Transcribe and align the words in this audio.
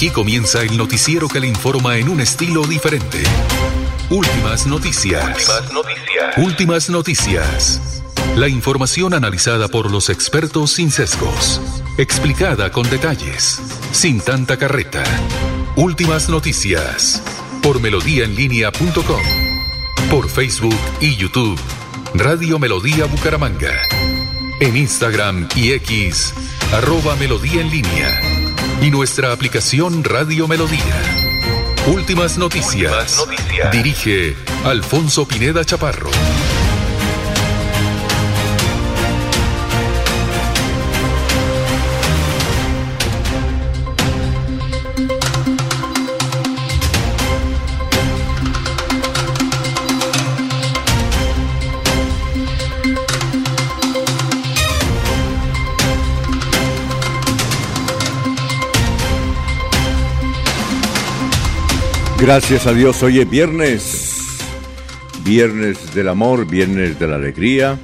Aquí 0.00 0.08
comienza 0.08 0.62
el 0.62 0.78
noticiero 0.78 1.28
que 1.28 1.40
le 1.40 1.46
informa 1.46 1.98
en 1.98 2.08
un 2.08 2.22
estilo 2.22 2.62
diferente. 2.62 3.22
Últimas 4.08 4.66
noticias. 4.66 5.26
Últimas 5.26 5.72
noticias. 5.74 6.38
Últimas 6.38 6.88
noticias. 6.88 8.02
La 8.34 8.48
información 8.48 9.12
analizada 9.12 9.68
por 9.68 9.90
los 9.90 10.08
expertos 10.08 10.70
sin 10.70 10.90
sesgos. 10.90 11.60
Explicada 11.98 12.72
con 12.72 12.88
detalles. 12.88 13.60
Sin 13.92 14.22
tanta 14.22 14.56
carreta. 14.56 15.04
Últimas 15.76 16.30
noticias. 16.30 17.22
Por 17.62 17.82
melodíaenlínea.com. 17.82 19.22
Por 20.10 20.30
Facebook 20.30 20.80
y 21.02 21.14
YouTube. 21.16 21.60
Radio 22.14 22.58
Melodía 22.58 23.04
Bucaramanga. 23.04 23.74
En 24.60 24.78
Instagram 24.78 25.46
y 25.54 25.72
X. 25.72 26.32
Arroba 26.72 27.16
Melodía 27.16 27.60
en 27.60 27.70
línea 27.70 28.29
y 28.82 28.90
nuestra 28.90 29.32
aplicación 29.32 30.04
Radio 30.04 30.48
Melodía. 30.48 30.80
Últimas 31.86 32.38
noticias. 32.38 33.26
Dirige 33.72 34.36
Alfonso 34.64 35.26
Pineda 35.26 35.64
Chaparro. 35.64 36.10
Gracias 62.20 62.66
a 62.66 62.74
Dios, 62.74 63.02
hoy 63.02 63.18
es 63.18 63.30
viernes, 63.30 64.36
viernes 65.24 65.94
del 65.94 66.06
amor, 66.08 66.46
viernes 66.46 66.98
de 66.98 67.08
la 67.08 67.16
alegría. 67.16 67.78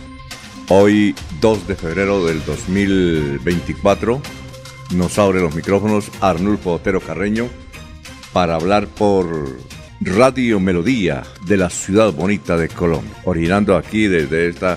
Hoy 0.69 1.15
2 1.41 1.67
de 1.67 1.75
febrero 1.75 2.23
del 2.27 2.45
2024 2.45 4.21
nos 4.95 5.19
abre 5.19 5.41
los 5.41 5.55
micrófonos 5.55 6.11
Arnulfo 6.21 6.75
Otero 6.75 7.01
Carreño 7.01 7.49
para 8.35 8.57
hablar 8.57 8.89
por 8.89 9.57
Radio 10.03 10.61
Melodía 10.61 11.23
de 11.47 11.57
la 11.57 11.71
ciudad 11.71 12.13
bonita 12.13 12.59
de 12.59 12.69
Colombia, 12.69 13.15
originando 13.25 13.75
aquí 13.75 14.07
desde 14.07 14.49
esta 14.49 14.77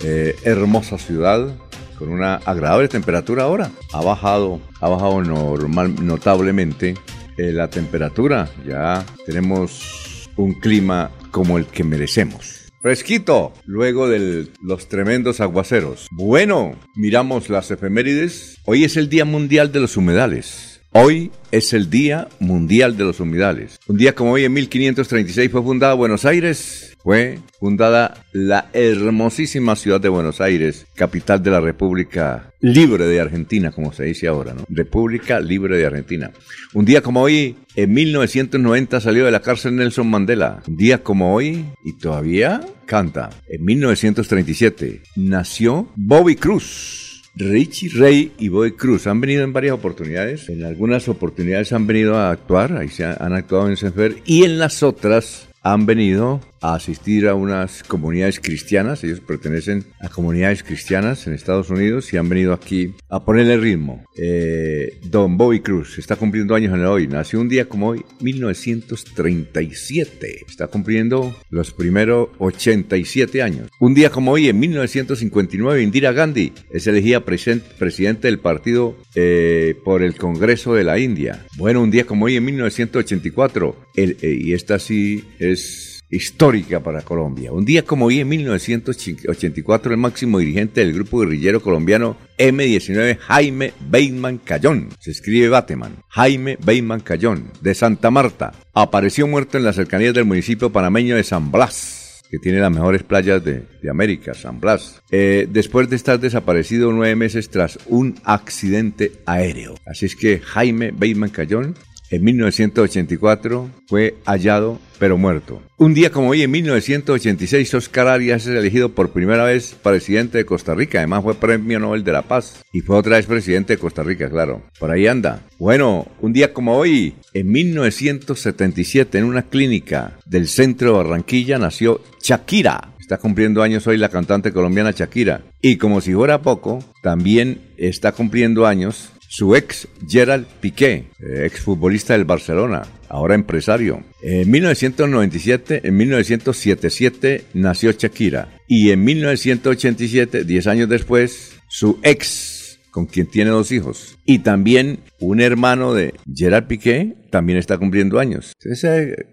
eh, 0.00 0.34
hermosa 0.44 0.96
ciudad 0.96 1.54
con 1.98 2.08
una 2.08 2.36
agradable 2.36 2.88
temperatura 2.88 3.42
ahora. 3.42 3.70
Ha 3.92 4.00
bajado, 4.00 4.60
ha 4.80 4.88
bajado 4.88 5.20
normal, 5.22 5.94
notablemente 6.00 6.94
eh, 7.36 7.52
la 7.52 7.68
temperatura. 7.68 8.50
Ya 8.66 9.04
tenemos 9.26 10.30
un 10.36 10.54
clima 10.54 11.10
como 11.30 11.58
el 11.58 11.66
que 11.66 11.84
merecemos. 11.84 12.64
Fresquito, 12.82 13.54
luego 13.64 14.08
de 14.08 14.48
los 14.62 14.88
tremendos 14.88 15.40
aguaceros. 15.40 16.06
Bueno, 16.10 16.78
miramos 16.94 17.48
las 17.48 17.70
efemérides. 17.70 18.58
Hoy 18.66 18.84
es 18.84 18.98
el 18.98 19.08
Día 19.08 19.24
Mundial 19.24 19.72
de 19.72 19.80
los 19.80 19.96
Humedales. 19.96 20.82
Hoy 20.92 21.32
es 21.50 21.72
el 21.72 21.90
Día 21.90 22.28
Mundial 22.40 22.96
de 22.96 23.04
los 23.04 23.20
Humedales. 23.20 23.80
Un 23.88 23.96
día 23.96 24.14
como 24.14 24.32
hoy, 24.32 24.44
en 24.44 24.52
1536, 24.52 25.50
fue 25.50 25.62
fundada 25.62 25.94
Buenos 25.94 26.24
Aires. 26.24 26.83
Fue 27.04 27.38
fundada 27.60 28.14
la 28.32 28.70
hermosísima 28.72 29.76
ciudad 29.76 30.00
de 30.00 30.08
Buenos 30.08 30.40
Aires, 30.40 30.86
capital 30.94 31.42
de 31.42 31.50
la 31.50 31.60
República 31.60 32.54
Libre 32.60 33.04
de 33.04 33.20
Argentina, 33.20 33.72
como 33.72 33.92
se 33.92 34.04
dice 34.04 34.26
ahora, 34.26 34.54
¿no? 34.54 34.64
República 34.70 35.38
Libre 35.38 35.76
de 35.76 35.84
Argentina. 35.84 36.30
Un 36.72 36.86
día 36.86 37.02
como 37.02 37.20
hoy, 37.20 37.56
en 37.76 37.92
1990, 37.92 39.02
salió 39.02 39.26
de 39.26 39.32
la 39.32 39.42
cárcel 39.42 39.76
Nelson 39.76 40.08
Mandela. 40.08 40.62
Un 40.66 40.78
día 40.78 41.02
como 41.02 41.34
hoy, 41.34 41.66
y 41.84 41.98
todavía 41.98 42.62
canta. 42.86 43.28
En 43.48 43.66
1937, 43.66 45.02
nació 45.16 45.88
Bobby 45.96 46.36
Cruz 46.36 47.22
Richie 47.36 47.90
Ray 47.98 48.32
y 48.38 48.48
Boy 48.48 48.72
Cruz 48.72 49.08
han 49.08 49.20
venido 49.20 49.42
en 49.42 49.52
varias 49.52 49.74
oportunidades. 49.74 50.48
En 50.48 50.64
algunas 50.64 51.08
oportunidades 51.08 51.72
han 51.72 51.86
venido 51.86 52.16
a 52.16 52.30
actuar, 52.30 52.78
ahí 52.78 52.88
se 52.88 53.04
han 53.04 53.34
actuado 53.34 53.68
en 53.68 53.76
Senfer, 53.76 54.22
y 54.24 54.44
en 54.44 54.58
las 54.58 54.82
otras 54.82 55.48
han 55.62 55.86
venido 55.86 56.40
a 56.64 56.74
asistir 56.74 57.28
a 57.28 57.34
unas 57.34 57.82
comunidades 57.82 58.40
cristianas. 58.40 59.04
Ellos 59.04 59.20
pertenecen 59.20 59.84
a 60.00 60.08
comunidades 60.08 60.62
cristianas 60.62 61.26
en 61.26 61.34
Estados 61.34 61.68
Unidos 61.68 62.10
y 62.12 62.16
han 62.16 62.30
venido 62.30 62.54
aquí 62.54 62.94
a 63.10 63.22
ponerle 63.22 63.58
ritmo. 63.58 64.02
Eh, 64.16 64.98
Don 65.04 65.36
Bobby 65.36 65.60
Cruz 65.60 65.98
está 65.98 66.16
cumpliendo 66.16 66.54
años 66.54 66.72
en 66.72 66.80
el 66.80 66.86
hoy. 66.86 67.06
Nació 67.06 67.42
un 67.42 67.50
día 67.50 67.68
como 67.68 67.88
hoy, 67.88 68.02
1937. 68.20 70.46
Está 70.48 70.68
cumpliendo 70.68 71.36
los 71.50 71.70
primeros 71.72 72.30
87 72.38 73.42
años. 73.42 73.68
Un 73.78 73.92
día 73.92 74.08
como 74.08 74.32
hoy, 74.32 74.48
en 74.48 74.58
1959, 74.58 75.82
Indira 75.82 76.12
Gandhi 76.12 76.54
es 76.70 76.86
elegida 76.86 77.26
presidente 77.26 78.22
del 78.22 78.38
partido 78.38 78.96
eh, 79.14 79.76
por 79.84 80.02
el 80.02 80.16
Congreso 80.16 80.72
de 80.72 80.84
la 80.84 80.98
India. 80.98 81.44
Bueno, 81.58 81.82
un 81.82 81.90
día 81.90 82.06
como 82.06 82.24
hoy, 82.24 82.36
en 82.36 82.46
1984, 82.46 83.76
el, 83.96 84.16
eh, 84.22 84.38
y 84.40 84.54
esta 84.54 84.78
sí 84.78 85.24
es 85.38 85.93
histórica 86.16 86.80
para 86.80 87.02
Colombia. 87.02 87.52
Un 87.52 87.64
día 87.64 87.84
como 87.84 88.06
hoy, 88.06 88.20
en 88.20 88.28
1984, 88.28 89.92
el 89.92 89.98
máximo 89.98 90.38
dirigente 90.38 90.80
del 90.80 90.92
grupo 90.92 91.20
guerrillero 91.20 91.60
colombiano 91.60 92.16
M19, 92.38 93.18
Jaime 93.18 93.72
Bateman 93.88 94.38
Cayón, 94.38 94.88
se 95.00 95.10
escribe 95.10 95.48
Bateman, 95.48 95.96
Jaime 96.08 96.56
Bateman 96.60 97.00
Cayón, 97.00 97.50
de 97.60 97.74
Santa 97.74 98.10
Marta, 98.10 98.52
apareció 98.72 99.26
muerto 99.26 99.58
en 99.58 99.64
las 99.64 99.76
cercanías 99.76 100.14
del 100.14 100.24
municipio 100.24 100.70
panameño 100.70 101.16
de 101.16 101.24
San 101.24 101.50
Blas 101.50 102.02
que 102.30 102.38
tiene 102.40 102.58
las 102.58 102.72
mejores 102.72 103.04
playas 103.04 103.44
de, 103.44 103.64
América, 103.88 104.34
San 104.34 104.58
Blas, 104.58 105.00
eh, 105.12 105.46
después 105.48 105.88
de 105.88 105.94
estar 105.94 106.18
desaparecido 106.18 106.90
nueve 106.90 107.14
meses 107.14 107.48
tras 107.48 107.78
un 107.86 108.16
accidente 108.24 109.12
aéreo. 109.24 109.76
Así 109.86 110.06
es 110.06 110.16
que 110.16 110.40
Jaime 110.40 110.90
Bateman 110.90 111.30
Cayón 111.30 111.76
en 112.14 112.24
1984 112.24 113.70
fue 113.88 114.14
hallado 114.24 114.78
pero 114.98 115.18
muerto. 115.18 115.60
Un 115.76 115.92
día 115.92 116.10
como 116.10 116.30
hoy, 116.30 116.42
en 116.42 116.50
1986, 116.50 117.74
Oscar 117.74 118.08
Arias 118.08 118.46
es 118.46 118.56
elegido 118.56 118.90
por 118.90 119.10
primera 119.10 119.44
vez 119.44 119.74
presidente 119.82 120.38
de 120.38 120.46
Costa 120.46 120.74
Rica. 120.74 120.98
Además 120.98 121.24
fue 121.24 121.34
premio 121.34 121.80
Nobel 121.80 122.04
de 122.04 122.12
la 122.12 122.22
Paz 122.22 122.64
y 122.72 122.80
fue 122.80 122.96
otra 122.96 123.16
vez 123.16 123.26
presidente 123.26 123.74
de 123.74 123.78
Costa 123.78 124.02
Rica, 124.02 124.30
claro. 124.30 124.62
Por 124.78 124.90
ahí 124.90 125.06
anda. 125.06 125.42
Bueno, 125.58 126.06
un 126.20 126.32
día 126.32 126.52
como 126.52 126.76
hoy, 126.76 127.14
en 127.32 127.50
1977, 127.50 129.18
en 129.18 129.24
una 129.24 129.42
clínica 129.42 130.18
del 130.24 130.48
centro 130.48 130.92
de 130.92 131.04
Barranquilla, 131.04 131.58
nació 131.58 132.00
Shakira. 132.22 132.94
Está 133.00 133.18
cumpliendo 133.18 133.62
años 133.62 133.86
hoy 133.86 133.98
la 133.98 134.08
cantante 134.08 134.52
colombiana 134.52 134.92
Shakira. 134.92 135.42
Y 135.60 135.76
como 135.76 136.00
si 136.00 136.14
fuera 136.14 136.40
poco, 136.40 136.78
también 137.02 137.60
está 137.76 138.12
cumpliendo 138.12 138.66
años 138.66 139.10
su 139.36 139.56
ex 139.56 139.88
Gerald 140.08 140.46
Piqué, 140.60 141.06
eh, 141.18 141.44
exfutbolista 141.44 142.12
del 142.12 142.24
Barcelona, 142.24 142.82
ahora 143.08 143.34
empresario. 143.34 144.04
En 144.22 144.48
1997, 144.48 145.80
en 145.82 145.96
1977 145.96 147.44
nació 147.52 147.90
Shakira 147.90 148.60
y 148.68 148.92
en 148.92 149.02
1987, 149.02 150.44
10 150.44 150.66
años 150.68 150.88
después, 150.88 151.56
su 151.68 151.98
ex 152.04 152.53
con 152.94 153.06
quien 153.06 153.26
tiene 153.26 153.50
dos 153.50 153.72
hijos. 153.72 154.16
Y 154.24 154.38
también 154.38 155.00
un 155.18 155.40
hermano 155.40 155.94
de 155.94 156.14
Gerard 156.32 156.68
Piqué 156.68 157.16
también 157.30 157.58
está 157.58 157.76
cumpliendo 157.76 158.20
años. 158.20 158.52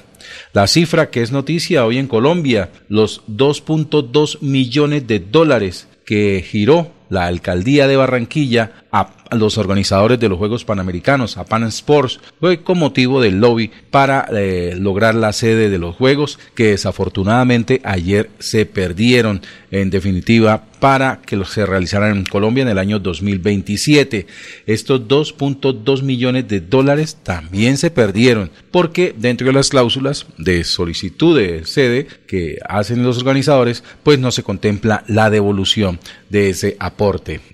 La 0.54 0.68
cifra 0.68 1.10
que 1.10 1.22
es 1.22 1.32
noticia 1.32 1.86
hoy 1.86 1.98
en 1.98 2.08
Colombia, 2.08 2.70
los 2.90 3.22
2.2 3.28 4.42
millones 4.42 5.08
de 5.08 5.20
dólares 5.20 5.88
que 6.06 6.44
giró 6.46 6.92
la 7.10 7.28
alcaldía 7.28 7.88
de 7.88 7.98
Barranquilla 7.98 8.72
a 8.92 9.10
los 9.36 9.58
organizadores 9.58 10.20
de 10.20 10.30
los 10.30 10.38
Juegos 10.38 10.66
Panamericanos, 10.66 11.38
a 11.38 11.46
Pan 11.46 11.64
Sports, 11.64 12.20
fue 12.40 12.64
con 12.64 12.80
motivo 12.80 13.22
del 13.22 13.40
lobby 13.40 13.72
para 13.92 14.28
eh, 14.32 14.76
lograr 14.80 15.16
la 15.16 15.34
sede 15.34 15.70
de 15.70 15.80
los 15.80 15.96
Juegos, 15.96 16.40
que 16.56 16.72
desafortunadamente 16.72 17.82
ayer 17.84 18.30
se 18.40 18.66
perdieron, 18.66 19.42
en 19.72 19.90
definitiva, 19.90 20.64
para 20.80 21.20
que 21.26 21.44
se 21.46 21.66
realizaran 21.66 22.18
en 22.18 22.26
Colombia 22.26 22.62
en 22.62 22.68
el 22.68 22.78
año 22.78 23.00
2027. 23.00 24.28
Estos 24.68 25.02
2.2 25.02 26.04
millones 26.04 26.48
de 26.48 26.62
dólares 26.62 27.18
también 27.24 27.78
se 27.78 27.92
perdieron, 27.92 28.52
porque 28.72 29.16
dentro 29.18 29.48
de 29.48 29.54
las 29.54 29.70
cláusulas 29.70 30.28
de 30.38 30.64
solicitud 30.64 31.38
de 31.38 31.66
sede 31.66 32.08
que 32.28 32.60
hacen 32.68 33.04
los 33.04 33.18
organizadores, 33.18 33.84
pues 34.04 34.20
no 34.20 34.32
se 34.32 34.44
contempla 34.44 35.04
la 35.08 35.30
devolución 35.30 36.00
de 36.30 36.50
ese 36.50 36.76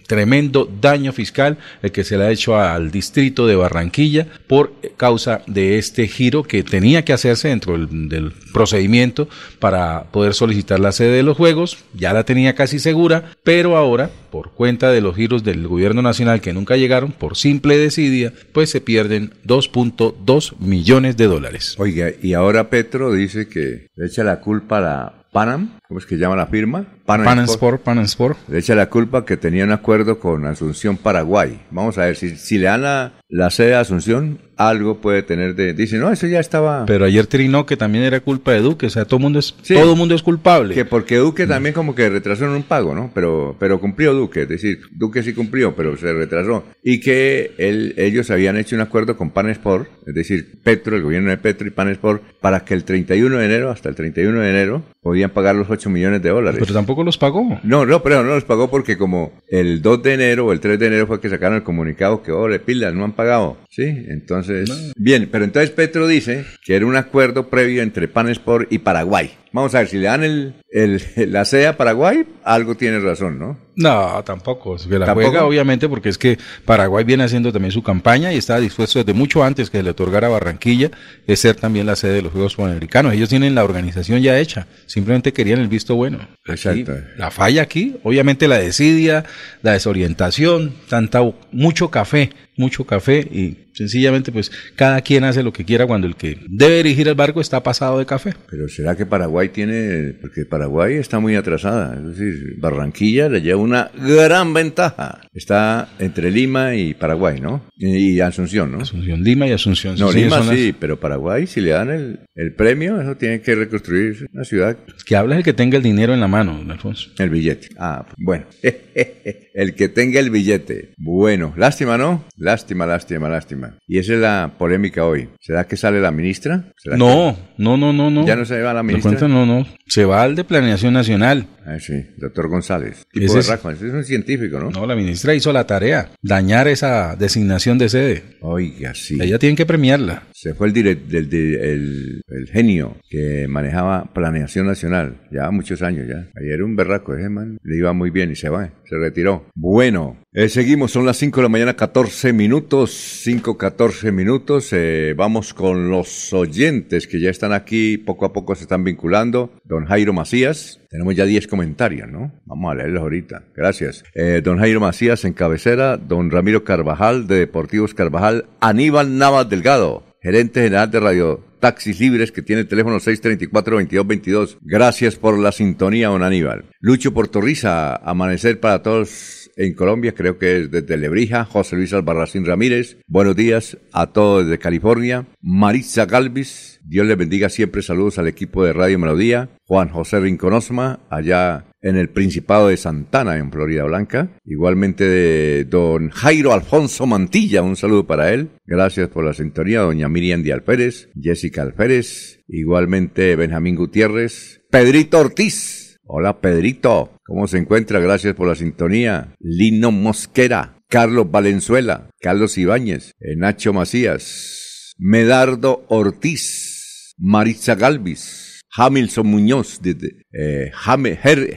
Tremendo 0.07 0.69
daño 0.81 1.13
fiscal 1.13 1.57
el 1.81 1.91
que 1.91 2.03
se 2.03 2.17
le 2.17 2.25
ha 2.25 2.31
hecho 2.31 2.57
al 2.57 2.91
distrito 2.91 3.47
de 3.47 3.55
Barranquilla 3.55 4.27
por 4.47 4.73
causa 4.97 5.41
de 5.47 5.77
este 5.77 6.07
giro 6.07 6.43
que 6.43 6.63
tenía 6.63 7.05
que 7.05 7.13
hacerse 7.13 7.47
dentro 7.47 7.77
del, 7.77 8.33
procedimiento 8.53 9.29
para 9.59 10.11
poder 10.11 10.33
solicitar 10.33 10.79
la 10.79 10.91
sede 10.91 11.11
de 11.11 11.23
los 11.23 11.37
Juegos. 11.37 11.77
Ya 11.93 12.11
la 12.11 12.25
tenía 12.25 12.53
casi 12.53 12.79
segura, 12.79 13.31
pero 13.43 13.77
ahora, 13.77 14.09
por 14.29 14.51
cuenta 14.51 14.91
de 14.91 14.99
los 14.99 15.15
giros 15.15 15.43
del 15.43 15.67
gobierno 15.67 16.01
nacional 16.01 16.41
que 16.41 16.51
nunca 16.51 16.75
llegaron, 16.75 17.13
por 17.13 17.37
simple 17.37 17.77
desidia, 17.77 18.33
pues 18.51 18.69
se 18.69 18.81
pierden 18.81 19.33
2.2 19.45 20.57
millones 20.59 21.15
de 21.15 21.27
dólares. 21.27 21.75
Oiga, 21.77 22.09
y 22.21 22.33
ahora 22.33 22.69
Petro 22.69 23.13
dice 23.13 23.47
que 23.47 23.87
le 23.95 24.05
echa 24.05 24.23
la 24.23 24.41
culpa 24.41 24.77
a 24.79 24.81
la 24.81 25.21
Panam, 25.31 25.79
¿cómo 25.91 25.99
es 25.99 26.05
que 26.05 26.17
llama 26.17 26.37
la 26.37 26.47
firma? 26.47 26.85
Panam, 27.05 27.39
Sport, 27.39 27.83
Panam 27.83 28.05
Sport. 28.05 28.37
Le 28.47 28.59
echa 28.59 28.75
la 28.75 28.89
culpa 28.89 29.25
que 29.25 29.35
tenía 29.35 29.65
un 29.65 29.73
acuerdo 29.73 30.19
con 30.19 30.45
Asunción 30.45 30.95
Paraguay. 30.95 31.59
Vamos 31.69 31.97
a 31.97 32.05
ver, 32.05 32.15
si, 32.15 32.37
si 32.37 32.57
le 32.57 32.67
dan 32.67 32.83
la, 32.83 33.13
la 33.27 33.49
sede 33.49 33.69
de 33.69 33.75
Asunción, 33.75 34.39
algo 34.55 35.01
puede 35.01 35.23
tener 35.23 35.55
de... 35.55 35.73
Dice, 35.73 35.97
no, 35.97 36.11
eso 36.11 36.27
ya 36.27 36.39
estaba... 36.39 36.85
Pero 36.85 37.05
ayer 37.05 37.27
trinó 37.27 37.65
que 37.65 37.75
también 37.75 38.05
era 38.05 38.19
culpa 38.21 38.53
de 38.53 38.61
Duque, 38.61 38.85
o 38.85 38.89
sea, 38.89 39.05
todo 39.05 39.19
mundo 39.19 39.39
es, 39.39 39.53
todo 39.67 39.95
mundo 39.95 40.15
es 40.15 40.23
culpable. 40.23 40.73
Que 40.73 40.85
porque 40.85 41.17
Duque 41.17 41.47
también 41.47 41.73
como 41.73 41.95
que 41.95 42.09
retrasó 42.09 42.45
en 42.45 42.51
un 42.51 42.63
pago, 42.63 42.95
¿no? 42.95 43.11
Pero, 43.13 43.55
pero 43.59 43.81
cumplió 43.81 44.13
Duque, 44.13 44.43
es 44.43 44.49
decir, 44.49 44.79
Duque 44.91 45.23
sí 45.23 45.33
cumplió, 45.33 45.75
pero 45.75 45.97
se 45.97 46.13
retrasó. 46.13 46.63
Y 46.83 46.99
que 46.99 47.53
él, 47.57 47.95
ellos 47.97 48.29
habían 48.31 48.57
hecho 48.57 48.75
un 48.75 48.81
acuerdo 48.81 49.17
con 49.17 49.31
Panesport, 49.31 49.89
es 50.05 50.13
decir, 50.13 50.59
Petro, 50.63 50.95
el 50.95 51.03
gobierno 51.03 51.31
de 51.31 51.37
Petro 51.37 51.67
y 51.67 51.71
Panesport, 51.71 52.21
para 52.39 52.63
que 52.63 52.73
el 52.73 52.83
31 52.83 53.37
de 53.37 53.45
enero, 53.45 53.71
hasta 53.71 53.89
el 53.89 53.95
31 53.95 54.39
de 54.39 54.49
enero, 54.49 54.83
podían 55.01 55.31
pagar 55.31 55.55
los 55.55 55.69
8 55.69 55.80
millones 55.89 56.21
de 56.21 56.29
dólares. 56.29 56.59
Pero 56.59 56.73
tampoco 56.73 57.03
los 57.03 57.17
pagó. 57.17 57.59
No, 57.63 57.85
no, 57.85 58.03
pero 58.03 58.23
no 58.23 58.35
los 58.35 58.43
pagó 58.43 58.69
porque 58.69 58.97
como 58.97 59.31
el 59.47 59.81
2 59.81 60.03
de 60.03 60.13
enero 60.13 60.47
o 60.47 60.51
el 60.51 60.59
3 60.59 60.79
de 60.79 60.87
enero 60.87 61.07
fue 61.07 61.19
que 61.19 61.29
sacaron 61.29 61.57
el 61.57 61.63
comunicado 61.63 62.21
que, 62.23 62.31
oh, 62.31 62.47
le 62.47 62.59
pilas, 62.59 62.93
no 62.93 63.03
han 63.03 63.13
pagado. 63.13 63.57
Sí, 63.69 63.83
entonces... 63.83 64.93
Bien, 64.95 65.29
pero 65.31 65.45
entonces 65.45 65.71
Petro 65.71 66.07
dice 66.07 66.45
que 66.63 66.75
era 66.75 66.85
un 66.85 66.95
acuerdo 66.95 67.49
previo 67.49 67.81
entre 67.81 68.07
Panesport 68.07 68.71
y 68.71 68.79
Paraguay. 68.79 69.31
Vamos 69.53 69.75
a 69.75 69.79
ver, 69.79 69.87
si 69.89 69.97
le 69.97 70.05
dan 70.05 70.23
el, 70.23 70.53
el, 70.69 71.01
la 71.31 71.43
sede 71.43 71.67
a 71.67 71.75
Paraguay, 71.75 72.25
algo 72.43 72.75
tiene 72.75 72.99
razón, 72.99 73.37
¿no? 73.37 73.59
No, 73.75 74.23
tampoco. 74.23 74.77
Se 74.77 74.87
la 74.99 75.13
juega, 75.13 75.45
obviamente, 75.45 75.89
porque 75.89 76.09
es 76.09 76.17
que 76.17 76.37
Paraguay 76.65 77.03
viene 77.03 77.23
haciendo 77.23 77.51
también 77.51 77.71
su 77.71 77.83
campaña 77.83 78.31
y 78.33 78.37
estaba 78.37 78.59
dispuesto 78.59 78.99
desde 78.99 79.13
mucho 79.13 79.43
antes 79.43 79.69
que 79.69 79.81
le 79.81 79.89
otorgara 79.89 80.29
Barranquilla 80.29 80.91
de 81.25 81.35
ser 81.35 81.55
también 81.55 81.85
la 81.85 81.95
sede 81.95 82.13
de 82.13 82.21
los 82.21 82.31
Juegos 82.31 82.55
Panamericanos. 82.55 83.13
Ellos 83.13 83.29
tienen 83.29 83.55
la 83.55 83.63
organización 83.63 84.21
ya 84.21 84.39
hecha, 84.39 84.67
simplemente 84.85 85.33
querían 85.33 85.59
el 85.59 85.67
visto 85.67 85.95
bueno. 85.95 86.19
Exacto. 86.45 86.93
la 87.17 87.31
falla 87.31 87.61
aquí, 87.61 87.97
obviamente 88.03 88.47
la 88.47 88.57
desidia, 88.57 89.25
la 89.61 89.73
desorientación, 89.73 90.73
tanta, 90.89 91.21
mucho 91.51 91.89
café, 91.89 92.31
mucho 92.57 92.85
café 92.85 93.19
y 93.19 93.69
sencillamente 93.73 94.31
pues 94.31 94.51
cada 94.75 95.01
quien 95.01 95.23
hace 95.23 95.43
lo 95.43 95.53
que 95.53 95.65
quiera 95.65 95.87
cuando 95.87 96.07
el 96.07 96.15
que 96.15 96.37
debe 96.47 96.77
dirigir 96.77 97.07
el 97.07 97.15
barco 97.15 97.41
está 97.41 97.63
pasado 97.63 97.99
de 97.99 98.05
café. 98.05 98.33
Pero 98.49 98.67
¿será 98.67 98.95
que 98.95 99.05
Paraguay 99.05 99.40
tiene, 99.49 100.13
porque 100.19 100.45
Paraguay 100.45 100.95
está 100.95 101.19
muy 101.19 101.35
atrasada, 101.35 101.95
es 101.95 102.17
decir, 102.17 102.55
Barranquilla 102.57 103.29
le 103.29 103.41
lleva 103.41 103.61
una 103.61 103.91
gran 103.95 104.53
ventaja. 104.53 105.21
Está 105.33 105.89
entre 105.99 106.31
Lima 106.31 106.75
y 106.75 106.93
Paraguay, 106.93 107.39
¿no? 107.39 107.63
Y, 107.77 108.19
Asunción, 108.19 108.71
¿no? 108.71 108.79
Asunción, 108.79 109.23
Lima 109.23 109.47
y 109.47 109.51
Asunción. 109.51 109.95
No, 109.97 110.11
Lima 110.11 110.43
sí, 110.43 110.75
pero 110.77 110.99
Paraguay, 110.99 111.47
si 111.47 111.61
le 111.61 111.71
dan 111.71 111.89
el, 111.89 112.19
el, 112.35 112.53
premio, 112.53 113.01
eso 113.01 113.15
tiene 113.15 113.41
que 113.41 113.55
reconstruir 113.55 114.27
una 114.33 114.43
ciudad. 114.43 114.77
Que 115.05 115.15
habla 115.15 115.37
el 115.37 115.43
que 115.43 115.53
tenga 115.53 115.77
el 115.77 115.83
dinero 115.83 116.13
en 116.13 116.19
la 116.19 116.27
mano, 116.27 116.63
Alfonso. 116.69 117.09
El 117.17 117.29
billete. 117.29 117.69
Ah, 117.77 118.05
bueno. 118.17 118.45
el 119.53 119.75
que 119.75 119.89
tenga 119.89 120.19
el 120.19 120.29
billete. 120.29 120.93
Bueno, 120.97 121.53
lástima, 121.57 121.97
¿no? 121.97 122.23
Lástima, 122.37 122.85
lástima, 122.85 123.29
lástima. 123.29 123.77
Y 123.87 123.97
esa 123.97 124.13
es 124.13 124.19
la 124.19 124.55
polémica 124.57 125.05
hoy. 125.05 125.29
¿Será 125.39 125.65
que 125.65 125.77
sale 125.77 125.99
la 126.01 126.11
ministra? 126.11 126.71
No, 126.85 127.37
no, 127.57 127.77
no, 127.77 127.93
no, 127.93 128.09
no. 128.09 128.25
¿Ya 128.25 128.35
no 128.35 128.45
se 128.45 128.61
va 128.61 128.73
la 128.73 128.83
ministra? 128.83 129.27
no, 129.27 129.45
no. 129.45 129.65
Se 129.87 130.05
va 130.05 130.23
al 130.23 130.35
de 130.35 130.43
Planeación 130.43 130.93
Nacional. 130.93 131.47
Ah, 131.65 131.79
sí, 131.79 131.93
doctor 132.17 132.47
González. 132.47 133.05
Tipo 133.11 133.37
es, 133.37 133.49
es 133.49 133.81
un 133.81 134.03
científico, 134.03 134.59
¿no? 134.59 134.71
No, 134.71 134.85
la 134.85 134.95
ministra 134.95 135.35
hizo 135.35 135.53
la 135.53 135.67
tarea, 135.67 136.09
dañar 136.21 136.67
esa 136.67 137.15
designación 137.15 137.77
de 137.77 137.89
sede. 137.89 138.23
Oiga, 138.41 138.95
sí. 138.95 139.17
Ella 139.21 139.37
tiene 139.37 139.55
que 139.55 139.65
premiarla. 139.65 140.23
Se 140.41 140.55
fue 140.55 140.69
el, 140.69 140.73
del, 140.73 141.29
el, 141.31 142.49
genio 142.51 142.97
que 143.07 143.45
manejaba 143.47 144.11
Planeación 144.11 144.65
Nacional, 144.65 145.21
ya 145.31 145.51
muchos 145.51 145.83
años 145.83 146.07
ya. 146.07 146.31
Ayer 146.35 146.63
un 146.63 146.75
berraco, 146.75 147.13
ese 147.13 147.29
man, 147.29 147.59
le 147.61 147.77
iba 147.77 147.93
muy 147.93 148.09
bien 148.09 148.31
y 148.31 148.35
se 148.35 148.49
va, 148.49 148.73
se 148.89 148.97
retiró. 148.97 149.45
Bueno, 149.53 150.17
eh, 150.33 150.49
seguimos, 150.49 150.93
son 150.93 151.05
las 151.05 151.17
5 151.17 151.41
de 151.41 151.43
la 151.43 151.49
mañana, 151.49 151.75
14 151.75 152.33
minutos, 152.33 152.89
5, 153.21 153.55
14 153.55 154.11
minutos. 154.11 154.73
Eh, 154.73 155.13
vamos 155.15 155.53
con 155.53 155.91
los 155.91 156.33
oyentes 156.33 157.05
que 157.05 157.21
ya 157.21 157.29
están 157.29 157.53
aquí, 157.53 157.99
poco 157.99 158.25
a 158.25 158.33
poco 158.33 158.55
se 158.55 158.63
están 158.63 158.83
vinculando. 158.83 159.53
Don 159.63 159.85
Jairo 159.85 160.11
Macías, 160.11 160.79
tenemos 160.89 161.15
ya 161.15 161.25
10 161.25 161.45
comentarios, 161.45 162.09
¿no? 162.09 162.33
Vamos 162.45 162.71
a 162.71 162.75
leerlos 162.75 163.03
ahorita. 163.03 163.43
Gracias. 163.55 164.03
Eh, 164.15 164.41
don 164.43 164.57
Jairo 164.57 164.79
Macías 164.79 165.23
en 165.23 165.33
cabecera, 165.33 165.97
don 165.97 166.31
Ramiro 166.31 166.63
Carvajal 166.63 167.27
de 167.27 167.37
Deportivos 167.37 167.93
Carvajal, 167.93 168.45
Aníbal 168.59 169.19
Navas 169.19 169.47
Delgado, 169.47 170.10
gerente 170.21 170.61
general 170.61 170.91
de 170.91 170.99
Radio 170.99 171.43
Taxis 171.59 171.99
Libres, 171.99 172.31
que 172.31 172.41
tiene 172.41 172.61
el 172.61 172.67
teléfono 172.67 172.97
634-2222. 172.99 174.57
Gracias 174.61 175.15
por 175.15 175.37
la 175.37 175.51
sintonía, 175.51 176.09
don 176.09 176.23
Aníbal. 176.23 176.65
Lucho 176.79 177.13
Portorriza, 177.13 177.95
amanecer 177.95 178.59
para 178.59 178.81
todos 178.83 179.40
en 179.55 179.73
Colombia, 179.73 180.13
creo 180.13 180.37
que 180.37 180.57
es 180.57 180.71
desde 180.71 180.97
Lebrija, 180.97 181.45
José 181.45 181.75
Luis 181.75 181.93
Albarracín 181.93 182.45
Ramírez. 182.45 182.97
Buenos 183.07 183.35
días 183.35 183.77
a 183.91 184.07
todos 184.07 184.45
desde 184.45 184.59
California. 184.59 185.25
Maritza 185.41 186.05
Galvis, 186.05 186.79
Dios 186.83 187.05
le 187.05 187.15
bendiga 187.15 187.49
siempre. 187.49 187.81
Saludos 187.81 188.19
al 188.19 188.27
equipo 188.27 188.63
de 188.63 188.73
Radio 188.73 188.99
Melodía. 188.99 189.49
Juan 189.65 189.89
José 189.89 190.19
Rinconosma, 190.19 190.99
allá 191.09 191.65
en 191.81 191.95
el 191.95 192.09
Principado 192.09 192.67
de 192.67 192.77
Santana, 192.77 193.37
en 193.37 193.51
Florida 193.51 193.83
Blanca. 193.83 194.29
Igualmente 194.45 195.07
de 195.07 195.65
don 195.65 196.09
Jairo 196.09 196.53
Alfonso 196.53 197.05
Mantilla, 197.05 197.61
un 197.61 197.75
saludo 197.75 198.05
para 198.05 198.33
él. 198.33 198.49
Gracias 198.65 199.09
por 199.09 199.25
la 199.25 199.33
sintonía, 199.33 199.81
doña 199.81 200.09
Miriam 200.09 200.43
Díaz 200.43 200.61
Pérez, 200.61 201.09
Jessica 201.19 201.61
Alférez, 201.61 202.41
igualmente 202.47 203.35
Benjamín 203.35 203.75
Gutiérrez, 203.75 204.61
Pedrito 204.69 205.19
Ortiz, 205.19 205.80
Hola 206.13 206.41
Pedrito, 206.41 207.17
¿cómo 207.23 207.47
se 207.47 207.57
encuentra? 207.57 208.01
Gracias 208.01 208.35
por 208.35 208.45
la 208.45 208.55
sintonía. 208.55 209.33
Lino 209.39 209.93
Mosquera, 209.93 210.75
Carlos 210.89 211.31
Valenzuela, 211.31 212.09
Carlos 212.19 212.57
Ibáñez, 212.57 213.13
eh, 213.21 213.37
Nacho 213.37 213.71
Macías, 213.71 214.93
Medardo 214.97 215.85
Ortiz, 215.87 217.15
Maritza 217.17 217.75
Galvis, 217.75 218.59
Hamilson 218.75 219.25
Muñoz, 219.25 219.81
de, 219.81 220.25
eh, 220.33 220.71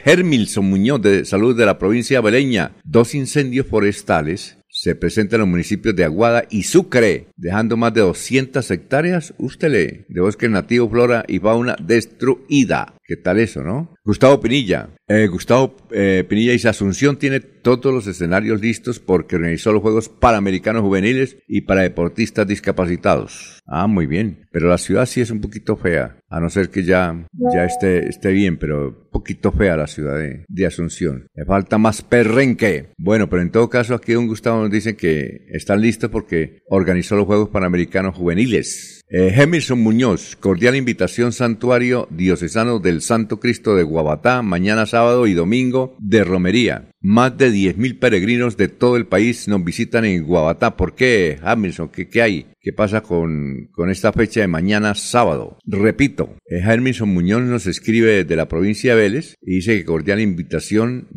Hermilson 0.05 0.67
Muñoz 0.67 1.03
de 1.03 1.25
Salud 1.25 1.57
de 1.57 1.67
la 1.67 1.77
provincia 1.77 2.19
de 2.19 2.23
Beleña. 2.23 2.77
Dos 2.85 3.17
incendios 3.17 3.67
forestales 3.67 4.59
se 4.69 4.95
presenta 4.95 5.35
en 5.35 5.41
los 5.41 5.49
municipios 5.49 5.97
de 5.97 6.05
Aguada 6.05 6.45
y 6.49 6.63
Sucre, 6.63 7.27
dejando 7.37 7.77
más 7.77 7.93
de 7.93 8.03
200 8.03 8.71
hectáreas, 8.71 9.35
usted 9.39 9.69
lee, 9.69 10.05
de 10.09 10.21
bosque 10.21 10.49
nativo, 10.49 10.89
flora 10.89 11.25
y 11.27 11.41
fauna 11.41 11.75
destruida. 11.81 12.95
¿Qué 13.05 13.17
tal 13.17 13.41
eso, 13.41 13.65
no? 13.65 13.94
Gustavo 14.07 14.39
Pinilla. 14.39 14.91
Eh, 15.09 15.29
Gustavo 15.29 15.77
eh, 15.91 16.25
Pinilla 16.29 16.53
dice, 16.53 16.69
Asunción 16.69 17.19
tiene 17.19 17.41
todos 17.41 17.93
los 17.93 18.07
escenarios 18.07 18.61
listos 18.61 19.01
porque 19.01 19.37
organizó 19.37 19.73
los 19.73 19.81
Juegos 19.81 20.11
Panamericanos 20.11 20.83
Juveniles 20.83 21.39
y 21.49 21.63
para 21.63 21.81
deportistas 21.81 22.47
discapacitados. 22.47 23.63
Ah, 23.67 23.87
muy 23.87 24.07
bien. 24.07 24.47
Pero 24.53 24.69
la 24.69 24.77
ciudad 24.77 25.07
sí 25.07 25.23
es 25.23 25.31
un 25.31 25.41
poquito 25.41 25.77
fea, 25.77 26.19
a 26.29 26.39
no 26.39 26.51
ser 26.51 26.69
que 26.69 26.85
ya, 26.85 27.27
ya 27.55 27.65
esté, 27.65 28.07
esté 28.07 28.31
bien, 28.33 28.59
pero 28.59 28.89
un 28.89 29.11
poquito 29.11 29.51
fea 29.53 29.77
la 29.77 29.87
ciudad 29.87 30.19
de, 30.19 30.67
Asunción. 30.67 31.27
Le 31.35 31.45
falta 31.45 31.79
más 31.79 32.03
perrenque. 32.03 32.93
Bueno, 32.99 33.29
pero 33.29 33.43
en 33.43 33.51
todo 33.51 33.69
caso 33.69 33.95
aquí 33.95 34.13
don 34.13 34.27
Gustavo 34.27 34.63
nos 34.63 34.71
dice 34.71 34.97
que 34.97 35.47
están 35.51 35.81
listos 35.81 36.11
porque 36.11 36.59
organizó 36.69 37.17
los 37.17 37.27
Juegos 37.27 37.49
Panamericanos 37.51 38.17
Juveniles. 38.17 39.03
Eh, 39.11 39.47
Muñoz, 39.77 40.37
cordial 40.37 40.75
invitación 40.75 41.33
Santuario 41.33 42.09
Diocesano 42.11 42.79
del 42.79 43.03
Santo 43.03 43.39
Cristo 43.39 43.77
de 43.77 43.83
Guabatá, 43.95 44.43
mañana 44.43 44.87
sábado 44.87 45.29
y 45.29 45.35
domingo 45.35 45.95
de 46.01 46.25
romería. 46.25 46.89
Más 47.01 47.39
de 47.39 47.53
10.000 47.53 48.01
peregrinos 48.01 48.57
de 48.57 48.67
todo 48.67 48.97
el 48.97 49.07
país 49.07 49.47
nos 49.47 49.63
visitan 49.63 50.05
en 50.05 50.25
Guabatá. 50.25 50.77
¿Por 50.77 50.97
qué, 50.97 51.39
Hamilton? 51.45 51.91
¿Qué, 51.91 52.09
qué 52.09 52.21
hay? 52.21 52.47
¿Qué 52.65 52.73
pasa 52.73 53.03
con, 53.03 53.69
con, 53.73 53.91
esta 53.91 54.11
fecha 54.11 54.41
de 54.41 54.49
mañana 54.49 54.95
sábado? 54.95 55.59
Repito, 55.67 56.39
Hermison 56.47 57.11
Muñoz 57.11 57.43
nos 57.43 57.67
escribe 57.67 58.25
desde 58.25 58.37
la 58.37 58.49
provincia 58.49 58.97
de 58.97 59.03
Vélez 59.03 59.35
y 59.43 59.57
dice 59.57 59.77
que 59.77 59.85
cordial 59.85 60.19
invitación 60.19 61.09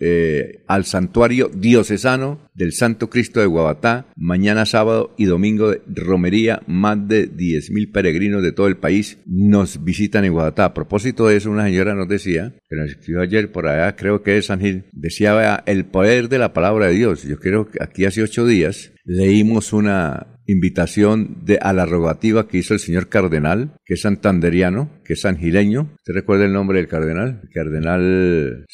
eh, 0.00 0.64
al 0.66 0.86
santuario 0.86 1.52
diocesano 1.54 2.50
del 2.52 2.72
Santo 2.72 3.08
Cristo 3.08 3.38
de 3.38 3.46
Guabatá, 3.46 4.08
mañana 4.16 4.66
sábado 4.66 5.14
y 5.16 5.26
domingo 5.26 5.70
de 5.70 5.80
romería, 5.86 6.62
más 6.66 7.06
de 7.06 7.30
10.000 7.30 7.92
peregrinos 7.92 8.42
de 8.42 8.50
todo 8.50 8.66
el 8.66 8.76
país 8.76 9.18
nos 9.24 9.84
visitan 9.84 10.24
en 10.24 10.32
Guabatá. 10.32 10.64
A 10.64 10.74
propósito 10.74 11.28
de 11.28 11.36
eso, 11.36 11.48
una 11.48 11.66
señora 11.66 11.94
nos 11.94 12.08
decía, 12.08 12.54
que 12.68 12.74
nos 12.74 12.90
escribió 12.90 13.22
ayer 13.22 13.52
por 13.52 13.68
allá, 13.68 13.94
creo 13.94 14.24
que 14.24 14.36
es 14.36 14.46
San 14.46 14.58
Gil, 14.58 14.86
decía 14.90 15.62
el 15.64 15.84
poder 15.84 16.28
de 16.28 16.38
la 16.38 16.52
palabra 16.52 16.88
de 16.88 16.94
Dios. 16.94 17.22
Yo 17.22 17.38
creo 17.38 17.70
que 17.70 17.78
aquí 17.80 18.04
hace 18.04 18.20
ocho 18.20 18.44
días 18.44 18.90
leímos 19.04 19.72
una 19.72 20.37
invitación 20.48 21.36
de, 21.44 21.58
a 21.60 21.72
la 21.72 21.86
rogativa 21.86 22.48
que 22.48 22.58
hizo 22.58 22.74
el 22.74 22.80
señor 22.80 23.08
cardenal, 23.08 23.74
que 23.84 23.94
es 23.94 24.00
santanderiano, 24.00 24.90
que 25.04 25.12
es 25.12 25.20
sangileño. 25.20 25.90
¿Usted 25.98 26.14
recuerda 26.14 26.46
el 26.46 26.52
nombre 26.52 26.78
del 26.78 26.88
cardenal? 26.88 27.40
El 27.44 27.50
cardenal 27.50 28.66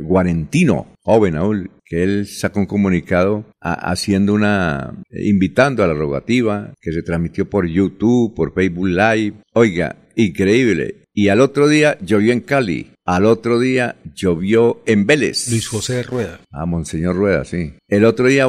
Guarentino, 0.00 0.94
joven 1.02 1.36
aún, 1.36 1.70
que 1.84 2.02
él 2.02 2.26
sacó 2.26 2.60
un 2.60 2.66
comunicado 2.66 3.46
haciendo 3.60 4.34
una, 4.34 4.94
invitando 5.10 5.84
a 5.84 5.86
la 5.86 5.94
rogativa, 5.94 6.74
que 6.80 6.92
se 6.92 7.02
transmitió 7.02 7.48
por 7.48 7.66
YouTube, 7.66 8.34
por 8.34 8.54
Facebook 8.54 8.88
Live. 8.88 9.34
Oiga, 9.52 9.96
increíble. 10.16 11.04
Y 11.18 11.30
al 11.30 11.40
otro 11.40 11.66
día 11.66 11.98
llovió 12.00 12.32
en 12.32 12.38
Cali. 12.38 12.92
Al 13.04 13.24
otro 13.24 13.58
día 13.58 13.96
llovió 14.14 14.82
en 14.86 15.04
Vélez. 15.04 15.50
Luis 15.50 15.66
José 15.66 16.04
Rueda. 16.04 16.38
Ah, 16.52 16.64
Monseñor 16.64 17.16
Rueda, 17.16 17.44
sí. 17.44 17.72
El 17.88 18.04
otro 18.04 18.28
día, 18.28 18.46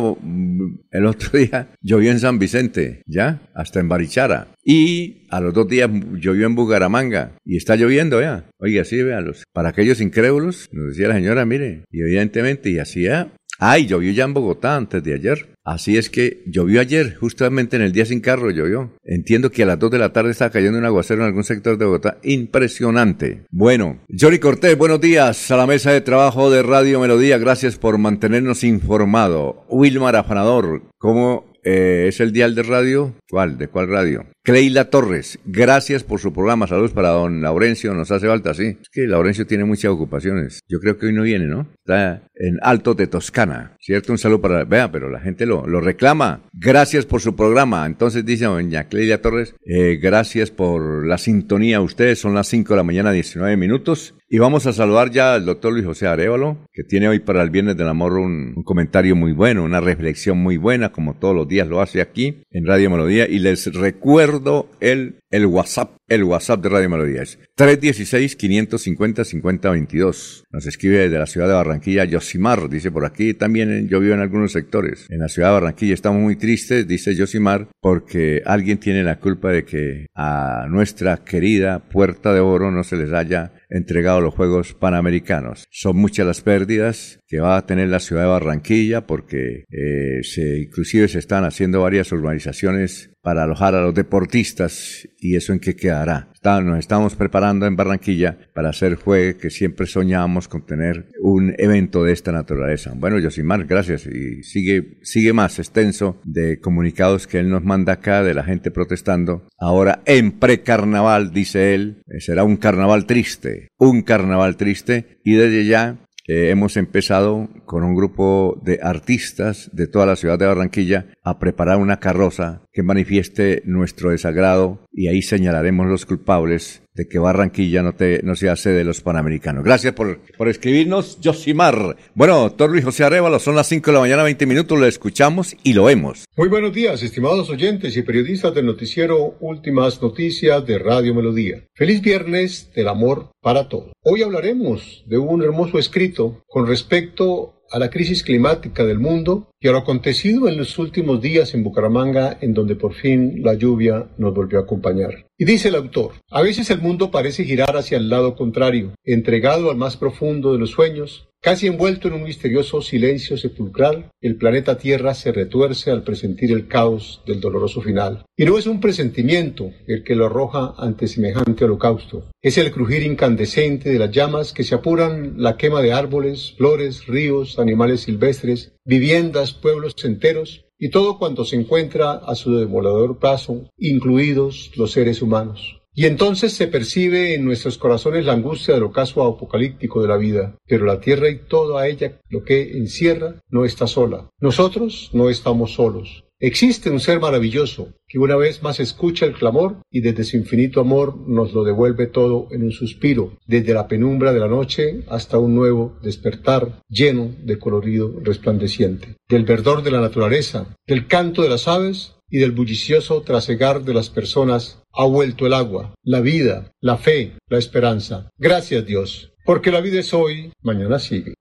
el 0.91 1.05
otro 1.07 1.39
día 1.39 1.69
llovió 1.81 2.11
en 2.11 2.19
San 2.19 2.37
Vicente, 2.37 3.01
¿ya? 3.07 3.41
Hasta 3.55 3.79
en 3.79 3.89
Barichara. 3.89 4.49
Y 4.63 5.25
a 5.31 5.39
los 5.39 5.55
dos 5.55 5.67
días 5.67 5.89
llovió 6.19 6.45
en 6.45 6.53
Bugaramanga. 6.53 7.31
Y 7.43 7.57
está 7.57 7.75
lloviendo 7.75 8.21
ya. 8.21 8.45
Oiga, 8.59 8.85
sí, 8.85 9.01
véanlos. 9.01 9.45
Para 9.51 9.69
aquellos 9.69 9.99
incrédulos, 9.99 10.69
nos 10.71 10.89
decía 10.89 11.07
la 11.07 11.15
señora, 11.15 11.47
mire, 11.47 11.85
y 11.89 12.01
evidentemente, 12.01 12.69
y 12.69 12.77
así 12.77 13.05
ya. 13.05 13.31
Ay, 13.61 13.87
llovió 13.87 14.13
ya 14.13 14.23
en 14.23 14.33
Bogotá 14.33 14.77
antes 14.77 15.03
de 15.03 15.13
ayer. 15.13 15.49
Así 15.65 15.97
es 15.97 16.09
que 16.09 16.41
llovió 16.47 16.79
ayer, 16.79 17.15
justamente 17.15 17.75
en 17.75 17.83
el 17.83 17.91
día 17.91 18.05
sin 18.05 18.21
carro 18.21 18.49
llovió. 18.51 18.91
Entiendo 19.03 19.51
que 19.51 19.63
a 19.63 19.65
las 19.65 19.77
2 19.77 19.91
de 19.91 19.99
la 19.99 20.13
tarde 20.13 20.31
está 20.31 20.49
cayendo 20.49 20.79
un 20.79 20.85
aguacero 20.85 21.21
en 21.21 21.27
algún 21.27 21.43
sector 21.43 21.77
de 21.77 21.85
Bogotá. 21.85 22.17
Impresionante. 22.23 23.41
Bueno, 23.51 23.99
Jory 24.09 24.39
Cortés, 24.39 24.77
buenos 24.77 25.01
días 25.01 25.51
a 25.51 25.57
la 25.57 25.67
mesa 25.67 25.91
de 25.91 25.99
trabajo 25.99 26.49
de 26.49 26.63
Radio 26.63 27.01
Melodía. 27.01 27.37
Gracias 27.37 27.77
por 27.77 27.97
mantenernos 27.97 28.63
informado. 28.63 29.65
Wilmar 29.69 30.15
Afanador, 30.15 30.83
¿cómo 30.97 31.53
eh, 31.63 32.05
es 32.07 32.21
el 32.21 32.31
dial 32.31 32.55
de 32.55 32.63
radio? 32.63 33.13
¿Cuál? 33.29 33.59
¿De 33.59 33.67
cuál 33.67 33.87
radio? 33.87 34.25
Cleila 34.41 34.89
Torres, 34.89 35.37
gracias 35.45 36.03
por 36.03 36.19
su 36.19 36.33
programa. 36.33 36.65
Saludos 36.65 36.91
para 36.91 37.09
don 37.09 37.43
Laurencio, 37.43 37.93
nos 37.93 38.09
hace 38.09 38.25
falta, 38.25 38.55
sí. 38.55 38.77
Es 38.81 38.89
que 38.91 39.05
Laurencio 39.05 39.45
tiene 39.45 39.65
muchas 39.65 39.91
ocupaciones. 39.91 40.61
Yo 40.67 40.79
creo 40.79 40.97
que 40.97 41.05
hoy 41.05 41.13
no 41.13 41.21
viene, 41.21 41.45
¿no? 41.45 41.67
Está 41.77 42.23
en 42.33 42.57
Alto 42.63 42.95
de 42.95 43.05
Toscana, 43.05 43.77
¿cierto? 43.79 44.11
Un 44.11 44.17
saludo 44.17 44.41
para... 44.41 44.63
Vea, 44.63 44.91
pero 44.91 45.11
la 45.11 45.19
gente 45.19 45.45
lo, 45.45 45.67
lo 45.67 45.79
reclama. 45.79 46.41
Gracias 46.53 47.05
por 47.05 47.21
su 47.21 47.35
programa. 47.35 47.85
Entonces 47.85 48.25
dice 48.25 48.45
doña 48.45 48.85
Clelia 48.85 49.21
Torres, 49.21 49.53
eh, 49.63 49.99
gracias 50.01 50.49
por 50.49 51.05
la 51.05 51.19
sintonía. 51.19 51.81
Ustedes 51.81 52.17
son 52.17 52.33
las 52.33 52.47
5 52.47 52.73
de 52.73 52.77
la 52.77 52.83
mañana, 52.83 53.11
19 53.11 53.55
minutos. 53.57 54.15
Y 54.31 54.37
vamos 54.37 54.67
a 54.67 54.73
saludar 54.73 55.09
ya 55.09 55.33
al 55.33 55.45
doctor 55.45 55.73
Luis 55.73 55.85
José 55.85 56.05
Arevalo, 56.05 56.59
que 56.71 56.83
tiene 56.83 57.07
hoy 57.07 57.17
para 57.17 57.41
el 57.41 57.49
Viernes 57.49 57.75
del 57.77 57.87
Amor 57.87 58.13
un, 58.13 58.53
comentario 58.63 59.15
muy 59.15 59.31
bueno, 59.31 59.63
una 59.63 59.81
reflexión 59.81 60.37
muy 60.37 60.57
buena, 60.57 60.91
como 60.91 61.15
todos 61.15 61.35
los 61.35 61.47
días 61.47 61.67
lo 61.67 61.81
hace 61.81 61.99
aquí 61.99 62.43
en 62.51 62.67
Radio 62.67 62.91
Melodía. 62.91 63.18
Y 63.27 63.39
les 63.39 63.73
recuerdo 63.73 64.69
el, 64.79 65.15
el 65.31 65.45
WhatsApp, 65.45 65.97
el 66.07 66.23
WhatsApp 66.23 66.61
de 66.61 66.69
Radio 66.69 66.89
Melodía. 66.89 67.23
Es 67.23 67.37
316-550-5022. 67.57 70.43
Nos 70.51 70.65
escribe 70.65 70.99
desde 70.99 71.19
la 71.19 71.25
ciudad 71.25 71.47
de 71.47 71.53
Barranquilla, 71.53 72.05
Yosimar, 72.05 72.69
dice 72.69 72.91
por 72.91 73.05
aquí. 73.05 73.33
También 73.33 73.87
llovió 73.87 74.13
en 74.13 74.19
algunos 74.19 74.51
sectores. 74.51 75.07
En 75.09 75.19
la 75.19 75.29
ciudad 75.29 75.49
de 75.49 75.53
Barranquilla 75.55 75.93
estamos 75.93 76.21
muy 76.21 76.35
tristes, 76.35 76.87
dice 76.87 77.15
Yosimar, 77.15 77.67
porque 77.81 78.41
alguien 78.45 78.77
tiene 78.77 79.03
la 79.03 79.19
culpa 79.19 79.51
de 79.51 79.65
que 79.65 80.07
a 80.15 80.67
nuestra 80.69 81.17
querida 81.17 81.79
Puerta 81.79 82.33
de 82.33 82.39
Oro 82.39 82.71
no 82.71 82.83
se 82.83 82.97
les 82.97 83.11
haya 83.11 83.51
entregado 83.69 84.21
los 84.21 84.33
Juegos 84.33 84.73
Panamericanos. 84.73 85.65
Son 85.69 85.95
muchas 85.95 86.25
las 86.25 86.41
pérdidas 86.41 87.19
que 87.27 87.39
va 87.39 87.57
a 87.57 87.65
tener 87.65 87.89
la 87.89 87.99
ciudad 87.99 88.23
de 88.23 88.29
Barranquilla 88.29 89.05
porque 89.05 89.65
eh, 89.69 90.23
se, 90.23 90.59
inclusive 90.59 91.07
se 91.07 91.19
están 91.19 91.45
haciendo 91.45 91.81
varias 91.81 92.11
urbanizaciones 92.11 93.11
para 93.21 93.43
alojar 93.43 93.75
a 93.75 93.81
los 93.81 93.93
deportistas 93.93 95.07
y 95.19 95.35
eso 95.35 95.53
en 95.53 95.59
qué 95.59 95.75
quedará. 95.75 96.31
nos 96.43 96.79
estamos 96.79 97.15
preparando 97.15 97.65
en 97.65 97.75
Barranquilla 97.75 98.37
para 98.53 98.69
hacer 98.69 98.95
juegue 98.95 99.37
que 99.37 99.49
siempre 99.49 99.87
soñamos 99.87 100.47
con 100.47 100.65
tener 100.65 101.11
un 101.21 101.53
evento 101.57 102.03
de 102.03 102.13
esta 102.13 102.31
naturaleza. 102.31 102.93
Bueno, 102.95 103.19
Yosimar, 103.19 103.65
gracias. 103.65 104.05
Y 104.05 104.43
sigue, 104.43 104.99
sigue 105.01 105.33
más 105.33 105.59
extenso 105.59 106.21
de 106.23 106.59
comunicados 106.59 107.27
que 107.27 107.39
él 107.39 107.49
nos 107.49 107.63
manda 107.63 107.93
acá 107.93 108.23
de 108.23 108.33
la 108.33 108.43
gente 108.43 108.71
protestando. 108.71 109.47
Ahora 109.57 110.01
en 110.05 110.31
precarnaval, 110.39 111.31
dice 111.33 111.73
él, 111.75 112.01
eh, 112.07 112.21
será 112.21 112.43
un 112.43 112.57
carnaval 112.57 113.05
triste, 113.05 113.67
un 113.77 114.01
carnaval 114.01 114.55
triste 114.55 115.19
y 115.23 115.33
desde 115.33 115.65
ya 115.65 115.97
eh, 116.29 116.51
hemos 116.51 116.77
empezado 116.77 117.49
con 117.65 117.83
un 117.83 117.95
grupo 117.95 118.61
de 118.61 118.77
artistas 118.83 119.67
de 119.73 119.87
toda 119.87 120.05
la 120.05 120.15
ciudad 120.15 120.37
de 120.37 120.45
Barranquilla 120.45 121.07
a 121.23 121.39
preparar 121.39 121.79
una 121.79 121.99
carroza 121.99 122.61
que 122.71 122.83
manifieste 122.83 123.63
nuestro 123.65 124.11
desagrado 124.11 124.85
y 124.91 125.07
ahí 125.07 125.23
señalaremos 125.23 125.87
los 125.87 126.05
culpables 126.05 126.83
de 126.93 127.07
que 127.07 127.19
Barranquilla 127.19 127.81
no, 127.81 127.93
te, 127.93 128.21
no 128.23 128.35
sea 128.35 128.55
sede 128.55 128.79
de 128.79 128.83
los 128.83 129.01
Panamericanos. 129.01 129.63
Gracias 129.63 129.93
por, 129.93 130.19
escribirnos, 130.47 131.17
Josimar. 131.23 131.95
Bueno, 132.13 132.39
doctor 132.39 132.69
Luis 132.69 132.83
José 132.83 133.03
Arevalo, 133.03 133.39
son 133.39 133.55
las 133.55 133.67
5 133.67 133.91
de 133.91 133.93
la 133.93 133.99
mañana, 134.01 134.23
20 134.23 134.45
minutos, 134.45 134.79
lo 134.79 134.85
escuchamos 134.85 135.55
y 135.63 135.73
lo 135.73 135.85
vemos. 135.85 136.25
Muy 136.35 136.49
buenos 136.49 136.73
días, 136.73 137.03
estimados 137.03 137.49
oyentes 137.49 137.95
y 137.95 138.01
periodistas 138.01 138.53
del 138.53 138.65
noticiero 138.65 139.37
Últimas 139.39 140.01
Noticias 140.01 140.65
de 140.65 140.79
Radio 140.79 141.13
Melodía. 141.13 141.63
Feliz 141.75 142.01
viernes 142.01 142.71
del 142.73 142.87
amor 142.87 143.31
para 143.41 143.69
todos. 143.69 143.91
Hoy 144.03 144.23
hablaremos 144.23 145.03
de 145.07 145.17
un 145.17 145.43
hermoso 145.43 145.79
escrito 145.79 146.41
con 146.47 146.67
respecto 146.67 147.58
a 147.71 147.79
la 147.79 147.89
crisis 147.89 148.23
climática 148.23 148.85
del 148.85 148.99
mundo 148.99 149.49
y 149.59 149.67
a 149.67 149.71
lo 149.71 149.79
acontecido 149.79 150.47
en 150.47 150.57
los 150.57 150.77
últimos 150.79 151.21
días 151.21 151.53
en 151.53 151.63
Bucaramanga, 151.63 152.37
en 152.41 152.53
donde 152.53 152.75
por 152.75 152.93
fin 152.93 153.41
la 153.43 153.53
lluvia 153.53 154.07
nos 154.17 154.33
volvió 154.33 154.59
a 154.59 154.63
acompañar. 154.63 155.25
Y 155.37 155.45
dice 155.45 155.69
el 155.69 155.75
autor, 155.75 156.13
a 156.29 156.41
veces 156.41 156.69
el 156.69 156.81
mundo 156.81 157.11
parece 157.11 157.45
girar 157.45 157.77
hacia 157.77 157.97
el 157.97 158.09
lado 158.09 158.35
contrario, 158.35 158.93
entregado 159.03 159.71
al 159.71 159.77
más 159.77 159.97
profundo 159.97 160.53
de 160.53 160.59
los 160.59 160.71
sueños, 160.71 161.28
Casi 161.41 161.67
envuelto 161.67 162.09
en 162.09 162.15
un 162.15 162.23
misterioso 162.23 162.81
silencio 162.81 163.37
sepulcral, 163.37 164.11
el 164.19 164.35
planeta 164.35 164.77
Tierra 164.77 165.13
se 165.13 165.31
retuerce 165.31 165.89
al 165.89 166.03
presentir 166.03 166.51
el 166.51 166.67
caos 166.67 167.21
del 167.25 167.39
doloroso 167.39 167.81
final. 167.81 168.25
Y 168.35 168.43
no 168.43 168.57
es 168.57 168.67
un 168.67 168.81
presentimiento 168.81 169.71
el 169.87 170.03
que 170.03 170.15
lo 170.15 170.25
arroja 170.25 170.73
ante 170.77 171.07
semejante 171.07 171.63
holocausto. 171.63 172.29
Es 172.41 172.57
el 172.57 172.71
crujir 172.71 173.03
incandescente 173.03 173.89
de 173.89 173.99
las 173.99 174.11
llamas 174.11 174.51
que 174.51 174.65
se 174.65 174.75
apuran 174.75 175.35
la 175.37 175.55
quema 175.55 175.81
de 175.81 175.93
árboles, 175.93 176.55
flores, 176.57 177.07
ríos, 177.07 177.57
animales 177.57 178.01
silvestres, 178.01 178.73
viviendas, 178.83 179.53
pueblos 179.53 179.93
enteros, 180.03 180.65
y 180.77 180.89
todo 180.89 181.17
cuanto 181.17 181.45
se 181.45 181.55
encuentra 181.55 182.11
a 182.11 182.35
su 182.35 182.57
demoledor 182.57 183.17
paso, 183.17 183.69
incluidos 183.77 184.71
los 184.75 184.91
seres 184.91 185.21
humanos. 185.21 185.78
Y 185.99 186.05
entonces 186.05 186.53
se 186.53 186.67
percibe 186.67 187.35
en 187.35 187.43
nuestros 187.43 187.77
corazones 187.77 188.23
la 188.23 188.31
angustia 188.31 188.73
del 188.73 188.83
ocaso 188.83 189.21
apocalíptico 189.21 190.01
de 190.01 190.07
la 190.07 190.15
vida. 190.15 190.55
Pero 190.65 190.85
la 190.85 191.01
tierra 191.01 191.29
y 191.29 191.39
toda 191.39 191.85
ella 191.89 192.21
lo 192.29 192.45
que 192.45 192.77
encierra 192.77 193.35
no 193.49 193.65
está 193.65 193.85
sola. 193.85 194.29
Nosotros 194.39 195.09
no 195.11 195.29
estamos 195.29 195.73
solos. 195.73 196.23
Existe 196.39 196.89
un 196.89 197.01
ser 197.01 197.19
maravilloso 197.19 197.89
que 198.07 198.17
una 198.17 198.37
vez 198.37 198.63
más 198.63 198.79
escucha 198.79 199.25
el 199.25 199.33
clamor 199.33 199.79
y 199.91 199.99
desde 199.99 200.23
su 200.23 200.37
infinito 200.37 200.79
amor 200.79 201.17
nos 201.27 201.51
lo 201.51 201.65
devuelve 201.65 202.07
todo 202.07 202.47
en 202.51 202.63
un 202.63 202.71
suspiro, 202.71 203.37
desde 203.45 203.73
la 203.73 203.89
penumbra 203.89 204.31
de 204.31 204.39
la 204.39 204.47
noche 204.47 205.03
hasta 205.09 205.37
un 205.37 205.53
nuevo 205.53 205.97
despertar 206.01 206.81
lleno 206.87 207.35
de 207.43 207.59
colorido 207.59 208.21
resplandeciente. 208.23 209.17
Del 209.27 209.43
verdor 209.43 209.83
de 209.83 209.91
la 209.91 209.99
naturaleza, 209.99 210.77
del 210.87 211.07
canto 211.07 211.41
de 211.41 211.49
las 211.49 211.67
aves 211.67 212.15
y 212.29 212.37
del 212.37 212.51
bullicioso 212.51 213.21
trasegar 213.21 213.83
de 213.83 213.93
las 213.93 214.09
personas 214.09 214.78
ha 214.93 215.05
vuelto 215.05 215.45
el 215.45 215.53
agua, 215.53 215.93
la 216.03 216.21
vida, 216.21 216.71
la 216.81 216.97
fe, 216.97 217.33
la 217.47 217.57
esperanza. 217.57 218.29
Gracias 218.37 218.85
Dios, 218.85 219.31
porque 219.45 219.71
la 219.71 219.81
vida 219.81 219.99
es 219.99 220.13
hoy, 220.13 220.51
mañana 220.61 220.99
sigue. 220.99 221.33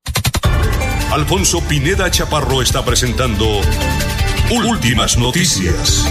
Alfonso 1.12 1.60
Pineda 1.68 2.10
Chaparro 2.10 2.60
está 2.60 2.84
presentando 2.84 3.60
Últimas 4.50 5.18
Noticias. 5.18 6.06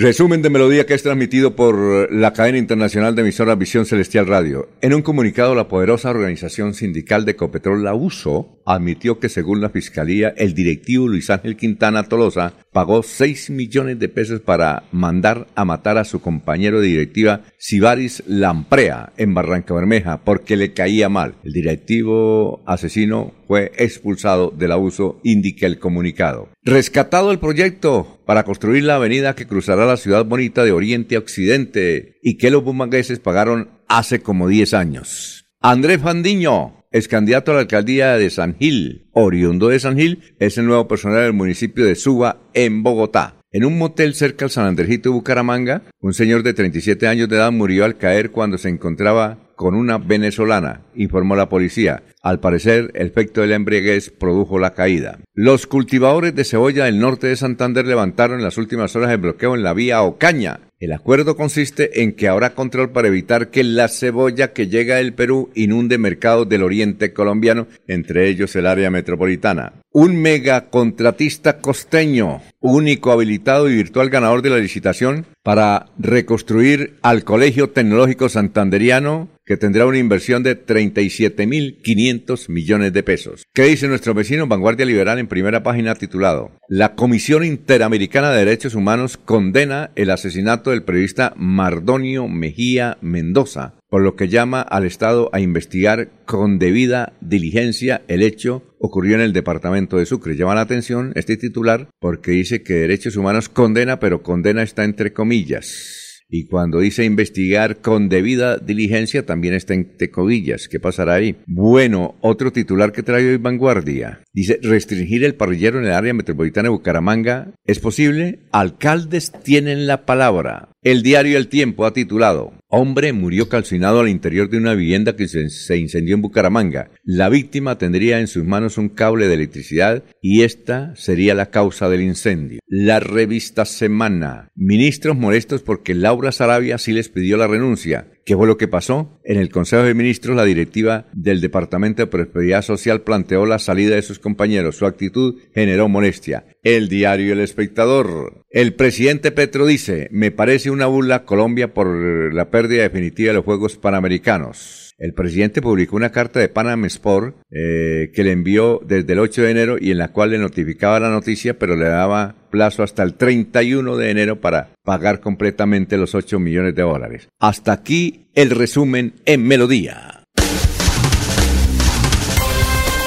Resumen 0.00 0.42
de 0.42 0.50
melodía 0.50 0.86
que 0.86 0.94
es 0.94 1.02
transmitido 1.02 1.56
por 1.56 2.12
la 2.12 2.32
cadena 2.32 2.58
internacional 2.58 3.16
de 3.16 3.22
emisoras 3.22 3.58
Visión 3.58 3.84
Celestial 3.84 4.28
Radio. 4.28 4.68
En 4.80 4.94
un 4.94 5.02
comunicado, 5.02 5.56
la 5.56 5.66
poderosa 5.66 6.10
organización 6.10 6.74
sindical 6.74 7.24
de 7.24 7.34
Copetrol, 7.34 7.82
la 7.82 7.94
USO, 7.94 8.62
admitió 8.64 9.18
que 9.18 9.28
según 9.28 9.60
la 9.60 9.70
Fiscalía, 9.70 10.32
el 10.36 10.54
directivo 10.54 11.08
Luis 11.08 11.30
Ángel 11.30 11.56
Quintana 11.56 12.04
Tolosa 12.04 12.54
pagó 12.78 13.02
6 13.02 13.50
millones 13.50 13.98
de 13.98 14.08
pesos 14.08 14.40
para 14.40 14.84
mandar 14.92 15.48
a 15.56 15.64
matar 15.64 15.98
a 15.98 16.04
su 16.04 16.20
compañero 16.20 16.80
de 16.80 16.86
directiva 16.86 17.40
Sibaris 17.58 18.22
Lamprea 18.28 19.12
en 19.16 19.34
Barranca 19.34 19.74
Bermeja 19.74 20.22
porque 20.22 20.54
le 20.54 20.74
caía 20.74 21.08
mal. 21.08 21.34
El 21.42 21.54
directivo 21.54 22.62
asesino 22.66 23.34
fue 23.48 23.72
expulsado 23.78 24.54
del 24.56 24.70
abuso, 24.70 25.18
indica 25.24 25.66
el 25.66 25.80
comunicado. 25.80 26.50
Rescatado 26.62 27.32
el 27.32 27.40
proyecto 27.40 28.20
para 28.24 28.44
construir 28.44 28.84
la 28.84 28.94
avenida 28.94 29.34
que 29.34 29.48
cruzará 29.48 29.84
la 29.84 29.96
ciudad 29.96 30.24
bonita 30.24 30.62
de 30.62 30.70
Oriente 30.70 31.16
a 31.16 31.18
Occidente 31.18 32.20
y 32.22 32.36
que 32.36 32.52
los 32.52 32.62
bumangueses 32.62 33.18
pagaron 33.18 33.70
hace 33.88 34.20
como 34.20 34.46
10 34.46 34.74
años. 34.74 35.46
Andrés 35.60 36.00
Fandiño, 36.00 36.77
es 36.90 37.08
candidato 37.08 37.50
a 37.50 37.54
la 37.54 37.60
alcaldía 37.60 38.16
de 38.16 38.30
San 38.30 38.56
Gil, 38.56 39.08
oriundo 39.12 39.68
de 39.68 39.80
San 39.80 39.96
Gil, 39.96 40.34
es 40.38 40.58
el 40.58 40.66
nuevo 40.66 40.88
personal 40.88 41.22
del 41.22 41.32
municipio 41.32 41.84
de 41.84 41.94
Suba, 41.94 42.38
en 42.54 42.82
Bogotá. 42.82 43.34
En 43.50 43.64
un 43.64 43.78
motel 43.78 44.14
cerca 44.14 44.44
al 44.44 44.50
San 44.50 44.66
Andrejito 44.66 45.10
Bucaramanga, 45.10 45.82
un 46.00 46.12
señor 46.12 46.42
de 46.42 46.52
37 46.52 47.06
años 47.08 47.28
de 47.28 47.36
edad 47.36 47.50
murió 47.50 47.86
al 47.86 47.96
caer 47.96 48.30
cuando 48.30 48.58
se 48.58 48.68
encontraba 48.68 49.38
con 49.56 49.74
una 49.74 49.98
venezolana, 49.98 50.82
informó 50.94 51.34
la 51.34 51.48
policía. 51.48 52.02
Al 52.22 52.40
parecer, 52.40 52.90
el 52.94 53.08
efecto 53.08 53.40
de 53.40 53.48
la 53.48 53.56
embriaguez 53.56 54.10
produjo 54.10 54.58
la 54.58 54.74
caída. 54.74 55.18
Los 55.34 55.66
cultivadores 55.66 56.34
de 56.34 56.44
cebolla 56.44 56.84
del 56.84 57.00
norte 57.00 57.26
de 57.26 57.36
Santander 57.36 57.86
levantaron 57.86 58.38
en 58.38 58.44
las 58.44 58.58
últimas 58.58 58.94
horas 58.94 59.10
el 59.10 59.18
bloqueo 59.18 59.54
en 59.54 59.62
la 59.62 59.74
vía 59.74 60.02
Ocaña, 60.02 60.60
el 60.80 60.92
acuerdo 60.92 61.36
consiste 61.36 62.02
en 62.02 62.12
que 62.12 62.28
habrá 62.28 62.54
control 62.54 62.90
para 62.90 63.08
evitar 63.08 63.50
que 63.50 63.64
la 63.64 63.88
cebolla 63.88 64.52
que 64.52 64.68
llega 64.68 64.96
del 64.96 65.12
Perú 65.12 65.50
inunde 65.54 65.98
mercados 65.98 66.48
del 66.48 66.62
oriente 66.62 67.12
colombiano, 67.12 67.66
entre 67.88 68.28
ellos 68.28 68.54
el 68.54 68.66
área 68.66 68.88
metropolitana. 68.90 69.72
Un 69.90 70.22
megacontratista 70.22 71.58
costeño, 71.58 72.42
único 72.60 73.10
habilitado 73.10 73.68
y 73.68 73.74
virtual 73.74 74.08
ganador 74.08 74.42
de 74.42 74.50
la 74.50 74.58
licitación 74.58 75.26
para 75.42 75.86
reconstruir 75.98 76.98
al 77.02 77.24
Colegio 77.24 77.70
Tecnológico 77.70 78.28
Santanderiano, 78.28 79.28
que 79.46 79.56
tendrá 79.56 79.86
una 79.86 79.98
inversión 79.98 80.42
de 80.42 80.62
37.500 80.62 82.50
millones 82.50 82.92
de 82.92 83.02
pesos. 83.02 83.44
¿Qué 83.54 83.62
dice 83.62 83.88
nuestro 83.88 84.12
vecino 84.12 84.46
Vanguardia 84.46 84.84
Liberal 84.84 85.18
en 85.18 85.26
primera 85.26 85.62
página 85.62 85.94
titulado? 85.94 86.50
La 86.68 86.94
Comisión 86.94 87.44
Interamericana 87.44 88.30
de 88.30 88.44
Derechos 88.44 88.74
Humanos 88.74 89.16
condena 89.16 89.90
el 89.94 90.10
asesinato 90.10 90.70
del 90.70 90.82
periodista 90.82 91.32
Mardonio 91.36 92.28
Mejía 92.28 92.98
Mendoza, 93.00 93.74
por 93.88 94.02
lo 94.02 94.16
que 94.16 94.28
llama 94.28 94.60
al 94.60 94.84
Estado 94.84 95.30
a 95.32 95.40
investigar 95.40 96.10
con 96.26 96.58
debida 96.58 97.14
diligencia 97.20 98.02
el 98.08 98.22
hecho 98.22 98.62
ocurrió 98.78 99.14
en 99.14 99.22
el 99.22 99.32
departamento 99.32 99.96
de 99.96 100.06
Sucre. 100.06 100.36
Llama 100.36 100.54
la 100.54 100.60
atención 100.62 101.12
este 101.14 101.36
titular 101.36 101.88
porque 101.98 102.32
dice 102.32 102.62
que 102.62 102.74
Derechos 102.74 103.16
Humanos 103.16 103.48
condena, 103.48 103.98
pero 103.98 104.22
condena 104.22 104.62
está 104.62 104.84
entre 104.84 105.12
comillas. 105.12 106.08
Y 106.30 106.44
cuando 106.44 106.80
dice 106.80 107.06
investigar 107.06 107.78
con 107.78 108.10
debida 108.10 108.58
diligencia, 108.58 109.24
también 109.24 109.54
está 109.54 109.72
en 109.72 109.96
tecovillas. 109.96 110.68
¿Qué 110.68 110.78
pasará 110.78 111.14
ahí? 111.14 111.36
Bueno, 111.46 112.16
otro 112.20 112.52
titular 112.52 112.92
que 112.92 113.02
trae 113.02 113.26
hoy 113.26 113.38
Vanguardia. 113.38 114.20
Dice, 114.34 114.60
restringir 114.62 115.24
el 115.24 115.36
parrillero 115.36 115.78
en 115.78 115.86
el 115.86 115.92
área 115.92 116.12
metropolitana 116.12 116.64
de 116.64 116.74
Bucaramanga. 116.74 117.54
¿Es 117.64 117.78
posible? 117.78 118.40
Alcaldes 118.52 119.32
tienen 119.42 119.86
la 119.86 120.04
palabra. 120.04 120.68
El 120.88 121.02
diario 121.02 121.36
El 121.36 121.48
Tiempo 121.48 121.84
ha 121.84 121.92
titulado 121.92 122.54
Hombre 122.70 123.12
murió 123.12 123.50
calcinado 123.50 124.00
al 124.00 124.08
interior 124.08 124.48
de 124.48 124.56
una 124.56 124.72
vivienda 124.72 125.16
que 125.16 125.28
se, 125.28 125.76
incendió 125.76 126.14
en 126.14 126.22
Bucaramanga. 126.22 126.90
La 127.04 127.28
víctima 127.28 127.76
tendría 127.76 128.20
en 128.20 128.26
sus 128.26 128.44
manos 128.44 128.78
un 128.78 128.88
cable 128.88 129.28
de 129.28 129.34
electricidad 129.34 130.02
y 130.22 130.44
esta 130.44 130.96
sería 130.96 131.34
la 131.34 131.50
causa 131.50 131.90
del 131.90 132.00
incendio. 132.00 132.60
La 132.66 133.00
revista 133.00 133.66
Semana. 133.66 134.50
Ministros 134.54 135.14
molestos 135.14 135.60
porque 135.60 135.94
Laura 135.94 136.32
Sarabia 136.32 136.78
sí 136.78 136.92
les 136.92 137.10
pidió 137.10 137.36
la 137.36 137.48
renuncia. 137.48 138.06
¿Qué 138.28 138.36
fue 138.36 138.46
lo 138.46 138.58
que 138.58 138.68
pasó? 138.68 139.18
En 139.24 139.38
el 139.38 139.48
Consejo 139.48 139.84
de 139.84 139.94
Ministros, 139.94 140.36
la 140.36 140.44
directiva 140.44 141.06
del 141.14 141.40
Departamento 141.40 142.02
de 142.02 142.08
Prosperidad 142.08 142.60
Social 142.60 143.00
planteó 143.00 143.46
la 143.46 143.58
salida 143.58 143.94
de 143.94 144.02
sus 144.02 144.18
compañeros. 144.18 144.76
Su 144.76 144.84
actitud 144.84 145.36
generó 145.54 145.88
molestia. 145.88 146.44
El 146.62 146.90
diario 146.90 147.32
El 147.32 147.40
Espectador. 147.40 148.42
El 148.50 148.74
presidente 148.74 149.32
Petro 149.32 149.64
dice, 149.64 150.08
me 150.10 150.30
parece 150.30 150.70
una 150.70 150.84
burla 150.84 151.24
Colombia 151.24 151.72
por 151.72 151.88
la 152.34 152.50
pérdida 152.50 152.82
definitiva 152.82 153.28
de 153.28 153.36
los 153.36 153.46
Juegos 153.46 153.78
Panamericanos. 153.78 154.87
El 154.98 155.14
presidente 155.14 155.62
publicó 155.62 155.94
una 155.94 156.10
carta 156.10 156.40
de 156.40 156.48
Panam 156.48 156.84
Sport 156.86 157.36
eh, 157.52 158.10
que 158.12 158.24
le 158.24 158.32
envió 158.32 158.80
desde 158.84 159.12
el 159.12 159.20
8 159.20 159.42
de 159.42 159.50
enero 159.52 159.76
y 159.80 159.92
en 159.92 159.98
la 159.98 160.08
cual 160.08 160.30
le 160.30 160.38
notificaba 160.38 160.98
la 160.98 161.08
noticia, 161.08 161.56
pero 161.56 161.76
le 161.76 161.84
daba 161.84 162.34
plazo 162.50 162.82
hasta 162.82 163.04
el 163.04 163.14
31 163.14 163.96
de 163.96 164.10
enero 164.10 164.40
para 164.40 164.70
pagar 164.82 165.20
completamente 165.20 165.96
los 165.96 166.16
8 166.16 166.40
millones 166.40 166.74
de 166.74 166.82
dólares. 166.82 167.28
Hasta 167.38 167.72
aquí 167.72 168.26
el 168.34 168.50
resumen 168.50 169.14
en 169.24 169.46
Melodía. 169.46 170.24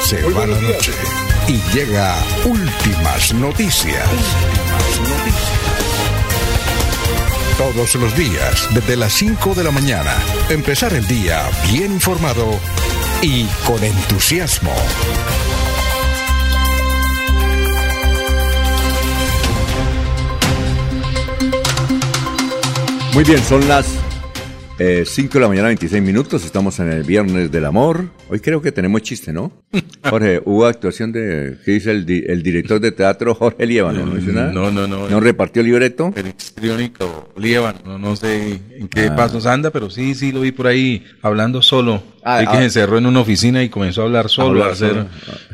Se 0.02 0.22
va 0.32 0.48
la 0.48 0.62
noche 0.62 0.94
y 1.50 1.76
llega 1.76 2.16
últimas 2.46 3.34
noticias. 3.34 4.10
Últimas 4.10 5.00
noticias 5.10 5.61
todos 7.62 7.94
los 7.94 8.18
días 8.18 8.68
desde 8.74 8.96
las 8.96 9.14
5 9.14 9.54
de 9.54 9.64
la 9.64 9.70
mañana. 9.70 10.16
Empezar 10.50 10.94
el 10.94 11.06
día 11.06 11.48
bien 11.72 11.92
informado 11.92 12.60
y 13.22 13.46
con 13.68 13.84
entusiasmo. 13.84 14.74
Muy 23.14 23.24
bien, 23.24 23.44
son 23.44 23.68
las 23.68 23.86
5 24.82 24.84
eh, 24.84 25.06
de 25.32 25.40
la 25.40 25.48
mañana, 25.48 25.68
26 25.68 26.02
minutos. 26.02 26.44
Estamos 26.44 26.80
en 26.80 26.92
el 26.92 27.04
Viernes 27.04 27.52
del 27.52 27.66
Amor. 27.66 28.10
Hoy 28.30 28.40
creo 28.40 28.64
que 28.64 28.72
tenemos 28.72 29.04
chiste, 29.04 29.32
¿no? 29.32 29.52
Jorge, 30.10 30.42
hubo 30.44 30.66
actuación 30.66 31.12
de. 31.12 31.58
¿Qué 31.64 31.72
dice 31.72 31.92
el, 31.92 32.06
director 32.06 32.80
de 32.80 32.92
teatro 32.92 33.36
Jorge 33.36 33.68
Liévano? 33.68 34.06
¿No 34.08 34.16
nada? 34.16 34.52
No, 34.52 34.72
no, 34.72 34.88
no. 34.88 35.08
¿No 35.08 35.20
repartió 35.20 35.62
libreto? 35.62 36.12
El 36.16 36.28
histriónico 36.30 37.30
Liévano. 37.38 38.00
No, 38.00 38.16
sé 38.16 38.60
en 38.72 38.88
qué 38.88 39.08
ah. 39.12 39.16
pasos 39.16 39.46
anda, 39.46 39.70
pero 39.70 39.92
sí, 39.92 40.16
sí 40.16 40.32
lo 40.32 40.42
vi 40.42 40.52
por 40.52 40.66
ahí 40.66 41.06
hablando 41.22 41.62
solo. 41.62 42.02
Ah, 42.24 42.42
y 42.42 42.48
que 42.48 42.54
ah. 42.54 42.58
se 42.58 42.64
encerró 42.64 42.98
en 42.98 43.06
una 43.06 43.20
oficina 43.20 43.62
y 43.62 43.70
comenzó 43.70 44.02
a 44.02 44.06
hablar 44.06 44.30
solo, 44.30 44.64
a 44.64 44.72
hacer 44.72 45.06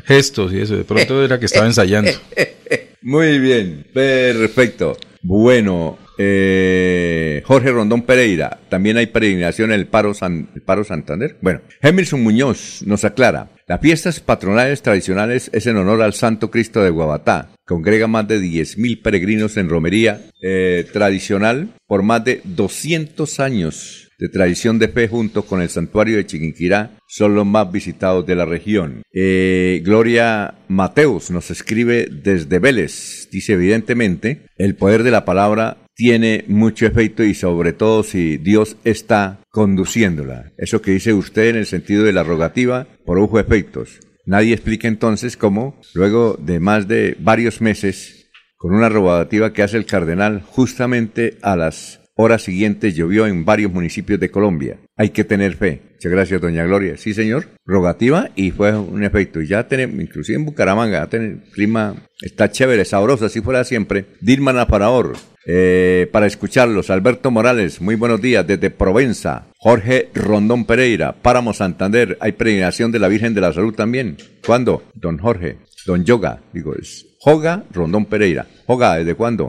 gestos 0.06 0.54
y 0.54 0.60
eso. 0.60 0.74
De 0.74 0.84
pronto 0.84 1.22
era 1.22 1.38
que 1.38 1.46
estaba 1.46 1.66
ensayando. 1.66 2.10
Muy 3.02 3.38
bien, 3.38 3.86
perfecto. 3.92 4.96
Bueno, 5.20 5.98
eh, 6.18 7.42
Jorge 7.46 7.70
Rondón 7.70 8.02
Pereira, 8.02 8.58
también 8.68 8.96
hay 8.96 9.06
peregrinación 9.06 9.72
en 9.72 9.80
el 9.80 9.86
Paro, 9.86 10.12
el 10.20 10.62
Paro 10.62 10.84
Santander. 10.84 11.36
Bueno, 11.40 11.60
Emerson 11.80 12.22
Muñoz 12.22 12.82
nos 12.84 13.04
aclara, 13.04 13.48
las 13.68 13.80
fiestas 13.80 14.20
patronales 14.20 14.82
tradicionales 14.82 15.50
es 15.52 15.66
en 15.66 15.76
honor 15.76 16.02
al 16.02 16.14
Santo 16.14 16.50
Cristo 16.50 16.82
de 16.82 16.90
Guabatá. 16.90 17.50
Congrega 17.66 18.06
más 18.06 18.26
de 18.26 18.40
10.000 18.40 19.02
peregrinos 19.02 19.56
en 19.58 19.68
romería 19.68 20.22
eh, 20.42 20.86
tradicional 20.92 21.68
por 21.86 22.02
más 22.02 22.24
de 22.24 22.40
200 22.44 23.40
años 23.40 24.08
de 24.18 24.28
tradición 24.28 24.78
de 24.78 24.88
fe 24.88 25.06
junto 25.06 25.44
con 25.44 25.62
el 25.62 25.68
santuario 25.68 26.16
de 26.16 26.26
Chiquinquirá 26.26 26.98
son 27.06 27.34
los 27.34 27.46
más 27.46 27.70
visitados 27.70 28.26
de 28.26 28.34
la 28.34 28.44
región. 28.44 29.02
Eh, 29.12 29.80
Gloria 29.84 30.54
Mateus 30.68 31.30
nos 31.30 31.50
escribe 31.50 32.08
desde 32.10 32.58
Vélez. 32.58 33.28
Dice 33.30 33.52
evidentemente, 33.52 34.46
el 34.56 34.74
poder 34.74 35.04
de 35.04 35.10
la 35.10 35.24
palabra 35.24 35.76
tiene 35.98 36.44
mucho 36.46 36.86
efecto 36.86 37.24
y 37.24 37.34
sobre 37.34 37.72
todo 37.72 38.04
si 38.04 38.36
Dios 38.36 38.76
está 38.84 39.40
conduciéndola. 39.50 40.52
Eso 40.56 40.80
que 40.80 40.92
dice 40.92 41.12
usted 41.12 41.48
en 41.48 41.56
el 41.56 41.66
sentido 41.66 42.04
de 42.04 42.12
la 42.12 42.22
rogativa, 42.22 42.86
produjo 43.04 43.40
efectos. 43.40 43.98
Nadie 44.24 44.54
explica 44.54 44.86
entonces 44.86 45.36
cómo, 45.36 45.74
luego 45.94 46.38
de 46.40 46.60
más 46.60 46.86
de 46.86 47.16
varios 47.18 47.60
meses, 47.60 48.30
con 48.56 48.76
una 48.76 48.88
rogativa 48.88 49.52
que 49.52 49.64
hace 49.64 49.76
el 49.76 49.86
cardenal 49.86 50.40
justamente 50.42 51.36
a 51.42 51.56
las 51.56 51.97
horas 52.18 52.42
siguientes 52.42 52.96
llovió 52.96 53.26
en 53.26 53.44
varios 53.44 53.72
municipios 53.72 54.18
de 54.18 54.30
Colombia. 54.30 54.76
Hay 54.96 55.10
que 55.10 55.22
tener 55.22 55.54
fe. 55.54 55.80
Muchas 55.94 56.12
gracias, 56.12 56.40
doña 56.40 56.64
Gloria. 56.64 56.96
Sí, 56.96 57.14
señor. 57.14 57.46
Rogativa 57.64 58.30
y 58.34 58.50
fue 58.50 58.76
un 58.76 59.04
efecto. 59.04 59.40
Y 59.40 59.46
ya 59.46 59.68
tenemos, 59.68 60.00
inclusive 60.00 60.36
en 60.36 60.44
Bucaramanga, 60.44 61.08
el 61.12 61.42
clima 61.52 61.94
está 62.20 62.50
chévere, 62.50 62.84
sabroso, 62.84 63.26
así 63.26 63.40
fuera 63.40 63.62
siempre. 63.62 64.06
Dilma 64.20 64.66
Paraor, 64.66 65.12
eh, 65.46 66.08
para 66.10 66.26
escucharlos, 66.26 66.90
Alberto 66.90 67.30
Morales, 67.30 67.80
muy 67.80 67.94
buenos 67.94 68.20
días 68.20 68.44
desde 68.44 68.70
Provenza. 68.70 69.46
Jorge 69.56 70.10
Rondón 70.12 70.64
Pereira, 70.64 71.12
Páramo 71.22 71.54
Santander, 71.54 72.18
hay 72.20 72.32
peregrinación 72.32 72.90
de 72.90 72.98
la 72.98 73.08
Virgen 73.08 73.32
de 73.32 73.40
la 73.42 73.52
Salud 73.52 73.74
también. 73.74 74.16
¿Cuándo? 74.44 74.82
Don 74.94 75.18
Jorge, 75.18 75.58
Don 75.86 76.04
Yoga, 76.04 76.40
digo, 76.52 76.74
es 76.74 77.06
Joga 77.20 77.64
Rondón 77.72 78.06
Pereira. 78.06 78.46
Joga, 78.68 78.96
¿desde 78.96 79.14
cuándo? 79.14 79.48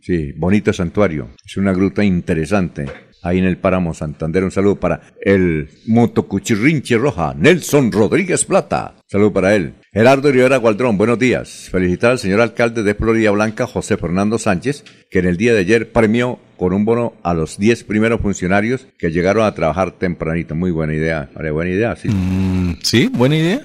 Sí, 0.00 0.32
bonito 0.34 0.72
santuario. 0.72 1.28
Es 1.44 1.58
una 1.58 1.74
gruta 1.74 2.02
interesante. 2.02 2.86
Ahí 3.22 3.36
en 3.36 3.44
el 3.44 3.58
Páramo 3.58 3.92
Santander, 3.92 4.44
un 4.44 4.50
saludo 4.50 4.80
para 4.80 5.02
el 5.20 5.68
motocuchirrinche 5.86 6.96
roja, 6.96 7.34
Nelson 7.36 7.92
Rodríguez 7.92 8.46
Plata. 8.46 8.94
Saludo 9.06 9.34
para 9.34 9.54
él. 9.54 9.74
Gerardo 9.92 10.32
Rivera 10.32 10.56
Gualdrón, 10.56 10.96
buenos 10.96 11.18
días. 11.18 11.68
Felicitar 11.70 12.12
al 12.12 12.18
señor 12.18 12.40
alcalde 12.40 12.82
de 12.82 12.94
Florida 12.94 13.30
Blanca, 13.30 13.66
José 13.66 13.98
Fernando 13.98 14.38
Sánchez, 14.38 14.84
que 15.10 15.18
en 15.18 15.26
el 15.26 15.36
día 15.36 15.52
de 15.52 15.60
ayer 15.60 15.92
premió 15.92 16.38
con 16.56 16.72
un 16.72 16.86
bono 16.86 17.12
a 17.22 17.34
los 17.34 17.58
10 17.58 17.84
primeros 17.84 18.22
funcionarios 18.22 18.86
que 18.98 19.10
llegaron 19.10 19.44
a 19.44 19.52
trabajar 19.52 19.90
tempranito. 19.90 20.54
Muy 20.54 20.70
buena 20.70 20.94
idea. 20.94 21.28
Vale, 21.34 21.50
buena 21.50 21.72
idea, 21.72 21.94
sí. 21.94 22.08
Mm, 22.08 22.78
sí, 22.82 23.10
buena 23.12 23.36
idea. 23.36 23.60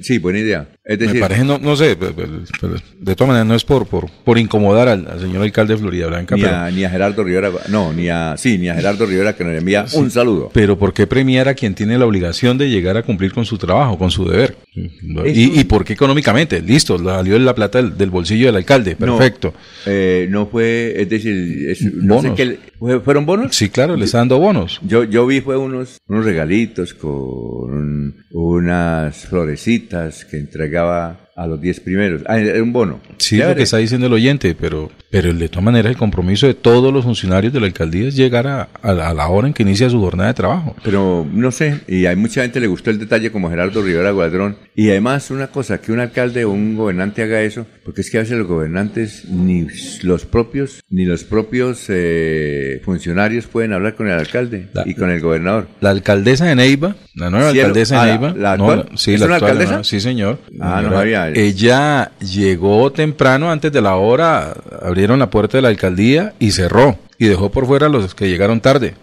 Sí, 0.00 0.18
buena 0.18 0.38
idea. 0.38 0.68
Es 0.84 0.98
decir, 0.98 1.14
Me 1.14 1.20
parece, 1.20 1.44
no, 1.44 1.58
no 1.58 1.76
sé, 1.76 1.96
de 1.96 3.14
todas 3.14 3.28
maneras 3.28 3.46
no 3.46 3.54
es 3.54 3.64
por, 3.64 3.86
por, 3.86 4.10
por 4.10 4.38
incomodar 4.38 4.88
al, 4.88 5.20
señor 5.20 5.42
alcalde 5.42 5.74
de 5.74 5.80
Florida 5.80 6.06
Blanca. 6.08 6.36
Ni, 6.36 6.44
a, 6.44 6.70
ni 6.70 6.84
a 6.84 6.90
Gerardo 6.90 7.22
Rivera, 7.22 7.50
no, 7.68 7.92
ni 7.92 8.08
a, 8.08 8.36
sí, 8.36 8.58
ni 8.58 8.68
a 8.68 8.74
Gerardo 8.74 9.06
Rivera 9.06 9.34
que 9.34 9.44
nos 9.44 9.56
envía 9.56 9.86
un 9.94 10.10
saludo. 10.10 10.50
Pero 10.52 10.78
¿por 10.78 10.92
qué 10.92 11.06
premiar 11.06 11.48
a 11.48 11.54
quien 11.54 11.74
tiene 11.74 11.98
la 11.98 12.06
obligación 12.06 12.58
de 12.58 12.68
llegar 12.68 12.96
a 12.96 13.02
cumplir 13.02 13.32
con 13.32 13.44
su 13.44 13.58
trabajo, 13.58 13.96
con 13.96 14.10
su 14.10 14.28
deber? 14.28 14.56
Y, 14.74 15.60
y, 15.60 15.64
por 15.64 15.84
qué 15.84 15.92
económicamente? 15.92 16.60
Listo, 16.60 16.98
salió 16.98 17.38
la 17.38 17.54
plata 17.54 17.82
del, 17.82 18.10
bolsillo 18.10 18.46
del 18.46 18.56
alcalde, 18.56 18.96
perfecto. 18.96 19.54
No, 19.54 19.92
eh, 19.92 20.26
no 20.30 20.46
fue, 20.46 20.94
es 20.96 21.08
decir, 21.08 21.68
es, 21.68 21.82
no 21.94 22.22
sé 22.22 22.32
qué, 22.34 22.58
¿fueron 23.04 23.26
bonos? 23.26 23.54
Sí, 23.54 23.68
claro, 23.68 23.96
les 23.96 24.06
está 24.06 24.18
dando 24.18 24.38
bonos. 24.38 24.80
Yo, 24.82 25.04
yo 25.04 25.26
vi 25.26 25.40
fue 25.40 25.56
unos, 25.56 25.98
unos 26.06 26.24
regalitos 26.24 26.94
con 26.94 28.14
unas 28.32 29.26
florecitas 29.26 30.24
que 30.24 30.38
entregaba 30.38 31.28
a 31.34 31.46
los 31.46 31.60
10 31.60 31.80
primeros. 31.80 32.22
Ah, 32.26 32.38
era 32.38 32.62
un 32.62 32.72
bono. 32.72 33.00
Sí, 33.18 33.38
lo 33.38 33.54
que 33.54 33.62
está 33.62 33.78
diciendo 33.78 34.06
el 34.06 34.12
oyente, 34.12 34.54
pero, 34.58 34.90
pero 35.10 35.32
de 35.32 35.48
todas 35.48 35.64
maneras 35.64 35.90
el 35.90 35.96
compromiso 35.96 36.46
de 36.46 36.54
todos 36.54 36.92
los 36.92 37.04
funcionarios 37.04 37.52
de 37.52 37.60
la 37.60 37.66
alcaldía 37.66 38.08
es 38.08 38.16
llegar 38.16 38.46
a, 38.46 38.68
a, 38.82 38.92
la 38.92 39.28
hora 39.28 39.46
en 39.46 39.54
que 39.54 39.62
inicia 39.62 39.88
su 39.88 40.00
jornada 40.00 40.28
de 40.28 40.34
trabajo. 40.34 40.76
Pero 40.84 41.26
no 41.30 41.50
sé, 41.50 41.80
y 41.88 42.06
hay 42.06 42.16
mucha 42.16 42.42
gente 42.42 42.60
le 42.60 42.66
gustó 42.66 42.90
el 42.90 42.98
detalle 42.98 43.30
como 43.30 43.48
Gerardo 43.50 43.82
Rivera 43.82 44.10
Guadrón. 44.10 44.56
Y 44.74 44.90
además 44.90 45.30
una 45.30 45.48
cosa, 45.48 45.80
que 45.80 45.92
un 45.92 46.00
alcalde 46.00 46.44
o 46.44 46.50
un 46.50 46.76
gobernante 46.76 47.22
haga 47.22 47.42
eso, 47.42 47.66
porque 47.84 48.02
es 48.02 48.10
que 48.10 48.18
a 48.18 48.20
veces 48.20 48.38
los 48.38 48.46
gobernantes 48.46 49.26
ni 49.28 49.66
los 50.02 50.24
propios, 50.24 50.82
ni 50.88 51.04
los 51.04 51.24
propios 51.24 51.86
eh, 51.88 52.80
funcionarios 52.84 53.46
pueden 53.46 53.72
hablar 53.72 53.94
con 53.94 54.08
el 54.08 54.18
alcalde 54.18 54.68
y 54.84 54.94
con 54.94 55.10
el 55.10 55.20
gobernador. 55.20 55.68
La 55.80 55.90
alcaldesa 55.90 56.46
de 56.46 56.56
Neiva, 56.56 56.96
la 57.14 57.30
nueva 57.30 57.50
alcaldesa 57.50 57.96
de 57.96 58.00
ah, 58.00 58.06
Neiva. 58.12 58.34
La, 58.36 58.52
actual? 58.52 58.88
sí, 58.96 59.16
la 59.16 59.34
alcaldesa? 59.34 59.84
sí, 59.84 60.00
señor. 60.00 60.38
Ah, 60.60 60.82
no 60.82 60.98
había 60.98 61.21
ella 61.28 62.12
llegó 62.20 62.90
temprano 62.92 63.50
antes 63.50 63.72
de 63.72 63.80
la 63.80 63.96
hora, 63.96 64.54
abrieron 64.82 65.18
la 65.18 65.30
puerta 65.30 65.58
de 65.58 65.62
la 65.62 65.68
alcaldía 65.68 66.34
y 66.38 66.52
cerró. 66.52 66.98
Y 67.18 67.26
dejó 67.26 67.50
por 67.50 67.66
fuera 67.66 67.86
a 67.86 67.88
los 67.88 68.14
que 68.14 68.28
llegaron 68.28 68.60
tarde. 68.60 68.94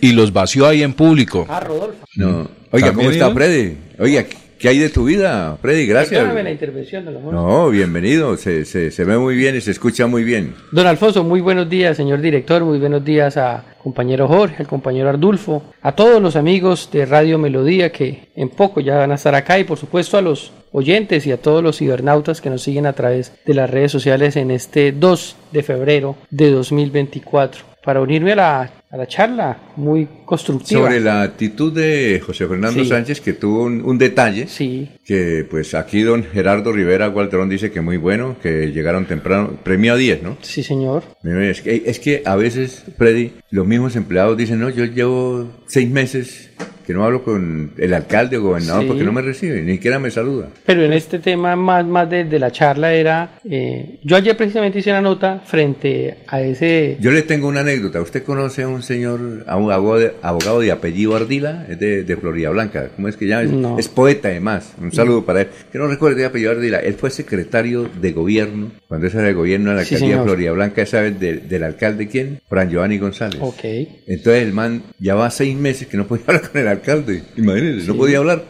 Y 0.00 0.12
los 0.12 0.32
vació 0.32 0.66
ahí 0.66 0.82
en 0.82 0.92
público. 0.92 1.46
Ah, 1.48 1.60
Rodolfo. 1.60 2.04
No. 2.14 2.48
Oiga, 2.70 2.92
¿cómo 2.92 3.10
está 3.10 3.32
Freddy? 3.32 3.76
Oiga, 3.98 4.24
¿Qué 4.64 4.70
hay 4.70 4.78
de 4.78 4.88
tu 4.88 5.04
vida, 5.04 5.58
Freddy? 5.60 5.86
Gracias. 5.86 6.32
la 6.32 6.50
intervención, 6.50 7.04
No, 7.30 7.68
bienvenido. 7.68 8.36
Se, 8.38 8.64
se, 8.64 8.90
se, 8.90 9.04
ve 9.04 9.18
muy 9.18 9.36
bien 9.36 9.54
y 9.56 9.60
se 9.60 9.70
escucha 9.70 10.06
muy 10.06 10.24
bien. 10.24 10.54
Don 10.72 10.86
Alfonso, 10.86 11.22
muy 11.22 11.42
buenos 11.42 11.68
días, 11.68 11.98
señor 11.98 12.22
director. 12.22 12.64
Muy 12.64 12.78
buenos 12.78 13.04
días 13.04 13.36
a 13.36 13.62
compañero 13.82 14.26
Jorge, 14.26 14.56
al 14.60 14.66
compañero 14.66 15.10
Ardulfo, 15.10 15.62
a 15.82 15.92
todos 15.92 16.22
los 16.22 16.34
amigos 16.34 16.88
de 16.90 17.04
Radio 17.04 17.36
Melodía 17.36 17.92
que 17.92 18.28
en 18.34 18.48
poco 18.48 18.80
ya 18.80 18.96
van 18.96 19.12
a 19.12 19.16
estar 19.16 19.34
acá 19.34 19.58
y 19.58 19.64
por 19.64 19.76
supuesto 19.76 20.16
a 20.16 20.22
los 20.22 20.50
oyentes 20.74 21.24
y 21.26 21.32
a 21.32 21.40
todos 21.40 21.62
los 21.62 21.78
cibernautas 21.78 22.40
que 22.40 22.50
nos 22.50 22.62
siguen 22.62 22.84
a 22.84 22.94
través 22.94 23.32
de 23.46 23.54
las 23.54 23.70
redes 23.70 23.92
sociales 23.92 24.34
en 24.34 24.50
este 24.50 24.90
2 24.90 25.36
de 25.52 25.62
febrero 25.62 26.16
de 26.30 26.50
2024 26.50 27.64
para 27.84 28.00
unirme 28.00 28.32
a 28.32 28.36
la, 28.36 28.70
a 28.94 28.96
la 28.96 29.08
charla 29.08 29.58
muy 29.74 30.06
constructiva. 30.24 30.82
Sobre 30.82 31.00
la 31.00 31.22
actitud 31.22 31.72
de 31.72 32.22
José 32.24 32.46
Fernando 32.46 32.84
Sánchez, 32.84 33.20
que 33.20 33.32
tuvo 33.32 33.64
un, 33.64 33.98
detalle, 33.98 34.46
sí. 34.46 34.88
que 35.04 35.44
pues 35.50 35.74
aquí 35.74 36.02
don 36.02 36.22
Gerardo 36.22 36.70
Rivera 36.70 37.08
Gualterón 37.08 37.48
dice 37.48 37.72
que 37.72 37.80
muy 37.80 37.96
bueno, 37.96 38.36
que 38.40 38.70
llegaron 38.70 39.06
temprano, 39.06 39.58
premio 39.64 39.94
a 39.94 39.96
10, 39.96 40.22
¿no? 40.22 40.36
Sí, 40.42 40.62
señor. 40.62 41.02
Es 41.24 41.60
que, 41.60 41.82
es 41.86 41.98
que 41.98 42.22
a 42.24 42.36
veces, 42.36 42.84
Freddy, 42.96 43.32
los 43.50 43.66
mismos 43.66 43.96
empleados 43.96 44.36
dicen, 44.36 44.60
no, 44.60 44.70
yo 44.70 44.84
llevo 44.84 45.48
seis 45.66 45.90
meses 45.90 46.50
que 46.84 46.92
no 46.92 47.04
hablo 47.04 47.22
con 47.22 47.72
el 47.78 47.94
alcalde 47.94 48.36
o 48.36 48.42
gobernador 48.42 48.86
porque 48.86 49.04
no 49.04 49.12
me 49.12 49.22
recibe, 49.22 49.62
ni 49.62 49.72
siquiera 49.72 49.98
me 49.98 50.10
saluda. 50.10 50.48
Pero 50.66 50.84
en 50.84 50.92
este 50.92 51.18
tema 51.18 51.56
más, 51.56 51.84
más 51.84 52.08
de, 52.08 52.24
la 52.38 52.50
charla 52.50 52.92
era, 52.92 53.38
eh, 53.48 54.00
yo 54.02 54.16
ayer 54.16 54.36
precisamente 54.36 54.78
hice 54.80 54.90
una 54.90 55.00
nota 55.00 55.40
frente 55.44 56.18
a 56.26 56.40
ese... 56.40 56.96
Yo 57.00 57.10
le 57.10 57.22
tengo 57.22 57.48
una 57.48 57.60
anécdota, 57.60 58.00
¿usted 58.00 58.22
conoce 58.22 58.62
a 58.62 58.68
un 58.68 58.82
señor, 58.84 59.44
a 59.46 59.56
un 59.56 59.72
abogado 59.72 60.60
de, 60.60 60.72
apellido 60.72 61.16
Ardila, 61.16 61.66
es 61.68 61.78
de, 61.78 62.04
de, 62.04 62.16
Florida 62.16 62.50
Blanca, 62.50 62.90
¿cómo 62.94 63.08
es 63.08 63.16
que 63.16 63.26
llama? 63.26 63.78
Es, 63.78 63.88
poeta 63.88 64.28
además, 64.28 64.72
un 64.80 64.92
saludo 64.92 65.24
para 65.24 65.42
él, 65.42 65.48
que 65.72 65.78
no 65.78 65.86
recuerdo 65.86 66.18
de 66.18 66.26
apellido 66.26 66.52
Ardila, 66.52 66.78
él 66.78 66.94
fue 66.94 67.10
secretario 67.10 67.88
de 68.00 68.12
gobierno, 68.12 68.70
cuando 68.88 69.06
ese 69.06 69.18
era 69.18 69.28
el 69.28 69.34
gobierno 69.34 69.70
de 69.70 69.76
la 69.76 69.82
alcaldía 69.82 70.18
de 70.18 70.22
Florida 70.22 70.52
Blanca, 70.52 70.86
¿sabes 70.86 71.18
del 71.18 71.64
alcalde 71.64 72.08
quién? 72.08 72.40
Fran 72.48 72.70
Giovanni 72.70 72.98
González. 72.98 73.40
Ok. 73.40 73.64
Entonces 74.06 74.42
el 74.42 74.52
man 74.52 74.82
ya 74.98 75.14
va 75.14 75.30
seis 75.30 75.56
meses 75.56 75.88
que 75.88 75.96
no 75.96 76.06
podía 76.06 76.24
hablar 76.28 76.50
con 76.50 76.60
el 76.60 76.68
alcalde, 76.68 77.22
imagínense, 77.36 77.88
no 77.88 77.96
podía 77.96 78.18
hablar. 78.18 78.44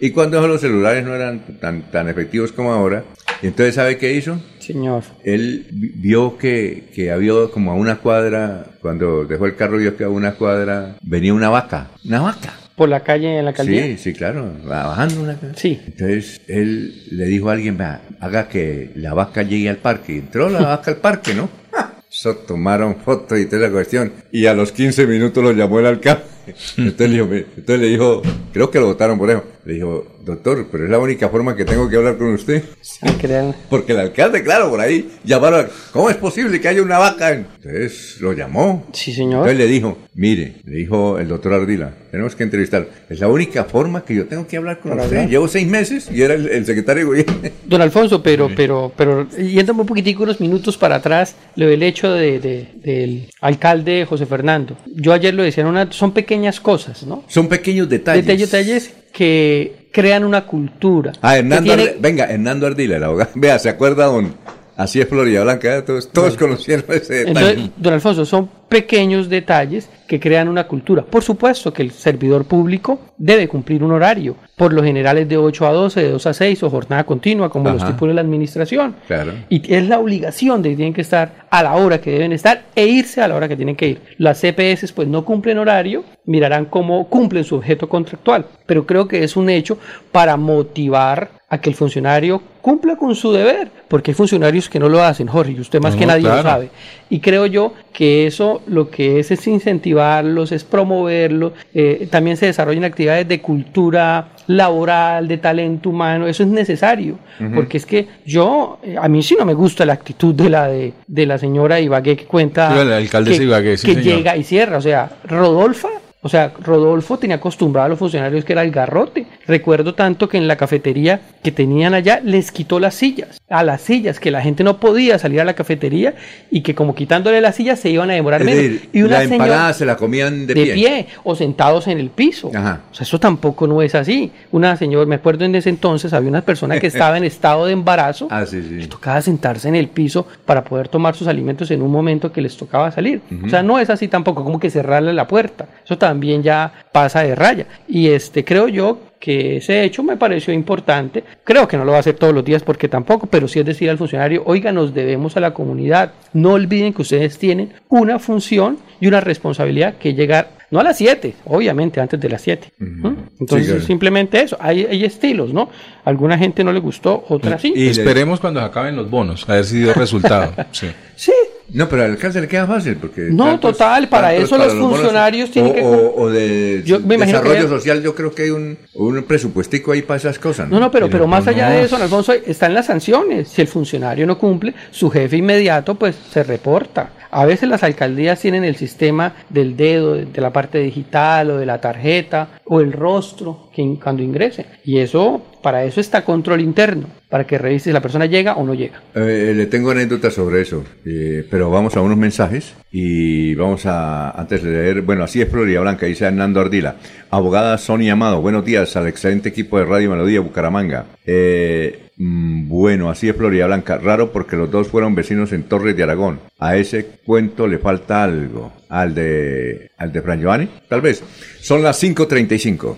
Y 0.00 0.10
cuando 0.10 0.46
los 0.46 0.60
celulares 0.60 1.04
no 1.04 1.14
eran 1.14 1.58
tan, 1.60 1.90
tan 1.90 2.08
efectivos 2.08 2.52
como 2.52 2.72
ahora, 2.72 3.04
entonces 3.46 3.74
¿sabe 3.74 3.98
qué 3.98 4.12
hizo? 4.14 4.40
Señor. 4.58 5.02
Él 5.22 5.66
vio 5.70 6.38
que, 6.38 6.84
que 6.94 7.10
había 7.10 7.32
como 7.52 7.72
a 7.72 7.74
una 7.74 7.96
cuadra, 7.96 8.66
cuando 8.80 9.24
dejó 9.24 9.46
el 9.46 9.56
carro 9.56 9.78
vio 9.78 9.96
que 9.96 10.04
a 10.04 10.08
una 10.08 10.34
cuadra 10.34 10.96
venía 11.02 11.34
una 11.34 11.50
vaca, 11.50 11.88
una 12.04 12.20
vaca. 12.20 12.54
¿Por 12.76 12.88
la 12.88 13.04
calle 13.04 13.38
en 13.38 13.44
la 13.44 13.50
alcaldía? 13.50 13.84
Sí, 13.84 13.98
sí, 13.98 14.12
claro, 14.12 14.52
bajando 14.64 15.20
una 15.20 15.36
calle. 15.36 15.52
Sí. 15.54 15.80
Entonces 15.86 16.40
él 16.48 17.04
le 17.12 17.26
dijo 17.26 17.48
a 17.48 17.52
alguien, 17.52 17.80
haga 17.80 18.48
que 18.48 18.90
la 18.96 19.14
vaca 19.14 19.42
llegue 19.42 19.68
al 19.68 19.76
parque. 19.76 20.16
Entró 20.18 20.48
la 20.48 20.60
vaca 20.60 20.90
al 20.90 20.96
parque, 20.96 21.34
¿no? 21.34 21.48
So, 22.08 22.36
tomaron 22.36 22.98
fotos 22.98 23.40
y 23.40 23.46
toda 23.46 23.62
la 23.62 23.70
cuestión. 23.72 24.12
Y 24.30 24.46
a 24.46 24.54
los 24.54 24.70
15 24.70 25.04
minutos 25.08 25.42
lo 25.42 25.50
llamó 25.50 25.80
el 25.80 25.86
alcalde. 25.86 26.22
Entonces 26.76 27.10
le, 27.10 27.16
dijo, 27.16 27.34
entonces 27.56 27.80
le 27.80 27.88
dijo, 27.88 28.22
creo 28.52 28.70
que 28.70 28.80
lo 28.80 28.86
votaron 28.86 29.18
por 29.18 29.30
eso. 29.30 29.44
Le 29.64 29.74
dijo, 29.74 30.06
doctor, 30.24 30.66
pero 30.70 30.84
es 30.84 30.90
la 30.90 30.98
única 30.98 31.28
forma 31.28 31.56
que 31.56 31.64
tengo 31.64 31.88
que 31.88 31.96
hablar 31.96 32.16
con 32.16 32.34
usted. 32.34 32.62
Porque 33.70 33.92
el 33.92 33.98
alcalde, 33.98 34.42
claro, 34.42 34.70
por 34.70 34.80
ahí 34.80 35.10
llamaron, 35.24 35.68
¿cómo 35.92 36.10
es 36.10 36.16
posible 36.16 36.60
que 36.60 36.68
haya 36.68 36.82
una 36.82 36.98
vaca? 36.98 37.32
Entonces 37.32 38.20
lo 38.20 38.32
llamó. 38.32 38.86
Sí, 38.92 39.12
señor. 39.12 39.48
Entonces 39.48 39.58
le 39.58 39.66
dijo, 39.66 39.98
mire, 40.14 40.56
le 40.64 40.76
dijo 40.76 41.18
el 41.18 41.28
doctor 41.28 41.54
Ardila, 41.54 41.94
tenemos 42.10 42.36
que 42.36 42.44
entrevistar. 42.44 42.86
Es 43.08 43.20
la 43.20 43.28
única 43.28 43.64
forma 43.64 44.04
que 44.04 44.14
yo 44.14 44.26
tengo 44.26 44.46
que 44.46 44.56
hablar 44.56 44.80
con 44.80 44.98
usted. 44.98 45.28
Llevo 45.28 45.48
seis 45.48 45.66
meses 45.66 46.10
y 46.10 46.22
era 46.22 46.34
el, 46.34 46.64
secretario 46.66 47.02
de 47.02 47.06
gobierno. 47.06 47.50
Don 47.66 47.80
Alfonso, 47.80 48.22
pero, 48.22 48.50
pero, 48.54 48.92
pero, 48.96 49.28
yendo 49.30 49.72
un 49.72 49.86
poquitico 49.86 50.22
unos 50.22 50.40
minutos 50.40 50.76
para 50.76 50.96
atrás, 50.96 51.36
lo 51.56 51.66
del 51.66 51.82
hecho 51.82 52.12
de, 52.12 52.38
del 52.38 53.30
alcalde 53.40 54.06
José 54.06 54.26
Fernando. 54.26 54.76
Yo 54.86 55.12
ayer 55.12 55.34
lo 55.34 55.42
decía, 55.42 55.66
una, 55.66 55.90
son 55.90 56.12
pequeñas 56.12 56.33
cosas, 56.60 57.02
¿no? 57.04 57.24
Son 57.28 57.48
pequeños 57.48 57.88
detalles. 57.88 58.26
Detalles, 58.26 58.50
detalles 58.50 58.92
que 59.12 59.88
crean 59.92 60.24
una 60.24 60.44
cultura. 60.44 61.12
Ah, 61.22 61.38
Hernando 61.38 61.74
venga, 62.00 62.24
Hernando 62.24 62.66
Ardila, 62.66 62.96
el 62.96 63.04
abogado. 63.04 63.30
Vea, 63.34 63.58
¿se 63.58 63.68
acuerda 63.68 64.06
don, 64.06 64.34
Así 64.76 65.00
es 65.00 65.08
Florida 65.08 65.44
Blanca, 65.44 65.76
¿eh? 65.76 65.82
todos, 65.82 66.10
todos 66.10 66.36
conocieron 66.36 66.84
ese 66.88 67.20
Entonces, 67.28 67.56
detalle. 67.56 67.70
don 67.76 67.94
Alfonso, 67.94 68.24
son 68.24 68.48
pequeños 68.68 69.28
detalles 69.28 69.88
que 70.08 70.18
crean 70.18 70.48
una 70.48 70.66
cultura. 70.66 71.04
Por 71.04 71.22
supuesto 71.22 71.72
que 71.72 71.82
el 71.82 71.92
servidor 71.92 72.44
público 72.44 72.98
debe 73.16 73.46
cumplir 73.46 73.84
un 73.84 73.92
horario. 73.92 74.36
Por 74.56 74.72
lo 74.72 74.82
general 74.82 75.18
es 75.18 75.28
de 75.28 75.36
8 75.36 75.66
a 75.66 75.72
12, 75.72 76.02
de 76.02 76.10
2 76.10 76.26
a 76.26 76.34
6 76.34 76.62
o 76.64 76.70
jornada 76.70 77.04
continua, 77.04 77.50
como 77.50 77.70
lo 77.70 77.76
Ajá. 77.76 77.86
estipula 77.86 78.14
la 78.14 78.20
administración. 78.20 78.96
Claro. 79.06 79.32
Y 79.48 79.72
es 79.72 79.88
la 79.88 79.98
obligación 80.00 80.60
de 80.62 80.70
que 80.70 80.76
tienen 80.76 80.94
que 80.94 81.02
estar 81.02 81.46
a 81.50 81.62
la 81.62 81.74
hora 81.74 82.00
que 82.00 82.10
deben 82.10 82.32
estar 82.32 82.64
e 82.74 82.86
irse 82.86 83.20
a 83.20 83.28
la 83.28 83.36
hora 83.36 83.48
que 83.48 83.56
tienen 83.56 83.76
que 83.76 83.88
ir. 83.88 84.00
Las 84.18 84.40
CPS 84.40 84.92
pues 84.92 85.06
no 85.06 85.24
cumplen 85.24 85.58
horario, 85.58 86.04
mirarán 86.24 86.64
cómo 86.64 87.08
cumplen 87.08 87.44
su 87.44 87.56
objeto 87.56 87.88
contractual. 87.88 88.46
Pero 88.66 88.86
creo 88.86 89.06
que 89.06 89.22
es 89.22 89.36
un 89.36 89.48
hecho 89.50 89.78
para 90.10 90.36
motivar 90.36 91.30
a 91.54 91.60
que 91.60 91.70
el 91.70 91.76
funcionario 91.76 92.42
cumpla 92.60 92.96
con 92.96 93.14
su 93.14 93.32
deber, 93.32 93.70
porque 93.88 94.10
hay 94.10 94.14
funcionarios 94.14 94.68
que 94.68 94.78
no 94.78 94.88
lo 94.88 95.02
hacen, 95.02 95.26
Jorge, 95.26 95.52
y 95.52 95.60
usted 95.60 95.80
más 95.80 95.94
No, 95.94 96.00
que 96.00 96.06
nadie 96.06 96.22
claro. 96.22 96.36
lo 96.36 96.42
sabe. 96.42 96.70
Y 97.10 97.20
creo 97.20 97.46
yo 97.46 97.74
que 97.92 98.26
eso 98.26 98.62
lo 98.66 98.90
que 98.90 99.18
es 99.20 99.30
es 99.30 99.46
incentivarlos, 99.46 100.50
es 100.52 100.64
promoverlos, 100.64 101.52
eh, 101.74 102.08
también 102.10 102.36
se 102.36 102.46
desarrollan 102.46 102.84
actividades 102.84 103.28
de 103.28 103.40
cultura 103.40 104.28
laboral, 104.46 105.28
de 105.28 105.38
talento 105.38 105.90
humano, 105.90 106.26
eso 106.26 106.42
es 106.42 106.48
necesario, 106.48 107.18
porque 107.54 107.76
es 107.78 107.86
que 107.86 108.08
yo, 108.26 108.78
eh, 108.82 108.96
a 109.00 109.08
mí 109.08 109.22
sí 109.22 109.36
no 109.38 109.44
me 109.44 109.54
gusta 109.54 109.84
la 109.84 109.92
actitud 109.94 110.34
de 110.34 110.48
la 110.50 110.68
de, 110.68 110.92
de 111.06 111.26
la 111.26 111.38
señora 111.38 111.80
Ibagué 111.80 112.16
que 112.16 112.24
cuenta 112.24 112.70
Sí, 112.78 112.84
la 112.88 112.96
alcaldesa 112.96 113.38
que, 113.38 113.44
Ibagué, 113.44 113.76
sí, 113.76 113.86
que 113.86 113.94
señor. 114.02 114.16
llega 114.18 114.36
y 114.36 114.42
cierra, 114.44 114.78
o 114.78 114.80
sea, 114.82 115.10
Rodolfa 115.24 115.88
o 116.24 116.28
sea, 116.30 116.52
Rodolfo 116.60 117.18
tenía 117.18 117.36
acostumbrado 117.36 117.84
a 117.84 117.88
los 117.90 117.98
funcionarios 117.98 118.44
que 118.46 118.54
era 118.54 118.62
el 118.62 118.70
garrote. 118.70 119.26
Recuerdo 119.46 119.94
tanto 119.94 120.26
que 120.26 120.38
en 120.38 120.48
la 120.48 120.56
cafetería 120.56 121.20
que 121.42 121.52
tenían 121.52 121.92
allá 121.92 122.20
les 122.24 122.50
quitó 122.50 122.80
las 122.80 122.94
sillas, 122.94 123.36
a 123.50 123.62
las 123.62 123.82
sillas, 123.82 124.18
que 124.18 124.30
la 124.30 124.40
gente 124.40 124.64
no 124.64 124.78
podía 124.80 125.18
salir 125.18 125.42
a 125.42 125.44
la 125.44 125.52
cafetería 125.52 126.14
y 126.50 126.62
que 126.62 126.74
como 126.74 126.94
quitándole 126.94 127.42
las 127.42 127.56
sillas 127.56 127.78
se 127.78 127.90
iban 127.90 128.10
a 128.10 128.14
demorar 128.14 128.40
Es 128.40 128.46
menos. 128.46 128.62
decir, 128.62 128.88
y 128.94 129.02
una 129.02 129.18
la 129.18 129.24
empanada 129.24 129.72
se 129.74 129.84
la 129.84 129.96
comían 129.96 130.46
de, 130.46 130.54
de 130.54 130.72
pie. 130.72 131.06
o 131.24 131.34
sentados 131.36 131.86
en 131.88 131.98
el 132.00 132.08
piso. 132.08 132.50
Ajá. 132.54 132.80
O 132.90 132.94
sea, 132.94 133.04
eso 133.04 133.20
tampoco 133.20 133.66
no 133.66 133.82
es 133.82 133.94
así. 133.94 134.32
Una 134.50 134.78
señora, 134.78 135.04
me 135.04 135.16
acuerdo 135.16 135.44
en 135.44 135.54
ese 135.54 135.68
entonces, 135.68 136.14
había 136.14 136.30
una 136.30 136.40
persona 136.40 136.80
que 136.80 136.86
estaba 136.86 137.18
en 137.18 137.24
estado 137.34 137.66
de 137.66 137.72
embarazo. 137.74 138.28
Ah, 138.30 138.46
sí, 138.46 138.62
sí. 138.62 138.76
Les 138.76 138.88
tocaba 138.88 139.20
sentarse 139.20 139.68
en 139.68 139.74
el 139.74 139.88
piso 139.88 140.26
para 140.46 140.64
poder 140.64 140.88
tomar 140.88 141.14
sus 141.14 141.28
alimentos 141.28 141.70
en 141.70 141.82
un 141.82 141.92
momento 141.92 142.32
que 142.32 142.40
les 142.40 142.56
tocaba 142.56 142.90
salir. 142.90 143.20
O 143.44 143.50
sea, 143.50 143.62
no 143.62 143.78
es 143.78 143.90
así 143.90 144.08
tampoco, 144.08 144.42
como 144.42 144.58
que 144.58 144.70
cerrarle 144.70 145.12
la 145.12 145.28
puerta. 145.28 145.66
Eso 145.84 145.98
también 145.98 146.13
ya 146.22 146.72
pasa 146.92 147.22
de 147.22 147.34
raya. 147.34 147.66
Y 147.88 148.08
este 148.08 148.44
creo 148.44 148.68
yo 148.68 148.98
que 149.20 149.56
ese 149.56 149.84
hecho 149.84 150.02
me 150.02 150.18
pareció 150.18 150.52
importante. 150.52 151.24
Creo 151.44 151.66
que 151.66 151.78
no 151.78 151.84
lo 151.86 151.92
va 151.92 151.96
a 151.96 152.00
hacer 152.00 152.14
todos 152.16 152.34
los 152.34 152.44
días 152.44 152.62
porque 152.62 152.88
tampoco, 152.88 153.26
pero 153.26 153.48
sí 153.48 153.58
es 153.58 153.64
decir 153.64 153.88
al 153.88 153.96
funcionario, 153.96 154.42
oiga, 154.44 154.70
nos 154.70 154.92
debemos 154.92 155.36
a 155.36 155.40
la 155.40 155.54
comunidad. 155.54 156.12
No 156.34 156.52
olviden 156.52 156.92
que 156.92 157.00
ustedes 157.02 157.38
tienen 157.38 157.72
una 157.88 158.18
función 158.18 158.78
y 159.00 159.06
una 159.06 159.20
responsabilidad 159.22 159.94
que 159.94 160.12
llegar, 160.12 160.50
no 160.70 160.80
a 160.80 160.82
las 160.82 160.98
7, 160.98 161.34
obviamente 161.46 162.02
antes 162.02 162.20
de 162.20 162.28
las 162.28 162.42
7. 162.42 162.68
¿Mm? 162.78 163.06
Entonces, 163.40 163.66
Sí, 163.66 163.72
claro. 163.72 163.86
simplemente 163.86 164.42
eso. 164.42 164.58
Hay, 164.60 164.84
hay 164.84 165.04
estilos, 165.06 165.54
¿no? 165.54 165.70
Alguna 166.04 166.36
gente 166.36 166.62
no 166.62 166.72
le 166.72 166.80
gustó, 166.80 167.24
otra 167.30 167.58
sí. 167.58 167.72
Y 167.74 167.88
Esperemos 167.88 168.40
cuando 168.40 168.60
acaben 168.60 168.94
los 168.94 169.08
bonos, 169.08 169.48
a 169.48 169.54
ver 169.54 169.64
si 169.64 169.78
dio 169.78 169.94
resultado. 169.94 170.52
Sí. 170.72 170.88
Sí, 171.16 171.32
No, 171.74 171.88
pero 171.88 172.04
al 172.04 172.12
alcalde 172.12 172.40
le 172.40 172.48
queda 172.48 172.66
fácil 172.66 172.96
porque... 172.96 173.22
No, 173.30 173.58
total, 173.58 174.08
para 174.08 174.32
eso 174.34 174.56
los 174.56 174.72
bonos- 174.74 174.90
funcionarios 174.96 175.50
tienen 175.50 175.72
o, 175.72 175.74
que- 175.74 175.82
O, 175.82 176.14
o 176.22 176.30
de 176.30 176.82
Yo 176.86 177.00
me 177.00 177.16
desarrollo 177.18 177.62
que- 177.62 177.68
social, 177.68 178.00
yo 178.02 178.14
creo 178.14 178.32
que 178.34 178.44
hay 178.44 178.50
un, 178.50 178.78
un 178.94 179.22
presupuestico 179.24 179.90
ahí 179.92 180.02
para 180.02 180.18
esas 180.18 180.38
cosas. 180.38 180.68
No, 180.68 180.78
no, 180.78 180.90
pero, 180.90 181.10
pero 181.10 181.26
más 181.26 181.46
allá 181.48 181.68
de 181.70 181.82
eso, 181.82 181.96
Alfonso, 181.96 182.32
están 182.32 182.74
las 182.74 182.86
sanciones. 182.86 183.48
Si 183.48 183.60
el 183.60 183.68
funcionario 183.68 184.26
no 184.26 184.38
cumple, 184.38 184.72
su 184.92 185.10
jefe 185.10 185.36
inmediato 185.38 185.96
pues 185.96 186.14
se 186.30 186.44
reporta. 186.44 187.10
A 187.30 187.44
veces 187.44 187.68
las 187.68 187.82
alcaldías 187.82 188.38
tienen 188.38 188.62
el 188.64 188.76
sistema 188.76 189.34
del 189.48 189.76
dedo, 189.76 190.14
de, 190.14 190.26
de 190.26 190.40
la 190.40 190.52
parte 190.52 190.78
digital 190.78 191.50
o 191.50 191.56
de 191.58 191.66
la 191.66 191.80
tarjeta 191.80 192.60
o 192.64 192.80
el 192.80 192.92
rostro 192.92 193.63
que 193.74 193.98
cuando 194.02 194.22
ingrese. 194.22 194.66
Y 194.84 194.98
eso, 194.98 195.42
para 195.62 195.84
eso 195.84 196.00
está 196.00 196.24
control 196.24 196.60
interno, 196.60 197.06
para 197.28 197.46
que 197.46 197.58
revise 197.58 197.84
si 197.84 197.92
la 197.92 198.00
persona 198.00 198.26
llega 198.26 198.54
o 198.54 198.64
no 198.64 198.74
llega. 198.74 199.02
Eh, 199.14 199.52
le 199.54 199.66
tengo 199.66 199.90
anécdotas 199.90 200.34
sobre 200.34 200.62
eso, 200.62 200.84
eh, 201.04 201.46
pero 201.50 201.70
vamos 201.70 201.96
a 201.96 202.00
unos 202.00 202.16
mensajes 202.16 202.74
y 202.92 203.54
vamos 203.54 203.84
a, 203.86 204.30
antes 204.30 204.62
de 204.62 204.70
leer, 204.70 205.02
bueno, 205.02 205.24
así 205.24 205.42
es 205.42 205.48
Florida 205.48 205.80
Blanca, 205.80 206.06
dice 206.06 206.24
Hernando 206.26 206.60
Ardila. 206.60 206.96
Abogada 207.30 207.76
Sonia 207.78 208.12
Amado, 208.12 208.40
buenos 208.40 208.64
días 208.64 208.94
al 208.96 209.08
excelente 209.08 209.48
equipo 209.48 209.78
de 209.78 209.84
Radio 209.84 210.10
Melodía 210.10 210.40
Bucaramanga. 210.40 211.06
Eh, 211.26 212.10
mm, 212.16 212.68
bueno, 212.68 213.10
así 213.10 213.28
es 213.28 213.36
Florida 213.36 213.66
Blanca, 213.66 213.98
raro 213.98 214.30
porque 214.30 214.56
los 214.56 214.70
dos 214.70 214.88
fueron 214.88 215.14
vecinos 215.16 215.52
en 215.52 215.64
Torres 215.64 215.96
de 215.96 216.04
Aragón. 216.04 216.38
A 216.60 216.76
ese 216.76 217.06
cuento 217.26 217.66
le 217.66 217.78
falta 217.78 218.22
algo. 218.22 218.72
Al 218.88 219.12
de, 219.12 219.90
al 219.98 220.12
de 220.12 220.22
Fran 220.22 220.40
Giovanni, 220.40 220.68
tal 220.88 221.00
vez. 221.00 221.20
Son 221.60 221.82
las 221.82 222.00
5.35. 222.00 222.94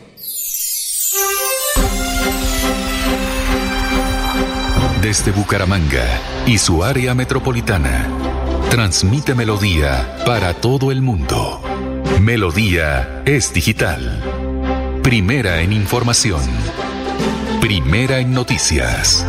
Desde 5.00 5.30
Bucaramanga 5.30 6.04
y 6.46 6.58
su 6.58 6.82
área 6.82 7.14
metropolitana, 7.14 8.08
transmite 8.70 9.34
Melodía 9.34 10.16
para 10.24 10.54
todo 10.54 10.90
el 10.90 11.02
mundo. 11.02 11.62
Melodía 12.20 13.22
es 13.24 13.52
digital. 13.52 14.22
Primera 15.02 15.60
en 15.60 15.72
información. 15.72 16.42
Primera 17.60 18.18
en 18.18 18.32
noticias. 18.32 19.24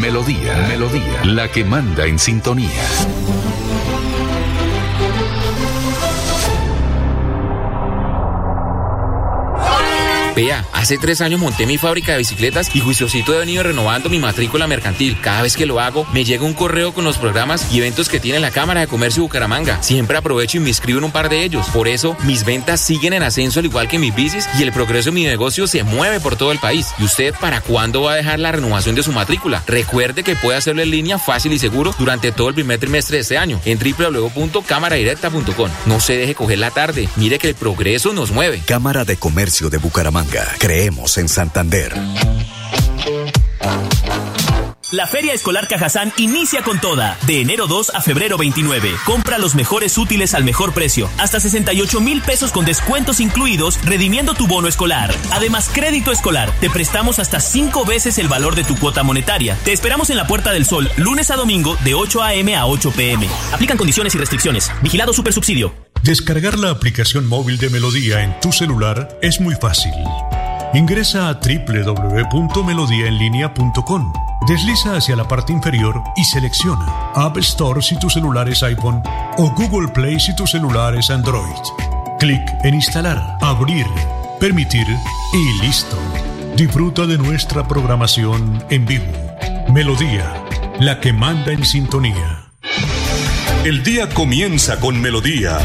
Melodía, 0.00 0.66
Melodía, 0.68 1.24
la 1.24 1.48
que 1.48 1.64
manda 1.64 2.06
en 2.06 2.18
sintonía. 2.18 2.70
Vea, 10.34 10.64
hace 10.72 10.96
tres 10.96 11.20
años 11.20 11.40
monté 11.40 11.66
mi 11.66 11.76
fábrica 11.76 12.12
de 12.12 12.18
bicicletas 12.18 12.74
y 12.74 12.80
juiciosito 12.80 13.34
he 13.34 13.38
venido 13.38 13.62
renovando 13.62 14.08
mi 14.08 14.18
matrícula 14.18 14.66
mercantil. 14.66 15.18
Cada 15.20 15.42
vez 15.42 15.56
que 15.56 15.66
lo 15.66 15.78
hago, 15.78 16.06
me 16.14 16.24
llega 16.24 16.44
un 16.44 16.54
correo 16.54 16.94
con 16.94 17.04
los 17.04 17.18
programas 17.18 17.72
y 17.72 17.78
eventos 17.78 18.08
que 18.08 18.18
tiene 18.18 18.40
la 18.40 18.50
Cámara 18.50 18.80
de 18.80 18.86
Comercio 18.86 19.22
Bucaramanga. 19.22 19.82
Siempre 19.82 20.16
aprovecho 20.16 20.56
y 20.56 20.60
me 20.60 20.70
inscribo 20.70 20.98
en 20.98 21.04
un 21.04 21.12
par 21.12 21.28
de 21.28 21.44
ellos. 21.44 21.66
Por 21.68 21.86
eso, 21.86 22.16
mis 22.24 22.46
ventas 22.46 22.80
siguen 22.80 23.12
en 23.12 23.22
ascenso 23.22 23.60
al 23.60 23.66
igual 23.66 23.88
que 23.88 23.98
mis 23.98 24.14
bicis 24.14 24.48
y 24.58 24.62
el 24.62 24.72
progreso 24.72 25.10
de 25.10 25.14
mi 25.14 25.24
negocio 25.24 25.66
se 25.66 25.82
mueve 25.82 26.18
por 26.18 26.36
todo 26.36 26.50
el 26.50 26.58
país. 26.58 26.88
¿Y 26.98 27.04
usted 27.04 27.34
para 27.38 27.60
cuándo 27.60 28.02
va 28.02 28.12
a 28.12 28.16
dejar 28.16 28.38
la 28.38 28.52
renovación 28.52 28.94
de 28.94 29.02
su 29.02 29.12
matrícula? 29.12 29.62
Recuerde 29.66 30.22
que 30.22 30.34
puede 30.34 30.56
hacerlo 30.56 30.80
en 30.80 30.90
línea 30.90 31.18
fácil 31.18 31.52
y 31.52 31.58
seguro 31.58 31.94
durante 31.98 32.32
todo 32.32 32.48
el 32.48 32.54
primer 32.54 32.80
trimestre 32.80 33.18
de 33.18 33.22
este 33.22 33.36
año 33.36 33.60
en 33.66 33.78
www.cámaradirecta.com. 33.78 35.70
No 35.84 36.00
se 36.00 36.16
deje 36.16 36.34
coger 36.34 36.58
la 36.58 36.70
tarde. 36.70 37.06
Mire 37.16 37.38
que 37.38 37.50
el 37.50 37.54
progreso 37.54 38.14
nos 38.14 38.30
mueve. 38.30 38.62
Cámara 38.64 39.04
de 39.04 39.18
Comercio 39.18 39.68
de 39.68 39.76
Bucaramanga. 39.76 40.21
Creemos 40.58 41.18
en 41.18 41.28
Santander. 41.28 41.92
La 44.92 45.06
Feria 45.06 45.32
Escolar 45.32 45.68
Cajazán 45.68 46.12
inicia 46.18 46.62
con 46.62 46.78
toda. 46.78 47.16
De 47.26 47.40
enero 47.40 47.66
2 47.66 47.92
a 47.94 48.02
febrero 48.02 48.36
29. 48.36 48.90
Compra 49.06 49.38
los 49.38 49.54
mejores 49.54 49.96
útiles 49.96 50.34
al 50.34 50.44
mejor 50.44 50.74
precio. 50.74 51.08
Hasta 51.16 51.40
68 51.40 51.98
mil 52.02 52.20
pesos 52.20 52.52
con 52.52 52.66
descuentos 52.66 53.18
incluidos, 53.18 53.82
redimiendo 53.86 54.34
tu 54.34 54.46
bono 54.46 54.68
escolar. 54.68 55.10
Además, 55.30 55.70
crédito 55.72 56.12
escolar. 56.12 56.52
Te 56.60 56.68
prestamos 56.68 57.20
hasta 57.20 57.40
5 57.40 57.86
veces 57.86 58.18
el 58.18 58.28
valor 58.28 58.54
de 58.54 58.64
tu 58.64 58.76
cuota 58.76 59.02
monetaria. 59.02 59.56
Te 59.64 59.72
esperamos 59.72 60.10
en 60.10 60.18
la 60.18 60.26
Puerta 60.26 60.52
del 60.52 60.66
Sol, 60.66 60.90
lunes 60.98 61.30
a 61.30 61.36
domingo, 61.36 61.78
de 61.84 61.94
8 61.94 62.22
a.m. 62.22 62.54
a 62.54 62.66
8 62.66 62.92
p.m. 62.94 63.26
Aplican 63.50 63.78
condiciones 63.78 64.14
y 64.14 64.18
restricciones. 64.18 64.70
Vigilado 64.82 65.14
Supersubsidio. 65.14 65.74
Descargar 66.02 66.58
la 66.58 66.68
aplicación 66.68 67.26
móvil 67.26 67.56
de 67.56 67.70
Melodía 67.70 68.22
en 68.22 68.38
tu 68.40 68.52
celular 68.52 69.18
es 69.22 69.40
muy 69.40 69.54
fácil. 69.54 69.94
Ingresa 70.74 71.30
a 71.30 71.40
www.melodiaenlinea.com. 71.40 74.31
Desliza 74.46 74.96
hacia 74.96 75.14
la 75.14 75.28
parte 75.28 75.52
inferior 75.52 76.02
y 76.16 76.24
selecciona 76.24 76.84
App 77.14 77.36
Store 77.38 77.80
si 77.80 77.96
tu 77.98 78.10
celular 78.10 78.48
es 78.48 78.62
iPhone 78.62 79.00
o 79.36 79.50
Google 79.52 79.88
Play 79.88 80.18
si 80.18 80.34
tu 80.34 80.46
celular 80.46 80.96
es 80.96 81.10
Android. 81.10 81.60
Clic 82.18 82.42
en 82.64 82.74
Instalar, 82.74 83.38
Abrir, 83.40 83.86
Permitir 84.40 84.86
y 85.32 85.62
listo. 85.64 85.96
Disfruta 86.56 87.06
de 87.06 87.18
nuestra 87.18 87.68
programación 87.68 88.64
en 88.68 88.84
vivo. 88.84 89.12
Melodía, 89.72 90.34
la 90.80 90.98
que 91.00 91.12
manda 91.12 91.52
en 91.52 91.64
sintonía. 91.64 92.50
El 93.64 93.84
día 93.84 94.08
comienza 94.08 94.80
con 94.80 95.00
Melodía. 95.00 95.58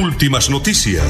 Últimas 0.00 0.48
noticias. 0.48 1.04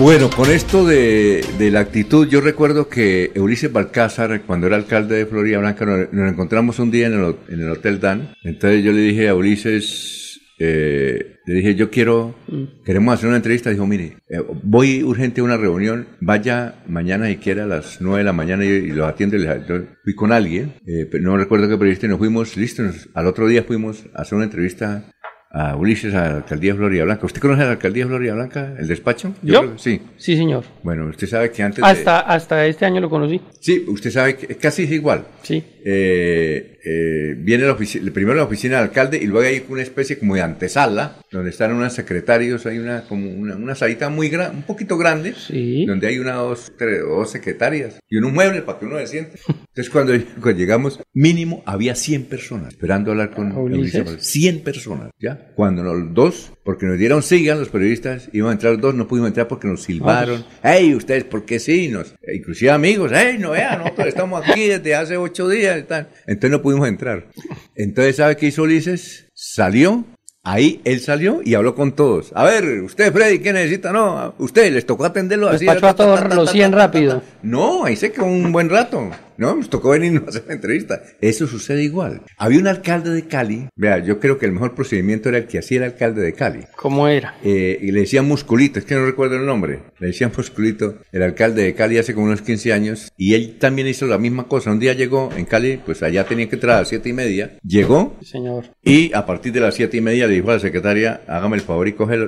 Bueno, 0.00 0.30
con 0.34 0.50
esto 0.50 0.86
de, 0.86 1.44
de 1.58 1.70
la 1.70 1.80
actitud, 1.80 2.26
yo 2.26 2.40
recuerdo 2.40 2.88
que 2.88 3.32
Ulises 3.36 3.70
Balcázar, 3.70 4.42
cuando 4.46 4.66
era 4.66 4.76
alcalde 4.76 5.16
de 5.16 5.26
Florida 5.26 5.58
Blanca, 5.58 5.84
nos, 5.84 6.10
nos 6.12 6.32
encontramos 6.32 6.78
un 6.78 6.90
día 6.90 7.08
en 7.08 7.12
el, 7.14 7.36
en 7.50 7.60
el 7.60 7.70
Hotel 7.70 8.00
Dan. 8.00 8.32
Entonces 8.42 8.82
yo 8.82 8.92
le 8.92 9.02
dije 9.02 9.28
a 9.28 9.34
Ulises, 9.34 10.40
eh, 10.58 11.36
le 11.44 11.54
dije, 11.54 11.74
yo 11.74 11.90
quiero, 11.90 12.34
Mm. 12.48 12.82
queremos 12.84 13.14
hacer 13.14 13.28
una 13.28 13.36
entrevista. 13.36 13.68
Dijo, 13.70 13.86
mire, 13.86 14.16
eh, 14.30 14.40
voy 14.62 15.02
urgente 15.02 15.42
a 15.42 15.44
una 15.44 15.56
reunión, 15.58 16.06
vaya 16.20 16.76
mañana 16.88 17.28
siquiera 17.28 17.64
a 17.64 17.66
las 17.66 17.98
9 18.00 18.18
de 18.18 18.24
la 18.24 18.32
mañana 18.32 18.64
y, 18.64 18.68
y 18.68 18.86
los 18.92 19.06
atiendo. 19.06 19.36
Y 19.36 19.40
les- 19.40 19.66
yo 19.68 19.82
fui 20.02 20.14
con 20.14 20.32
alguien, 20.32 20.74
eh, 20.86 21.06
pero 21.10 21.22
no 21.24 21.36
recuerdo 21.36 21.68
qué 21.68 21.76
periodista, 21.76 22.06
y 22.06 22.08
nos 22.08 22.18
fuimos, 22.18 22.56
listo, 22.56 22.82
nos- 22.82 23.08
al 23.14 23.26
otro 23.26 23.46
día 23.46 23.64
fuimos 23.64 24.06
a 24.14 24.22
hacer 24.22 24.36
una 24.36 24.44
entrevista 24.46 25.12
a 25.52 25.74
Ulises, 25.74 26.14
a 26.14 26.28
la 26.30 26.36
alcaldía 26.36 26.72
de 26.72 26.78
Florida 26.78 27.04
Blanca. 27.04 27.26
¿Usted 27.26 27.40
conoce 27.40 27.62
a 27.62 27.66
la 27.66 27.70
alcaldía 27.72 28.04
de 28.04 28.08
Florida 28.08 28.34
Blanca, 28.34 28.74
el 28.78 28.86
despacho? 28.86 29.34
¿Yo? 29.42 29.60
creo 29.60 29.72
que 29.74 29.78
sí. 29.80 30.00
Sí, 30.16 30.36
señor. 30.36 30.62
Bueno, 30.82 31.06
usted 31.06 31.26
sabe 31.26 31.50
que 31.50 31.62
antes 31.62 31.84
de- 31.84 31.90
Hasta, 31.90 32.20
hasta 32.20 32.64
este 32.66 32.84
año 32.86 33.00
lo 33.00 33.10
conocí. 33.10 33.40
Sí, 33.58 33.84
usted 33.88 34.10
sabe 34.10 34.36
que 34.36 34.56
casi 34.56 34.84
es 34.84 34.92
igual. 34.92 35.24
Sí. 35.42 35.64
Eh, 35.84 36.78
eh, 36.82 37.34
viene 37.38 37.64
la 37.64 37.76
primero 37.76 38.34
la 38.34 38.44
oficina 38.44 38.76
del 38.76 38.84
alcalde 38.84 39.18
y 39.18 39.26
luego 39.26 39.46
hay 39.46 39.62
una 39.68 39.82
especie 39.82 40.18
como 40.18 40.34
de 40.34 40.40
antesala 40.42 41.18
donde 41.30 41.50
están 41.50 41.72
unos 41.72 41.92
secretarios, 41.92 42.64
hay 42.66 42.78
una 42.78 43.02
como 43.02 43.30
una, 43.30 43.54
una 43.56 43.74
salita 43.74 44.08
muy 44.08 44.28
grande, 44.28 44.56
un 44.56 44.62
poquito 44.62 44.96
grande, 44.96 45.34
Sí. 45.36 45.84
donde 45.86 46.06
hay 46.06 46.18
una 46.18 46.34
dos, 46.34 46.72
dos 46.78 47.30
secretarias 47.30 48.00
y 48.08 48.16
unos 48.16 48.32
muebles 48.32 48.62
para 48.62 48.78
que 48.78 48.86
uno 48.86 48.98
se 48.98 49.06
siente. 49.08 49.38
Entonces 49.46 49.90
cuando, 49.90 50.12
cuando 50.40 50.58
llegamos, 50.58 51.00
mínimo 51.12 51.62
había 51.66 51.94
100 51.94 52.24
personas 52.24 52.68
esperando 52.70 53.10
hablar 53.10 53.30
con 53.30 53.52
Ulises. 53.52 54.00
Ulises. 54.06 54.26
100 54.26 54.60
personas, 54.60 55.10
¿ya? 55.18 55.52
Cuando 55.54 55.82
los 55.82 56.14
dos, 56.14 56.52
porque 56.64 56.86
nos 56.86 56.98
dieron 56.98 57.22
sigan 57.22 57.58
los 57.58 57.68
periodistas, 57.68 58.28
iban 58.32 58.50
a 58.50 58.52
entrar 58.54 58.78
dos, 58.78 58.94
no 58.94 59.06
pudimos 59.06 59.28
entrar 59.28 59.48
porque 59.48 59.68
nos 59.68 59.82
silbaron. 59.82 60.44
¡Hey, 60.62 60.94
ustedes, 60.94 61.24
por 61.24 61.44
qué 61.44 61.58
sí! 61.58 61.88
Nos, 61.88 62.14
inclusive 62.32 62.70
amigos, 62.70 63.12
¡hey, 63.14 63.36
no 63.38 63.50
vean, 63.50 63.78
nosotros 63.80 64.08
estamos 64.08 64.42
aquí 64.48 64.66
desde 64.68 64.94
hace 64.94 65.16
ocho 65.16 65.48
días 65.48 65.69
y 65.78 65.82
tal. 65.84 66.08
Entonces 66.26 66.50
no 66.50 66.62
pudimos 66.62 66.88
entrar. 66.88 67.26
Entonces, 67.74 68.16
¿sabe 68.16 68.36
qué 68.36 68.46
hizo 68.46 68.62
Ulises? 68.62 69.26
Salió, 69.34 70.04
ahí 70.42 70.80
él 70.84 71.00
salió 71.00 71.40
y 71.44 71.54
habló 71.54 71.74
con 71.74 71.92
todos. 71.92 72.32
A 72.34 72.44
ver, 72.44 72.82
usted, 72.82 73.12
Freddy, 73.12 73.38
¿qué 73.38 73.52
necesita? 73.52 73.92
No, 73.92 74.34
usted, 74.38 74.72
les 74.72 74.86
tocó 74.86 75.04
atenderlo 75.04 75.48
así. 75.48 75.64
Despachó 75.64 75.88
a 75.88 75.94
todos 75.94 76.34
los 76.34 76.50
100 76.50 76.72
rápido. 76.72 77.22
No, 77.42 77.84
ahí 77.84 77.96
se 77.96 78.12
quedó 78.12 78.26
un 78.26 78.52
buen 78.52 78.68
rato. 78.68 79.10
No, 79.40 79.56
nos 79.56 79.70
tocó 79.70 79.90
venirnos 79.90 80.22
a 80.26 80.28
hacer 80.28 80.44
la 80.46 80.52
entrevista. 80.52 81.02
Eso 81.22 81.46
sucede 81.46 81.82
igual. 81.82 82.20
Había 82.36 82.58
un 82.58 82.66
alcalde 82.66 83.10
de 83.10 83.22
Cali. 83.22 83.68
Vea, 83.74 83.98
yo 84.04 84.20
creo 84.20 84.36
que 84.36 84.44
el 84.44 84.52
mejor 84.52 84.74
procedimiento 84.74 85.30
era 85.30 85.38
el 85.38 85.46
que 85.46 85.58
hacía 85.58 85.78
el 85.78 85.84
alcalde 85.84 86.20
de 86.20 86.34
Cali. 86.34 86.60
¿Cómo 86.76 87.08
era? 87.08 87.36
Eh, 87.42 87.78
y 87.80 87.90
le 87.90 88.00
decían 88.00 88.28
Musculito, 88.28 88.78
es 88.78 88.84
que 88.84 88.94
no 88.94 89.06
recuerdo 89.06 89.36
el 89.36 89.46
nombre. 89.46 89.80
Le 89.98 90.08
decían 90.08 90.30
Musculito, 90.36 90.98
el 91.10 91.22
alcalde 91.22 91.62
de 91.62 91.74
Cali 91.74 91.96
hace 91.96 92.12
como 92.12 92.26
unos 92.26 92.42
15 92.42 92.72
años. 92.74 93.08
Y 93.16 93.32
él 93.34 93.56
también 93.58 93.88
hizo 93.88 94.06
la 94.06 94.18
misma 94.18 94.46
cosa. 94.46 94.70
Un 94.72 94.78
día 94.78 94.92
llegó 94.92 95.30
en 95.34 95.46
Cali, 95.46 95.80
pues 95.84 96.02
allá 96.02 96.24
tenía 96.24 96.46
que 96.48 96.56
entrar 96.56 96.76
a 96.76 96.80
las 96.80 96.88
siete 96.88 97.08
y 97.08 97.14
media. 97.14 97.56
Llegó 97.66 98.18
Sí, 98.20 98.26
señor. 98.32 98.66
y 98.84 99.10
a 99.14 99.24
partir 99.24 99.54
de 99.54 99.60
las 99.60 99.74
siete 99.74 99.96
y 99.96 100.00
media 100.02 100.26
le 100.26 100.34
dijo 100.34 100.50
a 100.50 100.54
la 100.54 100.60
secretaria, 100.60 101.22
hágame 101.26 101.56
el 101.56 101.62
favor 101.62 101.88
y 101.88 101.92
coge, 101.94 102.18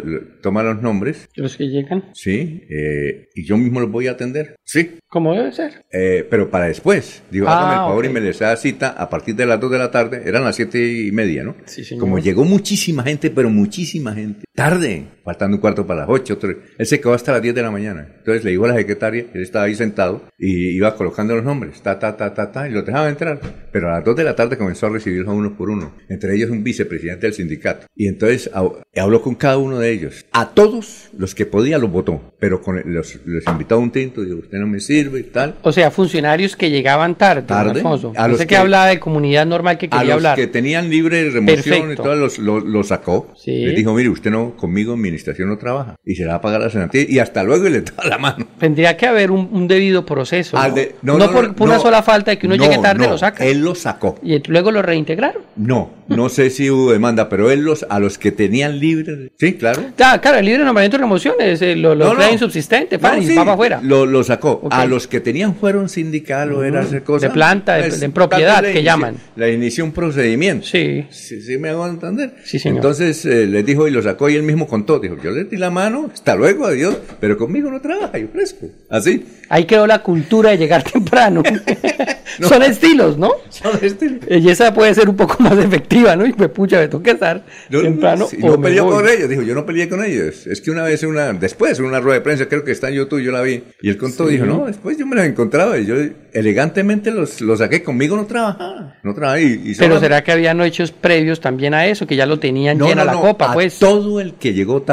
toma 0.42 0.62
los 0.62 0.80
nombres. 0.80 1.28
Los 1.36 1.58
que 1.58 1.64
llegan. 1.68 2.04
Sí, 2.14 2.62
eh, 2.70 3.28
y 3.34 3.44
yo 3.44 3.58
mismo 3.58 3.80
los 3.80 3.90
voy 3.90 4.06
a 4.06 4.12
atender. 4.12 4.56
Sí, 4.72 4.98
¿Cómo 5.08 5.34
debe 5.34 5.52
ser? 5.52 5.84
eh, 5.92 6.26
pero 6.30 6.50
para 6.50 6.64
después. 6.64 7.22
Digo, 7.30 7.46
Ah, 7.46 7.58
hágame 7.58 7.74
el 7.74 7.80
favor 7.80 8.06
y 8.06 8.08
me 8.08 8.20
les 8.22 8.38
da 8.38 8.56
cita 8.56 8.88
a 8.88 9.10
partir 9.10 9.36
de 9.36 9.44
las 9.44 9.60
2 9.60 9.70
de 9.70 9.78
la 9.78 9.90
tarde. 9.90 10.22
Eran 10.24 10.44
las 10.44 10.56
siete 10.56 10.78
y 10.80 11.12
media, 11.12 11.44
¿no? 11.44 11.54
Sí, 11.66 11.84
señor. 11.84 12.00
Como 12.00 12.18
llegó 12.18 12.44
muchísima 12.46 13.02
gente, 13.02 13.28
pero 13.30 13.50
muchísima 13.50 14.14
gente. 14.14 14.44
Tarde, 14.54 15.04
faltando 15.24 15.56
un 15.56 15.60
cuarto 15.60 15.86
para 15.86 16.00
las 16.00 16.08
8. 16.08 16.34
otro- 16.34 16.54
Él 16.78 16.86
se 16.86 17.00
quedó 17.00 17.14
hasta 17.14 17.32
las 17.32 17.42
10 17.42 17.54
de 17.54 17.62
la 17.62 17.70
mañana. 17.70 18.06
Entonces 18.18 18.44
le 18.44 18.50
dijo 18.50 18.64
a 18.64 18.68
la 18.68 18.76
secretaria, 18.76 19.26
él 19.32 19.42
estaba 19.42 19.64
ahí 19.66 19.74
sentado 19.74 20.22
y 20.38 20.70
iba 20.76 20.94
colocando 20.96 21.34
los 21.34 21.44
nombres. 21.44 21.80
Ta, 21.82 21.98
ta, 21.98 22.16
ta, 22.16 22.32
ta, 22.34 22.50
ta, 22.52 22.68
y 22.68 22.72
los 22.72 22.84
dejaba 22.84 23.08
entrar. 23.08 23.40
Pero 23.72 23.88
a 23.88 23.92
las 23.94 24.04
2 24.04 24.16
de 24.16 24.24
la 24.24 24.34
tarde 24.36 24.56
comenzó 24.58 24.86
a 24.86 24.90
recibirlos 24.90 25.34
uno 25.34 25.56
por 25.56 25.70
uno. 25.70 25.92
Entre 26.08 26.34
ellos 26.34 26.50
un 26.50 26.62
vicepresidente 26.64 27.26
del 27.26 27.34
sindicato. 27.34 27.86
Y 27.96 28.06
entonces 28.08 28.50
hab- 28.52 28.82
habló 28.96 29.22
con 29.22 29.34
cada 29.34 29.58
uno 29.58 29.78
de 29.78 29.90
ellos. 29.90 30.24
A 30.32 30.50
todos 30.50 31.08
los 31.16 31.34
que 31.34 31.46
podía 31.46 31.78
los 31.78 31.90
votó. 31.90 32.34
Pero 32.38 32.60
con 32.60 32.82
los, 32.84 33.18
los 33.24 33.44
invitó 33.46 33.76
a 33.76 33.78
un 33.78 33.90
tinto. 33.90 34.22
Dijo, 34.22 34.38
usted 34.38 34.58
no 34.58 34.66
me 34.66 34.80
sirve 34.80 35.20
y 35.20 35.24
tal. 35.24 35.54
O 35.62 35.72
sea, 35.72 35.90
funcionarios 35.90 36.56
que 36.56 36.70
llegaban 36.70 37.16
tarde, 37.16 37.42
Tarde. 37.42 37.70
Alfonso. 37.72 38.12
A 38.16 38.22
No 38.22 38.28
los 38.28 38.38
sé 38.38 38.44
que- 38.44 38.50
que 38.50 38.56
hablaba 38.56 38.86
de 38.86 38.98
comunidad 39.00 39.46
normal 39.46 39.78
que 39.78 39.86
A 39.86 39.90
quería 39.90 40.04
los 40.04 40.14
hablar. 40.16 40.36
que 40.36 40.46
tenían 40.46 40.90
libre 40.90 41.30
remoción 41.30 41.76
y 41.76 41.80
Perfecto. 41.80 42.02
todo, 42.02 42.16
los, 42.16 42.38
los, 42.38 42.64
los 42.64 42.88
sacó. 42.88 43.32
Sí. 43.36 43.64
Les 43.64 43.76
dijo, 43.76 43.94
mire, 43.94 44.08
usted 44.08 44.30
no, 44.30 44.56
conmigo 44.56 44.94
en 44.94 45.00
administración 45.12 45.48
no 45.48 45.58
trabaja. 45.58 45.94
Y 46.04 46.14
se 46.14 46.24
la 46.24 46.30
va 46.32 46.36
a 46.36 46.40
pagar 46.40 46.60
la 46.60 46.70
senatía. 46.70 47.04
Y 47.08 47.18
hasta 47.18 47.42
luego 47.42 47.66
y 47.66 47.70
le 47.70 47.80
da 47.82 48.04
la 48.08 48.18
mano. 48.18 48.46
Tendría 48.58 48.96
que 48.96 49.06
haber 49.06 49.30
un, 49.30 49.48
un 49.52 49.68
debido 49.68 50.04
proceso. 50.06 50.56
¿no? 50.56 50.74
de- 50.74 50.94
no, 51.02 51.18
por, 51.30 51.54
por 51.54 51.68
una 51.68 51.78
sola 51.78 52.02
falta 52.02 52.30
de 52.32 52.38
que 52.38 52.46
uno 52.46 52.56
no, 52.56 52.64
llegue 52.64 52.78
tarde 52.82 53.06
lo 53.08 53.18
saca. 53.18 53.44
Él 53.44 53.60
lo 53.60 53.74
sacó. 53.74 54.18
Y 54.22 54.42
luego 54.48 54.70
lo 54.70 54.82
reintegraron. 54.82 55.42
No, 55.56 55.90
no 56.08 56.28
sé 56.28 56.50
si 56.50 56.70
hubo 56.70 56.92
demanda, 56.92 57.28
pero 57.28 57.50
él 57.50 57.60
los, 57.62 57.84
a 57.88 57.98
los 58.00 58.18
que 58.18 58.32
tenían 58.32 58.78
libre. 58.78 59.32
Sí, 59.38 59.54
claro. 59.54 59.82
Claro, 59.96 60.20
claro, 60.20 60.38
el 60.38 60.46
libre 60.46 60.64
nombramiento 60.64 60.96
de 60.96 61.02
remociones, 61.02 61.62
eh, 61.62 61.76
lo, 61.76 61.94
lo 61.94 62.12
insubsistente, 62.30 62.96
y 62.96 63.24
sí, 63.26 63.34
para 63.34 63.52
afuera. 63.52 63.80
Lo, 63.82 64.06
lo 64.06 64.24
sacó. 64.24 64.66
A 64.70 64.86
los 64.86 65.06
que 65.06 65.20
tenían 65.20 65.54
fueron 65.54 65.88
sindical 65.88 66.52
o 66.52 66.64
era 66.64 66.80
hacer 66.80 67.02
cosas. 67.02 67.30
de 67.30 67.34
planta, 67.34 67.76
de- 67.76 67.90
de 67.90 68.08
propiedad, 68.08 68.62
que 68.62 68.82
llaman. 68.82 69.16
Le 69.36 69.52
inició 69.52 69.84
un 69.84 69.92
procedimiento. 69.92 70.66
Sí. 70.66 71.06
Sí, 71.10 71.40
sí 71.42 71.58
me 71.58 71.68
hago 71.70 71.86
entender. 71.86 72.34
Sí, 72.44 72.58
señor. 72.58 72.78
Entonces 72.78 73.24
eh, 73.24 73.46
les 73.46 73.64
dijo 73.64 73.86
y 73.86 73.90
lo 73.90 74.02
sacó 74.02 74.28
y 74.28 74.34
él 74.36 74.42
mismo 74.42 74.66
contó. 74.66 75.00
Dijo, 75.02 75.16
yo 75.22 75.30
le 75.32 75.44
di 75.44 75.56
la 75.56 75.70
mano, 75.70 76.08
hasta 76.12 76.34
luego, 76.36 76.66
adiós, 76.66 76.96
pero 77.20 77.36
conmigo 77.36 77.70
no 77.70 77.80
trabaja, 77.80 78.16
yo 78.18 78.28
fresco. 78.28 78.66
Así. 78.88 79.24
Ahí 79.48 79.64
quedó 79.64 79.86
la 79.86 80.02
cultura 80.02 80.50
de 80.50 80.58
llegar 80.58 80.82
temprano. 80.92 81.42
Son 82.40 82.62
estilos, 82.62 83.18
¿no? 83.18 83.30
Son 83.50 83.72
estilos. 83.82 84.20
Y 84.30 84.48
esa 84.48 84.72
puede 84.72 84.94
ser 84.94 85.08
un 85.08 85.16
poco 85.16 85.42
más 85.42 85.58
efectiva, 85.58 86.16
¿no? 86.16 86.24
Y 86.24 86.32
me 86.32 86.48
pucha, 86.48 86.78
me 86.78 86.88
toca 86.88 87.10
estar 87.10 87.44
No, 87.68 87.82
temprano. 87.82 88.26
sí, 88.26 88.38
o 88.40 88.46
no 88.56 88.60
peleó 88.60 88.86
con 88.88 89.06
ellos, 89.06 89.28
dijo, 89.28 89.42
yo 89.42 89.54
no 89.54 89.66
peleé 89.66 89.88
con 89.88 90.02
ellos. 90.02 90.46
Es 90.46 90.60
que 90.62 90.70
una 90.70 90.82
vez, 90.84 91.02
una, 91.02 91.32
después, 91.34 91.78
en 91.78 91.84
una 91.84 92.00
rueda 92.00 92.18
de 92.18 92.22
prensa, 92.22 92.46
creo 92.48 92.64
que 92.64 92.72
está 92.72 92.88
en 92.88 92.94
YouTube, 92.94 93.20
yo 93.20 93.32
la 93.32 93.42
vi, 93.42 93.62
y 93.82 93.90
él 93.90 93.98
contó, 93.98 94.26
dijo, 94.28 94.46
no, 94.46 94.66
después 94.66 94.96
yo 94.96 95.06
me 95.06 95.16
los 95.16 95.26
encontraba 95.26 95.78
y 95.78 95.84
yo 95.86 95.96
elegantemente 96.32 97.10
los, 97.10 97.40
los 97.40 97.58
saqué, 97.58 97.82
conmigo 97.82 98.16
no 98.16 98.24
trabajaba, 98.26 98.96
no 99.02 99.14
trabajaba. 99.14 99.40
Y, 99.40 99.44
y 99.52 99.58
Pero 99.58 99.74
solamente- 99.74 100.00
será 100.06 100.24
que 100.24 100.32
habían 100.32 100.60
hechos 100.62 100.90
previos 100.92 101.40
también 101.40 101.74
a 101.74 101.86
eso, 101.86 102.06
que 102.06 102.16
ya 102.16 102.24
lo 102.26 102.38
tenían 102.38 102.78
llena 102.78 103.04
la 103.04 103.12
copa, 103.14 103.50
a 103.50 103.52
pues. 103.54 103.78
todo 103.78 104.20
el 104.20 104.34
que 104.34 104.54
llegó 104.54 104.82
tarde, 104.82 104.91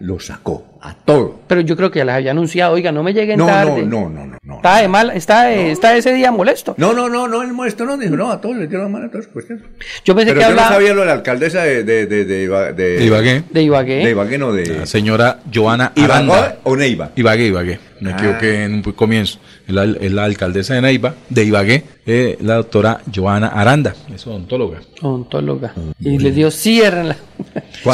lo 0.00 0.20
sacó, 0.20 0.78
a 0.80 0.94
todo. 0.94 1.40
Pero 1.46 1.60
yo 1.62 1.76
creo 1.76 1.90
que 1.90 1.98
ya 2.00 2.04
les 2.04 2.14
había 2.14 2.30
anunciado, 2.30 2.74
oiga, 2.74 2.92
no 2.92 3.02
me 3.02 3.12
lleguen 3.12 3.38
No, 3.38 3.46
tarde. 3.46 3.82
no, 3.84 4.08
no, 4.08 4.10
no, 4.10 4.26
no, 4.26 4.38
no. 4.42 4.56
Está 4.56 4.78
de 4.80 4.88
mal, 4.88 5.10
está, 5.14 5.44
de- 5.44 5.70
está 5.72 5.96
ese 5.96 6.12
día 6.12 6.30
molesto. 6.32 6.74
No, 6.78 6.92
no, 6.92 7.08
no, 7.08 7.26
no, 7.28 7.42
el 7.42 7.52
molesto 7.52 7.84
no, 7.84 7.96
dijo, 7.96 8.16
no, 8.16 8.30
a 8.30 8.40
todos 8.40 8.56
les 8.56 8.70
la 8.70 8.88
mano 8.88 9.06
a 9.06 9.08
todas 9.08 9.26
las 9.26 9.32
cuestiones. 9.32 9.64
Yo 10.04 10.14
pensé 10.14 10.30
Pero 10.32 10.40
que 10.40 10.40
yo 10.40 10.54
no 10.54 10.60
hablaba 10.60 10.74
sabía 10.76 10.94
lo 10.94 11.00
de 11.00 11.06
la 11.06 11.12
alcaldesa 11.12 11.62
de, 11.62 11.84
de, 11.84 12.06
de, 12.06 12.24
de, 12.24 12.42
Iba- 12.44 12.72
de, 12.72 12.96
De 12.98 13.04
Ibagué. 13.04 13.42
de 13.50 13.62
Ibagué. 13.62 13.96
de 14.04 14.10
Ibagué, 14.10 14.38
no, 14.38 14.52
de... 14.52 14.66
La 14.78 14.86
señora 14.86 15.38
Joana 15.52 15.92
¿Ibagué 15.94 16.12
Aranda. 16.12 16.56
o 16.64 16.76
Neiva? 16.76 17.10
Ibagué, 17.16 17.46
Ibagué. 17.46 17.78
Me 18.02 18.10
Ah. 18.12 18.16
equivoqué 18.18 18.64
en 18.64 18.74
un 18.74 18.82
comienzo. 18.82 19.38
Es 19.66 19.74
la, 19.74 19.84
es 19.84 20.12
la 20.12 20.24
alcaldesa 20.24 20.74
de 20.74 20.82
Neiva, 20.82 21.14
de 21.28 21.44
Ibagué, 21.44 21.84
eh, 22.04 22.36
la 22.40 22.56
doctora 22.56 23.00
Joana 23.14 23.46
Aranda, 23.48 23.94
es 24.12 24.26
odontóloga. 24.26 24.80
Odontóloga. 25.00 25.72
Y 26.00 26.18
les 26.18 26.34
dio 26.34 26.50
cierre 26.50 27.04
la... 27.04 27.16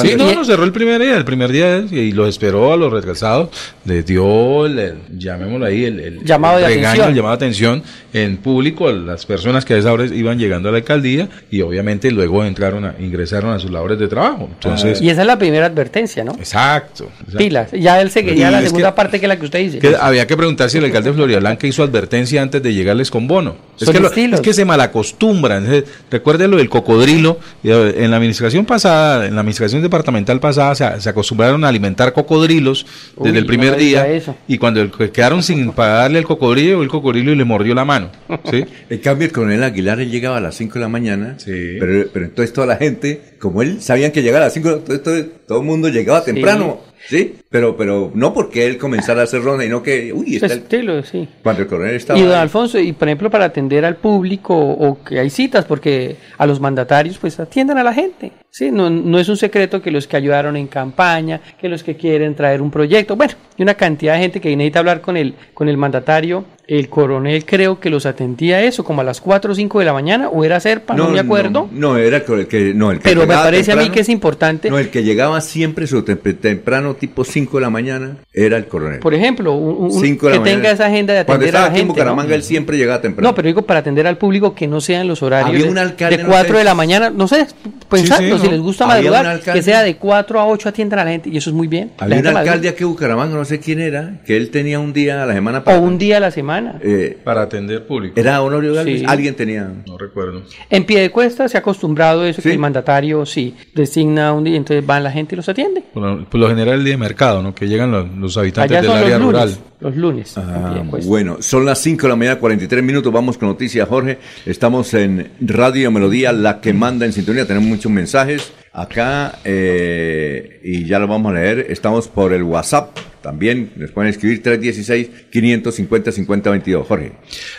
Sí, 0.03 0.15
no, 0.17 0.33
no, 0.35 0.45
cerró 0.45 0.65
el 0.65 0.73
primer 0.73 1.01
día, 1.01 1.17
el 1.17 1.25
primer 1.25 1.51
día 1.51 1.79
y 1.79 2.13
los 2.13 2.29
esperó 2.29 2.73
a 2.73 2.77
los 2.77 2.93
retrasados, 2.93 3.49
les 3.87 4.05
dio, 4.05 4.67
el, 4.67 4.79
el- 4.79 4.99
llamémoslo 5.19 5.65
ahí, 5.67 5.85
el, 5.85 6.01
el- 6.01 6.25
Llamado 6.25 6.59
el 6.59 6.63
de 6.65 6.69
regaño, 6.69 6.89
atención. 6.89 7.09
el 7.09 7.15
llamado 7.15 7.37
de 7.37 7.45
atención 7.47 7.83
en 8.13 8.37
público 8.39 8.89
a 8.89 8.93
las 8.93 9.25
personas 9.27 9.65
que 9.65 9.75
a 9.75 9.79
esa 9.79 9.93
hora 9.93 10.05
iban 10.05 10.39
llegando 10.39 10.69
a 10.69 10.73
la 10.73 10.79
alcaldía 10.79 11.29
y 11.51 11.63
obviamente 11.63 12.11
luego 12.11 12.45
entraron 12.45 12.85
a, 12.85 12.95
ingresaron 12.99 13.53
a 13.53 13.59
sus 13.59 13.71
labores 13.71 13.99
de 13.99 14.09
trabajo. 14.09 14.49
Entonces, 14.53 15.01
Y 15.01 15.09
esa 15.11 15.23
es 15.23 15.27
la 15.27 15.39
primera 15.39 15.67
advertencia, 15.67 16.25
¿no? 16.25 16.33
exacto. 16.33 17.05
exacto. 17.21 17.39
Pilas. 17.39 17.71
Ya 17.73 18.01
él 18.01 18.11
seguiría 18.11 18.51
la 18.51 18.61
segunda 18.63 18.91
que- 18.91 18.97
parte 18.97 19.21
que 19.21 19.27
es 19.27 19.29
la 19.29 19.39
que 19.39 19.45
usted 19.47 19.59
dice. 19.61 19.79
Que 19.79 19.97
había 20.01 20.27
que 20.27 20.37
preguntar 20.37 20.71
si 20.71 20.79
el 20.79 20.85
alcalde 20.85 21.11
de 21.11 21.15
Florida 21.17 21.39
Blanca 21.41 21.67
hizo 21.67 21.83
advertencia 21.83 22.41
antes 22.43 22.63
de 22.63 22.73
llegarles 22.75 23.11
con 23.11 23.27
bono. 23.29 23.57
Es 23.81 23.89
que, 23.91 24.01
lo- 24.01 24.09
estilos. 24.09 24.41
es 24.41 24.45
que 24.45 24.53
se 24.55 24.65
malacostumbran. 24.65 25.73
Eh, 25.73 25.85
Recuerde 26.11 26.49
lo 26.49 26.57
del 26.57 26.69
cocodrilo. 26.69 27.39
Eh, 27.63 27.95
En 27.99 28.11
la 28.11 28.17
administración 28.17 28.65
pasada, 28.65 29.27
en 29.27 29.35
la 29.35 29.41
administración 29.41 29.83
departamental 29.83 30.41
pasada, 30.41 30.75
se, 30.75 31.01
se 31.01 31.09
acostumbraron 31.09 31.65
a 31.65 31.69
alimentar 31.69 32.13
cocodrilos 32.13 32.87
Uy, 33.17 33.27
desde 33.29 33.39
el 33.39 33.47
primer 33.47 33.77
día. 33.77 34.09
eso. 34.09 34.37
Y 34.49 34.59
cuando 34.59 34.81
el- 34.81 34.91
quedaron 34.91 35.43
sin 35.43 35.73
pagarle 35.73 36.19
el 36.19 36.25
cocodrilo, 36.25 36.83
el 36.83 36.89
cocodrilo 36.89 37.33
y 37.33 37.37
le 37.37 37.45
mordió 37.45 37.75
la 37.75 37.85
mano. 37.85 38.11
¿sí? 38.51 38.65
En 38.91 38.99
cambio, 38.99 39.27
el 39.27 39.33
coronel 39.33 39.63
Aguilar 39.63 40.01
él 40.01 40.11
llegaba 40.11 40.39
a 40.39 40.41
las 40.41 40.55
5 40.57 40.75
de 40.75 40.81
la 40.81 40.89
mañana, 40.89 41.35
Sí. 41.39 41.77
pero, 41.79 42.09
pero 42.13 42.25
entonces 42.25 42.53
toda 42.53 42.67
la 42.67 42.77
gente, 42.77 43.21
como 43.39 43.63
él 43.63 43.81
sabían 43.83 44.11
que 44.13 44.23
llegaba 44.23 44.45
a 44.45 44.47
las 44.47 44.55
5, 44.55 44.69
entonces 44.71 45.03
todo, 45.03 45.23
todo 45.47 45.59
el 45.61 45.65
mundo 45.65 45.89
llegaba 45.89 46.25
temprano, 46.25 46.81
¿sí? 47.07 47.37
Pero, 47.51 47.77
pero 47.77 48.11
no 48.15 48.33
porque 48.35 48.67
él 48.67 48.79
comenzara 48.79 49.21
a 49.21 49.25
hacer 49.25 49.43
ronda, 49.43 49.65
sino 49.65 49.83
que, 49.83 50.13
uy, 50.13 50.35
está 50.35 50.47
el- 50.47 50.53
estilo, 50.53 51.03
sí. 51.03 51.29
cuando 51.43 51.63
el 51.63 51.69
coronel 51.69 51.95
estaba 51.97 52.19
Y 52.19 52.23
don 52.23 52.33
ahí. 52.33 52.39
Alfonso, 52.41 52.79
y 52.79 52.93
por 52.93 53.09
ejemplo, 53.09 53.31
para 53.31 53.47
atender 53.47 53.85
al 53.85 53.97
público 53.97 54.55
o 54.57 55.03
que 55.03 55.19
hay 55.19 55.31
citas, 55.31 55.65
porque 55.65 56.17
a 56.37 56.47
los 56.47 56.61
mandatarios, 56.61 57.19
pues 57.19 57.39
atiendan 57.41 57.79
a 57.79 57.85
la 57.85 57.93
gente. 57.95 58.33
Sí, 58.51 58.71
no, 58.71 58.89
no 58.91 59.19
es 59.19 59.29
un 59.29 59.37
secreto 59.37 59.81
que 59.83 59.91
los 59.91 60.07
que 60.09 60.17
ayudaron 60.17 60.57
en 60.57 60.67
campaña, 60.67 61.41
que 61.61 61.69
los 61.69 61.83
que 61.83 61.97
quieren 61.97 62.35
traer 62.35 62.61
un 62.63 62.71
proyecto, 62.71 63.15
bueno, 63.15 63.35
y 63.57 63.63
una 63.63 63.75
cantidad 63.75 64.15
de 64.15 64.21
gente 64.21 64.41
que 64.41 64.57
necesita 64.57 64.79
hablar 64.81 65.01
con 65.01 65.17
el, 65.17 65.35
con 65.55 65.69
el 65.69 65.77
mandatario, 65.77 66.45
el 66.69 66.91
coronel 66.91 67.47
creo 67.47 67.81
que 67.81 67.89
los 67.89 68.05
atendía 68.05 68.63
eso, 68.63 68.85
como 68.85 69.01
a 69.01 69.05
las 69.05 69.23
4 69.23 69.53
o 69.53 69.55
5 69.55 69.79
de 69.79 69.85
la 69.87 69.95
mañana, 69.95 70.29
o 70.29 70.45
era 70.45 70.61
Serpa, 70.61 70.95
no, 70.95 71.09
me 71.09 71.19
acuerdo. 71.19 71.67
No, 71.73 71.97
era 71.97 72.19
el 72.19 72.47
que, 72.47 72.75
no, 72.75 72.91
el 72.91 72.99
que 72.99 73.05
Pero 73.05 73.23
me 73.23 73.29
parece 73.29 73.73
a 73.73 73.77
mí 73.77 73.89
que 73.89 74.01
es 74.01 74.11
importante. 74.11 74.69
No, 74.69 74.79
el 74.79 74.91
que 74.91 75.03
llegaba 75.03 75.41
siempre 75.41 75.87
su 75.87 76.03
temprano, 76.03 76.95
tipo 76.95 77.25
5 77.25 77.57
de 77.57 77.61
la 77.63 77.71
mañana, 77.71 78.19
era 78.35 78.59
el 78.59 78.67
coronel. 78.67 79.01
Por 79.01 79.15
ejemplo, 79.15 79.55
un, 79.55 80.19
que 80.19 80.39
tenga 80.41 80.71
esa 80.71 80.87
agenda 80.87 81.15
de 81.15 81.21
atender 81.21 81.57
a 81.57 81.61
la 81.61 81.67
gente. 81.69 81.81
en 81.81 81.89
Bucaramanga, 81.89 82.35
él 82.35 82.43
siempre 82.43 82.77
llegaba 82.77 83.01
temprano. 83.01 83.31
No, 83.31 83.35
pero 83.35 83.47
digo 83.47 83.63
para 83.63 83.81
atender 83.81 84.07
al 84.07 84.19
público 84.19 84.55
que 84.55 84.67
no 84.67 84.83
sean 84.83 85.09
los 85.09 85.23
horarios 85.23 85.75
de, 85.75 86.25
4 86.27 86.59
de 86.59 86.65
la 86.65 86.75
mañana, 86.75 87.09
no 87.09 87.29
sé, 87.29 87.47
pensando, 87.89 88.39
si 88.39 88.47
les 88.47 88.61
gusta 88.61 88.87
madrugar, 88.87 89.41
que 89.41 89.63
sea 89.63 89.83
de 89.83 89.97
4 89.97 90.39
a 90.39 90.47
8 90.47 90.69
atiendan 90.69 90.99
a 90.99 91.05
la 91.07 91.13
gente, 91.13 91.31
y 91.31 91.39
eso 91.39 91.49
es 91.49 91.57
muy 91.57 91.67
bien. 91.67 91.93
Había 91.97 92.19
un 92.19 92.27
alcalde 92.27 92.69
aquí 92.69 92.83
en 92.83 92.91
Bucaramanga, 92.91 93.35
no 93.35 93.47
sé 93.47 93.59
quién 93.59 93.81
era, 93.81 94.21
que 94.27 94.37
él 94.37 94.51
tenía 94.51 94.79
un 94.81 94.93
día 94.93 95.23
a 95.23 95.25
la 95.25 95.33
semana 95.33 95.65
para... 95.65 95.79
O 95.79 95.81
un 95.81 95.97
día 95.97 96.19
a 96.19 96.21
la 96.21 96.31
semana. 96.31 96.58
Eh, 96.83 97.19
para 97.23 97.43
atender 97.43 97.87
público. 97.87 98.19
¿Era 98.19 98.43
Honorio 98.43 98.75
Galvez? 98.75 99.03
Alguien 99.07 99.35
tenía... 99.35 99.71
No 99.87 99.99
recuerdo. 99.99 100.43
En 100.71 100.85
pie 100.85 101.01
de 101.01 101.11
cuesta 101.11 101.49
se 101.49 101.57
ha 101.57 101.61
acostumbrado 101.61 102.25
eso, 102.25 102.43
que 102.43 102.53
el 102.53 102.59
mandatario 102.59 103.25
sí 103.27 103.55
designa 103.75 104.33
un 104.33 104.45
día, 104.45 104.57
entonces 104.57 104.85
van 104.85 105.05
la 105.05 105.11
gente 105.11 105.35
y 105.35 105.37
los 105.37 105.49
atiende. 105.49 105.83
Por 105.93 106.35
lo, 106.39 106.49
general 106.49 106.79
el 106.79 106.85
día 106.85 106.95
de 106.95 106.99
mercado, 106.99 107.43
¿no? 107.43 107.55
Que 107.55 107.69
llegan 107.69 108.21
los, 108.21 108.37
habitantes 108.37 108.83
del 108.83 108.91
área 108.91 109.19
rural. 109.19 109.57
Los 109.81 109.97
lunes. 109.97 110.37
Ah, 110.37 110.83
bueno, 111.05 111.37
son 111.41 111.65
las 111.65 111.79
5 111.79 112.03
de 112.03 112.09
la 112.09 112.17
mañana, 112.17 112.41
43 112.41 112.83
minutos. 112.83 113.13
Vamos 113.13 113.39
con 113.39 113.49
noticias, 113.49 113.89
Jorge. 113.89 114.19
Estamos 114.45 114.93
en 114.95 115.31
Radio 115.41 115.91
Melodía, 115.93 116.33
la 116.33 116.61
que 116.61 116.73
manda 116.73 117.07
en 117.07 117.13
sintonía. 117.13 117.47
Tenemos 117.47 117.69
muchos 117.69 117.93
mensajes 117.93 118.53
acá 118.73 119.39
eh, 119.45 120.61
y 120.65 120.85
ya 120.85 120.99
lo 120.99 121.07
vamos 121.07 121.31
a 121.31 121.35
leer. 121.35 121.67
Estamos 121.69 122.09
por 122.09 122.33
el 122.33 122.43
WhatsApp 122.43 122.97
también 123.23 123.73
les 123.77 123.91
pueden 123.91 124.11
escribir 124.11 124.43
316-550-5022. 124.43 126.87
Jorge. 126.87 127.13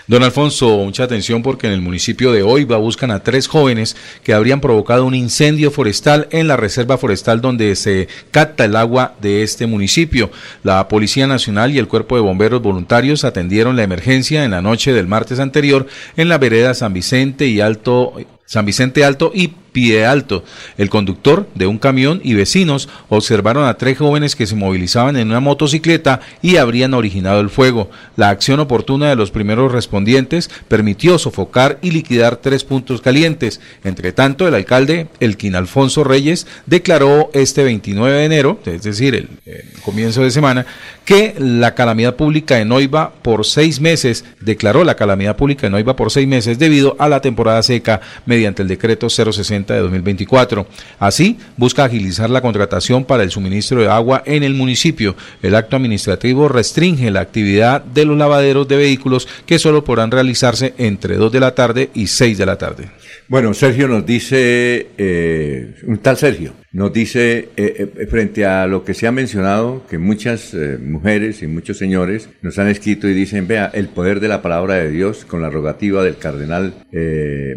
Don 0.08 0.24
Alfonso, 0.24 0.78
mucha 0.78 1.04
atención 1.04 1.44
porque 1.44 1.68
en 1.68 1.74
el 1.74 1.82
municipio 1.82 2.32
de 2.32 2.44
Oiva 2.44 2.78
buscan 2.78 3.12
a 3.12 3.24
tres 3.24 3.48
jóvenes 3.48 3.98
que 4.24 4.34
habrían 4.34 4.62
provocado 4.62 5.06
un 5.06 5.16
incendio 5.16 5.72
forestal 5.72 6.28
en 6.32 6.48
la 6.48 6.56
reserva 6.58 6.98
forestal 6.98 7.42
donde 7.42 7.76
se 7.76 8.08
capta 8.32 8.66
el 8.66 8.76
agua 8.76 9.16
de 9.22 9.44
este 9.44 9.68
municipio. 9.68 10.32
La 10.64 10.88
Policía 10.88 11.28
Nacional 11.28 11.72
y 11.72 11.78
el 11.78 11.88
Cuerpo 11.88 12.16
de 12.16 12.22
Bomberos 12.22 12.62
Voluntarios 12.62 13.24
atendieron 13.24 13.76
la 13.76 13.84
emergencia 13.84 14.46
en 14.46 14.52
la 14.52 14.62
noche 14.62 14.94
del 14.94 15.08
martes 15.08 15.40
anterior 15.40 15.88
en 16.18 16.30
la 16.30 16.38
vereda 16.38 16.74
San 16.74 16.94
Vicente 16.94 17.48
y 17.48 17.62
Alto 17.62 18.14
San 18.50 18.66
Vicente 18.66 19.04
Alto 19.04 19.32
y 19.32 19.54
Pie 19.72 20.06
Alto. 20.06 20.44
El 20.78 20.90
conductor 20.90 21.48
de 21.56 21.68
un 21.68 21.78
camión 21.78 22.22
y 22.24 22.34
vecinos 22.34 22.90
observaron 23.10 23.66
a 23.66 23.76
tres 23.76 23.98
jóvenes 23.98 24.36
que 24.36 24.48
se 24.48 24.56
movilizaban 24.56 25.18
en 25.18 25.30
una 25.30 25.40
motocicleta 25.40 26.22
y 26.42 26.58
habrían 26.58 26.94
originado 26.94 27.40
el 27.40 27.50
fuego. 27.50 27.90
La 28.16 28.30
acción 28.30 28.60
oportuna 28.60 29.10
de 29.10 29.16
los 29.16 29.32
primeros 29.32 29.72
respondientes 29.72 30.50
permitió 30.68 31.18
sofocar 31.18 31.80
y 31.82 31.92
liquidar 31.92 32.38
tres 32.38 32.64
puntos 32.64 33.02
calientes. 33.02 33.60
Entre 33.84 34.12
tanto, 34.12 34.48
el 34.48 34.56
alcalde 34.56 35.08
Elquín 35.20 35.56
Alfonso 35.56 36.04
Reyes 36.04 36.48
declaró 36.66 37.30
este 37.34 37.64
29 37.64 38.18
de 38.18 38.26
enero, 38.26 38.60
es 38.66 38.84
decir, 38.84 39.16
el, 39.16 39.30
el 39.46 39.64
comienzo 39.82 40.24
de 40.24 40.32
semana, 40.32 40.66
que 41.06 41.36
la 41.40 41.74
calamidad 41.76 42.16
pública 42.16 42.60
en 42.60 42.72
Oiva 42.72 43.14
por 43.22 43.46
seis 43.46 43.80
meses, 43.80 44.26
declaró 44.40 44.84
la 44.84 44.96
calamidad 44.96 45.36
pública 45.36 45.68
en 45.68 45.74
Oiva 45.74 45.96
por 45.96 46.12
seis 46.12 46.28
meses 46.28 46.60
debido 46.60 46.96
a 47.00 47.10
la 47.10 47.22
temporada 47.22 47.64
seca 47.64 48.02
mediante 48.26 48.62
el 48.62 48.68
decreto 48.68 49.10
060 49.10 49.59
de 49.68 49.80
2024. 49.82 50.68
Así, 51.00 51.38
busca 51.58 51.84
agilizar 51.84 52.30
la 52.30 52.42
contratación 52.42 53.06
para 53.06 53.24
el 53.24 53.32
suministro 53.32 53.82
de 53.82 53.88
agua 53.88 54.24
en 54.26 54.44
el 54.44 54.54
municipio. 54.54 55.16
El 55.42 55.56
acto 55.56 55.76
administrativo 55.76 56.48
restringe 56.48 57.12
la 57.12 57.22
actividad 57.22 57.84
de 57.84 58.06
los 58.06 58.18
lavaderos 58.18 58.68
de 58.68 58.78
vehículos 58.78 59.28
que 59.46 59.60
solo 59.60 59.84
podrán 59.84 60.12
realizarse 60.12 60.74
entre 60.78 61.16
2 61.16 61.32
de 61.32 61.40
la 61.40 61.56
tarde 61.56 61.90
y 61.94 62.08
6 62.08 62.38
de 62.38 62.46
la 62.46 62.58
tarde. 62.58 62.90
Bueno, 63.28 63.54
Sergio 63.54 63.88
nos 63.88 64.06
dice, 64.06 64.90
eh, 64.98 65.76
un 65.86 66.00
tal 66.00 66.18
Sergio, 66.18 66.54
nos 66.72 66.94
dice, 66.94 67.50
eh, 67.58 67.92
eh, 67.98 68.08
frente 68.08 68.46
a 68.46 68.68
lo 68.68 68.84
que 68.84 68.94
se 68.94 69.08
ha 69.08 69.12
mencionado, 69.12 69.86
que 69.90 69.98
muchas 69.98 70.56
mujeres 70.82 71.42
y 71.42 71.48
muchos 71.48 71.78
señores 71.78 72.30
nos 72.42 72.60
han 72.60 72.68
escrito 72.68 73.08
y 73.08 73.14
dicen, 73.14 73.48
vea, 73.48 73.72
el 73.74 73.88
poder 73.88 74.20
de 74.20 74.28
la 74.28 74.42
palabra 74.42 74.76
de 74.76 74.92
Dios 74.92 75.26
con 75.26 75.42
la 75.42 75.50
rogativa 75.50 76.04
del 76.04 76.18
cardenal 76.18 76.74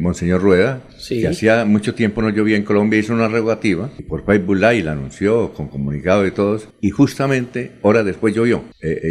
Monseñor 0.01 0.41
Rueda, 0.41 0.83
que 1.09 1.27
hacía 1.27 1.65
mucho 1.65 1.95
tiempo 1.95 2.23
no 2.23 2.31
llovía 2.31 2.57
en 2.57 2.65
Colombia, 2.65 3.01
hizo 3.01 3.13
una 3.13 3.29
rogativa, 3.29 3.91
y 3.99 4.03
por 4.03 4.25
Facebook 4.25 4.57
Live 4.57 4.85
la 4.85 4.93
anunció 4.93 5.53
con 5.53 5.69
comunicado 5.69 6.23
de 6.23 6.31
todos, 6.31 6.69
y 6.81 6.91
justamente 6.91 7.73
horas 7.83 8.05
después 8.05 8.35
llovió. 8.35 8.65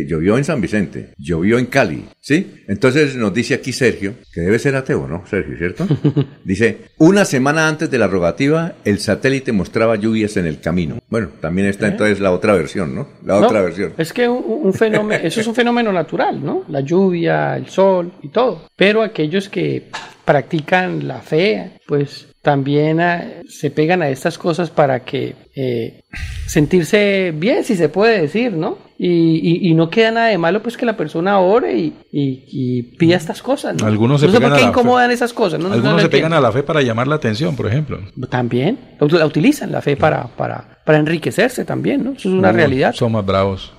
llovió 0.07 0.37
en 0.37 0.43
San 0.43 0.61
Vicente, 0.61 1.13
llovió 1.17 1.59
en 1.59 1.65
Cali, 1.65 2.05
¿sí? 2.19 2.63
Entonces 2.67 3.15
nos 3.15 3.33
dice 3.33 3.53
aquí 3.53 3.73
Sergio, 3.73 4.15
que 4.33 4.41
debe 4.41 4.59
ser 4.59 4.75
ateo, 4.75 5.07
¿no, 5.07 5.25
Sergio, 5.27 5.57
cierto? 5.57 5.87
Dice, 6.45 6.77
una 6.97 7.25
semana 7.25 7.67
antes 7.67 7.89
de 7.91 7.97
la 7.97 8.07
rogativa, 8.07 8.75
el 8.85 8.99
satélite 8.99 9.51
mostraba 9.51 9.90
lluvias 9.95 10.37
en 10.37 10.47
el 10.47 10.59
camino. 10.59 10.99
Bueno, 11.09 11.29
también 11.39 11.67
está 11.67 11.87
¿Eh? 11.87 11.91
entonces 11.91 12.19
la 12.19 12.31
otra 12.31 12.53
versión, 12.53 12.95
¿no? 12.95 13.07
La 13.25 13.37
otra 13.37 13.61
versión. 13.61 13.93
Es 13.97 14.13
que 14.13 14.27
un, 14.27 14.73
fenómeno, 14.73 15.23
eso 15.23 15.41
es 15.41 15.47
un 15.47 15.55
fenómeno 15.55 15.91
natural, 15.91 16.43
¿no? 16.43 16.63
La 16.67 16.81
lluvia, 16.81 17.55
el 17.57 17.67
sol 17.67 18.11
y 18.21 18.29
todo. 18.29 18.63
Pero 18.75 19.01
aquellos 19.01 19.49
que 19.49 19.87
practican 20.25 21.07
la 21.07 21.19
fe, 21.19 21.79
pues 21.87 22.30
también 22.41 22.99
ah, 22.99 23.23
se 23.47 23.69
pegan 23.69 24.01
a 24.01 24.09
estas 24.09 24.37
cosas 24.37 24.69
para 24.69 25.01
que 25.01 25.35
eh, 25.55 26.03
sentirse 26.47 27.33
bien, 27.35 27.63
si 27.63 27.75
se 27.75 27.89
puede 27.89 28.21
decir, 28.21 28.53
¿no? 28.53 28.77
Y, 29.03 29.73
no 29.73 29.89
queda 29.89 30.11
nada 30.11 30.27
de 30.27 30.37
malo, 30.37 30.61
pues 30.61 30.77
que 30.77 30.85
la 30.85 30.95
persona 30.95 31.39
ore 31.39 31.75
y, 32.11 32.83
pida 32.99 33.15
estas 33.15 33.41
cosas. 33.41 33.81
¿no? 33.81 33.87
Algunos 33.87 34.21
se 34.21 34.27
no 34.27 34.33
sé 34.33 34.39
por 34.39 34.55
qué 34.55 34.61
incomodan 34.61 35.09
esas 35.09 35.33
cosas. 35.33 35.59
¿no? 35.59 35.73
Algunos 35.73 36.03
se 36.03 36.09
pegan 36.09 36.33
a 36.33 36.39
la 36.39 36.51
fe 36.51 36.61
para 36.61 36.83
llamar 36.83 37.07
la 37.07 37.15
atención, 37.15 37.55
por 37.55 37.65
ejemplo. 37.65 37.99
También, 38.29 38.77
la 38.99 39.25
utilizan 39.25 39.71
la 39.71 39.81
fe 39.81 39.97
para, 39.97 40.27
para, 40.27 40.81
para 40.85 40.99
enriquecerse 40.99 41.65
también, 41.65 42.03
¿no? 42.03 42.11
Eso 42.11 42.29
es 42.29 42.35
una 42.35 42.51
realidad. 42.51 42.93
Son 42.93 43.11
más 43.11 43.25
bravos. 43.25 43.73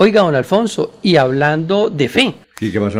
Oiga, 0.00 0.20
don 0.20 0.36
Alfonso, 0.36 1.00
y 1.02 1.16
hablando 1.16 1.90
de 1.90 2.08
fe, 2.08 2.34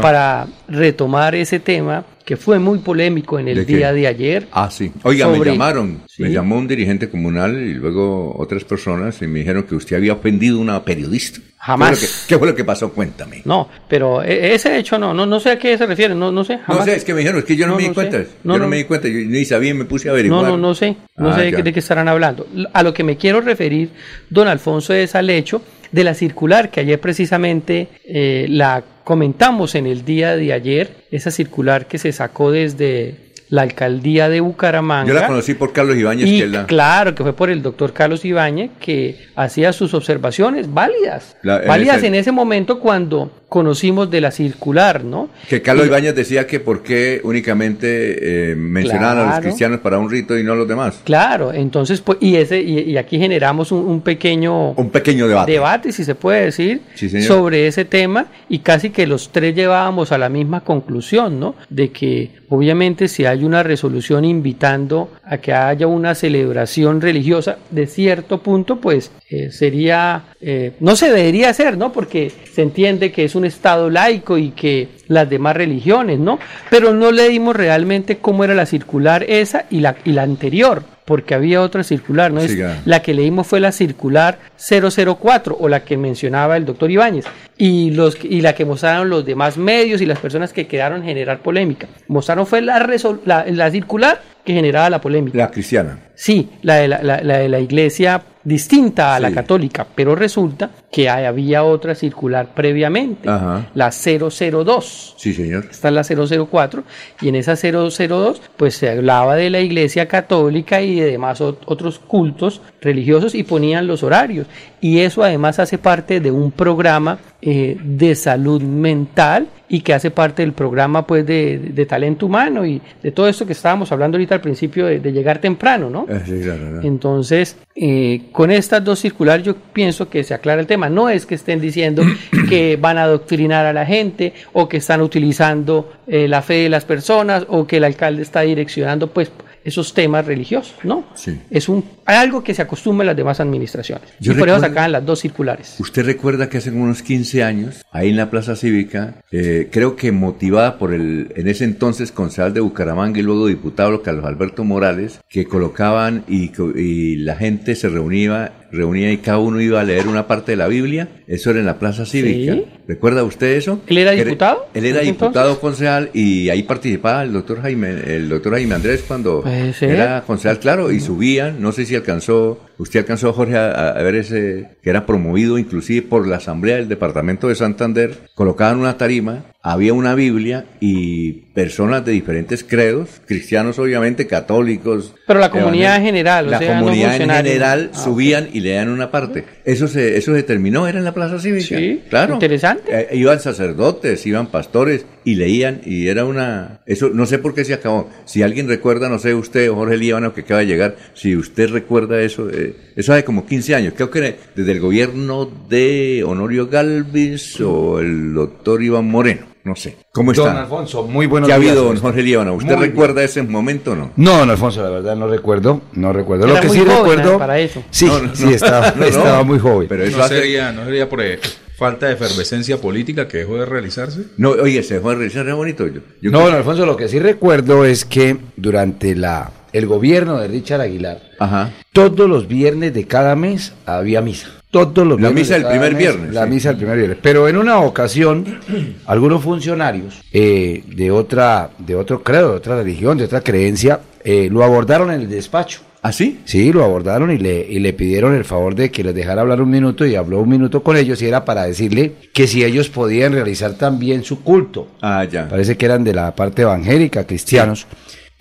para 0.02 0.48
retomar 0.66 1.36
ese 1.36 1.60
tema, 1.60 2.04
que 2.24 2.36
fue 2.36 2.58
muy 2.58 2.80
polémico 2.80 3.38
en 3.38 3.46
el 3.46 3.64
día 3.64 3.92
de 3.92 4.08
ayer. 4.08 4.48
Ah, 4.50 4.68
sí. 4.68 4.90
Oiga, 5.04 5.28
me 5.28 5.38
llamaron, 5.38 6.02
me 6.18 6.32
llamó 6.32 6.56
un 6.56 6.66
dirigente 6.66 7.08
comunal 7.08 7.56
y 7.56 7.74
luego 7.74 8.36
otras 8.36 8.64
personas 8.64 9.22
y 9.22 9.28
me 9.28 9.38
dijeron 9.38 9.62
que 9.62 9.76
usted 9.76 9.94
había 9.94 10.14
ofendido 10.14 10.58
a 10.58 10.60
una 10.60 10.84
periodista. 10.84 11.38
Jamás. 11.58 12.26
¿Qué 12.28 12.36
fue, 12.36 12.48
lo 12.48 12.54
que, 12.56 12.64
pasó? 12.64 12.92
Cuéntame. 12.92 13.42
No, 13.44 13.68
pero 13.88 14.22
e, 14.22 14.54
ese 14.54 14.76
hecho 14.76 14.98
no, 14.98 15.14
no, 15.14 15.24
no 15.24 15.38
sé 15.38 15.50
a 15.50 15.58
qué 15.58 15.78
se 15.78 15.86
refiere, 15.86 16.16
no, 16.16 16.32
no 16.32 16.42
sé. 16.42 16.58
Jamás. 16.58 16.78
No 16.78 16.84
sé, 16.84 16.96
es 16.96 17.04
que 17.04 17.14
me 17.14 17.20
dijeron, 17.20 17.38
es 17.38 17.44
que 17.44 17.54
yo 17.54 17.68
no, 17.68 17.76
me 17.76 17.84
di 17.84 17.94
cuenta. 17.94 18.22
yo 18.22 18.58
no, 18.58 18.66
me 18.66 18.78
di 18.78 18.84
cuenta, 18.84 19.06
yo 19.06 19.18
ni 19.20 19.44
sabía, 19.44 19.72
me 19.72 19.84
puse 19.84 20.08
a 20.08 20.12
averiguar. 20.12 20.42
No, 20.42 20.48
no, 20.50 20.56
no 20.56 20.74
sé, 20.74 20.96
no 21.16 21.30
ah, 21.30 21.36
sé 21.36 21.52
de 21.52 21.72
qué, 21.72 21.78
estarán 21.78 22.08
hablando. 22.08 22.48
A 22.72 22.82
lo 22.82 22.92
que 22.92 23.04
me 23.04 23.16
quiero 23.16 23.40
referir, 23.40 23.90
don 24.28 24.48
Alfonso, 24.48 24.92
es 24.94 25.14
al 25.14 25.30
hecho 25.30 25.62
de 25.92 26.04
la 26.04 26.14
circular 26.14 26.70
que 26.70 26.80
ayer 26.80 27.00
precisamente 27.00 27.88
eh, 28.04 28.46
la 28.48 28.82
comentamos 29.04 29.74
en 29.74 29.86
el 29.86 30.04
día 30.04 30.36
de 30.36 30.52
ayer, 30.52 31.06
esa 31.10 31.30
circular 31.30 31.86
que 31.86 31.98
se 31.98 32.12
sacó 32.12 32.50
desde 32.50 33.28
la 33.50 33.62
alcaldía 33.62 34.28
de 34.28 34.40
Bucaramanga. 34.40 35.08
Yo 35.08 35.14
la 35.14 35.26
conocí 35.26 35.54
por 35.54 35.72
Carlos 35.72 35.96
Ibáñez. 35.96 36.28
Y 36.28 36.42
claro, 36.66 37.14
que 37.14 37.22
fue 37.22 37.32
por 37.32 37.50
el 37.50 37.62
doctor 37.62 37.92
Carlos 37.92 38.24
Ibáñez 38.24 38.70
que 38.80 39.16
hacía 39.34 39.72
sus 39.72 39.94
observaciones 39.94 40.72
válidas. 40.72 41.36
válidas 41.42 42.02
en 42.02 42.14
ese 42.14 42.32
momento 42.32 42.80
cuando 42.80 43.30
conocimos 43.48 44.10
de 44.10 44.20
la 44.20 44.30
circular, 44.30 45.04
¿no? 45.04 45.30
Que 45.48 45.62
Carlos 45.62 45.86
Ibáñez 45.86 46.14
decía 46.14 46.46
que 46.46 46.60
por 46.60 46.82
qué 46.82 47.20
únicamente 47.24 48.50
eh, 48.50 48.54
mencionaban 48.54 49.18
a 49.18 49.30
los 49.30 49.40
cristianos 49.40 49.80
para 49.80 49.98
un 49.98 50.10
rito 50.10 50.38
y 50.38 50.44
no 50.44 50.52
a 50.52 50.56
los 50.56 50.68
demás. 50.68 51.00
Claro, 51.04 51.52
entonces, 51.52 52.00
pues, 52.02 52.18
y 52.20 52.36
ese 52.36 52.60
y, 52.60 52.96
aquí 52.98 53.18
generamos 53.18 53.72
un, 53.72 54.02
pequeño... 54.02 54.72
Un 54.72 54.90
pequeño 54.90 55.26
debate. 55.26 55.52
Debate, 55.52 55.92
si 55.92 56.04
se 56.04 56.14
puede 56.14 56.44
decir, 56.46 56.82
sobre 57.26 57.66
ese 57.66 57.84
tema 57.84 58.26
y 58.48 58.58
casi 58.58 58.90
que 58.90 59.06
los 59.06 59.30
tres 59.30 59.54
llevábamos 59.54 60.12
a 60.12 60.18
la 60.18 60.28
misma 60.28 60.62
conclusión, 60.62 61.40
¿no? 61.40 61.54
De 61.70 61.90
que 61.90 62.30
obviamente 62.50 63.08
si 63.08 63.24
hay 63.24 63.44
una 63.44 63.62
resolución 63.62 64.24
invitando 64.24 65.10
a 65.24 65.38
que 65.38 65.52
haya 65.52 65.86
una 65.86 66.14
celebración 66.14 67.00
religiosa 67.00 67.58
de 67.70 67.86
cierto 67.86 68.42
punto, 68.42 68.76
pues 68.76 69.10
eh, 69.30 69.50
sería, 69.50 70.24
eh, 70.40 70.72
no 70.80 70.96
se 70.96 71.10
debería 71.10 71.50
hacer, 71.50 71.76
¿no? 71.76 71.92
Porque 71.92 72.32
se 72.52 72.62
entiende 72.62 73.12
que 73.12 73.24
es 73.24 73.34
un 73.38 73.44
Estado 73.44 73.88
laico 73.90 74.36
y 74.36 74.50
que 74.50 74.88
las 75.08 75.28
demás 75.28 75.56
religiones, 75.56 76.18
¿no? 76.18 76.38
Pero 76.70 76.92
no 76.92 77.10
le 77.10 77.28
dimos 77.28 77.56
realmente 77.56 78.18
cómo 78.18 78.44
era 78.44 78.54
la 78.54 78.66
circular 78.66 79.24
esa 79.24 79.64
y 79.70 79.80
la, 79.80 79.96
y 80.04 80.12
la 80.12 80.22
anterior, 80.22 80.82
porque 81.04 81.34
había 81.34 81.62
otra 81.62 81.82
circular, 81.82 82.32
¿no? 82.32 82.40
Es, 82.40 82.56
la 82.84 83.00
que 83.00 83.14
leímos 83.14 83.46
fue 83.46 83.60
la 83.60 83.72
circular 83.72 84.38
004 84.58 85.56
o 85.58 85.68
la 85.68 85.84
que 85.84 85.96
mencionaba 85.96 86.56
el 86.56 86.66
doctor 86.66 86.90
Ibáñez 86.90 87.24
y, 87.56 87.92
los, 87.92 88.22
y 88.22 88.40
la 88.42 88.54
que 88.54 88.64
mostraron 88.64 89.08
los 89.08 89.24
demás 89.24 89.56
medios 89.56 90.00
y 90.00 90.06
las 90.06 90.18
personas 90.18 90.52
que 90.52 90.66
quedaron 90.66 91.02
generar 91.02 91.38
polémica. 91.40 91.88
Mostraron 92.08 92.46
fue 92.46 92.60
la, 92.60 92.86
la, 93.24 93.46
la 93.46 93.70
circular 93.70 94.20
que 94.48 94.54
generaba 94.54 94.88
la 94.88 95.00
polémica. 95.00 95.36
La 95.36 95.50
cristiana. 95.50 95.98
Sí, 96.14 96.48
la 96.62 96.76
de 96.76 96.88
la, 96.88 97.02
la, 97.02 97.38
de 97.38 97.48
la 97.48 97.60
iglesia 97.60 98.20
distinta 98.42 99.14
a 99.14 99.20
la 99.20 99.30
católica, 99.30 99.86
pero 99.94 100.14
resulta 100.16 100.70
que 100.90 101.08
hay- 101.10 101.26
había 101.26 101.62
otra 101.64 101.94
circular 101.94 102.54
previamente, 102.54 103.28
Ajá. 103.28 103.66
la 103.74 103.90
002. 103.92 105.14
Sí, 105.18 105.34
señor. 105.34 105.66
Esta 105.70 105.88
es 105.88 105.94
la 105.94 106.02
004 106.02 106.82
y 107.20 107.28
en 107.28 107.34
esa 107.36 107.54
002 107.56 108.40
pues 108.56 108.74
se 108.74 108.88
hablaba 108.90 109.36
de 109.36 109.50
la 109.50 109.60
iglesia 109.60 110.08
católica 110.08 110.80
y 110.80 110.98
de 110.98 111.10
demás 111.10 111.40
ot- 111.42 111.58
otros 111.66 111.98
cultos 111.98 112.62
religiosos 112.80 113.34
y 113.34 113.42
ponían 113.42 113.86
los 113.86 114.02
horarios 114.02 114.46
y 114.80 115.00
eso 115.00 115.22
además 115.22 115.58
hace 115.58 115.78
parte 115.78 116.20
de 116.20 116.30
un 116.30 116.50
programa 116.50 117.18
eh, 117.40 117.76
de 117.82 118.14
salud 118.14 118.62
mental 118.62 119.48
y 119.68 119.80
que 119.80 119.92
hace 119.92 120.10
parte 120.10 120.42
del 120.42 120.52
programa 120.52 121.06
pues 121.06 121.26
de, 121.26 121.58
de 121.58 121.86
talento 121.86 122.26
humano 122.26 122.64
y 122.64 122.80
de 123.02 123.12
todo 123.12 123.28
esto 123.28 123.46
que 123.46 123.52
estábamos 123.52 123.92
hablando 123.92 124.16
ahorita 124.16 124.36
al 124.36 124.40
principio 124.40 124.86
de, 124.86 124.98
de 124.98 125.12
llegar 125.12 125.38
temprano, 125.38 125.90
¿no? 125.90 126.06
Eh, 126.08 126.22
sí, 126.24 126.40
claro, 126.42 126.60
claro. 126.60 126.80
Entonces, 126.82 127.56
eh, 127.74 128.22
con 128.32 128.50
estas 128.50 128.82
dos 128.82 128.98
circulares 128.98 129.44
yo 129.44 129.54
pienso 129.54 130.08
que 130.08 130.24
se 130.24 130.34
aclara 130.34 130.60
el 130.60 130.66
tema. 130.66 130.88
No 130.88 131.08
es 131.08 131.26
que 131.26 131.34
estén 131.34 131.60
diciendo 131.60 132.02
que 132.48 132.76
van 132.76 132.98
a 132.98 133.04
adoctrinar 133.04 133.66
a 133.66 133.72
la 133.72 133.84
gente 133.84 134.32
o 134.52 134.68
que 134.68 134.78
están 134.78 135.02
utilizando 135.02 135.92
eh, 136.06 136.28
la 136.28 136.42
fe 136.42 136.54
de 136.54 136.68
las 136.68 136.84
personas 136.84 137.44
o 137.48 137.66
que 137.66 137.76
el 137.76 137.84
alcalde 137.84 138.22
está 138.22 138.40
direccionando 138.40 139.08
pues 139.08 139.30
esos 139.68 139.94
temas 139.94 140.26
religiosos, 140.26 140.74
¿no? 140.84 141.04
Sí. 141.14 141.38
Es 141.50 141.68
un 141.68 141.84
algo 142.04 142.42
que 142.42 142.54
se 142.54 142.62
acostumbra 142.62 143.02
en 143.04 143.06
las 143.08 143.16
demás 143.16 143.38
administraciones. 143.40 144.08
Yo 144.20 144.32
y 144.32 144.34
por 144.36 144.48
eso 144.48 144.60
sacaban 144.60 144.92
las 144.92 145.04
dos 145.04 145.20
circulares. 145.20 145.76
Usted 145.78 146.04
recuerda 146.06 146.48
que 146.48 146.58
hace 146.58 146.70
unos 146.70 147.02
15 147.02 147.44
años, 147.44 147.84
ahí 147.92 148.08
en 148.10 148.16
la 148.16 148.30
Plaza 148.30 148.56
Cívica, 148.56 149.22
eh, 149.30 149.68
creo 149.70 149.94
que 149.96 150.10
motivada 150.12 150.78
por 150.78 150.92
el, 150.94 151.32
en 151.36 151.48
ese 151.48 151.64
entonces, 151.64 152.10
concejal 152.12 152.54
de 152.54 152.60
Bucaramanga 152.60 153.18
y 153.20 153.22
luego 153.22 153.46
diputado 153.46 154.02
Carlos 154.02 154.24
Alberto 154.24 154.64
Morales, 154.64 155.20
que 155.28 155.44
colocaban 155.46 156.24
y, 156.28 156.48
co- 156.48 156.70
y 156.76 157.16
la 157.16 157.36
gente 157.36 157.74
se 157.74 157.88
reunía, 157.88 158.52
reunía 158.70 159.12
y 159.12 159.18
cada 159.18 159.38
uno 159.38 159.60
iba 159.60 159.80
a 159.80 159.84
leer 159.84 160.08
una 160.08 160.26
parte 160.26 160.52
de 160.52 160.56
la 160.56 160.68
Biblia. 160.68 161.08
Eso 161.26 161.50
era 161.50 161.60
en 161.60 161.66
la 161.66 161.78
Plaza 161.78 162.04
Cívica. 162.06 162.54
Sí. 162.54 162.64
¿Recuerda 162.86 163.24
usted 163.24 163.56
eso? 163.56 163.80
¿Él 163.86 163.98
era 163.98 164.12
diputado 164.12 164.68
Él 164.74 164.86
era 164.86 165.00
diputado 165.00 165.60
concejal 165.60 166.10
y 166.12 166.48
ahí 166.50 166.62
participaba 166.62 167.22
el 167.22 167.32
doctor 167.32 167.60
Jaime, 167.62 167.90
el 168.06 168.28
doctor 168.28 168.54
Jaime 168.54 168.74
Andrés 168.74 169.04
cuando 169.06 169.44
era 169.80 170.22
concejal, 170.26 170.58
claro, 170.58 170.90
y 170.90 171.00
subían, 171.00 171.60
no 171.60 171.72
sé 171.72 171.84
si 171.84 171.94
alcanzó, 171.94 172.60
usted 172.78 173.00
alcanzó, 173.00 173.32
Jorge, 173.32 173.56
a, 173.56 173.90
a 173.90 174.02
ver 174.02 174.14
ese, 174.16 174.70
que 174.82 174.90
era 174.90 175.06
promovido 175.06 175.58
inclusive 175.58 176.02
por 176.02 176.26
la 176.26 176.36
Asamblea 176.36 176.76
del 176.76 176.88
Departamento 176.88 177.48
de 177.48 177.54
Santander, 177.54 178.18
colocaban 178.34 178.78
una 178.78 178.96
tarima, 178.96 179.44
había 179.62 179.92
una 179.92 180.14
Biblia 180.14 180.64
y 180.80 181.32
personas 181.32 182.04
de 182.04 182.12
diferentes 182.12 182.64
credos, 182.64 183.20
cristianos 183.26 183.78
obviamente, 183.78 184.26
católicos. 184.26 185.14
Pero 185.26 185.40
la 185.40 185.50
comunidad 185.50 185.96
en 185.96 186.02
general, 186.04 186.46
o 186.46 186.50
la 186.50 186.58
sea, 186.58 186.74
no 186.74 186.80
comunidad 186.86 187.16
en 187.16 187.30
general 187.30 187.90
Ah, 187.92 187.96
subían 187.98 188.48
y 188.52 188.60
leían 188.60 188.88
una 188.88 189.10
parte. 189.10 189.44
Eso 189.68 189.86
se, 189.86 190.16
eso 190.16 190.34
se 190.34 190.42
terminó, 190.44 190.88
era 190.88 190.98
en 190.98 191.04
la 191.04 191.12
Plaza 191.12 191.38
Cívica. 191.38 191.76
Sí, 191.76 192.00
claro. 192.08 192.32
interesante. 192.32 192.84
Eh, 192.88 193.18
iban 193.18 193.38
sacerdotes, 193.38 194.24
iban 194.24 194.46
pastores 194.46 195.04
y 195.24 195.34
leían 195.34 195.82
y 195.84 196.08
era 196.08 196.24
una... 196.24 196.80
Eso 196.86 197.10
no 197.10 197.26
sé 197.26 197.38
por 197.38 197.54
qué 197.54 197.66
se 197.66 197.74
acabó. 197.74 198.08
Si 198.24 198.40
alguien 198.40 198.66
recuerda, 198.66 199.10
no 199.10 199.18
sé 199.18 199.34
usted 199.34 199.70
Jorge 199.70 199.98
Líbano 199.98 200.32
que 200.32 200.40
acaba 200.40 200.60
de 200.60 200.66
llegar, 200.68 200.96
si 201.12 201.36
usted 201.36 201.68
recuerda 201.68 202.18
eso, 202.22 202.48
eh, 202.48 202.76
eso 202.96 203.12
hace 203.12 203.24
como 203.24 203.44
15 203.44 203.74
años, 203.74 203.92
creo 203.94 204.10
que 204.10 204.36
desde 204.56 204.72
el 204.72 204.80
gobierno 204.80 205.44
de 205.68 206.24
Honorio 206.26 206.68
Galvis 206.68 207.60
o 207.60 208.00
el 208.00 208.32
doctor 208.32 208.82
Iván 208.82 209.04
Moreno, 209.04 209.48
no 209.68 209.76
sé. 209.76 209.96
¿Cómo 210.12 210.32
Don 210.32 210.46
está? 210.48 210.62
Alfonso, 210.62 211.04
muy 211.04 211.26
buenos 211.26 211.46
¿Qué 211.46 211.52
ha 211.52 211.56
habido, 211.56 211.84
don 211.84 211.96
Jorge 211.98 212.22
Líbano? 212.22 212.54
¿Usted 212.54 212.76
Muy 212.76 212.86
recuerda 212.86 213.22
ese 213.22 213.42
momento 213.42 213.92
o 213.92 213.96
no? 213.96 214.10
No, 214.16 214.38
don 214.38 214.50
Alfonso, 214.50 214.82
la 214.82 214.90
verdad 214.90 215.14
no 215.16 215.28
recuerdo, 215.28 215.82
no 215.92 216.12
recuerdo. 216.12 216.46
Era 216.46 216.54
Lo 216.54 216.60
que 216.60 216.66
muy 216.68 216.76
sí 216.78 216.84
joven, 216.84 216.96
recuerdo, 217.18 217.38
para 217.38 217.58
eso. 217.60 217.82
sí, 217.90 218.06
No, 218.06 218.18
no, 218.22 218.34
sí 218.34 218.52
estaba, 218.52 218.90
No, 218.96 219.00
no. 219.00 219.04
estaba 219.06 219.42
muy 219.44 219.58
joven. 219.58 219.86
Pero 219.88 220.02
eso 220.04 220.16
¿No 220.18 220.24
hace... 220.24 220.36
sería, 220.40 220.72
¿No 220.72 220.84
sería 220.84 221.08
por 221.08 221.20
eh, 221.22 221.38
falta 221.76 222.06
de 222.06 222.14
efervescencia 222.14 222.78
política 222.80 223.28
que 223.28 223.38
dejó 223.38 223.56
de 223.56 223.66
realizarse? 223.66 224.22
No, 224.36 224.50
oye, 224.50 224.82
se 224.82 224.94
dejó 224.94 225.10
de 225.10 225.16
realizar 225.16 225.44
re 225.46 225.52
bonito. 225.52 225.86
Yo, 225.86 226.00
yo 226.20 226.30
no, 226.30 226.38
creo- 226.38 226.46
don 226.50 226.54
Alfonso, 226.56 226.86
lo 226.86 226.96
que 226.96 227.08
sí 227.08 227.18
recuerdo 227.18 227.84
es 227.84 228.04
que 228.04 228.36
durante 228.56 229.14
la 229.14 229.52
el 229.74 229.86
gobierno 229.86 230.38
de 230.38 230.48
Richard 230.48 230.80
Aguilar, 230.80 231.20
Ajá. 231.38 231.70
todos 231.92 232.26
los 232.28 232.48
viernes 232.48 232.94
de 232.94 233.06
cada 233.06 233.36
mes 233.36 233.74
había 233.84 234.22
misa. 234.22 234.48
Todos 234.70 235.06
los 235.06 235.20
La 235.20 235.30
misa 235.30 235.54
de 235.54 235.60
del 235.60 235.68
primer 235.70 235.92
mes, 235.92 235.98
viernes, 235.98 236.34
La 236.34 236.44
sí. 236.44 236.50
misa 236.50 236.68
del 236.68 236.76
primer 236.78 236.96
viernes. 236.98 237.18
Pero 237.22 237.48
en 237.48 237.56
una 237.56 237.78
ocasión, 237.80 238.44
algunos 239.06 239.42
funcionarios 239.42 240.20
eh, 240.32 240.84
de 240.86 241.10
otra, 241.10 241.70
de 241.78 241.94
otro 241.94 242.22
credo, 242.22 242.50
de 242.50 242.56
otra 242.56 242.76
religión, 242.76 243.16
de 243.16 243.24
otra 243.24 243.40
creencia, 243.40 244.00
eh, 244.24 244.48
lo 244.50 244.62
abordaron 244.62 245.10
en 245.10 245.22
el 245.22 245.28
despacho. 245.30 245.80
¿Ah, 246.00 246.12
sí? 246.12 246.40
Sí, 246.44 246.72
lo 246.72 246.84
abordaron 246.84 247.32
y 247.32 247.38
le, 247.38 247.66
y 247.68 247.80
le 247.80 247.92
pidieron 247.92 248.34
el 248.34 248.44
favor 248.44 248.74
de 248.76 248.90
que 248.90 249.02
les 249.02 249.14
dejara 249.14 249.40
hablar 249.42 249.60
un 249.60 249.70
minuto 249.70 250.06
y 250.06 250.14
habló 250.14 250.38
un 250.40 250.48
minuto 250.48 250.82
con 250.82 250.96
ellos 250.96 251.20
y 251.22 251.26
era 251.26 251.44
para 251.44 251.64
decirle 251.64 252.12
que 252.32 252.46
si 252.46 252.62
ellos 252.62 252.88
podían 252.88 253.32
realizar 253.32 253.74
también 253.74 254.22
su 254.22 254.42
culto. 254.44 254.86
Ah, 255.02 255.24
ya. 255.24 255.48
Parece 255.48 255.76
que 255.76 255.86
eran 255.86 256.04
de 256.04 256.14
la 256.14 256.34
parte 256.36 256.62
evangélica, 256.62 257.26
cristianos. 257.26 257.86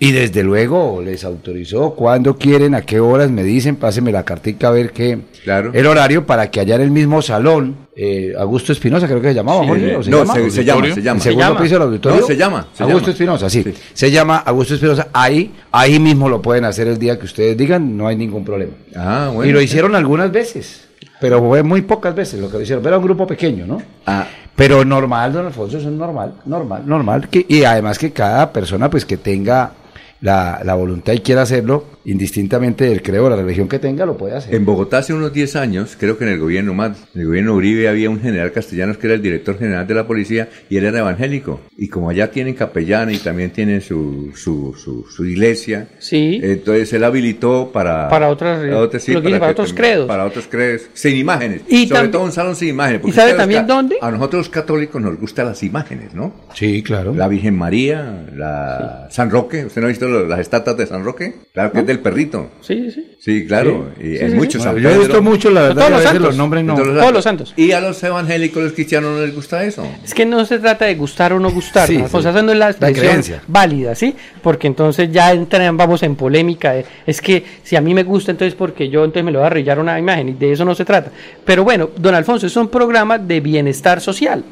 Y 0.00 0.12
desde 0.12 0.44
luego 0.44 1.02
les 1.04 1.24
autorizó 1.24 1.90
cuando 1.94 2.36
quieren, 2.36 2.76
a 2.76 2.82
qué 2.82 3.00
horas 3.00 3.32
me 3.32 3.42
dicen, 3.42 3.74
páseme 3.74 4.12
la 4.12 4.22
cartica 4.22 4.68
a 4.68 4.70
ver 4.70 4.92
qué 4.92 5.18
Claro. 5.42 5.72
el 5.74 5.86
horario 5.86 6.24
para 6.24 6.50
que 6.52 6.60
allá 6.60 6.76
en 6.76 6.82
el 6.82 6.90
mismo 6.92 7.20
salón, 7.20 7.74
eh, 7.96 8.32
Augusto 8.38 8.70
Espinosa 8.70 9.08
creo 9.08 9.20
que 9.20 9.28
se 9.30 9.34
llamaba, 9.34 9.66
Jorge, 9.66 9.96
¿o 9.96 10.02
se 10.04 10.10
no, 10.10 10.18
llama? 10.18 10.34
se, 10.34 10.50
se 10.52 10.64
llama, 10.64 10.94
se 10.94 11.02
llama. 11.02 11.16
El 11.16 11.22
segundo 11.22 11.44
llama. 11.48 11.60
piso 11.60 11.74
del 11.74 11.82
auditorio. 11.82 12.20
No, 12.20 12.26
se 12.28 12.36
llama, 12.36 12.68
se 12.72 12.82
Augusto. 12.84 13.10
Espinosa, 13.10 13.50
sí. 13.50 13.62
Sí. 13.64 13.74
Se 13.92 14.10
llama 14.12 14.36
Augusto 14.38 14.74
Espinosa. 14.74 15.08
Ahí, 15.12 15.52
ahí 15.72 15.98
mismo 15.98 16.28
lo 16.28 16.40
pueden 16.40 16.64
hacer 16.64 16.86
el 16.86 16.96
día 16.98 17.18
que 17.18 17.24
ustedes 17.24 17.56
digan, 17.56 17.96
no 17.96 18.06
hay 18.06 18.14
ningún 18.14 18.44
problema. 18.44 18.74
Ah, 18.94 19.30
bueno. 19.34 19.50
y 19.50 19.52
lo 19.52 19.60
hicieron 19.60 19.96
algunas 19.96 20.30
veces, 20.30 20.86
pero 21.20 21.40
fue 21.40 21.64
muy 21.64 21.82
pocas 21.82 22.14
veces 22.14 22.38
lo 22.38 22.48
que 22.48 22.58
lo 22.58 22.62
hicieron. 22.62 22.86
Era 22.86 22.98
un 22.98 23.04
grupo 23.04 23.26
pequeño, 23.26 23.66
¿no? 23.66 23.82
Ah, 24.06 24.28
Pero 24.54 24.84
normal, 24.84 25.32
don 25.32 25.46
Alfonso, 25.46 25.78
eso 25.78 25.88
es 25.88 25.94
normal, 25.94 26.34
normal, 26.44 26.82
normal. 26.86 27.28
Que, 27.28 27.44
y 27.48 27.64
además 27.64 27.98
que 27.98 28.12
cada 28.12 28.52
persona 28.52 28.88
pues 28.88 29.04
que 29.04 29.16
tenga 29.16 29.72
la, 30.20 30.60
la 30.64 30.74
voluntad 30.74 31.12
y 31.12 31.20
quiera 31.20 31.42
hacerlo, 31.42 31.84
indistintamente 32.10 32.84
del 32.86 33.02
creo 33.02 33.26
o 33.26 33.30
la 33.30 33.36
religión 33.36 33.68
que 33.68 33.78
tenga, 33.78 34.06
lo 34.06 34.16
puede 34.16 34.34
hacer. 34.36 34.54
en 34.54 34.64
Bogotá 34.64 34.98
hace 34.98 35.12
unos 35.12 35.32
10 35.32 35.56
años, 35.56 35.96
creo 35.98 36.16
que 36.18 36.24
en 36.24 36.30
el 36.30 36.38
gobierno 36.38 36.74
más, 36.74 36.96
en 37.14 37.20
el 37.20 37.26
gobierno 37.26 37.54
Uribe 37.54 37.88
había 37.88 38.08
un 38.10 38.20
general 38.20 38.50
castellanos 38.52 38.96
que 38.98 39.06
era 39.06 39.14
el 39.14 39.22
director 39.22 39.58
general 39.58 39.86
de 39.86 39.94
la 39.94 40.06
policía 40.06 40.48
y 40.70 40.76
él 40.78 40.84
era 40.84 41.00
evangélico. 41.00 41.60
Y 41.76 41.88
como 41.88 42.10
allá 42.10 42.30
tienen 42.30 42.54
capellana 42.54 43.12
y 43.12 43.18
también 43.18 43.50
tienen 43.50 43.80
su, 43.80 44.32
su, 44.34 44.74
su, 44.82 45.04
su 45.10 45.24
iglesia, 45.24 45.88
Sí. 45.98 46.40
entonces 46.42 46.92
él 46.92 47.04
habilitó 47.04 47.70
para... 47.72 48.08
Para 48.08 48.28
otras- 48.30 48.62
sí, 49.02 49.12
lo 49.12 49.20
que 49.22 49.28
dice, 49.28 49.40
para 49.40 49.54
que 49.54 49.60
otros 49.60 49.72
credos. 49.74 50.06
Para 50.08 50.24
otros 50.24 50.46
credos, 50.50 50.82
sin 50.94 51.16
imágenes. 51.16 51.62
Y 51.68 51.86
Sobre 51.88 52.08
todo 52.08 52.24
un 52.24 52.32
salón 52.32 52.56
sin 52.56 52.68
imágenes. 52.68 53.00
porque 53.02 53.12
¿Y 53.12 53.16
sabe 53.16 53.34
también 53.34 53.66
dónde? 53.66 53.96
A 54.00 54.10
nosotros 54.10 54.46
los 54.46 54.48
católicos 54.48 55.00
nos 55.00 55.18
gustan 55.18 55.46
las 55.46 55.62
imágenes, 55.62 56.14
¿no? 56.14 56.32
Sí, 56.54 56.82
claro. 56.82 57.14
La 57.14 57.28
Virgen 57.28 57.56
María, 57.56 58.26
la 58.34 59.08
San 59.10 59.30
Roque, 59.30 59.66
¿usted 59.66 59.80
no 59.80 59.86
ha 59.86 59.90
visto 59.90 60.08
las 60.08 60.40
estatuas 60.40 60.76
de 60.76 60.86
San 60.86 61.04
Roque? 61.04 61.34
Claro 61.52 61.72
que 61.72 61.80
es 61.80 61.86
del 61.86 61.97
perrito. 61.98 62.50
Sí, 62.60 62.90
sí. 62.90 63.04
Sí, 63.20 63.46
claro, 63.46 63.90
y 63.98 64.16
Sí, 64.16 64.24
hay 64.24 64.30
sí, 64.30 64.36
muchos. 64.36 64.62
San 64.62 64.76
yo 64.78 64.90
he 64.90 64.98
visto 64.98 65.20
mucho, 65.22 65.50
la 65.50 65.62
verdad, 65.62 65.76
Todos 65.76 65.90
los 65.90 66.02
santos. 66.02 66.22
los 66.22 66.36
nombres 66.36 66.64
no. 66.64 66.74
Todos 66.76 67.12
los 67.12 67.24
santos. 67.24 67.52
Y 67.56 67.72
a 67.72 67.80
los 67.80 68.02
evangélicos, 68.02 68.62
los 68.62 68.72
cristianos 68.72 69.16
no 69.18 69.24
les 69.26 69.34
gusta 69.34 69.64
eso. 69.64 69.86
Es 70.04 70.14
que 70.14 70.24
no 70.24 70.44
se 70.46 70.58
trata 70.58 70.84
de 70.86 70.94
gustar 70.94 71.32
o 71.32 71.40
no 71.40 71.50
gustar, 71.50 71.90
¿no? 71.90 72.04
Alfonso, 72.04 72.28
sí. 72.30 72.36
esa 72.36 72.42
no 72.42 72.52
es 72.52 72.58
la 72.58 72.72
creencia. 72.92 73.42
válida, 73.46 73.94
¿sí? 73.94 74.14
Porque 74.42 74.66
entonces 74.66 75.10
ya 75.12 75.32
entran, 75.32 75.76
vamos 75.76 76.02
en 76.02 76.16
polémica. 76.16 76.72
de- 76.72 76.86
es 77.06 77.20
que 77.20 77.44
si 77.62 77.76
a 77.76 77.80
mí 77.80 77.92
me 77.94 78.04
gusta, 78.04 78.30
entonces 78.30 78.54
porque 78.54 78.88
yo 78.88 79.04
entonces 79.04 79.24
me 79.24 79.32
lo 79.32 79.40
voy 79.40 79.44
a 79.44 79.46
arreglar 79.48 79.78
una 79.78 79.98
imagen 79.98 80.28
y 80.30 80.32
de 80.32 80.52
eso 80.52 80.64
no 80.64 80.74
se 80.74 80.84
trata. 80.84 81.10
Pero 81.44 81.64
bueno, 81.64 81.90
don 81.96 82.14
Alfonso, 82.14 82.46
es 82.46 82.56
un 82.56 82.68
programa 82.68 83.18
de 83.18 83.40
bienestar 83.40 84.00
social. 84.00 84.44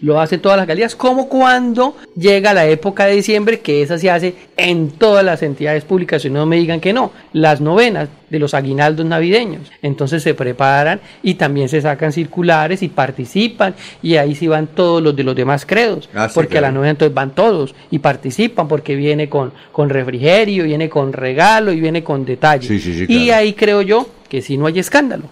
Lo 0.00 0.20
hacen 0.20 0.40
todas 0.40 0.56
las 0.56 0.62
alcaldías, 0.64 0.96
como 0.96 1.28
cuando 1.28 1.96
llega 2.16 2.52
la 2.52 2.66
época 2.66 3.06
de 3.06 3.14
diciembre, 3.14 3.60
que 3.60 3.82
esa 3.82 3.98
se 3.98 4.10
hace 4.10 4.34
en 4.56 4.90
todas 4.90 5.24
las 5.24 5.42
entidades 5.42 5.84
públicas, 5.84 6.24
y 6.24 6.30
no 6.30 6.44
me 6.44 6.56
digan 6.56 6.80
que 6.80 6.91
no, 6.92 7.12
las 7.32 7.60
novenas 7.60 8.08
de 8.30 8.38
los 8.38 8.54
aguinaldos 8.54 9.04
navideños. 9.06 9.70
Entonces 9.82 10.22
se 10.22 10.34
preparan 10.34 11.00
y 11.22 11.34
también 11.34 11.68
se 11.68 11.80
sacan 11.80 12.12
circulares 12.12 12.82
y 12.82 12.88
participan, 12.88 13.74
y 14.02 14.16
ahí 14.16 14.34
sí 14.34 14.48
van 14.48 14.66
todos 14.66 15.02
los 15.02 15.14
de 15.14 15.24
los 15.24 15.36
demás 15.36 15.66
credos, 15.66 16.08
Ah, 16.14 16.28
sí, 16.28 16.34
porque 16.34 16.58
a 16.58 16.60
la 16.60 16.72
novena 16.72 16.90
entonces 16.90 17.14
van 17.14 17.34
todos 17.34 17.74
y 17.90 17.98
participan, 17.98 18.68
porque 18.68 18.96
viene 18.96 19.28
con, 19.28 19.52
con 19.70 19.90
refrigerio, 19.90 20.64
viene 20.64 20.88
con 20.88 21.12
regalo 21.12 21.72
y 21.72 21.80
viene 21.80 22.02
con 22.02 22.24
detalle. 22.24 22.66
Sí, 22.66 22.80
sí, 22.80 23.06
sí, 23.06 23.12
Y 23.12 23.30
ahí 23.30 23.52
creo 23.52 23.82
yo 23.82 24.06
que 24.32 24.40
si 24.40 24.56
no 24.56 24.64
hay 24.64 24.78
escándalo. 24.78 25.24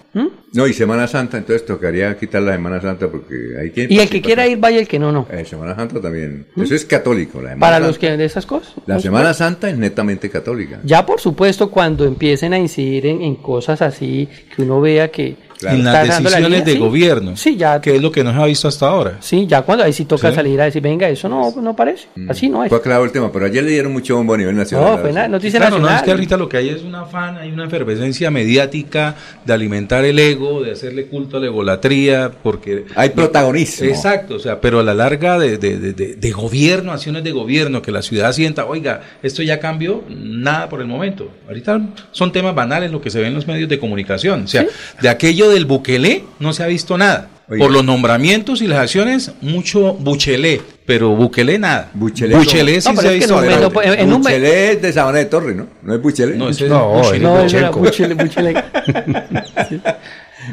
No, 0.53 0.67
y 0.67 0.75
Semana 0.75 1.09
Santa, 1.09 1.39
entonces 1.39 1.65
tocaría 1.65 2.19
quitar 2.19 2.43
la 2.43 2.53
Semana 2.53 2.83
Santa 2.83 3.11
porque 3.11 3.35
ahí 3.59 3.71
tiene 3.71 3.95
Y 3.95 3.99
el 3.99 4.11
que 4.11 4.21
quiera 4.21 4.47
ir, 4.47 4.59
vaya, 4.59 4.79
el 4.79 4.87
que 4.87 4.99
no, 4.99 5.11
no. 5.11 5.27
Eh, 5.31 5.47
Semana 5.47 5.75
Santa 5.75 6.03
también. 6.03 6.49
Eso 6.55 6.75
es 6.75 6.85
católico. 6.85 7.39
La 7.41 7.49
Semana 7.55 7.61
Para 7.61 7.77
Santa. 7.77 7.89
los 7.89 7.99
que 7.99 8.17
de 8.19 8.25
esas 8.27 8.45
cosas. 8.45 8.75
La 8.85 8.97
por 8.97 9.03
Semana 9.03 9.33
supuesto. 9.33 9.45
Santa 9.45 9.71
es 9.71 9.79
netamente 9.79 10.29
católica. 10.29 10.81
Ya, 10.85 11.07
por 11.07 11.19
supuesto, 11.19 11.71
cuando 11.71 12.05
empiecen 12.05 12.53
a 12.53 12.59
incidir 12.59 13.07
en, 13.07 13.23
en 13.23 13.37
cosas 13.37 13.81
así, 13.81 14.29
que 14.55 14.61
uno 14.61 14.83
vea 14.83 15.11
que. 15.11 15.35
Claro. 15.61 15.77
en 15.77 15.87
está 15.87 15.93
las 16.05 16.09
decisiones 16.23 16.49
línea, 16.51 16.65
de 16.65 16.73
sí. 16.73 16.79
gobierno, 16.79 17.37
Sí, 17.37 17.57
ya. 17.57 17.81
que 17.81 17.97
es 17.97 18.03
lo 18.03 18.11
que 18.11 18.25
no 18.25 18.33
se 18.33 18.39
ha 18.41 18.47
visto 18.47 18.67
hasta 18.69 18.87
ahora. 18.89 19.19
Sí, 19.21 19.47
ya 19.47 19.63
cuando 19.63 19.85
ahí 19.85 19.93
sí 19.93 20.05
toca 20.07 20.31
Sí. 20.31 20.35
salir 20.37 20.61
a 20.61 20.65
decir, 20.65 20.81
venga, 20.83 21.09
eso 21.09 21.29
no, 21.29 21.55
no 21.61 21.77
parece. 21.77 22.09
Así 22.29 22.49
no 22.49 22.65
es. 22.65 22.69
Fue 22.71 22.79
aclarado 22.79 23.05
el 23.05 23.13
tema, 23.13 23.31
pero 23.31 23.45
ayer 23.47 23.63
le 23.63 23.71
dieron 23.71 23.93
mucho 23.93 24.17
bombo 24.17 24.35
a 24.35 24.39
nivel 24.39 24.57
nacional. 24.57 24.93
No, 24.93 24.99
fue 24.99 25.13
nada, 25.13 25.29
noticia 25.29 25.61
Claro, 25.61 25.77
no, 25.77 25.83
nacional. 25.83 25.99
es 25.99 26.05
que 26.05 26.11
ahorita 26.13 26.37
lo 26.37 26.49
que 26.49 26.57
hay 26.57 26.69
es 26.71 26.83
un 26.83 26.95
afán, 26.95 27.37
hay 27.37 27.51
una 27.51 27.67
efervescencia 27.67 28.31
mediática 28.31 29.17
de 29.45 29.53
alimentar 29.53 30.05
el 30.05 30.19
ego, 30.19 30.63
de 30.63 30.73
hacerle 30.73 31.07
culto 31.07 31.37
a 31.37 31.41
la 31.41 31.47
egolatría, 31.47 32.31
porque... 32.43 32.87
Hay 32.95 33.11
protagonismo. 33.11 33.87
Exacto, 33.87 34.37
o 34.37 34.39
sea, 34.39 34.61
pero 34.61 34.81
a 34.81 34.83
la 34.83 34.95
larga 34.95 35.39
de, 35.39 35.59
de, 35.59 35.79
de- 35.79 35.93
de- 35.93 36.15
de 36.17 36.31
gobierno, 36.31 36.93
acciones 36.93 37.23
de 37.23 37.33
gobierno, 37.33 37.83
que 37.83 37.93
la 37.93 38.01
ciudad 38.03 38.33
sienta, 38.33 38.65
oiga, 38.67 39.03
esto 39.23 39.43
ya 39.43 39.61
cambió, 39.61 40.05
nada 40.09 40.69
por 40.69 40.81
el 40.81 40.87
momento. 40.87 41.31
Ahorita 41.49 41.81
son 42.13 42.33
temas 42.33 42.55
banales 42.55 42.91
lo 42.91 43.01
que 43.03 43.11
se 43.11 43.21
ve 43.21 43.27
en 43.27 43.35
los 43.35 43.47
medios 43.47 43.69
de 43.69 43.79
comunicación. 43.79 44.45
O 44.45 44.49
sea, 44.49 44.67
de 45.03 45.09
aquello 45.09 45.50
del 45.51 45.65
buquelé 45.67 46.25
no 46.39 46.53
se 46.53 46.63
ha 46.63 46.67
visto 46.67 46.97
nada. 46.99 47.29
Oiga. 47.49 47.65
Por 47.65 47.73
los 47.73 47.85
nombramientos 47.85 48.63
y 48.63 48.69
las 48.69 48.79
acciones, 48.79 49.33
mucho 49.41 49.95
buchelé, 49.95 50.61
pero 50.87 51.09
buquelé 51.17 51.59
nada. 51.59 51.91
Buchelé. 51.95 52.37
Buchelé 52.37 52.81
sí 52.81 52.89
No, 52.89 52.95
pero 52.95 53.03
se 53.03 53.09
ha 53.09 53.13
visto. 53.19 53.43
no 53.43 53.61
no 53.61 53.71
puede- 53.71 54.01
en 54.01 54.13
un- 54.13 54.23
Buchelé 54.23 54.73
es 54.73 54.83
de 54.83 54.93
Sabana 54.93 55.19
de 55.19 55.25
Torre, 55.25 55.55
¿no? 55.57 55.67
No 55.83 55.95
es 55.95 56.01
Buchelé. 56.01 56.37
No, 56.37 56.49
ese 56.49 56.65
es 56.67 56.71
No, 56.71 56.91
Buchelé. 56.93 57.19
No, 57.19 57.43
Buchelco. 57.43 57.81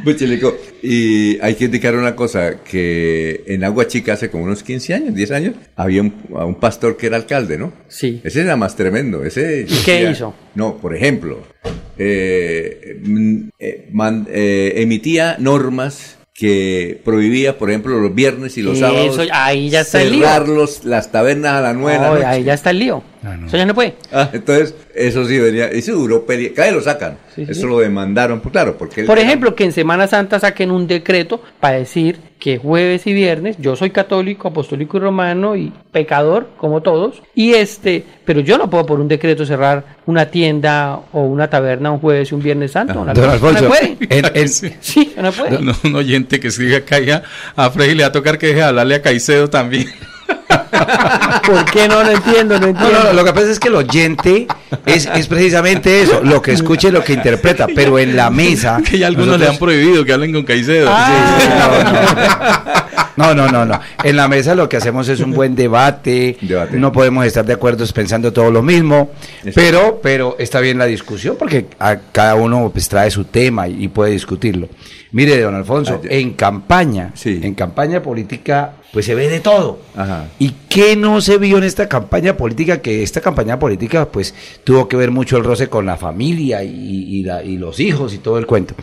Bucheleco. 0.04 0.56
Y 0.82 1.40
hay 1.40 1.56
que 1.56 1.66
indicar 1.66 1.96
una 1.96 2.16
cosa, 2.16 2.62
que 2.64 3.44
en 3.48 3.64
Agua 3.64 3.88
Chica 3.88 4.14
hace 4.14 4.30
como 4.30 4.44
unos 4.44 4.64
15 4.64 4.94
años, 4.94 5.16
10 5.16 5.32
años, 5.32 5.56
había 5.76 6.02
un, 6.02 6.56
pastor 6.60 6.98
que 6.98 7.08
era 7.08 7.18
alcalde, 7.18 7.58
¿no? 7.58 7.74
Sí. 7.88 8.22
Ese 8.24 8.42
era 8.42 8.56
más 8.56 8.76
tremendo. 8.76 9.24
Ese, 9.24 9.66
¿Y 9.68 9.84
qué 9.84 10.10
hizo? 10.10 10.34
No, 10.56 10.78
por 10.78 10.96
ejemplo, 10.96 11.44
eh, 11.98 13.00
mm, 13.04 13.50
eh, 13.60 13.90
man- 13.92 14.28
eh, 14.30 14.74
emitía 14.78 15.38
normas 15.40 16.17
que 16.40 17.02
prohibía, 17.04 17.58
por 17.58 17.72
ejemplo, 17.72 18.00
los 18.00 18.14
viernes 18.14 18.60
y 18.60 18.62
los 18.62 18.78
Eso, 18.78 18.86
sábados 18.86 19.20
ahí 19.34 19.72
ya 19.72 19.82
está 19.82 20.04
el 20.04 20.12
lío. 20.12 20.20
cerrar 20.28 20.48
los- 20.48 20.86
las 20.86 21.12
tabernas 21.12 21.54
a 21.54 21.62
las 21.62 21.76
9 21.76 21.98
de 21.98 22.04
la 22.04 22.10
No, 22.10 22.14
noche. 22.14 22.26
ahí 22.28 22.44
ya 22.44 22.54
está 22.54 22.70
el 22.70 22.78
lío. 22.78 23.02
Eso 23.48 23.58
ya 23.58 23.66
no 23.66 23.74
puede. 23.74 23.96
Ah, 24.14 24.30
entonces, 24.32 24.76
eso 24.94 25.26
sí 25.26 25.40
venía, 25.40 25.66
eso 25.66 25.94
duró 25.94 26.28
pelea, 26.28 26.52
cada 26.56 26.68
vez 26.68 26.76
lo 26.76 26.82
sacan. 26.84 27.18
Sí, 27.36 27.44
sí. 27.44 27.52
Eso 27.54 27.66
lo 27.66 27.80
demandaron, 27.80 28.40
pues 28.40 28.52
claro, 28.52 28.78
porque 28.78 29.04
Por 29.04 29.18
era- 29.18 29.28
ejemplo, 29.28 29.56
que 29.56 29.64
en 29.64 29.72
Semana 29.72 30.08
Santa 30.08 30.40
saquen 30.40 30.70
un 30.70 30.86
decreto 30.86 31.42
para 31.60 31.80
decir 31.80 32.20
que 32.40 32.58
jueves 32.58 33.08
y 33.08 33.14
viernes 33.14 33.58
yo 33.60 33.76
soy 33.76 33.90
católico, 33.90 34.50
apostólico 34.50 34.98
y 34.98 35.00
romano 35.00 35.56
y 35.56 35.72
pecador, 35.92 36.50
como 36.58 36.82
todos, 36.82 37.22
y 37.34 37.54
este, 37.54 38.04
pero 38.26 38.42
yo 38.42 38.58
no 38.58 38.70
puedo 38.70 38.86
por 38.86 39.00
un 39.00 39.08
decreto 39.08 39.46
cerrar 39.46 39.98
una 40.06 40.28
tienda 40.28 41.00
o 41.14 41.22
una 41.22 41.50
taberna 41.50 41.92
un 41.92 42.00
jueves 42.00 42.32
y 42.32 42.36
un 42.36 42.44
viernes 42.44 42.72
santo. 42.72 43.02
Ajá. 43.02 43.06
No, 43.06 43.14
Don 43.14 43.26
no 43.26 43.32
Alfonso, 43.32 43.68
puede. 43.68 43.98
Sí, 44.82 45.14
no 45.22 45.32
puede. 45.32 45.58
Un 45.84 45.96
oyente 45.96 46.40
que 46.40 46.48
escribe 46.48 46.78
acá 46.78 47.24
a 47.56 47.70
Freddy 47.70 47.96
le 47.96 48.04
va 48.04 48.10
a 48.10 48.12
tocar 48.12 48.38
que 48.38 48.48
deje 48.48 48.60
de 48.60 48.66
hablarle 48.66 48.96
a 48.96 49.02
Caicedo 49.02 49.50
también. 49.50 49.88
¿Por 51.46 51.66
qué 51.66 51.88
no? 51.88 52.04
No 52.04 52.12
entiendo, 52.12 52.56
no 52.56 52.62
No, 52.62 52.68
entiendo. 52.68 53.00
no, 53.00 53.04
no, 53.06 53.14
lo 53.14 53.24
que 53.24 53.34
pasa 53.34 53.52
es 53.52 53.60
que 53.60 53.68
el 53.68 53.76
oyente 53.76 54.48
es, 54.86 55.08
es 55.14 55.28
precisamente 55.28 56.02
eso, 56.02 56.22
lo 56.24 56.42
que 56.42 56.52
escucha 56.52 56.90
y 56.90 56.92
lo 56.92 57.04
que 57.04 57.14
interpreta, 57.14 57.68
pero 57.74 58.00
en 58.00 58.16
la 58.16 58.30
mesa... 58.30 58.82
que 58.90 58.98
ya 58.98 59.08
algunos 59.08 59.40
le 59.40 59.48
han 59.48 59.58
prohibido 59.58 60.06
que 60.06 60.14
hablen 60.14 60.34
con 60.34 60.44
Caicedo. 60.44 60.90
No, 63.18 63.34
no, 63.34 63.48
no, 63.48 63.66
no. 63.66 63.80
En 64.04 64.16
la 64.16 64.28
mesa 64.28 64.54
lo 64.54 64.70
que 64.70 64.78
hacemos 64.78 65.10
es 65.10 65.20
un 65.22 65.32
buen 65.32 65.56
debate. 65.56 66.38
Debate. 66.40 66.78
No 66.78 66.92
podemos 66.92 67.26
estar 67.26 67.44
de 67.44 67.54
acuerdo 67.54 67.84
pensando 67.88 68.32
todo 68.32 68.52
lo 68.52 68.62
mismo, 68.62 69.12
pero, 69.56 70.00
pero 70.04 70.36
está 70.38 70.60
bien 70.60 70.78
la 70.78 70.86
discusión 70.86 71.36
porque 71.38 71.66
a 71.80 71.98
cada 72.12 72.36
uno 72.36 72.70
pues, 72.72 72.88
trae 72.88 73.10
su 73.10 73.26
tema 73.26 73.68
y, 73.68 73.86
y 73.86 73.88
puede 73.88 74.12
discutirlo. 74.12 74.70
Mire, 75.12 75.40
don 75.42 75.56
Alfonso, 75.56 76.02
en 76.04 76.34
campaña, 76.34 77.12
Sí. 77.16 77.40
en 77.42 77.56
campaña 77.56 78.02
política, 78.04 78.74
pues 78.92 79.06
se 79.06 79.16
ve 79.16 79.30
de 79.30 79.40
todo. 79.40 79.80
Ajá. 79.96 80.26
¿Y 80.38 80.52
qué 80.70 80.96
no 80.98 81.22
se 81.22 81.38
vio 81.38 81.58
en 81.58 81.64
esta 81.64 81.88
campaña 81.88 82.36
política? 82.36 82.82
Que 82.82 83.04
esta 83.04 83.22
campaña 83.22 83.58
política, 83.58 84.10
pues, 84.12 84.36
tuvo 84.64 84.88
que 84.88 84.98
ver 84.98 85.12
mucho 85.12 85.38
el 85.38 85.44
roce 85.46 85.70
con 85.70 85.86
la 85.86 85.96
familia 85.98 86.64
y, 86.64 86.70
y 86.72 87.24
la- 87.24 87.44
y 87.44 87.58
los 87.58 87.80
hijos 87.80 88.14
y 88.14 88.18
todo 88.18 88.38
el 88.38 88.46
cuento. 88.46 88.76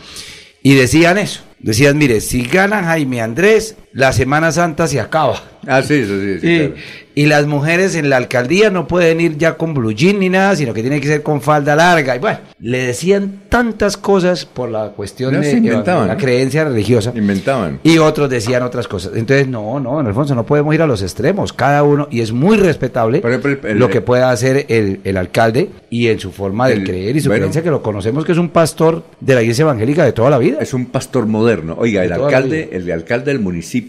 Y 0.63 0.73
decían 0.73 1.17
eso. 1.19 1.41
Decían, 1.59 1.97
mire, 1.97 2.21
si 2.21 2.41
gana 2.43 2.83
Jaime 2.83 3.21
Andrés, 3.21 3.75
la 3.95 4.11
Semana 4.11 4.51
Santa 4.51 4.87
se 4.87 4.99
acaba. 4.99 5.41
Ah, 5.67 5.81
sí, 5.81 6.05
sí, 6.05 6.37
sí, 6.41 6.47
Y, 6.47 6.57
claro. 6.59 6.73
y 7.15 7.25
las 7.25 7.47
mujeres 7.47 7.95
en 7.95 8.09
la 8.11 8.17
alcaldía 8.17 8.69
no 8.69 8.87
pueden 8.87 9.19
ir 9.19 9.35
ya 9.37 9.53
con 9.57 9.73
blue 9.73 9.93
jean 9.93 10.19
ni 10.19 10.29
nada, 10.29 10.55
sino 10.55 10.73
que 10.75 10.81
tienen 10.81 10.99
que 11.01 11.07
ser 11.07 11.23
con 11.23 11.41
falda 11.41 11.75
larga. 11.75 12.15
Y 12.15 12.19
bueno, 12.19 12.37
le 12.59 12.79
decían 12.85 13.43
tantas 13.49 13.97
cosas 13.97 14.45
por 14.45 14.69
la 14.69 14.89
cuestión 14.89 15.39
de 15.41 15.49
inventaban, 15.53 16.07
la 16.09 16.17
creencia 16.17 16.65
religiosa. 16.65 17.13
Inventaban. 17.15 17.79
Y 17.83 17.97
otros 17.97 18.29
decían 18.29 18.61
otras 18.63 18.87
cosas. 18.87 19.13
Entonces, 19.15 19.47
no, 19.47 19.79
no, 19.79 19.99
en 20.01 20.05
Alfonso, 20.05 20.35
no 20.35 20.45
podemos 20.45 20.75
ir 20.75 20.81
a 20.83 20.87
los 20.87 21.01
extremos. 21.01 21.51
Cada 21.53 21.81
uno, 21.81 22.07
y 22.11 22.19
es 22.21 22.31
muy 22.33 22.57
respetable 22.57 23.23
lo 23.73 23.89
que 23.89 24.01
pueda 24.01 24.29
hacer 24.29 24.65
el, 24.69 24.99
el 25.05 25.17
alcalde 25.17 25.69
y 25.89 26.09
en 26.09 26.19
su 26.19 26.31
forma 26.31 26.67
de 26.67 26.75
El- 26.75 26.83
creer 26.83 27.15
y 27.15 27.21
su 27.21 27.29
bueno. 27.29 27.39
creencia, 27.43 27.63
que 27.63 27.71
lo 27.71 27.81
conocemos 27.81 28.23
que 28.25 28.33
es 28.33 28.37
un 28.37 28.49
pastor 28.49 29.03
de 29.19 29.33
la 29.33 29.41
iglesia 29.41 29.63
evangélica 29.63 30.03
de 30.05 30.11
toda 30.11 30.29
la 30.29 30.37
vida. 30.37 30.57
Es 30.59 30.75
un 30.75 30.87
pastor 30.87 31.25
moderno. 31.25 31.75
Oiga, 31.79 32.03
el 32.03 32.11
alcalde, 32.13 32.69
el 32.73 32.91
alcalde 32.91 33.31
del 33.31 33.39
municipio 33.39 33.84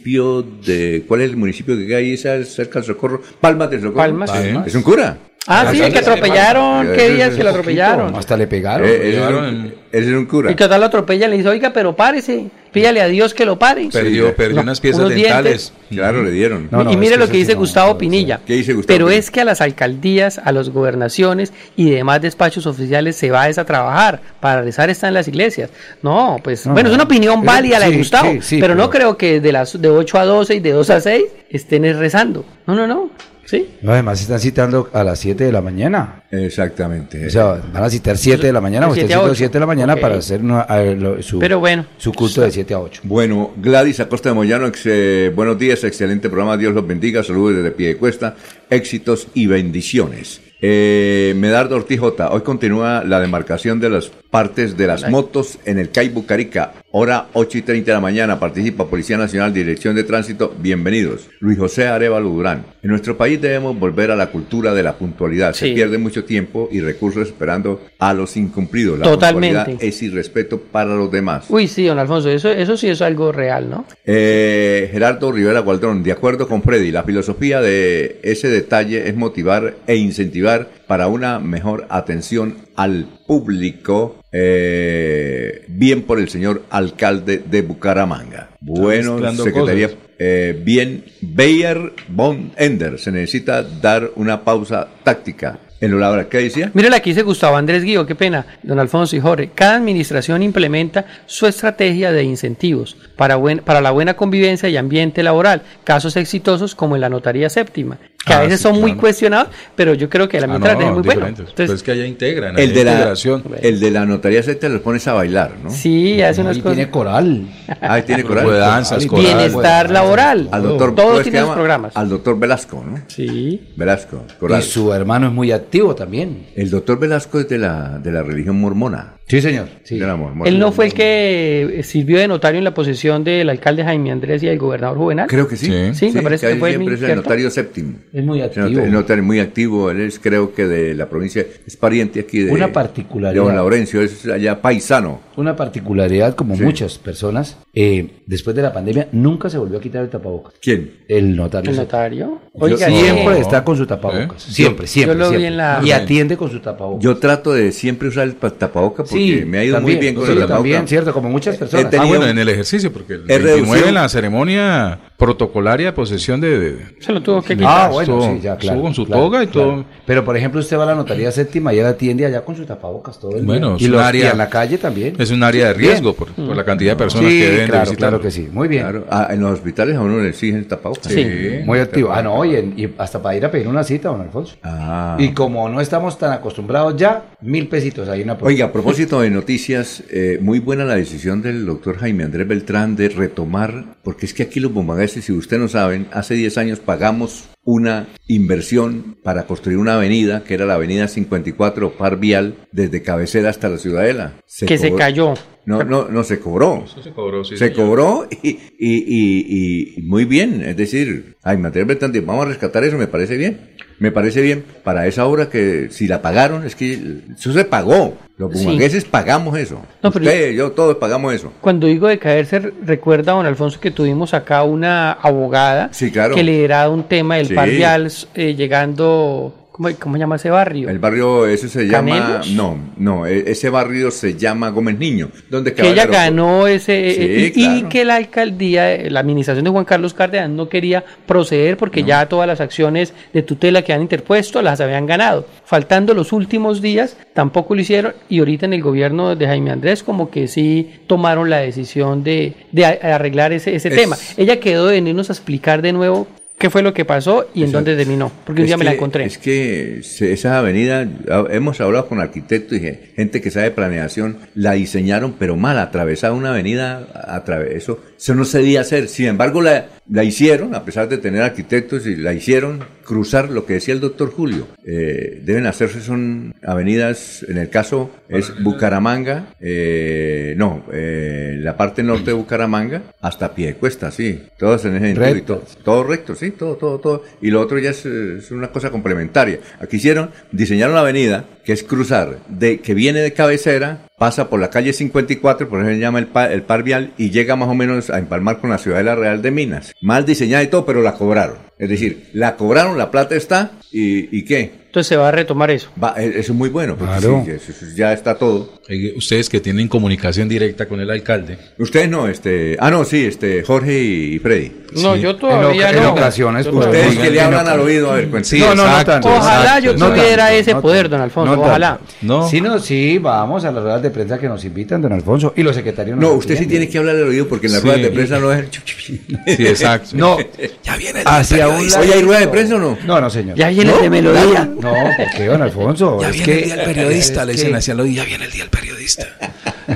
de. 0.65 1.05
¿Cuál 1.07 1.23
es 1.23 1.31
el 1.31 1.37
municipio 1.37 1.77
que 1.77 1.95
hay 1.95 2.17
cerca 2.17 2.79
del 2.81 2.87
Socorro? 2.87 3.23
Palmas 3.41 3.71
del 3.71 3.81
Socorro. 3.81 3.97
Palmas. 3.97 4.31
Sí. 4.31 4.49
Es 4.67 4.75
un 4.75 4.83
cura. 4.83 5.19
Ah, 5.49 5.69
sí, 5.71 5.81
el 5.81 5.93
que 5.93 5.99
atropellaron. 6.01 6.93
¿Qué 6.93 7.11
días 7.11 7.35
que 7.35 7.45
lo 7.45 7.51
atropellaron? 7.51 8.15
Hasta 8.17 8.37
le 8.37 8.47
pegaron. 8.47 8.89
Eh, 8.89 9.17
en- 9.17 9.75
ese 9.99 10.11
es 10.11 10.17
un 10.17 10.27
cura. 10.27 10.51
Y 10.51 10.55
que 10.55 10.67
tal 10.69 10.81
lo 10.81 10.87
atropella, 10.87 11.29
le 11.29 11.37
dice, 11.37 11.49
oiga, 11.49 11.73
pero 11.73 11.95
párese, 11.97 12.47
pídale 12.73 13.01
a 13.01 13.07
Dios 13.09 13.33
que 13.35 13.45
lo 13.45 13.59
pare. 13.59 13.89
Perdió, 13.93 14.29
Sí, 14.29 14.35
perdió 14.37 14.57
no, 14.57 14.63
unas 14.63 14.81
piezas 14.81 15.09
dentales. 15.09 15.73
Claro, 15.91 16.23
le 16.23 16.31
dieron. 16.31 16.69
No, 16.71 16.85
no, 16.85 16.93
y 16.93 16.97
mire 16.97 17.17
lo 17.17 17.27
que 17.29 17.37
dice 17.39 17.53
no, 17.55 17.61
Gustavo 17.61 17.93
no, 17.93 17.99
Pinilla. 17.99 18.41
¿Qué 18.47 18.55
dice 18.55 18.73
Gustavo 18.75 18.87
Pero 18.95 19.07
Pinilla? 19.07 19.21
es 19.21 19.31
que 19.31 19.41
a 19.41 19.45
las 19.45 19.61
alcaldías, 19.61 20.39
a 20.39 20.53
las 20.53 20.69
gobernaciones 20.71 21.53
y 21.77 21.91
demás 21.91 22.21
despachos 22.21 22.67
oficiales 22.67 23.17
se 23.17 23.31
va 23.31 23.45
a 23.45 23.65
trabajar 23.65 24.21
para 24.41 24.63
rezar 24.63 24.91
está 24.91 25.09
en 25.09 25.15
las 25.15 25.29
iglesias. 25.29 25.71
No, 26.03 26.39
pues 26.43 26.67
No, 26.67 26.73
bueno, 26.73 26.89
no. 26.89 26.93
es 26.93 26.95
una 26.97 27.05
opinión 27.05 27.41
Eh, 27.41 27.47
válida 27.47 27.79
la 27.79 27.87
de 27.87 27.93
sí, 27.93 27.99
Gustavo, 27.99 28.33
sí, 28.33 28.39
sí, 28.43 28.59
pero, 28.61 28.75
no 28.75 28.91
creo 28.91 29.17
que 29.17 29.41
de 29.41 29.53
las 29.53 29.81
de 29.81 29.89
8 29.89 30.19
a 30.19 30.25
12 30.25 30.55
y 30.57 30.61
de 30.61 30.73
2 30.73 30.91
a 30.91 31.01
6 31.01 31.25
estén 31.51 31.85
es 31.85 31.97
rezando. 31.97 32.45
No, 32.67 32.75
no, 32.75 32.87
no. 32.87 33.11
¿Sí? 33.47 33.77
No, 33.81 33.93
además 33.93 34.21
están 34.21 34.41
citando 34.41 34.91
a 34.93 35.03
las 35.05 35.19
7 35.21 35.45
de 35.45 35.53
la 35.53 35.61
mañana. 35.63 36.25
Exactamente. 36.33 37.27
O 37.27 37.31
sea, 37.31 37.63
van 37.73 37.85
a 37.85 37.89
citar 37.91 38.17
7 38.19 38.47
de 38.47 38.53
la 38.53 38.61
mañana 38.61 38.89
o 38.89 38.91
están 38.91 39.07
7 39.07 39.15
a 39.15 39.17
citando 39.17 39.31
8. 39.31 39.39
7 39.39 39.53
de 39.53 39.61
la 39.61 39.67
mañana 39.67 39.97
para 39.97 40.17
hacer 40.17 40.41
una- 40.41 40.61
a 40.63 40.77
ver, 40.79 40.99
lo- 41.01 41.23
su, 41.23 41.39
Pero 41.39 41.61
bueno. 41.61 41.87
su 41.97 42.13
culto 42.13 42.41
de 42.43 42.51
7 42.51 42.75
a 42.75 42.81
8. 42.81 43.03
Bueno, 43.05 43.53
Gladys 43.57 44.01
Acosta 44.01 44.31
de 44.31 44.35
Moyano, 44.35 44.67
ex- 44.67 44.83
eh, 44.87 45.33
buenos 45.35 45.59
días, 45.59 45.83
excelente 45.85 46.29
programa, 46.29 46.57
Dios 46.57 46.75
los 46.75 46.87
bendiga, 46.87 47.23
saludos 47.23 47.57
desde 47.57 47.71
pie 47.71 47.89
de 47.89 47.97
cuesta, 47.97 48.35
éxitos 48.69 49.29
y 49.35 49.47
bendiciones. 49.47 50.41
Eh, 50.63 51.35
Medardo 51.37 51.77
Ortiz 51.77 52.01
J, 52.01 52.31
hoy 52.33 52.41
continúa 52.41 53.05
la 53.05 53.21
demarcación 53.21 53.79
de 53.79 53.91
las 53.91 54.11
partes 54.31 54.77
de 54.77 54.87
las 54.87 55.09
motos 55.11 55.59
en 55.67 55.79
el 55.79 55.91
CAI 55.91 56.09
Bucarica, 56.09 56.73
hora 56.99 57.27
8 57.35 57.59
y 57.59 57.63
30 57.63 57.91
de 57.91 57.95
la 57.95 58.01
mañana, 58.01 58.41
participa 58.41 58.87
Policía 58.87 59.19
Nacional, 59.19 59.53
Dirección 59.53 59.95
de 59.95 60.03
Tránsito, 60.03 60.55
bienvenidos. 60.59 61.29
Luis 61.41 61.59
José 61.59 61.89
Arevalo 61.89 62.31
Durán, 62.31 62.65
en 62.83 62.89
nuestro 62.89 63.19
país 63.19 63.39
debemos 63.39 63.79
volver 63.79 64.11
a 64.11 64.17
la 64.17 64.29
cultura 64.29 64.73
de 64.73 64.83
la 64.83 64.97
puntualidad, 64.97 65.53
se 65.53 65.75
pierde 65.75 65.99
mucho 65.99 66.25
tiempo 66.25 66.71
y 66.73 66.81
recursos 66.81 67.29
esperando 67.29 67.83
a 67.99 68.15
los 68.15 68.35
incumplidos, 68.39 68.99
la 68.99 69.05
Totalmente. 69.05 69.57
puntualidad 69.57 69.85
es 69.85 70.03
irrespeto 70.03 70.59
para 70.59 70.95
los 70.95 71.11
demás. 71.11 71.45
Uy, 71.51 71.69
sí, 71.69 71.85
don 71.85 71.99
Alfonso, 71.99 72.31
eso, 72.31 72.49
eso 72.49 72.79
sí 72.79 72.89
es 72.89 73.03
algo 73.03 73.31
real, 73.31 73.69
¿no? 73.69 73.85
Eh, 74.07 74.89
Gerardo 74.91 75.31
Rivera 75.31 75.61
Gualdrón, 75.61 76.03
de 76.03 76.13
acuerdo 76.13 76.49
con 76.49 76.63
Freddy, 76.63 76.93
la 76.93 77.03
filosofía 77.03 77.61
de 77.61 78.21
ese 78.23 78.49
detalle 78.49 79.07
es 79.07 79.15
motivar 79.15 79.75
e 79.87 79.97
incentivar 79.97 80.71
para 80.87 81.09
una 81.09 81.41
mejor 81.41 81.87
atención 81.91 82.57
al 82.75 83.07
público, 83.27 84.17
eh, 84.39 85.65
bien 85.67 86.03
por 86.03 86.19
el 86.21 86.29
señor 86.29 86.65
alcalde 86.69 87.43
de 87.45 87.63
Bucaramanga. 87.63 88.51
Bueno, 88.61 89.19
Secretaría, 89.33 89.91
eh, 90.19 90.61
bien, 90.63 91.05
Bayer 91.23 91.95
von 92.09 92.53
Ender, 92.57 92.99
se 92.99 93.13
necesita 93.13 93.63
dar 93.63 94.11
una 94.17 94.45
pausa 94.45 94.89
táctica 95.03 95.61
En 95.81 95.91
lo 95.91 95.99
laboral, 95.99 96.29
¿qué 96.29 96.39
decía? 96.39 96.71
Mire 96.75 96.91
la 96.91 97.01
que 97.01 97.11
dice 97.11 97.23
Gustavo 97.23 97.57
Andrés 97.57 97.83
Guío, 97.83 98.07
qué 98.07 98.15
pena, 98.15 98.47
don 98.63 98.79
Alfonso 98.79 99.17
y 99.17 99.21
Jorge. 99.21 99.51
Cada 99.55 99.77
administración 99.77 100.43
implementa 100.43 101.07
su 101.25 101.47
estrategia 101.47 102.13
de 102.13 102.23
incentivos 102.23 102.97
para, 103.17 103.37
buen, 103.37 103.59
para 103.59 103.81
la 103.81 103.91
buena 103.91 104.15
convivencia 104.15 104.69
y 104.69 104.77
ambiente 104.77 105.23
laboral. 105.23 105.63
Casos 105.85 106.17
exitosos 106.17 106.75
como 106.75 106.95
en 106.95 107.03
la 107.03 107.09
notaría 107.09 107.49
séptima, 107.49 107.99
que 108.27 108.33
a 108.35 108.39
Ah, 108.39 108.43
veces 108.43 108.59
sí, 108.59 108.65
son 108.65 108.81
muy 108.81 108.95
cuestionados, 108.97 109.49
pero 109.77 109.95
yo 109.95 110.11
creo 110.11 110.29
que 110.29 110.41
la 110.41 110.47
Ah, 110.47 110.49
misma 110.49 110.67
estrategia 110.67 110.89
es 110.89 110.95
muy 110.95 111.03
buena. 111.05 111.15
diferentes. 111.27 111.49
Entonces, 111.51 111.67
pues 111.71 111.83
que 111.85 111.91
allá 111.93 112.07
integran, 112.07 112.59
El 112.59 112.75
de, 112.75 112.85
la, 112.85 112.91
integración. 112.93 113.45
el 113.63 113.79
de 113.81 113.91
la 113.93 114.05
notaría 114.05 114.43
secta 114.43 114.69
los 114.69 114.81
pones 114.81 115.07
a 115.07 115.13
bailar, 115.13 115.53
¿no? 115.63 115.71
sí, 115.71 116.21
hace 116.21 116.41
unas 116.41 116.57
Y 116.57 116.61
cosas. 116.61 116.77
tiene 116.77 116.91
coral. 116.91 117.47
Ah, 117.81 118.01
tiene 118.03 118.23
Grupo 118.25 118.41
coral. 118.41 118.53
de 118.53 118.59
danzas, 118.59 119.03
Al- 119.05 119.09
coral. 119.09 119.25
Bienestar 119.25 119.91
laboral. 119.91 120.49
Al 120.51 120.63
doctor, 120.65 120.89
¿cómo 120.95 121.03
Todos 121.03 121.17
es 121.19 121.23
tienen 121.23 121.43
llama? 121.43 121.55
programas. 121.55 121.97
Al 121.97 122.09
doctor 122.09 122.39
Velasco, 122.39 122.85
¿no? 122.85 123.01
Sí. 123.07 123.69
Velasco, 123.77 124.25
Y 124.29 124.33
coral. 124.41 124.63
su 124.65 124.93
hermano 124.93 125.29
es 125.29 125.33
muy 125.33 125.53
activo 125.53 125.95
también. 125.95 126.47
El 126.57 126.69
doctor 126.71 126.99
Velasco 126.99 127.39
es 127.39 127.49
de 127.49 127.59
la, 127.59 127.99
de 128.03 128.11
la 128.11 128.23
religión 128.25 128.61
mormona. 128.61 129.13
Sí, 129.29 129.41
señor. 129.41 129.67
Sí. 129.83 129.99
Él 130.45 130.59
no 130.61 130.71
fue 130.71 130.87
el 130.87 130.95
que 130.95 131.81
sirvió 131.83 132.19
de 132.19 132.29
notario 132.29 132.59
en 132.59 132.65
la 132.65 132.73
posesión 132.75 133.25
del 133.25 133.51
alcalde 133.51 133.83
Jaime 133.83 134.13
Andrés 134.13 134.41
y 134.45 134.47
el 134.49 134.57
gobernador 134.57 134.97
Juvenal. 134.99 135.27
Creo 135.27 135.49
que 135.49 135.57
sí. 135.57 135.67
Sí. 135.67 135.95
Sí, 135.95 136.13
me 136.13 136.23
parece 136.23 136.47
que 136.47 136.53
ahí 136.53 136.59
fue 136.61 136.69
el 136.71 136.77
siempre 136.77 136.95
es 136.95 137.01
el 137.01 137.07
¿cierto? 137.07 137.23
notario 137.25 137.51
séptimo. 137.51 137.99
Es 138.13 138.25
muy 138.25 138.41
activo. 138.41 138.67
el 138.67 138.93
notario 138.93 139.25
muy 139.25 139.41
activo, 139.41 139.91
él 139.91 140.03
es 140.03 140.21
creo 140.21 140.55
que 140.55 140.67
de 140.67 140.95
la 140.95 141.09
provincia, 141.09 141.45
es 141.67 141.77
pariente 141.77 142.21
aquí 142.21 142.39
de... 142.39 142.53
Una 142.53 142.71
particularidad. 142.73 143.43
De 143.43 143.47
don 143.49 143.57
Laurencio, 143.57 144.01
es 144.01 144.27
allá 144.27 144.63
paisano. 144.63 145.21
Una 145.37 145.57
particularidad, 145.57 146.37
como 146.37 146.55
Sí. 146.57 146.63
muchas 146.63 146.97
personas, 146.99 147.59
eh, 147.75 148.09
después 148.27 148.55
de 148.55 148.63
la 148.63 148.73
pandemia 148.73 149.09
nunca 149.13 149.51
se 149.51 149.59
volvió 149.59 149.79
a 149.79 149.81
quitar 149.81 150.05
el 150.05 150.09
tapabocas. 150.09 150.55
¿Quién? 150.63 150.93
El 151.09 151.35
notario. 151.35 151.71
El 151.73 151.77
notario. 151.77 152.41
Yo- 152.59 152.65
Oiga, 152.65 152.87
Siempre 152.87 153.35
sí. 153.35 153.41
está 153.43 153.63
con 153.65 153.77
su 153.77 153.87
tapabocas. 153.87 154.49
¿Eh? 154.49 154.53
Siempre, 154.53 154.87
siempre. 154.87 155.15
yo 155.15 155.19
lo 155.19 155.25
vi 155.27 155.31
siempre. 155.37 155.49
en 155.49 155.57
la- 155.59 155.81
Y 155.85 155.91
atiende 155.93 156.37
con 156.39 156.51
su 156.51 156.61
tapabocas. 156.61 157.05
Yo 157.05 157.17
trato 157.19 157.53
de 157.53 157.71
siempre 157.71 158.09
usar 158.09 158.25
el 158.25 158.35
pa- 158.35 158.51
tapabocas 158.51 159.09
porque 159.11 159.45
me 159.47 159.59
ha 159.59 159.65
ido 159.65 159.75
también, 159.77 159.97
muy 159.97 160.01
bien 160.01 160.15
con 160.15 160.25
sí, 160.25 160.33
el 160.33 160.39
tapabocas. 160.39 160.57
también, 160.59 160.89
cierto, 160.89 161.13
como 161.13 161.29
muchas 161.29 161.57
personas. 161.59 161.87
He 161.87 161.89
tenido- 161.91 162.05
Ah, 162.15 162.17
bueno, 162.19 162.27
en 162.31 162.39
el 162.39 162.49
ejercicio, 162.49 162.91
porque 162.93 163.15
el 163.15 163.21
He 163.29 163.39
29 163.39 163.57
reducido- 163.61 163.89
en 163.89 163.95
la 163.95 164.09
ceremonia 164.09 164.99
protocolaria 165.17 165.87
de 165.87 165.93
posesión 165.93 166.41
de... 166.41 166.59
de- 166.59 166.77
Se 167.01 167.13
lo 167.13 167.23
tuvo 167.23 167.43
que 167.43 167.57
quitar. 167.57 167.87
Ah, 167.87 167.89
bueno, 167.93 168.19
Estuvo- 168.19 168.35
sí, 168.35 168.41
ya, 168.43 168.57
claro. 168.57 168.75
estuvo 168.77 168.83
con 168.83 168.95
su 168.95 169.07
claro, 169.07 169.23
toga 169.23 169.43
y 169.43 169.47
claro. 169.47 169.71
todo. 169.71 169.85
Pero, 170.07 170.25
por 170.25 170.37
ejemplo, 170.37 170.61
usted 170.61 170.77
va 170.79 170.83
a 170.83 170.87
la 170.87 170.95
notaría 170.95 171.31
séptima 171.33 171.73
y 171.73 171.79
él 171.79 171.87
atiende 171.87 172.27
allá 172.27 172.45
con 172.45 172.57
su 172.57 172.65
tapabocas 172.67 173.19
todo 173.19 173.37
el 173.37 173.45
Bueno, 173.45 173.77
día. 173.77 173.87
Y, 173.87 173.91
los- 173.91 174.03
área- 174.03 174.29
y 174.29 174.31
en 174.33 174.39
la 174.39 174.49
calle 174.51 174.79
también. 174.79 175.15
es 175.19 175.31
un 175.31 175.43
área 175.43 175.69
de 175.69 175.75
riesgo 175.75 176.15
por, 176.15 176.29
por 176.33 176.55
la 176.57 176.65
cantidad 176.65 176.93
de 176.93 176.97
personas 176.97 177.31
Sí, 177.31 177.39
que 177.39 177.45
deben 177.47 177.61
de 177.61 177.67
claro, 177.67 177.93
claro 177.95 178.21
que 178.21 178.31
sí. 178.31 178.49
Muy 178.53 178.69
bien. 178.69 178.83
Claro, 178.83 179.07
ah, 179.11 179.29
en 179.31 179.41
los 179.41 179.53
hospitales 179.53 179.97
a 179.97 180.01
uno 180.03 180.19
le 180.21 180.29
exigen 180.29 180.67
tapabocas. 180.69 181.13
Sí. 181.13 181.27
Muy 181.65 181.79
activo. 181.79 182.11
Ah, 182.13 182.23
no, 182.23 182.45
y, 182.45 182.57
en- 182.57 182.75
y 182.77 182.89
hasta 182.99 183.21
para 183.23 183.37
ir 183.37 183.45
a 183.45 183.51
pedir 183.51 183.69
una 183.69 183.85
cita, 183.85 184.09
don 184.11 184.21
Alfonso. 184.21 184.57
Ah. 184.63 185.17
Y 185.19 185.31
como 185.31 185.69
no 185.69 185.81
estamos 185.81 186.19
tan 186.19 186.33
acostumbrados 186.33 186.97
ya, 186.97 187.25
mil 187.41 187.69
pesitos 187.69 188.09
ahí 188.09 188.23
una 188.23 188.37
por- 188.37 188.49
Oiga, 188.49 188.67
a 188.67 188.73
propósito 188.73 189.21
de 189.21 189.31
noticias, 189.31 190.03
eh, 190.11 190.39
muy 190.41 190.59
buena 190.61 190.85
la 190.85 190.95
decisión 190.97 191.43
del 191.43 191.65
doctor 191.67 191.97
Jaime 191.99 192.25
Andrés 192.25 192.47
Beltrán 192.47 192.97
de 192.97 193.09
retomar, 193.09 193.85
porque 194.03 194.27
es 194.27 194.35
que 194.35 194.43
aquí 194.43 194.61
los 194.61 194.73
bombagueses, 195.07 195.25
si 195.25 195.33
ustedes 195.33 195.61
no 195.63 195.69
saben, 195.69 196.09
hace 196.13 196.35
10 196.35 196.59
años 196.59 196.81
pagamos 196.81 197.49
una 197.65 198.07
inversión 198.29 199.17
para 199.23 199.47
construir 199.47 199.79
una 199.79 199.95
avenida, 199.97 200.45
que 200.45 200.55
era 200.55 200.67
la 200.67 200.75
avenida 200.75 201.09
54 201.09 201.97
Par 201.97 202.19
Vial, 202.19 202.55
desde 202.73 203.03
Cabecera 203.03 203.51
hasta 203.51 203.69
la 203.69 203.79
Ciudadela. 203.79 204.35
que 204.67 204.79
se 204.79 204.95
cayó. 204.95 205.35
No, 205.65 205.83
no, 205.83 206.09
no 206.09 206.23
se 206.23 206.39
cobró. 206.39 206.85
se 207.03 207.11
cobró, 207.11 207.43
sí, 207.45 207.57
se 207.57 207.71
señor. 207.71 207.89
cobró 207.89 208.29
y, 208.43 208.51
y- 208.51 208.59
y- 208.79 209.95
y 209.97 210.03
muy 210.03 210.25
bien. 210.25 210.63
Es 210.63 210.77
decir, 210.77 211.37
Andrés 211.43 211.87
Beltrán, 211.87 212.13
dice, 212.13 212.25
vamos 212.25 212.47
a 212.47 212.49
rescatar 212.51 212.85
eso, 212.85 212.97
me 212.97 213.09
parece 213.09 213.37
bien. 213.37 213.73
Me 213.99 214.11
parece 214.13 214.43
bien 214.43 214.63
para 214.85 215.07
esa 215.07 215.25
obra 215.27 215.49
que 215.49 215.89
si 215.91 216.07
la 216.07 216.21
pagaron, 216.21 216.67
es 216.67 216.75
que 216.77 217.21
eso 217.39 217.53
se 217.53 217.65
pagó. 217.65 218.17
Los 218.37 218.53
Sí. 218.53 218.59
bumangueses 218.65 219.07
pagamos 219.07 219.59
eso. 219.59 219.81
No, 220.03 220.11
Usted, 220.11 220.53
yo, 220.53 220.73
todos 220.73 220.97
pagamos 220.99 221.33
eso. 221.33 221.51
Cuando 221.63 221.87
digo 221.87 222.07
de 222.07 222.19
caerse, 222.19 222.59
recuerda, 222.85 223.33
don 223.33 223.47
Alfonso, 223.47 223.81
que 223.81 223.91
tuvimos 223.91 224.35
acá 224.35 224.63
una 224.65 225.13
abogada 225.13 225.89
Sí, 225.93 226.11
claro. 226.11 226.35
que 226.35 226.43
lideraba 226.43 226.91
un 226.91 227.05
tema 227.05 227.37
del 227.37 227.47
Sí. 227.49 227.55
par 227.55 227.71
vial 227.71 228.13
eh, 228.35 228.55
llegando, 228.55 229.66
¿cómo, 229.77 229.91
¿cómo 229.99 230.15
se 230.17 230.21
llama 230.21 230.37
ese 230.37 230.49
barrio? 230.49 230.89
El 230.89 230.99
barrio, 230.99 231.47
ese 231.47 231.69
se 231.69 231.87
llama. 231.87 232.41
No, 232.55 232.79
no, 232.97 233.27
e- 233.27 233.51
ese 233.51 233.69
barrio 233.69 234.11
se 234.11 234.35
llama 234.35 234.71
Gómez 234.71 234.99
Niño. 234.99 235.29
Donde 235.51 235.75
que 235.75 235.87
ella 235.91 236.07
ganó 236.07 236.67
ese 236.67 237.11
Sí, 237.15 237.21
eh, 237.21 237.53
y, 237.55 237.83
que 237.85 238.05
la 238.07 238.17
alcaldía, 238.17 238.95
eh, 238.95 239.11
la 239.11 239.21
administración 239.21 239.65
de 239.65 239.71
Juan 239.71 239.85
Carlos 239.85 240.15
Cárdenas 240.15 240.49
no 240.49 240.69
quería 240.71 241.05
proceder 241.27 241.77
porque 241.77 242.05
ya 242.05 242.27
todas 242.27 242.47
las 242.47 242.61
acciones 242.63 243.13
de 243.35 243.43
tutela 243.43 243.83
que 243.83 243.93
han 243.93 244.01
interpuesto 244.01 244.63
las 244.63 244.81
habían 244.81 245.05
ganado. 245.05 245.47
Faltando 245.65 246.15
los 246.15 246.33
últimos 246.33 246.81
días, 246.81 247.17
tampoco 247.35 247.75
lo 247.75 247.83
hicieron 247.83 248.15
y 248.31 248.39
ahorita 248.39 248.65
en 248.67 248.73
el 248.73 248.83
gobierno 248.83 249.37
de 249.37 249.47
Jaime 249.47 249.71
Andrés 249.73 250.03
como 250.03 250.31
que 250.31 250.49
sí 250.49 250.91
tomaron 251.07 251.51
la 251.51 251.59
decisión 251.59 252.25
de, 252.25 252.55
de 252.73 252.85
arreglar 252.87 253.53
ese, 253.53 253.75
ese 253.75 253.89
Es- 253.89 253.95
tema. 253.97 254.17
Ella 254.39 254.59
quedó 254.59 254.87
de 254.87 254.95
venirnos 254.95 255.29
a 255.29 255.35
explicar 255.35 255.83
de 255.83 255.93
nuevo 255.93 256.27
qué 256.59 256.71
fue 256.71 256.83
lo 256.83 256.95
que 256.95 257.05
pasó 257.05 257.49
y 257.55 257.59
en 257.61 257.67
Exacto. 257.69 257.77
dónde 257.91 257.97
terminó, 257.97 258.33
porque 258.45 258.63
un 258.63 258.65
Es 258.65 258.69
día 258.69 258.77
me 258.77 258.85
la 258.85 258.93
encontré. 258.95 259.25
Es 259.25 259.39
que 259.39 259.99
esa 260.21 260.59
avenida, 260.59 261.07
ah, 261.31 261.45
hemos 261.51 261.81
hablado 261.81 262.09
con 262.09 262.21
arquitectos 262.21 262.79
y 262.79 262.81
ge- 262.81 263.01
gente 263.15 263.41
que 263.41 263.51
sabe 263.51 263.71
planeación, 263.71 264.39
la 264.55 264.73
diseñaron 264.73 265.35
pero 265.39 265.57
mal, 265.57 265.79
atravesar 265.79 266.33
una 266.33 266.51
avenida, 266.51 267.07
a 267.15 267.45
través, 267.45 267.87
eso, 268.17 268.35
no 268.35 268.45
se 268.45 268.59
debía 268.59 268.81
hacer. 268.81 269.09
Sin 269.09 269.27
embargo, 269.27 269.63
la, 269.63 269.89
la 270.11 270.25
hicieron, 270.25 270.75
a 270.75 270.85
pesar 270.85 271.09
de 271.09 271.19
tener 271.19 271.43
arquitectos, 271.43 272.07
y 272.07 272.17
la 272.17 272.33
hicieron 272.33 272.85
cruzar 273.05 273.51
lo 273.51 273.65
que 273.67 273.75
decía 273.75 273.95
el 273.95 274.01
doctor 274.01 274.31
Julio. 274.31 274.67
Eh, 274.85 275.41
deben 275.45 275.67
hacerse, 275.67 276.01
son 276.01 276.55
avenidas, 276.63 277.45
en 277.49 277.59
el 277.59 277.71
caso 277.71 278.11
es 278.29 278.53
Bucaramanga, 278.63 279.55
eh, 279.61 280.55
no, 280.57 280.85
eh, 280.93 281.57
la 281.61 281.77
parte 281.77 282.03
norte 282.03 282.27
de 282.27 282.33
Bucaramanga, 282.33 283.03
hasta 283.21 283.55
Piedecuesta, 283.55 284.11
sí, 284.11 284.43
todas 284.59 284.85
en 284.85 284.97
ese 284.97 285.15
sentido 285.15 285.37
y 285.37 285.43
todo. 285.43 285.63
Todo 285.85 286.05
recto, 286.05 286.35
sí, 286.35 286.51
todo, 286.51 286.77
todo, 286.77 286.99
todo. 286.99 287.23
Y 287.41 287.51
lo 287.51 287.61
otro 287.61 287.79
ya 287.79 287.91
es, 287.91 288.05
es 288.07 288.51
una 288.51 288.69
cosa 288.69 288.91
complementaria. 288.91 289.61
Aquí 289.81 289.97
hicieron, 289.97 290.31
diseñaron 290.51 290.95
la 290.95 291.03
avenida, 291.03 291.45
que 291.67 291.73
es 291.75 291.83
cruzar, 291.83 292.39
de 292.49 292.79
que 292.81 292.95
viene 292.95 293.21
de 293.21 293.33
cabecera, 293.35 294.07
pasa 294.17 294.49
por 294.49 294.61
la 294.61 294.71
calle 294.71 294.93
54, 294.93 295.69
por 295.69 295.81
eso 295.81 295.91
se 295.91 295.99
llama 295.99 296.21
el, 296.21 296.29
pa- 296.29 296.51
el 296.53 296.63
par 296.63 296.83
vial, 296.85 297.13
y 297.19 297.31
llega 297.31 297.57
más 297.57 297.69
o 297.69 297.75
menos 297.75 298.09
a 298.09 298.19
empalmar 298.19 298.59
con 298.61 298.71
la 298.71 298.79
Ciudadela 298.79 299.17
Real 299.17 299.43
de 299.43 299.51
Minas. 299.51 299.93
Mal 300.01 300.25
diseñada 300.25 300.63
y 300.63 300.69
todo, 300.69 300.87
pero 300.87 301.03
la 301.03 301.15
cobraron. 301.15 301.57
Es 301.79 301.89
decir, 301.91 302.31
la 302.33 302.57
cobraron, 302.57 302.97
la 302.97 303.11
plata 303.11 303.35
está, 303.35 303.73
y, 303.93 304.35
¿y 304.35 304.45
qué? 304.45 304.86
Entonces 304.97 305.09
se 305.11 305.17
va 305.17 305.29
a 305.29 305.31
retomar 305.31 305.71
eso. 305.71 305.91
Va, 306.03 306.15
eh, 306.17 306.31
eso 306.39 306.53
es 306.53 306.57
muy 306.59 306.71
bueno, 306.71 306.97
porque 306.97 307.19
Claro. 307.19 307.43
sí, 307.45 307.51
eso- 307.51 307.71
eso 307.71 307.85
ya 307.95 308.15
está 308.15 308.35
todo. 308.39 308.73
Eh, 308.89 309.13
Ustedes 309.15 309.51
que 309.51 309.61
tienen 309.61 309.89
comunicación 309.89 310.49
directa 310.49 310.87
con 310.87 311.01
el 311.01 311.11
alcalde. 311.11 311.59
Ustedes 311.79 312.09
no, 312.09 312.27
este, 312.29 312.79
ah 312.81 312.91
no, 312.91 313.05
sí, 313.05 313.27
este, 313.27 313.63
Jorge 313.63 313.93
y 314.03 314.39
Freddy. 314.39 314.73
No, 315.03 315.15
Sí. 315.17 315.21
yo 315.21 315.31
En, 315.31 315.39
todavía 315.39 315.91
en 315.91 316.03
no. 316.03 316.13
ocasiones, 316.13 316.65
Yo 316.65 316.73
pues, 316.73 316.87
Ustedes 316.87 317.19
que 317.19 317.31
le 317.31 317.39
en 317.41 317.45
hablan 317.45 317.69
al 317.69 317.81
oído, 317.81 318.11
a 318.11 318.15
ver. 318.15 318.31
Sí, 318.47 318.59
no, 318.61 318.75
no, 318.75 318.87
no 318.89 319.05
tanto. 319.05 319.29
Ojalá 319.29 319.63
exacto, 319.79 319.85
yo 319.85 319.93
no 319.99 320.09
tuviera 320.15 320.45
tanto, 320.45 320.53
ese 320.61 320.73
no 320.73 320.81
poder, 320.81 321.09
don 321.11 321.21
Alfonso, 321.21 321.61
ojalá. 321.61 321.99
No. 322.23 322.49
Sí, 322.49 322.61
no, 322.63 322.79
sí, 322.79 323.19
vamos 323.19 323.65
a 323.67 323.73
las 323.73 323.83
ruedas 323.83 324.01
de 324.03 324.11
prensa 324.11 324.39
que 324.39 324.49
nos 324.49 324.65
invitan, 324.65 325.03
don 325.03 325.13
Alfonso. 325.13 325.53
Y 325.57 325.63
los 325.63 325.75
secretarios 325.77 326.17
No, 326.19 326.31
usted 326.33 326.57
sí 326.57 326.65
tiene 326.67 326.89
que 326.89 326.97
hablar 326.97 327.17
al 327.17 327.25
oído 327.25 327.47
porque 327.49 327.67
en 327.67 327.73
las 327.75 327.83
Sí. 327.83 327.87
ruedas 327.89 328.03
de 328.03 328.11
prensa 328.13 328.39
no 328.39 328.51
es... 328.53 328.65
Sí, 328.97 329.21
exacto. 329.67 330.11
No, 330.15 330.39
Ya 330.85 330.97
viene 330.97 331.23
hacia 331.27 331.69
un 331.69 331.87
lado. 331.91 332.01
Oye, 332.03 332.15
¿hay 332.15 332.23
rueda 332.23 332.41
de 332.41 332.49
prensa 332.49 332.77
o 332.77 332.79
no? 332.79 332.97
No, 333.05 333.21
no, 333.21 333.29
señor. 333.29 333.57
Ya 333.57 333.69
viene 333.69 333.93
de 333.93 334.09
melodía. 334.09 334.71
No, 334.87 335.17
¿por 335.17 335.31
qué, 335.37 335.47
don 335.47 335.63
Alfonso? 335.63 336.19
Ya 336.21 336.29
Es 336.29 336.33
viene 336.35 336.45
que- 336.47 336.59
el 336.59 336.65
día 336.65 336.77
del 336.77 336.85
periodista, 336.87 337.45
le 337.45 337.53
dicen 337.53 337.75
hacia 337.75 337.93
el 337.93 338.01
oído, 338.01 338.23
ya 338.23 338.25
viene 338.29 338.45
el 338.45 338.51
día 338.51 338.63
del 338.63 338.71
periodista. 338.71 339.27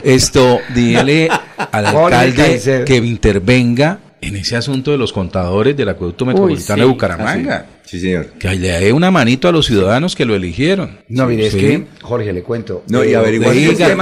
Esto, 0.04 0.60
dígale 0.74 1.28
al 1.72 1.86
alcalde 1.86 2.84
que 2.86 2.96
intervenga 2.96 3.98
en 4.20 4.36
ese 4.36 4.54
asunto 4.56 4.90
de 4.90 4.98
los 4.98 5.12
contadores 5.12 5.74
del 5.76 5.88
acueducto 5.88 6.26
metropolitano 6.26 6.74
sí. 6.76 6.80
de 6.80 6.86
Bucaramanga. 6.86 7.56
Ah, 7.56 7.64
sí. 7.68 7.76
Sí, 7.90 8.00
señor. 8.02 8.26
Que 8.38 8.54
le 8.54 8.68
dé 8.78 8.92
una 8.92 9.10
manito 9.10 9.48
a 9.48 9.52
los 9.52 9.66
ciudadanos 9.66 10.14
que 10.14 10.24
lo 10.24 10.36
eligieron. 10.36 10.98
No, 11.08 11.26
mire, 11.26 11.46
es 11.48 11.54
Sí. 11.54 11.58
que, 11.58 11.86
Jorge, 12.02 12.32
le 12.32 12.42
cuento. 12.44 12.84
No, 12.88 13.02
y 13.04 13.14
eh, 13.14 13.16
averiguar 13.16 13.52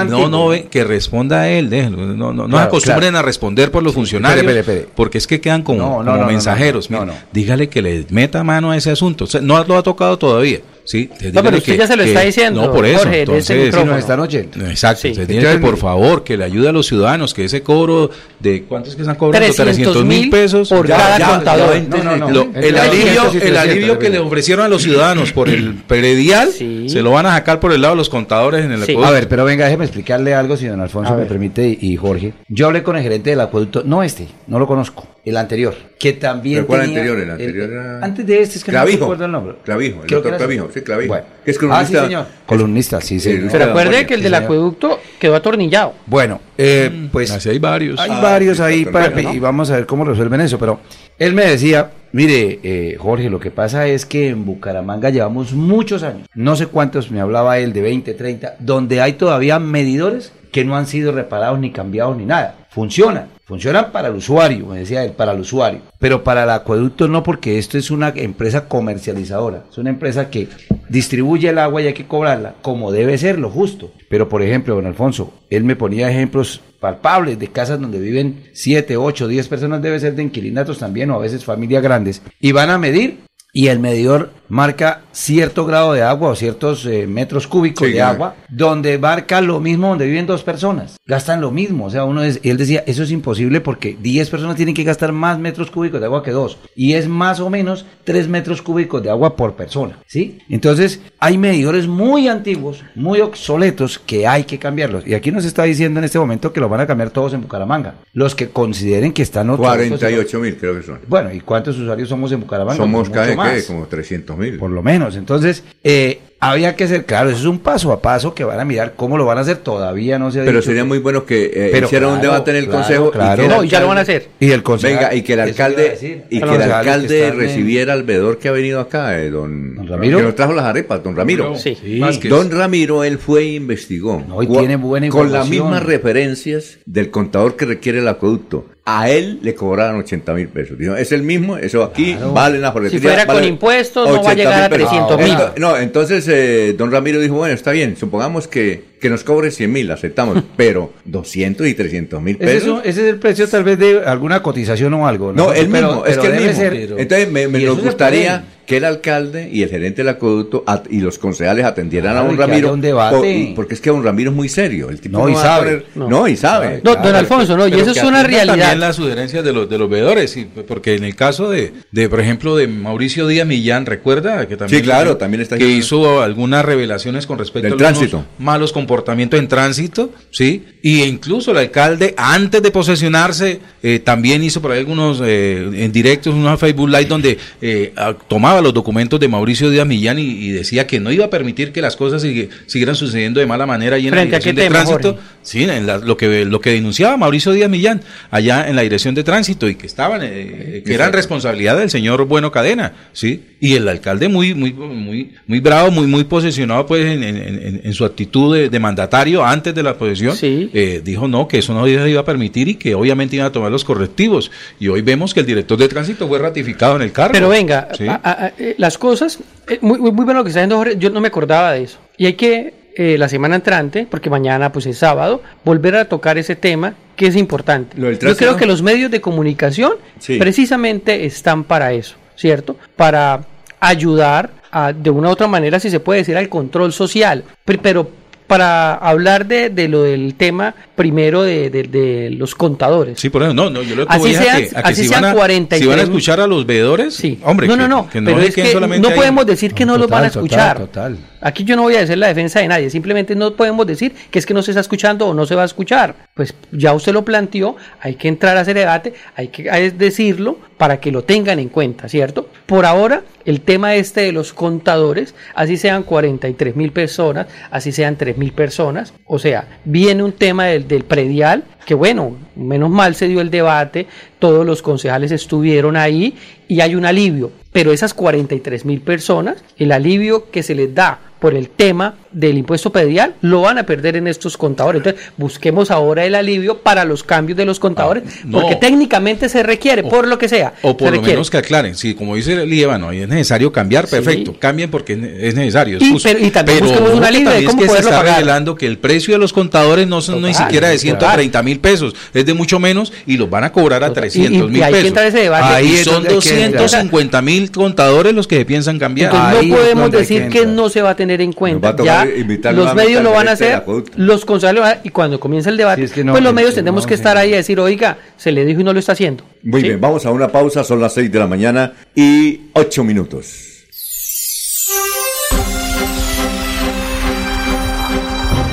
no, 0.07 0.29
no, 0.29 0.49
ve, 0.49 0.67
que 0.71 0.85
responda 0.85 1.41
a 1.43 1.49
él, 1.49 1.71
déjelo. 1.71 1.97
No, 1.97 2.15
no, 2.15 2.33
no 2.35 2.45
se 2.45 2.51
Claro, 2.51 2.67
acostumbren 2.69 3.17
a 3.17 3.23
responder 3.23 3.71
por 3.71 3.83
los 3.83 3.95
funcionarios, 3.95 4.41
Espere, 4.43 4.61
espere, 4.61 4.79
espere. 4.81 4.93
porque 4.95 5.17
es 5.17 5.27
que 5.27 5.41
quedan 5.41 5.63
como, 5.63 5.79
No, 5.79 5.89
no, 5.89 5.97
como 6.05 6.13
no, 6.17 6.21
no, 6.25 6.27
mensajeros. 6.27 6.91
no, 6.91 6.99
no, 6.99 7.05
Mire, 7.07 7.19
no. 7.19 7.27
Dígale 7.33 7.69
que 7.71 7.81
le 7.81 8.05
meta 8.11 8.45
mano 8.45 8.73
a 8.73 8.77
ese 8.77 8.91
asunto. 8.91 9.25
O 9.25 9.27
sea, 9.27 9.41
no 9.41 9.65
lo 9.65 9.79
ha 9.79 9.83
tocado 9.83 10.19
todavía. 10.19 10.59
Sí, 10.89 11.11
No, 11.35 11.43
pero 11.43 11.59
usted 11.59 11.77
ya 11.77 11.87
se 11.87 11.97
lo 11.97 12.03
está 12.03 12.23
diciendo, 12.23 12.63
No, 12.63 12.73
por 12.73 12.87
eso. 12.87 13.01
Jorge, 13.01 13.13
ese 13.17 13.21
entonces. 13.21 13.75
Si 13.75 13.85
nos 13.85 13.99
están 13.99 14.21
oyendo. 14.21 14.67
Exacto. 14.67 15.03
Sí. 15.03 15.09
Entonces, 15.09 15.45
que 15.57 15.59
por 15.59 15.77
favor, 15.77 16.25
que 16.25 16.39
le 16.39 16.45
ayude 16.45 16.71
a 16.71 16.73
los 16.73 16.87
ciudadanos, 16.87 17.35
que 17.35 17.45
ese 17.45 17.63
cobro 17.63 18.11
de 18.41 18.63
¿cuántos 18.63 18.97
que 18.97 19.03
están 19.03 19.17
cobrando? 19.17 19.47
300 19.55 20.03
mil 20.07 20.31
pesos. 20.31 20.71
por 20.71 20.89
Ya, 20.89 20.97
cada 20.97 21.19
ya, 21.19 21.29
contador. 21.29 21.75
ya, 21.75 21.81
No, 21.99 22.05
no, 22.05 22.17
no. 22.17 22.31
Lo- 22.31 22.43
Entre 22.45 22.69
el 22.69 22.75
200 22.75 22.81
alivio, 22.91 23.23
el 23.25 23.31
300, 23.33 23.59
alivio 23.59 23.99
que 23.99 24.09
le 24.09 24.19
ofrecieron 24.19 24.65
a 24.65 24.69
los 24.69 24.83
ciudadanos 24.83 25.33
por 25.33 25.51
el 25.51 25.75
predial 25.75 26.49
Sí. 26.53 26.89
se 26.89 27.03
lo 27.03 27.11
van 27.11 27.27
a 27.27 27.33
sacar 27.35 27.61
por 27.61 27.73
el 27.73 27.83
lado 27.83 27.93
de 27.93 27.99
los 27.99 28.09
contadores 28.09 28.65
en 28.65 28.73
el 28.73 28.79
Sí. 28.79 28.85
acueducto. 28.93 29.07
A 29.09 29.11
ver, 29.11 29.29
pero 29.29 29.45
venga, 29.45 29.67
déjeme 29.67 29.85
explicarle 29.85 30.35
algo, 30.35 30.57
si 30.57 30.67
don 30.69 30.81
Alfonso 30.81 31.11
A 31.11 31.15
me 31.17 31.19
ver. 31.21 31.29
permite 31.29 31.69
y, 31.69 31.79
y 31.93 31.97
Jorge. 31.97 32.33
Yo 32.49 32.67
hablé 32.67 32.83
con 32.83 32.97
el 32.97 33.03
gerente 33.03 33.29
del 33.29 33.41
acueducto, 33.43 33.83
no 33.85 34.03
este, 34.03 34.27
no 34.47 34.59
lo 34.59 34.67
conozco, 34.67 35.07
el 35.25 35.37
anterior, 35.37 35.75
que 35.99 36.15
también 36.15 36.57
¿Pero 36.61 36.67
cuál 36.67 36.81
tenía- 36.83 37.01
anterior? 37.01 37.21
El 37.23 37.31
anterior 37.31 37.71
era- 37.71 37.99
Antes 38.05 38.27
de 38.27 38.41
este, 38.41 38.57
es 38.59 38.65
que 38.65 38.73
no 38.73 38.79
Clavijo. 38.79 39.01
recuerdo 39.01 39.25
el 39.27 39.33
nombre. 39.33 39.55
Clavijo, 39.65 40.01
el 40.03 40.09
doctor 40.09 40.29
era 40.35 40.39
Clavijo, 40.83 40.85
que 40.85 40.85
Clavín. 40.85 41.09
Bueno. 41.09 41.25
Que 41.45 41.51
es 41.51 41.57
Ah, 41.57 41.61
columnista. 41.61 41.99
sí, 42.01 42.05
señor. 42.07 42.27
Columnista, 42.47 43.01
sí, 43.01 43.21
señor. 43.21 43.49
Pero 43.53 43.65
acuerde 43.67 44.07
que 44.07 44.15
el 44.15 44.23
del 44.23 44.33
Sí, 44.33 44.37
acueducto 44.37 45.01
quedó 45.19 45.37
atornillado. 45.37 45.95
Bueno, 46.07 46.41
eh, 46.57 47.09
pues 47.13 47.31
Así 47.31 47.49
hay 47.49 47.59
varios. 47.59 47.99
hay 48.01 48.11
Ah, 48.13 48.21
varios 48.21 48.57
sí, 48.59 48.63
ahí 48.63 48.85
para, 48.85 49.21
y 49.21 49.39
vamos 49.39 49.71
a 49.71 49.77
ver 49.77 49.87
cómo 49.87 50.05
resuelven 50.05 50.41
eso. 50.41 50.59
Pero 50.59 50.81
él 51.19 51.33
me 51.35 51.45
decía, 51.47 51.91
mire, 52.13 52.61
eh, 52.63 52.97
Jorge, 52.99 53.31
lo 53.31 53.41
que 53.41 53.51
pasa 53.51 53.87
es 53.87 54.05
que 54.07 54.29
en 54.29 54.45
Bucaramanga 54.45 55.11
llevamos 55.11 55.53
muchos 55.53 56.03
años, 56.03 56.27
no 56.35 56.57
sé 56.57 56.67
cuántos, 56.67 57.11
me 57.11 57.21
hablaba 57.21 57.59
él, 57.59 57.73
de 57.73 57.81
20, 57.83 58.15
30, 58.15 58.57
donde 58.59 59.01
hay 59.01 59.15
todavía 59.15 59.59
medidores 59.59 60.33
que 60.53 60.65
no 60.65 60.77
han 60.77 60.87
sido 60.87 61.13
reparados 61.13 61.59
ni 61.59 61.71
cambiados 61.73 62.17
ni 62.17 62.25
nada. 62.25 62.55
Funcionan, 62.71 63.29
funcionan 63.45 63.91
para 63.93 64.09
el 64.09 64.17
usuario, 64.17 64.67
me 64.67 64.81
decía 64.81 65.03
él, 65.03 65.13
para 65.13 65.33
el 65.33 65.41
usuario. 65.41 65.81
Pero 65.99 66.23
para 66.23 66.45
el 66.45 66.51
acueducto 66.51 67.09
no, 67.09 67.23
porque 67.23 67.59
esto 67.59 67.79
es 67.79 67.91
una 67.91 68.13
empresa 68.15 68.69
comercializadora, 68.69 69.65
es 69.71 69.79
una 69.79 69.91
empresa 69.91 70.31
que 70.31 70.49
distribuye 70.89 71.49
el 71.49 71.59
agua 71.59 71.83
y 71.83 71.87
hay 71.87 71.95
que 71.95 72.07
cobrarla 72.07 72.55
como 72.61 72.93
debe 72.93 73.17
ser, 73.17 73.39
lo 73.39 73.51
justo. 73.51 73.91
Pero 74.11 74.29
por 74.29 74.43
ejemplo, 74.43 74.75
don 74.75 74.87
Alfonso, 74.87 75.33
él 75.51 75.65
me 75.65 75.77
ponía 75.77 76.11
ejemplos 76.11 76.61
palpables 76.79 77.39
de 77.39 77.49
casas 77.49 77.81
donde 77.81 77.99
viven 77.99 78.45
7, 78.53 78.97
8, 78.97 79.29
10 79.29 79.49
personas, 79.49 79.83
debe 79.83 79.99
ser 79.99 80.15
de 80.15 80.23
inquilinatos 80.23 80.79
también 80.79 81.11
o 81.11 81.15
a 81.15 81.19
veces 81.19 81.45
familias 81.45 81.83
grandes, 81.83 82.23
y 82.41 82.53
van 82.53 82.71
a 82.71 82.79
medir 82.79 83.21
y 83.53 83.69
el 83.69 83.79
medidor 83.79 84.31
marca 84.49 85.03
cierto 85.13 85.67
grado 85.67 85.93
de 85.93 86.03
agua 86.03 86.31
o 86.31 86.37
ciertos 86.37 86.87
eh, 86.87 87.07
metros 87.07 87.47
cúbicos 87.47 87.87
Sí, 87.87 87.93
de 87.93 87.99
claro. 87.99 88.15
agua, 88.15 88.37
donde 88.49 88.99
marca 88.99 89.41
lo 89.41 89.61
mismo 89.61 89.89
donde 89.89 90.07
viven 90.07 90.27
dos 90.27 90.43
personas. 90.43 90.97
Gastan 91.07 91.41
lo 91.41 91.51
mismo. 91.51 91.87
O 91.87 91.91
sea, 91.91 92.05
uno 92.05 92.23
es, 92.23 92.41
él 92.43 92.57
decía, 92.57 92.85
eso 92.87 93.03
es 93.03 93.11
imposible 93.11 93.61
porque 93.61 93.97
10 94.01 94.31
personas 94.31 94.57
tienen 94.57 94.75
que 94.75 94.85
gastar 94.85 95.13
más 95.13 95.39
metros 95.39 95.71
cúbicos 95.71 96.01
de 96.01 96.07
agua 96.07 96.23
que 96.23 96.31
dos. 96.31 96.59
Y 96.75 96.95
es 96.95 97.09
más 97.09 97.41
o 97.41 97.51
menos 97.51 97.87
3 98.05 98.29
metros 98.29 98.63
cúbicos 98.63 99.03
de 99.03 99.11
agua 99.11 99.37
por 99.37 99.55
persona. 99.55 99.99
¿Sí? 100.07 100.39
Entonces, 100.49 101.01
hay 101.19 101.37
medidores 101.39 101.87
muy 101.87 102.29
antiguos, 102.29 102.85
muy 102.95 103.21
obsoletos, 103.21 103.99
que 103.99 104.27
hay 104.27 104.45
que 104.45 104.59
cambiarlos. 104.59 105.07
Y 105.07 105.15
aquí 105.15 105.31
nos 105.31 105.45
está 105.45 105.65
diciendo 105.65 105.99
en 106.01 106.05
este 106.05 106.19
momento 106.19 106.53
que 106.53 106.61
los 106.61 106.71
van 106.71 106.81
a 106.81 106.87
cambiar 106.87 107.11
todos 107.11 107.33
en 107.35 107.43
Bucaramanga. 107.43 107.97
Los 108.13 108.35
que 108.35 108.51
consideren 108.51 109.13
que 109.13 109.23
están 109.23 109.51
obsoletos. 109.51 109.99
48 109.99 110.41
mil 110.41 110.57
creo 110.57 110.77
que 110.77 110.83
son. 110.83 111.01
Bueno, 111.09 111.33
¿y 111.33 111.41
cuántos 111.41 111.79
usuarios 111.79 112.09
somos 112.09 112.33
en 112.33 112.41
Bucaramanga? 112.41 112.77
Somos 112.77 113.11
cada 113.11 113.35
como 113.67 113.87
300 113.87 114.38
por 114.59 114.71
lo 114.71 114.83
menos. 114.83 115.17
Entonces, 115.17 115.65
eh, 115.85 116.21
había 116.41 116.77
que 116.77 116.87
ser 116.87 117.05
claro, 117.05 117.31
eso 117.31 117.41
es 117.41 117.45
un 117.47 117.59
paso 117.59 117.91
a 117.93 118.01
paso 118.01 118.35
que 118.35 118.45
van 118.45 118.61
a 118.61 118.65
mirar 118.65 118.93
cómo 118.95 119.19
lo 119.19 119.25
van 119.25 119.39
a 119.39 119.41
hacer, 119.41 119.57
todavía 119.57 120.19
no 120.19 120.31
se 120.31 120.41
ha 120.41 120.45
Pero 120.45 120.59
dicho 120.59 120.67
sería 120.67 120.83
que- 120.83 120.89
muy 120.89 120.99
bueno 120.99 121.27
que 121.27 121.47
eh, 121.47 121.69
Pero 121.73 121.87
hicieran 121.87 122.11
un 122.11 122.21
debate 122.21 122.51
en 122.53 122.57
el 122.59 122.65
claro, 122.67 122.79
consejo. 122.79 123.11
claro. 123.11 123.37
que 123.37 123.43
el 123.43 123.49
No, 123.49 123.65
y 123.65 123.69
ya 123.69 123.81
lo 123.81 123.89
van 123.89 123.99
a 123.99 124.03
hacer. 124.03 124.29
Y 124.39 124.51
el 124.53 124.63
concejal- 124.63 124.83
Venga, 124.99 125.15
y 125.15 125.23
que 125.23 125.33
el 125.33 125.41
alcalde 125.41 125.97
y 126.31 126.39
que 126.39 126.45
el 126.45 126.57
que 126.59 126.63
alcalde 126.65 127.31
recibiera 127.33 127.93
al 127.93 128.05
veedor 128.05 128.39
que 128.39 128.49
ha 128.49 128.53
venido 128.53 128.79
acá, 128.81 129.19
eh, 129.19 129.31
don, 129.31 129.75
¿Don 129.75 129.89
Ramiro? 129.89 130.19
que 130.19 130.25
nos 130.25 130.35
trajo 130.37 130.53
las 130.53 130.65
arepas, 130.65 131.03
don 131.03 131.17
Ramiro. 131.17 131.57
Sí. 131.57 131.99
Vázquez. 131.99 132.31
Don 132.31 132.51
Ramiro, 132.51 133.03
él 133.05 133.19
fue 133.19 133.41
e 133.43 133.55
investigó. 133.55 134.23
No, 134.29 134.43
y 134.43 134.47
tiene 134.47 134.77
buena 134.77 135.09
Con 135.09 135.33
las 135.33 135.49
mismas 135.49 135.83
referencias 135.83 136.79
del 136.87 137.11
contador 137.11 137.57
que 137.57 137.65
requiere 137.65 137.99
el 137.99 138.09
acueducto. 138.09 138.67
A 138.91 139.11
él 139.11 139.41
le 139.43 139.55
cobraron 139.55 140.01
80 140.01 140.33
mil 140.33 140.49
pesos. 140.49 140.79
Dijo, 140.79 140.97
es 140.97 141.13
el 141.13 141.23
mismo, 141.23 141.59
eso 141.59 141.83
aquí 141.85 142.17
vale 142.33 142.59
la 142.59 142.73
Si 142.89 142.99
fuera 142.99 143.27
con 143.27 143.45
impuestos, 143.45 144.09
no 144.09 144.23
va 144.23 144.31
a 144.31 144.35
llegar 144.35 144.63
a 144.63 144.69
300 144.71 145.19
mil. 145.19 145.37
No, 145.59 145.77
entonces 145.77 146.27
eh, 146.29 146.75
don 146.77 146.91
Ramiro 146.91 147.21
dijo, 147.21 147.35
bueno, 147.35 147.55
está 147.55 147.73
bien, 147.73 147.97
supongamos 147.97 148.49
que, 148.49 148.85
que 149.01 149.11
nos 149.11 149.25
cobre 149.25 149.51
100 149.51 149.71
mil, 149.73 149.91
aceptamos, 149.91 150.43
pero 150.57 150.93
200 151.05 151.67
y 151.67 151.75
300 151.75 152.21
mil 152.23 152.37
es, 152.41 152.47
pesos. 152.47 152.69
un- 152.69 152.81
ese 152.81 153.03
es 153.03 153.09
el 153.15 153.17
precio 153.17 153.49
tal 153.49 153.65
vez 153.65 153.79
de 153.79 154.01
alguna 154.05 154.43
cotización 154.43 154.95
o 154.95 155.07
algo. 155.07 155.33
No, 155.33 155.53
el 155.53 155.69
Pero- 155.69 155.89
mismo, 155.89 156.07
es 156.07 156.11
pero 156.19 156.23
que 156.23 156.29
el 156.37 156.45
mismo. 156.47 156.61
ser- 156.61 156.75
Entonces 156.99 157.31
me, 157.31 157.49
me 157.49 157.59
y 157.61 157.65
eso 157.65 157.75
nos 157.75 157.85
gustaría 157.85 158.45
que 158.67 158.77
el 158.77 158.85
alcalde 158.85 159.49
y 159.51 159.63
el 159.63 159.71
gerente 159.71 160.03
del 160.03 160.11
acueducto 160.11 160.63
y 160.91 161.01
los 161.01 161.19
concejales 161.19 161.65
atendieran 161.65 162.13
Claro, 162.13 162.27
a 162.27 162.29
don 162.29 162.35
y 162.35 162.39
Ramiro. 162.39 162.73
un 162.75 162.83
debate. 162.83 163.17
po- 163.17 163.25
y- 163.25 163.53
porque 163.57 163.73
es 163.73 163.81
que 163.81 163.89
don 163.89 164.05
Ramiro 164.05 164.29
es 164.31 164.37
muy 164.37 164.51
serio. 164.51 164.91
El 164.91 165.01
tipo 165.01 165.17
No, 165.21 165.29
y 165.31 165.35
sabe. 165.35 165.65
poner- 165.79 165.85
No. 165.95 166.09
no. 166.11 166.29
y 166.29 166.37
sabe. 166.37 166.81
No, 166.85 166.95
don 166.97 167.15
Alfonso, 167.15 167.57
no, 167.57 167.67
y 167.67 167.73
eso 167.73 167.93
es 167.93 168.03
una 168.03 168.23
realidad. 168.23 168.57
También 168.59 168.81
las 168.81 168.97
sugerencias 168.97 169.43
de 169.43 169.55
los, 169.55 169.71
de 169.71 169.79
los 169.79 169.89
veedores, 169.89 170.31
sí, 170.33 170.47
porque 170.67 170.97
en 170.97 171.05
el 171.05 171.15
caso 171.17 171.49
de, 171.49 171.73
de, 171.93 172.09
por 172.11 172.21
ejemplo, 172.21 172.57
de 172.57 172.69
Mauricio 172.69 173.27
Díaz 173.27 173.47
Millán, 173.47 173.87
recuerda 173.87 174.47
que 174.47 174.59
también, 174.59 174.81
Sí, 174.81 174.85
claro, 174.85 175.17
también 175.17 175.41
está 175.41 175.57
que 175.57 175.67
hizo 175.67 176.21
algunas 176.21 176.63
revelaciones 176.63 177.27
con 177.27 177.39
respecto 177.39 177.69
Del 177.69 177.73
a 177.75 177.77
tránsito. 177.79 178.27
malos 178.39 178.73
comportamientos 178.75 178.88
en 178.89 179.49
tránsito, 179.49 180.13
sí, 180.31 180.65
y 180.83 181.03
incluso 181.03 181.51
el 181.51 181.59
alcalde 181.59 182.15
antes 182.17 182.63
de 182.63 182.71
posesionarse 182.71 183.61
eh, 183.83 183.99
también 183.99 184.43
hizo 184.43 184.61
por 184.63 184.73
ahí 184.73 184.79
algunos 184.81 185.21
eh, 185.25 185.69
en 185.85 185.93
directos 185.93 186.35
unos 186.35 186.59
Facebook 186.59 186.89
Live 186.89 187.05
donde 187.07 187.39
eh, 187.61 187.93
tomaba 188.29 188.61
los 188.61 188.73
documentos 188.75 189.21
de 189.21 189.29
Mauricio 189.29 189.71
Díaz 189.71 189.87
Millán 189.87 190.19
y, 190.19 190.23
y 190.23 190.51
decía 190.51 190.87
que 190.87 191.01
no 191.01 191.11
iba 191.13 191.27
a 191.27 191.31
permitir 191.31 191.73
que 191.73 191.81
las 191.83 191.97
cosas 191.97 192.23
siguieran 192.23 192.95
sucediendo 192.95 193.41
de 193.41 193.47
mala 193.47 193.67
manera 193.67 193.97
ahí 193.97 194.07
en 194.09 194.13
¿Frente 194.15 194.31
la 194.33 194.37
a 194.37 194.41
dirección 194.41 194.57
de 194.57 194.69
tránsito. 194.69 195.13
Jorge? 195.15 195.29
Sí, 195.43 195.63
en 195.65 195.87
la- 195.87 195.99
lo 195.99 196.17
que 196.17 196.45
lo 196.45 196.61
que 196.61 196.71
denunciaba 196.71 197.17
Mauricio 197.17 197.53
Díaz 197.53 197.71
Millán 197.71 198.01
allá 198.31 198.69
en 198.69 198.77
la 198.77 198.83
dirección 198.83 199.15
de 199.15 199.25
tránsito 199.25 199.69
y 199.69 199.75
que 199.75 199.87
estaban 199.87 200.21
eh, 200.25 200.83
que 200.85 200.95
eran 200.95 201.13
responsabilidad 201.13 201.79
del 201.79 201.91
señor 201.91 202.25
Bueno 202.27 202.51
Cadena, 202.53 202.93
sí, 203.13 203.45
y 203.61 203.75
el 203.75 203.89
alcalde 203.89 204.29
muy 204.29 204.55
muy 204.55 204.73
muy 204.73 205.33
muy 205.47 205.61
bravo, 205.61 205.91
muy 205.91 206.07
muy 206.07 206.25
posesionado 206.25 206.87
pues 206.87 207.05
en, 207.05 207.23
en- 207.23 207.37
en- 207.37 207.81
en 207.85 207.93
su 207.95 208.05
actitud 208.05 208.55
de, 208.57 208.69
de 208.69 208.78
mandatario 208.81 209.45
antes 209.45 209.75
de 209.75 209.83
la 209.83 209.97
posesión, 209.99 210.35
Sí. 210.37 210.71
eh, 210.75 211.01
dijo 211.05 211.29
no 211.29 211.49
que 211.49 211.59
eso 211.59 211.75
no 211.75 211.85
se 211.87 212.09
iba 212.11 212.21
a 212.21 212.25
permitir 212.25 212.69
y 212.69 212.75
que 212.77 212.95
obviamente 212.95 213.37
iban 213.37 213.49
a 213.49 213.53
tomar 213.53 213.71
los 213.71 213.85
correctivos 213.85 214.51
y 214.79 214.89
hoy 214.89 215.03
vemos 215.03 215.35
que 215.35 215.41
el 215.41 215.47
director 215.47 215.79
de 215.79 215.89
tránsito 215.89 216.27
fue 216.29 216.39
ratificado 216.39 216.97
en 216.97 217.03
el 217.03 217.13
cargo. 217.13 217.33
Pero 217.33 217.49
venga, 217.49 217.89
Sí. 217.97 218.07
a- 218.09 218.21
a- 218.23 218.45
a- 218.47 218.53
eh, 218.59 218.75
las 218.79 218.99
cosas, 218.99 219.39
eh, 219.69 219.79
muy, 219.81 219.99
muy, 219.99 220.13
muy 220.13 220.25
bueno 220.25 220.41
lo 220.41 220.45
que 220.45 220.51
está 220.51 220.61
haciendo 220.61 220.77
Jorge, 220.77 220.97
yo 220.99 221.11
no 221.11 221.21
me 221.21 221.29
acordaba 221.29 221.73
de 221.73 221.85
eso. 221.85 221.99
Y 222.17 222.27
hay 222.27 222.35
que, 222.35 222.75
eh, 222.97 223.17
la 223.17 223.29
semana 223.29 223.55
entrante, 223.57 224.07
porque 224.11 224.29
mañana 224.29 224.73
pues 224.73 224.87
es 224.87 224.99
sábado, 224.99 225.43
volver 225.65 225.95
a 225.97 226.07
tocar 226.07 226.37
ese 226.39 226.57
tema 226.57 226.95
que 227.15 227.27
es 227.27 227.37
importante. 227.37 227.97
Lo 227.97 228.07
del 228.09 228.19
Yo 228.19 228.37
creo 228.37 228.57
que 228.57 228.67
los 228.67 228.83
medios 228.83 229.11
de 229.11 229.21
comunicación 229.21 229.93
Sí. 230.19 230.37
precisamente 230.39 231.25
están 231.25 231.63
para 231.65 231.93
eso, 231.93 232.17
¿cierto? 232.37 232.77
Para 232.97 233.45
ayudar 233.81 234.51
a, 234.71 234.93
de 234.93 235.11
una 235.11 235.29
u 235.29 235.33
otra 235.33 235.47
manera, 235.47 235.81
si 235.81 235.91
se 235.91 236.01
puede 236.01 236.21
decir, 236.21 236.37
al 236.37 236.49
control 236.49 236.93
social. 236.93 237.45
Pero- 237.65 237.81
Pero 237.83 238.11
para 238.49 238.95
hablar 238.95 239.47
de, 239.47 239.71
de 239.71 239.87
lo 239.87 240.03
del 240.03 240.35
tema 240.35 240.75
primero 240.97 241.43
de, 241.43 241.71
de- 241.71 241.85
de 241.85 242.31
los 242.31 242.55
contadores. 242.57 243.21
Sí, 243.21 243.29
por 243.31 243.43
eso, 243.45 243.55
no, 243.55 243.71
no, 243.71 243.83
yo 243.83 243.95
lo 243.95 244.07
que 244.07 244.13
Así 244.13 244.21
voy 244.23 244.31
es 244.33 244.39
a 244.39 244.43
sean- 244.43 244.57
que, 244.57 244.65
a 244.77 244.83
que 244.83 244.89
así 244.89 245.03
si, 245.03 245.09
sean 245.09 245.23
van 245.23 245.31
a, 245.31 245.35
43 245.35 245.81
si 245.83 245.87
van 245.87 245.99
a 246.01 246.03
escuchar 246.03 246.41
a 246.41 246.47
los 246.49 246.67
veedores, 246.67 247.15
Sí. 247.15 247.39
hombre, 247.45 247.69
no, 247.69 247.77
no, 247.77 247.87
no, 247.87 248.09
que 248.11 248.21
pero 248.23 248.41
es 248.41 248.55
que 248.55 248.75
no 249.01 249.11
podemos 249.11 249.47
decir 249.47 249.75
que 249.75 249.85
no, 249.87 249.97
los 249.99 250.09
van 250.11 250.25
a 250.25 250.31
Total, 250.31 250.45
escuchar. 250.45 250.79
total, 250.79 251.13
total. 251.15 251.28
Aquí 251.41 251.65
yo 251.65 251.77
no 251.77 251.83
voy 251.83 251.95
a 251.95 252.01
hacer 252.01 252.19
la 252.19 252.29
defensa 252.29 252.61
de 252.61 252.69
nadie, 252.69 252.91
simplemente 252.91 253.35
no 253.35 253.55
podemos 253.55 253.87
decir 253.87 254.15
que 254.31 254.39
es 254.39 254.47
que 254.47 254.55
no 254.55 254.63
se 254.63 254.73
está 254.73 254.81
escuchando 254.81 255.27
o 255.29 255.35
no 255.35 255.47
se 255.47 255.55
va 255.55 255.63
a 255.63 255.67
escuchar. 255.67 256.15
Pues 256.35 256.55
ya 256.73 256.93
usted 256.95 257.13
lo 257.13 257.25
planteó, 257.25 257.77
hay 258.01 258.17
que 258.17 258.29
entrar 258.29 258.57
a 258.57 258.63
ese 258.63 258.75
debate, 258.75 259.15
hay 259.37 259.49
que 259.49 259.71
decirlo 259.93 260.59
para 260.77 261.01
que 261.01 261.13
lo 261.13 261.25
tengan 261.25 261.59
en 261.59 261.69
cuenta, 261.69 262.09
¿cierto? 262.09 262.49
Por 262.67 262.87
ahora, 262.87 263.23
el 263.45 263.61
tema 263.61 263.95
este 263.95 264.23
de 264.23 264.33
los 264.33 264.53
contadores, 264.53 265.35
así 265.55 265.77
sean 265.77 266.03
43 266.03 266.77
mil 266.77 266.93
personas, 266.93 267.47
así 267.71 267.93
sean 267.93 268.17
3 268.17 268.37
mil 268.37 268.53
personas, 268.53 269.13
o 269.27 269.39
sea, 269.39 269.81
viene 269.85 270.23
un 270.23 270.33
tema 270.33 270.67
del, 270.67 270.87
del 270.87 271.05
predial, 271.05 271.65
que 271.85 271.95
bueno, 271.95 272.37
menos 272.55 272.91
mal 272.91 273.15
se 273.15 273.29
dio 273.29 273.41
el 273.41 273.51
debate, 273.51 274.07
todos 274.39 274.67
los 274.67 274.83
concejales 274.83 275.33
estuvieron 275.33 275.97
ahí 275.97 276.37
y 276.69 276.81
hay 276.81 276.95
un 276.95 277.07
alivio, 277.07 277.51
pero 277.73 277.93
esas 277.93 278.15
43 278.15 278.85
mil 278.85 279.01
personas, 279.01 279.65
el 279.77 279.93
alivio 279.93 280.51
que 280.51 280.63
se 280.63 280.75
les 280.75 280.95
da 280.95 281.28
por 281.39 281.55
el 281.55 281.71
tema 281.71 282.15
del 282.33 282.59
impuesto 282.59 282.91
predial, 282.93 283.35
lo 283.43 283.63
van 283.63 283.79
a 283.79 283.85
perder 283.85 284.17
en 284.17 284.27
estos 284.27 284.57
contadores. 284.57 285.01
Entonces, 285.05 285.31
busquemos 285.37 285.91
ahora 285.91 286.25
el 286.25 286.35
alivio 286.35 286.79
para 286.79 287.05
los 287.05 287.23
cambios 287.23 287.57
de 287.57 287.65
los 287.65 287.79
contadores, 287.81 288.25
Ah, 288.27 288.41
no. 288.45 288.61
porque 288.61 288.77
técnicamente 288.77 289.49
se 289.49 289.63
requiere, 289.63 290.03
por 290.03 290.27
lo 290.29 290.39
que 290.39 290.49
sea. 290.49 290.75
O 290.83 290.97
por 290.97 291.07
se 291.09 291.11
lo 291.11 291.11
requiere. 291.13 291.33
menos 291.35 291.51
que 291.51 291.57
aclaren, 291.59 291.95
si 291.95 292.15
como 292.15 292.35
dice 292.37 292.53
el 292.55 292.69
Líbano, 292.69 293.13
es 293.13 293.29
necesario 293.29 293.73
cambiar, 293.73 294.07
Sí. 294.07 294.11
perfecto, 294.17 294.55
cambien 294.59 294.91
porque 294.91 295.15
es 295.15 295.19
ne- 295.19 295.49
es 295.49 295.55
necesario. 295.55 295.97
es 295.99 296.03
Y- 296.05 296.13
justo. 296.13 296.29
pero- 296.29 296.45
y 296.45 296.51
también 296.51 296.81
busquemos 296.81 297.09
ojo 297.11 297.17
un 297.19 297.25
alivio 297.25 297.49
de 297.51 297.55
también 297.55 297.69
es 297.69 297.71
cómo 297.71 297.83
que 297.83 297.89
se 297.89 297.89
poderlo 297.89 298.11
está 298.11 298.21
pagar. 298.23 298.35
revelando 298.41 298.75
que 298.75 298.87
el 298.87 298.99
precio 298.99 299.35
de 299.35 299.39
los 299.39 299.53
contadores 299.53 300.07
no 300.07 300.21
son 300.21 300.43
ni 300.43 300.55
siquiera 300.55 300.89
de 300.89 300.95
total. 300.97 301.01
130 301.19 301.63
mil 301.63 301.81
pesos, 301.81 302.15
es 302.35 302.45
de 302.47 302.55
mucho 302.55 302.79
menos 302.79 303.13
y 303.27 303.37
los 303.37 303.49
van 303.49 303.65
a 303.65 303.73
cobrar 303.73 304.05
a 304.05 304.09
Total. 304.09 304.23
300 304.25 304.53
Y- 304.53 304.65
y 304.65 304.69
mil 304.81 304.83
pesos. 304.91 305.19
ese 305.19 305.39
debate. 305.39 305.75
Ahí 305.75 305.97
son 306.05 306.15
donde 306.15 306.29
hay 306.31 306.39
que 306.41 306.65
entrar. 306.65 306.83
250 306.83 307.43
mil 307.43 307.71
contadores 307.71 308.35
los 308.35 308.47
que 308.47 308.57
se 308.59 308.65
piensan 308.65 308.99
cambiar. 308.99 309.33
Entonces 309.33 309.61
Ahí 309.61 309.69
no 309.69 309.77
podemos 309.77 310.11
decir 310.11 310.43
que 310.49 310.59
que, 310.61 310.67
no 310.67 310.89
se 310.89 311.03
va 311.03 311.11
a 311.11 311.15
tener 311.17 311.41
en 311.41 311.53
cuenta. 311.53 311.89
Nos 311.93 311.97
va 312.27 312.71
a 312.71 312.73
los 312.73 312.95
medios 312.95 313.23
lo 313.23 313.33
van 313.33 313.49
a 313.49 313.53
hacer, 313.53 313.83
los 314.17 314.45
concejales 314.45 314.81
lo 314.81 314.87
van 314.89 314.99
a- 314.99 315.01
y 315.05 315.11
cuando 315.11 315.39
comience 315.41 315.69
el 315.71 315.77
debate, 315.77 316.01
Sí, 316.01 316.05
es 316.07 316.13
que 316.13 316.25
no, 316.25 316.33
pues 316.33 316.43
los 316.45 316.53
medios 316.55 316.71
que 316.75 316.81
tenemos 316.81 317.05
no, 317.05 317.09
que 317.09 317.15
estar 317.15 317.37
ahí 317.37 317.51
y 317.51 317.53
decir, 317.53 317.79
oiga, 317.81 318.19
se 318.37 318.53
le 318.53 318.65
dijo 318.65 318.81
y 318.81 318.85
no 318.85 318.93
lo 318.93 318.99
está 319.01 319.13
haciendo. 319.13 319.45
Muy 319.63 319.81
¿Sí? 319.81 319.89
bien, 319.89 320.01
vamos 320.01 320.25
a 320.27 320.31
una 320.31 320.49
pausa, 320.49 320.85
son 320.85 321.01
las 321.01 321.15
6 321.15 321.31
de 321.31 321.39
la 321.39 321.47
mañana 321.47 321.93
y 322.15 322.61
8 322.75 323.05
minutos. 323.05 323.65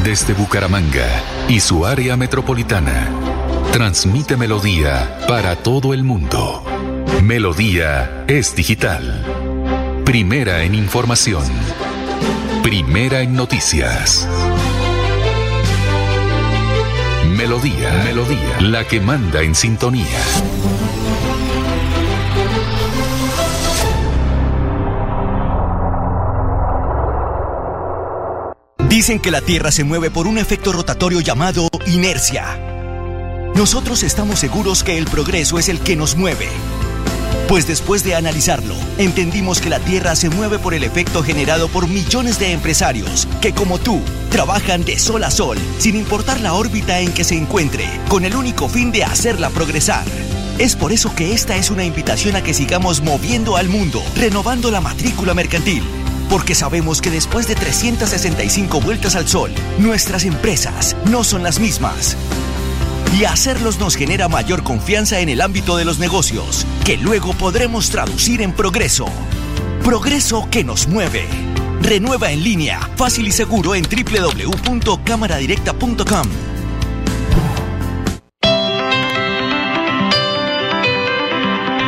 Desde 0.03 0.33
Bucaramanga 0.33 1.07
y 1.49 1.59
su 1.59 1.85
área 1.85 2.15
metropolitana, 2.15 3.09
transmite 3.73 4.37
Melodía 4.37 5.17
para 5.27 5.55
todo 5.55 5.93
el 5.93 6.03
mundo. 6.03 6.63
Melodía 7.23 8.23
es 8.27 8.55
digital. 8.55 9.25
Primera 10.05 10.63
en 10.63 10.75
información. 10.75 11.43
Primera 12.65 13.21
en 13.21 13.35
noticias. 13.35 14.27
Melodía, 17.37 18.01
Melodía, 18.03 18.59
la 18.59 18.87
que 18.87 18.99
manda 18.99 19.43
en 19.43 19.53
sintonía. 19.53 20.03
Dicen 28.89 29.19
que 29.19 29.29
la 29.29 29.41
Tierra 29.41 29.71
se 29.71 29.83
mueve 29.83 30.09
por 30.09 30.25
un 30.25 30.39
efecto 30.39 30.73
rotatorio 30.73 31.19
llamado 31.21 31.69
inercia. 31.85 32.57
Nosotros 33.53 34.01
estamos 34.01 34.39
seguros 34.39 34.83
que 34.83 34.97
el 34.97 35.05
progreso 35.05 35.59
es 35.59 35.69
el 35.69 35.81
que 35.81 35.95
nos 35.95 36.15
mueve. 36.15 36.49
Pues 37.47 37.67
después 37.67 38.03
de 38.03 38.15
analizarlo, 38.15 38.73
entendimos 38.97 39.61
que 39.61 39.69
la 39.69 39.79
Tierra 39.79 40.15
se 40.15 40.31
mueve 40.31 40.57
por 40.57 40.73
el 40.73 40.83
efecto 40.83 41.21
generado 41.21 41.67
por 41.67 41.87
millones 41.87 42.39
de 42.39 42.51
empresarios 42.51 43.27
que, 43.39 43.53
como 43.53 43.77
tú, 43.77 44.01
trabajan 44.31 44.83
de 44.83 44.97
sol 44.97 45.23
a 45.23 45.29
sol, 45.29 45.57
sin 45.77 45.95
importar 45.95 46.41
la 46.41 46.53
órbita 46.53 46.99
en 46.99 47.13
que 47.13 47.23
se 47.23 47.37
encuentre, 47.37 47.87
con 48.09 48.25
el 48.25 48.35
único 48.35 48.67
fin 48.67 48.91
de 48.91 49.03
hacerla 49.03 49.51
progresar. 49.51 50.05
Es 50.57 50.75
por 50.75 50.91
eso 50.91 51.13
que 51.13 51.33
esta 51.33 51.55
es 51.55 51.69
una 51.69 51.83
invitación 51.83 52.35
a 52.35 52.41
que 52.41 52.55
sigamos 52.55 53.01
moviendo 53.01 53.57
al 53.57 53.69
mundo, 53.69 54.01
renovando 54.15 54.71
la 54.71 54.81
matrícula 54.81 55.35
mercantil. 55.35 55.83
Porque 56.31 56.55
sabemos 56.55 56.99
que 56.99 57.11
después 57.11 57.47
de 57.47 57.53
365 57.53 58.81
vueltas 58.81 59.15
al 59.15 59.27
sol, 59.27 59.51
nuestras 59.77 60.25
empresas 60.25 60.95
no 61.11 61.23
son 61.23 61.43
las 61.43 61.59
mismas. 61.59 62.17
Y 63.17 63.23
hacerlos 63.23 63.79
nos 63.79 63.95
genera 63.95 64.27
mayor 64.27 64.63
confianza 64.63 65.21
en 65.21 65.29
el 65.29 65.39
ámbito 65.39 65.77
de 65.77 65.85
los 65.85 65.99
negocios, 65.99 66.67
que 66.83 66.97
luego 66.97 67.33
podremos 67.33 67.89
traducir 67.89 68.41
en 68.41 68.51
progreso. 68.51 69.05
Progreso 69.85 70.49
que 70.51 70.65
nos 70.65 70.89
mueve. 70.89 71.25
Renueva 71.81 72.31
en 72.31 72.43
línea, 72.43 72.81
fácil 72.97 73.25
y 73.27 73.31
seguro 73.31 73.73
en 73.73 73.83
www.cámaradirecta.com. 73.83 76.27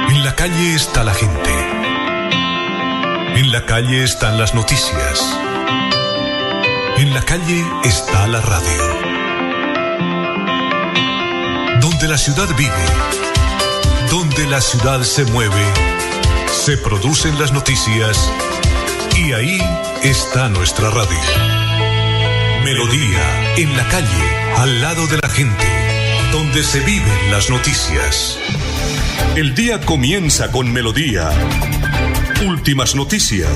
En 0.10 0.24
la 0.24 0.34
calle 0.34 0.76
está 0.76 1.04
la 1.04 1.14
gente. 1.14 1.50
En 3.36 3.52
la 3.52 3.66
calle 3.66 4.06
están 4.06 4.40
las 4.40 4.56
noticias. 4.56 5.38
En 6.98 7.14
la 7.14 7.22
calle 7.24 7.66
está 7.84 8.28
la 8.28 8.40
radio. 8.40 9.17
Donde 12.00 12.14
la 12.14 12.20
ciudad 12.20 12.48
vive, 12.56 12.86
donde 14.12 14.46
la 14.46 14.62
ciudad 14.62 15.02
se 15.02 15.26
mueve, 15.26 15.64
se 16.48 16.78
producen 16.78 17.40
las 17.40 17.52
noticias 17.52 18.32
y 19.16 19.34
ahí 19.34 19.60
está 20.04 20.48
nuestra 20.48 20.92
radio. 20.92 21.18
Melodía, 22.64 23.56
en 23.56 23.76
la 23.76 23.88
calle, 23.88 24.54
al 24.58 24.80
lado 24.80 25.08
de 25.08 25.18
la 25.18 25.28
gente, 25.28 25.66
donde 26.32 26.64
se 26.64 26.82
viven 26.82 27.32
las 27.32 27.50
noticias. 27.50 28.38
El 29.36 29.56
día 29.56 29.82
comienza 29.82 30.52
con 30.52 30.72
Melodía. 30.72 31.32
Últimas 32.46 32.94
noticias. 32.94 33.50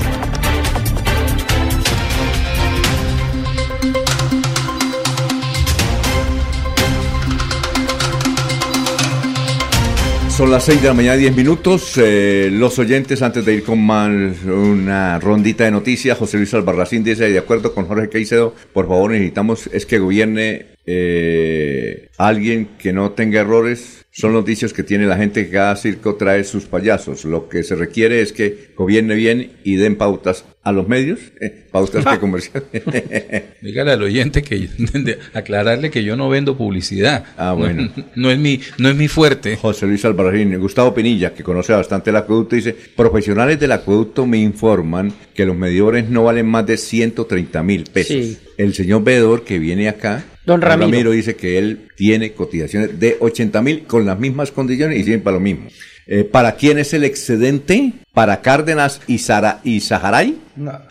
Son 10.42 10.50
las 10.50 10.64
6 10.64 10.82
de 10.82 10.88
la 10.88 10.94
mañana, 10.94 11.16
10 11.16 11.36
minutos. 11.36 11.96
Eh, 11.98 12.48
los 12.50 12.76
oyentes, 12.80 13.22
antes 13.22 13.44
de 13.44 13.54
ir 13.54 13.62
con 13.62 13.80
más 13.80 14.10
una 14.44 15.20
rondita 15.20 15.62
de 15.62 15.70
noticias, 15.70 16.18
José 16.18 16.36
Luis 16.36 16.52
Albarracín 16.52 17.04
dice, 17.04 17.30
de 17.30 17.38
acuerdo 17.38 17.72
con 17.72 17.86
Jorge 17.86 18.08
Caicedo, 18.08 18.52
por 18.72 18.88
favor 18.88 19.12
necesitamos 19.12 19.68
es 19.72 19.86
que 19.86 20.00
gobierne 20.00 20.66
eh, 20.84 22.08
alguien 22.18 22.70
que 22.76 22.92
no 22.92 23.12
tenga 23.12 23.40
errores. 23.40 24.04
Son 24.10 24.32
los 24.32 24.44
dichos 24.44 24.72
que 24.72 24.82
tiene 24.82 25.06
la 25.06 25.16
gente 25.16 25.46
que 25.46 25.52
cada 25.52 25.76
circo 25.76 26.16
trae 26.16 26.42
sus 26.42 26.64
payasos. 26.64 27.24
Lo 27.24 27.48
que 27.48 27.62
se 27.62 27.76
requiere 27.76 28.20
es 28.20 28.32
que 28.32 28.72
gobierne 28.76 29.14
bien 29.14 29.52
y 29.62 29.76
den 29.76 29.94
pautas 29.94 30.44
a 30.64 30.70
los 30.72 30.86
medios, 30.86 31.18
eh, 31.40 31.64
pautas 31.72 32.04
que 32.06 32.18
comercial. 32.20 32.64
Dígale 33.62 33.92
al 33.92 34.02
oyente 34.02 34.42
que 34.42 34.58
de- 34.94 35.18
aclararle 35.34 35.90
que 35.90 36.04
yo 36.04 36.16
no 36.16 36.28
vendo 36.28 36.56
publicidad. 36.56 37.24
Ah, 37.36 37.52
bueno. 37.52 37.90
No, 38.14 38.30
es 38.30 38.38
mi 38.38 38.60
no 38.78 38.88
es 38.88 38.96
mi 38.96 39.08
fuerte. 39.08 39.56
José 39.56 39.86
Luis 39.86 40.04
Albarracín, 40.04 40.56
Gustavo 40.60 40.94
Pinilla, 40.94 41.34
que 41.34 41.42
conoce 41.42 41.72
bastante 41.72 42.10
el 42.10 42.16
acueducto, 42.16 42.56
dice, 42.56 42.74
profesionales 42.96 43.58
del 43.58 43.72
acueducto 43.72 44.26
me 44.26 44.38
informan 44.38 45.12
que 45.34 45.46
los 45.46 45.56
medidores 45.56 46.08
no 46.08 46.24
valen 46.24 46.46
más 46.46 46.66
de 46.66 46.76
130 46.76 47.62
mil 47.62 47.84
pesos. 47.84 48.16
Sí. 48.16 48.38
El 48.58 48.74
señor 48.74 49.02
veedor 49.02 49.44
que 49.44 49.58
viene 49.58 49.88
acá, 49.88 50.24
Don 50.44 50.60
Ramiro. 50.60 51.10
dice 51.10 51.34
que 51.36 51.58
él 51.58 51.88
tiene 51.96 52.32
cotizaciones 52.32 52.98
de 53.00 53.16
80 53.18 53.62
mil 53.62 53.82
con 53.84 54.04
las 54.06 54.18
mismas 54.18 54.52
condiciones 54.52 54.98
y 55.00 55.04
siempre 55.04 55.24
para 55.24 55.36
lo 55.36 55.40
mismo. 55.40 55.66
Eh, 56.06 56.24
¿Para 56.24 56.56
quién 56.56 56.78
es 56.78 56.92
el 56.94 57.04
excedente? 57.04 57.92
¿Para 58.14 58.42
Cárdenas 58.42 59.00
y, 59.06 59.18
Sara, 59.18 59.60
y 59.64 59.80
Saharay? 59.80 60.36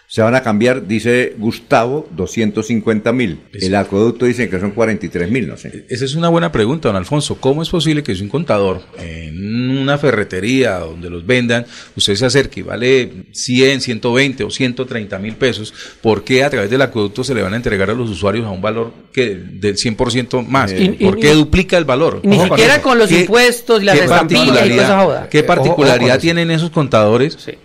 Se 0.08 0.24
van 0.24 0.34
a 0.34 0.42
cambiar, 0.42 0.88
dice 0.88 1.36
Gustavo, 1.38 2.08
250 2.18 3.14
mil. 3.14 3.42
El 3.54 3.76
acueducto 3.76 4.26
dice 4.26 4.50
que 4.50 4.60
son 4.60 4.72
43 4.72 5.30
mil, 5.30 5.48
no 5.48 5.56
sé. 5.56 5.86
Esa 5.88 6.04
es 6.06 6.16
una 6.16 6.30
buena 6.30 6.52
pregunta, 6.52 6.88
don 6.90 6.96
Alfonso. 6.98 7.38
¿Cómo 7.40 7.62
es 7.62 7.70
posible 7.70 8.02
que 8.02 8.16
si 8.16 8.24
un 8.24 8.30
contador 8.30 8.82
en 8.98 9.78
una 9.78 10.00
ferretería 10.00 10.80
donde 10.80 11.12
los 11.12 11.24
vendan, 11.24 11.68
usted 11.96 12.16
se 12.16 12.26
acerque 12.26 12.62
y 12.62 12.64
vale 12.64 13.12
100, 13.34 13.82
120 13.82 14.44
o 14.44 14.50
130 14.50 15.20
mil 15.20 15.36
pesos? 15.36 15.72
¿Por 16.02 16.24
qué 16.24 16.44
a 16.44 16.50
través 16.50 16.72
del 16.72 16.82
acueducto 16.82 17.24
se 17.24 17.36
le 17.36 17.44
van 17.44 17.54
a 17.54 17.58
entregar 17.58 17.92
a 17.92 17.94
los 17.94 18.10
usuarios 18.10 18.48
a 18.48 18.50
un 18.50 18.64
valor 18.64 18.92
que 19.14 19.36
del 19.36 19.78
100% 19.78 20.42
más? 20.42 20.72
Y- 20.74 20.96
y- 21.00 21.06
¿Por 21.06 21.20
qué 21.20 21.34
y- 21.34 21.36
duplica 21.36 21.78
el 21.78 21.86
valor? 21.86 22.22
Ni 22.24 22.40
siquiera 22.40 22.82
con 22.82 22.98
los 22.98 23.10
¿Qué- 23.10 23.22
impuestos 23.22 23.80
y 23.84 23.86
las 23.86 24.00
estampillas 24.00 24.44
y 24.44 24.48
toda 24.48 24.60
esa 24.66 24.68
particularidad- 24.72 25.06
joda. 25.06 25.30
¿Qué 25.30 25.38
ojo 25.42 25.48
con 25.48 25.56
particularidad 25.56 26.20
tienen 26.20 26.50
esos 26.50 26.72
contadores 26.72 27.11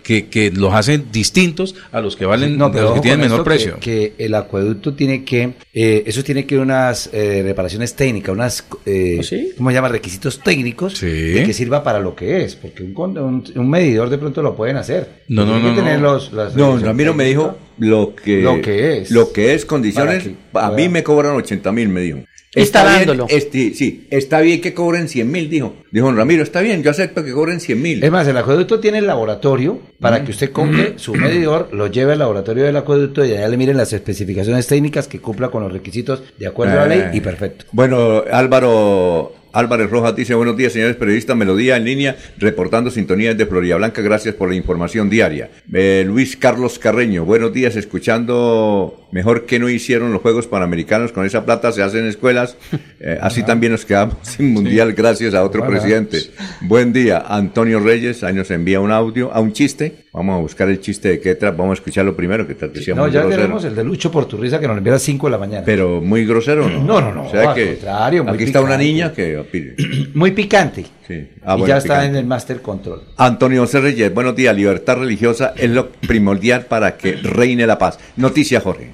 que, 0.03 0.27
que 0.27 0.51
los 0.51 0.73
hacen 0.73 1.05
distintos 1.11 1.75
a 1.91 2.01
los 2.01 2.15
que 2.15 2.25
valen, 2.25 2.57
No, 2.57 2.65
a 2.65 2.71
pero 2.71 2.83
los 2.85 2.93
que 2.95 2.99
tienen 3.01 3.19
menor 3.21 3.43
precio? 3.43 3.75
Que, 3.79 4.13
que 4.17 4.25
el 4.25 4.35
acueducto 4.35 4.93
tiene 4.93 5.23
que, 5.23 5.53
eh, 5.73 6.03
eso 6.05 6.23
tiene 6.23 6.45
que 6.45 6.57
unas 6.57 7.09
eh, 7.13 7.41
reparaciones 7.43 7.95
técnicas, 7.95 8.33
unas, 8.33 8.65
eh, 8.85 9.53
¿cómo 9.57 9.69
se 9.69 9.73
llama? 9.75 9.89
Requisitos 9.89 10.39
técnicos 10.43 10.99
de 11.01 11.43
que 11.45 11.53
sirva 11.53 11.83
para 11.83 11.99
lo 11.99 12.15
que 12.15 12.43
es, 12.43 12.55
porque 12.55 12.83
un, 12.83 12.93
con- 12.93 13.17
un, 13.17 13.43
un 13.55 13.69
medidor 13.69 14.09
de 14.09 14.17
pronto 14.17 14.41
lo 14.41 14.55
pueden 14.55 14.77
hacer. 14.77 15.23
No, 15.27 15.45
no, 15.45 15.59
no, 15.59 15.69
que 15.75 15.81
tener 15.81 15.99
no. 15.99 16.13
los, 16.13 16.33
las 16.33 16.55
No, 16.55 16.77
Ramiro 16.77 17.13
me 17.13 17.23
técnicas. 17.25 17.53
dijo 17.53 17.57
lo 17.79 18.15
que, 18.15 18.41
Lo 18.41 18.61
que 18.61 18.97
es. 18.99 19.11
Lo 19.11 19.31
que 19.31 19.53
es 19.53 19.65
condiciones. 19.65 20.29
A 20.53 20.71
mí 20.71 20.89
me 20.89 21.03
cobran 21.03 21.35
80 21.35 21.71
mil, 21.71 21.89
me 21.89 22.01
dijo. 22.01 22.19
Está 22.61 22.83
bien, 22.83 23.07
dándolo. 23.07 23.27
este, 23.29 23.73
sí, 23.73 24.07
está 24.09 24.41
bien 24.41 24.61
que 24.61 24.73
cobren 24.73 25.07
100 25.07 25.31
mil, 25.31 25.49
dijo. 25.49 25.75
Dijo 25.91 26.11
Ramiro, 26.11 26.43
está 26.43 26.61
bien, 26.61 26.83
yo 26.83 26.91
acepto 26.91 27.23
que 27.23 27.31
cobren 27.31 27.59
100 27.59 27.81
mil. 27.81 28.03
Es 28.03 28.11
más, 28.11 28.27
el 28.27 28.37
acueducto 28.37 28.79
tiene 28.79 28.97
el 28.99 29.07
laboratorio 29.07 29.79
para 29.99 30.23
que 30.23 30.31
usted 30.31 30.51
compre 30.51 30.93
su 30.97 31.13
medidor, 31.15 31.69
lo 31.71 31.87
lleve 31.87 32.13
al 32.13 32.19
laboratorio 32.19 32.65
del 32.65 32.77
acueducto 32.77 33.25
y 33.25 33.31
allá 33.31 33.47
le 33.47 33.57
miren 33.57 33.77
las 33.77 33.93
especificaciones 33.93 34.67
técnicas 34.67 35.07
que 35.07 35.19
cumpla 35.19 35.49
con 35.49 35.63
los 35.63 35.71
requisitos 35.71 36.23
de 36.37 36.47
acuerdo 36.47 36.73
a 36.73 36.87
la 36.87 36.87
ley 36.87 37.03
y 37.13 37.21
perfecto. 37.21 37.65
Bueno, 37.71 38.23
Álvaro 38.31 39.33
Álvarez 39.57 39.89
Rojas 39.89 40.15
dice, 40.15 40.35
buenos 40.35 40.55
días, 40.55 40.73
señores 40.73 40.95
periodistas, 40.97 41.35
Melodía 41.35 41.77
en 41.77 41.85
línea, 41.85 42.15
reportando 42.37 42.91
sintonías 42.91 43.35
de 43.35 43.47
Florida 43.47 43.75
Blanca, 43.77 44.03
gracias 44.03 44.35
por 44.35 44.49
la 44.49 44.55
información 44.55 45.09
diaria. 45.09 45.49
Eh, 45.73 46.03
Luis 46.05 46.37
Carlos 46.37 46.77
Carreño, 46.77 47.25
buenos 47.25 47.53
días, 47.53 47.75
escuchando, 47.75 49.06
mejor 49.11 49.45
que 49.45 49.59
no 49.59 49.69
hicieron 49.69 50.11
los 50.13 50.21
Juegos 50.21 50.47
Panamericanos, 50.47 51.11
con 51.11 51.25
esa 51.25 51.45
plata 51.45 51.71
se 51.71 51.81
hacen 51.83 52.05
escuelas, 52.07 52.57
Eh, 52.99 53.19
así 53.21 53.43
también 53.43 53.71
nos 53.73 53.85
quedamos 53.85 54.15
sin 54.23 54.51
mundial 54.53 54.93
gracias 54.93 55.35
a 55.35 55.43
otro 55.43 55.61
Bueno, 55.61 55.77
presidente. 55.79 56.17
Buen 56.61 56.91
día, 56.93 57.23
Antonio 57.27 57.79
Reyes, 57.79 58.23
ahí 58.23 58.33
nos 58.33 58.49
envía 58.49 58.79
un 58.79 58.91
audio, 58.91 59.31
a 59.31 59.39
un 59.39 59.53
chiste, 59.53 60.05
vamos 60.11 60.35
a 60.35 60.41
buscar 60.41 60.67
el 60.67 60.81
chiste 60.81 61.09
de 61.09 61.19
Ketra, 61.19 61.51
vamos 61.51 61.71
a 61.71 61.73
escucharlo 61.75 62.15
primero, 62.15 62.47
que 62.47 62.55
que 62.55 62.81
sea 62.81 62.95
No, 62.95 63.07
ya 63.07 63.21
grosero. 63.21 63.41
tenemos 63.43 63.63
el 63.65 63.75
de 63.75 63.83
Lucho 63.83 64.11
por 64.11 64.25
tu 64.27 64.37
risa 64.37 64.59
que 64.59 64.67
nos 64.67 64.75
envía 64.79 64.93
a 64.93 64.95
las 64.95 65.03
5 65.03 65.27
de 65.27 65.31
la 65.31 65.37
mañana. 65.37 65.63
Pero 65.63 66.01
muy 66.01 66.25
grosero, 66.25 66.67
¿no? 66.67 66.83
No, 66.83 67.01
no, 67.01 67.13
no, 67.13 67.27
O 67.27 67.29
sea 67.31 67.51
al 67.51 67.55
que 67.55 67.73
contrario, 67.75 68.23
muy 68.23 68.33
aquí 68.33 68.43
está 68.45 68.61
una 68.61 68.77
niña 68.77 69.13
que. 69.13 69.75
Muy 70.15 70.31
picante. 70.31 70.83
Sí. 71.07 71.27
Ah, 71.43 71.53
y 71.55 71.59
bueno, 71.59 71.67
ya 71.67 71.77
está 71.77 71.93
picante. 71.99 72.07
en 72.07 72.15
el 72.15 72.25
Master 72.25 72.61
Control. 72.63 73.03
Antonio 73.17 73.61
José 73.61 73.79
Reyes, 73.79 74.11
buenos 74.11 74.35
días. 74.35 74.55
Libertad 74.55 74.97
religiosa 74.97 75.53
es 75.55 75.69
lo 75.69 75.89
primordial 75.89 76.65
para 76.65 76.97
que 76.97 77.13
reine 77.13 77.67
la 77.67 77.77
paz. 77.77 77.99
Noticia, 78.15 78.59
Jorge. 78.59 78.93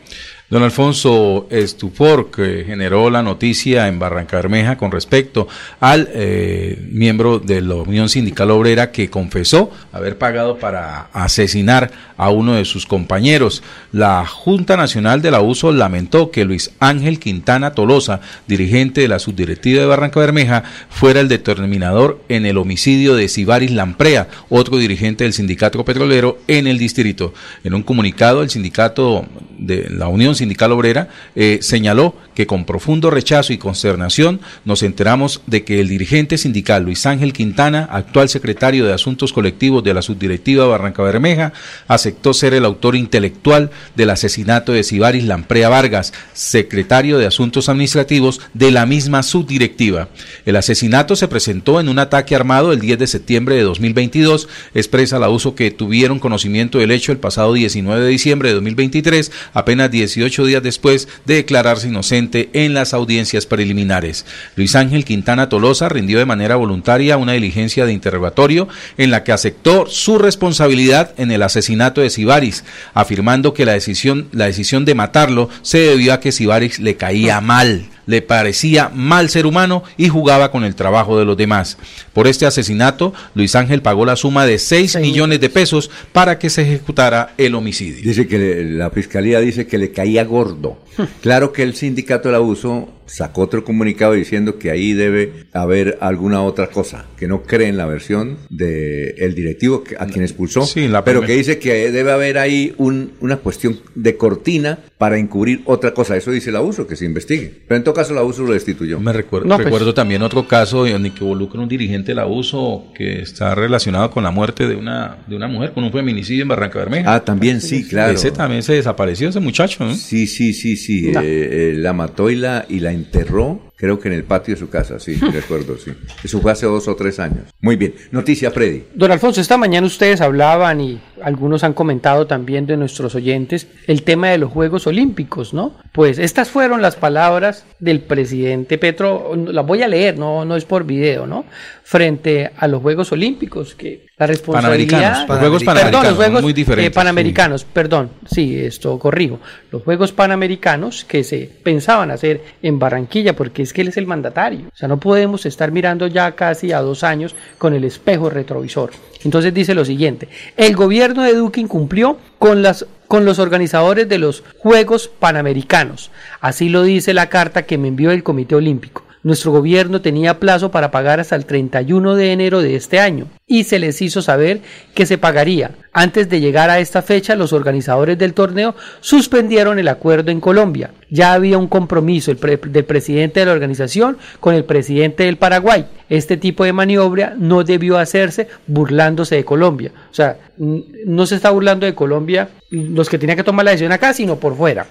Don 0.54 0.62
Alfonso 0.62 1.48
Estufor, 1.50 2.30
que 2.30 2.64
generó 2.64 3.10
la 3.10 3.24
noticia 3.24 3.88
en 3.88 3.98
Barranca 3.98 4.36
Bermeja 4.36 4.78
con 4.78 4.92
respecto 4.92 5.48
al 5.80 6.08
eh, 6.14 6.78
miembro 6.92 7.40
de 7.40 7.60
la 7.60 7.74
Unión 7.74 8.08
Sindical 8.08 8.52
Obrera 8.52 8.92
que 8.92 9.10
confesó 9.10 9.72
haber 9.92 10.20
pagado 10.20 10.60
para 10.60 11.08
asesinar 11.12 11.90
a 12.18 12.30
uno 12.30 12.54
de 12.54 12.66
sus 12.66 12.86
compañeros. 12.86 13.64
La 13.92 14.28
Junta 14.28 14.78
Nacional 14.78 15.24
del 15.24 15.34
Abuso 15.34 15.72
lamentó 15.72 16.30
que 16.30 16.46
Luis 16.46 16.70
Ángel 16.80 17.18
Quintana 17.18 17.72
Tolosa, 17.72 18.22
dirigente 18.48 19.02
de 19.02 19.08
la 19.08 19.18
subdirectiva 19.18 19.82
de 19.82 19.88
Barranca 19.88 20.20
Bermeja, 20.20 20.66
fuera 20.88 21.20
el 21.20 21.30
determinador 21.30 22.22
en 22.30 22.46
el 22.46 22.60
homicidio 22.60 23.16
de 23.16 23.28
Sibaris 23.28 23.72
Lamprea, 23.72 24.28
otro 24.50 24.78
dirigente 24.78 25.24
del 25.24 25.34
sindicato 25.34 25.84
petrolero 25.84 26.38
en 26.48 26.68
el 26.68 26.78
distrito. 26.78 27.34
En 27.64 27.74
un 27.74 27.82
comunicado, 27.82 28.44
el 28.44 28.52
sindicato 28.52 29.26
de 29.58 29.90
la 29.90 30.10
Unión 30.10 30.36
Sindical 30.36 30.43
Obrera 30.72 31.10
eh, 31.36 31.60
señaló 31.62 32.16
que 32.36 32.48
con 32.48 32.66
profundo 32.66 33.10
rechazo 33.10 33.54
y 33.54 33.58
consternación 33.58 34.42
nos 34.66 34.84
enteramos 34.84 35.42
de 35.48 35.64
que 35.64 35.80
el 35.80 35.88
dirigente 35.88 36.38
sindical 36.38 36.84
Luis 36.84 37.06
Ángel 37.06 37.34
Quintana, 37.34 37.88
actual 37.92 38.30
secretario 38.30 38.86
de 38.86 38.94
Asuntos 38.94 39.34
Colectivos 39.34 39.84
de 39.84 39.94
la 39.94 40.02
subdirectiva 40.02 40.66
Barranca 40.66 41.04
Bermeja, 41.04 41.54
aceptó 41.88 42.34
ser 42.34 42.54
el 42.54 42.66
autor 42.66 42.96
intelectual 42.96 43.72
del 43.96 44.10
asesinato 44.10 44.72
de 44.72 44.84
Sibaris 44.84 45.26
Lamprea 45.26 45.70
Vargas, 45.70 46.14
secretario 46.34 47.18
de 47.18 47.26
Asuntos 47.26 47.70
Administrativos 47.70 48.42
de 48.54 48.72
la 48.72 48.86
misma 48.86 49.24
subdirectiva. 49.24 50.10
El 50.46 50.56
asesinato 50.56 51.16
se 51.16 51.28
presentó 51.28 51.80
en 51.80 51.90
un 51.90 52.00
ataque 52.00 52.36
armado 52.36 52.74
el 52.74 52.80
10 52.80 53.00
de 53.00 53.08
septiembre 53.08 53.56
de 53.56 53.64
2022, 53.64 54.48
expresa 54.74 55.20
la 55.20 55.30
uso 55.30 55.56
que 55.56 55.72
tuvieron 55.72 56.20
conocimiento 56.20 56.78
del 56.78 56.92
hecho 56.92 57.12
el 57.12 57.18
pasado 57.18 57.54
19 57.54 58.04
de 58.04 58.10
diciembre 58.10 58.50
de 58.50 58.56
2023 58.56 59.32
apenas 59.54 59.92
18 59.92 60.46
días 60.46 60.64
después 60.64 61.08
de 61.26 61.36
declararse 61.36 61.88
inocente 61.88 62.23
en 62.32 62.74
las 62.74 62.94
audiencias 62.94 63.46
preliminares. 63.46 64.26
Luis 64.56 64.76
Ángel 64.76 65.06
Quintana 65.06 65.50
Tolosa 65.50 65.90
rindió 65.90 66.20
de 66.20 66.26
manera 66.26 66.56
voluntaria 66.56 67.18
una 67.18 67.34
diligencia 67.34 67.86
de 67.86 67.94
interrogatorio 67.94 68.68
en 68.98 69.12
la 69.12 69.24
que 69.24 69.32
aceptó 69.32 69.86
su 69.88 70.18
responsabilidad 70.18 71.14
en 71.18 71.32
el 71.32 71.44
asesinato 71.44 72.02
de 72.02 72.10
Sibaris, 72.10 72.64
afirmando 72.94 73.54
que 73.54 73.66
la 73.66 73.74
decisión, 73.74 74.28
la 74.32 74.46
decisión 74.46 74.86
de 74.86 74.96
matarlo 74.96 75.50
se 75.62 75.80
debió 75.80 76.14
a 76.14 76.20
que 76.20 76.32
Sibaris 76.32 76.80
le 76.80 76.96
caía 76.96 77.42
mal 77.42 77.90
le 78.06 78.22
parecía 78.22 78.90
mal 78.94 79.30
ser 79.30 79.46
humano 79.46 79.84
y 79.98 80.10
jugaba 80.10 80.52
con 80.52 80.64
el 80.64 80.76
trabajo 80.76 81.18
de 81.18 81.26
los 81.26 81.38
demás. 81.38 81.78
Por 82.14 82.28
este 82.28 82.46
asesinato, 82.46 83.14
Luis 83.36 83.56
Ángel 83.56 83.82
pagó 83.82 84.06
la 84.06 84.16
suma 84.16 84.46
de 84.46 84.58
6 84.60 84.98
millones 85.00 85.40
de 85.40 85.50
pesos 85.50 85.90
para 86.12 86.38
que 86.40 86.50
se 86.50 86.64
ejecutara 86.64 87.34
el 87.38 87.56
homicidio. 87.56 88.04
Dice 88.04 88.28
que 88.28 88.38
le- 88.38 88.64
la 88.72 88.90
fiscalía 88.90 89.40
dice 89.40 89.68
que 89.68 89.78
le 89.78 89.92
caía 89.92 90.24
gordo. 90.24 90.78
Claro 91.22 91.52
que 91.54 91.64
el 91.64 91.76
sindicato 91.76 92.28
del 92.30 92.36
abuso 92.36 92.90
sacó 93.06 93.42
otro 93.42 93.64
comunicado 93.64 94.14
diciendo 94.14 94.58
que 94.60 94.72
ahí 94.72 94.94
debe 94.94 95.32
haber 95.54 95.98
alguna 96.02 96.42
otra 96.42 96.68
cosa, 96.68 97.06
que 97.18 97.28
no 97.28 97.44
cree 97.44 97.68
en 97.68 97.78
la 97.78 97.86
versión 97.86 98.38
del 98.50 99.14
el 99.18 99.36
directivo 99.36 99.84
a 100.00 100.06
quien 100.08 100.24
expulsó, 100.24 100.66
Sí, 100.66 100.88
la 100.88 101.04
pero 101.04 101.22
que 101.22 101.34
dice 101.34 101.60
que 101.60 101.92
debe 101.92 102.12
haber 102.12 102.38
ahí 102.38 102.74
un- 102.78 103.12
una 103.20 103.38
cuestión 103.38 103.80
de 103.96 104.16
cortina 104.18 104.80
para 104.98 105.18
encubrir 105.18 105.62
otra 105.66 105.94
cosa. 105.94 106.16
Eso 106.16 106.32
dice 106.32 106.50
el 106.50 106.56
abuso, 106.56 106.88
que 106.88 106.96
se 106.96 107.06
investigue. 107.06 107.52
Pero 107.68 107.78
en 107.78 107.84
todo 107.84 107.94
caso 107.94 108.14
el 108.14 108.20
abuso 108.20 108.44
lo 108.44 108.54
destituyó. 108.54 109.00
Me 109.00 109.12
recuerdo, 109.14 109.48
No, 109.48 109.56
pues- 109.56 109.66
recuerdo 109.66 109.94
también 109.94 110.22
otro 110.22 110.48
caso 110.48 110.88
en 110.88 111.06
el 111.06 111.14
que 111.14 111.24
involucra 111.24 111.60
un 111.62 111.68
dirigente 111.68 112.12
del 112.12 112.20
abuso 112.20 112.86
que 112.96 113.22
está 113.22 113.54
relacionado 113.56 114.10
con 114.12 114.24
la 114.24 114.32
muerte 114.32 114.68
de 114.68 114.76
una, 114.76 115.18
de 115.28 115.36
una 115.36 115.48
mujer, 115.48 115.72
con 115.74 115.84
un 115.84 115.92
feminicidio 115.92 116.44
en 116.44 116.48
Barranca 116.48 116.80
Bermeja. 116.80 117.14
Ah, 117.16 117.24
también 117.24 117.60
sí, 117.62 117.86
claro. 117.88 118.14
Ese 118.14 118.32
también 118.32 118.64
se 118.64 118.74
desapareció, 118.74 119.30
ese 119.30 119.40
muchacho, 119.40 119.84
¿no? 119.86 119.94
Sí, 119.96 120.28
sí, 120.28 120.54
sí, 120.54 120.78
sí. 120.78 121.12
No. 121.12 121.22
eh, 121.22 121.26
eh, 121.26 121.74
la 121.76 121.92
mató 121.94 122.30
y 122.30 122.36
la, 122.36 122.66
y 122.70 122.80
la 122.80 122.93
enterró, 122.94 123.73
creo 123.84 124.00
que 124.00 124.08
en 124.08 124.14
el 124.14 124.24
patio 124.24 124.54
de 124.54 124.60
su 124.62 124.70
casa, 124.70 124.98
sí, 124.98 125.16
recuerdo, 125.16 125.78
sí. 125.78 125.92
Eso 126.24 126.40
fue 126.40 126.54
hace 126.54 126.66
dos 126.66 126.88
o 126.88 126.96
tres 126.96 127.20
años. 127.20 127.50
Muy 127.60 127.76
bien. 127.76 127.94
Noticia, 128.12 128.50
Freddy. 128.50 128.86
Don 128.96 129.12
Alfonso, 129.12 129.42
esta 129.42 129.58
mañana 129.58 129.86
ustedes 129.86 130.22
hablaban 130.22 130.80
y 130.80 131.02
algunos 131.22 131.66
han 131.66 131.74
comentado 131.74 132.26
también 132.26 132.66
de 132.66 132.78
nuestros 132.78 133.14
oyentes 133.14 133.68
el 133.88 134.04
tema 134.04 134.30
de 134.30 134.38
los 134.38 134.52
Juegos 134.52 134.88
Olímpicos, 134.88 135.54
¿no? 135.54 135.76
Pues 135.92 136.18
estas 136.18 136.50
fueron 136.50 136.82
las 136.82 136.96
palabras 136.96 137.66
del 137.80 138.00
presidente 138.00 138.78
Petro, 138.78 139.36
las 139.36 139.66
voy 139.66 139.82
a 139.82 139.90
leer, 139.90 140.18
no, 140.18 140.46
no 140.46 140.56
es 140.56 140.64
por 140.64 140.86
video, 140.86 141.28
¿no? 141.28 141.44
Frente 141.84 142.52
a 142.56 142.68
los 142.70 142.82
Juegos 142.82 143.12
Olímpicos, 143.12 143.76
que 143.76 144.06
la 144.18 144.28
responsabilidad... 144.28 145.28
Panamericanos, 145.28 145.30
los 145.30 145.40
Juegos 145.40 145.64
Perdón, 145.64 145.76
Panamericanos, 145.76 146.08
los 146.08 146.16
Juegos 146.16 146.42
muy 146.42 146.54
diferentes, 146.54 146.92
eh, 146.92 146.94
Panamericanos, 146.94 147.66
perdón, 147.66 148.12
sí, 148.30 148.58
esto 148.58 148.98
corrijo. 148.98 149.40
Los 149.72 149.84
Juegos 149.84 150.12
Panamericanos 150.14 151.04
que 151.04 151.24
se 151.24 151.50
pensaban 151.64 152.12
hacer 152.12 152.42
en 152.62 152.80
Barranquilla, 152.80 153.36
porque 153.36 153.64
es 153.64 153.73
que 153.74 153.82
él 153.82 153.90
es 153.90 153.98
el 153.98 154.08
mandatario. 154.08 154.68
O 154.68 154.76
sea, 154.76 154.88
no 154.88 155.00
podemos 155.00 155.46
estar 155.46 155.72
mirando 155.72 156.08
ya 156.08 156.32
casi 156.34 156.72
a 156.72 156.82
dos 156.82 157.04
años 157.04 157.36
con 157.58 157.74
el 157.74 157.84
espejo 157.84 158.30
retrovisor. 158.30 158.92
Entonces 159.24 159.54
dice 159.54 159.74
lo 159.74 159.86
siguiente, 159.86 160.30
el 160.58 160.76
gobierno 160.76 161.24
de 161.24 161.34
Duque 161.34 161.62
incumplió 161.62 162.18
con 162.40 162.62
las 162.62 162.86
con 163.08 163.26
los 163.26 163.38
organizadores 163.38 164.10
de 164.10 164.18
los 164.18 164.44
Juegos 164.58 165.08
Panamericanos. 165.08 166.10
Así 166.42 166.70
lo 166.70 166.82
dice 166.82 167.14
la 167.14 167.30
carta 167.30 167.62
que 167.62 167.78
me 167.78 167.90
envió 167.90 168.10
el 168.10 168.24
Comité 168.24 168.56
Olímpico. 168.56 169.03
Nuestro 169.24 169.54
gobierno 169.54 170.02
tenía 170.02 170.40
plazo 170.40 170.70
para 170.70 170.92
pagar 170.92 171.22
hasta 171.22 171.38
el 171.38 171.46
31 171.46 172.16
de 172.16 172.34
enero 172.34 172.62
de 172.62 172.76
este 172.76 173.00
año 173.00 173.28
y 173.48 173.64
se 173.64 173.80
les 173.80 174.02
hizo 174.02 174.22
saber 174.22 174.60
que 174.94 175.06
se 175.06 175.18
pagaría. 175.18 175.72
Antes 175.94 176.28
de 176.28 176.42
llegar 176.42 176.70
a 176.70 176.80
esta 176.80 177.02
fecha, 177.02 177.36
los 177.36 177.54
organizadores 177.54 178.18
del 178.18 178.34
torneo 178.34 178.76
suspendieron 179.00 179.80
el 179.80 179.88
acuerdo 179.88 180.32
en 180.32 180.42
Colombia. 180.42 180.92
Ya 181.10 181.34
había 181.34 181.58
un 181.58 181.68
compromiso 181.68 182.34
del 182.34 182.86
presidente 182.86 183.40
de 183.40 183.46
la 183.46 183.54
organización 183.54 184.18
con 184.42 184.56
el 184.56 184.66
presidente 184.66 185.24
del 185.24 185.38
Paraguay. 185.38 185.86
Este 186.10 186.36
tipo 186.36 186.66
de 186.66 186.74
maniobra 186.74 187.34
no 187.38 187.64
debió 187.64 188.00
hacerse 188.00 188.50
burlándose 188.68 189.36
de 189.36 189.46
Colombia. 189.46 189.92
O 190.12 190.14
sea, 190.14 190.38
no 190.58 191.26
se 191.26 191.36
está 191.36 191.50
burlando 191.52 191.86
de 191.86 191.96
Colombia 191.96 192.50
los 192.74 193.08
que 193.08 193.20
tenían 193.20 193.38
que 193.38 193.44
tomar 193.44 193.66
la 193.66 193.72
decisión 193.72 193.92
acá, 193.92 194.14
sino 194.14 194.38
por 194.38 194.58
fuera. 194.58 194.88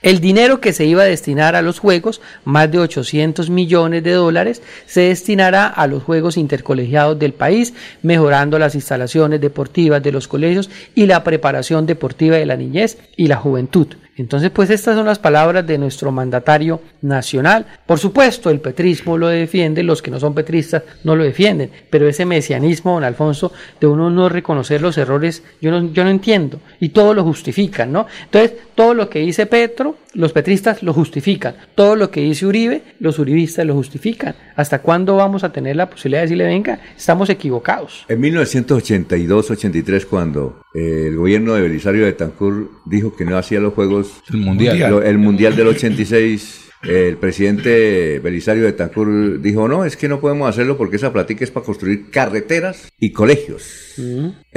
El 0.00 0.20
dinero 0.20 0.60
que 0.60 0.72
se 0.72 0.86
iba 0.86 1.02
a 1.02 1.06
destinar 1.06 1.56
a 1.56 1.62
los 1.62 1.78
Juegos, 1.78 2.22
más 2.44 2.72
de 2.72 2.78
800 2.78 3.50
millones 3.50 4.02
de 4.02 4.12
dólares, 4.12 4.62
se 4.86 5.02
destinará 5.02 5.66
a 5.66 5.86
los 5.86 6.02
Juegos 6.02 6.38
intercolegiados 6.38 7.18
del 7.18 7.34
país, 7.34 7.74
mejorando 8.02 8.58
las 8.58 8.74
instalaciones 8.74 9.42
deportivas 9.42 10.02
de 10.02 10.12
los 10.12 10.26
colegios 10.26 10.70
y 10.94 11.04
la 11.04 11.22
preparación 11.22 11.84
deportiva 11.84 12.36
de 12.36 12.46
la 12.46 12.56
niñez 12.56 12.96
y 13.14 13.26
la 13.26 13.36
juventud. 13.36 13.88
Entonces, 14.18 14.50
pues 14.50 14.70
estas 14.70 14.96
son 14.96 15.06
las 15.06 15.18
palabras 15.18 15.66
de 15.66 15.78
nuestro 15.78 16.12
mandatario 16.12 16.80
nacional. 17.02 17.66
Por 17.86 17.98
supuesto, 17.98 18.50
el 18.50 18.60
petrismo 18.60 19.16
lo 19.16 19.28
defiende, 19.28 19.82
los 19.82 20.02
que 20.02 20.10
no 20.10 20.20
son 20.20 20.34
petristas 20.34 20.82
no 21.04 21.16
lo 21.16 21.24
defienden, 21.24 21.70
pero 21.90 22.08
ese 22.08 22.24
mesianismo, 22.24 22.94
don 22.94 23.04
Alfonso, 23.04 23.52
de 23.80 23.86
uno 23.86 24.10
no 24.10 24.28
reconocer 24.28 24.82
los 24.82 24.98
errores, 24.98 25.42
yo 25.60 25.70
no, 25.70 25.92
yo 25.92 26.04
no 26.04 26.10
entiendo. 26.10 26.60
Y 26.80 26.90
todo 26.90 27.14
lo 27.14 27.24
justifican, 27.24 27.92
¿no? 27.92 28.06
Entonces, 28.24 28.54
todo 28.74 28.94
lo 28.94 29.08
que 29.08 29.20
dice 29.20 29.46
Petro, 29.46 29.96
los 30.14 30.32
petristas 30.32 30.82
lo 30.82 30.92
justifican. 30.92 31.54
Todo 31.74 31.94
lo 31.94 32.10
que 32.10 32.20
dice 32.20 32.46
Uribe, 32.46 32.82
los 32.98 33.18
uribistas 33.18 33.64
lo 33.66 33.74
justifican. 33.74 34.34
¿Hasta 34.56 34.80
cuándo 34.80 35.16
vamos 35.16 35.44
a 35.44 35.52
tener 35.52 35.76
la 35.76 35.88
posibilidad 35.88 36.20
de 36.20 36.26
decirle, 36.26 36.44
venga, 36.44 36.80
estamos 36.96 37.30
equivocados? 37.30 38.04
En 38.08 38.20
1982-83, 38.22 40.06
cuando 40.06 40.62
eh, 40.74 41.06
el 41.08 41.16
gobierno 41.16 41.54
de 41.54 41.62
Belisario 41.62 42.04
de 42.04 42.12
Tancur 42.12 42.70
dijo 42.84 43.14
que 43.14 43.24
no 43.24 43.36
hacía 43.36 43.60
los 43.60 43.74
Juegos 43.74 44.07
El 44.30 44.36
Mundial. 44.38 44.76
Lo- 44.90 45.02
el 45.02 45.18
Mundial 45.18 45.56
del 45.56 45.66
86, 45.68 46.60
el 46.84 47.16
presidente 47.16 48.20
Belisario 48.20 48.64
de 48.64 48.72
Tancur 48.72 49.40
dijo, 49.40 49.66
no, 49.68 49.84
es 49.84 49.96
que 49.96 50.08
no 50.08 50.20
podemos 50.20 50.48
hacerlo 50.48 50.76
porque 50.76 50.96
esa 50.96 51.12
platica 51.12 51.44
es 51.44 51.50
para 51.50 51.66
construir 51.66 52.10
carreteras 52.10 52.88
y 53.00 53.12
colegios. 53.12 53.94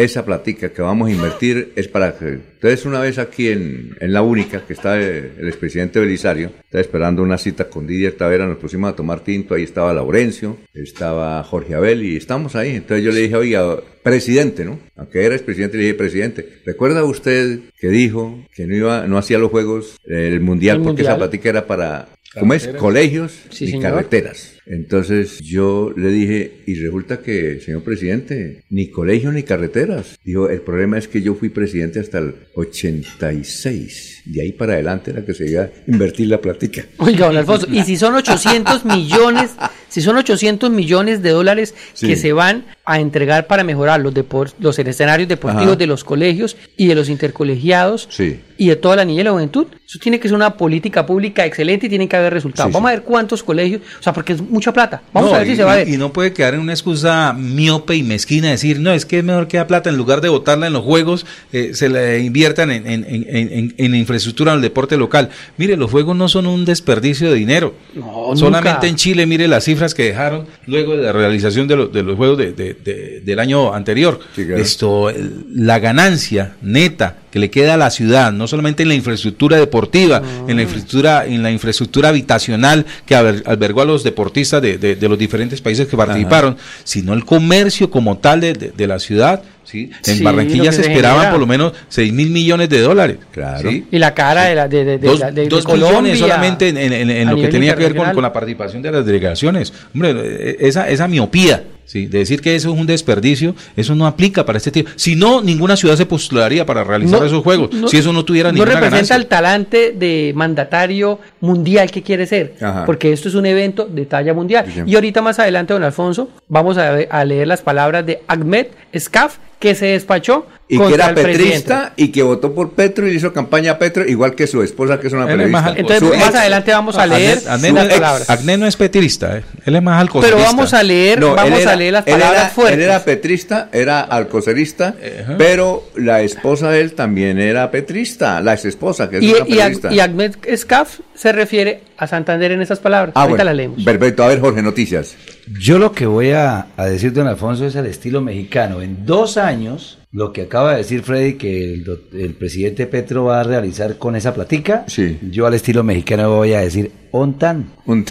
Esa 0.02 0.26
platica 0.26 0.70
que 0.70 0.82
vamos 0.82 1.10
a 1.10 1.12
invertir 1.12 1.74
es 1.76 1.88
para 1.88 2.18
que... 2.18 2.26
Entonces 2.26 2.86
una 2.86 3.00
vez 3.02 3.18
aquí 3.20 3.50
en, 3.50 3.96
en 4.00 4.14
La 4.14 4.22
Única, 4.24 4.66
que 4.66 4.74
está 4.74 5.00
eh, 5.00 5.32
el 5.38 5.48
expresidente 5.48 6.00
Belisario, 6.00 6.52
está 6.64 6.80
esperando 6.80 7.22
una 7.22 7.38
cita 7.38 7.70
con 7.70 7.86
Didier 7.86 8.14
Tavera, 8.14 8.48
nos 8.48 8.58
pusimos 8.58 8.92
a 8.92 8.96
tomar 8.96 9.20
tinto, 9.24 9.54
ahí 9.56 9.64
estaba 9.64 9.94
Laurencio, 9.94 10.58
estaba 10.74 11.44
Jorge 11.44 11.76
Abel 11.76 12.04
y 12.04 12.18
estamos 12.18 12.56
ahí. 12.56 12.76
Entonces 12.76 13.04
yo 13.06 13.12
le 13.12 13.22
dije, 13.22 13.36
oiga, 13.36 13.78
presidente, 14.04 14.66
¿no? 14.66 14.80
Aunque 14.96 15.24
era 15.24 15.36
expresidente, 15.36 15.78
le 15.78 15.84
dije, 15.84 15.96
presidente, 15.96 16.48
¿recuerda 16.66 17.04
usted 17.04 17.60
que 17.80 17.90
dijo 17.90 18.44
que 18.56 18.66
no 18.68 18.76
iba, 18.76 19.08
no 19.08 19.18
hacía 19.18 19.38
los 19.38 19.52
juegos, 19.52 19.98
el 20.06 20.40
mundial, 20.42 20.78
El 20.78 20.84
porque 20.84 21.02
mundial. 21.04 21.08
esa 21.10 21.18
plática 21.18 21.50
era 21.50 21.68
para, 21.68 22.10
¿cómo 22.40 22.54
es? 22.54 22.68
Colegios 22.70 23.34
Sí, 23.50 23.66
y 23.66 23.68
señor. 23.72 23.92
carreteras. 23.92 24.54
Entonces 24.66 25.40
yo 25.40 25.92
le 25.98 26.10
dije, 26.10 26.62
y 26.68 26.76
resulta 26.76 27.20
que, 27.22 27.60
señor 27.60 27.84
presidente, 27.84 28.64
ni 28.70 28.90
colegios 28.90 29.34
ni 29.34 29.44
carreteras. 29.44 30.18
Dijo, 30.24 30.50
el 30.50 30.62
problema 30.62 30.98
es 30.98 31.08
que 31.08 31.22
yo 31.22 31.34
fui 31.36 31.50
presidente 31.50 32.00
hasta 32.00 32.20
el 32.20 32.36
86. 32.56 34.22
De 34.26 34.42
ahí 34.42 34.52
para 34.52 34.74
adelante 34.74 35.12
era 35.12 35.26
que 35.26 35.34
se 35.34 35.50
iba 35.50 35.64
a 35.64 35.70
invertir 35.88 36.28
la 36.28 36.40
plática. 36.40 36.86
Oiga, 36.98 37.28
don 37.28 37.38
Alfonso, 37.38 37.68
y 37.72 37.84
si 37.84 37.98
son 37.98 38.16
800 38.16 38.86
millones, 38.86 39.52
si 39.90 40.02
son 40.02 40.16
800 40.18 40.70
millones 40.70 41.22
de 41.22 41.30
dólares 41.32 41.74
Sí. 41.94 42.08
que 42.08 42.16
se 42.16 42.32
van 42.34 42.66
a 42.86 43.00
entregar 43.00 43.48
para 43.48 43.64
mejorar 43.64 44.00
los, 44.02 44.14
los 44.60 44.80
escenarios 44.80 45.28
deportivos 45.28 45.68
Ajá. 45.68 45.76
de 45.76 45.88
los 45.88 46.04
colegios 46.04 46.56
y 46.78 46.88
de 46.88 46.96
los 46.96 47.10
intercolegiados 47.10 48.08
Sí. 48.12 48.40
y 48.58 48.70
de 48.70 48.76
toda 48.76 48.96
la 48.98 49.06
niñez 49.06 49.22
y 49.22 49.26
la 49.26 49.32
juventud. 49.32 49.68
Eso 49.86 50.00
tiene 50.00 50.20
que 50.20 50.28
ser 50.28 50.36
una 50.36 50.56
política 50.58 51.06
pública 51.06 51.46
excelente 51.46 51.88
y 51.88 51.90
tiene 51.90 52.08
que 52.08 52.16
haber 52.16 52.34
resultados. 52.34 52.70
Sí, 52.70 52.74
Vamos 52.74 52.90
a 52.90 52.94
ver 52.94 53.04
cuántos 53.04 53.44
colegios, 53.44 53.82
o 54.00 54.04
sea, 54.04 54.14
porque 54.14 54.34
es 54.34 54.42
mucha 54.52 54.72
plata. 54.74 55.02
Vamos 55.14 55.32
No, 55.32 55.36
a 55.36 55.40
ver 55.40 55.48
si 55.48 55.54
y, 55.54 55.56
se 55.56 55.64
va 55.64 55.74
a 55.74 55.76
ver. 55.78 55.90
y 55.90 55.98
no 55.98 56.14
puede 56.14 56.34
quedar 56.34 56.54
en 56.54 56.60
una 56.60 56.74
excusa 56.74 57.34
miope 57.34 57.96
y 57.96 58.04
mezquina 58.04 58.50
decir, 58.52 58.80
no, 58.80 58.92
es 58.94 59.06
que 59.06 59.20
es 59.20 59.24
mejor 59.24 59.48
que 59.48 59.58
la 59.58 59.66
plata, 59.68 59.90
en 59.90 59.98
lugar 59.98 60.22
de 60.22 60.30
botarla 60.30 60.68
en 60.68 60.74
los 60.74 60.84
juegos, 60.84 61.26
eh, 61.54 61.72
se 61.74 61.90
la 61.90 62.18
inviertan 62.18 62.70
en, 62.72 62.86
en, 62.86 63.06
en, 63.08 63.28
en- 63.30 63.74
en 63.78 63.96
infraestructura 63.96 64.52
del 64.52 64.62
deporte 64.62 64.98
local. 64.98 65.30
Mire, 65.58 65.78
los 65.78 65.90
juegos 65.90 66.16
no 66.16 66.28
son 66.28 66.46
un 66.48 66.66
desperdicio 66.66 67.30
de 67.30 67.36
dinero. 67.36 67.74
No, 67.96 68.36
Solamente 68.36 68.74
nunca. 68.74 68.88
en 68.88 68.96
Chile, 68.98 69.26
mire 69.26 69.48
las 69.48 69.64
cifras 69.64 69.94
que 69.94 70.04
dejaron 70.04 70.46
luego 70.68 70.98
de 70.98 71.04
la 71.04 71.12
realización 71.14 71.68
de, 71.68 71.76
los- 71.78 71.94
de 71.94 72.04
los 72.04 72.18
juegos 72.18 72.38
de- 72.38 72.52
de- 72.52 72.74
de- 72.74 73.22
del 73.22 73.40
año 73.40 73.74
anterior. 73.74 74.20
Esto, 74.38 75.10
el- 75.10 75.46
la 75.56 75.80
ganancia 75.80 76.56
neta 76.62 77.18
que 77.32 77.40
le 77.40 77.50
queda 77.50 77.76
a 77.76 77.78
la 77.78 77.90
ciudad, 77.92 78.34
no 78.34 78.46
solamente 78.46 78.84
en 78.84 78.90
la 78.90 78.96
infraestructura 78.96 79.56
deportiva, 79.56 80.22
en 80.50 80.58
la 80.58 80.64
infraestructura, 80.64 81.26
en 81.26 81.42
la 81.42 81.50
infraestructura 81.52 82.10
habitacional 82.10 82.86
que 83.06 83.16
alber- 83.16 83.44
albergó 83.46 83.82
a 83.82 83.86
los 83.86 84.04
deportistas 84.04 84.41
de, 84.62 84.78
de- 84.78 84.96
de 84.96 85.10
los 85.10 85.18
diferentes 85.18 85.62
países 85.62 85.88
que 85.88 85.96
participaron, 85.98 86.58
sino 86.84 87.14
el 87.14 87.24
comercio 87.26 87.90
como 87.92 88.18
tal 88.18 88.42
de 88.42 88.88
la 88.88 89.00
ciudad. 89.00 89.44
¿Sí? 89.72 89.90
En 90.06 90.18
Sí, 90.18 90.24
Barranquilla 90.24 90.72
se 90.72 90.82
esperaban 90.82 91.18
genera. 91.20 91.32
por 91.32 91.40
lo 91.40 91.48
menos 91.48 91.74
6 91.90 92.12
mil 92.14 92.30
millones 92.30 92.70
de 92.70 92.82
dólares. 92.82 93.18
Claro. 93.32 93.70
Y 93.72 93.86
la 93.98 94.14
cara 94.14 94.44
de, 94.44 94.56
la, 94.56 94.68
de, 94.68 94.84
de, 94.86 94.98
de, 94.98 95.08
Dos, 95.08 95.20
de- 95.34 95.48
dos 95.48 95.64
Colombia 95.64 96.16
solamente 96.16 96.68
en, 96.70 96.78
en- 96.78 96.94
en- 96.94 97.10
en 97.10 97.30
lo 97.30 97.36
que 97.38 97.48
tenía 97.48 97.76
que 97.76 97.84
ver 97.84 97.96
con, 97.96 98.12
con 98.14 98.22
la 98.24 98.34
participación 98.34 98.82
de 98.82 98.92
las 98.92 99.06
delegaciones. 99.06 99.74
Hombre, 99.94 100.14
eh, 100.16 100.58
esa, 100.60 100.90
esa 100.90 101.08
miopía, 101.08 101.64
¿sí? 101.86 102.06
de 102.08 102.20
decir 102.20 102.42
que 102.42 102.56
eso 102.56 102.74
es 102.74 102.80
un 102.80 102.86
desperdicio, 102.88 103.56
eso 103.76 103.96
no 103.96 104.06
aplica 104.06 104.46
para 104.46 104.58
este 104.58 104.72
tipo. 104.72 104.90
Si 104.96 105.16
no, 105.16 105.42
ninguna 105.42 105.76
ciudad 105.76 105.96
se 105.96 106.06
postularía 106.06 106.66
para 106.66 106.84
realizar 106.84 107.20
No, 107.22 107.26
esos 107.26 107.44
juegos, 107.44 107.72
no- 107.74 107.88
si 107.88 107.98
eso 107.98 108.12
no 108.14 108.26
tuviera 108.26 108.50
no 108.50 108.54
ninguna 108.56 108.72
representa 108.74 108.96
ganancia. 108.96 109.16
el 109.16 109.26
talante 109.28 109.94
de 109.98 110.34
mandatario 110.36 111.20
mundial 111.40 111.90
que 111.92 112.02
quiere 112.04 112.26
ser, 112.28 112.56
Ajá. 112.62 112.86
porque 112.86 113.12
esto 113.14 113.30
es 113.30 113.36
un 113.36 113.46
evento 113.46 113.86
de 113.86 114.06
talla 114.06 114.34
mundial. 114.34 114.66
Sí, 114.68 114.74
sí. 114.76 114.82
Y 114.86 114.96
ahorita 114.96 115.22
más 115.22 115.40
adelante, 115.40 115.74
don 115.74 115.84
Alfonso, 115.84 116.30
vamos 116.48 116.78
a, 116.78 116.92
ver- 116.92 117.08
a 117.12 117.24
leer 117.26 117.48
las 117.48 117.62
palabras 117.62 118.06
de 118.06 118.22
Ahmed 118.28 118.68
Skaf, 118.98 119.38
que 119.62 119.76
se 119.76 119.86
despachó 119.86 120.48
Y 120.74 120.80
que 120.80 120.94
era 120.94 121.10
el 121.10 121.16
petrista 121.16 121.94
y 121.98 122.08
que 122.14 122.24
votó 122.24 122.54
por 122.56 122.72
Petro 122.72 123.06
y 123.06 123.12
le 123.12 123.18
hizo 123.18 123.34
campaña 123.34 123.74
a 123.74 123.78
Petro, 123.78 124.08
igual 124.08 124.36
que 124.36 124.48
su 124.48 124.62
esposa, 124.64 125.00
que 125.00 125.08
es 125.08 125.14
una 125.14 125.24
más 125.26 125.32
periodista. 125.36 125.66
al- 125.66 125.78
Entonces, 125.78 126.00
Su 126.10 126.16
más 126.16 126.28
ex- 126.30 126.36
adelante 126.38 126.72
vamos 126.72 126.98
a 126.98 127.06
leer 127.08 127.38
Agné- 127.40 127.48
Agné 127.50 127.72
las 127.72 127.84
no 127.86 127.90
es- 127.90 127.96
palabras. 128.00 128.30
Agné 128.30 128.58
no 128.58 128.66
es 128.68 128.76
petrista, 128.78 129.38
eh. 129.38 129.44
él 129.66 129.76
es 129.76 129.82
más 129.84 129.94
Pero 129.94 130.02
alcocerista. 130.02 130.46
vamos 130.46 130.74
a 130.74 130.84
leer, 130.84 131.20
No, 131.20 131.36
vamos 131.36 131.60
era- 131.60 131.72
a 131.72 131.76
leer 131.76 131.94
las 131.94 132.08
él 132.08 132.14
palabras 132.14 132.42
era- 132.42 132.50
fuertes. 132.52 132.78
Él 132.78 132.84
era 132.84 133.04
petrista, 133.04 133.70
era 133.74 134.00
alcocerista, 134.02 134.96
pero 135.38 135.84
la 135.98 136.22
esposa 136.22 136.70
de 136.72 136.82
él 136.82 136.94
también 136.94 137.38
era 137.40 137.70
petrista, 137.70 138.40
la 138.42 138.54
ex 138.54 138.66
esposa, 138.66 139.10
que 139.10 139.18
es 139.18 139.24
y, 139.24 139.30
una 139.34 139.40
y, 139.40 139.50
periodista. 139.56 139.94
y 139.94 140.00
Ahmed 140.00 140.36
Skaf 140.56 141.00
se 141.16 141.32
refiere 141.34 141.82
a 141.98 142.08
Santander 142.08 142.54
en 142.54 142.62
esas 142.62 142.80
palabras. 142.80 143.12
Ah, 143.16 143.22
Ahorita 143.24 143.36
bueno. 143.38 143.44
las 143.46 143.56
leemos. 143.56 143.84
Perfecto, 143.84 144.24
a 144.24 144.28
ver 144.30 144.40
Jorge, 144.40 144.62
noticias. 144.62 145.16
Yo 145.60 145.78
lo 145.80 145.92
que 145.92 146.06
voy 146.06 146.32
a, 146.32 146.68
a 146.78 146.86
decir, 146.86 147.12
don 147.14 147.28
Alfonso, 147.28 147.66
es 147.66 147.76
al 147.76 147.86
estilo 147.88 148.22
mexicano. 148.22 148.82
En 148.82 149.06
dos 149.06 149.38
años, 149.38 150.00
lo 150.14 150.34
que 150.34 150.42
acaba 150.42 150.72
de 150.72 150.78
decir 150.80 151.04
Freddy, 151.04 151.34
que 151.36 151.74
el, 151.74 152.00
el 152.14 152.34
presidente 152.34 152.86
Petro 152.86 153.24
va 153.26 153.40
a 153.40 153.44
realizar 153.44 153.98
con 153.98 154.16
esa 154.18 154.34
platica, 154.34 154.86
yo 155.32 155.46
al 155.48 155.54
estilo 155.54 155.84
mexicano 155.84 156.36
voy 156.36 156.54
a 156.54 156.60
decir 156.62 156.92
ontan. 157.12 157.72
Un, 157.86 158.06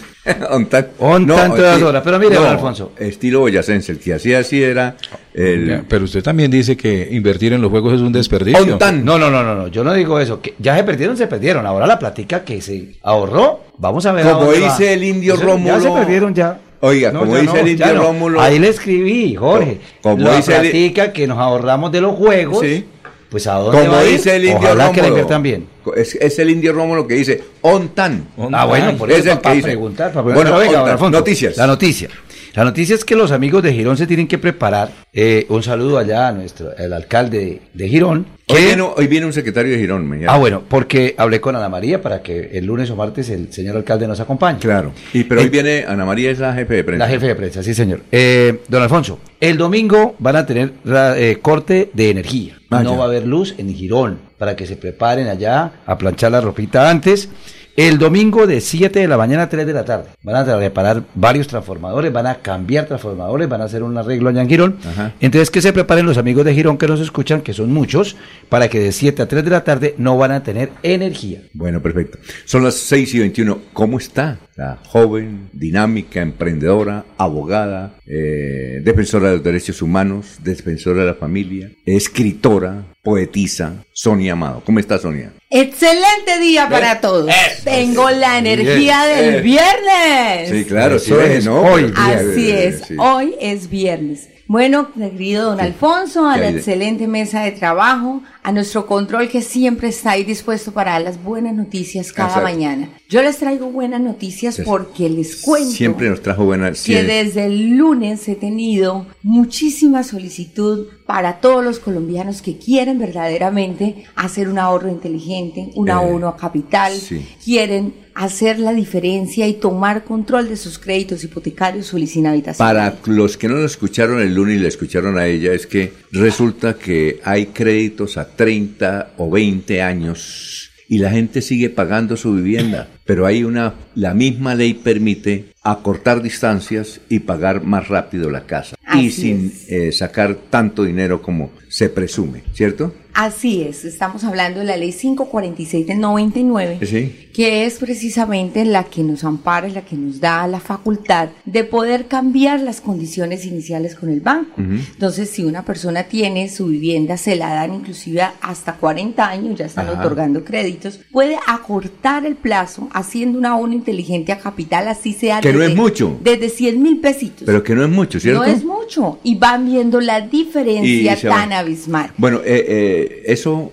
un 0.51 0.65
tan, 0.67 0.87
Ontan 0.99 1.51
todas 1.55 1.81
horas. 1.81 2.01
Pero 2.03 2.17
mire, 2.19 2.35
no, 2.35 2.45
Alfonso. 2.45 2.91
Estilo 2.97 3.41
boyacense, 3.41 3.91
el 3.91 3.99
que 3.99 4.13
hacía 4.15 4.39
así 4.39 4.61
era 4.63 4.95
el... 5.33 5.83
Pero 5.87 6.05
usted 6.05 6.23
también 6.23 6.49
dice 6.51 6.75
que 6.75 7.07
invertir 7.11 7.53
en 7.53 7.61
los 7.61 7.69
juegos 7.71 7.93
es 7.93 8.01
un 8.01 8.11
desperdicio. 8.13 8.77
No, 8.79 9.17
no, 9.19 9.29
no, 9.29 9.43
no, 9.43 9.55
no, 9.55 9.67
yo 9.67 9.83
no 9.83 9.93
digo 9.93 10.19
eso. 10.19 10.41
Que 10.41 10.55
ya 10.59 10.75
se 10.77 10.83
perdieron, 10.83 11.17
se 11.17 11.27
perdieron. 11.27 11.65
Ahora 11.67 11.85
la 11.87 11.97
platica 11.99 12.43
que 12.43 12.61
se 12.61 12.95
ahorró, 13.03 13.61
vamos 13.77 14.05
a 14.07 14.11
ver. 14.11 14.25
Como 14.25 14.47
va. 14.47 14.53
dice 14.53 14.93
el 14.93 15.03
indio 15.03 15.35
se- 15.37 15.43
Rómulo. 15.43 15.75
Ya 15.75 15.81
se 15.81 15.91
perdieron 15.91 16.33
ya. 16.33 16.59
Oiga, 16.81 17.11
No, 17.11 17.19
como 17.21 17.35
dice 17.37 17.45
no, 17.53 17.59
el 17.59 17.67
indio 17.69 17.93
no. 17.93 18.01
Rómulo. 18.03 18.41
Ahí 18.41 18.59
le 18.59 18.69
escribí, 18.69 19.35
Jorge. 19.35 19.79
Como 20.01 20.17
la 20.17 20.35
dice 20.35 20.55
el- 20.55 20.61
platica 20.61 21.13
que 21.13 21.27
nos 21.27 21.37
ahorramos 21.37 21.91
de 21.91 22.01
los 22.01 22.15
juegos. 22.15 22.59
Sí. 22.61 22.85
Pues 23.29 23.47
a 23.47 23.53
dónde 23.53 23.79
Como 23.79 23.93
va 23.93 24.03
ir? 24.03 24.11
dice 24.13 24.35
el 24.35 24.43
indio 24.43 24.57
Ojalá 24.57 24.85
que 24.91 24.99
Rómulo. 24.99 25.07
inviertan 25.07 25.43
bien. 25.43 25.67
Es, 25.95 26.15
es 26.15 26.37
el 26.39 26.49
indio 26.49 26.73
Rómulo 26.73 27.07
que 27.07 27.13
dice 27.13 27.41
ontan. 27.61 28.27
Ah, 28.51 28.65
bueno, 28.65 28.97
por 28.97 29.09
Es 29.09 29.19
eso 29.19 29.31
el 29.31 29.39
para 29.39 29.51
que 29.53 29.55
dice. 29.57 29.67
preguntar, 29.69 30.11
para 30.11 30.25
preguntar. 30.25 30.53
Bueno, 30.53 30.71
venga, 30.73 30.91
Alfonso, 30.91 31.17
noticias. 31.19 31.55
La 31.55 31.65
noticia. 31.67 32.09
La 32.53 32.65
noticia 32.65 32.95
es 32.95 33.05
que 33.05 33.15
los 33.15 33.31
amigos 33.31 33.63
de 33.63 33.71
Girón 33.73 33.95
se 33.95 34.05
tienen 34.07 34.27
que 34.27 34.37
preparar. 34.37 34.91
Eh, 35.13 35.45
un 35.47 35.63
saludo 35.63 35.97
allá 35.97 36.27
a 36.27 36.31
nuestro, 36.33 36.75
el 36.75 36.91
alcalde 36.91 37.61
de 37.73 37.87
Girón. 37.87 38.25
Hoy 38.47 38.63
viene, 38.65 38.81
hoy 38.81 39.07
viene 39.07 39.25
un 39.25 39.31
secretario 39.31 39.71
de 39.71 39.79
Girón. 39.79 40.21
Ah, 40.27 40.37
bueno, 40.37 40.61
porque 40.67 41.15
hablé 41.17 41.39
con 41.39 41.55
Ana 41.55 41.69
María 41.69 42.01
para 42.01 42.21
que 42.21 42.49
el 42.57 42.65
lunes 42.65 42.89
o 42.89 42.97
martes 42.97 43.29
el 43.29 43.53
señor 43.53 43.77
alcalde 43.77 44.05
nos 44.05 44.19
acompañe. 44.19 44.59
Claro. 44.59 44.91
Y 45.13 45.23
pero 45.23 45.39
hoy 45.39 45.47
Eh, 45.47 45.49
viene 45.49 45.85
Ana 45.87 46.03
María, 46.03 46.29
es 46.29 46.39
la 46.39 46.53
jefe 46.53 46.73
de 46.73 46.83
prensa. 46.83 47.05
La 47.05 47.09
jefe 47.09 47.27
de 47.27 47.35
prensa, 47.35 47.63
sí, 47.63 47.73
señor. 47.73 48.01
Eh, 48.11 48.59
don 48.67 48.81
Alfonso, 48.83 49.19
el 49.39 49.55
domingo 49.55 50.15
van 50.19 50.35
a 50.35 50.45
tener 50.45 50.73
eh, 50.85 51.37
corte 51.41 51.89
de 51.93 52.09
energía. 52.09 52.57
Ah, 52.69 52.83
no 52.83 52.97
va 52.97 53.05
a 53.05 53.07
haber 53.07 53.25
luz 53.25 53.55
en 53.57 53.73
Girón 53.73 54.19
para 54.37 54.57
que 54.57 54.65
se 54.67 54.75
preparen 54.75 55.27
allá 55.29 55.71
a 55.85 55.97
planchar 55.97 56.33
la 56.33 56.41
ropita 56.41 56.89
antes. 56.89 57.29
El 57.77 57.97
domingo 57.97 58.47
de 58.47 58.59
7 58.59 58.99
de 58.99 59.07
la 59.07 59.17
mañana 59.17 59.43
a 59.43 59.49
3 59.49 59.65
de 59.65 59.73
la 59.73 59.85
tarde. 59.85 60.09
Van 60.23 60.35
a 60.35 60.57
reparar 60.57 61.03
varios 61.15 61.47
transformadores, 61.47 62.11
van 62.11 62.27
a 62.27 62.35
cambiar 62.35 62.85
transformadores, 62.85 63.47
van 63.47 63.61
a 63.61 63.65
hacer 63.65 63.81
un 63.83 63.97
arreglo 63.97 64.29
allá 64.29 64.41
en 64.41 64.49
Girón. 64.49 64.77
Ajá. 64.85 65.13
Entonces 65.21 65.49
que 65.49 65.61
se 65.61 65.71
preparen 65.71 66.05
los 66.05 66.17
amigos 66.17 66.43
de 66.45 66.53
Girón 66.53 66.77
que 66.77 66.87
nos 66.87 66.99
escuchan, 66.99 67.41
que 67.41 67.53
son 67.53 67.71
muchos, 67.71 68.17
para 68.49 68.67
que 68.67 68.79
de 68.79 68.91
7 68.91 69.21
a 69.21 69.27
3 69.27 69.45
de 69.45 69.51
la 69.51 69.63
tarde 69.63 69.95
no 69.97 70.17
van 70.17 70.31
a 70.31 70.43
tener 70.43 70.71
energía. 70.83 71.41
Bueno, 71.53 71.81
perfecto. 71.81 72.17
Son 72.45 72.63
las 72.63 72.75
6 72.75 73.15
y 73.15 73.19
21. 73.19 73.59
¿Cómo 73.73 73.97
está 73.97 74.37
la 74.61 74.77
joven, 74.85 75.49
dinámica, 75.53 76.21
emprendedora, 76.21 77.03
abogada, 77.17 77.95
eh, 78.05 78.79
defensora 78.83 79.29
de 79.29 79.35
los 79.37 79.43
derechos 79.43 79.81
humanos, 79.81 80.37
defensora 80.43 81.01
de 81.01 81.07
la 81.07 81.13
familia, 81.15 81.71
escritora, 81.85 82.83
poetisa, 83.01 83.83
Sonia 83.91 84.33
Amado? 84.33 84.61
¿Cómo 84.63 84.77
está 84.79 84.99
Sonia? 84.99 85.31
Excelente 85.49 86.39
día 86.39 86.69
para 86.69 87.01
todos. 87.01 87.31
Tengo 87.63 88.09
la 88.11 88.37
energía 88.37 89.05
Bien. 89.05 89.17
del 89.25 89.35
Eh. 89.35 89.41
viernes. 89.41 90.49
Sí, 90.49 90.65
claro, 90.65 90.99
sí, 90.99 91.11
Eso 91.11 91.21
es 91.21 91.45
¿no? 91.45 91.61
hoy. 91.61 91.91
Así 91.97 92.51
es, 92.51 92.81
sí. 92.87 92.95
hoy 92.99 93.33
es 93.41 93.67
viernes. 93.69 94.29
Bueno, 94.47 94.91
querido 94.93 95.45
don 95.51 95.61
Alfonso, 95.61 96.27
a 96.29 96.35
¿Qué 96.35 96.41
la 96.41 96.49
excelente 96.49 97.07
mesa 97.07 97.41
de 97.43 97.51
trabajo, 97.53 98.21
a 98.43 98.51
nuestro 98.51 98.85
control 98.87 99.29
que 99.29 99.41
siempre 99.41 99.89
está 99.89 100.11
ahí 100.11 100.23
dispuesto 100.23 100.71
para 100.71 100.93
dar 100.93 101.01
las 101.03 101.23
buenas 101.23 101.53
noticias 101.53 102.11
cada 102.11 102.29
Exacto. 102.29 102.49
mañana. 102.49 102.89
Yo 103.09 103.21
les 103.21 103.37
traigo 103.37 103.67
buenas 103.71 104.01
noticias 104.01 104.59
porque 104.65 105.09
les 105.09 105.37
cuento 105.41 105.69
Siempre 105.69 106.09
nos 106.09 106.21
trajo 106.21 106.45
buenas. 106.45 106.81
que 106.83 107.03
desde 107.03 107.45
el 107.45 107.77
lunes 107.77 108.27
he 108.27 108.35
tenido 108.35 109.05
muchísima 109.21 110.03
solicitud 110.03 110.87
para 111.05 111.39
todos 111.41 111.63
los 111.63 111.79
colombianos 111.79 112.41
que 112.41 112.57
quieren 112.57 112.97
verdaderamente 112.99 114.05
hacer 114.15 114.47
un 114.49 114.57
ahorro 114.59 114.89
inteligente, 114.89 115.69
un 115.75 115.89
Eh, 115.89 115.91
abono 115.91 116.27
a 116.29 116.37
capital, 116.37 116.93
sí. 116.93 117.25
quieren 117.43 117.93
hacer 118.13 118.59
la 118.59 118.73
diferencia 118.73 119.47
y 119.47 119.53
tomar 119.53 120.03
control 120.03 120.49
de 120.49 120.57
sus 120.57 120.77
créditos 120.79 121.23
hipotecarios 121.23 121.93
o 121.93 121.97
sin 122.05 122.27
habitación. 122.27 122.65
Para 122.67 122.97
los 123.05 123.37
que 123.37 123.47
no 123.47 123.55
lo 123.55 123.65
escucharon 123.65 124.19
el 124.21 124.33
lunes 124.35 124.57
y 124.57 124.59
le 124.59 124.67
escucharon 124.67 125.17
a 125.17 125.27
ella, 125.27 125.53
es 125.53 125.65
que 125.65 125.93
resulta 126.11 126.75
que 126.77 127.19
hay 127.23 127.47
créditos 127.47 128.17
a 128.17 128.25
30 128.41 129.11
o 129.17 129.29
20 129.29 129.83
años 129.83 130.71
y 130.89 130.97
la 130.97 131.11
gente 131.11 131.43
sigue 131.43 131.69
pagando 131.69 132.17
su 132.17 132.33
vivienda, 132.33 132.87
pero 133.05 133.27
hay 133.27 133.43
una, 133.43 133.75
la 133.93 134.15
misma 134.15 134.55
ley 134.55 134.73
permite 134.73 135.53
acortar 135.61 136.23
distancias 136.23 137.01
y 137.07 137.19
pagar 137.19 137.63
más 137.63 137.87
rápido 137.87 138.31
la 138.31 138.47
casa 138.47 138.75
y 138.95 139.11
sin 139.11 139.53
eh, 139.67 139.91
sacar 139.91 140.35
tanto 140.49 140.83
dinero 140.83 141.21
como 141.21 141.51
se 141.69 141.87
presume, 141.89 142.41
¿cierto? 142.55 142.95
Así 143.13 143.61
es, 143.61 143.85
estamos 143.85 144.23
hablando 144.23 144.61
de 144.61 144.65
la 144.65 144.75
ley 144.75 144.91
546 144.91 145.85
del 145.85 145.99
99. 145.99 146.79
Sí. 146.83 147.29
Que 147.33 147.65
es 147.65 147.75
precisamente 147.79 148.65
la 148.65 148.83
que 148.85 149.03
nos 149.03 149.23
ampara, 149.23 149.67
la 149.69 149.81
que 149.81 149.95
nos 149.95 150.19
da 150.19 150.47
la 150.47 150.59
facultad 150.59 151.29
de 151.45 151.63
poder 151.63 152.07
cambiar 152.07 152.59
las 152.59 152.81
condiciones 152.81 153.45
iniciales 153.45 153.95
con 153.95 154.09
el 154.09 154.21
banco. 154.21 154.51
Entonces, 154.57 155.29
si 155.29 155.43
una 155.43 155.63
persona 155.63 156.03
tiene 156.03 156.49
su 156.49 156.67
vivienda, 156.67 157.17
se 157.17 157.35
la 157.35 157.53
dan 157.53 157.73
inclusive 157.73 158.23
hasta 158.41 158.73
40 158.75 159.27
años, 159.27 159.57
ya 159.59 159.65
están 159.65 159.87
Ajá. 159.87 159.99
otorgando 159.99 160.43
créditos, 160.43 160.99
puede 161.11 161.37
acortar 161.47 162.25
el 162.25 162.35
plazo 162.35 162.89
haciendo 162.93 163.37
una 163.37 163.51
abono 163.51 163.73
inteligente 163.73 164.31
a 164.31 164.39
capital, 164.39 164.87
así 164.87 165.13
sea 165.13 165.41
Que 165.41 165.53
no 165.53 165.59
desde, 165.59 165.71
es 165.73 165.77
mucho. 165.77 166.17
desde 166.23 166.49
100 166.49 166.81
mil 166.81 166.99
pesitos. 166.99 167.43
Pero 167.45 167.63
que 167.63 167.75
no 167.75 167.83
es 167.83 167.89
mucho, 167.89 168.19
¿cierto? 168.19 168.41
No 168.43 168.45
es 168.47 168.63
mucho. 168.63 169.19
Y 169.23 169.35
van 169.35 169.65
viendo 169.65 170.01
la 170.01 170.21
diferencia 170.21 171.17
Y 171.17 171.21
tan 171.21 171.53
abismal. 171.53 172.11
Bueno, 172.17 172.39
eh, 172.43 172.65
eh, 172.67 173.23
eso, 173.27 173.71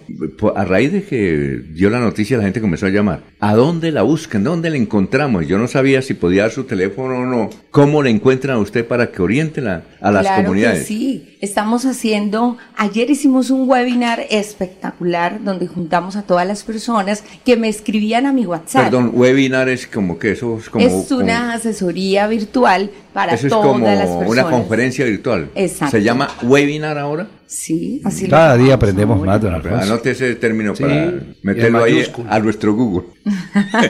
a 0.54 0.64
raíz 0.64 0.92
de 0.92 1.02
que 1.04 1.62
dio 1.72 1.90
la 1.90 2.00
noticia, 2.00 2.36
la 2.36 2.44
gente 2.44 2.60
comenzó 2.60 2.86
a 2.86 2.90
llamar. 2.90 3.22
¿A 3.48 3.54
dónde 3.54 3.92
la 3.92 4.02
buscan? 4.02 4.44
¿Dónde 4.44 4.68
la 4.68 4.76
encontramos? 4.76 5.46
Yo 5.46 5.56
no 5.56 5.68
sabía 5.68 6.02
si 6.02 6.12
podía 6.12 6.42
dar 6.42 6.50
su 6.50 6.64
teléfono 6.64 7.20
o 7.20 7.24
no. 7.24 7.48
¿Cómo 7.70 8.02
la 8.02 8.10
encuentran 8.10 8.56
a 8.56 8.58
usted 8.58 8.86
para 8.86 9.10
que 9.10 9.22
oriente 9.22 9.62
la- 9.62 9.84
a 10.02 10.10
las 10.10 10.26
claro 10.26 10.42
comunidades? 10.42 10.80
Que 10.80 10.84
sí, 10.84 11.38
estamos 11.40 11.86
haciendo, 11.86 12.58
ayer 12.76 13.08
hicimos 13.08 13.48
un 13.48 13.66
webinar 13.66 14.22
espectacular 14.28 15.42
donde 15.42 15.66
juntamos 15.66 16.14
a 16.16 16.24
todas 16.24 16.46
las 16.46 16.62
personas 16.62 17.24
que 17.46 17.56
me 17.56 17.70
escribían 17.70 18.26
a 18.26 18.34
mi 18.34 18.44
WhatsApp. 18.44 18.84
Perdón, 18.84 19.12
webinar 19.14 19.70
es 19.70 19.86
como 19.86 20.18
que 20.18 20.32
eso 20.32 20.58
es 20.58 20.68
como... 20.68 20.84
es 20.84 21.10
una 21.10 21.54
asesoría 21.54 22.26
virtual 22.26 22.90
para 23.14 23.32
eso 23.32 23.46
es 23.46 23.50
todas 23.50 23.66
como 23.66 23.86
las 23.86 24.08
personas. 24.08 24.28
una 24.28 24.50
conferencia 24.50 25.06
virtual. 25.06 25.48
Exacto. 25.54 25.96
¿Se 25.96 26.02
llama 26.02 26.28
webinar 26.42 26.98
ahora? 26.98 27.28
Sí, 27.48 28.00
así 28.04 28.26
lo 28.26 28.30
Cada 28.30 28.56
día 28.58 28.74
aprendemos 28.74 29.20
más, 29.24 29.40
don 29.40 29.54
Alfonso. 29.54 29.76
Anote 29.82 30.10
ese 30.10 30.34
término 30.36 30.76
Sí, 30.76 30.82
para 30.82 31.14
meterlo 31.42 31.82
ahí 31.82 32.04
a 32.28 32.38
nuestro 32.40 32.74
Google. 32.74 33.08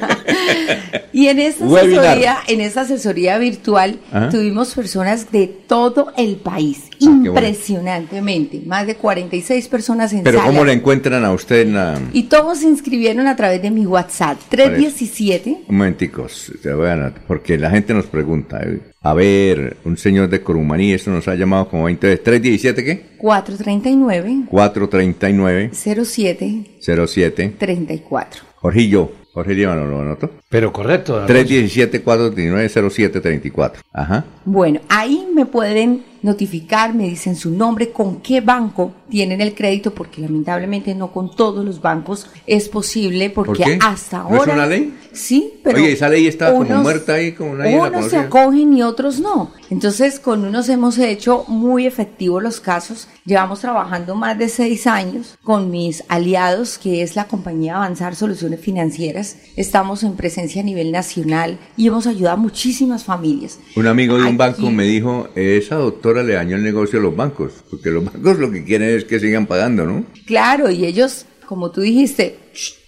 Y 1.12 1.26
en 1.26 1.38
esa 1.40 1.64
asesoría, 1.64 2.36
en 2.46 2.60
esa 2.60 2.82
asesoría 2.82 3.38
virtual 3.38 3.98
Ajá. 4.12 4.28
tuvimos 4.28 4.74
personas 4.74 5.32
de 5.32 5.48
todo 5.48 6.12
el 6.16 6.36
país, 6.36 6.82
Ah, 6.92 7.06
bueno. 7.06 7.26
impresionantemente, 7.30 8.60
más 8.66 8.86
de 8.86 8.94
46 8.94 9.66
personas 9.68 10.12
en 10.12 10.22
Pero 10.22 10.38
sala. 10.38 10.50
¿cómo 10.50 10.64
la 10.64 10.72
encuentran 10.72 11.24
a 11.24 11.32
usted 11.32 11.62
en 11.62 11.74
la... 11.74 11.98
Y 12.12 12.24
todos 12.24 12.58
se 12.58 12.66
inscribieron 12.68 13.26
a 13.26 13.34
través 13.34 13.60
de 13.62 13.70
mi 13.70 13.84
WhatsApp, 13.86 14.38
317 14.48 15.62
Un 15.68 15.76
momentico, 15.76 16.28
se 16.28 16.72
voy 16.72 16.86
a 16.88 16.92
anotar, 16.92 17.22
porque 17.26 17.58
la 17.58 17.70
gente 17.70 17.94
nos 17.94 18.06
pregunta. 18.06 18.60
eh, 18.62 18.78
A 19.02 19.14
ver, 19.14 19.76
un 19.84 19.96
señor 19.96 20.28
de 20.28 20.40
Corumaní, 20.42 20.92
eso 20.92 21.10
nos 21.10 21.26
ha 21.26 21.34
llamado 21.34 21.68
como 21.68 21.84
20 21.84 22.06
veces. 22.06 22.24
¿317 22.24 22.74
qué? 22.84 23.06
439 23.48 24.46
439 24.50 25.70
07 25.72 26.64
07 26.80 27.54
34. 27.58 28.42
Jorgillo, 28.56 29.12
Jorge 29.32 29.54
Líbano, 29.54 29.86
¿lo 29.86 30.00
anotó? 30.00 30.30
Pero 30.48 30.72
correcto. 30.72 31.12
don 31.14 31.22
Alfonso. 31.22 31.44
317 31.44 32.02
439 32.02 32.90
07 32.90 33.20
34 33.20 33.82
Ajá. 33.92 34.24
Bueno, 34.44 34.80
ahí 34.88 35.26
me 35.34 35.46
pueden 35.46 36.04
notificar, 36.22 36.94
me 36.94 37.04
dicen 37.04 37.36
su 37.36 37.50
nombre, 37.50 37.90
con 37.90 38.20
qué 38.20 38.40
banco 38.40 38.92
tienen 39.10 39.40
el 39.40 39.54
crédito, 39.54 39.94
porque 39.94 40.20
lamentablemente 40.20 40.94
no 40.94 41.12
con 41.12 41.34
todos 41.34 41.64
los 41.64 41.80
bancos 41.80 42.26
es 42.46 42.68
posible, 42.68 43.30
porque 43.30 43.62
¿Por 43.62 43.72
qué? 43.72 43.78
hasta 43.82 44.18
¿No 44.24 44.28
es 44.34 44.40
ahora... 44.40 44.54
una 44.54 44.66
ley? 44.66 44.94
Sí, 45.12 45.54
pero... 45.64 45.78
Oye, 45.78 45.92
esa 45.92 46.08
ley 46.08 46.26
está 46.26 46.48
como 46.52 46.60
unos- 46.60 46.82
muerta 46.82 47.14
ahí, 47.14 47.32
como 47.32 47.54
nadie 47.54 47.72
la 47.76 47.76
Unos 47.88 47.90
se 47.90 47.94
conocía. 48.16 48.20
acogen 48.22 48.72
y 48.76 48.82
otros 48.82 49.18
no. 49.20 49.50
Entonces, 49.70 50.20
con 50.20 50.44
unos 50.44 50.68
hemos 50.68 50.96
hecho 50.98 51.44
muy 51.48 51.86
efectivos 51.86 52.42
los 52.42 52.60
casos. 52.60 53.08
Llevamos 53.24 53.60
trabajando 53.60 54.14
más 54.14 54.38
de 54.38 54.48
seis 54.48 54.86
años 54.86 55.36
con 55.42 55.70
mis 55.70 56.04
aliados, 56.08 56.78
que 56.78 57.02
es 57.02 57.16
la 57.16 57.26
compañía 57.26 57.76
Avanzar 57.76 58.14
Soluciones 58.14 58.60
Financieras. 58.60 59.36
Estamos 59.56 60.02
en 60.04 60.14
presencia 60.14 60.62
a 60.62 60.64
nivel 60.64 60.92
nacional 60.92 61.58
y 61.76 61.88
hemos 61.88 62.06
ayudado 62.06 62.34
a 62.36 62.40
muchísimas 62.40 63.04
familias. 63.04 63.58
Un 63.76 63.86
amigo 63.86 64.14
de 64.16 64.22
un 64.22 64.28
Aquí- 64.28 64.36
banco 64.36 64.70
me 64.70 64.84
dijo, 64.84 65.28
esa 65.34 65.74
doctora 65.76 66.22
le 66.22 66.34
dañó 66.34 66.56
el 66.56 66.62
negocio 66.62 66.98
a 66.98 67.02
los 67.02 67.16
bancos, 67.16 67.52
porque 67.70 67.90
los 67.90 68.04
bancos 68.04 68.38
lo 68.38 68.50
que 68.50 68.64
quieren 68.64 68.90
es 68.90 68.97
que 69.04 69.20
sigan 69.20 69.46
pagando, 69.46 69.84
¿no? 69.86 70.04
Claro, 70.26 70.70
y 70.70 70.84
ellos, 70.84 71.26
como 71.46 71.70
tú 71.70 71.80
dijiste, 71.80 72.38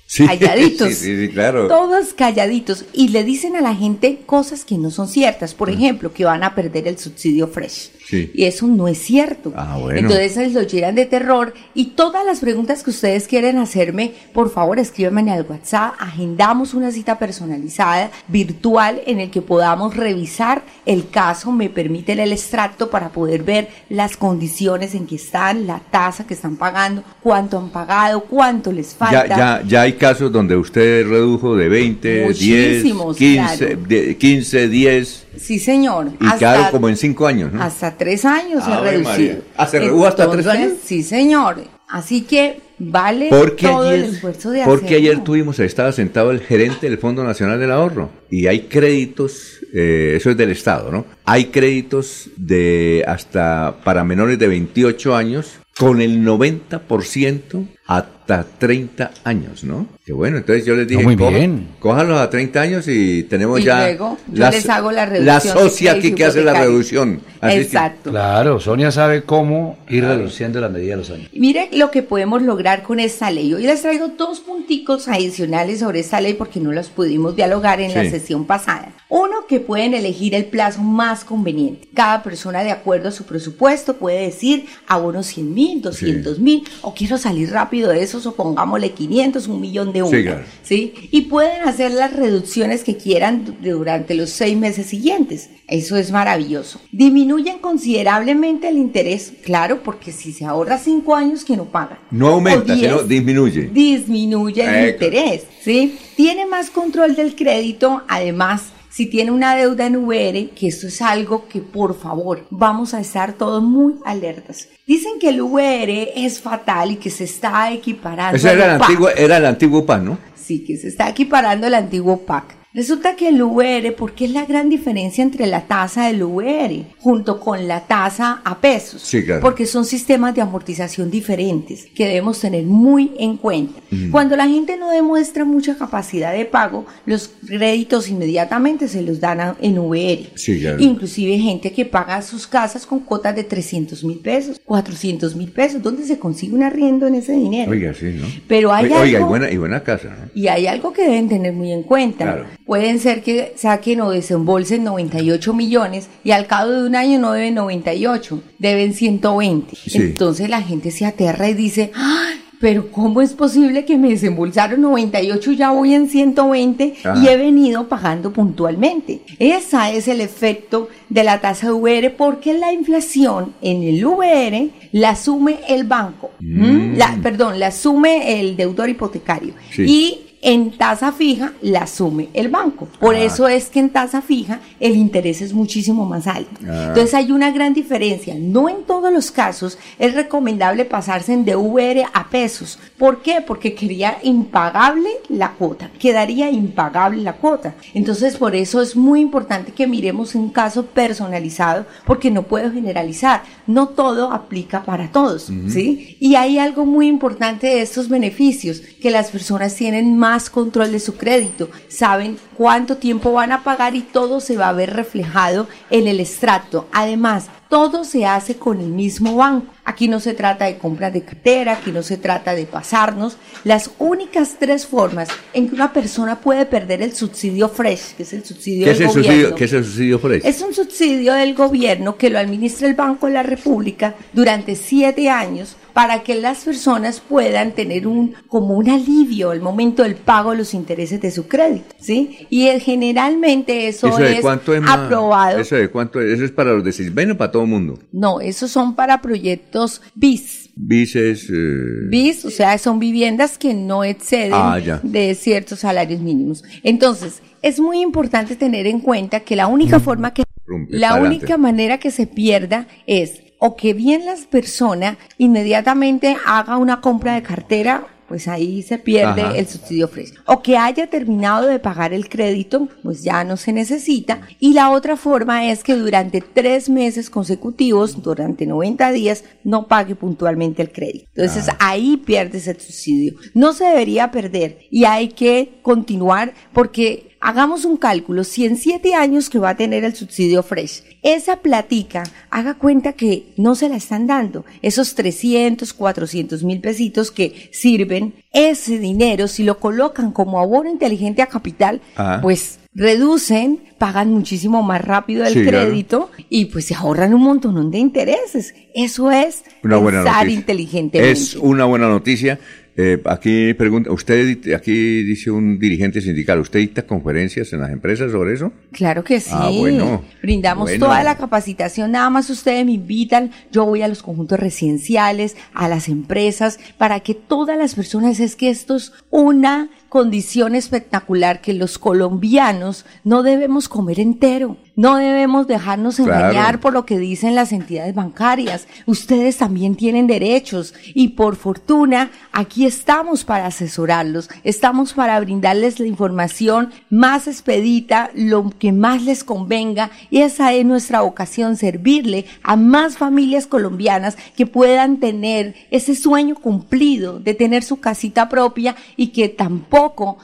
Sí, 0.06 0.26
calladitos. 0.26 0.88
sí, 0.88 0.94
sí, 1.04 1.26
sí, 1.26 1.32
claro. 1.32 1.68
Todos 1.68 2.14
calladitos. 2.14 2.84
Y 2.92 3.08
le 3.08 3.22
dicen 3.22 3.54
a 3.54 3.60
la 3.60 3.76
gente 3.76 4.22
cosas 4.26 4.64
que 4.64 4.76
no 4.76 4.90
son 4.90 5.06
ciertas. 5.06 5.54
Por 5.54 5.70
ejemplo, 5.70 6.12
que 6.12 6.24
van 6.24 6.42
a 6.42 6.56
perder 6.56 6.88
el 6.88 6.98
subsidio 6.98 7.46
fresh. 7.46 7.92
Sí. 8.10 8.30
Y 8.34 8.44
eso 8.44 8.66
no 8.66 8.88
es 8.88 8.98
cierto. 8.98 9.52
Ah, 9.56 9.76
bueno. 9.80 10.00
Entonces 10.00 10.52
lo 10.52 10.62
llenan 10.62 10.96
de 10.96 11.06
terror. 11.06 11.54
Y 11.74 11.86
todas 11.90 12.24
las 12.26 12.40
preguntas 12.40 12.82
que 12.82 12.90
ustedes 12.90 13.28
quieren 13.28 13.58
hacerme, 13.58 14.12
por 14.32 14.50
favor, 14.50 14.78
escríbanme 14.80 15.30
al 15.30 15.46
WhatsApp. 15.48 15.94
Agendamos 15.98 16.74
una 16.74 16.90
cita 16.90 17.18
personalizada, 17.18 18.10
virtual, 18.28 19.00
en 19.06 19.20
el 19.20 19.30
que 19.30 19.42
podamos 19.42 19.96
revisar 19.96 20.62
el 20.86 21.08
caso. 21.08 21.52
Me 21.52 21.70
permiten 21.70 22.18
el 22.18 22.32
extracto 22.32 22.90
para 22.90 23.10
poder 23.10 23.44
ver 23.44 23.68
las 23.88 24.16
condiciones 24.16 24.94
en 24.94 25.06
que 25.06 25.16
están, 25.16 25.66
la 25.66 25.80
tasa 25.90 26.26
que 26.26 26.34
están 26.34 26.56
pagando, 26.56 27.04
cuánto 27.22 27.58
han 27.58 27.68
pagado, 27.70 28.22
cuánto 28.22 28.72
les 28.72 28.94
falta. 28.94 29.26
Ya, 29.28 29.36
ya, 29.36 29.62
ya 29.66 29.82
hay 29.82 29.92
casos 29.92 30.32
donde 30.32 30.56
usted 30.56 31.06
redujo 31.06 31.54
de 31.56 31.68
20, 31.68 32.08
10, 32.08 32.26
Muchísimos, 32.26 33.16
15, 33.16 33.56
claro. 33.66 33.82
de- 33.86 34.16
15, 34.16 34.68
10 34.68 35.26
Sí, 35.36 35.58
señor. 35.58 36.12
y 36.20 36.38
quedaron 36.38 36.70
como 36.70 36.88
en 36.88 36.96
5 36.96 37.26
años, 37.26 37.52
¿no? 37.52 37.62
Hasta 37.62 37.96
tres 37.96 38.24
años 38.24 38.64
se 38.64 38.76
reducido. 38.80 39.36
¿Ah, 39.56 39.66
se 39.66 39.78
redujo 39.80 40.06
hasta 40.06 40.30
tres 40.30 40.46
años? 40.46 40.72
Sí, 40.84 41.02
señor. 41.02 41.58
Así 41.88 42.22
que 42.22 42.60
vale 42.78 43.28
Porque 43.30 43.66
todo 43.66 43.90
el 43.90 44.04
esfuerzo 44.04 44.50
de 44.50 44.62
porque 44.64 44.86
hacerlo. 44.86 45.10
ayer 45.10 45.24
tuvimos, 45.24 45.58
estaba 45.58 45.90
sentado 45.92 46.30
el 46.30 46.40
gerente 46.40 46.88
del 46.88 46.98
Fondo 46.98 47.24
Nacional 47.24 47.58
del 47.58 47.72
Ahorro 47.72 48.10
y 48.30 48.46
hay 48.46 48.62
créditos, 48.68 49.58
eh, 49.74 50.14
eso 50.16 50.30
es 50.30 50.36
del 50.36 50.50
Estado, 50.50 50.92
¿no? 50.92 51.04
Hay 51.24 51.46
créditos 51.46 52.30
de 52.36 53.04
hasta 53.08 53.76
para 53.82 54.04
menores 54.04 54.38
de 54.38 54.46
28 54.46 55.16
años 55.16 55.54
con 55.76 56.00
el 56.00 56.24
90% 56.24 57.66
hasta 57.90 58.44
30 58.58 59.10
años, 59.24 59.64
¿no? 59.64 59.86
Que 60.04 60.12
bueno, 60.12 60.36
entonces 60.36 60.64
yo 60.64 60.76
les 60.76 60.86
dije, 60.86 61.00
No, 61.02 61.08
muy 61.08 61.16
"Coja- 61.16 61.30
bien. 61.36 61.68
cójalos 61.80 62.20
a 62.20 62.30
30 62.30 62.60
años 62.60 62.86
y 62.86 63.24
tenemos 63.24 63.58
Y 63.58 63.64
ya 63.64 63.80
luego 63.80 64.16
yo 64.32 64.48
les 64.48 64.68
hago 64.68 64.92
la 64.92 65.06
la 65.06 65.06
reducción 65.06 65.56
de 65.56 65.60
socia 65.62 65.92
aquí 65.92 66.12
que 66.12 66.24
hace 66.24 66.44
la 66.44 66.52
reducción. 66.54 67.20
Así 67.40 67.56
es 67.56 67.60
que- 67.66 67.66
Exacto. 67.76 68.10
Claro, 68.10 68.60
Sonia 68.60 68.92
sabe 68.92 69.24
cómo 69.24 69.78
ir 69.88 70.04
reduciendo 70.04 70.60
la 70.60 70.68
medida 70.68 70.92
de 70.92 70.96
los 70.98 71.10
años. 71.10 71.28
Mire 71.32 71.70
lo 71.72 71.90
que 71.90 72.02
podemos 72.04 72.42
lograr 72.42 72.84
con 72.84 73.00
esta 73.00 73.30
ley. 73.32 73.52
Hoy 73.52 73.64
les 73.64 73.82
traigo 73.82 74.08
dos 74.16 74.38
punticos 74.40 75.08
adicionales 75.08 75.80
sobre 75.80 75.98
esta 76.00 76.20
ley 76.20 76.34
porque 76.34 76.60
no 76.60 76.70
los 76.70 76.88
pudimos 76.90 77.34
dialogar 77.34 77.80
en 77.80 77.92
la 77.92 78.08
sesión 78.08 78.44
pasada. 78.46 78.92
Uno, 79.08 79.46
que 79.48 79.58
pueden 79.58 79.94
elegir 79.94 80.36
el 80.36 80.44
plazo 80.44 80.82
más 80.82 81.24
conveniente. 81.24 81.88
Cada 81.94 82.22
persona, 82.22 82.62
de 82.62 82.70
acuerdo 82.70 83.08
a 83.08 83.12
su 83.12 83.24
presupuesto, 83.24 83.96
puede 83.96 84.20
decir 84.22 84.66
abonos 84.86 85.26
100 85.26 85.52
mil, 85.52 85.82
200 85.82 86.38
mil, 86.38 86.62
o 86.82 86.94
quiero 86.94 87.18
salir 87.18 87.50
rápido 87.50 87.79
de 87.88 88.02
eso, 88.02 88.20
o 88.24 88.32
pongámosle 88.34 88.92
500, 88.92 89.46
un 89.48 89.60
millón 89.60 89.92
de 89.92 90.02
una. 90.02 90.16
Sí, 90.16 90.22
claro. 90.24 90.44
¿sí? 90.62 90.94
Y 91.10 91.22
pueden 91.22 91.62
hacer 91.62 91.90
las 91.92 92.12
reducciones 92.14 92.84
que 92.84 92.96
quieran 92.96 93.44
du- 93.44 93.54
durante 93.78 94.14
los 94.14 94.30
seis 94.30 94.56
meses 94.56 94.86
siguientes. 94.86 95.50
Eso 95.68 95.96
es 95.96 96.10
maravilloso. 96.10 96.80
Disminuyen 96.92 97.58
considerablemente 97.58 98.68
el 98.68 98.76
interés, 98.76 99.32
claro, 99.44 99.82
porque 99.82 100.12
si 100.12 100.32
se 100.32 100.44
ahorra 100.44 100.78
cinco 100.78 101.14
años 101.14 101.44
que 101.44 101.56
no 101.56 101.64
paga. 101.66 101.98
No 102.10 102.28
aumenta, 102.28 102.74
diez, 102.74 102.90
sino 102.90 103.02
disminuye. 103.04 103.70
disminuye 103.72 104.62
el 104.64 104.90
interés, 104.90 105.42
¿sí? 105.62 105.96
Tiene 106.16 106.46
más 106.46 106.70
control 106.70 107.14
del 107.16 107.34
crédito, 107.36 108.02
además, 108.08 108.64
si 108.90 109.06
tiene 109.06 109.30
una 109.30 109.54
deuda 109.54 109.86
en 109.86 109.96
VR, 109.96 110.50
que 110.50 110.66
esto 110.68 110.88
es 110.88 111.00
algo 111.00 111.46
que 111.48 111.60
por 111.60 111.98
favor 111.98 112.46
vamos 112.50 112.92
a 112.92 113.00
estar 113.00 113.34
todos 113.34 113.62
muy 113.62 113.94
alertas. 114.04 114.68
Dicen 114.86 115.12
que 115.20 115.28
el 115.28 115.40
VR 115.40 116.12
es 116.16 116.40
fatal 116.40 116.90
y 116.90 116.96
que 116.96 117.10
se 117.10 117.24
está 117.24 117.72
equiparando. 117.72 118.36
Ese 118.36 118.52
era 118.52 118.74
el 118.74 118.78
PAC. 118.78 118.90
antiguo, 118.90 119.08
era 119.10 119.36
el 119.36 119.46
antiguo 119.46 119.86
PAN, 119.86 120.04
¿no? 120.04 120.18
Sí, 120.34 120.64
que 120.64 120.76
se 120.76 120.88
está 120.88 121.08
equiparando 121.08 121.68
el 121.68 121.74
antiguo 121.74 122.18
PAC. 122.18 122.59
Resulta 122.72 123.16
que 123.16 123.28
el 123.28 123.42
VR, 123.42 123.90
porque 123.90 124.26
es 124.26 124.30
la 124.30 124.44
gran 124.46 124.68
diferencia 124.68 125.24
entre 125.24 125.48
la 125.48 125.62
tasa 125.62 126.06
del 126.06 126.22
VR 126.22 126.84
junto 126.98 127.40
con 127.40 127.66
la 127.66 127.80
tasa 127.80 128.42
a 128.44 128.60
pesos? 128.60 129.02
Sí, 129.02 129.24
claro. 129.24 129.40
Porque 129.40 129.66
son 129.66 129.84
sistemas 129.84 130.36
de 130.36 130.40
amortización 130.42 131.10
diferentes 131.10 131.86
que 131.92 132.06
debemos 132.06 132.38
tener 132.38 132.64
muy 132.66 133.10
en 133.18 133.38
cuenta. 133.38 133.80
Mm. 133.90 134.10
Cuando 134.12 134.36
la 134.36 134.46
gente 134.46 134.76
no 134.76 134.88
demuestra 134.90 135.44
mucha 135.44 135.76
capacidad 135.76 136.32
de 136.32 136.44
pago, 136.44 136.86
los 137.06 137.32
créditos 137.44 138.08
inmediatamente 138.08 138.86
se 138.86 139.02
los 139.02 139.18
dan 139.18 139.40
a- 139.40 139.56
en 139.60 139.76
VR. 139.76 140.30
Sí, 140.36 140.60
claro. 140.60 140.78
Inclusive 140.80 141.38
gente 141.38 141.72
que 141.72 141.84
paga 141.84 142.22
sus 142.22 142.46
casas 142.46 142.86
con 142.86 143.00
cuotas 143.00 143.34
de 143.34 143.42
300 143.42 144.04
mil 144.04 144.20
pesos, 144.20 144.60
400 144.64 145.34
mil 145.34 145.50
pesos. 145.50 145.82
¿Dónde 145.82 146.04
se 146.04 146.20
consigue 146.20 146.54
un 146.54 146.62
arriendo 146.62 147.08
en 147.08 147.16
ese 147.16 147.32
dinero? 147.32 147.72
Oiga, 147.72 147.92
sí, 147.94 148.14
¿no? 148.14 148.26
Pero 148.46 148.72
hay 148.72 148.84
Oiga, 148.84 149.00
Oiga, 149.00 149.10
y 149.10 149.14
algo- 149.16 149.28
buena, 149.28 149.50
y 149.50 149.56
buena 149.56 149.82
casa, 149.82 150.08
¿no? 150.10 150.30
y 150.36 150.46
hay 150.46 150.68
algo 150.68 150.92
que 150.92 151.02
deben 151.02 151.28
tener 151.28 151.52
muy 151.52 151.72
en 151.72 151.82
cuenta. 151.82 152.24
Claro. 152.24 152.60
Pueden 152.70 153.00
ser 153.00 153.24
que 153.24 153.52
saquen 153.56 154.00
o 154.00 154.12
desembolsen 154.12 154.84
98 154.84 155.52
millones 155.54 156.08
y 156.22 156.30
al 156.30 156.46
cabo 156.46 156.70
de 156.70 156.86
un 156.86 156.94
año 156.94 157.18
no 157.18 157.32
deben 157.32 157.56
98, 157.56 158.40
deben 158.60 158.94
120. 158.94 159.74
Sí. 159.74 159.98
Entonces 159.98 160.48
la 160.48 160.62
gente 160.62 160.92
se 160.92 161.04
aterra 161.04 161.48
y 161.50 161.54
dice, 161.54 161.90
¡ay! 161.96 162.40
Pero 162.60 162.92
¿cómo 162.92 163.22
es 163.22 163.32
posible 163.32 163.84
que 163.84 163.98
me 163.98 164.10
desembolsaron 164.10 164.82
98 164.82 165.50
y 165.50 165.56
ya 165.56 165.72
voy 165.72 165.94
en 165.94 166.08
120 166.08 166.94
y 167.20 167.26
he 167.26 167.36
venido 167.36 167.88
pagando 167.88 168.32
puntualmente? 168.32 169.22
Ese 169.40 169.96
es 169.96 170.06
el 170.06 170.20
efecto 170.20 170.88
de 171.08 171.24
la 171.24 171.40
tasa 171.40 171.74
VR 171.74 172.10
porque 172.10 172.54
la 172.54 172.72
inflación 172.72 173.52
en 173.62 173.82
el 173.82 174.04
VR 174.06 174.70
la 174.92 175.10
asume 175.10 175.56
el 175.68 175.82
banco, 175.82 176.30
¿m? 176.40 176.96
la, 176.96 177.18
perdón, 177.20 177.58
la 177.58 177.66
asume 177.66 178.38
el 178.40 178.56
deudor 178.56 178.88
hipotecario 178.90 179.54
Sí. 179.72 179.82
y 179.88 180.18
en 180.42 180.70
tasa 180.78 181.12
fija 181.12 181.52
la 181.60 181.80
asume 181.82 182.28
el 182.32 182.48
banco. 182.48 182.88
Por 182.98 183.14
Ah. 183.14 183.20
eso 183.20 183.46
es 183.46 183.68
que 183.68 183.78
en 183.80 183.90
tasa 183.90 184.22
fija 184.22 184.60
el 184.80 184.96
interés 184.96 185.42
es 185.42 185.52
muchísimo 185.52 186.06
más 186.06 186.26
alto. 186.26 186.58
Ah. 186.66 186.86
Entonces 186.88 187.12
hay 187.14 187.30
una 187.30 187.50
gran 187.50 187.74
diferencia. 187.74 188.34
No 188.38 188.68
en 188.68 188.84
todos 188.84 189.12
los 189.12 189.30
casos 189.30 189.76
es 189.98 190.14
recomendable 190.14 190.84
pasarse 190.86 191.32
en 191.34 191.44
DVR 191.44 192.04
a 192.14 192.28
pesos. 192.30 192.78
¿Por 192.96 193.20
qué? 193.22 193.42
Porque 193.46 193.74
quedaría 193.74 194.16
impagable 194.22 195.10
la 195.28 195.52
cuota. 195.52 195.90
Quedaría 195.98 196.50
impagable 196.50 197.22
la 197.22 197.34
cuota. 197.34 197.74
Entonces 197.92 198.36
por 198.36 198.54
eso 198.56 198.80
es 198.80 198.96
muy 198.96 199.20
importante 199.20 199.72
que 199.72 199.86
miremos 199.86 200.34
un 200.34 200.48
caso 200.50 200.86
personalizado 200.86 201.84
porque 202.06 202.30
no 202.30 202.44
puedo 202.44 202.70
generalizar. 202.72 203.42
No 203.66 203.88
todo 203.88 204.32
aplica 204.32 204.84
para 204.84 205.12
todos. 205.12 205.50
¿sí? 205.68 206.16
Y 206.18 206.34
hay 206.36 206.58
algo 206.58 206.86
muy 206.86 207.08
importante 207.08 207.66
de 207.66 207.82
estos 207.82 208.08
beneficios, 208.08 208.80
que 209.02 209.10
las 209.10 209.30
personas 209.30 209.74
tienen 209.74 210.16
más 210.16 210.29
control 210.38 210.92
de 210.92 211.00
su 211.00 211.16
crédito, 211.16 211.68
saben 211.88 212.38
cuánto 212.56 212.98
tiempo 212.98 213.32
van 213.32 213.50
a 213.50 213.64
pagar 213.64 213.96
y 213.96 214.02
todo 214.02 214.40
se 214.40 214.56
va 214.56 214.68
a 214.68 214.72
ver 214.72 214.94
reflejado 214.94 215.66
en 215.90 216.06
el 216.06 216.20
extracto. 216.20 216.86
Además, 216.92 217.48
todo 217.68 218.04
se 218.04 218.26
hace 218.26 218.56
con 218.56 218.80
el 218.80 218.88
mismo 218.88 219.36
banco. 219.36 219.72
Aquí 219.84 220.08
no 220.08 220.18
se 220.20 220.34
trata 220.34 220.64
de 220.64 220.76
compras 220.76 221.12
de 221.12 221.22
cartera, 221.22 221.74
aquí 221.74 221.92
no 221.92 222.02
se 222.02 222.16
trata 222.16 222.54
de 222.54 222.66
pasarnos. 222.66 223.36
Las 223.64 223.90
únicas 223.98 224.56
tres 224.58 224.86
formas 224.86 225.28
en 225.52 225.68
que 225.68 225.76
una 225.76 225.92
persona 225.92 226.40
puede 226.40 226.66
perder 226.66 227.00
el 227.00 227.14
subsidio 227.14 227.68
fresh, 227.68 228.14
que 228.16 228.24
es 228.24 228.32
el 228.32 228.44
subsidio 228.44 228.84
¿Qué 228.84 228.90
es, 228.90 228.98
del 228.98 229.08
el 229.08 229.14
gobierno. 229.14 229.32
subsidio, 229.32 229.54
¿Qué 229.54 229.64
es 229.64 229.72
el 229.72 229.84
subsidio 229.84 230.18
Fresh? 230.18 230.44
Es 230.44 230.62
un 230.62 230.74
subsidio 230.74 231.32
del 231.34 231.54
gobierno 231.54 232.16
que 232.16 232.28
lo 232.30 232.38
administra 232.38 232.88
el 232.88 232.94
Banco 232.94 233.26
de 233.26 233.34
la 233.34 233.42
República 233.44 234.16
durante 234.32 234.74
siete 234.74 235.30
años 235.30 235.76
para 236.00 236.22
que 236.22 236.34
las 236.34 236.64
personas 236.64 237.20
puedan 237.20 237.72
tener 237.72 238.06
un 238.06 238.32
como 238.48 238.78
un 238.78 238.88
alivio 238.88 239.50
al 239.50 239.60
momento 239.60 240.02
del 240.02 240.14
pago 240.14 240.52
de 240.52 240.56
los 240.56 240.72
intereses 240.72 241.20
de 241.20 241.30
su 241.30 241.46
crédito, 241.46 241.94
¿sí? 241.98 242.46
Y 242.48 242.66
generalmente 242.80 243.86
eso, 243.86 244.08
¿Eso 244.08 244.16
de 244.16 244.32
es, 244.36 244.40
cuánto 244.40 244.72
es 244.74 244.80
más? 244.80 244.96
aprobado. 244.98 245.58
¿Eso 245.58 245.76
de 245.76 245.90
cuánto 245.90 246.18
es? 246.22 246.32
¿Eso 246.32 246.46
es 246.46 246.52
para 246.52 246.72
los 246.72 246.82
de 246.84 246.92
Silvano 246.92 247.34
o 247.34 247.36
para 247.36 247.52
todo 247.52 247.64
el 247.64 247.68
mundo? 247.68 247.98
No, 248.12 248.40
esos 248.40 248.70
son 248.70 248.94
para 248.96 249.20
proyectos 249.20 250.00
BIS. 250.14 250.70
Vices... 250.74 251.50
eh, 251.50 252.08
BIS, 252.08 252.46
o 252.46 252.50
sea, 252.50 252.78
son 252.78 252.98
viviendas 252.98 253.58
que 253.58 253.74
no 253.74 254.02
exceden 254.02 254.54
Ah, 254.54 254.80
de 255.02 255.34
ciertos 255.34 255.80
salarios 255.80 256.22
mínimos. 256.22 256.64
Entonces, 256.82 257.42
es 257.60 257.78
muy 257.78 258.00
importante 258.00 258.56
tener 258.56 258.86
en 258.86 259.00
cuenta 259.00 259.40
que 259.40 259.54
la 259.54 259.66
única 259.66 260.00
forma 260.00 260.32
que 260.32 260.44
Rumpe, 260.64 260.96
la 260.96 261.16
única 261.16 261.58
manera 261.58 261.98
que 261.98 262.10
se 262.10 262.26
pierda 262.26 262.86
es 263.06 263.42
o 263.60 263.76
que 263.76 263.94
bien 263.94 264.26
las 264.26 264.46
personas 264.46 265.16
inmediatamente 265.38 266.36
haga 266.44 266.78
una 266.78 267.00
compra 267.00 267.34
de 267.34 267.42
cartera, 267.42 268.06
pues 268.26 268.48
ahí 268.48 268.82
se 268.82 268.96
pierde 268.96 269.42
Ajá. 269.42 269.56
el 269.56 269.66
subsidio 269.66 270.06
fresco. 270.06 270.40
O 270.46 270.62
que 270.62 270.76
haya 270.76 271.08
terminado 271.08 271.66
de 271.66 271.80
pagar 271.80 272.14
el 272.14 272.28
crédito, 272.28 272.88
pues 273.02 273.22
ya 273.22 273.42
no 273.42 273.56
se 273.56 273.72
necesita. 273.72 274.42
Y 274.60 274.72
la 274.72 274.90
otra 274.92 275.16
forma 275.16 275.68
es 275.68 275.82
que 275.82 275.96
durante 275.96 276.40
tres 276.40 276.88
meses 276.88 277.28
consecutivos, 277.28 278.22
durante 278.22 278.66
90 278.66 279.10
días, 279.12 279.44
no 279.64 279.88
pague 279.88 280.14
puntualmente 280.14 280.80
el 280.80 280.92
crédito. 280.92 281.28
Entonces 281.34 281.74
ahí 281.80 282.16
pierdes 282.18 282.68
el 282.68 282.80
subsidio. 282.80 283.34
No 283.52 283.72
se 283.72 283.84
debería 283.84 284.30
perder 284.30 284.78
y 284.90 285.04
hay 285.04 285.30
que 285.30 285.80
continuar 285.82 286.54
porque 286.72 287.29
hagamos 287.40 287.84
un 287.84 287.96
cálculo, 287.96 288.44
si 288.44 288.66
en 288.66 288.76
siete 288.76 289.14
años 289.14 289.48
que 289.48 289.58
va 289.58 289.70
a 289.70 289.76
tener 289.76 290.04
el 290.04 290.14
subsidio 290.14 290.62
fresh, 290.62 291.02
esa 291.22 291.56
platica, 291.56 292.22
haga 292.50 292.74
cuenta 292.74 293.14
que 293.14 293.46
no 293.56 293.74
se 293.74 293.88
la 293.88 293.96
están 293.96 294.26
dando, 294.26 294.64
esos 294.82 295.14
300, 295.14 295.92
400 295.92 296.62
mil 296.62 296.80
pesitos 296.80 297.30
que 297.30 297.68
sirven, 297.72 298.34
ese 298.52 298.98
dinero, 298.98 299.48
si 299.48 299.62
lo 299.64 299.78
colocan 299.78 300.32
como 300.32 300.60
abono 300.60 300.90
inteligente 300.90 301.40
a 301.42 301.46
capital, 301.46 302.00
Ajá. 302.16 302.40
pues 302.42 302.78
reducen, 302.92 303.80
pagan 303.98 304.30
muchísimo 304.32 304.82
más 304.82 305.00
rápido 305.04 305.44
el 305.44 305.52
Sí, 305.54 305.62
claro. 305.62 305.86
crédito 305.88 306.30
y 306.48 306.66
pues 306.66 306.86
se 306.86 306.94
ahorran 306.94 307.32
un 307.34 307.42
montón 307.42 307.90
de 307.90 307.98
intereses. 307.98 308.74
Eso 308.94 309.30
es 309.30 309.62
Una 309.84 309.96
buena 309.98 310.18
pensar 310.24 310.38
noticia. 310.44 310.58
inteligentemente. 310.58 311.30
Es 311.32 311.54
una 311.54 311.84
buena 311.84 312.08
noticia. 312.08 312.58
Eh, 312.96 313.20
aquí 313.24 313.72
pregunta, 313.74 314.10
usted, 314.12 314.74
aquí 314.74 315.22
dice 315.22 315.50
un 315.50 315.78
dirigente 315.78 316.20
sindical, 316.20 316.58
¿usted 316.60 316.80
dicta 316.80 317.06
conferencias 317.06 317.72
en 317.72 317.80
las 317.80 317.90
empresas 317.90 318.32
sobre 318.32 318.54
eso? 318.54 318.72
Claro 318.92 319.24
que 319.24 319.40
sí. 319.40 319.50
Ah, 319.52 319.70
bueno. 319.72 320.22
Brindamos 320.42 320.90
Bueno. 320.90 321.06
toda 321.06 321.22
la 321.22 321.36
capacitación. 321.36 322.12
Nada 322.12 322.28
más 322.30 322.50
ustedes 322.50 322.84
me 322.84 322.92
invitan. 322.92 323.50
Yo 323.72 323.86
voy 323.86 324.02
a 324.02 324.08
los 324.08 324.22
conjuntos 324.22 324.58
residenciales, 324.60 325.56
a 325.72 325.88
las 325.88 326.08
empresas, 326.08 326.78
para 326.98 327.20
que 327.20 327.34
todas 327.34 327.78
las 327.78 327.94
personas, 327.94 328.40
es 328.40 328.56
que 328.56 328.70
esto 328.70 328.96
es 328.96 329.12
una 329.30 329.88
condición 330.10 330.74
espectacular 330.74 331.62
que 331.62 331.72
los 331.72 331.96
colombianos 331.98 333.06
no 333.24 333.42
debemos 333.42 333.88
comer 333.88 334.20
entero. 334.20 334.76
No 334.96 335.16
debemos 335.16 335.66
dejarnos 335.66 336.16
Claro. 336.16 336.32
engañar 336.34 336.80
por 336.80 336.92
lo 336.92 337.06
que 337.06 337.16
dicen 337.16 337.54
las 337.54 337.72
entidades 337.72 338.14
bancarias. 338.14 338.86
Ustedes 339.06 339.56
también 339.56 339.94
tienen 339.94 340.26
derechos 340.26 340.92
y 341.14 341.28
por 341.28 341.56
fortuna 341.56 342.30
aquí 342.52 342.84
estamos 342.84 343.44
para 343.44 343.66
asesorarlos, 343.66 344.50
estamos 344.62 345.14
para 345.14 345.40
brindarles 345.40 346.00
la 346.00 346.06
información 346.06 346.90
más 347.08 347.46
expedita, 347.46 348.30
lo 348.34 348.70
que 348.78 348.92
más 348.92 349.22
les 349.22 349.42
convenga 349.42 350.10
y 350.28 350.42
esa 350.42 350.74
es 350.74 350.84
nuestra 350.84 351.22
vocación, 351.22 351.76
servirle 351.76 352.44
a 352.62 352.76
más 352.76 353.16
familias 353.16 353.66
colombianas 353.66 354.36
que 354.54 354.66
puedan 354.66 355.18
tener 355.18 355.76
ese 355.90 356.14
sueño 356.14 356.56
cumplido 356.56 357.38
de 357.38 357.54
tener 357.54 357.84
su 357.84 358.00
casita 358.00 358.50
propia 358.50 358.96
y 359.16 359.28
que 359.28 359.48
tampoco 359.48 359.99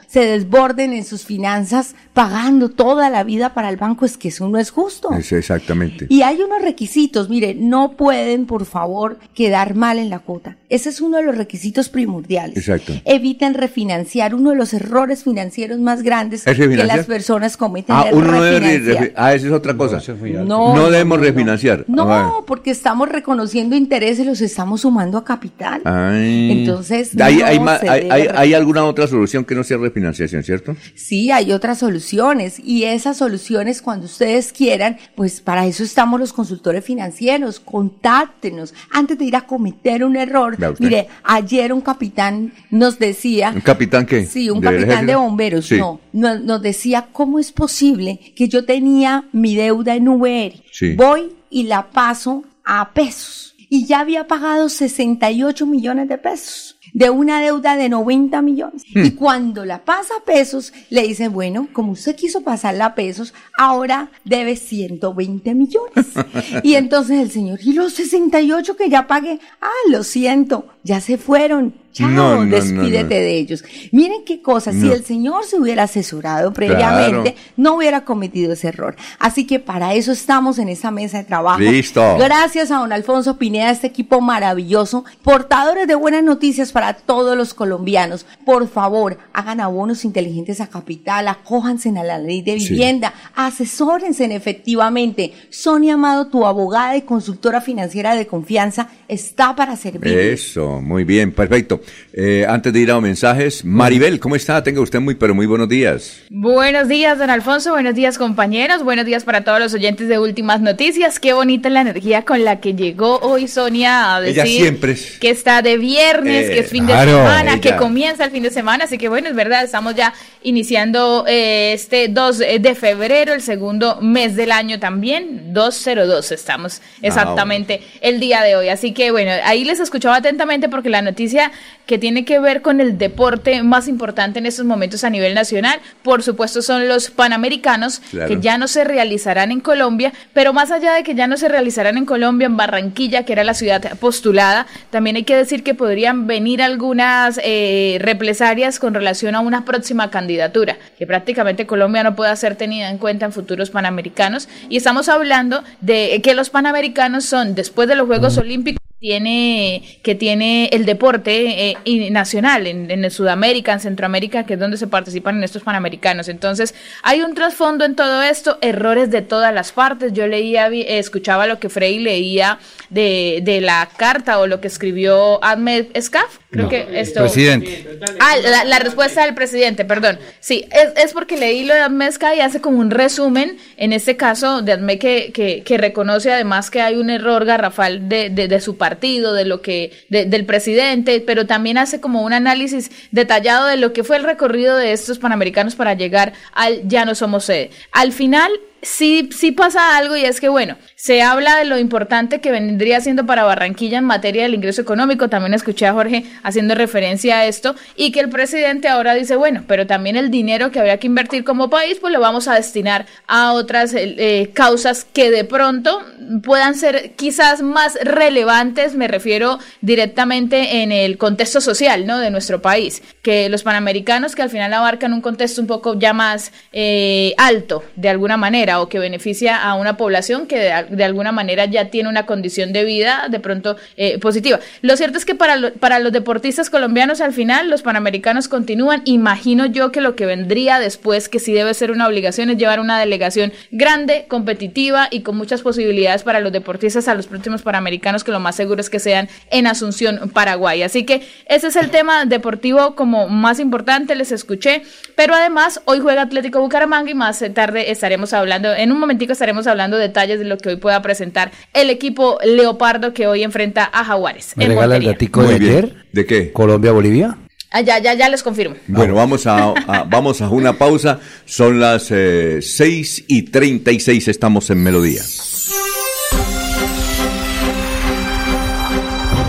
se 0.06 0.20
desborden 0.20 0.92
en 0.92 1.04
sus 1.04 1.24
finanzas 1.24 1.94
pagando 2.12 2.70
toda 2.70 3.10
la 3.10 3.24
vida 3.24 3.52
para 3.54 3.68
el 3.68 3.76
banco, 3.76 4.04
es 4.04 4.16
que 4.16 4.28
eso 4.28 4.48
no 4.48 4.58
es 4.58 4.70
justo. 4.70 5.12
Es 5.12 5.32
exactamente. 5.32 6.06
Y 6.08 6.22
hay 6.22 6.40
unos 6.40 6.62
requisitos, 6.62 7.28
mire, 7.28 7.54
no 7.54 7.92
pueden, 7.92 8.46
por 8.46 8.64
favor, 8.66 9.18
quedar 9.34 9.74
mal 9.74 9.98
en 9.98 10.10
la 10.10 10.18
cuota. 10.20 10.56
Ese 10.68 10.88
es 10.88 11.00
uno 11.00 11.18
de 11.18 11.24
los 11.24 11.36
requisitos 11.36 11.88
primordiales. 11.88 12.56
Exacto. 12.56 12.92
Eviten 13.04 13.54
refinanciar, 13.54 14.34
uno 14.34 14.50
de 14.50 14.56
los 14.56 14.72
errores 14.74 15.24
financieros 15.24 15.78
más 15.78 16.02
grandes 16.02 16.40
¿Es 16.46 16.56
que 16.56 16.62
refinanciar? 16.64 16.96
las 16.98 17.06
personas 17.06 17.56
cometen 17.56 17.94
Ah, 17.96 18.06
uno 18.12 18.32
no 18.32 18.42
debe 18.42 18.60
refinanciar. 18.60 19.12
Ah, 19.16 19.34
esa 19.34 19.46
es 19.46 19.52
otra 19.52 19.76
cosa. 19.76 20.00
No, 20.08 20.44
No, 20.44 20.74
no, 20.76 20.90
debemos 20.90 21.18
no, 21.18 21.24
no. 21.24 21.30
refinanciar. 21.30 21.80
Ah, 21.80 21.84
No, 21.88 22.44
porque 22.46 22.70
estamos 22.70 23.08
reconociendo 23.08 23.76
intereses, 23.76 24.26
los 24.26 24.40
estamos 24.40 24.80
sumando 24.80 25.18
a 25.18 25.24
capital. 25.24 25.82
Ay. 25.84 26.50
Entonces, 26.60 27.10
¿Hay, 27.20 27.36
no 27.38 27.46
hay, 27.46 27.58
hay- 27.88 28.00
debe 28.00 28.12
hay- 28.12 28.26
re- 28.28 28.32
hay 28.36 28.54
alguna 28.54 28.84
otra 28.84 29.06
solución 29.06 29.44
que 29.46 29.54
no 29.54 29.64
sea 29.64 29.78
refinanciación, 29.78 30.42
cierto? 30.42 30.76
Sí, 30.94 31.30
hay 31.30 31.52
otras 31.52 31.78
soluciones 31.78 32.58
y 32.62 32.84
esas 32.84 33.16
soluciones 33.16 33.80
cuando 33.82 34.06
ustedes 34.06 34.52
quieran, 34.52 34.98
pues 35.14 35.40
para 35.40 35.66
eso 35.66 35.82
estamos 35.84 36.20
los 36.20 36.32
consultores 36.32 36.84
financieros, 36.84 37.60
contáctenos 37.60 38.74
antes 38.90 39.18
de 39.18 39.24
ir 39.24 39.36
a 39.36 39.42
cometer 39.46 40.04
un 40.04 40.16
error. 40.16 40.56
Mire, 40.78 41.08
ayer 41.22 41.72
un 41.72 41.80
capitán 41.80 42.52
nos 42.70 42.98
decía, 42.98 43.52
¿Un 43.54 43.60
capitán 43.60 44.06
qué? 44.06 44.26
sí, 44.26 44.50
un 44.50 44.60
¿Del 44.60 44.80
capitán 44.80 45.06
de 45.06 45.14
bomberos, 45.14 45.66
Sí. 45.66 45.76
no, 45.78 46.00
no- 46.12 46.38
nos 46.38 46.60
decía 46.62 47.08
cómo 47.12 47.38
es 47.38 47.52
posible 47.52 48.18
que 48.36 48.48
yo 48.48 48.64
tenía 48.64 49.24
mi 49.32 49.54
deuda 49.56 49.94
en 49.94 50.08
VR, 50.08 50.62
Sí. 50.72 50.94
voy 50.94 51.32
y 51.50 51.64
la 51.64 51.90
paso 51.90 52.44
a 52.64 52.92
pesos 52.92 53.54
y 53.68 53.86
ya 53.86 54.00
había 54.00 54.26
pagado 54.26 54.68
68 54.68 55.66
millones 55.66 56.08
de 56.08 56.18
pesos 56.18 56.75
de 56.92 57.10
una 57.10 57.40
deuda 57.40 57.76
de 57.76 57.88
90 57.88 58.42
millones. 58.42 58.82
Hmm. 58.94 59.04
Y 59.04 59.10
cuando 59.12 59.64
la 59.64 59.84
pasa 59.84 60.14
a 60.20 60.24
pesos, 60.24 60.72
le 60.90 61.02
dicen, 61.02 61.32
bueno, 61.32 61.68
como 61.72 61.92
usted 61.92 62.16
quiso 62.16 62.42
pasarla 62.42 62.86
a 62.86 62.94
pesos, 62.94 63.34
ahora 63.58 64.10
debe 64.24 64.56
120 64.56 65.54
millones. 65.54 66.06
y 66.62 66.74
entonces 66.74 67.20
el 67.20 67.30
señor, 67.30 67.58
¿y 67.62 67.72
los 67.72 67.94
68 67.94 68.76
que 68.76 68.88
ya 68.88 69.06
pagué? 69.06 69.38
Ah, 69.60 69.70
lo 69.90 70.02
siento, 70.04 70.66
ya 70.82 71.00
se 71.00 71.18
fueron. 71.18 71.74
Chao, 71.92 72.10
No, 72.10 72.44
no, 72.44 72.50
despídete 72.54 73.02
no, 73.02 73.08
de 73.08 73.38
ellos. 73.38 73.64
Miren 73.90 74.22
qué 74.26 74.42
cosa, 74.42 74.70
si 74.70 74.92
el 74.92 75.02
señor 75.02 75.44
se 75.44 75.58
hubiera 75.58 75.84
asesorado 75.84 76.52
previamente, 76.52 77.32
Claro. 77.32 77.52
no 77.56 77.76
hubiera 77.76 78.04
cometido 78.04 78.52
ese 78.52 78.68
error. 78.68 78.96
Así 79.18 79.46
que 79.46 79.60
para 79.60 79.94
eso 79.94 80.12
estamos 80.12 80.58
en 80.58 80.68
esa 80.68 80.90
mesa 80.90 81.16
de 81.16 81.24
trabajo. 81.24 81.60
Listo. 81.60 82.18
Gracias 82.18 82.70
a 82.70 82.80
don 82.80 82.92
Alfonso 82.92 83.38
Pineda, 83.38 83.70
este 83.70 83.86
equipo 83.86 84.20
maravilloso, 84.20 85.06
portadores 85.22 85.86
de 85.86 85.94
buenas 85.94 86.22
noticias 86.22 86.70
para 86.76 86.92
todos 86.92 87.38
los 87.38 87.54
colombianos. 87.54 88.26
Por 88.44 88.68
favor, 88.68 89.16
hagan 89.32 89.60
abonos 89.60 90.04
inteligentes 90.04 90.60
a 90.60 90.66
capital, 90.66 91.26
acójanse 91.26 91.88
a 91.88 92.04
la 92.04 92.18
ley 92.18 92.42
de 92.42 92.60
Sí. 92.60 92.68
vivienda, 92.74 93.14
asesórense 93.34 94.24
en 94.26 94.32
efectivamente. 94.32 95.32
Sonia 95.48 95.94
Amado, 95.94 96.26
tu 96.26 96.44
abogada 96.44 96.94
y 96.94 97.00
consultora 97.00 97.62
financiera 97.62 98.14
de 98.14 98.26
confianza, 98.26 98.90
está 99.08 99.56
para 99.56 99.74
servir. 99.76 100.12
Eso, 100.18 100.82
muy 100.82 101.04
bien, 101.04 101.32
perfecto. 101.32 101.80
Eh, 102.12 102.44
antes 102.46 102.74
de 102.74 102.80
ir 102.80 102.90
a 102.90 102.94
los 102.94 103.02
mensajes, 103.02 103.64
Maribel, 103.64 104.20
¿cómo 104.20 104.36
está? 104.36 104.62
Tenga 104.62 104.82
usted 104.82 105.00
muy, 105.00 105.14
pero 105.14 105.34
muy 105.34 105.46
buenos 105.46 105.70
días. 105.70 106.18
Buenos 106.28 106.88
días, 106.88 107.18
don 107.18 107.30
Alfonso. 107.30 107.70
Buenos 107.72 107.94
días, 107.94 108.18
compañeros. 108.18 108.82
Buenos 108.84 109.06
días 109.06 109.24
para 109.24 109.44
todos 109.44 109.60
los 109.60 109.72
oyentes 109.72 110.08
de 110.08 110.18
Últimas 110.18 110.60
Noticias. 110.60 111.18
Qué 111.20 111.32
bonita 111.32 111.70
la 111.70 111.80
energía 111.80 112.26
con 112.26 112.44
la 112.44 112.60
que 112.60 112.74
llegó 112.74 113.16
hoy 113.20 113.48
Sonia 113.48 114.16
a 114.16 114.26
Ella 114.26 114.42
decir 114.42 114.60
siempre 114.60 114.92
es- 114.92 115.18
que 115.18 115.30
está 115.30 115.62
de 115.62 115.78
viernes, 115.78 116.50
que 116.50 116.65
es 116.66 116.70
fin 116.70 116.86
de 116.86 116.92
semana, 116.94 117.60
que 117.60 117.76
comienza 117.76 118.24
el 118.24 118.30
fin 118.30 118.42
de 118.42 118.50
semana, 118.50 118.84
así 118.84 118.98
que 118.98 119.08
bueno, 119.08 119.28
es 119.28 119.34
verdad, 119.34 119.64
estamos 119.64 119.94
ya 119.94 120.12
iniciando 120.42 121.24
eh, 121.26 121.72
este 121.72 122.08
2 122.08 122.38
de 122.38 122.74
febrero, 122.74 123.32
el 123.32 123.42
segundo 123.42 123.98
mes 124.00 124.36
del 124.36 124.52
año 124.52 124.78
también, 124.78 125.52
202 125.52 126.32
estamos 126.32 126.80
exactamente 127.02 127.82
el 128.00 128.20
día 128.20 128.42
de 128.42 128.56
hoy. 128.56 128.68
Así 128.68 128.92
que 128.92 129.10
bueno, 129.10 129.32
ahí 129.44 129.64
les 129.64 129.80
escuchaba 129.80 130.16
atentamente 130.16 130.68
porque 130.68 130.90
la 130.90 131.02
noticia 131.02 131.50
que 131.86 131.98
tiene 131.98 132.24
que 132.24 132.38
ver 132.38 132.62
con 132.62 132.80
el 132.80 132.98
deporte 132.98 133.62
más 133.62 133.88
importante 133.88 134.38
en 134.38 134.46
estos 134.46 134.64
momentos 134.64 135.04
a 135.04 135.10
nivel 135.10 135.34
nacional, 135.34 135.80
por 136.02 136.22
supuesto 136.22 136.62
son 136.62 136.88
los 136.88 137.10
Panamericanos, 137.10 138.00
Claro. 138.10 138.28
que 138.28 138.40
ya 138.40 138.58
no 138.58 138.68
se 138.68 138.84
realizarán 138.84 139.50
en 139.52 139.60
Colombia, 139.60 140.12
pero 140.32 140.52
más 140.52 140.70
allá 140.70 140.92
de 140.94 141.02
que 141.02 141.14
ya 141.14 141.26
no 141.26 141.36
se 141.36 141.48
realizarán 141.48 141.96
en 141.96 142.04
Colombia, 142.06 142.46
en 142.46 142.56
Barranquilla, 142.56 143.24
que 143.24 143.32
era 143.32 143.44
la 143.44 143.54
ciudad 143.54 143.96
postulada, 143.98 144.66
también 144.90 145.16
hay 145.16 145.24
que 145.24 145.36
decir 145.36 145.62
que 145.62 145.74
podrían 145.74 146.26
venir 146.26 146.55
algunas 146.62 147.40
eh, 147.42 147.98
represalias 148.00 148.78
con 148.78 148.94
relación 148.94 149.34
a 149.34 149.40
una 149.40 149.64
próxima 149.64 150.10
candidatura, 150.10 150.76
que 150.98 151.06
prácticamente 151.06 151.66
Colombia 151.66 152.02
no 152.02 152.16
pueda 152.16 152.34
ser 152.36 152.56
tenida 152.56 152.90
en 152.90 152.98
cuenta 152.98 153.26
en 153.26 153.32
futuros 153.32 153.70
Panamericanos. 153.70 154.48
Y 154.68 154.76
estamos 154.76 155.08
hablando 155.08 155.62
de 155.80 156.20
que 156.22 156.34
los 156.34 156.50
Panamericanos 156.50 157.24
son, 157.24 157.54
después 157.54 157.88
de 157.88 157.94
los 157.94 158.06
Juegos 158.06 158.38
Olímpicos, 158.38 158.80
tiene 158.98 160.00
que 160.02 160.14
tiene 160.14 160.70
el 160.72 160.86
deporte 160.86 161.70
eh, 161.70 161.76
y 161.84 162.10
nacional 162.10 162.66
en, 162.66 162.90
en 162.90 163.10
Sudamérica, 163.10 163.72
en 163.74 163.80
Centroamérica, 163.80 164.44
que 164.46 164.54
es 164.54 164.60
donde 164.60 164.78
se 164.78 164.86
participan 164.86 165.36
en 165.36 165.44
estos 165.44 165.62
panamericanos. 165.62 166.28
Entonces, 166.28 166.74
hay 167.02 167.20
un 167.20 167.34
trasfondo 167.34 167.84
en 167.84 167.94
todo 167.94 168.22
esto, 168.22 168.58
errores 168.62 169.10
de 169.10 169.22
todas 169.22 169.52
las 169.52 169.72
partes. 169.72 170.14
Yo 170.14 170.26
leía, 170.26 170.68
escuchaba 170.68 171.46
lo 171.46 171.58
que 171.58 171.68
Frey 171.68 171.98
leía 171.98 172.58
de, 172.88 173.40
de 173.42 173.60
la 173.60 173.88
carta 173.96 174.38
o 174.38 174.46
lo 174.46 174.60
que 174.60 174.68
escribió 174.68 175.44
Ahmed 175.44 175.86
Escaf. 175.92 176.38
Creo 176.50 176.64
No, 176.64 176.68
que 176.70 176.86
esto. 177.00 177.20
presidente. 177.20 177.98
Ah, 178.20 178.36
la, 178.42 178.64
la 178.64 178.78
respuesta 178.78 179.24
del 179.24 179.34
presidente, 179.34 179.84
perdón. 179.84 180.18
Sí, 180.38 180.64
es, 180.70 181.04
es 181.04 181.12
porque 181.12 181.36
leí 181.36 181.64
lo 181.64 181.74
de 181.74 181.80
Admesca 181.80 182.34
y 182.36 182.40
hace 182.40 182.60
como 182.60 182.78
un 182.78 182.90
resumen, 182.92 183.56
en 183.76 183.92
este 183.92 184.16
caso, 184.16 184.62
de 184.62 184.72
Adme 184.72 184.98
que, 184.98 185.32
que, 185.32 185.62
que 185.64 185.76
reconoce 185.76 186.32
además 186.32 186.70
que 186.70 186.80
hay 186.80 186.94
un 186.96 187.10
error 187.10 187.44
garrafal 187.44 188.08
de, 188.08 188.30
de, 188.30 188.46
de 188.46 188.60
su 188.60 188.76
partido, 188.76 189.34
de 189.34 189.44
lo 189.44 189.60
que, 189.60 189.90
de- 190.08 190.24
del 190.26 190.46
presidente, 190.46 191.20
pero 191.20 191.46
también 191.46 191.78
hace 191.78 192.00
como 192.00 192.22
un 192.22 192.32
análisis 192.32 192.90
detallado 193.10 193.66
de 193.66 193.76
lo 193.76 193.92
que 193.92 194.04
fue 194.04 194.16
el 194.16 194.22
recorrido 194.24 194.76
de 194.76 194.92
estos 194.92 195.18
panamericanos 195.18 195.74
para 195.74 195.94
llegar 195.94 196.32
al 196.52 196.86
Ya 196.88 197.04
no 197.04 197.14
somos 197.16 197.44
sede. 197.44 197.70
Al 197.92 198.12
final, 198.12 198.52
sí, 198.82 199.28
sí 199.36 199.52
pasa 199.52 199.96
algo 199.96 200.16
y 200.16 200.24
es 200.24 200.40
que, 200.40 200.48
bueno, 200.48 200.76
se 200.94 201.22
habla 201.22 201.56
de 201.56 201.64
lo 201.64 201.78
importante 201.78 202.40
que 202.40 202.50
vendría 202.50 203.00
siendo 203.00 203.26
para 203.26 203.44
Barranquilla 203.44 203.98
en 203.98 204.04
materia 204.04 204.42
del 204.42 204.54
ingreso 204.54 204.82
económico. 204.82 205.28
También 205.28 205.54
escuché 205.54 205.86
a 205.86 205.92
Jorge 205.92 206.24
haciendo 206.42 206.74
referencia 206.74 207.38
a 207.38 207.46
esto 207.46 207.74
y 207.96 208.12
que 208.12 208.20
el 208.20 208.28
presidente 208.28 208.88
ahora 208.88 209.14
dice, 209.14 209.36
bueno, 209.36 209.64
pero 209.66 209.86
también 209.86 210.16
el 210.16 210.30
dinero 210.30 210.70
que 210.70 210.78
habría 210.78 210.98
que 210.98 211.06
invertir 211.06 211.44
como 211.44 211.70
país, 211.70 211.98
pues 212.00 212.12
lo 212.12 212.20
vamos 212.20 212.48
a 212.48 212.54
destinar 212.54 213.06
a 213.26 213.52
otras 213.52 213.94
eh, 213.94 214.14
eh, 214.18 214.50
causas 214.52 215.04
que 215.04 215.30
de 215.30 215.44
pronto 215.44 216.02
puedan 216.42 216.74
ser 216.74 217.12
quizás 217.14 217.62
más 217.62 217.98
relevantes, 218.02 218.94
me 218.94 219.08
refiero 219.08 219.58
directamente 219.80 220.82
en 220.82 220.92
el 220.92 221.18
contexto 221.18 221.60
social, 221.60 222.06
¿no? 222.06 222.18
De 222.18 222.30
nuestro 222.30 222.62
país, 222.62 223.02
que 223.22 223.48
los 223.48 223.62
panamericanos 223.62 224.34
que 224.34 224.42
al 224.42 224.50
final 224.50 224.72
abarcan 224.72 225.12
un 225.12 225.20
contexto 225.20 225.60
un 225.60 225.66
poco 225.66 225.98
ya 225.98 226.12
más 226.12 226.52
eh, 226.72 227.34
alto, 227.36 227.84
de 227.94 228.08
alguna 228.08 228.36
manera, 228.36 228.65
o 228.74 228.88
que 228.88 228.98
beneficia 228.98 229.56
a 229.56 229.74
una 229.74 229.96
población 229.96 230.46
que 230.46 230.58
de, 230.58 231.04
alguna 231.04 231.32
manera 231.32 231.64
ya 231.66 231.90
tiene 231.90 232.08
una 232.08 232.26
condición 232.26 232.72
de 232.72 232.84
vida 232.84 233.28
de 233.30 233.40
pronto 233.40 233.76
eh, 233.96 234.18
positiva. 234.18 234.60
Lo 234.82 234.96
cierto 234.96 235.18
es 235.18 235.24
que 235.24 235.34
para, 235.34 235.72
para 235.78 235.98
los 235.98 236.12
deportistas 236.12 236.70
colombianos 236.70 237.20
al 237.20 237.32
final 237.32 237.70
los 237.70 237.82
panamericanos 237.82 238.48
continúan. 238.48 239.02
Imagino 239.04 239.66
yo 239.66 239.92
que 239.92 240.00
lo 240.00 240.16
que 240.16 240.26
vendría 240.26 240.78
después, 240.78 241.28
que 241.28 241.38
sí 241.38 241.52
debe 241.52 241.74
ser 241.74 241.90
una 241.90 242.06
obligación, 242.06 242.50
es 242.50 242.58
llevar 242.58 242.80
una 242.80 242.98
delegación 242.98 243.52
grande, 243.70 244.26
competitiva 244.28 245.08
y 245.10 245.20
con 245.20 245.36
muchas 245.36 245.62
posibilidades 245.62 246.22
para 246.22 246.40
los 246.40 246.52
deportistas 246.52 247.08
a 247.08 247.14
los 247.14 247.26
próximos 247.26 247.62
panamericanos, 247.62 248.24
que 248.24 248.32
lo 248.32 248.40
más 248.40 248.56
seguro 248.56 248.80
es 248.80 248.90
que 248.90 248.98
sean 248.98 249.28
en 249.50 249.66
Asunción, 249.66 250.30
Paraguay. 250.32 250.82
Así 250.82 251.04
que 251.04 251.22
ese 251.46 251.68
es 251.68 251.76
el 251.76 251.90
tema 251.90 252.24
deportivo 252.24 252.94
como 252.94 253.28
más 253.28 253.60
importante, 253.60 254.14
les 254.14 254.32
escuché. 254.32 254.82
Pero 255.14 255.34
además, 255.34 255.80
hoy 255.84 256.00
juega 256.00 256.22
Atlético 256.22 256.60
Bucaramanga 256.60 257.10
y 257.10 257.14
más 257.14 257.44
tarde 257.54 257.90
estaremos 257.90 258.32
hablando, 258.32 258.55
en 258.56 258.92
un 258.92 258.98
momentico 258.98 259.32
estaremos 259.32 259.66
hablando 259.66 259.96
detalles 259.96 260.38
de 260.38 260.44
lo 260.44 260.58
que 260.58 260.70
hoy 260.70 260.76
pueda 260.76 261.00
presentar 261.02 261.50
el 261.72 261.90
equipo 261.90 262.38
Leopardo 262.44 263.12
que 263.14 263.26
hoy 263.26 263.42
enfrenta 263.42 263.88
a 263.92 264.04
Jaguares. 264.04 264.52
¿Me 264.56 264.64
en 264.64 264.70
regala 264.70 264.96
el 264.96 265.04
datico 265.04 265.42
de 265.42 265.58
bien. 265.58 265.70
ayer? 265.72 265.94
¿De 266.12 266.26
qué? 266.26 266.52
Colombia-Bolivia. 266.52 267.36
Ah, 267.70 267.80
ya, 267.80 267.98
ya, 267.98 268.14
ya 268.14 268.28
les 268.28 268.42
confirmo. 268.42 268.76
Bueno, 268.86 269.14
vamos 269.14 269.46
a, 269.46 269.68
a- 269.86 270.04
vamos 270.08 270.40
a 270.40 270.48
una 270.48 270.72
pausa. 270.74 271.18
Son 271.44 271.78
las 271.80 272.08
eh, 272.10 272.60
6 272.62 273.24
y 273.28 273.42
36, 273.42 274.28
estamos 274.28 274.70
en 274.70 274.82
Melodía. 274.82 275.22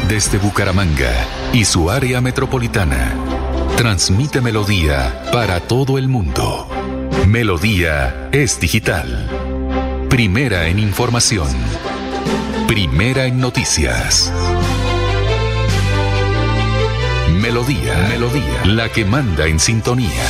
Desde 0.10 0.38
Bucaramanga 0.38 1.12
y 1.54 1.66
su 1.66 1.90
área 1.92 2.22
metropolitana, 2.22 3.14
transmite 3.76 4.42
Melodía 4.42 5.22
para 5.32 5.60
todo 5.60 5.98
el 5.98 6.08
mundo. 6.08 6.68
Melodía 7.28 8.30
es 8.32 8.58
digital. 8.58 10.08
Primera 10.10 10.70
en 10.70 10.80
información. 10.80 11.50
Primera 12.70 13.26
en 13.26 13.42
noticias. 13.42 14.32
Melodía, 17.30 18.08
Melodía, 18.08 18.64
la 18.64 18.90
que 18.90 19.04
manda 19.04 19.46
en 19.46 19.60
sintonía. 19.60 20.24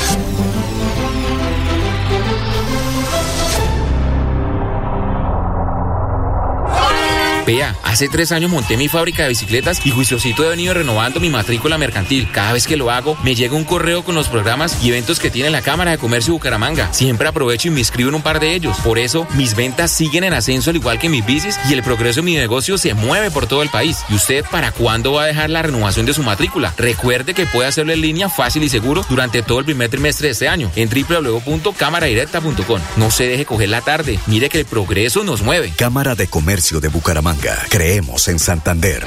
Hace 7.84 8.10
tres 8.10 8.34
años 8.34 8.52
monté 8.52 8.76
mi 8.76 8.90
fábrica 8.90 9.24
de 9.24 9.30
bicicletas 9.30 9.80
y 9.86 9.92
juiciosito 9.92 10.44
he 10.44 10.50
venido 10.50 10.74
renovando 10.74 11.22
mi 11.22 11.30
matrícula 11.30 11.78
mercantil. 11.78 12.30
Cada 12.30 12.52
vez 12.52 12.68
que 12.68 12.76
lo 12.76 12.92
hago, 12.92 13.18
me 13.24 13.36
llega 13.36 13.56
un 13.56 13.64
correo 13.64 14.04
con 14.04 14.16
los 14.16 14.28
programas 14.28 14.84
y 14.84 14.90
eventos 14.90 15.18
que 15.18 15.32
tiene 15.32 15.50
la 15.50 15.62
Cámara 15.62 15.92
de 15.92 15.98
Comercio 15.98 16.34
de 16.34 16.40
Bucaramanga. 16.40 16.92
Siempre 16.92 17.30
aprovecho 17.30 17.70
y 17.70 17.72
me 17.72 17.80
inscribo 17.80 18.10
en 18.10 18.16
un 18.16 18.22
par 18.22 18.42
de 18.42 18.54
ellos. 18.54 18.76
Por 18.84 19.00
eso, 19.00 19.26
mis 19.36 19.56
ventas 19.56 19.92
siguen 19.92 20.26
en 20.26 20.34
ascenso 20.34 20.72
al 20.72 20.76
igual 20.76 21.00
que 21.00 21.08
mis 21.08 21.26
bicis 21.26 21.58
y 21.70 21.74
el 21.74 21.84
progreso 21.84 22.20
de 22.20 22.26
mi 22.26 22.36
negocio 22.36 22.78
se 22.78 22.94
mueve 22.94 23.32
por 23.32 23.48
todo 23.48 23.64
el 23.64 23.70
país. 23.70 24.00
¿Y 24.10 24.16
usted 24.16 24.44
para 24.52 24.74
cuándo 24.74 25.14
va 25.14 25.24
a 25.24 25.28
dejar 25.28 25.50
la 25.50 25.62
renovación 25.62 26.06
de 26.06 26.14
su 26.14 26.24
matrícula? 26.24 26.74
Recuerde 26.78 27.34
que 27.34 27.46
puede 27.46 27.70
hacerlo 27.70 27.94
en 27.94 28.02
línea 28.02 28.28
fácil 28.28 28.64
y 28.64 28.70
seguro 28.70 29.06
durante 29.10 29.42
todo 29.42 29.60
el 29.60 29.66
primer 29.66 29.90
trimestre 29.90 30.28
de 30.28 30.34
este 30.34 30.50
año 30.50 30.70
en 30.76 30.90
www.cámaradirecta.com. 30.90 32.82
No 32.98 33.10
se 33.10 33.26
deje 33.26 33.46
coger 33.46 33.70
la 33.70 33.80
tarde. 33.80 34.20
Mire 34.28 34.50
que 34.50 34.60
el 34.60 34.66
progreso 34.66 35.24
nos 35.24 35.42
mueve. 35.44 35.72
Cámara 35.78 36.14
de 36.14 36.28
Comercio 36.28 36.82
de 36.82 36.90
Bucaramanga. 36.90 37.37
Creemos 37.70 38.28
en 38.28 38.40
Santander. 38.40 39.06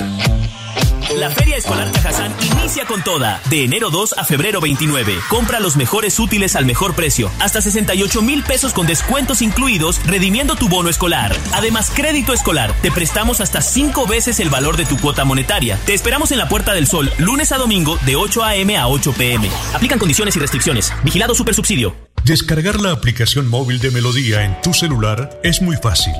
La 1.16 1.31
Feria 1.31 1.57
Escolar 1.57 1.90
Cajazán 1.90 2.32
inicia 2.52 2.85
con 2.85 3.02
toda. 3.02 3.40
De 3.51 3.65
enero 3.65 3.90
2 3.90 4.15
a 4.16 4.24
febrero 4.24 4.61
29. 4.61 5.19
Compra 5.28 5.59
los 5.59 5.77
mejores 5.77 6.19
útiles 6.20 6.55
al 6.55 6.65
mejor 6.65 6.94
precio. 6.94 7.31
Hasta 7.40 7.61
68 7.61 8.23
mil 8.23 8.44
pesos 8.44 8.73
con 8.73 8.86
descuentos 8.86 9.43
incluidos, 9.43 10.01
redimiendo 10.07 10.55
tu 10.55 10.69
bono 10.69 10.89
escolar. 10.89 11.35
Además, 11.52 11.90
crédito 11.93 12.32
escolar. 12.32 12.73
Te 12.82 12.93
prestamos 12.93 13.40
hasta 13.40 13.61
5 13.61 14.07
veces 14.07 14.39
el 14.39 14.51
valor 14.51 14.77
de 14.77 14.86
tu 14.86 14.97
cuota 14.98 15.24
monetaria. 15.24 15.78
Te 15.85 15.94
esperamos 15.94 16.31
en 16.31 16.39
la 16.39 16.48
Puerta 16.48 16.73
del 16.73 16.86
Sol, 16.86 17.11
lunes 17.19 17.51
a 17.51 17.59
domingo, 17.59 17.98
de 18.07 18.15
8 18.15 18.44
a.m. 18.44 18.77
a 18.77 18.86
8 18.86 19.12
p.m. 19.19 19.51
Aplican 19.74 19.98
condiciones 19.98 20.36
y 20.36 20.39
restricciones. 20.39 20.93
Vigilado 21.02 21.35
Supersubsidio. 21.35 21.97
Descargar 22.24 22.81
la 22.81 22.93
aplicación 22.93 23.48
móvil 23.48 23.81
de 23.81 23.90
Melodía 23.90 24.44
en 24.44 24.61
tu 24.62 24.73
celular 24.73 25.40
es 25.43 25.61
muy 25.61 25.77
fácil. 25.77 26.15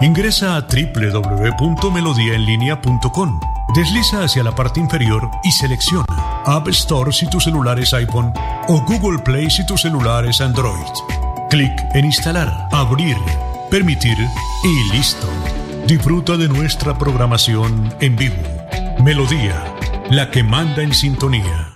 Ingresa 0.00 0.56
a 0.56 0.60
www.melodiaenlinea.com. 0.60 3.40
Desliza 3.74 4.24
hacia 4.24 4.42
la 4.42 4.54
parte 4.54 4.80
inferior 4.80 5.30
y 5.42 5.50
selecciona 5.50 6.04
App 6.44 6.68
Store 6.68 7.12
si 7.12 7.28
tu 7.28 7.40
celular 7.40 7.78
es 7.78 7.92
iPhone 7.94 8.32
o 8.68 8.80
Google 8.82 9.18
Play 9.18 9.50
si 9.50 9.64
tu 9.66 9.76
celular 9.76 10.24
es 10.26 10.40
Android. 10.40 10.86
Clic 11.50 11.72
en 11.94 12.04
Instalar, 12.04 12.68
Abrir, 12.72 13.16
Permitir 13.70 14.16
y 14.64 14.96
listo. 14.96 15.28
Disfruta 15.86 16.36
de 16.36 16.48
nuestra 16.48 16.98
programación 16.98 17.94
en 18.00 18.16
vivo. 18.16 18.36
Melodía, 19.02 19.64
la 20.10 20.30
que 20.30 20.42
manda 20.42 20.82
en 20.82 20.94
sintonía. 20.94 21.75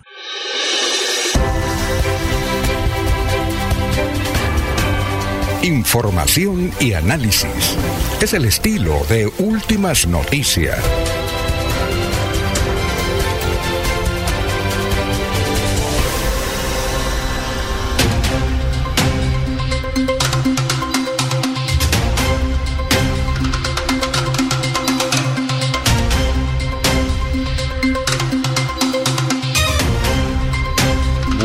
Información 5.62 6.72
y 6.80 6.94
análisis. 6.94 7.76
Es 8.22 8.32
el 8.32 8.46
estilo 8.46 8.98
de 9.10 9.30
Últimas 9.38 10.06
Noticias. 10.06 10.78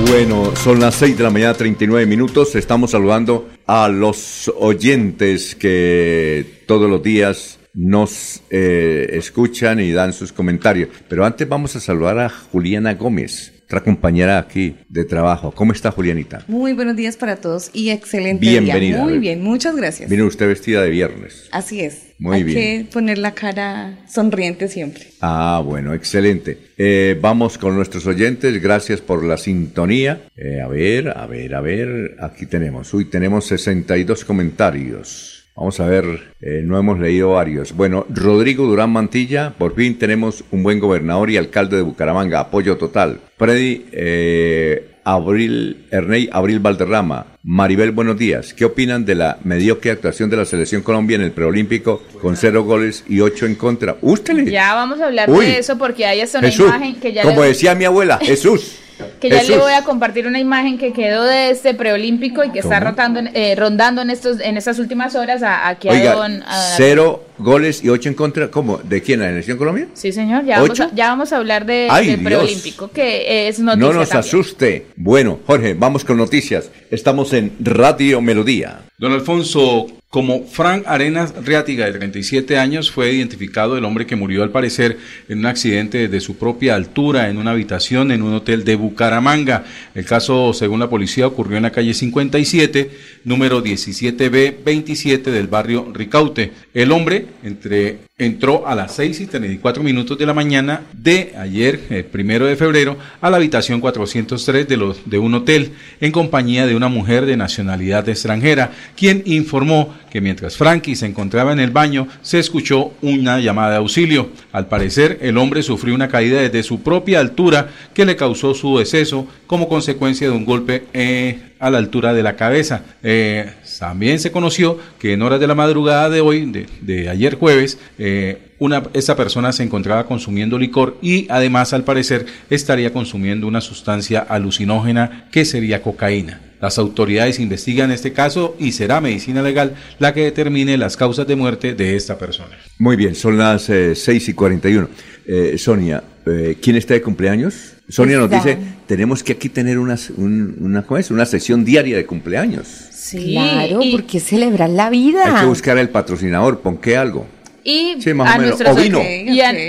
Bueno, 0.08 0.56
son 0.56 0.80
las 0.80 0.96
6 0.96 1.18
de 1.18 1.24
la 1.24 1.30
mañana, 1.30 1.54
39 1.54 2.06
minutos. 2.06 2.56
Estamos 2.56 2.92
saludando 2.92 3.50
a 3.66 3.90
los 3.90 4.52
oyentes 4.60 5.56
que 5.56 6.64
todos 6.68 6.90
los 6.90 7.02
días 7.02 7.60
nos 7.74 8.42
eh, 8.50 9.10
escuchan 9.14 9.80
y 9.80 9.92
dan 9.92 10.14
sus 10.14 10.32
comentarios. 10.32 10.90
Pero 11.10 11.26
antes 11.26 11.50
vamos 11.50 11.76
a 11.76 11.80
saludar 11.80 12.20
a 12.20 12.30
Juliana 12.30 12.94
Gómez, 12.94 13.55
otra 13.66 13.82
compañera 13.84 14.38
aquí 14.38 14.76
de 14.90 15.06
trabajo. 15.06 15.52
¿Cómo 15.52 15.72
está 15.72 15.90
Julianita? 15.92 16.44
Muy 16.48 16.74
buenos 16.74 16.96
días 16.96 17.18
para 17.18 17.38
todos 17.38 17.72
y 17.74 17.90
excelente 17.90 18.46
Bienvenida. 18.46 18.80
día. 18.80 19.04
Muy 19.04 19.18
bien, 19.18 19.42
muchas 19.44 19.76
gracias. 19.76 20.08
Viene 20.10 20.24
usted 20.24 20.48
vestida 20.48 20.82
de 20.84 20.90
viernes. 20.92 21.50
Así 21.52 21.82
es. 21.82 22.14
Muy 22.20 22.38
Hay 22.38 22.44
bien. 22.44 22.86
que 22.86 22.92
poner 22.92 23.18
la 23.18 23.34
cara 23.34 23.98
sonriente 24.08 24.68
siempre. 24.68 25.08
Ah, 25.20 25.62
bueno, 25.66 25.94
excelente. 25.94 26.58
Eh, 26.78 27.18
vamos 27.20 27.58
con 27.58 27.76
nuestros 27.76 28.06
oyentes, 28.06 28.62
gracias 28.62 29.02
por 29.02 29.24
la 29.24 29.38
sintonía. 29.38 30.22
Eh, 30.38 30.62
a 30.62 30.68
ver, 30.68 31.10
a 31.10 31.26
ver, 31.26 31.56
a 31.56 31.62
ver, 31.62 32.16
aquí 32.20 32.46
tenemos, 32.46 32.94
uy, 32.94 33.06
tenemos 33.06 33.46
62 33.48 34.24
comentarios. 34.24 35.35
Vamos 35.56 35.80
a 35.80 35.86
ver, 35.86 36.34
eh, 36.42 36.62
no 36.66 36.78
hemos 36.78 37.00
leído 37.00 37.32
varios. 37.32 37.72
Bueno, 37.74 38.06
Rodrigo 38.10 38.66
Durán 38.66 38.90
Mantilla, 38.90 39.54
por 39.58 39.74
fin 39.74 39.98
tenemos 39.98 40.44
un 40.52 40.64
buen 40.64 40.80
gobernador 40.80 41.30
y 41.30 41.38
alcalde 41.38 41.78
de 41.78 41.82
Bucaramanga, 41.82 42.42
apoyo 42.42 42.76
total. 42.76 43.22
Freddy 43.38 43.86
eh, 43.94 44.96
Abril, 45.06 45.86
Erney 45.92 46.28
Abril 46.30 46.60
Valderrama, 46.60 47.28
Maribel, 47.44 47.92
buenos 47.92 48.18
días. 48.18 48.54
¿Qué 48.54 48.66
opinan 48.66 49.06
de 49.06 49.16
la 49.16 49.38
mediocre 49.46 49.92
actuación 49.92 50.30
de 50.30 50.36
la 50.36 50.46
selección 50.46 50.82
Colombia 50.82 51.16
en 51.16 51.22
el 51.22 51.32
preolímpico 51.32 52.04
con 52.22 52.36
cero 52.36 52.66
goles 52.66 53.06
y 53.08 53.22
ocho 53.22 53.46
en 53.46 53.56
contra? 53.56 53.96
Ústele. 54.02 54.52
Ya 54.52 54.74
vamos 54.74 55.00
a 55.00 55.06
hablar 55.06 55.30
Uy. 55.30 55.46
de 55.46 55.60
eso 55.60 55.78
porque 55.78 56.06
hay 56.06 56.20
hasta 56.20 56.40
una 56.40 56.50
Jesús, 56.50 56.68
imagen 56.68 56.96
que 56.96 57.14
ya 57.14 57.22
como 57.22 57.42
le, 57.44 57.48
decía 57.48 57.76
mi 57.76 57.86
abuela, 57.86 58.20
Jesús. 58.22 58.80
que 59.20 59.30
ya 59.30 59.44
le 59.44 59.58
voy 59.58 59.74
a 59.74 59.82
compartir 59.84 60.28
una 60.28 60.40
imagen 60.40 60.78
que 60.78 60.94
quedó 60.94 61.24
de 61.24 61.50
este 61.50 61.74
preolímpico 61.74 62.44
y 62.44 62.52
que 62.52 62.60
está 62.60 62.80
rotando, 62.80 63.20
en- 63.20 63.32
eh, 63.34 63.56
rondando 63.58 64.02
en 64.02 64.10
estos 64.10 64.40
en 64.40 64.58
estas 64.58 64.80
últimas 64.80 65.16
horas 65.16 65.44
a, 65.44 65.68
aquí 65.68 65.90
a 65.90 65.92
Oiga, 65.92 66.14
don 66.14 66.44
a- 66.44 66.74
cero 66.78 67.24
goles 67.38 67.84
y 67.84 67.90
ocho 67.90 68.10
en 68.10 68.16
contra. 68.16 68.50
¿Cómo? 68.50 68.78
¿De 68.78 69.02
quién? 69.02 69.20
¿La 69.20 69.28
selección 69.28 69.58
Colombia? 69.58 69.88
Sí, 69.94 70.12
señor, 70.12 70.46
ya 70.46 70.56
vamos, 70.60 70.72
¿Ocho? 70.72 70.84
a, 70.84 70.96
ya 70.96 71.10
vamos 71.10 71.34
a 71.34 71.38
hablar 71.38 71.66
de, 71.66 71.88
Ay, 71.90 72.08
del 72.08 72.20
Dios. 72.20 72.26
preolímpico, 72.28 72.92
que 72.92 73.48
es 73.48 73.60
noticia 73.60 73.88
no 73.88 73.94
nos 73.94 74.10
también. 74.10 74.20
asuste. 74.20 74.86
Bueno, 74.96 75.40
Jorge, 75.46 75.74
vamos 75.74 76.04
con 76.06 76.18
noticias. 76.18 76.72
Estamos 76.92 77.34
en 77.34 77.54
Radio 77.60 78.22
Melodía. 78.22 78.82
Don 78.98 79.12
Alfonso, 79.12 79.88
como 80.10 80.46
Frank 80.48 80.84
Arenas 80.88 81.34
Riátiga, 81.44 81.86
de 81.86 81.92
37 81.92 82.58
años, 82.58 82.90
fue 82.90 83.12
identificado 83.12 83.78
el 83.78 83.84
hombre 83.84 84.06
que 84.06 84.16
murió 84.16 84.42
al 84.44 84.52
parecer 84.52 84.98
en 85.28 85.40
un 85.40 85.46
accidente 85.48 86.08
de 86.08 86.22
su 86.22 86.38
propia 86.38 86.76
altura 86.76 87.30
en 87.30 87.38
una 87.38 87.52
habitación 87.52 88.12
en 88.14 88.22
un 88.22 88.34
hotel 88.34 88.64
de 88.64 88.76
Bucaramanga. 88.76 89.66
El 89.94 90.06
caso, 90.06 90.54
según 90.54 90.80
la 90.80 90.90
policía, 90.90 91.28
ocurrió 91.28 91.58
en 91.58 91.64
la 91.64 91.72
calle 91.72 91.94
57, 91.94 92.92
número 93.26 93.62
17B27 93.62 95.24
del 95.24 95.48
barrio 95.48 95.92
Ricaute. 95.94 96.52
El 96.74 96.94
hombre 96.94 97.25
entre, 97.44 98.00
entró 98.18 98.68
a 98.68 98.76
las 98.76 98.96
6 98.96 99.22
y 99.22 99.26
34 99.28 99.84
minutos 99.84 100.18
de 100.18 100.26
la 100.26 100.34
mañana 100.34 100.82
de 100.94 101.34
ayer, 101.38 101.82
el 101.90 102.06
primero 102.06 102.46
de 102.46 102.56
febrero, 102.56 102.98
a 103.22 103.30
la 103.30 103.38
habitación 103.38 103.82
403 103.82 104.68
de, 104.68 104.78
los, 104.78 105.10
de 105.10 105.18
un 105.18 105.34
hotel 105.34 105.74
en 106.02 106.12
compañía 106.12 106.66
de 106.66 106.76
una 106.76 106.88
mujer 106.88 107.26
de 107.26 107.38
nacionalidad 107.38 108.08
extranjera, 108.10 108.72
quien 108.96 109.24
informó 109.26 109.94
que 110.10 110.22
mientras 110.22 110.56
Frankie 110.56 110.96
se 110.96 111.06
encontraba 111.06 111.52
en 111.52 111.60
el 111.60 111.72
baño, 111.72 112.08
se 112.22 112.40
escuchó 112.40 112.94
una 113.02 113.40
llamada 113.40 113.72
de 113.72 113.78
auxilio. 113.78 114.30
Al 114.54 114.68
parecer, 114.68 115.20
el 115.22 115.38
hombre 115.38 115.62
sufrió 115.62 115.94
una 115.94 116.08
caída 116.08 116.40
desde 116.40 116.64
su 116.64 116.82
propia 116.82 117.20
altura 117.20 117.70
que 117.94 118.06
le 118.06 118.16
causó 118.16 118.54
su 118.54 118.78
deceso 118.78 119.28
como 119.46 119.68
consecuencia 119.68 120.30
de 120.30 120.34
un 120.34 120.46
golpe 120.46 120.86
eh, 120.94 121.52
a 121.60 121.70
la 121.70 121.80
altura 121.80 122.14
de 122.14 122.24
la 122.24 122.36
cabeza. 122.36 122.84
Eh, 123.04 123.52
también 123.80 124.20
se 124.20 124.32
conoció 124.32 124.78
que 125.00 125.14
en 125.14 125.22
horas 125.22 125.40
de 125.40 125.48
la 125.48 125.56
madrugada 125.56 126.10
de 126.10 126.22
hoy, 126.22 126.46
de, 126.46 126.68
de 126.82 127.10
ayer 127.10 127.36
jueves, 127.36 127.78
eh, 127.98 128.52
una, 128.60 128.84
esta 128.94 129.16
persona 129.16 129.52
se 129.52 129.64
encontraba 129.64 130.06
consumiendo 130.06 130.58
licor 130.58 130.98
y 131.02 131.28
además 131.30 131.74
al 131.74 131.84
parecer 131.84 132.26
estaría 132.50 132.94
consumiendo 132.94 133.48
una 133.48 133.62
sustancia 133.62 134.20
alucinógena 134.20 135.28
que 135.32 135.46
sería 135.46 135.82
cocaína. 135.82 136.42
Las 136.62 136.78
autoridades 136.80 137.40
investigan 137.40 137.92
este 137.92 138.14
caso 138.14 138.56
y 138.60 138.72
será 138.72 139.02
medicina 139.02 139.42
legal 139.42 139.76
la 140.00 140.14
que 140.14 140.24
determine 140.24 140.78
las 140.78 140.98
causas 140.98 141.28
de 141.28 141.36
muerte 141.36 141.76
de 141.76 141.96
esta 141.96 142.18
persona. 142.18 142.58
Muy 142.80 142.96
bien, 142.96 143.14
son 143.14 143.38
las 143.38 143.70
eh, 143.70 143.94
6 143.94 144.30
y 144.30 144.34
41. 144.34 144.90
Eh, 145.28 145.58
Sonia, 145.58 146.04
eh, 146.26 146.58
¿quién 146.62 146.76
está 146.76 146.94
de 146.94 147.02
cumpleaños? 147.02 147.75
Sonia 147.88 148.18
nos 148.18 148.30
dice, 148.32 148.58
tenemos 148.88 149.24
que 149.24 149.34
aquí 149.34 149.48
tener 149.50 149.78
unas- 149.78 150.10
un- 150.10 150.56
una, 150.60 150.82
¿cómo 150.84 150.98
es? 150.98 151.12
una 151.12 151.26
sesión 151.26 151.64
diaria 151.64 151.96
de 151.98 152.06
cumpleaños. 152.06 152.68
Sí, 152.68 153.34
claro, 153.34 153.80
y- 153.82 153.92
porque 153.92 154.20
celebrar 154.20 154.70
la 154.72 154.90
vida. 154.90 155.24
Hay 155.36 155.42
que 155.42 155.46
buscar 155.46 155.78
al 155.78 155.90
patrocinador, 155.90 156.62
¿pon 156.62 156.78
qué 156.78 156.98
algo? 156.98 157.28
Y 157.68 157.96
Sí, 158.00 158.14
más 158.14 158.30
a 158.30 158.36
o 158.38 158.42
menos. 158.42 158.60
nuestros 158.60 158.78
O 158.78 158.82
vino. 158.82 159.00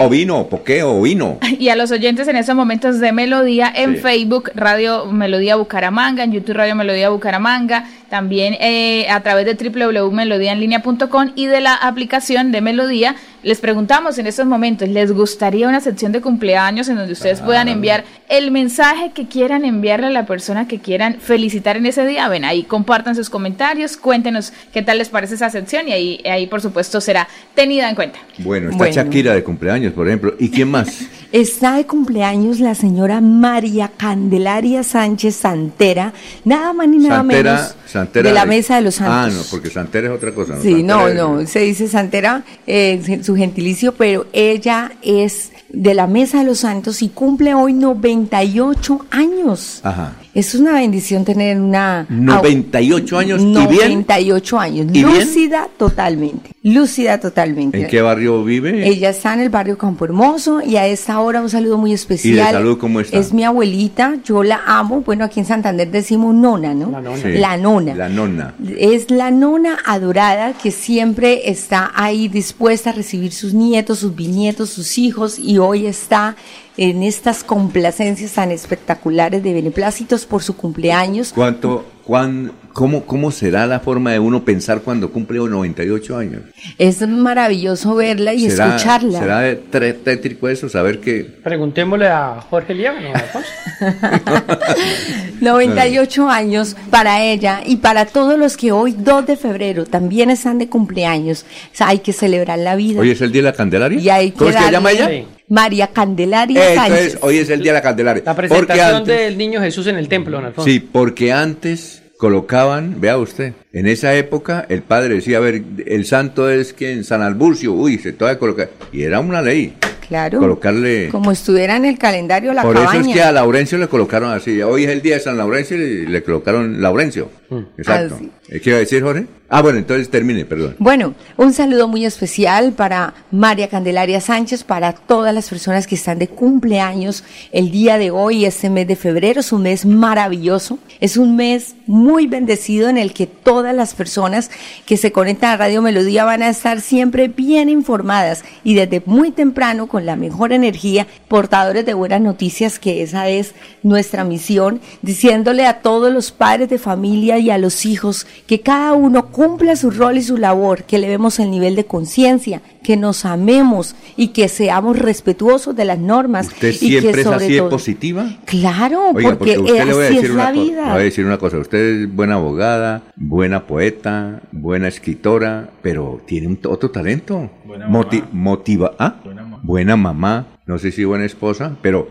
O 0.01 0.09
vino. 0.11 0.49
O 0.85 1.03
vino. 1.03 1.39
Y 1.59 1.69
a 1.71 1.77
los 1.77 1.91
oyentes 1.91 2.29
en 2.29 2.37
estos 2.37 2.55
momentos 2.55 3.01
de 3.01 3.11
Melodía 3.13 3.73
en 3.75 3.95
Sí. 3.97 4.01
Facebook, 4.03 4.51
Radio 4.55 5.07
Melodía 5.07 5.57
Bucaramanga, 5.57 6.23
en 6.25 6.33
YouTube 6.33 6.57
Radio 6.57 6.75
Melodía 6.75 7.09
Bucaramanga, 7.09 7.87
también 8.09 8.57
eh, 8.61 9.07
a 9.11 9.23
través 9.23 9.47
de 9.47 9.55
www.melodiaenlinea.com 9.55 11.33
y 11.35 11.47
de 11.47 11.61
la 11.61 11.75
aplicación 11.75 12.53
de 12.53 12.61
Melodía. 12.61 13.17
Les 13.43 13.61
preguntamos 13.61 14.19
en 14.19 14.27
estos 14.27 14.47
momentos, 14.47 14.89
¿les 14.89 15.13
gustaría 15.13 15.69
una 15.69 15.81
sección 15.81 16.11
de 16.13 16.21
cumpleaños 16.21 16.89
en 16.89 16.97
donde 16.97 17.13
ustedes 17.13 17.41
puedan 17.41 17.69
enviar 17.69 18.05
el 18.29 18.51
mensaje 18.51 19.13
que 19.15 19.29
quieran 19.29 19.65
enviarle 19.65 20.09
a 20.09 20.11
la 20.11 20.27
persona 20.27 20.67
que 20.67 20.81
quieran 20.81 21.19
felicitar 21.21 21.77
en 21.77 21.87
ese 21.87 22.05
día? 22.07 22.29
Ven, 22.29 22.45
ahí 22.45 22.65
compartan 22.65 23.15
sus 23.15 23.31
comentarios, 23.31 23.97
cuéntenos 23.97 24.53
qué 24.73 24.83
tal 24.83 24.99
les 24.99 25.11
parece 25.11 25.37
esa 25.37 25.51
sección 25.51 25.89
y 25.89 25.93
ahí, 25.93 26.21
ahí 26.29 26.47
por 26.49 26.61
supuesto 26.61 27.01
será 27.01 27.29
tenida 27.55 27.89
en 27.89 27.95
cuenta. 27.95 28.19
Bueno, 28.39 28.71
está 28.71 28.79
Bueno. 28.79 28.95
Shakira 28.95 29.35
de 29.35 29.45
cumpleaños, 29.45 29.93
por 29.93 30.09
ejemplo. 30.09 30.35
¿Y 30.39 30.51
quién 30.51 30.71
más? 30.71 31.03
Está 31.33 31.77
de 31.77 31.87
cumpleaños 31.87 32.61
la 32.61 32.75
señora 32.75 33.21
María 33.21 33.91
Candelaria 33.97 34.83
Sánchez 34.83 35.37
Santera, 35.37 36.13
nada 36.45 36.73
más 36.73 36.89
ni 36.89 36.99
nada 36.99 37.17
Santera, 37.19 37.53
menos 37.55 37.75
Santera 37.87 38.29
de 38.29 38.35
la 38.35 38.47
Mesa 38.47 38.77
de 38.77 38.83
los 38.83 38.95
Santos. 38.97 39.35
Ah, 39.35 39.37
no, 39.37 39.43
porque 39.51 39.71
Santera 39.71 40.09
es 40.09 40.15
otra 40.15 40.33
cosa. 40.33 40.61
Sí, 40.63 40.83
no, 40.83 40.95
Santera 41.01 41.09
es- 41.11 41.17
no, 41.43 41.47
se 41.47 41.61
dice 41.61 41.89
Santera, 41.89 42.43
eh, 42.67 43.21
su 43.23 43.35
gentilicio, 43.37 43.95
pero 43.95 44.27
ella 44.33 44.93
es 45.03 45.53
de 45.69 45.95
la 45.95 46.07
Mesa 46.07 46.39
de 46.39 46.45
los 46.45 46.59
Santos 46.61 47.03
y 47.03 47.09
cumple 47.09 47.55
hoy 47.55 47.73
98 47.73 49.07
años. 49.11 49.81
Ajá. 49.83 50.13
Es 50.37 50.55
una 50.55 50.75
bendición 50.75 51.25
tener 51.25 51.59
una... 51.59 52.05
98 52.11 53.19
años 53.19 53.41
y 53.41 53.47
bien. 53.47 53.55
98 53.55 54.59
años, 54.59 54.87
¿Y 54.91 55.03
bien? 55.03 55.09
lúcida 55.19 55.67
totalmente, 55.79 56.51
lúcida 56.63 57.19
totalmente. 57.19 57.81
¿En 57.81 57.87
qué 57.87 58.03
barrio 58.03 58.45
vive? 58.45 58.87
Ella 58.87 59.09
está 59.09 59.33
en 59.33 59.41
el 59.41 59.49
barrio 59.49 59.79
Campo 59.79 60.05
Hermoso 60.05 60.61
y 60.61 60.77
a 60.77 60.87
esta 60.87 61.19
hora 61.21 61.41
un 61.41 61.49
saludo 61.49 61.79
muy 61.79 61.95
especial. 61.95 62.53
salud 62.53 62.77
cómo 62.77 63.01
está? 63.01 63.17
Es 63.17 63.33
mi 63.33 63.45
abuelita, 63.45 64.17
yo 64.27 64.43
la 64.43 64.61
amo. 64.67 65.01
Bueno, 65.01 65.25
aquí 65.25 65.41
en 65.41 65.47
Santander 65.47 65.91
decimos 65.91 66.35
nona, 66.35 66.75
¿no? 66.75 66.91
La 66.91 67.17
Sí, 67.17 67.29
La 67.39 67.57
nona. 67.57 67.95
La 67.95 68.11
nona. 68.11 68.55
Es 68.79 69.11
la 69.11 69.31
nona 69.31 69.79
adorada 69.87 70.53
que 70.53 70.71
siempre 70.71 71.49
está 71.49 71.93
ahí 71.95 72.29
dispuesta 72.29 72.91
a 72.91 72.93
recibir 72.93 73.33
sus 73.33 73.55
nietos, 73.55 74.01
sus 74.01 74.15
bisnietos, 74.15 74.69
sus 74.69 74.99
hijos 74.99 75.39
y 75.39 75.57
hoy 75.57 75.87
está 75.87 76.37
en 76.77 77.03
estas 77.03 77.43
complacencias 77.43 78.33
tan 78.33 78.51
espectaculares 78.51 79.43
de 79.43 79.55
beneplácitos 79.55 80.27
por 80.27 80.43
su 80.43 80.57
cumpleaños. 80.57 81.33
¿Cuánto, 81.35 81.87
cuán, 82.05 82.53
cómo, 82.73 83.05
¿Cómo 83.07 83.31
será 83.31 83.67
la 83.67 83.81
forma 83.81 84.13
de 84.13 84.19
uno 84.19 84.45
pensar 84.45 84.83
cuando 84.83 85.11
cumple 85.11 85.39
98 85.39 86.17
años? 86.19 86.43
Es 86.77 87.07
maravilloso 87.07 87.95
verla 87.95 88.35
y 88.35 88.51
¿Será, 88.51 88.77
escucharla. 88.77 89.19
¿Será 89.19 89.95
tétrico 90.05 90.49
eso? 90.49 90.69
Saber 90.69 91.01
que... 91.01 91.25
Preguntémosle 91.25 92.09
a 92.09 92.43
Jorge 92.51 92.75
Lieva, 92.75 93.01
¿no, 93.01 93.15
Alfonso? 93.15 93.49
98 95.41 96.29
años 96.29 96.77
para 96.91 97.23
ella 97.23 97.63
y 97.65 97.77
para 97.77 98.05
todos 98.05 98.39
los 98.39 98.57
que 98.57 98.73
hoy, 98.73 98.95
2 98.99 99.27
de 99.27 99.37
febrero, 99.37 99.85
también 99.85 100.29
están 100.31 100.59
de 100.59 100.69
cumpleaños. 100.69 101.47
O 101.73 101.77
sea, 101.77 101.89
hay 101.89 102.01
que 102.01 102.13
celebrar 102.13 102.59
la 102.59 102.77
vida. 102.77 103.01
Hoy 103.01 103.11
es 103.11 103.21
el 103.23 103.33
Día 103.33 103.43
de 103.43 103.51
la 103.51 103.57
Candelaria. 103.57 103.99
y 103.99 104.11
hay 104.11 104.31
que 104.31 104.39
¿Cómo 104.39 104.51
es 104.51 104.57
que 104.57 104.63
se 104.63 104.73
llama 104.73 104.93
ella? 104.93 105.11
María 105.49 105.89
Candelaria 105.89 106.73
Eh, 106.73 106.75
Sánchez. 106.75 106.97
entonces, 106.99 107.19
hoy 107.23 107.39
es 107.39 107.51
el 107.51 107.63
Día 107.63 107.73
de 107.73 107.79
la 107.79 107.83
Candelaria. 107.83 108.23
La 108.25 108.35
Porque 108.35 108.49
presentación 108.49 108.95
antes- 108.97 109.19
del 109.19 109.39
niño 109.39 109.61
Jesús 109.61 109.87
en 109.87 109.97
el 109.97 110.09
templo, 110.09 110.37
don 110.37 110.47
Alfonso. 110.47 110.69
Sí, 110.71 110.81
porque 110.81 111.33
antes 111.33 112.03
colocaban, 112.19 113.01
vea 113.01 113.19
usted, 113.19 113.53
en 113.73 113.87
esa 113.87 114.15
época 114.15 114.65
el 114.69 114.83
padre 114.83 115.15
decía, 115.17 115.37
a 115.37 115.41
ver, 115.41 115.63
el 115.87 116.05
santo 116.07 116.49
es 116.51 116.73
quien, 116.73 117.05
San 117.05 117.23
Alburcio, 117.23 117.73
uy, 117.73 117.99
se 117.99 118.13
toca 118.13 118.39
colocar, 118.39 118.71
y 118.93 119.03
era 119.03 119.21
una 119.21 119.43
ley, 119.43 119.75
Claro. 120.09 120.39
colocarle... 120.39 121.09
Como 121.11 121.31
estuviera 121.31 121.77
en 121.77 121.85
el 121.85 121.99
calendario 121.99 122.53
la 122.55 122.63
Por 122.63 122.75
cabaña. 122.75 123.01
eso 123.01 123.09
es 123.11 123.15
que 123.17 123.23
a 123.23 123.33
Laurencio 123.33 123.77
le 123.77 123.89
colocaron 123.89 124.31
así, 124.33 124.63
hoy 124.63 124.85
es 124.85 124.91
el 124.91 125.03
día 125.03 125.15
de 125.17 125.21
San 125.21 125.37
Laurencio 125.37 125.77
y 125.77 126.07
le 126.07 126.23
colocaron 126.23 126.81
Laurencio. 126.81 127.31
Exacto. 127.77 128.19
Ah. 128.21 128.27
Eh, 128.49 128.61
¿Qué 128.61 128.71
iba 128.71 128.77
a 128.77 128.81
decir, 128.81 129.03
Jorge? 129.03 129.27
Ah, 129.49 129.63
bueno, 129.63 129.79
entonces 129.79 130.11
termine, 130.11 130.45
perdón. 130.45 130.75
Bueno, 130.81 131.15
un 131.37 131.53
saludo 131.53 131.87
muy 131.87 132.05
especial 132.05 132.73
para 132.73 133.15
María 133.31 133.69
Candelaria 133.69 134.21
Sánchez, 134.21 134.65
para 134.65 134.93
todas 134.93 135.33
las 135.33 135.49
personas 135.49 135.87
que 135.87 135.95
están 135.95 136.19
de 136.19 136.27
cumpleaños 136.27 137.23
el 137.53 137.71
día 137.71 137.97
de 137.97 138.11
hoy, 138.11 138.45
este 138.45 138.71
mes 138.71 138.89
de 138.89 138.97
febrero. 138.97 139.41
Es 139.41 139.53
un 139.53 139.63
mes 139.63 139.87
maravilloso. 139.87 140.81
Es 141.01 141.17
un 141.17 141.37
mes 141.37 141.77
muy 141.87 142.27
bendecido 142.27 142.89
en 142.89 142.99
el 142.99 143.13
que 143.13 143.29
todas 143.29 143.75
las 143.75 143.95
personas 143.95 144.51
que 144.85 144.97
se 144.97 145.13
conectan 145.13 145.51
a 145.51 145.57
Radio 145.57 145.81
Melodía 145.81 146.25
van 146.25 146.43
a 146.43 146.49
estar 146.49 146.81
siempre 146.81 147.29
bien 147.29 147.69
informadas 147.69 148.45
y 148.65 148.75
desde 148.75 149.01
muy 149.07 149.31
temprano 149.31 149.87
con 149.87 150.07
la 150.07 150.17
mejor 150.17 150.53
energía, 150.53 151.07
portadores 151.29 151.87
de 151.87 151.95
buenas 151.95 152.21
noticias, 152.21 152.81
que 152.81 153.03
esa 153.03 153.29
es 153.29 153.55
nuestra 153.85 154.25
misión, 154.25 154.81
diciéndole 155.03 155.67
a 155.67 155.83
todos 155.83 156.13
los 156.13 156.33
padres 156.33 156.69
de 156.69 156.79
familia 156.79 157.36
y 157.39 157.51
a 157.51 157.59
los 157.59 157.87
hijos 157.87 158.27
que 158.47 158.61
cada 158.61 158.93
uno 158.93 159.27
cumpla 159.27 159.77
su 159.77 159.91
rol 159.91 160.17
y 160.19 160.23
su 160.23 160.37
labor, 160.37 160.85
que 160.85 160.97
elevemos 160.97 161.39
el 161.39 161.51
nivel 161.51 161.77
de 161.77 161.85
conciencia, 161.87 162.63
que 162.83 162.97
nos 162.97 163.25
amemos 163.25 163.97
y 164.17 164.29
que 164.29 164.49
seamos 164.49 164.99
respetuosos 164.99 165.75
de 165.75 165.85
las 165.85 165.99
normas. 165.99 166.47
¿Usted 166.49 166.69
y 166.71 166.73
siempre 166.75 167.13
que 167.13 167.19
es 167.21 167.25
sobre 167.25 167.37
así 167.45 167.53
de 167.55 167.59
todo- 167.59 167.71
positiva? 167.71 168.27
Claro, 168.45 169.11
Oiga, 169.15 169.37
porque, 169.37 169.59
usted 169.59 169.85
le 169.85 169.93
voy 169.95 170.05
a 170.05 170.07
así 170.07 170.15
decir 170.15 170.25
es 170.25 170.31
una 170.31 170.45
la 170.45 170.51
cosa. 170.51 170.61
Le 170.63 170.71
vida. 170.71 170.83
voy 170.93 171.01
a 171.01 171.05
decir 171.05 171.27
una 171.27 171.39
cosa. 171.39 171.59
Usted 171.59 171.79
es 172.03 172.15
buena 172.15 172.35
abogada, 172.35 173.03
buena 173.17 173.67
poeta, 173.67 174.41
buena 174.53 174.89
escritora, 174.89 175.71
pero 175.83 176.21
tiene 176.27 176.47
un, 176.47 176.59
otro 176.69 176.91
talento. 176.91 177.51
Moti- 177.89 178.25
motiva, 178.33 178.93
¿ah? 178.99 179.17
Buena 179.63 179.97
mamá. 179.97 180.47
No 180.67 180.79
sé 180.79 180.93
si 180.93 181.05
buena 181.05 181.25
esposa, 181.25 181.77
pero 181.83 182.09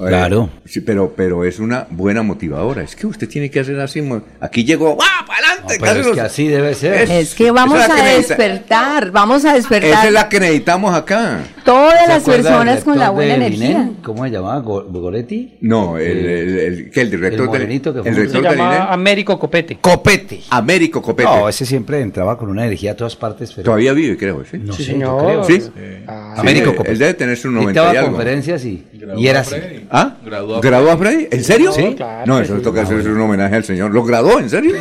eh, 0.00 0.08
Claro. 0.08 0.50
sí, 0.64 0.80
pero 0.80 1.12
pero 1.16 1.44
es 1.44 1.58
una 1.58 1.86
buena 1.90 2.22
motivadora. 2.22 2.82
Es 2.82 2.94
que 2.96 3.06
usted 3.06 3.28
tiene 3.28 3.50
que 3.50 3.60
hacer 3.60 3.78
así. 3.80 4.02
Aquí 4.40 4.64
llegó. 4.64 4.96
¡Ah, 5.00 5.24
para 5.26 5.38
adelante! 5.52 5.78
No, 5.78 5.84
pero 5.84 6.00
es 6.00 6.06
que 6.14 6.20
así 6.20 6.48
debe 6.48 6.74
ser. 6.74 7.10
Es 7.10 7.34
que 7.34 7.50
vamos 7.50 7.78
es 7.80 7.90
a 7.90 7.96
que 7.96 8.02
despertar, 8.16 9.10
vamos 9.10 9.44
a 9.44 9.54
despertar 9.54 9.90
Esa 9.90 10.06
es 10.06 10.12
la 10.12 10.28
que 10.28 10.40
necesitamos 10.40 10.94
acá. 10.94 11.40
todas 11.64 12.00
¿Se 12.02 12.08
las 12.08 12.22
personas 12.24 12.84
con 12.84 12.98
la 12.98 13.10
buena 13.10 13.34
energía. 13.34 13.90
¿Cómo 14.02 14.24
se 14.24 14.30
llamaba? 14.30 14.60
Go- 14.60 14.84
¿Goretti? 14.84 15.56
No, 15.60 15.98
el, 15.98 16.06
el, 16.26 16.58
el- 16.58 16.90
que 16.90 17.00
el 17.02 17.10
director 17.10 17.40
El 17.42 17.46
morenito 17.48 17.92
que 17.92 18.00
del 18.00 18.02
fue 18.02 18.10
el 18.12 18.18
un- 18.18 18.22
rector 18.24 18.42
Se 18.42 18.48
del 18.48 18.58
llama 18.58 18.76
INEM. 18.76 18.86
Américo 18.92 19.38
Copete. 19.38 19.78
Copete. 19.80 20.40
Américo 20.50 21.02
Copete. 21.02 21.28
No, 21.28 21.48
ese 21.48 21.66
siempre 21.66 22.00
entraba 22.00 22.38
con 22.38 22.48
una 22.48 22.64
energía 22.64 22.92
a 22.92 22.96
todas 22.96 23.16
partes. 23.16 23.52
Pero 23.52 23.64
Todavía 23.64 23.92
vive, 23.92 24.16
creo, 24.16 24.44
¿sí? 24.50 24.58
No 24.58 24.72
Sí, 24.72 24.84
sé, 24.84 24.92
señor. 24.92 25.20
yo 25.20 25.26
creo. 25.26 25.44
¿Sí? 25.44 25.70
Ah, 26.06 26.34
Américo 26.38 26.70
él- 26.70 26.76
Copete. 26.76 26.92
Él 26.92 26.98
debe 26.98 27.14
tener 27.14 27.36
su 27.36 27.50
90 27.50 27.70
Dictaba 27.72 27.94
y 27.94 27.96
algo. 27.98 28.10
conferencias 28.12 28.64
y, 28.64 28.84
y 29.16 29.26
era 29.26 29.40
así. 29.40 29.56
¿Ah? 29.90 30.16
Graduó 30.24 30.56
a 30.56 30.60
¿Graduó 30.60 30.90
a 30.90 30.98
Freddy? 30.98 31.28
¿En 31.30 31.44
serio? 31.44 31.72
Sí. 31.72 31.94
Claro 31.96 32.26
No, 32.26 32.40
eso 32.40 32.56
sí. 32.56 32.62
toca 32.62 32.82
hacer 32.82 32.96
un 33.08 33.20
homenaje 33.20 33.56
al 33.56 33.64
señor. 33.64 33.90
¿Lo 33.92 34.04
graduó? 34.04 34.38
¿En 34.38 34.50
serio? 34.50 34.74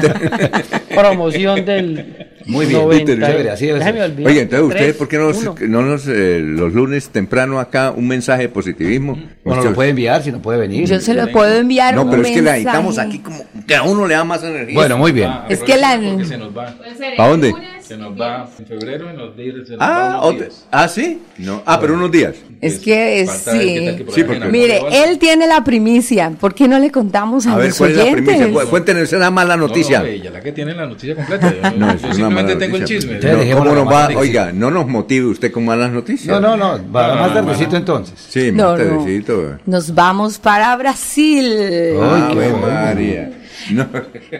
Te- 0.00 0.94
Promoción 0.94 1.64
del 1.64 2.26
Muy 2.46 2.66
bien, 2.66 2.80
90 2.82 3.12
chévere, 3.26 3.50
así 3.50 3.66
debe 3.66 3.78
Déjame 3.78 3.98
ser. 4.00 4.10
olvidar. 4.10 4.32
Oye, 4.32 4.40
entonces 4.40 4.68
ustedes, 4.68 4.96
¿por 4.96 5.08
qué 5.08 5.16
no 5.18 5.32
no 5.68 5.82
nos, 5.82 6.08
eh, 6.08 6.40
los 6.42 6.72
lunes 6.72 7.08
temprano 7.10 7.60
acá 7.60 7.92
un 7.94 8.08
mensaje 8.08 8.42
de 8.42 8.48
positivismo? 8.48 9.12
Bueno, 9.44 9.60
Usted- 9.60 9.70
lo 9.70 9.74
puede 9.76 9.90
enviar 9.90 10.22
si 10.22 10.32
no 10.32 10.40
puede 10.42 10.58
venir. 10.58 10.86
Yo 10.88 10.98
se 11.00 11.14
lo 11.14 11.28
puedo 11.30 11.54
enviar 11.56 11.94
No, 11.94 12.02
un 12.02 12.10
pero 12.10 12.22
es 12.22 12.28
que 12.30 12.42
la 12.42 12.52
necesitamos 12.52 12.98
aquí 12.98 13.18
como 13.20 13.44
que 13.66 13.76
a 13.76 13.82
uno 13.82 14.06
le 14.08 14.14
da 14.14 14.24
más 14.24 14.42
energía. 14.42 14.74
Bueno, 14.74 14.98
muy 14.98 15.12
bien. 15.12 15.30
Es 15.48 15.60
que 15.62 15.76
la... 15.76 16.00
Porque 16.02 16.24
se 16.24 16.38
nos 16.38 16.56
va. 16.56 16.74
¿Para 17.16 17.28
dónde? 17.28 17.54
Se 17.88 17.96
nos 17.96 18.20
va 18.20 18.46
en 18.58 18.66
febrero 18.66 19.06
y 19.12 19.16
nos 19.16 19.34
dice, 19.36 19.64
se 19.64 19.72
nos 19.72 19.80
Ah, 19.80 19.88
va 19.88 20.08
unos 20.10 20.24
otra- 20.26 20.46
días. 20.46 20.66
ah, 20.70 20.88
sí. 20.88 21.22
No. 21.38 21.62
Ah, 21.64 21.78
pero 21.80 21.94
unos 21.94 22.10
días. 22.12 22.34
Es 22.60 22.78
que 22.80 23.20
es, 23.22 23.30
sí. 23.30 23.50
que 23.58 24.04
Sí, 24.10 24.24
porque- 24.24 24.44
Mire, 24.46 24.82
él 24.92 25.18
tiene 25.18 25.46
la 25.46 25.64
primicia. 25.64 26.30
¿Por 26.38 26.54
qué 26.54 26.68
no 26.68 26.78
le 26.78 26.90
contamos 26.90 27.46
a, 27.46 27.54
A 27.54 27.56
ver, 27.56 27.68
los 27.68 27.78
¿cuál 27.78 27.90
es 27.92 27.96
la 27.96 28.02
oyentes? 28.04 28.24
primicia? 28.36 28.52
Cu- 28.64 28.68
Cuéntenos 28.68 29.02
esa 29.12 29.30
mala 29.30 29.56
noticia. 29.56 29.98
No, 30.00 30.04
no, 30.04 30.10
ella 30.10 30.30
la 30.30 30.40
que 30.40 30.52
tiene 30.52 30.74
la 30.74 30.86
noticia 30.86 31.14
completa. 31.16 31.50
Yo, 31.62 31.70
No, 31.78 31.86
yo 31.96 32.04
una 32.04 32.14
simplemente 32.14 32.56
tengo 32.56 32.76
el 32.76 32.84
chisme. 32.84 33.18
¿Cómo 33.54 33.74
nos 33.74 33.86
va? 33.88 34.08
Oiga, 34.16 34.52
no 34.52 34.70
nos 34.70 34.86
motive 34.86 35.26
usted 35.26 35.50
con 35.50 35.64
malas 35.64 35.90
noticias. 35.90 36.28
No, 36.28 36.40
no, 36.40 36.56
no. 36.56 36.92
Va 36.92 37.08
No, 37.14 37.20
más 37.22 37.32
tardecito 37.34 37.70
no. 37.72 37.76
entonces. 37.78 38.14
Sí, 38.28 38.52
más 38.52 38.54
no. 38.56 38.76
tardecito. 38.76 39.58
Nos 39.64 39.94
vamos 39.94 40.38
para 40.38 40.76
Brasil. 40.76 41.54
Ah, 42.02 42.30
bueno. 42.34 42.58
María. 42.58 43.30
No. 43.78 43.86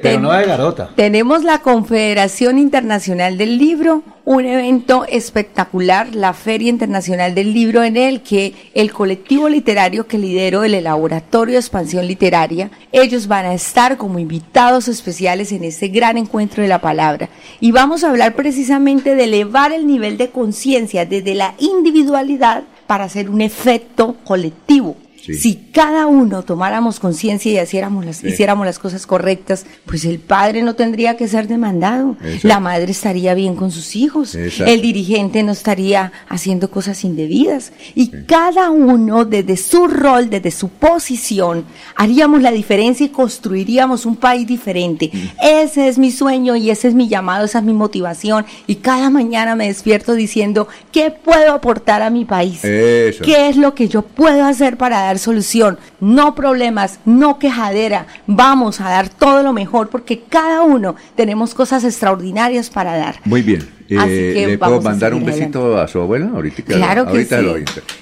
Pero 0.03 0.21
no 0.21 0.33
de 0.33 0.47
garota. 0.47 0.91
Tenemos 0.97 1.45
la 1.45 1.61
Confederación 1.61 2.59
Internacional 2.59 3.37
del 3.37 3.59
Libro, 3.59 4.03
un 4.25 4.45
evento 4.45 5.05
espectacular, 5.09 6.15
la 6.15 6.33
Feria 6.33 6.71
Internacional 6.71 7.35
del 7.35 7.53
Libro, 7.53 7.83
en 7.83 7.97
el 7.97 8.23
que 8.23 8.55
el 8.75 8.93
colectivo 8.93 9.49
literario 9.49 10.07
que 10.07 10.19
lidero 10.19 10.65
el 10.65 10.83
Laboratorio 10.83 11.55
de 11.55 11.61
Expansión 11.61 12.07
Literaria, 12.07 12.71
ellos 12.93 13.27
van 13.27 13.47
a 13.47 13.55
estar 13.55 13.97
como 13.97 14.19
invitados 14.19 14.89
especiales 14.89 15.53
en 15.53 15.65
este 15.65 15.89
gran 15.89 16.17
encuentro 16.17 16.63
de 16.63 16.69
la 16.69 16.81
palabra. 16.81 17.29
Y 17.61 17.73
vamos 17.73 18.05
a 18.05 18.11
hablar 18.11 18.35
precisamente 18.35 19.15
de 19.15 19.25
elevar 19.25 19.73
el 19.73 19.87
nivel 19.87 20.17
de 20.17 20.31
conciencia 20.31 21.05
desde 21.07 21.35
la 21.35 21.55
individualidad 21.59 22.65
para 22.87 23.05
hacer 23.05 23.31
un 23.31 23.41
efecto 23.41 24.17
colectivo. 24.25 24.97
Sí. 25.29 25.35
Si 25.35 25.55
cada 25.73 26.07
uno 26.07 26.43
tomáramos 26.43 27.01
conciencia 27.01 27.53
y 27.53 27.63
hiciéramos 27.63 28.05
las, 28.05 28.17
Sí. 28.19 28.29
hiciéramos 28.29 28.65
las 28.67 28.79
cosas 28.79 29.07
correctas, 29.07 29.67
pues 29.87 30.05
el 30.05 30.19
padre 30.19 30.63
no 30.63 30.75
tendría 30.75 31.17
que 31.17 31.29
ser 31.29 31.49
demandado, 31.49 32.17
Exacto. 32.23 32.49
la 32.49 32.61
madre 32.61 32.91
estaría 32.93 33.35
bien 33.35 33.55
con 33.55 33.71
sus 33.71 33.95
hijos, 33.95 34.35
Exacto. 34.35 34.73
el 34.73 34.81
dirigente 34.81 35.43
no 35.43 35.53
estaría 35.53 36.13
haciendo 36.29 36.71
cosas 36.71 37.05
indebidas 37.05 37.73
y 37.95 38.09
cada 38.27 38.71
uno 38.71 39.25
desde 39.25 39.57
su 39.57 39.87
rol, 39.87 40.31
desde 40.31 40.51
su 40.51 40.69
posición, 40.69 41.65
haríamos 41.95 42.43
la 42.43 42.51
diferencia 42.51 43.05
y 43.07 43.11
construiríamos 43.11 44.07
un 44.07 44.17
país 44.17 44.47
diferente. 44.47 45.11
Ese 45.43 45.89
es 45.89 45.99
mi 45.99 46.11
sueño 46.11 46.57
y 46.57 46.71
ese 46.71 46.89
es 46.89 46.95
mi 46.95 47.09
llamado, 47.09 47.45
esa 47.45 47.59
es 47.59 47.65
mi 47.65 47.73
motivación 47.75 48.47
y 48.67 48.77
cada 48.77 49.11
mañana 49.11 49.55
me 49.57 49.67
despierto 49.67 50.15
diciendo, 50.15 50.69
¿qué 50.93 51.11
puedo 51.11 51.53
aportar 51.53 52.03
a 52.03 52.11
mi 52.11 52.25
país? 52.25 52.65
Eso. 52.65 53.25
¿Qué 53.25 53.49
es 53.49 53.57
lo 53.57 53.75
que 53.75 53.89
yo 53.89 54.03
puedo 54.03 54.45
hacer 54.45 54.77
para 54.77 55.01
dar 55.01 55.18
solución? 55.19 55.79
No 56.01 56.35
problemas, 56.35 57.01
no 57.05 57.39
quejadera. 57.39 58.07
Vamos 58.27 58.81
a 58.81 58.89
dar 58.89 59.09
todo 59.09 59.43
lo 59.43 59.53
mejor 59.53 59.89
porque 59.89 60.23
cada 60.29 60.63
uno 60.63 60.97
tenemos 61.17 61.55
cosas 61.55 61.85
extraordinarias 61.85 62.71
para 62.71 62.97
dar. 62.97 63.17
Muy 63.25 63.43
bien. 63.43 63.69
Eh, 63.89 63.99
Así 63.99 64.09
que 64.11 64.47
¿Le 64.47 64.59
puedo 64.59 64.73
vamos 64.73 64.87
a 64.87 64.91
mandar 64.91 65.15
un 65.15 65.25
besito 65.25 65.79
a 65.81 65.89
su 65.89 66.01
abuela? 66.01 66.31
Ahorita, 66.35 66.63
Claro 66.63 67.05
que 67.05 67.11
ahorita 67.11 67.39
sí. 67.39 67.45
lo 67.45 67.55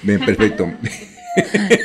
Bien, 0.03 0.19
perfecto. 0.19 0.69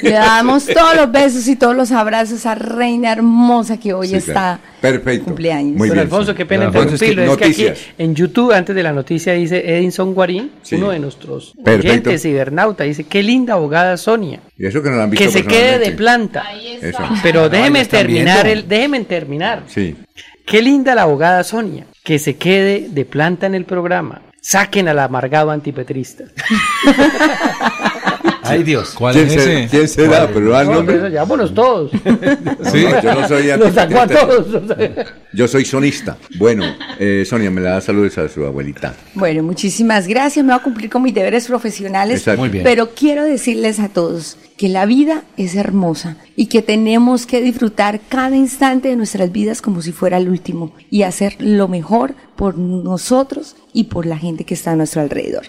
Le 0.03 0.11
damos 0.11 0.67
todos 0.67 0.97
los 0.97 1.11
besos 1.13 1.47
y 1.49 1.57
todos 1.57 1.77
los 1.77 1.93
abrazos 1.93 2.47
a 2.47 2.55
Reina 2.55 3.13
Hermosa 3.13 3.79
que 3.79 3.93
hoy 3.93 4.09
Sí, 4.09 4.17
está 4.17 4.33
claro. 4.33 4.61
Perfecto. 4.81 5.25
cumpleaños. 5.27 5.77
Muy 5.77 5.89
Don 5.89 5.97
bien. 5.97 6.07
Alfonso, 6.07 6.35
qué 6.35 6.45
pena 6.47 6.65
interrumpirlo. 6.67 7.23
Es 7.33 7.37
que, 7.39 7.45
aquí 7.45 7.67
en 7.99 8.15
YouTube, 8.15 8.53
antes 8.53 8.75
de 8.75 8.83
la 8.83 8.93
noticia, 8.93 9.33
dice 9.35 9.63
Edinson 9.79 10.15
Guarín, 10.15 10.51
Sí. 10.63 10.77
uno 10.77 10.91
de 10.91 10.99
nuestros 10.99 11.55
Perfecto. 11.65 11.89
oyentes 11.91 12.23
cibernauta, 12.23 12.85
dice, 12.85 13.05
qué 13.05 13.23
linda 13.23 13.55
abogada 13.55 13.97
Sonia. 13.97 14.41
Y 14.59 14.67
eso 14.67 14.83
que 14.83 14.91
no 14.91 14.97
la 14.97 15.05
han 15.05 15.11
visto 15.11 15.25
Que 15.27 15.31
se 15.31 15.45
quede 15.45 15.79
de 15.79 15.93
planta. 15.93 16.45
Pero 17.23 17.49
déjeme 17.49 17.85
terminar, 17.85 18.47
el, 18.47 18.67
déjeme 18.69 19.01
terminar. 19.05 19.63
Sí. 19.69 19.97
Qué 20.47 20.61
linda 20.63 20.95
la 20.95 21.03
abogada 21.03 21.45
Sonia. 21.45 21.87
Que 22.03 22.19
se 22.19 22.37
quede 22.37 22.89
de 22.91 23.05
planta 23.05 23.47
en 23.47 23.55
el 23.55 23.65
programa. 23.65 24.23
Saquen 24.41 24.89
al 24.89 24.99
amargado 24.99 25.53
antipetrista. 25.53 26.25
Ay, 28.53 28.63
Dios. 28.63 28.91
¿Cuál 28.91 29.15
¿Quién, 29.15 29.27
es 29.27 29.37
ese? 29.37 29.69
quién 29.71 29.89
será? 29.89 30.29
Pero 30.29 30.51
No, 30.65 30.75
nombre. 30.75 30.99
pero 30.99 31.51
todos. 31.51 31.91
Sí, 32.73 32.85
yo 33.03 33.15
no 33.15 33.29
soy 33.29 33.47
Los 33.59 33.75
sacó 33.75 34.01
a 34.01 34.07
todos. 34.07 34.47
Yo 35.33 35.49
soy 35.49 35.65
sonista. 35.65 36.17
Bueno, 36.39 36.65
eh, 36.99 37.25
Sonia, 37.27 37.51
me 37.51 37.61
la 37.61 37.71
da 37.73 37.81
saludos 37.81 38.19
a 38.19 38.29
su 38.29 38.45
abuelita. 38.45 38.95
Bueno, 39.15 39.43
muchísimas 39.43 40.07
gracias. 40.07 40.45
Me 40.45 40.53
voy 40.53 40.61
a 40.61 40.63
cumplir 40.63 40.91
con 40.91 41.03
mis 41.03 41.15
deberes 41.15 41.47
profesionales. 41.47 42.19
Exacto. 42.21 42.41
Muy 42.41 42.49
bien. 42.49 42.65
Pero 42.65 42.91
quiero 42.95 43.25
decirles 43.25 43.81
a 43.81 43.89
todos 43.89 44.37
que 44.57 44.69
la 44.69 44.87
vida 44.87 45.25
es 45.37 45.57
hermosa 45.57 46.17
y 46.37 46.47
que 46.47 46.63
tenemos 46.63 47.27
que 47.27 47.41
disfrutar 47.41 48.01
cada 48.09 48.37
instante 48.37 48.89
de 48.89 48.97
nuestras 48.97 49.33
vidas 49.33 49.61
como 49.63 49.83
si 49.83 49.93
fuera 49.93 50.19
el 50.19 50.29
último 50.29 50.73
y 50.91 51.03
hacer 51.03 51.37
lo 51.41 51.69
mejor 51.69 52.15
por 52.37 52.57
nosotros 52.59 53.57
y 53.73 53.85
por 53.85 54.07
la 54.07 54.19
gente 54.19 54.45
que 54.45 54.55
está 54.55 54.73
a 54.73 54.77
nuestro 54.77 55.01
alrededor. 55.01 55.43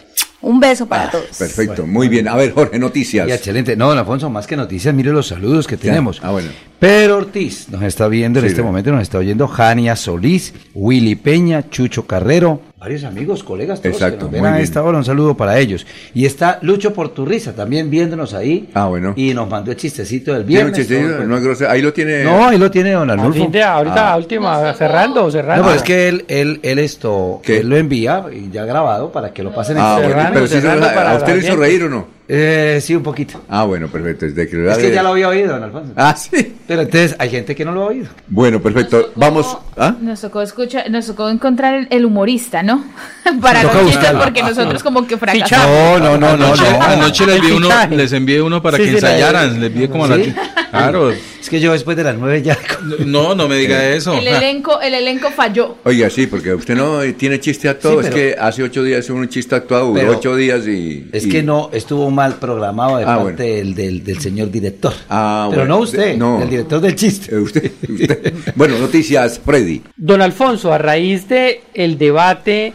Un 0.43 0.59
beso 0.59 0.85
para 0.85 1.09
todos. 1.09 1.25
Ah, 1.31 1.35
Perfecto, 1.39 1.87
muy 1.87 2.09
bien. 2.09 2.27
A 2.27 2.35
ver, 2.35 2.51
Jorge, 2.51 2.77
noticias. 2.77 3.27
Y 3.29 3.31
excelente. 3.31 3.77
No, 3.77 3.87
don 3.87 3.97
Alfonso, 3.97 4.29
más 4.29 4.45
que 4.45 4.57
noticias, 4.57 4.93
mire 4.93 5.11
los 5.11 5.27
saludos 5.27 5.65
que 5.67 5.77
tenemos. 5.77 6.19
Ah, 6.21 6.31
bueno. 6.31 6.49
Pedro 6.79 7.17
Ortiz 7.17 7.69
nos 7.69 7.81
está 7.83 8.09
viendo 8.09 8.39
en 8.39 8.43
Sí, 8.45 8.49
este 8.49 8.61
ve. 8.61 8.67
momento, 8.67 8.91
nos 8.91 9.01
está 9.03 9.17
oyendo 9.17 9.47
Jania 9.47 9.95
Solís, 9.95 10.53
Willy 10.73 11.15
Peña, 11.15 11.69
Chucho 11.69 12.05
Carrero, 12.05 12.59
varios 12.77 13.05
amigos, 13.05 13.41
colegas, 13.41 13.79
todos 13.81 13.95
Exacto, 13.95 14.17
que 14.17 14.23
nos 14.23 14.31
ven 14.33 14.45
a 14.45 14.51
bien. 14.51 14.63
esta 14.63 14.83
hora, 14.83 14.97
un 14.97 15.05
saludo 15.05 15.37
para 15.37 15.57
ellos. 15.59 15.87
Y 16.13 16.25
está 16.25 16.59
Lucho 16.61 16.93
Porturriza 16.93 17.53
también 17.53 17.89
viéndonos 17.89 18.33
ahí. 18.33 18.69
Ah, 18.73 18.87
bueno. 18.87 19.13
Y 19.15 19.33
nos 19.33 19.49
mandó 19.49 19.71
el 19.71 19.77
chistecito 19.77 20.33
del 20.33 20.43
viernes. 20.43 20.75
chistecito, 20.75 21.09
todo 21.13 21.21
el 21.21 21.29
no 21.29 21.37
es 21.37 21.43
grosero. 21.43 21.71
Ahí 21.71 21.81
lo 21.81 21.93
tiene. 21.93 22.25
No, 22.25 22.47
ahí 22.49 22.57
lo 22.57 22.69
tiene 22.69 22.91
don 22.91 23.09
A 23.09 23.13
Arnulfo. 23.13 23.39
fin 23.39 23.51
de- 23.53 23.63
ahorita, 23.63 24.09
Ah. 24.09 24.13
a 24.13 24.17
última, 24.17 24.73
cerrando, 24.73 25.31
cerrando. 25.31 25.63
No, 25.63 25.69
pero 25.69 25.77
es 25.77 25.83
que 25.83 26.09
él, 26.09 26.25
él, 26.27 26.59
él 26.63 26.79
esto, 26.79 27.39
¿Qué? 27.45 27.59
él 27.59 27.69
lo 27.69 27.77
envía 27.77 28.25
y 28.33 28.49
ya 28.51 28.65
grabado 28.65 29.09
para 29.09 29.31
que 29.31 29.41
lo 29.41 29.53
pasen 29.55 29.77
en 29.77 29.83
Ah, 29.83 29.93
bueno, 29.95 30.09
Cerrando, 30.09 30.33
pero 30.33 30.47
sí, 30.47 30.53
cerrando 30.55 30.85
¿a 30.87 30.93
para 30.93 31.15
usted 31.15 31.33
le 31.39 31.47
hizo 31.47 31.55
reír 31.55 31.83
o 31.83 31.89
no? 31.89 32.07
Eh, 32.27 32.79
sí, 32.81 32.95
un 32.95 33.03
poquito. 33.03 33.41
Ah, 33.49 33.65
bueno, 33.65 33.87
perfecto. 33.89 34.25
Desde 34.25 34.47
que, 34.47 34.69
Es 34.71 34.77
que 34.77 34.91
ya 34.93 35.03
lo 35.03 35.09
había 35.09 35.27
oído, 35.27 35.53
don 35.53 35.63
Alfonso. 35.63 35.91
Ah, 35.95 36.15
sí. 36.15 36.55
Pero 36.65 36.81
entonces 36.83 37.15
hay 37.19 37.29
gente 37.29 37.53
que 37.53 37.65
no 37.65 37.73
lo 37.73 37.83
ha 37.83 37.87
oído. 37.87 38.07
Bueno, 38.27 38.61
perfecto. 38.61 39.11
Vamos. 39.15 39.57
¿Ah? 39.75 39.95
Nos 39.99 40.21
tocó 40.21 40.41
escuchar, 40.41 40.89
nos 40.89 41.05
tocó 41.07 41.29
encontrar 41.29 41.75
el, 41.75 41.87
el 41.89 42.05
humorista, 42.05 42.63
¿no? 42.63 42.85
Para 43.41 43.61
Toca 43.63 43.73
los 43.73 43.83
chistes, 43.83 43.95
buscarlo. 43.97 44.23
porque 44.23 44.41
nosotros 44.43 44.83
como 44.83 45.05
que 45.05 45.17
fracasamos. 45.17 45.99
No, 46.01 46.17
no, 46.17 46.17
no, 46.17 46.37
no, 46.37 46.45
Anoche, 46.45 46.63
no. 46.71 46.81
anoche 46.83 47.25
les, 47.25 47.51
uno, 47.51 47.69
les 47.91 48.13
envié 48.13 48.41
uno 48.41 48.61
para 48.61 48.77
Sí, 48.77 48.83
que 48.83 48.89
sí, 48.91 48.95
ensayaran. 48.95 49.59
Les 49.59 49.69
envié 49.71 49.89
como 49.89 50.05
a 50.05 50.15
¿Sí? 50.15 50.33
la. 50.35 50.69
Claro. 50.71 51.11
Es 51.11 51.49
que 51.49 51.59
yo 51.59 51.73
después 51.73 51.97
de 51.97 52.03
las 52.05 52.17
nueve 52.17 52.41
ya. 52.41 52.57
No, 53.05 53.33
no 53.35 53.47
me 53.47 53.55
diga 53.57 53.85
eso. 53.89 54.13
El 54.13 54.27
elenco, 54.27 54.79
el 54.81 54.93
elenco 54.93 55.29
falló. 55.31 55.77
Oiga, 55.83 56.09
sí, 56.09 56.27
porque 56.27 56.53
usted 56.53 56.75
no 56.75 56.99
tiene 57.17 57.39
chiste 57.39 57.69
actuado. 57.69 58.01
Sí, 58.01 58.07
es 58.09 58.13
que 58.13 58.35
hace 58.39 58.61
ocho 58.63 58.83
días 58.83 59.05
hizo 59.05 59.13
un 59.15 59.27
chiste 59.29 59.55
actuado, 59.55 59.87
duró 59.93 60.11
ocho 60.17 60.35
días 60.35 60.65
y. 60.67 61.07
Es 61.11 61.25
y- 61.25 61.29
que 61.29 61.43
no, 61.43 61.69
estuvo 61.73 62.09
mal 62.13 62.35
programado 62.35 62.97
de 62.97 63.03
Ah, 63.03 63.17
parte 63.17 63.21
bueno. 63.23 63.37
del, 63.37 63.75
del, 63.75 64.03
del 64.03 64.19
señor 64.19 64.49
director. 64.51 64.93
Ah, 65.09 65.47
Pero 65.49 65.61
bueno. 65.63 65.75
no 65.75 65.81
usted, 65.81 66.17
No. 66.17 66.41
el 66.41 66.49
director 66.49 66.79
del 66.79 66.95
chiste. 66.95 67.35
Eh, 67.35 67.39
Usted, 67.39 67.71
usted. 67.89 68.33
bueno, 68.55 68.77
noticias, 68.79 69.39
Freddy. 69.43 69.81
Don 69.97 70.21
Alfonso, 70.21 70.71
a 70.71 70.77
raíz 70.77 71.27
de 71.27 71.61
el 71.73 71.97
debate 71.97 72.73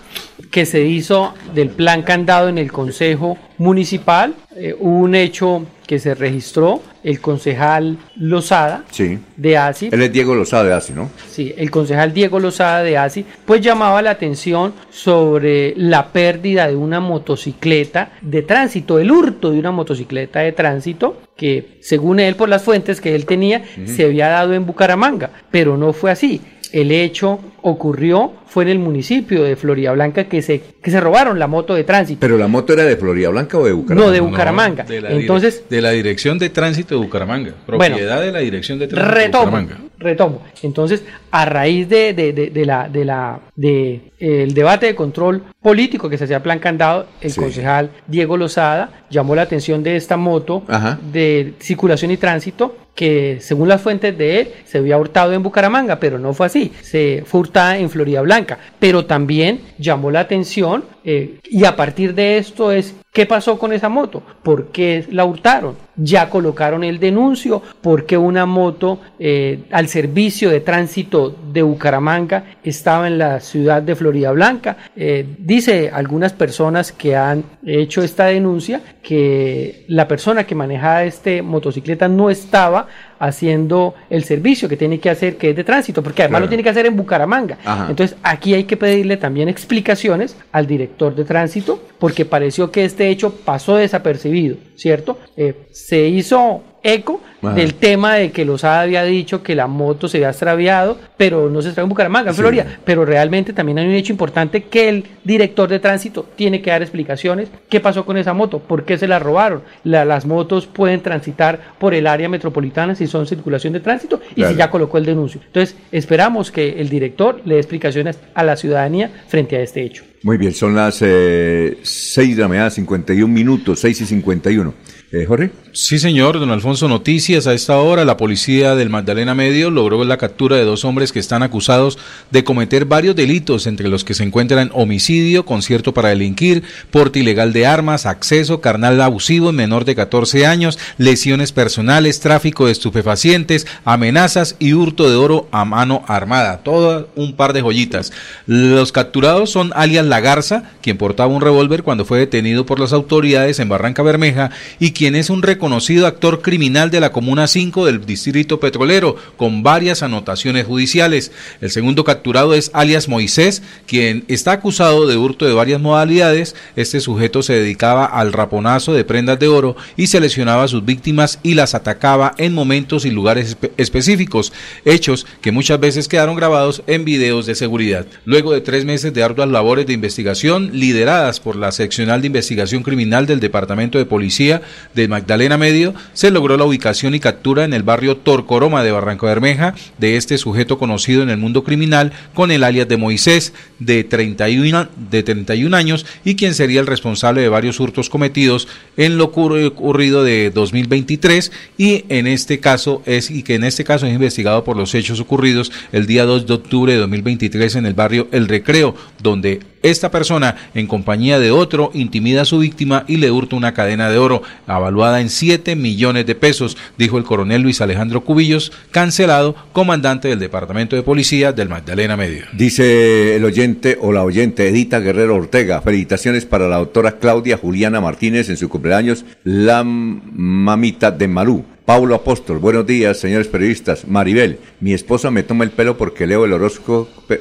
que 0.50 0.64
se 0.66 0.82
hizo 0.84 1.34
del 1.54 1.68
plan 1.70 2.02
candado 2.02 2.48
en 2.48 2.58
el 2.58 2.72
Consejo 2.72 3.36
Municipal, 3.58 4.34
eh, 4.56 4.74
hubo 4.78 4.98
un 4.98 5.14
hecho 5.14 5.66
que 5.86 5.98
se 5.98 6.14
registró, 6.14 6.82
el 7.02 7.20
concejal 7.20 7.96
Lozada 8.16 8.84
Sí. 8.90 9.18
de 9.36 9.56
ASI, 9.56 9.88
Él 9.90 10.02
es 10.02 10.12
Diego 10.12 10.34
Lozada 10.34 10.64
de 10.64 10.72
ASI, 10.74 10.92
¿no? 10.92 11.08
sí, 11.30 11.54
el 11.56 11.70
concejal 11.70 12.12
Diego 12.12 12.38
Lozada 12.40 12.82
de 12.82 12.98
ASI, 12.98 13.24
pues 13.46 13.62
llamaba 13.62 14.02
la 14.02 14.10
atención 14.10 14.74
sobre 14.90 15.72
la 15.76 16.08
pérdida 16.08 16.66
de 16.68 16.76
una 16.76 17.00
motocicleta 17.00 18.10
de 18.20 18.42
tránsito, 18.42 18.98
el 18.98 19.10
hurto 19.10 19.50
de 19.50 19.58
una 19.58 19.70
motocicleta 19.70 20.40
de 20.40 20.52
tránsito 20.52 21.22
que 21.36 21.78
según 21.80 22.20
él 22.20 22.34
por 22.34 22.48
las 22.48 22.62
fuentes 22.64 23.00
que 23.00 23.14
él 23.14 23.24
tenía 23.24 23.62
se 23.86 24.04
había 24.04 24.28
dado 24.28 24.52
en 24.54 24.66
Bucaramanga, 24.66 25.30
pero 25.50 25.76
no 25.78 25.92
fue 25.92 26.10
así. 26.10 26.40
El 26.72 26.90
hecho 26.92 27.38
ocurrió 27.62 28.32
fue 28.46 28.64
en 28.64 28.70
el 28.70 28.78
municipio 28.78 29.42
de 29.42 29.56
Florida 29.56 29.92
Blanca 29.92 30.24
que 30.24 30.40
se 30.42 30.60
que 30.82 30.90
se 30.90 31.00
robaron 31.00 31.38
la 31.38 31.46
moto 31.46 31.74
de 31.74 31.84
tránsito. 31.84 32.20
Pero 32.20 32.38
la 32.38 32.48
moto 32.48 32.72
era 32.72 32.84
de 32.84 32.96
Florida 32.96 33.28
Blanca 33.28 33.58
o 33.58 33.64
de 33.66 33.72
Bucaramanga. 33.72 34.06
No, 34.06 34.12
de 34.12 34.20
Bucaramanga. 34.20 34.84
de 34.84 35.00
la 35.02 35.10
Entonces, 35.12 35.64
de 35.68 35.80
la 35.82 35.90
Dirección 35.90 36.38
de 36.38 36.48
Tránsito 36.50 36.94
de 36.98 37.04
Bucaramanga. 37.04 37.52
Bueno, 37.66 37.84
Propiedad 37.96 38.20
de 38.22 38.32
la 38.32 38.38
Dirección 38.38 38.78
de 38.78 38.86
Tránsito 38.88 39.14
retomo, 39.14 39.44
de 39.44 39.50
Bucaramanga. 39.62 39.90
retomo. 39.98 40.42
Entonces, 40.62 41.02
a 41.30 41.44
raíz 41.44 41.88
de, 41.88 42.14
de- 42.14 42.32
de- 42.32 42.50
de 42.50 42.64
la 42.64 42.88
de 42.88 43.04
la 43.04 43.40
de 43.54 44.00
el 44.18 44.54
debate 44.54 44.86
de 44.86 44.94
control 44.94 45.42
político 45.62 46.08
que 46.08 46.16
se 46.16 46.24
hacía 46.24 46.42
plan 46.42 46.58
candado, 46.58 47.06
el 47.20 47.30
Sí. 47.30 47.40
concejal 47.40 47.90
Diego 48.06 48.36
Lozada 48.36 49.04
llamó 49.10 49.34
la 49.34 49.42
atención 49.42 49.82
de 49.82 49.96
esta 49.96 50.16
moto 50.16 50.62
Ajá. 50.68 50.98
de 51.12 51.54
circulación 51.60 52.10
y 52.12 52.16
tránsito 52.16 52.76
que 52.98 53.38
según 53.40 53.68
las 53.68 53.80
fuentes 53.80 54.18
de 54.18 54.40
él 54.40 54.48
se 54.64 54.78
había 54.78 54.98
hurtado 54.98 55.32
en 55.32 55.44
Bucaramanga, 55.44 56.00
pero 56.00 56.18
no 56.18 56.34
fue 56.34 56.46
así, 56.46 56.72
se 56.80 57.22
fue 57.24 57.42
hurtada 57.42 57.78
en 57.78 57.90
Florida 57.90 58.22
Blanca, 58.22 58.58
pero 58.80 59.06
también 59.06 59.60
llamó 59.78 60.10
la 60.10 60.18
atención 60.18 60.82
eh, 61.10 61.40
y 61.50 61.64
a 61.64 61.74
partir 61.74 62.14
de 62.14 62.36
esto 62.36 62.70
es 62.70 62.94
¿qué 63.14 63.24
pasó 63.24 63.58
con 63.58 63.72
esa 63.72 63.88
moto? 63.88 64.22
¿Por 64.42 64.66
qué 64.66 65.06
la 65.10 65.24
hurtaron? 65.24 65.74
Ya 65.96 66.28
colocaron 66.28 66.84
el 66.84 67.00
denuncio 67.00 67.62
porque 67.80 68.18
una 68.18 68.44
moto 68.44 69.00
eh, 69.18 69.60
al 69.72 69.88
servicio 69.88 70.50
de 70.50 70.60
tránsito 70.60 71.34
de 71.50 71.62
Bucaramanga 71.62 72.44
estaba 72.62 73.06
en 73.06 73.16
la 73.16 73.40
ciudad 73.40 73.80
de 73.80 73.96
Florida 73.96 74.32
Blanca. 74.32 74.76
Eh, 74.94 75.26
dice 75.38 75.90
algunas 75.90 76.34
personas 76.34 76.92
que 76.92 77.16
han 77.16 77.42
hecho 77.64 78.02
esta 78.02 78.26
denuncia 78.26 78.82
que 79.02 79.86
la 79.88 80.06
persona 80.06 80.44
que 80.44 80.54
manejaba 80.54 81.04
este 81.04 81.40
motocicleta 81.40 82.06
no 82.08 82.28
estaba 82.28 82.86
haciendo 83.18 83.94
el 84.10 84.24
servicio 84.24 84.68
que 84.68 84.76
tiene 84.76 84.98
que 85.00 85.10
hacer, 85.10 85.36
que 85.36 85.50
es 85.50 85.56
de 85.56 85.64
tránsito, 85.64 86.02
porque 86.02 86.22
además 86.22 86.38
Claro. 86.38 86.44
lo 86.46 86.48
tiene 86.48 86.62
que 86.62 86.70
hacer 86.70 86.86
en 86.86 86.96
Bucaramanga. 86.96 87.58
Ajá. 87.64 87.86
Entonces 87.90 88.16
aquí 88.22 88.54
hay 88.54 88.64
que 88.64 88.76
pedirle 88.76 89.16
también 89.16 89.48
explicaciones 89.48 90.36
al 90.52 90.66
director 90.66 91.14
de 91.14 91.24
tránsito, 91.24 91.82
porque 91.98 92.24
pareció 92.24 92.70
que 92.70 92.84
este 92.84 93.08
hecho 93.08 93.32
pasó 93.44 93.76
desapercibido, 93.76 94.56
¿cierto? 94.76 95.18
Eh, 95.36 95.54
se 95.72 96.06
hizo 96.08 96.62
eco 96.82 97.20
Ajá. 97.42 97.54
del 97.54 97.74
tema 97.74 98.14
de 98.14 98.30
que 98.32 98.44
Lozada 98.44 98.82
había 98.82 99.04
dicho 99.04 99.42
que 99.42 99.54
la 99.54 99.66
moto 99.66 100.08
se 100.08 100.18
había 100.18 100.30
extraviado, 100.30 100.98
pero 101.16 101.48
no 101.50 101.60
se 101.62 101.68
extravió 101.68 101.84
en 101.86 101.90
Bucaramanga, 101.90 102.30
en 102.30 102.34
Sí. 102.36 102.40
Florida. 102.40 102.66
Pero 102.84 103.04
realmente 103.04 103.52
también 103.52 103.78
hay 103.78 103.86
un 103.86 103.94
hecho 103.94 104.12
importante 104.12 104.64
que 104.64 104.88
el 104.88 105.04
director 105.24 105.68
de 105.68 105.78
tránsito 105.78 106.26
tiene 106.36 106.60
que 106.62 106.70
dar 106.70 106.82
explicaciones. 106.82 107.48
¿Qué 107.68 107.80
pasó 107.80 108.04
con 108.06 108.16
esa 108.16 108.32
moto? 108.34 108.58
¿Por 108.60 108.84
qué 108.84 108.98
se 108.98 109.06
la 109.08 109.18
robaron? 109.18 109.62
La- 109.84 110.04
las 110.04 110.26
motos 110.26 110.66
pueden 110.66 111.00
transitar 111.00 111.74
por 111.78 111.94
el 111.94 112.06
área 112.06 112.28
metropolitana 112.28 112.94
si 112.94 113.06
son 113.06 113.26
circulación 113.26 113.72
de 113.72 113.80
tránsito 113.80 114.20
y 114.30 114.34
Claro. 114.36 114.52
si 114.52 114.58
ya 114.58 114.70
colocó 114.70 114.98
el 114.98 115.04
denuncio. 115.06 115.40
Entonces, 115.46 115.76
esperamos 115.92 116.50
que 116.50 116.80
el 116.80 116.88
director 116.88 117.40
le 117.44 117.54
dé 117.54 117.60
explicaciones 117.60 118.18
a 118.34 118.42
la 118.44 118.56
ciudadanía 118.56 119.10
frente 119.28 119.56
a 119.56 119.60
este 119.60 119.82
hecho. 119.82 120.04
Muy 120.24 120.36
bien, 120.36 120.52
son 120.52 120.74
las 120.74 120.98
eh, 121.00 121.78
6 121.82 122.36
de 122.36 122.42
la 122.42 122.48
mañana, 122.48 122.70
51 122.70 123.32
minutos, 123.32 123.78
6 123.80 124.00
y 124.00 124.06
51. 124.06 124.74
Eh, 125.12 125.24
Jorge. 125.24 125.50
Sí, 125.80 126.00
señor, 126.00 126.40
don 126.40 126.50
Alfonso, 126.50 126.88
noticias. 126.88 127.46
A 127.46 127.54
esta 127.54 127.78
hora, 127.78 128.04
la 128.04 128.16
policía 128.16 128.74
del 128.74 128.90
Magdalena 128.90 129.36
Medio 129.36 129.70
logró 129.70 130.02
la 130.02 130.16
captura 130.16 130.56
de 130.56 130.64
dos 130.64 130.84
hombres 130.84 131.12
que 131.12 131.20
están 131.20 131.44
acusados 131.44 131.98
de 132.32 132.42
cometer 132.42 132.84
varios 132.84 133.14
delitos, 133.14 133.68
entre 133.68 133.86
los 133.86 134.02
que 134.02 134.14
se 134.14 134.24
encuentran 134.24 134.72
homicidio, 134.74 135.44
concierto 135.44 135.94
para 135.94 136.08
delinquir, 136.08 136.64
porte 136.90 137.20
ilegal 137.20 137.52
de 137.52 137.64
armas, 137.66 138.06
acceso 138.06 138.60
carnal 138.60 139.00
abusivo 139.00 139.50
en 139.50 139.54
menor 139.54 139.84
de 139.84 139.94
14 139.94 140.46
años, 140.46 140.80
lesiones 140.96 141.52
personales, 141.52 142.18
tráfico 142.18 142.66
de 142.66 142.72
estupefacientes, 142.72 143.64
amenazas 143.84 144.56
y 144.58 144.72
hurto 144.72 145.08
de 145.08 145.14
oro 145.14 145.46
a 145.52 145.64
mano 145.64 146.02
armada. 146.08 146.58
Todo 146.64 147.08
un 147.14 147.36
par 147.36 147.52
de 147.52 147.60
joyitas. 147.60 148.12
Los 148.46 148.90
capturados 148.90 149.50
son 149.50 149.70
alias 149.76 150.06
La 150.06 150.18
Garza, 150.18 150.72
quien 150.82 150.98
portaba 150.98 151.32
un 151.32 151.40
revólver 151.40 151.84
cuando 151.84 152.04
fue 152.04 152.18
detenido 152.18 152.66
por 152.66 152.80
las 152.80 152.92
autoridades 152.92 153.60
en 153.60 153.68
Barranca 153.68 154.02
Bermeja 154.02 154.50
y 154.80 154.90
quien 154.90 155.14
es 155.14 155.30
un 155.30 155.40
reconocido 155.40 155.67
actor 155.72 156.40
criminal 156.42 156.90
de 156.90 157.00
la 157.00 157.12
Comuna 157.12 157.46
5 157.46 157.86
del 157.86 158.04
Distrito 158.04 158.58
Petrolero, 158.60 159.16
con 159.36 159.62
varias 159.62 160.02
anotaciones 160.02 160.66
judiciales. 160.66 161.30
El 161.60 161.70
segundo 161.70 162.04
capturado 162.04 162.54
es 162.54 162.70
alias 162.74 163.08
Moisés, 163.08 163.62
quien 163.86 164.24
está 164.28 164.52
acusado 164.52 165.06
de 165.06 165.16
hurto 165.16 165.44
de 165.46 165.52
varias 165.52 165.80
modalidades. 165.80 166.54
Este 166.76 167.00
sujeto 167.00 167.42
se 167.42 167.54
dedicaba 167.54 168.04
al 168.06 168.32
raponazo 168.32 168.92
de 168.92 169.04
prendas 169.04 169.38
de 169.38 169.48
oro 169.48 169.76
y 169.96 170.06
seleccionaba 170.06 170.64
a 170.64 170.68
sus 170.68 170.84
víctimas 170.84 171.38
y 171.42 171.54
las 171.54 171.74
atacaba 171.74 172.34
en 172.38 172.54
momentos 172.54 173.04
y 173.04 173.10
lugares 173.10 173.56
espe- 173.58 173.70
específicos, 173.76 174.52
hechos 174.84 175.26
que 175.40 175.52
muchas 175.52 175.78
veces 175.80 176.08
quedaron 176.08 176.36
grabados 176.36 176.82
en 176.86 177.04
videos 177.04 177.46
de 177.46 177.54
seguridad. 177.54 178.06
Luego 178.24 178.52
de 178.52 178.60
tres 178.60 178.84
meses 178.84 179.12
de 179.12 179.22
arduas 179.22 179.48
labores 179.48 179.86
de 179.86 179.92
investigación 179.92 180.70
lideradas 180.72 181.40
por 181.40 181.56
la 181.56 181.72
Seccional 181.72 182.20
de 182.20 182.28
Investigación 182.28 182.82
Criminal 182.82 183.26
del 183.26 183.40
Departamento 183.40 183.98
de 183.98 184.06
Policía 184.06 184.62
de 184.94 185.08
Magdalena 185.08 185.57
Medio, 185.58 185.94
se 186.14 186.30
logró 186.30 186.56
la 186.56 186.64
ubicación 186.64 187.14
y 187.14 187.20
captura 187.20 187.64
en 187.64 187.74
el 187.74 187.82
barrio 187.82 188.16
Torcoroma 188.16 188.82
de 188.82 188.92
Barranco 188.92 189.26
Bermeja 189.26 189.74
de 189.98 190.16
este 190.16 190.38
sujeto 190.38 190.78
conocido 190.78 191.22
en 191.22 191.30
el 191.30 191.36
mundo 191.38 191.64
criminal 191.64 192.12
con 192.34 192.50
el 192.50 192.64
alias 192.64 192.88
de 192.88 192.96
Moisés, 192.96 193.52
de 193.78 194.04
31, 194.04 194.88
de 195.10 195.22
31 195.22 195.76
años, 195.76 196.06
y 196.24 196.36
quien 196.36 196.54
sería 196.54 196.80
el 196.80 196.86
responsable 196.86 197.40
de 197.42 197.48
varios 197.48 197.80
hurtos 197.80 198.08
cometidos 198.08 198.68
en 198.96 199.18
lo 199.18 199.32
ocurri- 199.32 199.66
ocurrido 199.66 200.24
de 200.24 200.50
2023 200.50 201.52
y 201.76 202.04
en 202.08 202.26
este 202.26 202.60
caso 202.60 203.02
es 203.06 203.30
y 203.30 203.42
que 203.42 203.54
en 203.56 203.64
este 203.64 203.84
caso 203.84 204.06
es 204.06 204.12
investigado 204.12 204.64
por 204.64 204.76
los 204.76 204.94
hechos 204.94 205.20
ocurridos 205.20 205.72
el 205.92 206.06
día 206.06 206.24
2 206.24 206.46
de 206.46 206.54
octubre 206.54 206.92
de 206.92 206.98
2023 206.98 207.76
en 207.76 207.86
el 207.86 207.94
barrio 207.94 208.28
El 208.32 208.48
Recreo, 208.48 208.94
donde 209.22 209.60
esta 209.82 210.10
persona, 210.10 210.56
en 210.74 210.86
compañía 210.86 211.38
de 211.38 211.50
otro, 211.50 211.90
intimida 211.94 212.42
a 212.42 212.44
su 212.44 212.58
víctima 212.58 213.04
y 213.06 213.16
le 213.16 213.30
hurta 213.30 213.56
una 213.56 213.74
cadena 213.74 214.10
de 214.10 214.18
oro 214.18 214.42
avaluada 214.66 215.20
en 215.20 215.30
7 215.30 215.76
millones 215.76 216.26
de 216.26 216.34
pesos, 216.34 216.76
dijo 216.96 217.18
el 217.18 217.24
coronel 217.24 217.62
Luis 217.62 217.80
Alejandro 217.80 218.24
Cubillos, 218.24 218.72
cancelado, 218.90 219.54
comandante 219.72 220.28
del 220.28 220.38
Departamento 220.38 220.96
de 220.96 221.02
Policía 221.02 221.52
del 221.52 221.68
Magdalena 221.68 222.16
Medio. 222.16 222.44
Dice 222.52 223.36
el 223.36 223.44
oyente 223.44 223.98
o 224.00 224.12
la 224.12 224.24
oyente 224.24 224.68
Edita 224.68 225.00
Guerrero 225.00 225.36
Ortega, 225.36 225.80
felicitaciones 225.80 226.44
para 226.44 226.68
la 226.68 226.78
doctora 226.78 227.18
Claudia 227.18 227.56
Juliana 227.56 228.00
Martínez 228.00 228.48
en 228.48 228.56
su 228.56 228.68
cumpleaños, 228.68 229.24
la 229.44 229.84
mamita 229.84 231.10
de 231.10 231.28
Malú. 231.28 231.64
Paulo 231.88 232.14
Apóstol, 232.14 232.58
buenos 232.58 232.86
días, 232.86 233.18
señores 233.18 233.48
periodistas. 233.48 234.06
Maribel, 234.06 234.58
mi 234.78 234.92
esposa 234.92 235.30
me 235.30 235.42
toma 235.42 235.64
el 235.64 235.70
pelo 235.70 235.96
porque 235.96 236.26
leo 236.26 236.44
el 236.44 236.52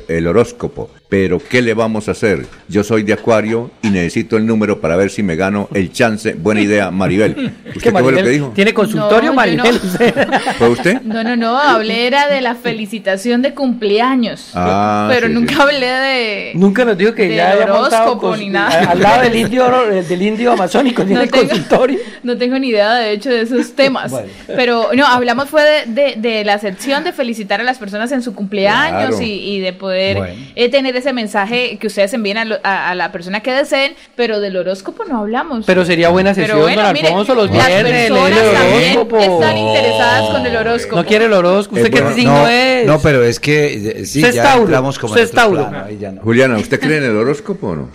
el 0.07 0.27
horóscopo 0.27 0.89
pero 1.09 1.39
¿qué 1.39 1.61
le 1.61 1.73
vamos 1.73 2.09
a 2.09 2.11
hacer? 2.11 2.45
Yo 2.67 2.84
soy 2.84 3.03
de 3.03 3.13
Acuario 3.13 3.71
y 3.81 3.89
necesito 3.89 4.35
el 4.35 4.45
número 4.45 4.81
para 4.81 4.97
ver 4.97 5.09
si 5.09 5.23
me 5.23 5.38
gano 5.38 5.69
el 5.73 5.91
chance. 5.93 6.34
Buena 6.34 6.59
idea, 6.61 6.91
Maribel. 6.91 7.53
¿Usted 7.75 7.81
qué 7.81 7.91
fue 7.91 8.11
lo 8.11 8.17
que 8.23 8.29
dijo? 8.29 8.51
¿Tiene 8.53 8.73
consultorio, 8.73 9.29
No, 9.29 9.35
Maribel? 9.35 9.79
¿Fue 10.57 10.69
usted? 10.69 11.01
No, 11.03 11.23
no, 11.23 11.38
no, 11.38 11.57
hablé 11.57 12.07
era 12.07 12.27
de 12.27 12.41
la 12.41 12.55
felicitación 12.55 13.41
de 13.41 13.53
cumpleaños. 13.53 14.51
Ah, 14.53 15.07
pero 15.09 15.27
sí, 15.27 15.34
nunca 15.34 15.53
sí. 15.55 15.61
hablé 15.61 15.85
de. 15.88 16.51
Nunca 16.55 16.84
nos 16.84 16.97
dijo 16.97 17.13
que 17.13 17.34
ya 17.34 17.51
había 17.51 17.67
montado 17.67 18.03
horóscopo 18.11 18.29
con- 18.31 18.39
ni 18.39 18.49
nada. 18.49 18.91
al 18.91 19.01
lado 19.01 19.21
del 19.23 19.35
indio, 19.45 19.65
del 19.88 20.21
indio 20.21 20.51
amazónico, 20.51 21.05
tiene 21.05 21.23
No 21.25 21.31
tengo- 21.31 21.47
consultorio. 21.47 21.99
No 22.23 22.38
tengo 22.38 22.59
ni 22.59 22.67
idea, 22.67 22.95
de 22.95 23.13
hecho, 23.13 23.29
de 23.29 23.41
esos 23.43 23.73
temas. 23.75 24.11
Bueno. 24.11 24.27
Pero 24.47 24.89
no, 24.93 25.05
hablamos 25.07 25.47
fue 25.49 25.61
de, 25.63 25.85
de- 25.85 26.15
de 26.17 26.43
la 26.43 26.59
sección 26.59 27.05
de 27.05 27.13
felicitar 27.13 27.61
a 27.61 27.63
las 27.63 27.77
personas 27.77 28.11
en 28.11 28.21
su 28.21 28.35
cumpleaños 28.35 29.09
Claro. 29.11 29.21
y, 29.21 29.31
y 29.55 29.59
de 29.61 29.71
poder 29.71 30.17
Bueno. 30.17 30.34
eh, 30.55 30.69
tener 30.69 30.97
ese 30.98 31.14
mensaje 31.14 31.78
que 31.80 31.88
ustedes 31.88 32.14
envíen 32.14 32.38
a, 32.38 32.45
lo- 32.45 32.60
a- 32.64 32.90
a 32.90 32.95
la 32.95 33.11
persona 33.11 33.41
que 33.41 33.52
deseen, 33.53 33.95
pero 34.15 34.40
del 34.40 34.57
horóscopo 34.57 35.06
no 35.06 35.19
hablamos. 35.19 35.65
Pero 35.65 35.86
sería 35.86 36.10
buena 36.10 36.34
Pero 36.34 36.48
sesión, 36.48 36.61
bueno, 36.61 36.82
don 36.84 36.95
Alfonso, 36.98 37.36
los 37.36 37.52
viernes, 37.52 37.84
leer 37.84 38.06
el 38.06 38.11
horóscopo. 38.14 39.18
están 39.19 39.57
interesadas 39.57 40.30
con 40.30 40.45
el 40.45 40.56
horóscopo. 40.56 40.95
No 40.98 41.06
quiere 41.06 41.26
el 41.26 41.34
horóscopo. 41.34 41.76
¿Usted 41.78 41.88
Eh, 41.88 41.91
qué 41.95 42.02
bueno, 42.02 42.15
signo 42.15 42.34
no, 42.34 42.48
es? 42.48 42.86
no, 42.88 42.99
pero 42.99 43.24
es 43.24 43.40
que 43.40 44.02
eh, 44.02 44.06
sí, 44.06 44.22
ya 44.34 44.56
entramos 44.56 44.98
como 44.99 45.14
usted 45.14 45.24
es 45.26 45.32
Tauro. 45.32 45.68
plano, 45.69 45.86
ahí 45.86 45.98
ya 45.99 46.11
no. 46.11 46.22
Juliana, 46.22 46.57
¿usted 46.57 46.80
cree 46.80 46.98
en 46.98 47.03
el 47.06 47.15
horóscopo 47.15 47.68
o 47.68 47.76
no? 47.76 47.90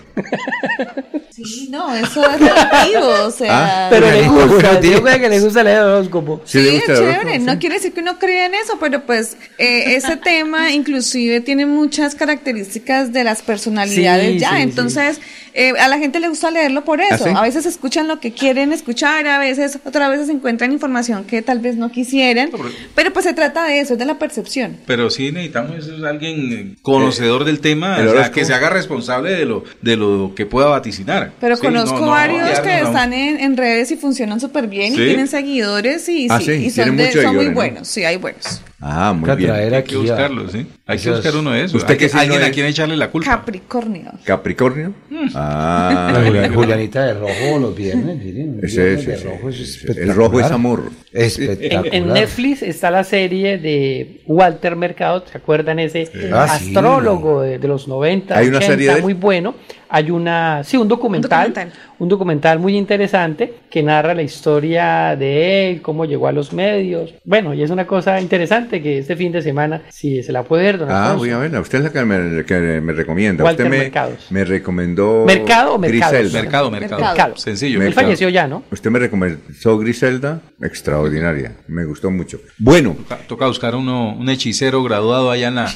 Sí, 1.31 1.69
no, 1.71 1.95
eso 1.95 2.23
es 2.31 2.41
relativo, 2.41 3.09
o 3.27 3.31
sea... 3.31 3.87
Ah, 3.87 3.91
Pero 3.91 4.11
le 4.11 4.29
Buenos 4.29 4.51
gusta, 4.53 4.81
digo 4.81 5.03
que 5.03 5.29
le 5.31 5.41
gusta 5.41 5.65
leer 5.65 5.79
el 5.79 5.85
horóscopo. 5.85 6.43
¿Sí 6.45 6.63
Sí, 6.63 6.75
gusta 6.77 6.95
chévere. 6.95 7.19
horóscopo? 7.19 7.45
No 7.47 7.59
quiere 7.59 7.75
decir 7.77 7.93
que 7.93 8.01
uno 8.01 8.19
crea 8.19 8.47
en 8.47 8.55
eso, 8.55 8.75
pero 8.79 9.05
pues 9.07 9.37
eh, 9.59 9.95
ese 9.97 10.17
tema 10.17 10.73
inclusive 10.73 11.41
tiene 11.41 11.65
muchas 11.65 12.15
características 12.15 13.13
de 13.13 13.25
las 13.25 13.41
personalidades 13.43 14.33
Sí, 14.35 14.39
ya. 14.41 14.51
sí, 14.51 14.57
entonces, 14.63 15.21
eh, 15.55 15.73
a 15.79 15.89
la 15.89 15.99
gente 15.99 16.21
le 16.21 16.29
gusta 16.29 16.51
leerlo 16.51 16.85
por 16.85 17.01
eso. 17.01 17.15
¿Ah, 17.25 17.29
sí? 17.29 17.31
A 17.35 17.41
veces 17.43 17.65
escuchan 17.67 18.09
lo 18.09 18.21
que 18.21 18.33
quieren 18.33 18.73
escuchar, 18.73 19.27
a 19.27 19.39
veces, 19.39 19.79
otras 19.85 20.11
veces 20.11 20.29
encuentran 20.29 20.71
información 20.73 21.25
que 21.25 21.41
tal 21.41 21.61
vez 21.61 21.77
no 21.77 21.91
quisieran. 21.91 22.51
Pero 22.95 23.13
pues 23.13 23.25
se 23.25 23.33
trata 23.33 23.65
de 23.65 23.81
eso, 23.81 23.95
es 23.95 23.99
de 23.99 24.05
la 24.05 24.19
percepción. 24.19 24.77
Pero 24.87 25.09
sí 25.11 25.33
necesitamos 25.33 25.87
es 25.87 26.03
alguien 26.05 26.53
eh, 26.53 26.75
conocedor 26.83 27.45
del 27.45 27.61
tema, 27.61 27.97
o 27.99 28.13
sea, 28.13 28.31
que 28.31 28.45
se 28.45 28.53
haga 28.53 28.69
responsable 28.69 29.33
de 29.33 29.47
lo 29.47 29.65
de 29.81 29.97
lo 29.97 30.02
que 30.35 30.47
pueda 30.47 30.67
vaticinar. 30.69 31.33
Pero 31.41 31.57
Sí, 31.57 31.63
conozco 31.67 31.99
no, 32.01 32.07
no, 32.07 32.11
varios 32.13 32.59
no, 32.59 32.63
que 32.63 32.81
no. 32.81 32.87
están 32.89 33.13
en, 33.13 33.41
en 33.41 33.57
redes 33.57 33.91
y 33.91 33.97
funcionan 33.97 34.41
súper 34.41 34.67
bien 34.67 34.95
¿Sí? 34.95 35.01
y 35.03 35.05
tienen 35.07 35.29
seguidores 35.29 36.09
y, 36.09 36.27
Ah, 36.31 36.41
sí, 36.41 36.53
y 36.53 36.71
son, 36.71 36.97
de- 36.97 37.13
son 37.13 37.37
muy 37.37 37.49
buenos. 37.49 37.89
Sí, 37.89 38.05
hay 38.05 38.17
buenos. 38.17 38.61
Ah, 38.85 39.13
muy 39.13 39.31
bien. 39.37 39.51
traer 39.51 39.75
Hay 39.75 39.83
que 39.85 39.95
aquí 39.95 39.95
a- 39.95 39.99
buscarlo, 40.01 40.49
sí. 40.49 40.67
Hay 40.87 40.99
que 40.99 41.11
buscar 41.11 41.37
uno 41.37 41.51
de 41.53 41.65
esos. 41.65 41.75
¿Usted 41.83 41.97
que- 41.97 42.11
alguien 42.13 42.43
es? 42.43 42.49
a 42.49 42.51
quien 42.51 42.67
echarle 42.67 42.97
la 42.97 43.11
culpa. 43.11 43.31
Capricornio. 43.31 44.11
¿Capricornio? 44.25 44.93
La 45.11 45.29
Ah, 45.35 46.23
Julia- 46.27 46.51
Julianita 46.53 47.05
de 47.07 47.15
rojo 47.15 47.59
los 47.61 47.77
viernes, 47.77 48.17
miren, 48.17 48.59
los 48.61 48.75
viernes 48.75 49.07
de 49.07 49.17
rojo 49.19 49.49
es 49.51 49.85
el 49.97 50.15
rojo 50.15 50.41
es 50.41 50.51
amor. 50.51 50.91
En, 51.13 51.23
Espectacular. 51.25 51.95
en 51.95 52.09
Netflix 52.13 52.63
está 52.63 52.91
la 52.91 53.05
serie 53.05 53.59
de 53.59 54.23
Walter 54.27 54.75
Mercado, 54.77 55.25
¿se 55.31 55.39
acuerdan 55.39 55.79
ese 55.79 56.11
Ah, 56.33 56.45
astrólogo 56.45 57.43
de, 57.43 57.59
de 57.59 57.69
los 57.69 57.87
90, 57.87 58.37
¿Hay 58.37 58.49
una 58.49 58.59
80, 58.59 58.73
serie 58.75 58.95
de 58.95 59.03
muy 59.03 59.15
bueno? 59.15 59.55
Hay 59.95 60.11
una, 60.11 60.65
sí, 60.65 60.79
un 60.79 60.89
documental, 60.89 61.49
un 61.49 61.53
documental. 61.53 62.09
documental, 62.09 62.59
muy 62.59 62.79
interesante 62.79 63.53
que 63.71 63.83
narra 63.83 64.15
la 64.15 64.23
historia 64.23 65.15
de 65.17 65.71
él, 65.71 65.83
cómo 65.83 66.07
llegó 66.07 66.29
a 66.29 66.33
los 66.33 66.55
medios. 66.55 67.13
Bueno, 67.25 67.53
y 67.53 67.63
es 67.63 67.69
una 67.71 67.87
cosa 67.87 68.19
interesante 68.19 68.83
que 68.83 68.99
este 68.99 69.17
fin 69.17 69.33
de 69.33 69.43
semana, 69.43 69.83
si 69.91 70.23
se 70.23 70.33
la 70.33 70.45
puede 70.45 70.65
ver, 70.65 70.79
don 70.79 70.91
Ah, 70.91 71.03
Alfonso. 71.11 71.19
voy 71.19 71.31
a 71.31 71.37
verla. 71.39 71.61
Usted 71.61 71.79
es 71.79 71.85
la 71.85 71.93
que 71.93 72.05
me, 72.07 72.45
que 72.47 72.81
me 72.81 72.93
recomienda. 72.95 73.45
Walter 73.45 73.67
Usted 73.67 73.77
me, 73.79 73.85
Mercados. 73.85 74.27
me 74.31 74.45
recomendó 74.45 75.25
¿Mercado 75.27 75.75
o 75.75 75.79
Mercados? 75.79 76.13
Griselda. 76.19 76.43
Mercado, 76.43 76.71
mercado, 76.71 77.03
Mercado. 77.03 77.37
Sencillo. 77.37 77.79
Me- 77.79 77.87
Él 77.89 77.93
falleció 77.93 78.31
ya, 78.31 78.49
¿no? 78.49 78.63
Usted 78.71 78.91
me 78.91 78.99
recomendó 78.99 79.79
Griselda, 79.79 80.41
extraordinaria. 80.63 81.53
Me 81.69 81.85
gustó 81.85 82.11
mucho. 82.11 82.41
Bueno, 82.59 82.97
Toca, 83.09 83.19
toca 83.29 83.47
buscar 83.47 83.75
uno, 83.75 84.15
un 84.15 84.29
hechicero 84.31 84.83
graduado 84.83 85.31
allá 85.31 85.49
en 85.49 85.55
la, 85.57 85.71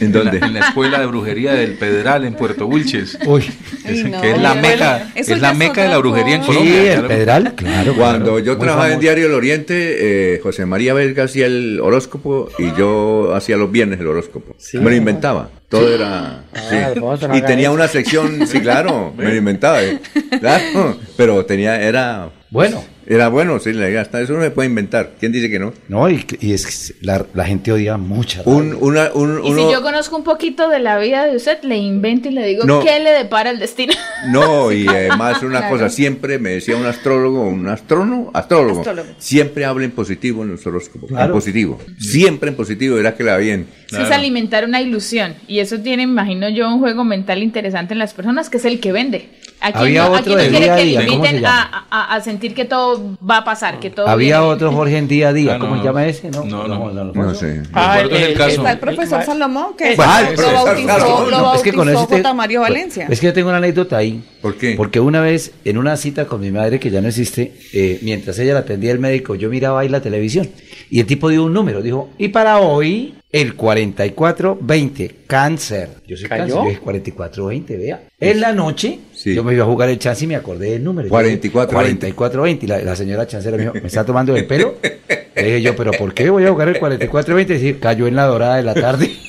¿En 0.00 0.12
dónde? 0.12 0.40
la, 0.40 0.46
en 0.46 0.54
la 0.54 0.60
escuela 0.60 1.00
de 1.00 1.06
brujería 1.06 1.54
del 1.54 1.72
Pedral 1.78 2.24
en 2.24 2.34
Puerto 2.34 2.66
Wilches. 2.66 3.18
Uy, 3.26 3.44
No. 4.12 4.20
que 4.20 4.30
es 4.32 4.38
la 4.40 4.54
meca, 4.54 5.10
es 5.14 5.28
la 5.40 5.54
meca 5.54 5.82
de 5.82 5.88
la 5.88 5.98
brujería 5.98 6.36
en 6.36 6.40
cosa. 6.42 6.52
sí, 6.52 6.58
Colombia. 6.58 6.82
el 6.92 6.98
claro. 7.00 7.08
Pedral, 7.08 7.54
claro. 7.54 7.94
Cuando 7.94 8.24
claro, 8.24 8.38
yo 8.40 8.58
trabajaba 8.58 8.92
en. 8.92 9.00
Diario 9.00 9.26
El 9.26 9.34
Oriente, 9.34 10.34
eh, 10.34 10.40
José 10.42 10.66
María 10.66 10.94
Belga 10.94 11.24
hacía 11.24 11.46
el 11.46 11.80
horóscopo 11.80 12.48
y 12.58 12.72
yo 12.78 13.34
hacía 13.34 13.56
los 13.56 13.70
viernes 13.72 13.98
el 14.00 14.06
horóscopo. 14.06 14.54
Me 14.74 14.90
lo 14.90 14.94
inventaba. 14.96 15.50
Todo 15.68 15.92
era. 15.94 16.44
sí. 16.68 16.76
No 17.00 17.36
y 17.36 17.42
tenía 17.42 17.64
eso. 17.68 17.72
una 17.74 17.88
sección, 17.88 18.46
sí, 18.46 18.60
claro, 18.60 19.12
me 19.16 19.24
lo 19.24 19.34
inventaba. 19.34 19.82
eh. 19.82 19.98
Claro, 20.40 20.96
pero 21.16 21.44
tenía, 21.46 21.80
era. 21.80 22.30
Bueno. 22.52 22.84
Era 23.04 23.28
bueno, 23.28 23.58
sí, 23.58 23.72
le- 23.72 23.98
hasta 23.98 24.20
eso 24.20 24.34
no 24.34 24.42
se 24.42 24.52
puede 24.52 24.68
inventar. 24.68 25.14
¿Quién 25.18 25.32
dice 25.32 25.50
que 25.50 25.58
no? 25.58 25.72
No, 25.88 26.08
y, 26.08 26.24
y 26.40 26.52
es 26.52 26.66
que 26.94 26.94
la, 27.04 27.26
la 27.34 27.44
gente 27.44 27.72
odia 27.72 27.96
mucha 27.96 28.42
Un, 28.44 28.76
una, 28.80 29.10
un, 29.12 29.40
Y 29.44 29.50
uno, 29.50 29.66
si 29.66 29.72
yo 29.72 29.82
conozco 29.82 30.16
un 30.16 30.22
poquito 30.22 30.68
de 30.68 30.78
la 30.78 30.98
vida 30.98 31.26
de 31.26 31.34
usted, 31.36 31.58
le 31.64 31.78
invento 31.78 32.28
y 32.28 32.32
le 32.32 32.46
digo 32.46 32.64
No. 32.64 32.78
qué 32.80 33.00
le 33.00 33.10
depara 33.10 33.50
el 33.50 33.58
destino. 33.58 33.92
No, 34.28 34.70
y 34.72 34.86
además 34.86 35.42
una 35.42 35.58
Claro. 35.58 35.74
cosa, 35.74 35.88
siempre 35.88 36.38
me 36.38 36.50
decía 36.50 36.76
un 36.76 36.86
astrólogo, 36.86 37.42
un 37.42 37.66
astrónomo, 37.68 38.30
astrólogo, 38.34 38.78
Astrólogo. 38.80 39.08
siempre 39.18 39.64
habla 39.64 39.84
en 39.84 39.90
positivo 39.90 40.44
en 40.44 40.50
los 40.52 40.64
horóscopos, 40.66 41.10
en 41.10 41.32
positivo, 41.32 41.80
siempre 41.98 42.50
en 42.50 42.54
positivo, 42.54 42.96
verá 42.96 43.16
que 43.16 43.24
la 43.24 43.36
bien. 43.38 43.66
Es 43.90 44.10
alimentar 44.12 44.64
una 44.64 44.80
ilusión. 44.80 45.34
Y 45.48 45.58
eso 45.58 45.80
tiene, 45.80 46.04
imagino 46.04 46.48
yo, 46.50 46.68
un 46.72 46.78
juego 46.78 47.02
mental 47.02 47.42
interesante 47.42 47.94
en 47.94 47.98
las 47.98 48.14
personas, 48.14 48.48
que 48.48 48.58
es 48.58 48.64
el 48.64 48.78
que 48.78 48.92
vende. 48.92 49.28
¿A 49.62 49.70
quién 49.72 49.76
Había 49.84 50.00
no, 50.02 50.06
a 50.16 50.20
otro 50.20 50.34
quién 50.34 50.38
no 50.38 50.42
quiere 50.58 50.64
día 50.64 50.72
a 50.72 50.76
que 50.76 50.84
le 50.84 50.90
día, 50.90 50.98
¿cómo 51.06 51.08
se 51.10 51.14
inviten 51.30 51.42
llama? 51.42 51.86
a, 51.90 52.12
a- 52.12 52.14
a 52.16 52.20
sentir 52.20 52.54
que 52.54 52.64
todo 52.64 53.16
va 53.28 53.36
a 53.38 53.44
pasar, 53.44 53.78
que 53.78 53.90
todo 53.90 54.08
Había 54.08 54.40
viene? 54.40 54.52
otro 54.54 54.72
Jorge 54.72 54.98
en 54.98 55.06
día 55.08 55.28
a 55.28 55.32
día, 55.32 55.52
Ah, 55.54 55.58
no, 55.58 55.64
¿cómo 55.64 55.76
no. 55.76 55.82
se 55.82 55.86
llama 55.88 56.06
ese? 56.06 56.30
No, 56.30 56.44
No, 56.44 56.66
no. 56.66 56.90
No 56.92 57.00
Alfonso. 57.00 57.34
sé. 57.36 57.62
Ah, 57.72 58.00
el- 58.00 58.10
el 58.10 58.22
el- 58.22 58.34
caso. 58.36 58.50
Está 58.50 58.72
el 58.72 58.78
profesor 58.80 59.20
el- 59.20 59.26
Salomón, 59.26 59.76
que 59.78 59.84
lo, 59.84 59.90
el 59.92 59.96
lo 60.36 60.52
bautizó, 60.52 60.88
Salomón. 60.88 61.30
lo 61.30 61.38
No, 61.38 61.54
es 61.54 61.62
que 61.62 61.72
con 61.72 61.86
bautizó 61.86 62.06
te- 62.08 62.16
J. 62.22 62.34
Mario 62.34 62.60
Valencia. 62.62 63.06
Es 63.08 63.20
que 63.20 63.26
yo 63.26 63.32
tengo 63.32 63.48
una 63.50 63.58
anécdota 63.58 63.96
ahí. 63.98 64.22
¿Por 64.42 64.56
qué? 64.56 64.74
Porque 64.76 64.98
una 64.98 65.20
vez, 65.20 65.52
en 65.64 65.78
una 65.78 65.96
cita 65.96 66.26
con 66.26 66.40
mi 66.40 66.50
madre, 66.50 66.80
que 66.80 66.90
ya 66.90 67.00
no 67.00 67.06
existe, 67.08 67.52
eh, 67.72 68.00
mientras 68.02 68.36
ella 68.40 68.54
la 68.54 68.60
atendía 68.60 68.90
el 68.90 68.98
médico, 68.98 69.36
yo 69.36 69.48
miraba 69.48 69.80
ahí 69.80 69.88
la 69.88 70.00
televisión. 70.00 70.50
Y 70.90 70.98
el 71.00 71.06
tipo 71.06 71.28
dio 71.28 71.44
un 71.44 71.52
número, 71.52 71.80
dijo, 71.80 72.10
y 72.18 72.28
para 72.28 72.58
hoy, 72.58 73.14
el 73.30 73.54
4420, 73.54 75.14
cáncer. 75.26 75.88
Yo 76.06 76.16
soy 76.16 76.28
¿Cayó? 76.28 76.42
cáncer, 76.42 76.56
yo 76.64 76.68
dije 76.68 76.80
4420, 76.80 77.76
vea. 77.78 78.02
En 78.20 78.40
la 78.40 78.52
noche, 78.52 78.98
Sí. 79.22 79.34
yo 79.34 79.44
me 79.44 79.52
iba 79.54 79.62
a 79.62 79.66
jugar 79.66 79.88
el 79.88 79.98
chance 79.98 80.24
y 80.24 80.26
me 80.26 80.34
acordé 80.36 80.70
del 80.72 80.82
número. 80.82 81.08
Yo 81.08 81.18
dije, 81.22 81.38
4420. 81.50 82.12
4420. 82.14 82.66
Y 82.66 82.68
la, 82.68 82.78
la 82.82 82.96
señora 82.96 83.26
chancera 83.26 83.56
me 83.56 83.62
dijo, 83.64 83.74
¿me 83.74 83.86
está 83.86 84.04
tomando 84.04 84.34
el 84.34 84.46
pelo? 84.46 84.74
Le 85.36 85.42
dije 85.44 85.62
yo, 85.62 85.76
¿pero 85.76 85.92
por 85.92 86.12
qué 86.12 86.28
voy 86.28 86.44
a 86.44 86.50
jugar 86.50 86.68
el 86.68 86.78
4420? 86.78 87.52
Y 87.52 87.56
decir, 87.56 87.78
cayó 87.80 88.06
en 88.06 88.16
la 88.16 88.26
dorada 88.26 88.56
de 88.56 88.62
la 88.64 88.74
tarde. 88.74 89.10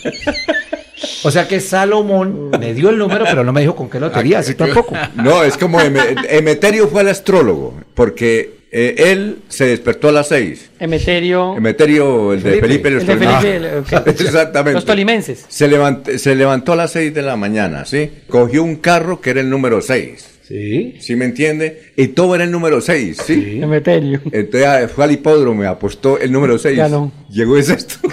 O 1.26 1.32
sea 1.32 1.48
que 1.48 1.62
Salomón 1.62 2.50
me 2.60 2.74
dio 2.74 2.90
el 2.90 2.98
número, 2.98 3.24
pero 3.24 3.46
no 3.46 3.54
me 3.54 3.62
dijo 3.62 3.76
con 3.78 3.90
qué 3.90 3.98
lotería, 4.00 4.40
así 4.40 4.56
tampoco. 4.56 4.94
No, 5.16 5.44
es 5.44 5.56
como 5.58 5.80
Eme- 5.80 6.18
Emeterio 6.30 6.88
fue 6.90 7.02
el 7.02 7.08
astrólogo, 7.10 7.76
porque 7.94 8.63
eh, 8.76 9.12
él 9.12 9.38
se 9.50 9.68
despertó 9.68 10.10
a 10.10 10.12
las 10.12 10.30
seis. 10.30 10.72
Emeterio. 10.80 11.56
Emeterio, 11.56 12.34
el 12.34 12.42
de 12.42 12.60
Felipe, 12.60 12.88
El 12.88 12.94
los 12.96 13.06
de. 13.06 13.18
Felipe, 13.18 13.56
el- 13.56 13.66
ok. 13.78 14.08
Exactamente. 14.08 14.74
Los 14.74 14.86
tolimenses. 14.86 15.46
Se, 15.48 15.70
levant- 15.70 16.18
se 16.18 16.34
levantó 16.36 16.74
a 16.74 16.76
las 16.76 16.92
6 16.92 17.14
de 17.14 17.22
la 17.22 17.36
mañana, 17.36 17.86
¿sí? 17.86 18.10
Cogió 18.28 18.64
un 18.64 18.78
carro 18.78 19.22
que 19.22 19.30
era 19.30 19.42
el 19.42 19.50
número 19.52 19.80
6. 19.80 20.30
Sí. 20.48 20.96
¿Sí 21.00 21.16
me 21.16 21.26
entiende? 21.26 21.94
Y 21.96 22.10
todo 22.10 22.36
era 22.36 22.44
el 22.44 22.52
número 22.52 22.82
6, 22.82 23.18
¿sí? 23.26 23.60
Emeterio. 23.62 24.20
Entonces 24.32 24.68
ah, 24.68 24.88
fue 24.94 25.06
al 25.06 25.12
hipódromo, 25.12 25.64
apostó 25.64 26.20
el 26.20 26.32
número 26.32 26.58
6. 26.58 26.78
Ganó. 26.78 27.12
Llegó 27.30 27.56
de 27.56 27.64
sexto. 27.64 27.96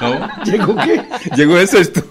¿No? 0.00 0.28
¿Llegó 0.44 0.76
qué? 0.76 1.00
Llegó 1.36 1.56
de 1.56 1.66
sexto. 1.66 2.02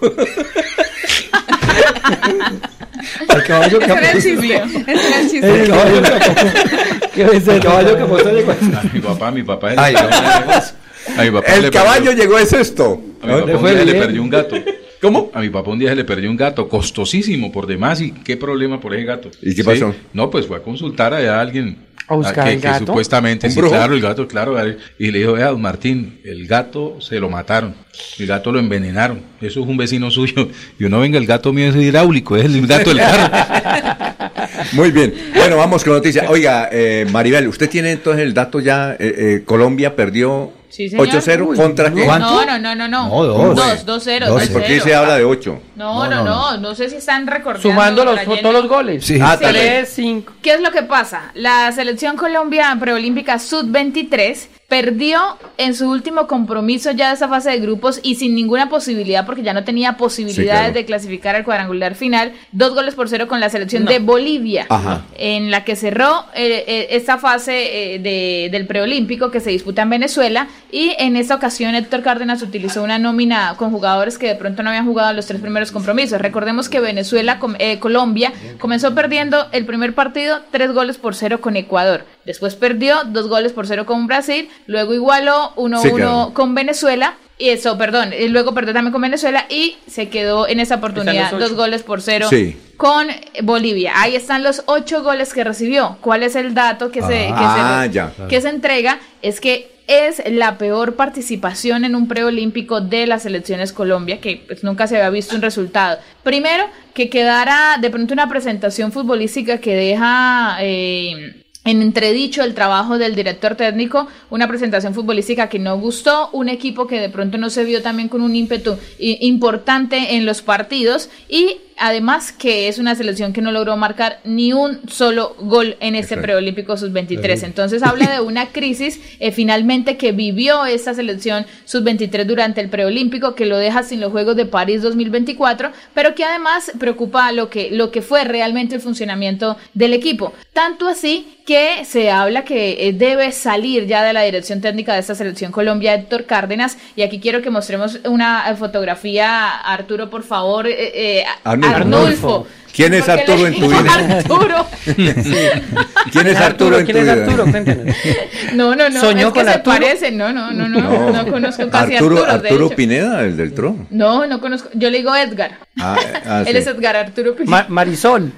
El 3.36 3.44
caballo 3.44 3.78
que 3.78 3.84
era 3.84 3.94
el 3.94 4.04
apostó. 4.04 4.20
chiste. 4.28 4.62
Ese 4.92 5.08
era 5.08 5.20
el 5.20 5.30
chiste. 5.30 5.62
El 5.62 5.68
caballo 5.68 6.02
que 6.02 6.08
apostó. 6.08 7.10
¿Qué 7.14 7.22
es 7.36 7.48
El 7.48 7.60
caballo 7.60 7.96
que 7.96 8.02
apostó 8.02 8.28
llegó. 8.32 8.52
A 8.52 8.82
mi 8.92 9.00
papá, 9.00 9.30
mi 9.30 9.42
papá. 9.42 9.70
a 9.72 11.22
mi 11.22 11.30
papá 11.30 11.54
el 11.54 11.70
caballo 11.70 12.04
perdió- 12.10 12.14
llegó 12.22 12.38
de 12.38 12.46
sexto. 12.46 13.00
A 13.22 13.26
mi 13.26 13.32
papá 13.32 13.46
Le 13.46 13.54
un 13.54 13.60
fue 13.60 13.70
día 13.74 13.84
le 13.84 13.92
bien. 13.92 14.04
perdió 14.04 14.22
un 14.22 14.30
gato. 14.30 14.56
¿Cómo? 15.04 15.30
A 15.34 15.40
mi 15.42 15.50
papá 15.50 15.70
un 15.70 15.78
día 15.78 15.90
se 15.90 15.96
le 15.96 16.04
perdió 16.04 16.30
un 16.30 16.36
gato, 16.38 16.66
costosísimo 16.66 17.52
por 17.52 17.66
demás. 17.66 18.00
¿Y 18.00 18.10
qué 18.10 18.38
problema 18.38 18.80
por 18.80 18.94
ese 18.94 19.04
gato? 19.04 19.30
¿Y 19.42 19.50
qué 19.54 19.56
Sí. 19.56 19.62
pasó? 19.62 19.94
No, 20.14 20.30
pues 20.30 20.46
fue 20.46 20.56
a 20.56 20.60
consultar 20.60 21.12
allá 21.12 21.36
a 21.36 21.40
alguien. 21.42 21.76
¿A 22.08 22.14
buscar 22.14 22.44
que, 22.46 22.52
el 22.54 22.60
que 22.62 22.68
gato? 22.68 22.86
supuestamente, 22.86 23.46
¿Un 23.48 23.52
sí, 23.52 23.60
claro, 23.60 23.94
el 23.94 24.00
gato, 24.00 24.26
claro. 24.26 24.56
Y 24.98 25.10
le 25.10 25.18
dijo, 25.18 25.32
vea, 25.34 25.48
don 25.48 25.60
Martín, 25.60 26.20
el 26.24 26.46
gato 26.46 26.98
se 27.02 27.20
lo 27.20 27.28
mataron. 27.28 27.74
El 28.18 28.26
gato 28.26 28.50
lo 28.50 28.58
envenenaron. 28.60 29.20
Eso 29.42 29.60
es 29.60 29.66
un 29.66 29.76
vecino 29.76 30.10
suyo. 30.10 30.48
Y 30.78 30.84
uno 30.84 31.00
venga, 31.00 31.18
el 31.18 31.26
gato 31.26 31.52
mío 31.52 31.68
es 31.68 31.76
hidráulico, 31.76 32.36
es 32.38 32.46
el 32.46 32.66
gato 32.66 32.88
del 32.88 32.98
carro. 33.00 33.30
Muy 34.72 34.90
bien. 34.90 35.12
Bueno, 35.34 35.56
vamos 35.58 35.84
con 35.84 35.92
noticias. 35.92 36.26
Oiga, 36.30 36.68
eh, 36.72 37.06
Maribel, 37.12 37.46
usted 37.48 37.68
tiene 37.68 37.92
entonces 37.92 38.22
el 38.22 38.32
dato 38.32 38.60
ya. 38.60 38.92
eh, 38.94 38.96
eh, 39.00 39.42
Colombia 39.44 39.94
perdió 39.94 40.50
Sí, 40.74 40.88
señor. 40.88 41.06
8-0 41.06 41.54
contra 41.54 41.94
qué? 41.94 42.04
No, 42.04 42.44
no, 42.44 42.58
no, 42.58 42.74
no, 42.74 42.88
no. 42.88 43.08
No, 43.08 43.24
dos. 43.54 43.84
2, 43.86 44.06
2-0. 44.06 44.36
Ay, 44.40 44.48
¿Por 44.48 44.64
qué 44.64 44.80
se 44.80 44.92
habla 44.92 45.16
de 45.16 45.24
8? 45.24 45.58
No, 45.76 46.08
no, 46.08 46.22
no, 46.24 46.56
no, 46.58 46.74
sé 46.74 46.88
si 46.88 46.96
están 46.96 47.26
recordando. 47.26 47.62
Sumando 47.68 48.04
los, 48.04 48.22
todos 48.24 48.52
los 48.54 48.68
goles. 48.68 49.04
Sí. 49.04 49.18
Ah. 49.20 49.36
3, 49.40 49.88
5. 49.88 50.32
¿Qué 50.42 50.54
es 50.54 50.60
lo 50.60 50.70
que 50.70 50.82
pasa? 50.82 51.30
La 51.34 51.70
selección 51.72 52.16
Colombia 52.16 52.76
preolímpica 52.78 53.38
sub-23 53.38 54.46
perdió 54.68 55.20
en 55.58 55.74
su 55.74 55.88
último 55.90 56.26
compromiso 56.26 56.90
ya 56.90 57.08
de 57.08 57.14
esa 57.14 57.28
fase 57.28 57.50
de 57.50 57.58
grupos 57.60 58.00
y 58.02 58.14
sin 58.16 58.34
ninguna 58.34 58.68
posibilidad, 58.70 59.24
porque 59.26 59.42
ya 59.42 59.52
no 59.52 59.62
tenía 59.62 59.96
posibilidades 59.96 60.46
claro. 60.62 60.72
de 60.74 60.84
clasificar 60.84 61.36
al 61.36 61.44
cuadrangular 61.44 61.94
final, 61.94 62.32
dos 62.50 62.74
goles 62.74 62.94
por 62.94 63.08
cero 63.08 63.28
con 63.28 63.40
la 63.40 63.50
selección 63.50 63.84
No. 63.84 63.90
de 63.90 63.98
Bolivia, 63.98 64.66
Ajá. 64.68 65.02
en 65.16 65.50
la 65.50 65.64
que 65.64 65.76
cerró 65.76 66.24
eh, 66.34 66.64
eh, 66.66 66.86
esta 66.90 67.18
fase 67.18 67.94
eh, 67.94 67.98
de- 67.98 68.48
del 68.50 68.66
preolímpico 68.66 69.30
que 69.30 69.40
se 69.40 69.50
disputa 69.50 69.82
en 69.82 69.90
Venezuela 69.90 70.48
y 70.72 70.94
en 70.98 71.16
esta 71.16 71.34
ocasión 71.36 71.74
Héctor 71.74 72.02
Cárdenas 72.02 72.42
utilizó 72.42 72.82
una 72.82 72.98
nómina 72.98 73.54
con 73.58 73.70
jugadores 73.70 74.18
que 74.18 74.26
de 74.28 74.34
pronto 74.34 74.62
no 74.62 74.70
habían 74.70 74.86
jugado 74.86 75.12
los 75.12 75.26
tres 75.26 75.40
primeros 75.40 75.63
compromisos. 75.72 76.20
Recordemos 76.20 76.68
que 76.68 76.80
Venezuela, 76.80 77.38
eh, 77.58 77.78
Colombia 77.78 78.32
comenzó 78.58 78.94
perdiendo 78.94 79.46
el 79.52 79.66
primer 79.66 79.94
partido 79.94 80.40
tres 80.50 80.72
goles 80.72 80.96
por 80.98 81.14
cero 81.14 81.40
con 81.40 81.56
Ecuador. 81.56 82.04
Después 82.24 82.54
perdió 82.54 83.04
dos 83.04 83.28
goles 83.28 83.52
por 83.52 83.66
cero 83.66 83.86
con 83.86 84.06
Brasil, 84.06 84.48
luego 84.66 84.94
igualó 84.94 85.52
1-1 85.56 85.82
Sí, 85.82 85.90
claro. 85.90 86.30
con 86.34 86.54
Venezuela. 86.54 87.14
Y 87.36 87.48
eso, 87.48 87.76
perdón, 87.76 88.12
y 88.18 88.28
luego 88.28 88.54
perdió 88.54 88.72
también 88.72 88.92
con 88.92 89.02
Venezuela 89.02 89.46
y 89.48 89.76
se 89.88 90.08
quedó 90.08 90.46
en 90.46 90.60
esa 90.60 90.76
oportunidad 90.76 91.32
dos 91.32 91.54
goles 91.54 91.82
por 91.82 92.00
cero 92.00 92.28
Sí. 92.30 92.56
Con 92.76 93.06
Bolivia. 93.42 93.92
Ahí 93.96 94.16
están 94.16 94.42
los 94.42 94.62
ocho 94.66 95.02
goles 95.02 95.32
que 95.32 95.44
recibió. 95.44 95.98
¿Cuál 96.00 96.22
es 96.22 96.34
el 96.36 96.54
dato 96.54 96.90
que 96.90 97.02
se, 97.02 97.08
que 97.08 97.32
Ah, 97.32 97.84
se, 97.86 97.92
ya. 97.92 98.12
que 98.28 98.40
se 98.40 98.48
entrega? 98.48 98.98
Es 99.22 99.40
que 99.40 99.70
es 99.86 100.22
la 100.30 100.56
peor 100.56 100.94
participación 100.96 101.84
en 101.84 101.94
un 101.94 102.08
preolímpico 102.08 102.80
de 102.80 103.06
las 103.06 103.22
selecciones 103.24 103.72
Colombia, 103.72 104.18
que 104.20 104.42
pues, 104.46 104.64
nunca 104.64 104.86
se 104.86 104.96
había 104.96 105.10
visto 105.10 105.36
un 105.36 105.42
resultado. 105.42 105.98
Primero, 106.22 106.64
que 106.94 107.10
quedara 107.10 107.76
de 107.80 107.90
pronto 107.90 108.14
una 108.14 108.28
presentación 108.28 108.92
futbolística 108.92 109.58
que 109.58 109.74
deja... 109.74 110.56
eh, 110.60 111.40
en 111.66 111.80
entredicho 111.80 112.42
el 112.44 112.52
trabajo 112.52 112.98
del 112.98 113.14
director 113.14 113.54
técnico, 113.54 114.06
una 114.28 114.46
presentación 114.46 114.92
futbolística 114.92 115.48
que 115.48 115.58
no 115.58 115.78
gustó, 115.78 116.28
un 116.34 116.50
equipo 116.50 116.86
que 116.86 117.00
de 117.00 117.08
pronto 117.08 117.38
no 117.38 117.48
se 117.48 117.64
vio 117.64 117.80
también 117.80 118.10
con 118.10 118.20
un 118.20 118.36
ímpetu 118.36 118.76
importante 118.98 120.16
en 120.16 120.26
los 120.26 120.42
partidos 120.42 121.08
y 121.26 121.56
además 121.78 122.32
que 122.32 122.68
es 122.68 122.78
una 122.78 122.94
selección 122.94 123.32
que 123.32 123.40
no 123.40 123.52
logró 123.52 123.76
marcar 123.76 124.20
ni 124.24 124.52
un 124.52 124.88
solo 124.88 125.36
gol 125.38 125.76
en 125.80 125.94
este 125.94 126.16
preolímpico 126.16 126.76
sub-23. 126.76 127.44
Entonces 127.44 127.82
habla 127.82 128.10
de 128.10 128.20
una 128.20 128.46
crisis 128.46 129.00
eh, 129.20 129.32
finalmente 129.32 129.96
que 129.96 130.12
vivió 130.12 130.64
esta 130.66 130.94
selección 130.94 131.46
sub-23 131.64 132.24
durante 132.24 132.60
el 132.60 132.68
preolímpico, 132.68 133.34
que 133.34 133.46
lo 133.46 133.56
deja 133.56 133.82
sin 133.82 134.00
los 134.00 134.12
Juegos 134.12 134.36
de 134.36 134.46
París 134.46 134.82
2024, 134.82 135.72
pero 135.94 136.14
que 136.14 136.24
además 136.24 136.72
preocupa 136.78 137.32
lo 137.32 137.50
que, 137.50 137.70
lo 137.70 137.90
que 137.90 138.02
fue 138.02 138.24
realmente 138.24 138.76
el 138.76 138.80
funcionamiento 138.80 139.56
del 139.74 139.92
equipo. 139.92 140.32
Tanto 140.52 140.88
así 140.88 141.34
que 141.46 141.84
se 141.84 142.10
habla 142.10 142.44
que 142.44 142.88
eh, 142.88 142.92
debe 142.92 143.30
salir 143.32 143.86
ya 143.86 144.02
de 144.02 144.12
la 144.12 144.22
dirección 144.22 144.60
técnica 144.60 144.94
de 144.94 145.00
esta 145.00 145.14
selección 145.14 145.52
Colombia 145.52 145.94
Héctor 145.94 146.24
Cárdenas 146.24 146.78
y 146.96 147.02
aquí 147.02 147.20
quiero 147.20 147.42
que 147.42 147.50
mostremos 147.50 148.00
una 148.04 148.50
eh, 148.50 148.56
fotografía 148.56 149.50
Arturo 149.58 150.08
por 150.10 150.22
favor 150.22 150.66
eh, 150.66 150.74
eh, 150.94 151.24
Arnulfo. 151.64 152.06
Arnulfo. 152.06 152.46
¿Quién 152.74 152.92
es 152.94 153.04
Porque 153.04 153.20
Arturo 153.20 153.46
en 153.46 153.54
tu 153.54 153.68
vida? 153.68 153.94
Arturo. 154.18 154.66
¿Quién 156.12 156.26
es 156.26 156.36
Arturo 156.36 156.78
en 156.78 156.86
tu 156.86 156.92
¿Quién 156.92 156.96
es 157.08 157.14
vida? 157.14 157.24
Arturo? 157.24 157.44
Cuéntenos. 157.50 157.96
No, 158.54 158.74
no, 158.76 158.88
no, 158.88 159.00
¿Soñó 159.00 159.28
es 159.28 159.32
que 159.32 159.40
con 159.40 159.44
se 159.46 159.50
Arturo? 159.54 159.76
parece, 159.76 160.10
no, 160.12 160.32
no, 160.32 160.50
no, 160.52 160.68
no, 160.68 160.80
no, 160.80 161.10
No. 161.24 161.30
conozco 161.30 161.68
casi 161.70 161.94
Arturo, 161.94 162.18
Arturo, 162.18 162.42
de 162.42 162.48
Arturo 162.48 162.66
hecho. 162.66 162.76
Pineda, 162.76 163.20
el 163.22 163.36
del 163.36 163.52
Tro. 163.54 163.76
No, 163.90 164.26
no 164.26 164.40
conozco, 164.40 164.68
yo 164.74 164.90
le 164.90 164.98
digo 164.98 165.14
Edgar. 165.14 165.58
Ah, 165.78 165.96
ah, 166.26 166.40
Él 166.46 166.52
sí. 166.52 166.56
es 166.58 166.66
Edgar 166.66 166.94
Arturo 166.96 167.34
Pineda. 167.34 167.50
Ma- 167.50 167.66
Marisol. 167.68 168.32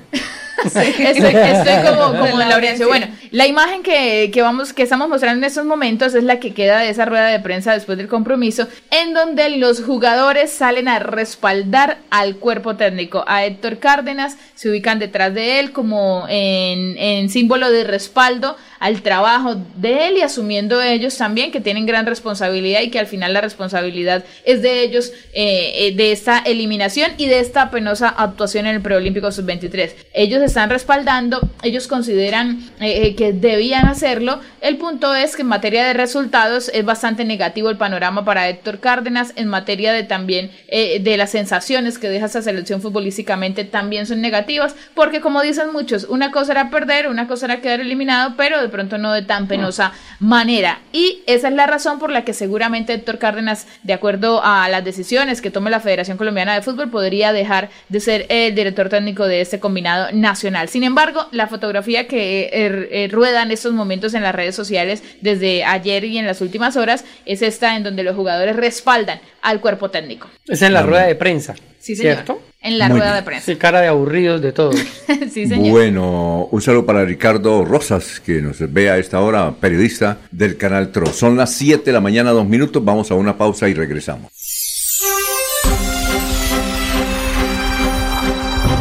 estoy, 0.65 0.87
estoy 0.99 1.91
como, 1.91 2.19
como 2.19 2.41
en 2.41 2.49
Laurencio. 2.49 2.89
Bueno, 2.89 3.09
la 3.31 3.47
imagen 3.47 3.83
que, 3.83 4.31
que 4.33 4.43
vamos, 4.43 4.73
que 4.73 4.83
estamos 4.83 5.09
mostrando 5.09 5.39
en 5.39 5.45
estos 5.45 5.65
momentos 5.65 6.15
es 6.15 6.25
la 6.25 6.41
que 6.41 6.55
queda 6.55 6.81
de 6.81 6.91
esa 6.91 7.05
rueda 7.05 7.27
de 7.27 7.41
prensa 7.41 7.73
después 7.73 7.99
del 7.99 8.09
compromiso, 8.09 8.69
en 8.91 9.15
donde 9.15 9.51
los 9.51 9.83
jugadores 9.83 10.51
salen 10.51 10.89
a 10.89 10.99
respaldar 10.99 11.99
al 12.11 12.37
cuerpo 12.37 12.77
técnico. 12.77 13.25
A 13.27 13.45
Héctor 13.45 13.79
Cárdenas 13.79 14.37
se 14.55 14.71
ubican 14.71 14.99
detrás 14.99 15.35
de 15.35 15.61
él 15.61 15.73
como 15.73 16.27
en, 16.29 16.97
en 16.99 17.29
símbolo 17.31 17.71
de 17.71 17.85
respaldo 17.85 18.57
al 18.79 19.03
trabajo 19.03 19.57
de 19.77 20.09
él 20.09 20.19
y 20.19 20.23
asumiendo 20.23 20.83
ellos 20.83 21.17
también 21.17 21.51
que 21.51 21.61
tienen 21.61 21.87
gran 21.87 22.07
responsabilidad 22.07 22.83
y 22.83 22.91
que 22.91 22.99
al 22.99 23.07
final 23.07 23.33
la 23.33 23.41
responsabilidad 23.41 24.25
es 24.45 24.63
de 24.63 24.83
ellos 24.83 25.13
eh, 25.33 25.73
eh, 25.77 25.97
de 25.97 26.13
esta 26.13 26.39
eliminación 26.39 27.13
y 27.19 27.27
de 27.27 27.41
esta 27.41 27.71
penosa 27.71 28.09
actuación 28.09 28.67
en 28.67 28.77
el 28.77 28.83
preolímpico 28.83 29.31
sub-23. 29.31 29.93
Ellos 30.13 30.43
están 30.43 30.71
respaldando, 30.71 31.41
ellos 31.63 31.87
consideran 31.87 32.61
eh, 32.81 33.15
que 33.15 33.33
debían 33.33 33.87
hacerlo. 33.87 34.41
El 34.61 34.77
punto 34.77 35.15
es 35.15 35.37
que 35.37 35.43
en 35.43 35.49
materia 35.49 35.85
de 35.87 35.93
resultados 35.93 36.71
es 36.75 36.85
bastante 36.85 37.25
negativo 37.25 37.71
el 37.71 37.77
panorama 37.77 38.25
para 38.25 38.49
Héctor 38.49 38.81
Cárdenas, 38.81 39.33
en 39.37 39.49
materia 39.49 39.93
de 39.93 40.03
también 40.03 40.51
de 40.69 41.17
las 41.17 41.31
sensaciones 41.31 41.99
que 41.99 42.09
deja 42.09 42.27
esa 42.27 42.43
selección 42.43 42.83
futbolísticamente 42.83 43.65
también 43.65 44.07
son 44.07 44.21
negativas, 44.21 44.75
porque 44.95 45.21
como 45.21 45.43
dicen 45.43 45.73
muchos, 45.73 46.05
una 46.05 46.31
cosa 46.31 46.53
era 46.53 46.71
perder, 46.71 47.09
una 47.09 47.27
cosa 47.27 47.47
era 47.47 47.61
quedar 47.61 47.81
eliminado, 47.81 48.35
pero 48.37 48.66
de 48.67 48.73
pronto 48.73 48.99
no 48.99 49.13
de 49.13 49.23
tan 49.23 49.49
penosa 49.49 49.93
manera. 50.21 50.81
Y 50.93 51.23
esa 51.27 51.49
es 51.49 51.55
la 51.55 51.67
razón 51.67 51.99
por 51.99 52.11
la 52.11 52.25
que 52.25 52.33
seguramente 52.33 52.95
Héctor 52.95 53.19
Cárdenas, 53.19 53.67
de 53.83 53.93
acuerdo 53.93 54.41
a 54.45 54.69
las 54.69 54.85
decisiones 54.85 55.41
que 55.41 55.51
tome 55.51 55.71
la 55.71 55.81
Federación 55.81 56.17
Colombiana 56.17 56.55
de 56.55 56.63
Fútbol, 56.63 56.91
podría 56.91 57.33
dejar 57.33 57.71
de 57.89 58.01
ser 58.01 58.27
el 58.29 58.55
director 58.55 58.89
técnico 58.89 59.27
de 59.27 59.41
este 59.41 59.61
combinado 59.61 60.09
nacional. 60.13 60.69
Sin 60.69 60.85
embargo, 60.85 61.27
la 61.33 61.47
fotografía 61.47 62.07
que 62.07 62.51
eh, 62.53 62.89
eh, 62.91 63.09
rueda 63.11 63.43
en 63.43 63.51
estos 63.51 63.73
momentos 63.73 64.15
en 64.15 64.23
las 64.23 64.35
redes 64.35 64.55
sociales 64.55 65.03
desde 65.21 65.65
ayer 65.65 66.05
y 66.05 66.19
en 66.19 66.27
las 66.27 66.41
últimas 66.41 66.77
horas 66.77 67.05
es 67.25 67.43
esta 67.43 67.77
en 67.77 67.83
donde 67.83 68.03
los 68.03 68.17
jugadores 68.17 68.57
respaldan 68.57 69.21
al 69.43 69.61
cuerpo 69.61 69.91
técnico. 69.91 70.29
Es 70.47 70.63
en 70.63 70.73
la 70.73 70.83
rueda 70.83 71.07
de 71.07 71.15
prensa. 71.15 71.55
Sí, 71.79 71.95
señor. 71.95 72.15
¿Cierto? 72.15 72.41
En 72.67 72.79
la 72.79 72.89
Muy 72.89 72.99
rueda 72.99 73.13
bien. 73.13 73.23
de 73.25 73.31
prensa. 73.31 73.47
Sí, 73.47 73.57
cara 73.57 73.81
de 73.81 73.87
aburridos 73.87 74.43
de 74.43 74.51
todos. 74.53 74.75
sí, 75.33 75.47
señor. 75.47 75.71
Bueno, 75.71 76.49
un 76.51 76.61
saludo 76.61 76.85
para 76.85 77.05
Ricardo 77.05 77.65
Rosas, 77.65 78.19
que 78.19 78.43
nos 78.43 78.59
ve 78.73 78.91
a 78.91 78.99
esta 78.99 79.21
hora, 79.21 79.53
periodista 79.61 80.19
del 80.33 80.57
canal 80.57 80.91
TRO. 80.91 81.07
Son 81.07 81.37
las 81.37 81.53
7 81.53 81.85
de 81.85 81.93
la 81.93 82.01
mañana, 82.01 82.33
dos 82.33 82.45
minutos. 82.45 82.85
Vamos 82.85 83.13
a 83.13 83.15
una 83.15 83.39
pausa 83.39 83.69
y 83.69 83.75
regresamos. 83.75 84.33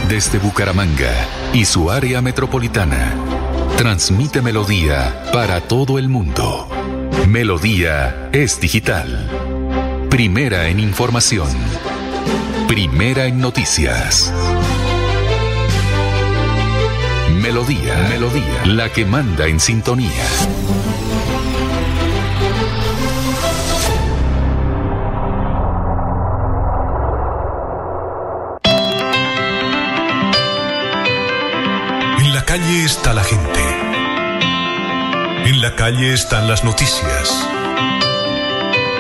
Desde 0.10 0.40
Bucaramanga 0.40 1.12
y 1.54 1.66
su 1.66 1.92
área 1.92 2.22
metropolitana. 2.22 3.14
Transmite 3.78 4.42
Melodía 4.42 5.24
para 5.32 5.62
todo 5.62 6.00
el 6.00 6.10
mundo. 6.10 6.68
Melodía 7.28 8.30
es 8.32 8.60
digital. 8.60 9.30
Primera 10.10 10.70
en 10.70 10.80
información. 10.80 11.50
Primera 12.68 13.26
en 13.26 13.40
noticias. 13.40 14.34
Melodía, 17.40 17.96
Melodía, 18.10 18.66
la 18.66 18.92
que 18.92 19.06
manda 19.06 19.46
en 19.46 19.60
sintonía. 19.60 20.10
En 32.20 32.34
la 32.34 32.44
calle 32.46 32.84
está 32.84 33.14
la 33.14 33.24
gente. 33.24 33.60
En 35.46 35.62
la 35.62 35.76
calle 35.76 36.14
están 36.14 36.48
las 36.48 36.64
noticias. 36.64 37.48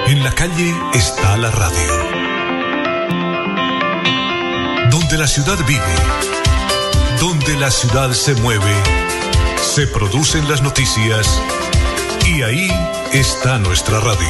En 0.08 0.24
la 0.24 0.32
calle 0.32 0.72
está 0.94 1.36
la 1.38 1.50
radio. 1.50 2.35
Donde 5.06 5.19
la 5.19 5.27
ciudad 5.27 5.60
vive, 5.68 5.94
donde 7.19 7.56
la 7.57 7.69
ciudad 7.69 8.11
se 8.14 8.34
mueve, 8.34 8.73
se 9.61 9.86
producen 9.86 10.49
las 10.49 10.64
noticias 10.64 11.40
y 12.26 12.41
ahí 12.41 12.72
está 13.14 13.60
nuestra 13.60 13.99
radio. 13.99 14.27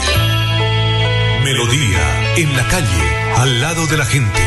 Melodía, 1.46 2.36
en 2.36 2.58
la 2.58 2.68
calle, 2.68 3.34
al 3.38 3.62
lado 3.62 3.88
de 3.88 3.96
la 3.96 4.06
gente, 4.06 4.42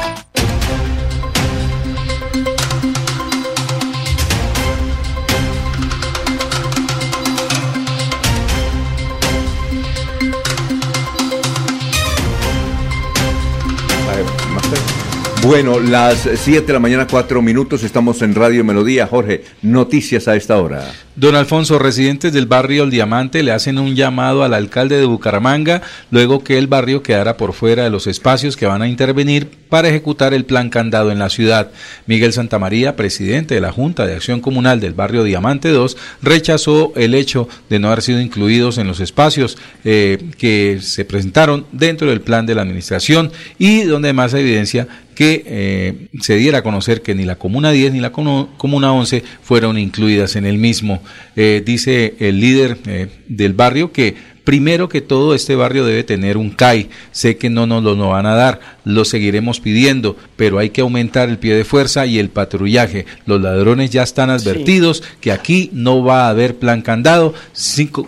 Bueno, 15.43 15.79
las 15.79 16.29
7 16.35 16.67
de 16.67 16.73
la 16.73 16.79
mañana, 16.79 17.07
4 17.09 17.41
minutos, 17.41 17.81
estamos 17.81 18.21
en 18.21 18.35
Radio 18.35 18.63
Melodía. 18.63 19.07
Jorge, 19.07 19.43
noticias 19.63 20.27
a 20.27 20.35
esta 20.35 20.61
hora. 20.61 20.93
Don 21.15 21.35
Alfonso, 21.35 21.79
residentes 21.79 22.31
del 22.31 22.45
barrio 22.45 22.83
El 22.83 22.91
Diamante 22.91 23.41
le 23.41 23.51
hacen 23.51 23.79
un 23.79 23.95
llamado 23.95 24.43
al 24.43 24.53
alcalde 24.53 24.97
de 24.97 25.05
Bucaramanga 25.05 25.81
luego 26.11 26.43
que 26.43 26.59
el 26.59 26.67
barrio 26.67 27.01
quedara 27.03 27.37
por 27.37 27.53
fuera 27.53 27.83
de 27.83 27.89
los 27.89 28.07
espacios 28.07 28.55
que 28.55 28.67
van 28.67 28.81
a 28.81 28.87
intervenir 28.87 29.49
para 29.67 29.89
ejecutar 29.89 30.33
el 30.33 30.45
plan 30.45 30.69
candado 30.69 31.11
en 31.11 31.19
la 31.19 31.29
ciudad. 31.29 31.71
Miguel 32.05 32.33
Santamaría, 32.33 32.95
presidente 32.95 33.55
de 33.55 33.61
la 33.61 33.71
Junta 33.71 34.05
de 34.05 34.15
Acción 34.15 34.41
Comunal 34.41 34.79
del 34.79 34.93
barrio 34.93 35.23
Diamante 35.23 35.69
2, 35.69 35.97
rechazó 36.21 36.93
el 36.95 37.13
hecho 37.13 37.49
de 37.69 37.79
no 37.79 37.87
haber 37.87 38.03
sido 38.03 38.21
incluidos 38.21 38.77
en 38.77 38.87
los 38.87 38.99
espacios 38.99 39.57
eh, 39.83 40.17
que 40.37 40.79
se 40.81 41.03
presentaron 41.03 41.65
dentro 41.71 42.09
del 42.09 42.21
plan 42.21 42.45
de 42.45 42.55
la 42.55 42.61
administración 42.61 43.31
y 43.57 43.83
donde 43.83 44.13
más 44.13 44.33
evidencia 44.33 44.87
que 45.21 45.43
eh, 45.45 46.07
se 46.19 46.35
diera 46.35 46.57
a 46.57 46.63
conocer 46.63 47.03
que 47.03 47.13
ni 47.13 47.25
la 47.25 47.35
Comuna 47.35 47.69
10 47.69 47.93
ni 47.93 47.99
la 47.99 48.11
Comuna 48.11 48.91
11 48.91 49.23
fueron 49.43 49.77
incluidas 49.77 50.35
en 50.35 50.47
el 50.47 50.57
mismo. 50.57 51.03
Eh, 51.35 51.61
dice 51.63 52.15
el 52.17 52.39
líder 52.39 52.79
eh, 52.87 53.05
del 53.27 53.53
barrio 53.53 53.91
que 53.91 54.15
primero 54.43 54.89
que 54.89 55.01
todo 55.01 55.35
este 55.35 55.55
barrio 55.55 55.85
debe 55.85 56.03
tener 56.03 56.37
un 56.37 56.49
CAI. 56.49 56.89
Sé 57.11 57.37
que 57.37 57.51
no 57.51 57.67
nos 57.67 57.83
lo 57.83 57.95
no 57.95 58.09
van 58.09 58.25
a 58.25 58.33
dar, 58.33 58.61
lo 58.83 59.05
seguiremos 59.05 59.59
pidiendo, 59.59 60.17
pero 60.37 60.57
hay 60.57 60.71
que 60.71 60.81
aumentar 60.81 61.29
el 61.29 61.37
pie 61.37 61.53
de 61.53 61.65
fuerza 61.65 62.07
y 62.07 62.17
el 62.17 62.29
patrullaje. 62.29 63.05
Los 63.27 63.41
ladrones 63.41 63.91
ya 63.91 64.01
están 64.01 64.31
advertidos 64.31 65.03
que 65.19 65.31
aquí 65.31 65.69
no 65.71 66.03
va 66.03 66.25
a 66.25 66.29
haber 66.29 66.55
plan 66.55 66.81
candado 66.81 67.35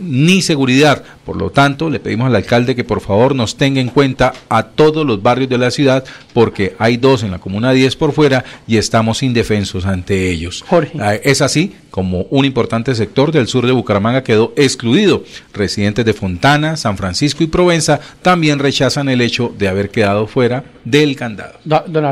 ni 0.02 0.41
seguridad. 0.41 1.03
Por 1.25 1.37
lo 1.37 1.49
tanto, 1.49 1.89
le 1.89 1.99
pedimos 1.99 2.27
al 2.27 2.35
alcalde 2.35 2.75
que 2.75 2.83
por 2.83 3.01
favor 3.01 3.35
nos 3.35 3.55
tenga 3.55 3.79
en 3.79 3.89
cuenta 3.89 4.33
a 4.49 4.63
todos 4.63 5.05
los 5.05 5.21
barrios 5.21 5.49
de 5.49 5.57
la 5.57 5.71
ciudad 5.71 6.03
porque 6.33 6.75
hay 6.79 6.97
dos 6.97 7.23
en 7.23 7.31
la 7.31 7.39
comuna 7.39 7.71
10 7.71 7.95
por 7.95 8.11
fuera 8.11 8.43
y 8.67 8.77
estamos 8.77 9.23
indefensos 9.23 9.85
ante 9.85 10.29
ellos. 10.29 10.63
Jorge. 10.67 10.97
Ah, 10.99 11.15
es 11.15 11.41
así 11.41 11.73
como 11.93 12.23
un 12.31 12.43
importante 12.43 12.95
sector 12.95 13.31
del 13.31 13.47
sur 13.47 13.67
de 13.67 13.71
Bucaramanga 13.71 14.23
quedó 14.23 14.51
excluido. 14.55 15.23
Residentes 15.53 16.03
de 16.03 16.13
Fontana, 16.13 16.75
San 16.75 16.97
Francisco 16.97 17.43
y 17.43 17.47
Provenza 17.47 17.99
también 18.23 18.57
rechazan 18.57 19.09
el 19.09 19.21
hecho 19.21 19.53
de 19.55 19.67
haber 19.67 19.91
quedado 19.91 20.25
fuera 20.25 20.63
del 20.83 21.15
candado. 21.15 21.59
Don, 21.63 22.03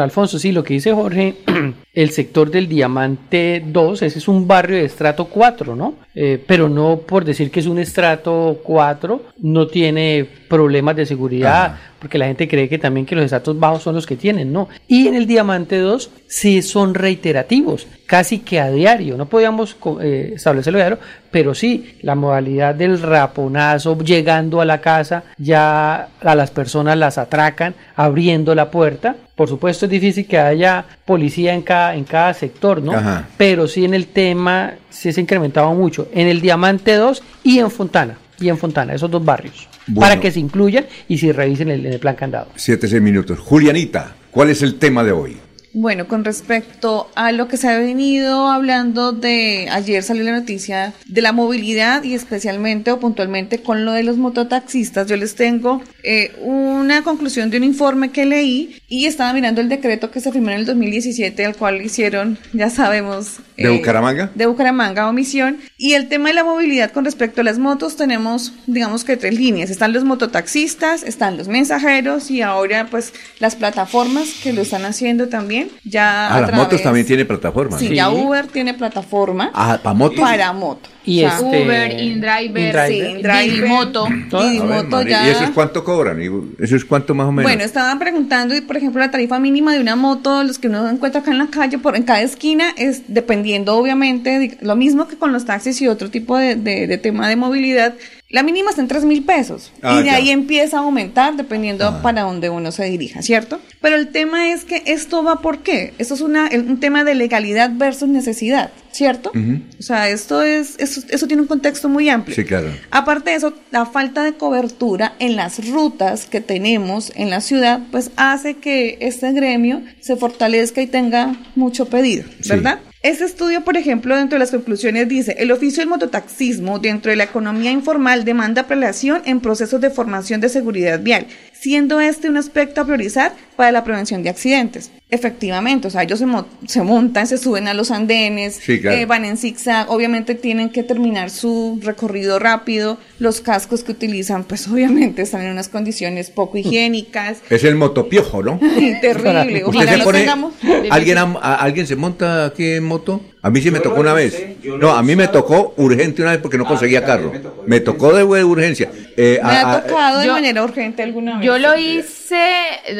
Alfonso, 0.00 0.40
sí, 0.40 0.50
lo 0.50 0.64
que 0.64 0.74
dice 0.74 0.92
Jorge, 0.92 1.36
el 1.94 2.10
sector 2.10 2.50
del 2.50 2.68
Diamante 2.68 3.62
2, 3.64 4.02
ese 4.02 4.18
es 4.18 4.26
un 4.26 4.48
barrio 4.48 4.76
de 4.76 4.84
estrato 4.86 5.26
4, 5.26 5.76
¿no? 5.76 5.94
Eh, 6.16 6.42
pero 6.44 6.68
no 6.68 7.02
por 7.06 7.24
decir 7.24 7.52
que 7.52 7.60
es 7.60 7.66
un 7.66 7.78
estrato 7.78 8.57
4, 8.62 9.22
no 9.38 9.66
tiene 9.66 10.26
problemas 10.48 10.96
de 10.96 11.06
seguridad, 11.06 11.76
porque 11.98 12.18
la 12.18 12.26
gente 12.26 12.48
cree 12.48 12.68
que 12.68 12.78
también 12.78 13.06
que 13.06 13.14
los 13.14 13.24
estratos 13.24 13.58
bajos 13.58 13.82
son 13.82 13.94
los 13.94 14.06
que 14.06 14.16
tienen, 14.16 14.52
no. 14.52 14.68
Y 14.86 15.08
en 15.08 15.14
el 15.14 15.26
Diamante 15.26 15.78
2 15.78 16.10
sí 16.26 16.62
son 16.62 16.94
reiterativos, 16.94 17.86
casi 18.06 18.38
que 18.38 18.60
a 18.60 18.70
diario, 18.70 19.16
no 19.16 19.26
podíamos 19.26 19.76
eh, 20.00 20.32
establecerlo 20.36 20.78
diario, 20.78 20.98
pero 21.30 21.54
sí, 21.54 21.98
la 22.02 22.14
modalidad 22.14 22.74
del 22.74 23.00
raponazo, 23.00 23.98
llegando 23.98 24.60
a 24.60 24.64
la 24.64 24.80
casa, 24.80 25.24
ya 25.36 26.08
a 26.22 26.34
las 26.34 26.50
personas 26.50 26.96
las 26.96 27.18
atracan, 27.18 27.74
abriendo 27.96 28.54
la 28.54 28.70
puerta. 28.70 29.16
Por 29.34 29.48
supuesto 29.48 29.84
es 29.86 29.90
difícil 29.90 30.26
que 30.26 30.38
haya 30.38 30.84
policía 31.04 31.54
en 31.54 31.62
cada, 31.62 31.94
en 31.94 32.04
cada 32.04 32.32
sector, 32.34 32.82
¿no? 32.82 32.94
Pero 33.36 33.68
sí 33.68 33.84
en 33.84 33.94
el 33.94 34.06
tema 34.08 34.74
sí 34.88 35.12
se 35.12 35.20
ha 35.20 35.22
incrementado 35.22 35.72
mucho, 35.74 36.08
en 36.12 36.28
el 36.28 36.40
Diamante 36.40 36.94
2 36.94 37.22
y 37.44 37.58
en 37.58 37.70
Fontana 37.70 38.16
y 38.40 38.48
en 38.48 38.58
Fontana, 38.58 38.94
esos 38.94 39.10
dos 39.10 39.24
barrios, 39.24 39.68
para 39.94 40.20
que 40.20 40.30
se 40.30 40.40
incluyan 40.40 40.86
y 41.08 41.18
se 41.18 41.32
revisen 41.32 41.70
el, 41.70 41.86
en 41.86 41.92
el 41.92 41.98
plan 41.98 42.16
candado. 42.16 42.48
Siete, 42.56 42.88
seis 42.88 43.02
minutos. 43.02 43.38
Julianita, 43.38 44.14
¿cuál 44.30 44.50
es 44.50 44.62
el 44.62 44.76
tema 44.76 45.02
de 45.04 45.12
hoy? 45.12 45.36
Bueno, 45.80 46.08
con 46.08 46.24
respecto 46.24 47.08
a 47.14 47.30
lo 47.30 47.46
que 47.46 47.56
se 47.56 47.68
ha 47.68 47.78
venido 47.78 48.48
hablando 48.48 49.12
de 49.12 49.68
ayer 49.70 50.02
salió 50.02 50.24
la 50.24 50.32
noticia 50.32 50.92
de 51.06 51.22
la 51.22 51.30
movilidad 51.30 52.02
y 52.02 52.14
especialmente 52.14 52.90
o 52.90 52.98
puntualmente 52.98 53.62
con 53.62 53.84
lo 53.84 53.92
de 53.92 54.02
los 54.02 54.16
mototaxistas, 54.16 55.06
yo 55.06 55.16
les 55.16 55.36
tengo 55.36 55.80
eh, 56.02 56.34
una 56.40 57.04
conclusión 57.04 57.50
de 57.50 57.58
un 57.58 57.62
informe 57.62 58.10
que 58.10 58.26
leí 58.26 58.82
y 58.88 59.06
estaba 59.06 59.32
mirando 59.32 59.60
el 59.60 59.68
decreto 59.68 60.10
que 60.10 60.20
se 60.20 60.32
firmó 60.32 60.50
en 60.50 60.56
el 60.56 60.66
2017 60.66 61.46
al 61.46 61.54
cual 61.54 61.80
hicieron, 61.80 62.38
ya 62.52 62.70
sabemos, 62.70 63.36
de 63.56 63.64
eh, 63.64 63.68
Bucaramanga, 63.68 64.32
de 64.34 64.46
Bucaramanga 64.46 65.08
omisión. 65.08 65.58
Y 65.76 65.92
el 65.92 66.08
tema 66.08 66.30
de 66.30 66.34
la 66.34 66.42
movilidad 66.42 66.90
con 66.90 67.04
respecto 67.04 67.42
a 67.42 67.44
las 67.44 67.60
motos 67.60 67.94
tenemos, 67.94 68.52
digamos 68.66 69.04
que 69.04 69.16
tres 69.16 69.34
líneas, 69.34 69.70
están 69.70 69.92
los 69.92 70.02
mototaxistas, 70.02 71.04
están 71.04 71.36
los 71.36 71.46
mensajeros 71.46 72.32
y 72.32 72.42
ahora 72.42 72.88
pues 72.90 73.12
las 73.38 73.54
plataformas 73.54 74.28
que 74.42 74.52
lo 74.52 74.62
están 74.62 74.84
haciendo 74.84 75.28
también 75.28 75.67
ya 75.84 76.34
ah, 76.34 76.40
las 76.40 76.52
motos 76.52 76.82
también 76.82 77.06
tiene 77.06 77.24
plataforma. 77.24 77.78
Sí, 77.78 77.94
ya 77.94 78.10
Uber 78.10 78.46
tiene 78.46 78.74
plataforma. 78.74 79.50
Ah, 79.54 79.78
para 79.82 79.94
moto. 79.94 80.20
Para 80.20 80.52
moto. 80.52 80.88
Y 81.04 81.24
este... 81.24 81.64
Uber, 81.64 81.98
InDriver, 81.98 82.88
sí, 82.88 82.98
InDriver, 82.98 83.66
Moto. 83.66 84.06
Moto 84.08 85.02
ya. 85.02 85.26
¿Y 85.26 85.30
eso 85.30 85.44
es 85.44 85.50
cuánto 85.50 85.82
cobran? 85.82 86.20
¿Eso 86.58 86.76
es 86.76 86.84
cuánto 86.84 87.14
más 87.14 87.28
o 87.28 87.32
menos? 87.32 87.50
Bueno, 87.50 87.64
estaban 87.64 87.98
preguntando, 87.98 88.54
y 88.54 88.60
por 88.60 88.76
ejemplo, 88.76 89.00
la 89.00 89.10
tarifa 89.10 89.38
mínima 89.38 89.72
de 89.72 89.80
una 89.80 89.96
moto, 89.96 90.44
los 90.44 90.58
que 90.58 90.68
uno 90.68 90.86
encuentra 90.88 91.22
acá 91.22 91.30
en 91.30 91.38
la 91.38 91.46
calle, 91.46 91.78
por 91.78 91.96
en 91.96 92.02
cada 92.02 92.20
esquina, 92.20 92.74
es 92.76 93.04
dependiendo, 93.08 93.74
obviamente, 93.74 94.58
lo 94.60 94.76
mismo 94.76 95.08
que 95.08 95.16
con 95.16 95.32
los 95.32 95.46
taxis 95.46 95.80
y 95.80 95.88
otro 95.88 96.10
tipo 96.10 96.36
de, 96.36 96.56
de 96.56 96.98
tema 96.98 97.28
de 97.28 97.36
movilidad, 97.36 97.94
la 98.30 98.42
mínima 98.42 98.68
está 98.68 98.82
en 98.82 98.88
3 98.88 99.06
mil 99.06 99.24
pesos 99.24 99.72
ah, 99.80 99.98
y 99.98 100.02
de 100.02 100.10
ahí 100.10 100.30
empieza 100.30 100.76
a 100.76 100.80
aumentar 100.80 101.34
dependiendo 101.36 101.86
ah. 101.86 102.02
para 102.02 102.22
dónde 102.22 102.50
uno 102.50 102.72
se 102.72 102.84
dirija, 102.84 103.22
¿cierto? 103.22 103.58
Pero 103.80 103.96
el 103.96 104.08
tema 104.08 104.52
es 104.52 104.66
que 104.66 104.82
esto 104.84 105.22
va 105.22 105.40
por 105.40 105.60
qué. 105.60 105.94
Esto 105.96 106.12
es 106.12 106.20
una, 106.20 106.50
un 106.52 106.78
tema 106.78 107.04
de 107.04 107.14
legalidad 107.14 107.70
versus 107.74 108.06
necesidad, 108.06 108.70
¿cierto? 108.92 109.32
O 109.78 109.82
sea, 109.82 110.10
esto 110.10 110.42
es, 110.42 110.74
eso, 110.78 111.00
eso, 111.08 111.26
tiene 111.26 111.40
un 111.40 111.48
contexto 111.48 111.88
muy 111.88 112.10
amplio. 112.10 112.36
Sí, 112.36 112.44
claro. 112.44 112.70
Aparte 112.90 113.30
de 113.30 113.36
eso, 113.36 113.54
la 113.70 113.86
falta 113.86 114.22
de 114.24 114.34
cobertura 114.34 115.14
en 115.20 115.36
las 115.36 115.66
rutas 115.70 116.26
que 116.26 116.42
tenemos 116.42 117.12
en 117.14 117.30
la 117.30 117.40
ciudad, 117.40 117.80
pues 117.90 118.10
hace 118.16 118.56
que 118.56 118.98
este 119.00 119.32
gremio 119.32 119.80
se 120.00 120.16
fortalezca 120.16 120.82
y 120.82 120.86
tenga 120.86 121.34
mucho 121.54 121.86
pedido, 121.86 122.24
¿verdad? 122.46 122.80
Este 123.00 123.24
estudio, 123.24 123.62
por 123.62 123.76
ejemplo, 123.76 124.16
dentro 124.16 124.34
de 124.34 124.40
las 124.40 124.50
conclusiones 124.50 125.06
dice, 125.06 125.36
el 125.38 125.52
oficio 125.52 125.82
del 125.82 125.88
mototaxismo 125.88 126.80
dentro 126.80 127.10
de 127.10 127.16
la 127.16 127.22
economía 127.22 127.70
informal 127.70 128.24
demanda 128.24 128.66
prelación 128.66 129.22
en 129.24 129.38
procesos 129.38 129.80
de 129.80 129.90
formación 129.90 130.40
de 130.40 130.48
seguridad 130.48 131.00
vial, 131.00 131.28
siendo 131.60 132.00
este 132.00 132.28
un 132.28 132.36
aspecto 132.36 132.80
a 132.80 132.84
priorizar 132.84 133.32
para 133.56 133.72
la 133.72 133.82
prevención 133.84 134.22
de 134.22 134.30
accidentes. 134.30 134.90
Efectivamente, 135.10 135.88
o 135.88 135.90
sea, 135.90 136.02
ellos 136.02 136.22
se, 136.66 136.82
montan, 136.82 137.26
se 137.26 137.38
suben 137.38 137.66
a 137.66 137.74
los 137.74 137.90
andenes, 137.90 138.60
eh, 138.68 139.06
van 139.06 139.24
en 139.24 139.38
zigzag, 139.38 139.90
obviamente 139.90 140.34
tienen 140.34 140.68
que 140.68 140.82
terminar 140.82 141.30
su 141.30 141.80
recorrido 141.82 142.38
rápido, 142.38 142.98
los 143.18 143.40
cascos 143.40 143.82
que 143.82 143.92
utilizan, 143.92 144.44
pues 144.44 144.68
obviamente 144.68 145.22
están 145.22 145.42
en 145.42 145.52
unas 145.52 145.68
condiciones 145.68 146.30
poco 146.30 146.58
higiénicas. 146.58 147.38
Es 147.48 147.64
el 147.64 147.74
motopiojo, 147.74 148.42
¿no? 148.42 148.60
Terrible, 149.00 149.64
ojalá 149.64 149.96
lo 149.96 150.12
tengamos. 150.12 150.54
¿Alguien, 150.90 151.18
¿Alguien 151.40 151.86
se 151.86 151.96
monta 151.96 152.44
aquí 152.44 152.72
en 152.72 152.84
moto? 152.84 153.22
A 153.40 153.50
mí 153.50 153.60
sí 153.60 153.70
me 153.70 153.80
tocó 153.80 154.00
una 154.00 154.12
vez. 154.12 154.36
No, 154.80 154.90
a 154.90 155.02
mí 155.02 155.14
me 155.14 155.28
tocó 155.28 155.74
urgente 155.76 156.22
una 156.22 156.32
vez 156.32 156.40
porque 156.40 156.58
no 156.58 156.64
ah, 156.64 156.68
conseguía 156.68 157.04
carro. 157.04 157.32
Me 157.66 157.80
tocó 157.80 158.12
de 158.12 158.24
urgencia. 158.44 158.90
Eh, 159.16 159.40
me 159.42 159.56
ha 159.56 159.82
tocado 159.82 160.20
de 160.20 160.28
manera 160.28 160.64
urgente 160.64 161.02
alguna 161.02 161.38
vez. 161.38 161.46
Yo 161.46 161.58
lo 161.58 161.76
hice 161.76 162.36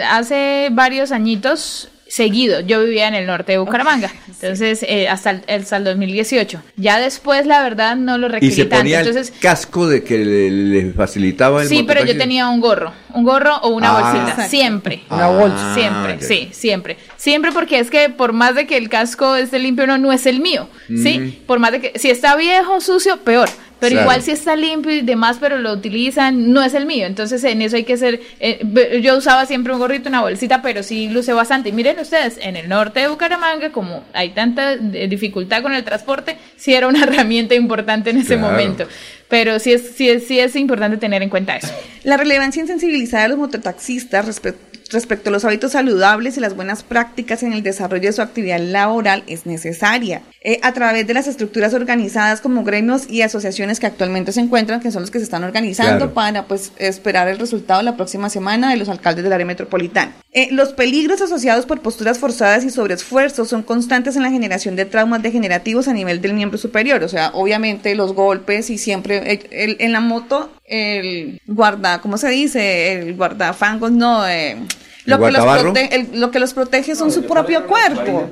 hace 0.09 0.69
varios 0.73 1.13
añitos 1.13 1.91
seguido. 2.09 2.61
Yo 2.61 2.83
vivía 2.83 3.07
en 3.07 3.15
el 3.15 3.27
norte 3.27 3.53
de 3.53 3.59
Bucaramanga, 3.59 4.11
entonces 4.27 4.85
eh, 4.89 5.09
hasta, 5.09 5.31
el, 5.31 5.43
hasta 5.49 5.77
el 5.77 5.85
2018. 5.85 6.63
Ya 6.77 6.99
después, 6.99 7.47
la 7.47 7.63
verdad, 7.63 7.97
no 7.97 8.19
lo 8.19 8.29
requerí 8.29 8.53
¿Y 8.53 8.57
se 8.57 8.65
ponía 8.65 9.01
entonces, 9.01 9.33
el 9.35 9.41
casco 9.41 9.87
de 9.87 10.03
que 10.03 10.19
le, 10.19 10.93
facilitaba 10.93 11.63
el 11.63 11.69
Sí, 11.69 11.85
pero 11.87 12.05
yo 12.05 12.17
tenía 12.17 12.49
un 12.49 12.61
gorro, 12.61 12.93
un 13.13 13.25
gorro 13.25 13.57
o 13.59 13.69
una 13.69 13.91
ah. 13.91 14.13
bolsita, 14.13 14.49
siempre. 14.49 15.03
una 15.11 15.29
bolsa. 15.29 15.75
Siempre, 15.75 16.21
sí, 16.21 16.49
siempre. 16.53 16.97
Siempre 17.17 17.53
porque 17.53 17.79
es 17.79 17.91
que 17.91 18.09
por 18.09 18.33
más 18.33 18.55
de 18.55 18.67
que 18.67 18.77
el 18.77 18.89
casco 18.89 19.37
esté 19.37 19.59
limpio, 19.59 19.87
no, 19.87 19.99
no 19.99 20.13
es 20.13 20.27
el 20.27 20.41
mío, 20.41 20.69
¿sí? 20.89 21.43
Por 21.47 21.59
más 21.59 21.73
de 21.73 21.81
que, 21.81 21.99
si 21.99 22.11
está 22.11 22.37
viejo, 22.37 22.81
sucio, 22.81 23.19
peor 23.19 23.49
Pero 23.81 23.93
Claro. 23.93 24.05
igual 24.07 24.23
si 24.23 24.33
está 24.33 24.57
limpio 24.57 24.91
y 24.93 25.03
demás, 25.03 25.37
pero 25.41 25.59
lo 25.59 25.73
utilizan, 25.73 26.53
no 26.53 26.63
es 26.63 26.75
el 26.75 26.85
mío. 26.85 27.07
Entonces 27.07 27.45
en 27.45 27.63
eso 27.63 27.77
hay 27.77 27.85
que 27.85 27.97
ser... 27.97 28.21
eh, 28.41 29.01
yo 29.03 29.17
usaba 29.17 29.47
siempre 29.47 29.73
un 29.73 29.79
gorrito, 29.79 30.09
una 30.09 30.21
bolsita, 30.21 30.63
pero 30.63 30.83
sí 30.83 31.09
luce 31.09 31.33
bastante. 31.33 31.69
Y 31.69 31.73
miren 31.73 31.99
ustedes, 32.01 32.39
en 32.43 32.57
el 32.57 32.69
norte 32.69 33.01
de 33.01 33.09
Bucaramanga, 33.09 33.71
como 33.71 34.05
hay 34.13 34.31
tanta 34.31 34.73
eh, 34.73 35.07
dificultad 35.09 35.63
con 35.63 35.75
el 35.75 35.85
transporte, 35.85 36.37
sí 36.57 36.75
era 36.75 36.89
una 36.89 37.03
herramienta 37.05 37.55
importante 37.55 38.11
en 38.11 38.19
ese 38.19 38.37
Claro. 38.37 38.51
momento. 38.51 38.89
Pero 39.29 39.59
sí 39.59 39.73
es, 39.75 39.91
sí, 39.95 40.09
es, 40.09 40.27
sí 40.27 40.41
es 40.41 40.57
importante 40.57 40.97
tener 40.97 41.23
en 41.23 41.29
cuenta 41.29 41.55
eso. 41.57 41.69
La 42.03 42.17
relevancia 42.17 42.61
en 42.63 42.67
sensibilizar 42.67 43.21
a 43.23 43.29
los 43.29 43.37
mototaxistas 43.37 44.27
respe- 44.27 44.55
respecto 44.91 45.29
a 45.31 45.33
los 45.33 45.45
hábitos 45.45 45.73
saludables 45.73 46.37
y 46.37 46.41
las 46.41 46.55
buenas 46.57 46.83
prácticas 46.83 47.43
en 47.43 47.53
el 47.53 47.63
desarrollo 47.63 48.09
de 48.09 48.13
su 48.13 48.23
actividad 48.23 48.59
laboral 48.61 49.23
es 49.27 49.47
necesaria. 49.47 50.23
Eh, 50.43 50.61
a 50.63 50.73
través 50.73 51.07
de 51.07 51.15
las 51.15 51.27
estructuras 51.27 51.75
organizadas 51.75 52.41
como 52.41 52.65
gremios 52.65 53.11
y 53.11 53.23
asociaciones 53.23 53.81
que 53.81 53.87
actualmente 53.87 54.33
se 54.33 54.41
encuentran, 54.41 54.81
que 54.81 54.91
son 54.91 55.03
los 55.03 55.11
que 55.11 55.19
se 55.19 55.25
están 55.25 55.45
organizando 55.45 55.97
Claro. 55.99 56.15
para 56.15 56.45
pues 56.45 56.73
esperar 56.79 57.29
el 57.29 57.39
resultado 57.39 57.83
la 57.83 57.97
próxima 57.97 58.31
semana 58.31 58.71
de 58.71 58.77
los 58.77 58.89
alcaldes 58.89 59.25
del 59.25 59.33
área 59.33 59.47
metropolitana. 59.47 60.13
Eh, 60.33 60.49
los 60.53 60.73
peligros 60.73 61.21
asociados 61.21 61.67
por 61.67 61.81
posturas 61.81 62.19
forzadas 62.19 62.65
y 62.65 62.71
sobreesfuerzos 62.71 63.49
son 63.49 63.63
constantes 63.63 64.17
en 64.17 64.23
la 64.23 64.31
generación 64.31 64.77
de 64.77 64.85
traumas 64.85 65.23
degenerativos 65.23 65.89
a 65.89 65.93
nivel 65.93 66.21
del 66.21 66.35
miembro 66.35 66.59
superior, 66.59 67.03
o 67.03 67.09
sea, 67.09 67.31
obviamente 67.35 67.95
los 67.95 68.15
golpes 68.15 68.71
y 68.71 68.79
siempre 68.79 69.33
eh, 69.33 69.47
el- 69.51 69.77
en 69.81 69.93
la 69.93 70.01
moto 70.01 70.51
el 70.69 71.41
guarda, 71.47 72.01
¿cómo 72.01 72.19
se 72.19 72.29
dice? 72.29 72.93
El 72.93 73.15
guardafangos, 73.17 73.91
no, 73.93 74.27
eh, 74.29 74.57
lo, 75.05 75.17
que 75.19 75.31
los 75.31 75.43
guardabarro? 75.43 75.73
prote- 75.73 75.89
el- 75.91 76.21
lo 76.21 76.31
que 76.31 76.39
los 76.39 76.53
protege 76.55 76.95
son 76.95 77.11
su 77.11 77.25
propio 77.25 77.67
cuerpo. 77.67 78.29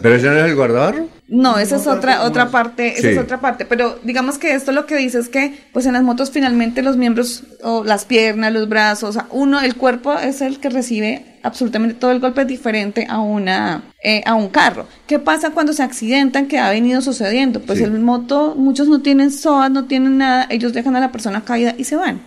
¿Pero 0.00 0.14
ese 0.14 0.26
no 0.26 0.36
es 0.38 0.44
el 0.44 0.54
guardabarro? 0.54 1.08
No, 1.28 1.58
esa 1.58 1.76
es 1.76 1.86
otra 1.86 2.22
otra 2.22 2.50
parte, 2.50 2.88
esa 2.92 3.00
Sí. 3.02 3.08
es 3.08 3.18
otra 3.18 3.40
parte, 3.40 3.64
pero 3.64 3.98
digamos 4.04 4.38
que 4.38 4.54
esto 4.54 4.70
lo 4.72 4.86
que 4.86 4.94
dice 4.96 5.18
es 5.18 5.28
que 5.28 5.54
pues 5.72 5.86
en 5.86 5.94
las 5.94 6.02
motos 6.02 6.30
finalmente 6.30 6.82
los 6.82 6.96
miembros 6.96 7.42
o 7.62 7.82
las 7.82 8.04
piernas, 8.04 8.52
los 8.52 8.68
brazos, 8.68 9.10
o 9.10 9.12
sea, 9.12 9.26
uno 9.30 9.60
el 9.60 9.74
cuerpo 9.74 10.14
es 10.14 10.40
el 10.40 10.60
que 10.60 10.68
recibe 10.70 11.24
absolutamente 11.44 11.94
todo 11.94 12.10
el 12.10 12.18
golpe 12.20 12.40
es 12.42 12.48
diferente 12.48 13.06
a 13.08 13.20
una 13.20 13.84
eh, 14.02 14.22
a 14.26 14.34
un 14.34 14.48
carro. 14.48 14.86
¿Qué 15.06 15.18
pasa 15.18 15.50
cuando 15.52 15.72
se 15.72 15.82
accidentan 15.82 16.46
que 16.48 16.58
ha 16.58 16.70
venido 16.70 17.00
sucediendo? 17.00 17.60
Pues 17.60 17.78
Sí. 17.78 17.84
el 17.84 17.98
moto 18.00 18.54
muchos 18.56 18.88
no 18.88 19.00
tienen 19.00 19.30
SOAT, 19.30 19.70
no 19.72 19.84
tienen 19.86 20.18
nada, 20.18 20.46
ellos 20.50 20.72
dejan 20.72 20.96
a 20.96 21.00
la 21.00 21.12
persona 21.12 21.44
caída 21.44 21.74
y 21.78 21.84
se 21.84 21.96
van. 21.96 22.20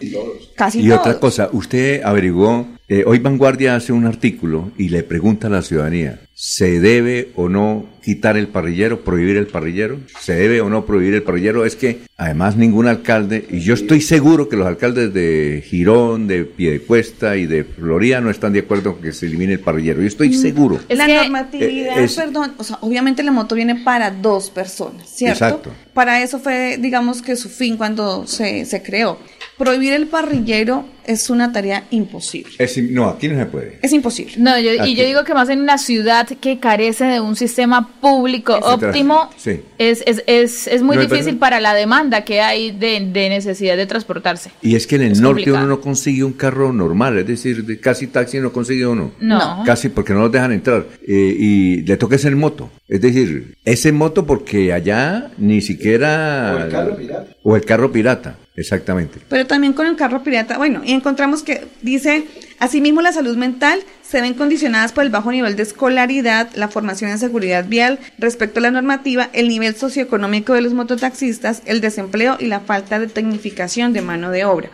Casi 0.55 0.79
Y 0.79 0.87
todos. 0.87 0.99
otra 1.01 1.19
cosa, 1.19 1.49
usted 1.51 2.01
averiguó, 2.03 2.65
eh, 2.87 3.03
hoy 3.05 3.19
Vanguardia 3.19 3.75
hace 3.75 3.91
un 3.93 4.05
artículo 4.05 4.71
y 4.77 4.89
le 4.89 5.03
pregunta 5.03 5.47
a 5.47 5.49
la 5.51 5.61
ciudadanía, 5.61 6.19
¿se 6.33 6.79
debe 6.79 7.31
o 7.35 7.47
no 7.49 7.85
quitar 8.07 8.37
el 8.37 8.47
parrillero, 8.47 9.01
prohibir 9.01 9.35
el 9.35 9.47
parrillero? 9.47 9.99
¿Se 10.21 10.33
debe 10.33 10.61
o 10.61 10.69
no 10.69 10.85
prohibir 10.85 11.13
el 11.15 11.23
parrillero? 11.23 11.65
Es 11.65 11.75
que 11.75 11.99
además 12.15 12.55
ningún 12.55 12.87
alcalde, 12.87 13.45
y 13.51 13.59
yo 13.59 13.73
estoy 13.73 13.99
seguro 13.99 14.47
que 14.47 14.55
los 14.55 14.65
alcaldes 14.65 15.13
de 15.13 15.61
Girón, 15.67 16.25
de 16.25 16.45
Piedecuesta 16.45 17.35
y 17.35 17.47
de 17.47 17.65
Florida 17.65 18.21
no 18.21 18.29
están 18.29 18.53
de 18.53 18.59
acuerdo 18.59 18.93
con 18.93 19.01
que 19.03 19.11
se 19.11 19.25
elimine 19.25 19.53
el 19.53 19.59
parrillero. 19.59 19.99
Yo 19.99 20.07
estoy 20.07 20.33
seguro. 20.33 20.79
la 20.87 21.05
normatividad, 21.05 21.99
eh, 21.99 22.03
es- 22.05 22.13
perdón, 22.15 22.53
o 22.57 22.63
sea, 22.63 22.77
obviamente 22.79 23.23
la 23.23 23.31
moto 23.31 23.55
viene 23.55 23.75
para 23.75 24.09
dos 24.09 24.49
personas, 24.51 25.09
¿cierto? 25.09 25.33
Exacto. 25.45 25.71
Para 25.93 26.23
eso 26.23 26.39
fue, 26.39 26.77
digamos 26.79 27.21
que 27.21 27.35
su 27.35 27.49
fin 27.49 27.75
cuando 27.75 28.25
se, 28.25 28.63
se 28.63 28.81
creó. 28.81 29.19
Prohibir 29.57 29.91
el 29.93 30.05
parrillero 30.05 30.85
es 31.07 31.31
una 31.31 31.51
tarea 31.51 31.85
imposible. 31.89 32.51
Es 32.59 32.77
im- 32.77 32.91
no, 32.91 33.09
aquí 33.09 33.27
no 33.27 33.39
se 33.39 33.47
puede. 33.47 33.79
Es 33.81 33.91
imposible. 33.91 34.33
No, 34.37 34.59
yo, 34.59 34.85
y 34.85 34.93
yo 34.95 35.03
digo 35.03 35.23
que 35.23 35.33
más 35.33 35.49
en 35.49 35.61
una 35.61 35.79
ciudad 35.79 36.27
que 36.27 36.59
carece 36.59 37.05
de 37.05 37.19
un 37.21 37.35
sistema 37.35 37.89
público 38.01 38.57
óptimo, 38.61 39.29
Sí. 39.37 39.61
es, 39.77 40.03
es, 40.05 40.23
es, 40.27 40.67
es 40.67 40.81
muy 40.83 40.95
No, 40.95 41.01
difícil 41.03 41.37
para 41.37 41.59
la 41.59 41.73
demanda 41.73 42.23
que 42.23 42.41
hay 42.41 42.71
de, 42.71 42.99
de 43.11 43.29
necesidad 43.29 43.75
de 43.77 43.85
transportarse. 43.85 44.51
Y 44.61 44.75
es 44.75 44.87
que 44.87 44.95
en 44.95 45.03
el 45.03 45.11
Es 45.13 45.19
norte 45.21 45.41
complicado. 45.43 45.57
uno 45.65 45.67
no 45.75 45.81
consigue 45.81 46.23
un 46.23 46.33
carro 46.33 46.71
normal, 46.73 47.17
es 47.17 47.27
decir, 47.27 47.65
de 47.65 47.79
casi 47.79 48.07
taxi 48.07 48.39
no 48.39 48.51
consigue 48.51 48.85
uno. 48.87 49.11
No. 49.19 49.63
Casi 49.65 49.89
porque 49.89 50.13
no 50.13 50.21
los 50.21 50.31
dejan 50.31 50.51
entrar. 50.51 50.85
Eh, 51.07 51.35
y 51.39 51.81
le 51.83 51.97
toca 51.97 52.17
ser 52.17 52.35
moto. 52.35 52.69
Es 52.87 53.01
decir, 53.01 53.55
es 53.65 53.85
en 53.85 53.95
moto 53.95 54.25
porque 54.25 54.71
allá 54.73 55.31
ni 55.37 55.61
siquiera... 55.61 56.53
O 56.55 56.63
el 56.63 56.71
carro 56.71 56.95
pirata. 56.97 57.25
O 57.43 57.55
el 57.55 57.65
carro 57.65 57.91
pirata, 57.91 58.37
exactamente. 58.55 59.19
Pero 59.29 59.45
también 59.45 59.73
con 59.73 59.87
el 59.87 59.95
carro 59.95 60.23
pirata, 60.23 60.57
bueno, 60.57 60.81
y 60.85 60.91
encontramos 60.93 61.43
que 61.43 61.65
dice, 61.81 62.25
asimismo 62.59 63.01
la 63.01 63.11
salud 63.11 63.35
mental 63.37 63.79
se 64.09 64.21
ven 64.21 64.35
condicionadas 64.35 64.93
por 64.93 65.03
el 65.03 65.09
bajo 65.09 65.31
nivel 65.31 65.55
de 65.55 65.63
escolaridad, 65.63 66.49
la 66.55 66.69
formación 66.69 67.11
en 67.11 67.19
seguridad 67.19 67.65
vial 67.65 67.99
respecto 68.17 68.59
a 68.59 68.63
la 68.63 68.71
normativa, 68.71 69.29
el 69.33 69.49
nivel 69.49 69.75
socioeconómico 69.75 70.53
de 70.53 70.61
los 70.61 70.73
mototaxistas, 70.73 71.61
el 71.65 71.81
desempleo 71.81 72.37
y 72.39 72.45
la 72.45 72.61
falta 72.61 72.99
de 72.99 73.07
tecnificación 73.07 73.93
de 73.93 74.01
mano 74.01 74.31
de 74.31 74.45
obra. 74.45 74.69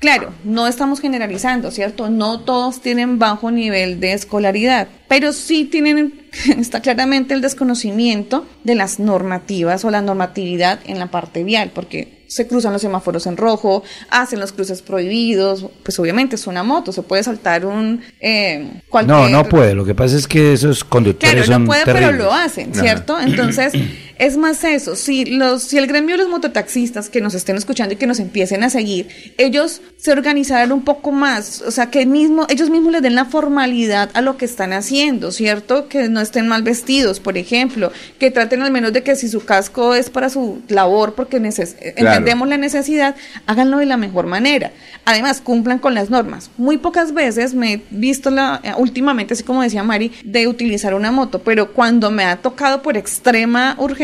Claro, 0.00 0.32
no 0.44 0.66
estamos 0.66 1.00
generalizando, 1.00 1.70
¿cierto? 1.70 2.10
No 2.10 2.40
todos 2.40 2.82
tienen 2.82 3.18
bajo 3.18 3.50
nivel 3.50 4.00
de 4.00 4.12
escolaridad, 4.12 4.88
pero 5.08 5.32
sí 5.32 5.64
tienen, 5.64 6.26
está 6.58 6.80
claramente 6.80 7.34
el 7.34 7.40
desconocimiento 7.40 8.46
de 8.64 8.74
las 8.74 8.98
normativas 8.98 9.84
o 9.84 9.90
la 9.90 10.02
normatividad 10.02 10.80
en 10.84 10.98
la 10.98 11.10
parte 11.10 11.44
vial, 11.44 11.70
porque 11.74 12.24
se 12.26 12.48
cruzan 12.48 12.72
los 12.72 12.82
semáforos 12.82 13.26
en 13.26 13.36
rojo, 13.36 13.84
hacen 14.10 14.40
los 14.40 14.52
cruces 14.52 14.82
prohibidos, 14.82 15.66
pues 15.84 15.98
obviamente 16.00 16.34
es 16.34 16.46
una 16.46 16.64
moto, 16.64 16.92
se 16.92 17.02
puede 17.02 17.22
saltar 17.22 17.64
un... 17.64 18.02
Eh, 18.20 18.63
cualquier- 18.88 19.16
No, 19.16 19.28
no 19.28 19.44
puede. 19.48 19.74
Lo 19.74 19.84
que 19.84 19.94
pasa 19.94 20.16
es 20.16 20.26
que 20.28 20.52
esos 20.52 20.84
conductores 20.84 21.34
Claro, 21.34 21.46
son 21.52 21.62
no 21.62 21.66
puede, 21.68 21.84
terribles. 21.84 22.10
pero 22.12 22.24
lo 22.24 22.32
hacen, 22.32 22.70
Ajá. 22.72 22.80
¿cierto? 22.80 23.20
Entonces, 23.20 23.72
es 24.18 24.36
más 24.36 24.62
eso. 24.64 24.96
Si 24.96 25.24
los, 25.24 25.62
si 25.62 25.78
el 25.78 25.86
gremio 25.86 26.16
de 26.16 26.22
los 26.22 26.30
mototaxistas 26.30 27.08
que 27.08 27.20
nos 27.20 27.34
estén 27.34 27.56
escuchando 27.56 27.94
y 27.94 27.96
que 27.96 28.06
nos 28.06 28.20
empiecen 28.20 28.62
a 28.64 28.70
seguir, 28.70 29.08
ellos 29.38 29.80
se 29.96 30.12
organizaran 30.12 30.72
un 30.72 30.82
poco 30.84 31.12
más, 31.12 31.62
o 31.62 31.70
sea, 31.70 31.90
que 31.90 32.04
mismo, 32.06 32.46
ellos 32.48 32.70
mismos 32.70 32.92
les 32.92 33.02
den 33.02 33.14
la 33.14 33.24
formalidad 33.24 34.10
a 34.14 34.20
lo 34.20 34.36
que 34.36 34.44
están 34.44 34.72
haciendo, 34.72 35.32
¿cierto? 35.32 35.88
Que 35.88 36.08
no 36.08 36.20
estén 36.20 36.46
mal 36.48 36.62
vestidos, 36.62 37.20
por 37.20 37.38
ejemplo, 37.38 37.90
que 38.18 38.30
traten 38.30 38.62
al 38.62 38.70
menos 38.70 38.92
de 38.92 39.02
que 39.02 39.16
si 39.16 39.28
su 39.28 39.44
casco 39.44 39.94
es 39.94 40.10
para 40.10 40.28
su 40.30 40.60
labor, 40.68 41.14
porque 41.14 41.40
neces- 41.40 41.76
entendemos 41.96 42.48
la 42.48 42.56
necesidad, 42.58 43.16
háganlo 43.46 43.78
de 43.78 43.86
la 43.86 43.96
mejor 43.96 44.26
manera. 44.26 44.72
Además, 45.06 45.40
cumplan 45.40 45.78
con 45.78 45.94
las 45.94 46.10
normas. 46.10 46.50
Muy 46.56 46.78
pocas 46.78 47.12
veces 47.14 47.54
me 47.54 47.72
he 47.74 47.82
visto 47.90 48.30
la, 48.30 48.60
eh, 48.62 48.72
últimamente, 48.76 49.34
así 49.34 49.42
como 49.42 49.62
decía 49.62 49.82
Mari, 49.82 50.12
de 50.24 50.46
utilizar 50.48 50.94
una 50.94 51.10
moto, 51.12 51.42
pero 51.42 51.72
cuando 51.72 52.10
me 52.10 52.24
ha 52.24 52.36
tocado 52.36 52.82
por 52.82 52.96
extrema 52.96 53.74
urgencia, 53.78 54.03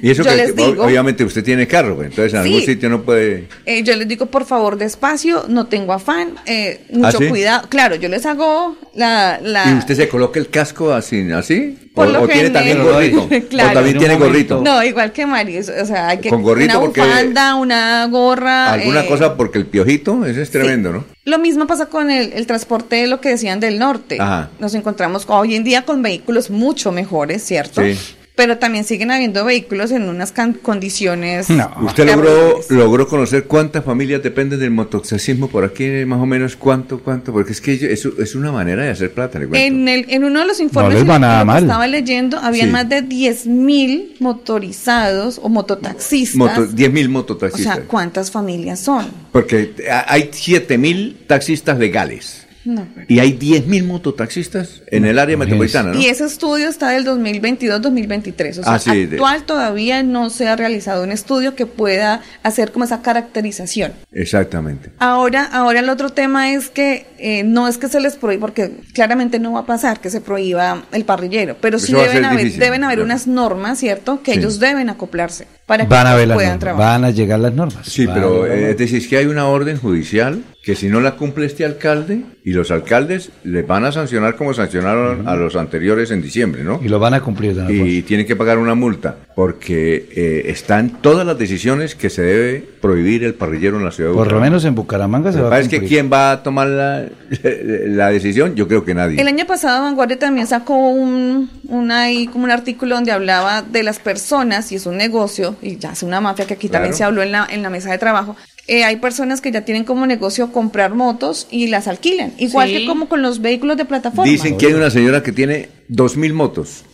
Y 0.00 0.10
eso 0.10 0.22
yo 0.22 0.30
que, 0.30 0.36
les 0.36 0.52
que, 0.52 0.64
digo, 0.66 0.84
obviamente 0.84 1.24
usted 1.24 1.44
tiene 1.44 1.66
carro, 1.66 2.02
entonces 2.02 2.32
en 2.34 2.42
Sí. 2.42 2.48
algún 2.48 2.60
sitio 2.62 2.88
no 2.88 3.02
puede... 3.02 3.48
eh, 3.66 3.82
yo 3.82 3.94
les 3.96 4.08
digo, 4.08 4.26
por 4.26 4.44
favor, 4.44 4.76
despacio, 4.76 5.44
no 5.48 5.66
tengo 5.66 5.92
afán, 5.92 6.34
eh, 6.46 6.80
mucho 6.90 7.08
¿Ah, 7.08 7.20
sí? 7.20 7.28
cuidado. 7.28 7.68
Claro, 7.68 7.94
yo 7.96 8.08
les 8.08 8.24
hago 8.26 8.76
la... 8.94 9.38
la 9.42 9.70
¿Y 9.70 9.78
usted 9.78 9.94
se 9.96 10.08
coloca 10.08 10.38
el 10.40 10.48
casco 10.50 10.92
así? 10.92 11.30
así? 11.32 11.78
¿O, 11.92 11.94
Por 11.96 12.08
lo 12.10 12.22
o 12.22 12.28
tiene 12.28 12.50
también 12.50 12.82
gorrito? 12.82 13.28
Claro. 13.50 13.70
¿O 13.70 13.74
también 13.74 13.98
tiene 13.98 14.16
gorrito? 14.16 14.60
No, 14.62 14.82
igual 14.82 15.12
que 15.12 15.26
Mari, 15.26 15.56
es- 15.58 15.68
o 15.68 15.86
sea, 15.86 16.08
hay 16.08 16.18
que 16.18 16.28
Con 16.28 16.42
gorrito 16.42 16.72
una 16.78 16.80
porque- 16.86 17.00
bufanda, 17.02 17.54
una 17.54 18.06
gorra. 18.06 18.72
¿Alguna 18.72 19.02
eh, 19.04 19.06
cosa? 19.06 19.36
Porque 19.36 19.58
el 19.58 19.66
piojito, 19.66 20.24
ese 20.26 20.42
es 20.42 20.50
tremendo, 20.50 20.92
¿no? 20.92 21.04
Lo 21.24 21.38
mismo 21.38 21.66
pasa 21.66 21.86
con 21.86 22.10
el, 22.10 22.32
el 22.32 22.46
transporte, 22.46 23.06
lo 23.06 23.20
que 23.20 23.28
decían 23.30 23.60
del 23.60 23.78
norte. 23.78 24.16
Ajá. 24.20 24.50
Nos 24.58 24.74
encontramos 24.74 25.24
hoy 25.28 25.54
en 25.54 25.62
día 25.64 25.82
con 25.82 26.02
vehículos 26.02 26.50
mucho 26.50 26.90
mejores, 26.92 27.44
¿cierto? 27.44 27.80
Sí. 27.82 27.96
Pero 28.36 28.58
también 28.58 28.82
siguen 28.82 29.12
habiendo 29.12 29.44
vehículos 29.44 29.92
en 29.92 30.08
unas 30.08 30.34
condiciones. 30.60 31.46
¿Usted 31.82 32.06
logró, 32.06 32.60
logró 32.68 33.06
conocer 33.06 33.44
cuántas 33.44 33.84
familias 33.84 34.24
dependen 34.24 34.58
del 34.58 34.72
mototaxismo 34.72 35.48
por 35.48 35.64
aquí, 35.64 36.04
más 36.04 36.20
o 36.20 36.26
menos 36.26 36.56
cuánto, 36.56 36.98
cuánto? 36.98 37.32
Porque 37.32 37.52
es 37.52 37.60
que 37.60 37.74
eso 37.92 38.12
es 38.18 38.34
una 38.34 38.50
manera 38.50 38.82
de 38.82 38.90
hacer 38.90 39.12
plata. 39.12 39.38
En, 39.52 39.86
el, 39.86 40.06
en 40.08 40.24
uno 40.24 40.40
de 40.40 40.46
los 40.46 40.58
informes 40.58 40.98
que 40.98 41.04
mal. 41.04 41.62
estaba 41.62 41.86
leyendo, 41.86 42.38
habían 42.38 42.66
Sí. 42.68 42.72
más 42.72 42.88
de 42.88 43.02
10.000 43.04 44.16
motorizados 44.18 45.38
o 45.40 45.48
mototaxistas. 45.48 46.36
Moto, 46.36 46.66
10.000 46.66 47.06
o 47.06 47.10
mototaxistas. 47.10 47.76
sea, 47.76 47.84
¿cuántas 47.84 48.32
familias 48.32 48.80
son? 48.80 49.06
Porque 49.30 49.74
hay 50.08 50.30
7.000 50.32 51.26
taxistas 51.28 51.78
legales 51.78 52.43
No. 52.64 52.86
y 53.08 53.18
hay 53.18 53.38
10.000 53.38 53.84
mototaxistas 53.84 54.82
en 54.86 55.04
el 55.04 55.18
área 55.18 55.36
metropolitana, 55.36 55.92
¿no? 55.92 56.00
Y 56.00 56.06
ese 56.06 56.24
estudio 56.24 56.68
está 56.68 56.90
del 56.90 57.04
2022-2023. 57.04 58.50
O 58.58 58.62
sea, 58.62 58.74
Ah, 58.74 58.78
sí, 58.78 59.06
de- 59.06 59.16
actual 59.16 59.44
todavía 59.44 60.02
no 60.02 60.30
se 60.30 60.48
ha 60.48 60.56
realizado 60.56 61.02
un 61.04 61.12
estudio 61.12 61.54
que 61.54 61.66
pueda 61.66 62.22
hacer 62.42 62.72
como 62.72 62.84
esa 62.84 63.02
caracterización. 63.02 63.92
Exactamente. 64.12 64.90
Ahora, 64.98 65.44
ahora 65.44 65.80
el 65.80 65.88
otro 65.88 66.10
tema 66.10 66.52
es 66.52 66.70
que 66.70 67.06
eh, 67.18 67.42
no 67.44 67.68
es 67.68 67.78
que 67.78 67.88
se 67.88 68.00
les 68.00 68.16
prohíba, 68.16 68.40
porque 68.40 68.70
claramente 68.92 69.38
no 69.38 69.52
va 69.52 69.60
a 69.60 69.66
pasar 69.66 70.00
que 70.00 70.10
se 70.10 70.20
prohíba 70.20 70.84
el 70.92 71.04
parrillero, 71.04 71.56
pero 71.60 71.78
sí 71.78 71.92
Eso 71.92 72.00
deben 72.02 72.24
haber, 72.24 72.38
difícil, 72.38 72.60
deben 72.60 72.84
haber 72.84 72.96
claro. 72.98 73.06
unas 73.06 73.26
normas, 73.26 73.78
¿cierto? 73.78 74.22
Que 74.22 74.32
Sí. 74.32 74.38
ellos 74.38 74.58
deben 74.60 74.88
acoplarse. 74.90 75.46
Para 75.66 75.84
que 75.84 75.90
Van 75.90 76.06
a 76.06 76.14
ver 76.14 76.28
las 76.28 76.36
puedan 76.36 76.50
normas, 76.52 76.60
trabajar. 76.60 76.86
van 77.00 77.04
a 77.04 77.10
llegar 77.10 77.40
las 77.40 77.54
normas. 77.54 77.86
Sí, 77.86 78.06
pero 78.06 78.44
llegar 78.44 78.58
eh, 78.58 78.70
es 78.72 78.78
decir, 78.78 78.98
es 78.98 79.08
que 79.08 79.16
hay 79.16 79.26
una 79.26 79.46
orden 79.46 79.78
judicial 79.78 80.42
que 80.62 80.74
si 80.74 80.88
no 80.88 81.00
la 81.00 81.12
cumple 81.16 81.44
este 81.44 81.64
alcalde 81.64 82.22
y 82.42 82.52
los 82.52 82.70
alcaldes 82.70 83.30
le 83.44 83.62
van 83.62 83.84
a 83.84 83.92
sancionar 83.92 84.34
como 84.36 84.54
sancionaron 84.54 85.28
a 85.28 85.34
los 85.36 85.56
anteriores 85.56 86.10
en 86.10 86.22
diciembre, 86.22 86.64
¿no? 86.64 86.80
Y 86.82 86.88
lo 86.88 86.98
van 86.98 87.12
a 87.12 87.20
cumplir. 87.20 87.54
Y 87.68 88.00
tienen 88.02 88.26
que 88.26 88.34
pagar 88.34 88.58
una 88.58 88.74
multa 88.74 89.16
porque 89.36 90.08
eh, 90.14 90.42
están 90.46 91.02
todas 91.02 91.26
las 91.26 91.38
decisiones 91.38 91.94
que 91.94 92.08
se 92.08 92.22
debe 92.22 92.66
prohibir 92.80 93.24
el 93.24 93.34
parrillero 93.34 93.76
en 93.76 93.84
la 93.84 93.90
ciudad 93.90 94.10
de 94.10 94.16
Por 94.16 94.32
lo 94.32 94.40
menos 94.40 94.64
en 94.64 94.74
Bucaramanga 94.74 95.32
se 95.32 95.40
va 95.42 95.54
a 95.54 95.60
es 95.60 95.68
que 95.68 95.76
cumplir. 95.80 95.88
quién 95.88 96.10
va 96.10 96.32
a 96.32 96.42
tomar 96.42 96.68
la, 96.68 97.04
la 97.42 98.08
decisión, 98.08 98.54
yo 98.54 98.66
creo 98.66 98.84
que 98.86 98.94
nadie. 98.94 99.20
El 99.20 99.28
año 99.28 99.44
pasado 99.46 99.82
Vanguardia 99.82 100.18
también 100.18 100.46
sacó 100.46 100.76
un, 100.76 101.50
un 101.68 101.90
ahí 101.90 102.26
como 102.26 102.44
un 102.44 102.50
artículo 102.50 102.94
donde 102.96 103.12
hablaba 103.12 103.62
de 103.62 103.82
las 103.82 103.98
personas 103.98 104.70
y 104.72 104.76
es 104.76 104.86
un 104.86 104.96
negocio 104.96 105.56
y 105.62 105.76
ya 105.78 105.92
es 105.92 106.02
una 106.02 106.20
mafia 106.20 106.46
que 106.46 106.54
aquí 106.54 106.68
también 106.68 106.94
se 106.94 107.04
habló 107.04 107.22
en 107.22 107.32
la, 107.32 107.46
en 107.50 107.62
la 107.62 107.70
mesa 107.70 107.90
de 107.90 107.98
trabajo. 107.98 108.36
Eh, 108.66 108.82
hay 108.84 108.96
personas 108.96 109.40
que 109.42 109.52
ya 109.52 109.62
tienen 109.62 109.84
como 109.84 110.06
negocio 110.06 110.50
comprar 110.50 110.94
motos 110.94 111.46
y 111.50 111.66
las 111.68 111.86
alquilan, 111.86 112.32
igual 112.38 112.68
Sí. 112.68 112.78
que 112.78 112.86
como 112.86 113.08
con 113.08 113.20
los 113.20 113.40
vehículos 113.42 113.76
de 113.76 113.84
plataforma. 113.84 114.24
Dicen 114.30 114.56
que 114.56 114.66
hay 114.66 114.72
una 114.72 114.90
señora 114.90 115.22
que 115.22 115.32
tiene 115.32 115.68
dos 115.88 116.16
mil 116.16 116.32
motos. 116.32 116.84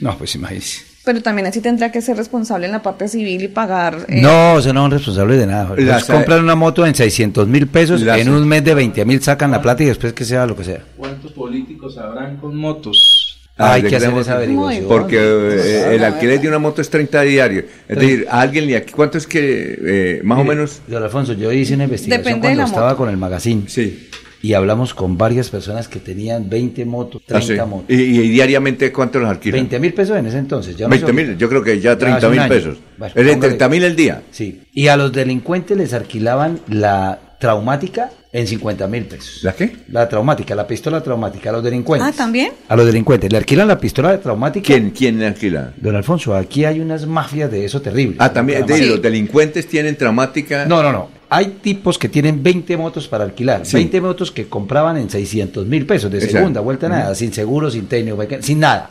No, 0.00 0.18
pues 0.18 0.34
imagínese. 0.34 0.82
Pero 1.04 1.22
también 1.22 1.46
así 1.46 1.60
tendrá 1.60 1.90
que 1.90 2.02
ser 2.02 2.16
responsable 2.16 2.66
en 2.66 2.72
la 2.72 2.82
parte 2.82 3.08
civil 3.08 3.42
y 3.42 3.48
pagar. 3.48 4.04
eh, 4.08 4.20
No, 4.20 4.54
o 4.54 4.60
sea, 4.62 4.72
no 4.72 4.82
son 4.82 4.90
responsables 4.90 5.38
de 5.38 5.46
nada. 5.46 5.72
Ellos 5.76 5.86
Las- 5.88 6.04
compran 6.04 6.42
una 6.42 6.54
moto 6.56 6.84
en 6.84 6.94
600 6.94 7.46
mil 7.48 7.68
pesos, 7.68 8.02
Las- 8.02 8.18
en 8.18 8.28
un 8.28 8.46
mes 8.46 8.62
de 8.64 8.74
20 8.74 9.04
mil 9.06 9.22
sacan 9.22 9.50
la 9.52 9.62
plata 9.62 9.82
y 9.82 9.86
después 9.86 10.12
que 10.12 10.24
sea 10.24 10.44
lo 10.46 10.56
que 10.56 10.64
sea. 10.64 10.84
¿Cuántos 10.96 11.32
políticos 11.32 11.96
habrán 11.96 12.36
con 12.36 12.54
motos? 12.56 13.29
Ah, 13.62 13.72
hay 13.74 13.82
¿de 13.82 13.88
que 13.90 13.96
hacer 13.96 14.12
esa 14.16 14.34
averiguación. 14.36 14.86
Porque 14.88 15.16
eh, 15.18 15.84
Ah, 15.86 15.92
el 15.94 16.04
alquiler 16.04 16.40
de 16.40 16.48
una 16.48 16.58
moto 16.58 16.80
es 16.82 16.90
30 16.90 17.22
diarios. 17.22 17.64
Es 17.88 17.98
decir, 17.98 18.26
a 18.30 18.40
alguien 18.40 18.66
le 18.66 18.76
aquí, 18.76 18.92
¿cuánto 18.92 19.18
es 19.18 19.26
que 19.26 19.78
eh, 19.84 20.20
más 20.24 20.38
o 20.38 20.44
menos? 20.44 20.80
Don 20.86 21.02
Alfonso, 21.02 21.32
yo 21.34 21.52
hice 21.52 21.74
una 21.74 21.84
investigación 21.84 22.24
Depende 22.24 22.48
cuando 22.48 22.64
estaba 22.64 22.86
moto. 22.88 22.96
con 22.98 23.08
el 23.10 23.16
magazine 23.16 23.62
Sí. 23.68 24.08
y 24.42 24.54
hablamos 24.54 24.94
con 24.94 25.18
varias 25.18 25.50
personas 25.50 25.86
que 25.88 25.98
tenían 26.00 26.48
20 26.48 26.84
motos, 26.86 27.20
Ah, 27.26 27.38
30 27.38 27.64
sí. 27.64 27.68
motos. 27.70 27.84
Y, 27.90 27.94
y 28.02 28.28
diariamente 28.30 28.90
cuánto 28.92 29.18
los 29.20 29.28
alquilan? 29.28 29.60
20 29.60 29.78
mil 29.78 29.92
pesos 29.92 30.16
en 30.16 30.26
ese 30.26 30.38
entonces. 30.38 30.76
Ya 30.76 30.86
no 30.86 30.90
20 30.90 31.06
sé- 31.06 31.12
mil, 31.12 31.36
yo 31.36 31.48
creo 31.48 31.62
que 31.62 31.78
ya 31.80 31.92
hace 31.92 32.00
30 32.00 32.28
un 32.28 32.36
mil 32.38 32.48
pesos. 32.48 32.78
Bueno, 32.96 33.14
es 33.16 33.24
de 33.26 33.32
póngale- 33.32 33.40
30 33.40 33.68
mil 33.68 33.84
el 33.84 33.96
día. 33.96 34.22
Sí. 34.30 34.62
Y 34.72 34.86
a 34.88 34.96
los 34.96 35.12
delincuentes 35.12 35.76
les 35.76 35.92
alquilaban 35.92 36.60
la 36.68 37.18
traumática 37.38 38.10
en 38.32 38.46
50 38.46 38.86
mil 38.86 39.04
pesos. 39.06 39.42
¿La 39.42 39.52
qué? 39.52 39.76
La 39.88 40.08
traumática, 40.08 40.54
la 40.54 40.66
pistola 40.66 41.02
traumática 41.02 41.50
a 41.50 41.54
los 41.54 41.64
delincuentes. 41.64 42.08
Ah, 42.08 42.16
¿también? 42.16 42.52
A 42.68 42.76
los 42.76 42.86
delincuentes. 42.86 43.30
Le 43.30 43.38
alquilan 43.38 43.66
la 43.66 43.78
pistola 43.78 44.12
de 44.12 44.18
traumática. 44.18 44.66
¿Quién, 44.66 44.90
quién 44.90 45.18
le 45.18 45.26
alquila? 45.26 45.72
Don 45.76 45.96
Alfonso, 45.96 46.36
aquí 46.36 46.64
hay 46.64 46.80
unas 46.80 47.06
mafias 47.06 47.50
de 47.50 47.64
eso 47.64 47.82
terribles. 47.82 48.16
Ah, 48.20 48.32
también, 48.32 48.64
los 48.68 49.02
delincuentes 49.02 49.66
tienen 49.66 49.96
traumática. 49.96 50.64
No, 50.66 50.82
no, 50.82 50.92
no. 50.92 51.08
Hay 51.28 51.58
tipos 51.60 51.96
que 51.98 52.08
tienen 52.08 52.42
20 52.42 52.76
motos 52.76 53.06
para 53.06 53.24
alquilar. 53.24 53.64
Sí. 53.64 53.76
20 53.76 54.00
motos 54.00 54.30
que 54.30 54.48
compraban 54.48 54.96
en 54.96 55.10
600 55.10 55.66
mil 55.66 55.86
pesos 55.86 56.10
de 56.10 56.18
Exacto. 56.18 56.38
segunda, 56.38 56.60
vuelta 56.60 56.88
nada, 56.88 57.14
sin 57.14 57.32
seguro, 57.32 57.70
sin 57.70 57.86
técnico, 57.86 58.18
sin 58.40 58.60
nada. 58.60 58.90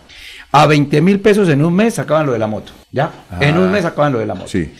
A 0.51 0.65
20 0.65 1.01
mil 1.01 1.19
pesos 1.19 1.47
en 1.49 1.63
un 1.63 1.73
mes 1.73 1.95
sacaban 1.95 2.25
lo 2.25 2.33
de 2.33 2.39
la 2.39 2.47
moto. 2.47 2.71
¿Ya? 2.91 3.11
En 3.39 3.57
un 3.57 3.71
mes 3.71 3.83
sacaban 3.83 4.13
lo 4.13 4.19
de 4.19 4.25
la 4.25 4.33
moto. 4.35 4.47
Ah. 4.47 4.51
Sí. 4.51 4.71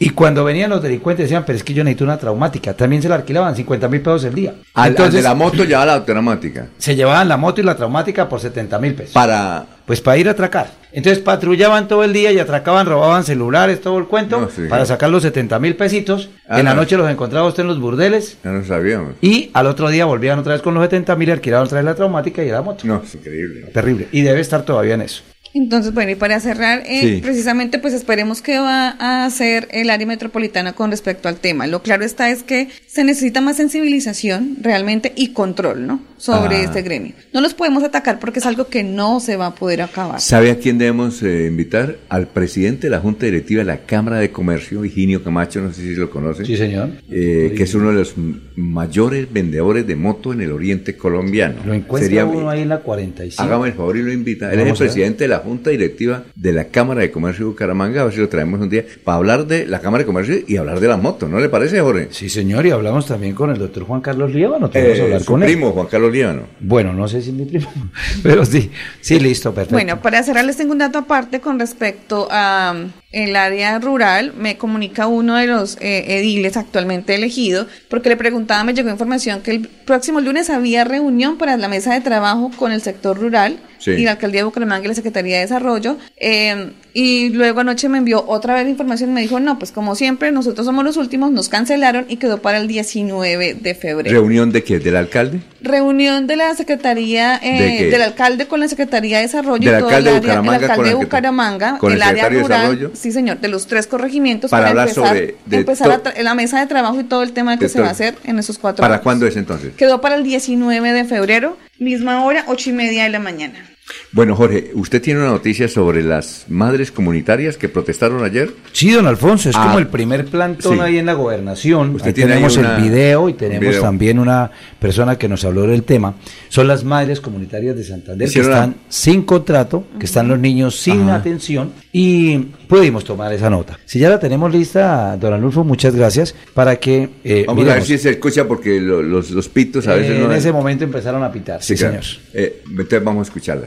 Y 0.00 0.10
cuando 0.10 0.44
venían 0.44 0.70
los 0.70 0.80
delincuentes 0.80 1.24
decían, 1.24 1.42
pero 1.44 1.56
es 1.56 1.64
que 1.64 1.74
yo 1.74 1.82
necesito 1.82 2.04
una 2.04 2.18
traumática. 2.18 2.72
También 2.74 3.02
se 3.02 3.08
la 3.08 3.16
alquilaban 3.16 3.56
50 3.56 3.88
mil 3.88 4.00
pesos 4.00 4.22
el 4.24 4.34
día. 4.34 4.54
Al, 4.74 4.82
al 4.84 4.88
Entonces, 4.90 5.14
de 5.14 5.22
la 5.22 5.34
moto 5.34 5.64
ya 5.64 5.84
la 5.84 6.04
traumática. 6.04 6.68
se 6.78 6.94
llevaban 6.94 7.26
la 7.28 7.36
moto 7.36 7.60
y 7.60 7.64
la 7.64 7.74
traumática 7.74 8.28
por 8.28 8.38
70 8.40 8.78
mil 8.78 8.94
pesos. 8.94 9.12
Para. 9.12 9.66
Pues 9.86 10.00
para 10.02 10.18
ir 10.18 10.28
a 10.28 10.32
atracar. 10.32 10.70
Entonces 10.92 11.22
patrullaban 11.22 11.88
todo 11.88 12.04
el 12.04 12.12
día 12.12 12.30
y 12.30 12.38
atracaban, 12.38 12.86
robaban 12.86 13.24
celulares, 13.24 13.80
todo 13.80 13.96
el 13.98 14.04
cuento, 14.04 14.38
No, 14.38 14.50
sí. 14.50 14.66
para 14.68 14.84
sacar 14.84 15.08
los 15.08 15.22
70 15.22 15.58
mil 15.58 15.74
pesitos. 15.76 16.28
Ah, 16.46 16.58
en 16.60 16.66
la 16.66 16.74
no. 16.74 16.82
noche 16.82 16.96
los 16.98 17.10
encontraba 17.10 17.48
usted 17.48 17.62
en 17.62 17.68
los 17.68 17.80
burdeles. 17.80 18.36
Ya 18.44 18.50
no 18.52 18.62
sabíamos. 18.64 19.14
Y 19.22 19.50
al 19.54 19.66
otro 19.66 19.88
día 19.88 20.04
volvían 20.04 20.38
otra 20.38 20.52
vez 20.52 20.62
con 20.62 20.74
los 20.74 20.82
70 20.84 21.16
mil, 21.16 21.30
alquilaban 21.30 21.64
otra 21.66 21.78
vez 21.78 21.86
la 21.86 21.94
traumática 21.94 22.44
y 22.44 22.50
la 22.50 22.60
moto. 22.62 22.86
No, 22.86 23.02
es 23.02 23.14
increíble. 23.14 23.62
Terrible. 23.72 24.08
Y 24.12 24.20
debe 24.20 24.40
estar 24.40 24.62
todavía 24.62 24.94
en 24.94 25.00
eso. 25.02 25.22
Entonces, 25.54 25.92
bueno, 25.94 26.10
y 26.12 26.14
para 26.14 26.38
cerrar, 26.40 26.82
eh, 26.86 27.00
Sí. 27.16 27.20
precisamente, 27.22 27.78
pues 27.78 27.94
esperemos 27.94 28.42
que 28.42 28.58
va 28.58 28.90
a 28.98 29.24
hacer 29.24 29.68
el 29.70 29.90
área 29.90 30.06
metropolitana 30.06 30.74
con 30.74 30.90
respecto 30.90 31.28
al 31.28 31.36
tema. 31.36 31.66
Lo 31.66 31.82
claro 31.82 32.04
está 32.04 32.30
es 32.30 32.42
que 32.42 32.68
se 32.86 33.02
necesita 33.04 33.40
más 33.40 33.56
sensibilización 33.56 34.56
realmente 34.60 35.12
y 35.16 35.28
control, 35.28 35.86
¿no? 35.86 36.00
Sobre 36.18 36.56
Ah. 36.56 36.62
este 36.64 36.82
gremio. 36.82 37.12
No 37.32 37.40
los 37.40 37.54
podemos 37.54 37.82
atacar 37.84 38.18
porque 38.18 38.40
es 38.40 38.46
algo 38.46 38.66
que 38.68 38.82
no 38.82 39.20
se 39.20 39.36
va 39.36 39.46
a 39.46 39.54
poder 39.54 39.82
acabar. 39.82 40.20
¿Sabe 40.20 40.50
a 40.50 40.58
quién 40.58 40.76
debemos 40.78 41.22
eh, 41.22 41.46
invitar? 41.46 41.96
Al 42.08 42.26
presidente 42.28 42.88
de 42.88 42.90
la 42.90 43.00
Junta 43.00 43.26
Directiva 43.26 43.60
de 43.60 43.66
la 43.66 43.78
Cámara 43.78 44.18
de 44.18 44.30
Comercio, 44.30 44.84
Higinio 44.84 45.22
Camacho, 45.22 45.60
no 45.60 45.72
sé 45.72 45.82
si 45.82 45.94
lo 45.94 46.10
conoce. 46.10 46.44
Sí, 46.44 46.56
señor. 46.56 46.90
Eh, 47.10 47.54
que 47.56 47.62
es 47.62 47.74
uno 47.74 47.88
de 47.90 47.94
los 47.94 48.14
mayores 48.56 49.32
vendedores 49.32 49.86
de 49.86 49.96
moto 49.96 50.32
en 50.32 50.40
el 50.40 50.52
oriente 50.52 50.96
colombiano. 50.96 51.56
Lo 51.64 51.72
encuentra 51.74 52.06
Sería- 52.08 52.26
uno 52.26 52.50
ahí 52.50 52.62
en 52.62 52.68
la 52.68 52.80
45. 52.80 53.42
Hágame 53.42 53.68
el 53.68 53.74
favor 53.74 53.96
y 53.96 54.02
lo 54.02 54.12
invita. 54.12 54.52
Él 54.52 54.60
es 54.60 54.68
el 54.68 54.76
presidente 54.76 55.24
de 55.24 55.28
la 55.28 55.38
Junta 55.48 55.70
Directiva 55.70 56.24
de 56.34 56.52
la 56.52 56.64
Cámara 56.66 57.00
de 57.00 57.10
Comercio 57.10 57.44
de 57.46 57.50
Bucaramanga. 57.52 58.02
A 58.02 58.04
ver 58.04 58.14
si 58.14 58.20
lo 58.20 58.28
traemos 58.28 58.60
un 58.60 58.68
día 58.68 58.84
para 59.04 59.16
hablar 59.18 59.46
de 59.46 59.66
la 59.66 59.80
Cámara 59.80 60.02
de 60.02 60.06
Comercio 60.06 60.36
y 60.46 60.56
hablar 60.56 60.80
de 60.80 60.88
las 60.88 61.00
motos. 61.00 61.28
¿No 61.28 61.40
le 61.40 61.48
parece, 61.48 61.80
Jorge? 61.80 62.08
Sí, 62.10 62.28
señor, 62.28 62.66
y 62.66 62.70
hablamos 62.70 63.06
también 63.06 63.34
con 63.34 63.50
el 63.50 63.58
doctor 63.58 63.84
Juan 63.84 64.00
Carlos 64.00 64.32
Líbano. 64.32 64.70
Tenemos 64.70 64.98
Eh, 64.98 65.00
a 65.00 65.04
hablar 65.04 65.20
su 65.20 65.26
con 65.26 65.42
él. 65.42 65.48
primo, 65.50 65.72
Juan 65.72 65.86
Carlos 65.86 66.12
Líbano. 66.12 66.42
Bueno, 66.60 66.92
no 66.92 67.08
sé 67.08 67.22
si 67.22 67.30
es 67.30 67.34
mi 67.34 67.44
primo, 67.44 67.70
pero 68.22 68.44
sí, 68.44 68.70
sí, 69.00 69.18
listo, 69.18 69.52
perfecto. 69.52 69.74
Bueno, 69.74 70.00
para 70.00 70.22
cerrarles 70.22 70.56
tengo 70.56 70.72
un 70.72 70.78
dato 70.78 70.98
aparte 70.98 71.40
con 71.40 71.58
respecto 71.58 72.28
a 72.30 72.74
um, 72.76 72.90
el 73.12 73.36
área 73.36 73.78
rural. 73.78 74.32
Me 74.36 74.56
comunica 74.58 75.06
uno 75.06 75.36
de 75.36 75.46
los 75.46 75.76
eh, 75.80 76.18
ediles 76.18 76.56
actualmente 76.56 77.14
elegido, 77.14 77.66
porque 77.88 78.08
le 78.10 78.16
preguntaba, 78.16 78.64
me 78.64 78.74
llegó 78.74 78.90
información 78.90 79.42
que 79.42 79.52
el 79.52 79.68
próximo 79.68 80.20
lunes 80.20 80.50
había 80.50 80.84
reunión 80.84 81.38
para 81.38 81.56
la 81.56 81.68
mesa 81.68 81.94
de 81.94 82.00
trabajo 82.00 82.50
con 82.56 82.72
el 82.72 82.80
sector 82.82 83.18
rural 83.18 83.58
Sí. 83.78 83.92
y 83.92 84.02
la 84.04 84.12
alcaldía 84.12 84.40
de 84.40 84.44
Bucaramanga 84.44 84.84
y 84.84 84.88
la 84.88 84.94
Secretaría 84.94 85.36
de 85.36 85.42
Desarrollo. 85.42 85.98
eh, 86.16 86.72
y 87.00 87.28
luego 87.30 87.60
anoche 87.60 87.88
me 87.88 87.98
envió 87.98 88.24
otra 88.26 88.54
vez 88.54 88.64
la 88.64 88.70
información 88.70 89.10
y 89.10 89.12
me 89.12 89.20
dijo, 89.20 89.38
no, 89.38 89.56
pues 89.58 89.70
como 89.70 89.94
siempre, 89.94 90.32
nosotros 90.32 90.66
somos 90.66 90.84
los 90.84 90.96
últimos, 90.96 91.30
nos 91.30 91.48
cancelaron 91.48 92.06
y 92.08 92.16
quedó 92.16 92.38
para 92.42 92.58
el 92.58 92.66
19 92.66 93.54
de 93.54 93.74
febrero. 93.76 94.10
¿Reunión 94.20 94.50
de 94.50 94.64
qué? 94.64 94.80
¿Del 94.80 94.96
alcalde? 94.96 95.40
Reunión 95.60 96.26
de 96.26 96.34
la 96.36 96.54
Secretaría, 96.56 97.38
eh, 97.42 97.88
del 97.90 98.02
alcalde 98.02 98.46
con 98.46 98.58
la 98.58 98.66
Secretaría 98.66 99.18
de 99.18 99.22
Desarrollo 99.24 99.70
Del 99.70 99.78
y 99.78 99.82
todo 99.82 99.88
alcalde 99.90 100.10
el 100.10 100.20
de 100.22 100.28
el 100.30 100.38
Bucaramanga 100.38 100.58
con 100.58 100.64
alcalde 100.70 100.84
de 100.84 100.90
el 100.90 100.96
Bucaramanga, 100.96 101.78
con 101.78 101.92
el 101.92 101.96
el 101.98 102.02
área 102.02 102.28
rural, 102.28 102.48
Desarrollo. 102.48 102.90
sí 102.94 103.12
señor, 103.12 103.38
de 103.40 103.48
los 103.48 103.66
tres 103.68 103.86
corregimientos 103.86 104.50
Para 104.50 104.62
para, 104.62 104.70
hablar 104.70 104.88
empezar, 104.88 105.08
sobre- 105.08 105.36
empezar 105.56 106.02
a 106.18 106.22
la 106.22 106.34
mesa 106.34 106.58
de 106.60 106.66
trabajo 106.66 106.98
y 107.00 107.04
todo 107.04 107.22
el 107.22 107.32
tema 107.32 107.58
que 107.58 107.66
de 107.66 107.68
se 107.68 107.80
va 107.80 107.88
a 107.88 107.90
hacer 107.92 108.16
en 108.24 108.38
esos 108.40 108.58
cuatro 108.58 108.82
¿Para 108.82 108.94
años. 108.94 109.02
cuándo 109.04 109.26
es 109.26 109.36
entonces? 109.36 109.72
Quedó 109.76 110.00
para 110.00 110.16
el 110.16 110.24
19 110.24 110.92
de 110.92 111.04
febrero, 111.04 111.56
misma 111.78 112.24
hora, 112.24 112.44
ocho 112.48 112.70
y 112.70 112.72
media 112.72 113.04
de 113.04 113.10
la 113.10 113.20
mañana. 113.20 113.64
Bueno, 114.12 114.34
Jorge, 114.36 114.70
¿usted 114.74 115.00
tiene 115.02 115.20
una 115.20 115.30
noticia 115.30 115.68
sobre 115.68 116.02
las 116.02 116.46
madres 116.48 116.90
comunitarias 116.90 117.56
que 117.56 117.68
protestaron 117.68 118.24
ayer? 118.24 118.50
Sí, 118.72 118.90
don 118.90 119.06
Alfonso, 119.06 119.50
es 119.50 119.56
Ah, 119.56 119.64
como 119.66 119.78
el 119.78 119.86
primer 119.86 120.26
plantón 120.26 120.74
sí. 120.76 120.80
ahí 120.80 120.98
en 120.98 121.06
la 121.06 121.12
gobernación. 121.14 121.94
Usted 121.94 122.08
Ahí 122.08 122.12
tiene 122.14 122.32
ahí 122.32 122.36
tenemos 122.38 122.56
una- 122.56 122.76
el 122.76 122.82
video 122.82 123.28
y 123.28 123.34
tenemos 123.34 123.60
video. 123.60 123.82
también 123.82 124.18
una 124.18 124.50
persona 124.78 125.16
que 125.18 125.28
nos 125.28 125.44
habló 125.44 125.62
del 125.62 125.82
tema. 125.82 126.14
Son 126.48 126.66
las 126.66 126.84
madres 126.84 127.20
comunitarias 127.20 127.76
de 127.76 127.84
Santander 127.84 128.28
que 128.30 128.38
la- 128.38 128.44
están 128.44 128.76
sin 128.88 129.22
contrato, 129.22 129.84
que 129.98 130.06
están 130.06 130.28
los 130.28 130.38
niños 130.38 130.76
sin 130.76 131.02
Ajá. 131.02 131.16
atención 131.16 131.72
y 131.92 132.38
pudimos 132.68 133.04
tomar 133.04 133.32
esa 133.32 133.50
nota. 133.50 133.78
Si 133.84 133.98
ya 133.98 134.08
la 134.10 134.18
tenemos 134.18 134.52
lista, 134.52 135.16
don 135.18 135.32
Anulfo, 135.32 135.64
muchas 135.64 135.94
gracias 135.94 136.34
para 136.54 136.76
que 136.76 137.08
eh, 137.24 137.44
Vamos 137.46 137.68
a 137.68 137.74
ver 137.74 137.82
si 137.84 137.98
se 137.98 138.10
escucha 138.10 138.46
porque 138.46 138.80
lo- 138.80 139.02
los, 139.02 139.30
los 139.30 139.48
pitos 139.48 139.86
a 139.88 139.94
veces 139.94 140.12
Eh, 140.16 140.18
no... 140.20 140.26
en 140.26 140.32
ese 140.38 140.52
momento 140.52 140.84
empezaron 140.84 141.22
a 141.22 141.30
pitar. 141.32 141.62
Sí, 141.62 141.74
claro. 141.74 142.02
señor. 142.02 142.22
Eh, 142.34 142.62
entonces 142.70 143.04
vamos 143.04 143.26
a 143.26 143.28
escucharla. 143.30 143.66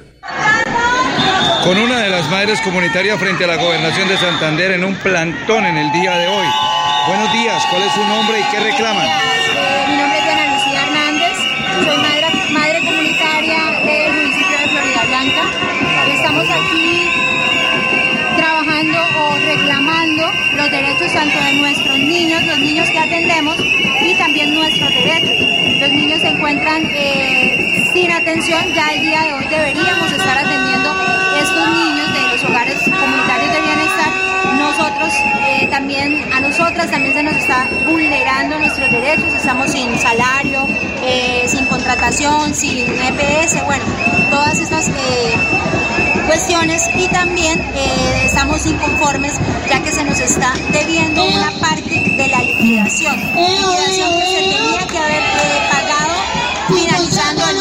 Con 1.63 1.77
una 1.77 1.99
de 1.99 2.09
las 2.09 2.29
madres 2.29 2.59
comunitarias 2.61 3.19
frente 3.19 3.43
a 3.43 3.47
la 3.47 3.57
gobernación 3.57 4.07
de 4.07 4.17
Santander 4.17 4.71
en 4.71 4.83
un 4.83 4.95
plantón 4.95 5.65
en 5.65 5.77
el 5.77 5.91
día 5.91 6.17
de 6.17 6.27
hoy. 6.27 6.47
Buenos 7.07 7.33
días, 7.33 7.63
¿cuál 7.69 7.83
es 7.83 7.91
su 7.93 8.03
nombre 8.05 8.39
y 8.39 8.43
qué 8.51 8.59
reclaman? 8.59 9.07
Mi 9.87 9.95
nombre 9.95 10.17
es 10.19 10.23
Diana 10.23 10.53
Lucía 10.53 10.83
Hernández, 10.83 11.37
soy 11.83 11.97
madre, 11.97 12.27
madre 12.51 12.79
comunitaria 12.79 13.59
del 13.85 14.13
municipio 14.13 14.57
de 14.57 14.67
Florida 14.69 15.03
Blanca. 15.07 15.43
Estamos 16.13 16.45
aquí 16.49 17.09
trabajando 18.37 18.99
o 19.19 19.35
reclamando 19.39 20.31
los 20.55 20.71
derechos 20.71 21.13
tanto 21.13 21.39
de 21.39 21.53
nuestros 21.53 21.97
niños, 21.99 22.43
los 22.43 22.59
niños 22.59 22.89
que 22.89 22.99
atendemos, 22.99 23.57
y 24.01 24.15
también 24.15 24.53
nuestros 24.53 24.89
derechos. 24.89 25.37
Los 25.79 25.91
niños 25.91 26.21
se 26.21 26.29
encuentran 26.29 26.83
eh, 26.91 27.70
sin 27.93 28.11
atención, 28.11 28.61
ya 28.73 28.87
el 28.89 29.01
día 29.01 29.21
de 29.21 29.33
hoy 29.33 29.45
deberíamos 29.47 30.11
estar 30.11 30.37
atendiendo 30.37 30.95
estos 31.37 31.69
niños 31.69 32.13
de 32.13 32.27
los 32.27 32.43
hogares 32.43 32.77
comunitarios 32.83 33.53
de 33.53 33.61
bienestar. 33.61 34.11
Nosotros 34.57 35.13
eh, 35.45 35.67
también, 35.69 36.23
a 36.33 36.39
nosotras 36.39 36.89
también 36.89 37.13
se 37.13 37.23
nos 37.23 37.35
está 37.35 37.67
vulnerando 37.85 38.59
nuestros 38.59 38.89
derechos, 38.91 39.33
estamos 39.33 39.71
sin 39.71 39.97
salario, 39.99 40.67
eh, 41.03 41.45
sin 41.47 41.65
contratación, 41.65 42.53
sin 42.53 42.77
EPS, 42.79 43.65
bueno, 43.65 43.83
todas 44.29 44.59
estas 44.59 44.87
eh, 44.87 45.37
cuestiones 46.27 46.83
y 46.95 47.07
también 47.09 47.61
estamos 48.23 48.65
inconformes 48.65 49.33
ya 49.69 49.81
que 49.81 49.91
se 49.91 50.03
nos 50.03 50.19
está 50.19 50.53
debiendo 50.71 51.25
una 51.25 51.51
parte 51.59 52.01
de 52.15 52.27
la 52.27 52.39
liquidación, 52.39 53.17
liquidación 53.17 54.19
que 54.19 54.25
se 54.25 54.57
tenía 54.57 54.87
que 54.87 54.97
haber 54.97 55.23
pagado 55.69 56.13
finalizando 56.67 57.49
el. 57.49 57.60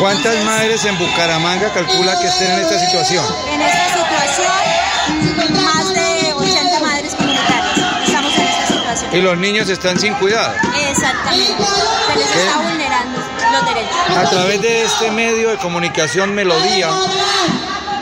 ¿Cuántas 0.00 0.42
madres 0.46 0.82
en 0.86 0.96
Bucaramanga 0.96 1.70
calcula 1.74 2.18
que 2.18 2.28
estén 2.28 2.50
en 2.52 2.60
esta 2.60 2.78
situación? 2.78 3.22
En 3.52 3.60
esta 3.60 3.84
situación, 3.98 5.62
más 5.62 5.92
de 5.92 6.32
80 6.32 6.80
madres 6.80 7.14
comunitarias 7.14 7.78
estamos 8.06 8.34
en 8.38 8.46
esta 8.46 8.66
situación. 8.66 9.14
Y 9.14 9.20
los 9.20 9.36
niños 9.36 9.68
están 9.68 10.00
sin 10.00 10.14
cuidado. 10.14 10.54
Exactamente, 10.88 11.64
se 12.06 12.18
les 12.18 12.34
está 12.34 12.58
vulnerando 12.62 13.20
los 13.52 13.66
derechos. 13.66 14.16
A 14.16 14.30
través 14.30 14.62
de 14.62 14.84
este 14.84 15.10
medio 15.10 15.50
de 15.50 15.58
comunicación 15.58 16.34
Melodía, 16.34 16.88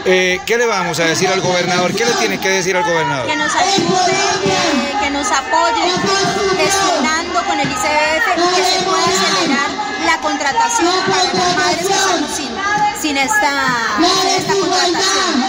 eh, 0.04 0.40
¿qué 0.46 0.56
le 0.56 0.66
vamos 0.66 1.00
a 1.00 1.04
decir 1.04 1.28
al 1.28 1.40
gobernador? 1.40 1.92
¿Qué 1.96 2.04
le 2.04 2.12
tiene 2.12 2.38
que 2.38 2.48
decir 2.48 2.76
al 2.76 2.84
gobernador? 2.84 3.26
que 3.26 3.34
nos 3.34 3.52
ayude, 3.56 4.12
eh, 4.44 4.94
que 5.02 5.10
nos 5.10 5.26
apoye 5.32 5.92
gestionando 6.56 7.42
con 7.42 7.58
el 7.58 7.68
ICBF 7.68 8.54
que 8.54 8.62
se 8.62 8.84
pueda 8.84 9.04
acelerar 9.04 9.77
la 10.08 10.18
contratación 10.20 10.94
para 11.06 11.22
las 11.34 11.56
madres 11.56 11.86
que 11.86 11.92
estamos 11.92 12.30
sin, 12.30 12.48
sin 12.98 13.16
esta, 13.18 13.96
sin 13.98 14.30
esta 14.30 14.54
contratación. 14.54 15.44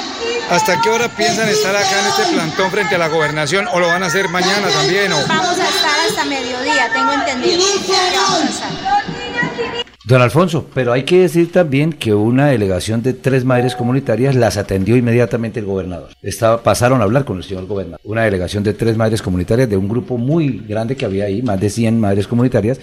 ¿Hasta 0.49 0.81
qué 0.81 0.89
hora 0.89 1.07
piensan 1.07 1.47
estar 1.47 1.73
acá 1.73 1.99
en 2.01 2.07
este 2.07 2.33
plantón 2.33 2.69
frente 2.69 2.95
a 2.95 2.97
la 2.97 3.07
gobernación 3.07 3.69
o 3.71 3.79
lo 3.79 3.87
van 3.87 4.03
a 4.03 4.07
hacer 4.07 4.27
mañana 4.27 4.67
también? 4.67 5.13
O... 5.13 5.27
Vamos 5.27 5.57
a 5.59 5.69
estar 5.69 5.99
hasta 6.05 6.25
mediodía, 6.25 6.91
tengo 6.91 7.13
entendido. 7.13 7.63
vamos 8.15 8.41
a 8.41 8.49
estar. 8.49 9.88
Don 10.09 10.23
Alfonso, 10.23 10.65
pero 10.73 10.91
hay 10.91 11.03
que 11.03 11.19
decir 11.19 11.51
también 11.51 11.93
que 11.93 12.15
una 12.15 12.47
delegación 12.47 13.03
de 13.03 13.13
tres 13.13 13.45
madres 13.45 13.75
comunitarias 13.75 14.33
las 14.33 14.57
atendió 14.57 14.97
inmediatamente 14.97 15.59
el 15.59 15.67
gobernador. 15.67 16.09
Estaba, 16.23 16.63
pasaron 16.63 17.01
a 17.01 17.03
hablar 17.03 17.25
con 17.25 17.37
el 17.37 17.43
señor 17.43 17.67
gobernador. 17.67 17.99
Una 18.03 18.23
delegación 18.23 18.63
de 18.63 18.73
tres 18.73 18.97
madres 18.97 19.21
comunitarias 19.21 19.69
de 19.69 19.77
un 19.77 19.87
grupo 19.87 20.17
muy 20.17 20.63
grande 20.67 20.95
que 20.95 21.05
había 21.05 21.25
ahí, 21.25 21.43
más 21.43 21.59
de 21.59 21.69
100 21.69 21.99
madres 21.99 22.27
comunitarias, 22.27 22.79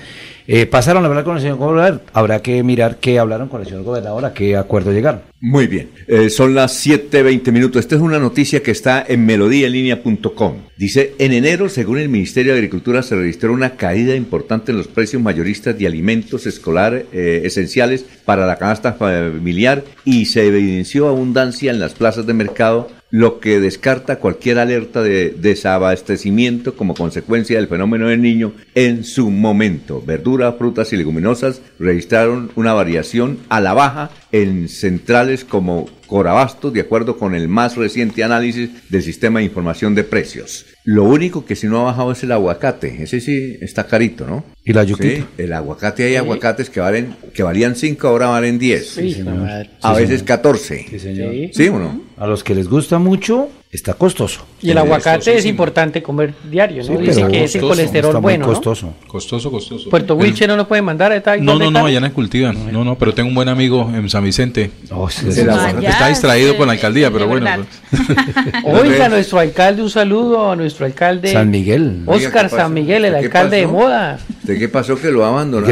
eh, 0.46 0.66
pasaron 0.66 1.02
a 1.02 1.08
hablar 1.08 1.24
con 1.24 1.34
el 1.34 1.42
señor 1.42 1.56
gobernador. 1.56 2.00
Habrá 2.12 2.42
que 2.42 2.62
mirar 2.62 2.98
qué 2.98 3.18
hablaron 3.18 3.48
con 3.48 3.60
el 3.60 3.66
señor 3.66 3.82
gobernador, 3.82 4.24
a 4.24 4.32
qué 4.32 4.56
acuerdo 4.56 4.92
llegaron. 4.92 5.22
Muy 5.40 5.66
bien, 5.66 5.90
Eh, 6.06 6.30
son 6.30 6.54
las 6.54 6.86
7.20 6.86 7.50
minutos. 7.50 7.80
Esta 7.80 7.96
es 7.96 8.00
una 8.00 8.20
noticia 8.20 8.62
que 8.62 8.70
está 8.70 9.04
en 9.04 9.26
melodíaenlínea.com. 9.26 10.54
Dice, 10.76 11.14
en 11.18 11.32
enero, 11.32 11.70
según 11.70 11.98
el 11.98 12.10
Ministerio 12.10 12.52
de 12.52 12.58
Agricultura, 12.58 13.02
se 13.02 13.16
registró 13.16 13.54
una 13.54 13.76
caída 13.76 14.14
importante 14.14 14.72
en 14.72 14.78
los 14.78 14.88
precios 14.88 15.22
mayoristas 15.22 15.78
de 15.78 15.86
alimentos 15.86 16.46
escolar 16.46 17.06
eh, 17.12 17.42
esenciales 17.44 18.04
para 18.26 18.44
la 18.44 18.58
canasta 18.58 18.92
familiar 18.92 19.84
y 20.04 20.26
se 20.26 20.46
evidenció 20.46 21.08
abundancia 21.08 21.70
en 21.70 21.78
las 21.78 21.94
plazas 21.94 22.26
de 22.26 22.34
mercado 22.34 22.90
lo 23.10 23.40
que 23.40 23.60
descarta 23.60 24.18
cualquier 24.18 24.58
alerta 24.58 25.02
de 25.02 25.30
desabastecimiento 25.30 26.74
como 26.76 26.94
consecuencia 26.94 27.56
del 27.56 27.68
fenómeno 27.68 28.08
del 28.08 28.22
niño 28.22 28.52
en 28.74 29.04
su 29.04 29.30
momento. 29.30 30.02
Verduras, 30.04 30.56
frutas 30.58 30.92
y 30.92 30.96
leguminosas 30.96 31.60
registraron 31.78 32.50
una 32.56 32.72
variación 32.72 33.38
a 33.48 33.60
la 33.60 33.74
baja 33.74 34.10
en 34.32 34.68
centrales 34.68 35.44
como 35.44 35.88
Corabastos, 36.06 36.72
de 36.72 36.80
acuerdo 36.80 37.16
con 37.18 37.34
el 37.34 37.48
más 37.48 37.76
reciente 37.76 38.22
análisis 38.22 38.70
del 38.90 39.02
sistema 39.02 39.40
de 39.40 39.46
información 39.46 39.94
de 39.94 40.04
precios. 40.04 40.66
Lo 40.86 41.02
único 41.02 41.44
que 41.44 41.56
si 41.56 41.66
no 41.66 41.80
ha 41.80 41.84
bajado 41.84 42.12
es 42.12 42.22
el 42.22 42.30
aguacate. 42.30 43.02
Ese 43.02 43.20
sí 43.20 43.58
está 43.60 43.88
carito, 43.88 44.24
¿no? 44.24 44.44
¿Y 44.64 44.72
la 44.72 44.84
yuquita? 44.84 45.16
Sí, 45.16 45.24
el 45.38 45.52
aguacate, 45.52 46.04
hay 46.04 46.14
aguacates 46.14 46.70
que 46.70 46.78
valen, 46.78 47.16
que 47.34 47.42
valían 47.42 47.74
5, 47.74 48.06
ahora 48.06 48.28
valen 48.28 48.56
10. 48.56 48.88
Sí, 48.88 49.12
señor. 49.12 49.48
A 49.82 49.94
Sí, 49.94 50.00
veces 50.00 50.20
señor. 50.20 50.24
14. 50.26 50.86
Sí, 50.88 50.98
señor. 51.00 51.34
¿Sí 51.52 51.68
o 51.68 51.78
no? 51.80 52.00
A 52.16 52.28
los 52.28 52.44
que 52.44 52.54
les 52.54 52.68
gusta 52.68 52.98
mucho, 53.00 53.48
está 53.76 53.94
costoso. 53.94 54.40
Y 54.60 54.70
el 54.70 54.78
aguacate 54.78 55.36
es 55.36 55.44
importante 55.46 56.02
comer 56.02 56.34
diario, 56.50 56.78
¿no? 56.78 56.84
Sí, 56.88 56.94
pero 57.14 57.28
que 57.28 57.44
es 57.44 57.54
el 57.54 57.60
colesterol 57.60 58.08
está 58.10 58.20
muy 58.20 58.22
bueno, 58.22 58.46
¿no? 58.46 58.52
costoso. 58.52 58.94
Costoso, 59.06 59.50
costoso. 59.50 59.90
Puerto 59.90 60.14
Wilche 60.16 60.46
no 60.46 60.56
lo 60.56 60.66
puede 60.66 60.82
mandar 60.82 61.12
a 61.12 61.16
No, 61.44 61.52
¿dónde 61.52 61.66
no, 61.66 61.70
no, 61.80 61.86
allá 61.86 62.00
no 62.00 62.06
cultivan. 62.12 62.72
No, 62.72 62.84
no, 62.84 62.96
pero 62.96 63.12
tengo 63.14 63.28
un 63.28 63.34
buen 63.34 63.48
amigo 63.48 63.88
en 63.94 64.08
San 64.08 64.24
Vicente. 64.24 64.70
sí, 65.10 65.28
Está- 65.28 66.08
distraído 66.08 66.56
con 66.56 66.66
la 66.66 66.72
alcaldía, 66.72 67.10
pero 67.10 67.26
bueno. 67.28 67.46
pues. 67.90 68.00
Oiga, 68.64 69.08
nuestro 69.08 69.38
alcalde, 69.38 69.82
un 69.82 69.90
saludo 69.90 70.50
a 70.50 70.56
nuestro 70.56 70.86
alcalde. 70.86 71.32
San 71.32 71.50
Miguel. 71.50 72.02
Oscar. 72.06 72.48
San 72.48 72.72
Miguel, 72.72 73.04
el 73.04 73.12
¿Qué 73.12 73.18
alcalde 73.26 73.58
de 73.58 73.66
moda. 73.66 74.18
¿De 74.42 74.58
qué 74.58 74.68
pasó 74.68 74.98
que 74.98 75.10
lo 75.10 75.24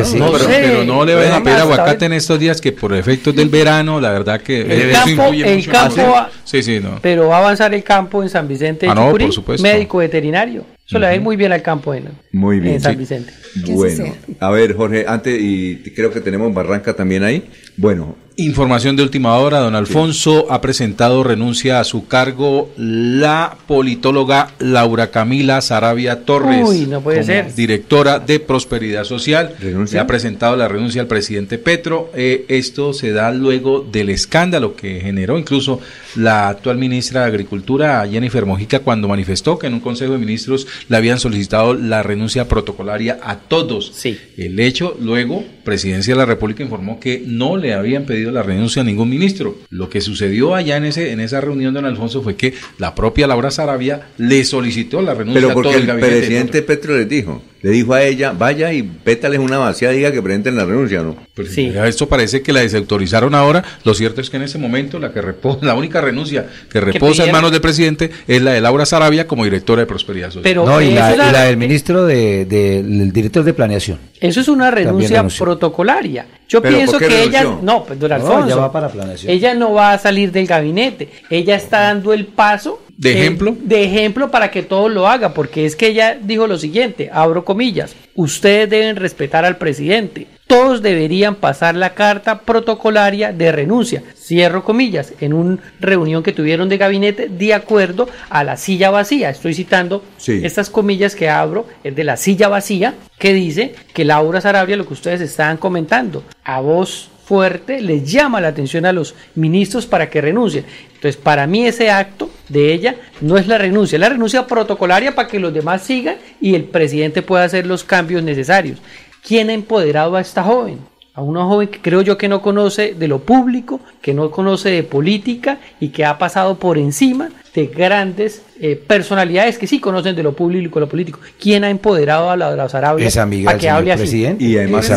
sí. 0.04 0.18
No, 0.18 0.30
pero, 0.32 0.44
sé. 0.44 0.60
pero 0.62 0.84
no 0.84 1.04
le 1.04 1.14
vayan 1.14 1.32
a 1.34 1.42
pedir 1.42 1.56
aguacate 1.58 2.04
en 2.06 2.12
estos 2.12 2.38
días 2.38 2.60
que 2.60 2.72
por 2.72 2.92
efectos 2.94 3.34
del 3.34 3.48
verano, 3.48 4.00
la 4.00 4.10
verdad 4.10 4.40
que 4.40 4.60
El 4.60 4.92
campo- 4.92 5.10
influye 5.10 5.48
el 5.50 5.56
mucho. 5.58 5.70
campo 5.70 6.02
va- 6.12 6.30
sí, 6.44 6.62
sí, 6.62 6.80
no. 6.80 6.98
Pero 7.00 7.28
va 7.28 7.36
a 7.36 7.40
avanzar 7.40 7.72
el 7.72 7.82
campo 7.82 7.93
en 8.22 8.28
San 8.28 8.46
Vicente 8.48 8.86
de 8.86 8.92
Ah, 8.92 8.94
no, 8.94 9.06
Chucurí, 9.06 9.24
por 9.26 9.34
supuesto. 9.34 9.62
médico 9.66 9.98
veterinario. 9.98 10.64
Eso 10.86 10.98
le 10.98 11.06
va 11.06 11.12
a 11.12 11.14
ir 11.14 11.20
muy 11.20 11.36
bien 11.36 11.52
al 11.52 11.62
campo 11.62 11.94
en, 11.94 12.08
Muy 12.34 12.58
bien. 12.58 12.74
en 12.74 12.80
San 12.80 12.92
sí. 12.94 12.98
Vicente. 12.98 13.32
Bueno, 13.66 14.12
a 14.40 14.50
ver, 14.50 14.74
Jorge, 14.74 15.04
antes, 15.06 15.40
y 15.40 15.76
creo 15.94 16.10
que 16.12 16.20
tenemos 16.20 16.52
Barranca 16.52 16.94
también 16.94 17.22
ahí. 17.22 17.44
Bueno, 17.76 18.16
Información 18.36 18.96
de 18.96 19.04
última 19.04 19.36
hora, 19.36 19.60
don 19.60 19.76
Alfonso 19.76 20.50
ha 20.50 20.60
presentado 20.60 21.22
renuncia 21.22 21.78
a 21.78 21.84
su 21.84 22.08
cargo 22.08 22.68
la 22.76 23.58
politóloga 23.68 24.50
Laura 24.58 25.12
Camila 25.12 25.60
Sarabia 25.60 26.24
Torres. 26.24 26.68
Uy, 26.68 26.86
no 26.86 27.00
puede 27.00 27.18
como 27.18 27.26
ser. 27.26 27.54
Directora 27.54 28.18
de 28.18 28.40
Prosperidad 28.40 29.04
Social. 29.04 29.54
¿Renuncia? 29.60 29.98
Le 29.98 30.00
ha 30.02 30.06
presentado 30.08 30.56
la 30.56 30.66
renuncia 30.66 31.02
al 31.02 31.06
presidente 31.06 31.58
Petro. 31.58 32.10
Eh, 32.16 32.44
esto 32.48 32.92
se 32.92 33.12
da 33.12 33.30
luego 33.30 33.86
del 33.88 34.10
escándalo 34.10 34.74
que 34.74 35.00
generó 35.00 35.38
incluso 35.38 35.78
la 36.16 36.48
actual 36.48 36.76
ministra 36.76 37.20
de 37.20 37.26
Agricultura, 37.26 38.04
Jennifer 38.10 38.46
Mojica, 38.46 38.80
cuando 38.80 39.06
manifestó 39.06 39.60
que 39.60 39.68
en 39.68 39.74
un 39.74 39.80
Consejo 39.80 40.14
de 40.14 40.18
Ministros 40.18 40.66
le 40.88 40.96
habían 40.96 41.20
solicitado 41.20 41.74
la 41.74 42.02
renuncia 42.02 42.23
protocolaria 42.48 43.18
a 43.22 43.38
todos. 43.40 43.92
Sí. 43.94 44.18
El 44.36 44.58
hecho, 44.60 44.96
luego, 45.00 45.44
Presidencia 45.64 46.12
de 46.14 46.18
la 46.18 46.26
República 46.26 46.62
informó 46.62 47.00
que 47.00 47.22
no 47.24 47.56
le 47.56 47.72
habían 47.72 48.04
pedido 48.04 48.30
la 48.30 48.42
renuncia 48.42 48.82
a 48.82 48.84
ningún 48.84 49.08
ministro. 49.08 49.56
Lo 49.70 49.88
que 49.88 50.00
sucedió 50.00 50.54
allá 50.54 50.76
en 50.76 50.84
ese 50.84 51.12
en 51.12 51.20
esa 51.20 51.40
reunión, 51.40 51.72
don 51.72 51.86
Alfonso, 51.86 52.22
fue 52.22 52.36
que 52.36 52.54
la 52.78 52.94
propia 52.94 53.26
Laura 53.26 53.50
Sarabia 53.50 54.08
le 54.18 54.44
solicitó 54.44 55.00
la 55.00 55.14
renuncia 55.14 55.40
pero 55.40 55.50
a 55.50 55.54
todo 55.54 55.62
porque 55.62 55.76
el 55.76 55.82
el 55.82 55.86
gabinete. 55.86 56.16
presidente 56.18 56.62
Petro 56.62 56.96
les 56.96 57.08
dijo, 57.08 57.42
le 57.64 57.70
dijo 57.70 57.94
a 57.94 58.02
ella, 58.02 58.32
vaya 58.32 58.74
y 58.74 58.82
pétales 58.82 59.38
una 59.40 59.56
vacía, 59.56 59.88
diga 59.88 60.12
que 60.12 60.20
presenten 60.20 60.54
la 60.54 60.66
renuncia, 60.66 61.02
¿no? 61.02 61.16
Pues, 61.34 61.56
ya 61.72 61.86
Esto 61.88 62.06
parece 62.06 62.42
que 62.42 62.52
la 62.52 62.60
desautorizaron 62.60 63.34
ahora. 63.34 63.64
Lo 63.84 63.94
cierto 63.94 64.20
es 64.20 64.28
que 64.28 64.36
en 64.36 64.42
ese 64.42 64.58
momento 64.58 64.98
la 64.98 65.14
que 65.14 65.22
reposa, 65.22 65.64
la 65.64 65.74
única 65.74 66.02
renuncia 66.02 66.46
que 66.70 66.78
reposa 66.82 67.24
en 67.24 67.32
manos 67.32 67.52
del 67.52 67.62
presidente 67.62 68.10
es 68.28 68.42
la 68.42 68.52
de 68.52 68.60
Laura 68.60 68.84
Sarabia 68.84 69.26
como 69.26 69.44
directora 69.44 69.80
de 69.80 69.86
Prosperidad 69.86 70.26
Social. 70.26 70.42
Pero 70.42 70.66
no, 70.66 70.82
y 70.82 70.90
la, 70.90 71.10
es 71.12 71.16
la- 71.16 71.28
y 71.30 71.32
la 71.32 71.42
del 71.44 71.56
ministro 71.56 72.04
de, 72.04 72.44
de- 72.44 72.80
el 72.80 73.12
director 73.14 73.42
de 73.44 73.54
planeación. 73.54 73.98
Eso 74.20 74.40
es 74.42 74.48
una 74.48 74.70
renuncia 74.70 75.22
protocolaria. 75.38 76.26
Yo 76.54 76.62
¿Pero 76.62 76.76
pienso 76.76 76.98
que 77.00 77.24
ella, 77.24 77.42
no, 77.62 77.82
pues 77.82 77.98
don 77.98 78.10
No, 78.10 78.14
Alfonso, 78.14 78.48
ya 78.48 78.54
va 78.54 78.70
para 78.70 78.88
planeación. 78.88 79.32
ella 79.32 79.54
no 79.54 79.72
va 79.72 79.92
a 79.92 79.98
salir 79.98 80.30
del 80.30 80.46
gabinete, 80.46 81.08
ella 81.28 81.56
está 81.56 81.80
dando 81.80 82.12
el 82.12 82.26
paso 82.26 82.80
¿De 82.96 83.10
eh, 83.10 83.18
ejemplo? 83.22 83.56
de 83.60 83.82
ejemplo 83.82 84.30
para 84.30 84.52
que 84.52 84.62
todos 84.62 84.88
lo 84.88 85.08
hagan, 85.08 85.34
porque 85.34 85.66
es 85.66 85.74
que 85.74 85.88
ella 85.88 86.16
dijo 86.22 86.46
lo 86.46 86.56
siguiente, 86.56 87.10
abro 87.12 87.44
comillas, 87.44 87.96
ustedes 88.14 88.70
deben 88.70 88.94
respetar 88.94 89.44
al 89.44 89.56
presidente, 89.56 90.28
todos 90.46 90.82
deberían 90.82 91.36
pasar 91.36 91.74
la 91.74 91.94
carta 91.94 92.40
protocolaria 92.42 93.32
de 93.32 93.50
renuncia, 93.50 94.02
cierro 94.16 94.62
comillas, 94.62 95.14
en 95.20 95.32
una 95.32 95.58
reunión 95.80 96.22
que 96.22 96.32
tuvieron 96.32 96.68
de 96.68 96.76
gabinete 96.76 97.28
de 97.28 97.54
acuerdo 97.54 98.08
a 98.30 98.44
la 98.44 98.56
silla 98.56 98.90
vacía, 98.90 99.30
estoy 99.30 99.54
citando 99.54 100.04
Sí. 100.16 100.40
estas 100.44 100.70
comillas 100.70 101.14
que 101.14 101.28
abro, 101.28 101.66
es 101.82 101.94
de 101.96 102.04
la 102.04 102.16
silla 102.16 102.48
vacía, 102.48 102.94
que 103.18 103.32
dice 103.32 103.74
que 103.92 104.04
Laura 104.04 104.40
Sarabia, 104.40 104.76
lo 104.76 104.86
que 104.86 104.94
ustedes 104.94 105.20
estaban 105.20 105.56
comentando, 105.56 106.22
a 106.44 106.60
voz 106.60 107.10
fuerte 107.24 107.80
les 107.80 108.10
llama 108.10 108.40
la 108.40 108.48
atención 108.48 108.84
a 108.84 108.92
los 108.92 109.14
ministros 109.34 109.86
para 109.86 110.10
que 110.10 110.20
renuncien. 110.20 110.64
Entonces, 110.94 111.16
para 111.16 111.46
mí 111.46 111.66
ese 111.66 111.90
acto 111.90 112.30
de 112.50 112.72
ella 112.72 112.96
no 113.22 113.38
es 113.38 113.46
la 113.46 113.56
renuncia, 113.56 113.96
es 113.96 114.00
la 114.00 114.10
renuncia 114.10 114.46
protocolaria 114.46 115.14
para 115.14 115.28
que 115.28 115.40
los 115.40 115.52
demás 115.52 115.82
sigan 115.82 116.16
y 116.40 116.54
el 116.54 116.64
presidente 116.64 117.22
pueda 117.22 117.44
hacer 117.44 117.66
los 117.66 117.82
cambios 117.82 118.22
necesarios. 118.22 118.78
¿Quién 119.26 119.48
ha 119.48 119.54
empoderado 119.54 120.16
a 120.16 120.20
esta 120.20 120.44
joven? 120.44 120.80
A 121.14 121.22
una 121.22 121.46
joven 121.46 121.68
que 121.68 121.80
creo 121.80 122.02
yo 122.02 122.18
que 122.18 122.28
no 122.28 122.42
conoce 122.42 122.92
de 122.92 123.08
lo 123.08 123.20
público, 123.20 123.80
que 124.02 124.12
no 124.12 124.30
conoce 124.30 124.68
de 124.68 124.82
política 124.82 125.60
y 125.80 125.88
que 125.88 126.04
ha 126.04 126.18
pasado 126.18 126.56
por 126.56 126.76
encima 126.76 127.30
de 127.54 127.66
grandes 127.68 128.42
eh, 128.60 128.74
personalidades 128.74 129.58
que 129.58 129.66
sí 129.66 129.78
conocen 129.80 130.16
de 130.16 130.22
lo 130.22 130.32
público 130.34 130.78
y 130.78 130.80
lo 130.80 130.88
político. 130.88 131.20
¿Quién 131.40 131.62
ha 131.64 131.70
empoderado 131.70 132.30
a 132.30 132.36
la 132.36 132.50
de 132.50 132.56
los 132.56 132.74
árabes 132.74 133.06
Es 133.06 133.16
amiga 133.16 133.52
a 133.52 133.58
que 133.58 133.68
hable 133.70 133.92
así? 133.92 134.02
presidente. 134.02 134.44
Y 134.44 134.56
además 134.58 134.90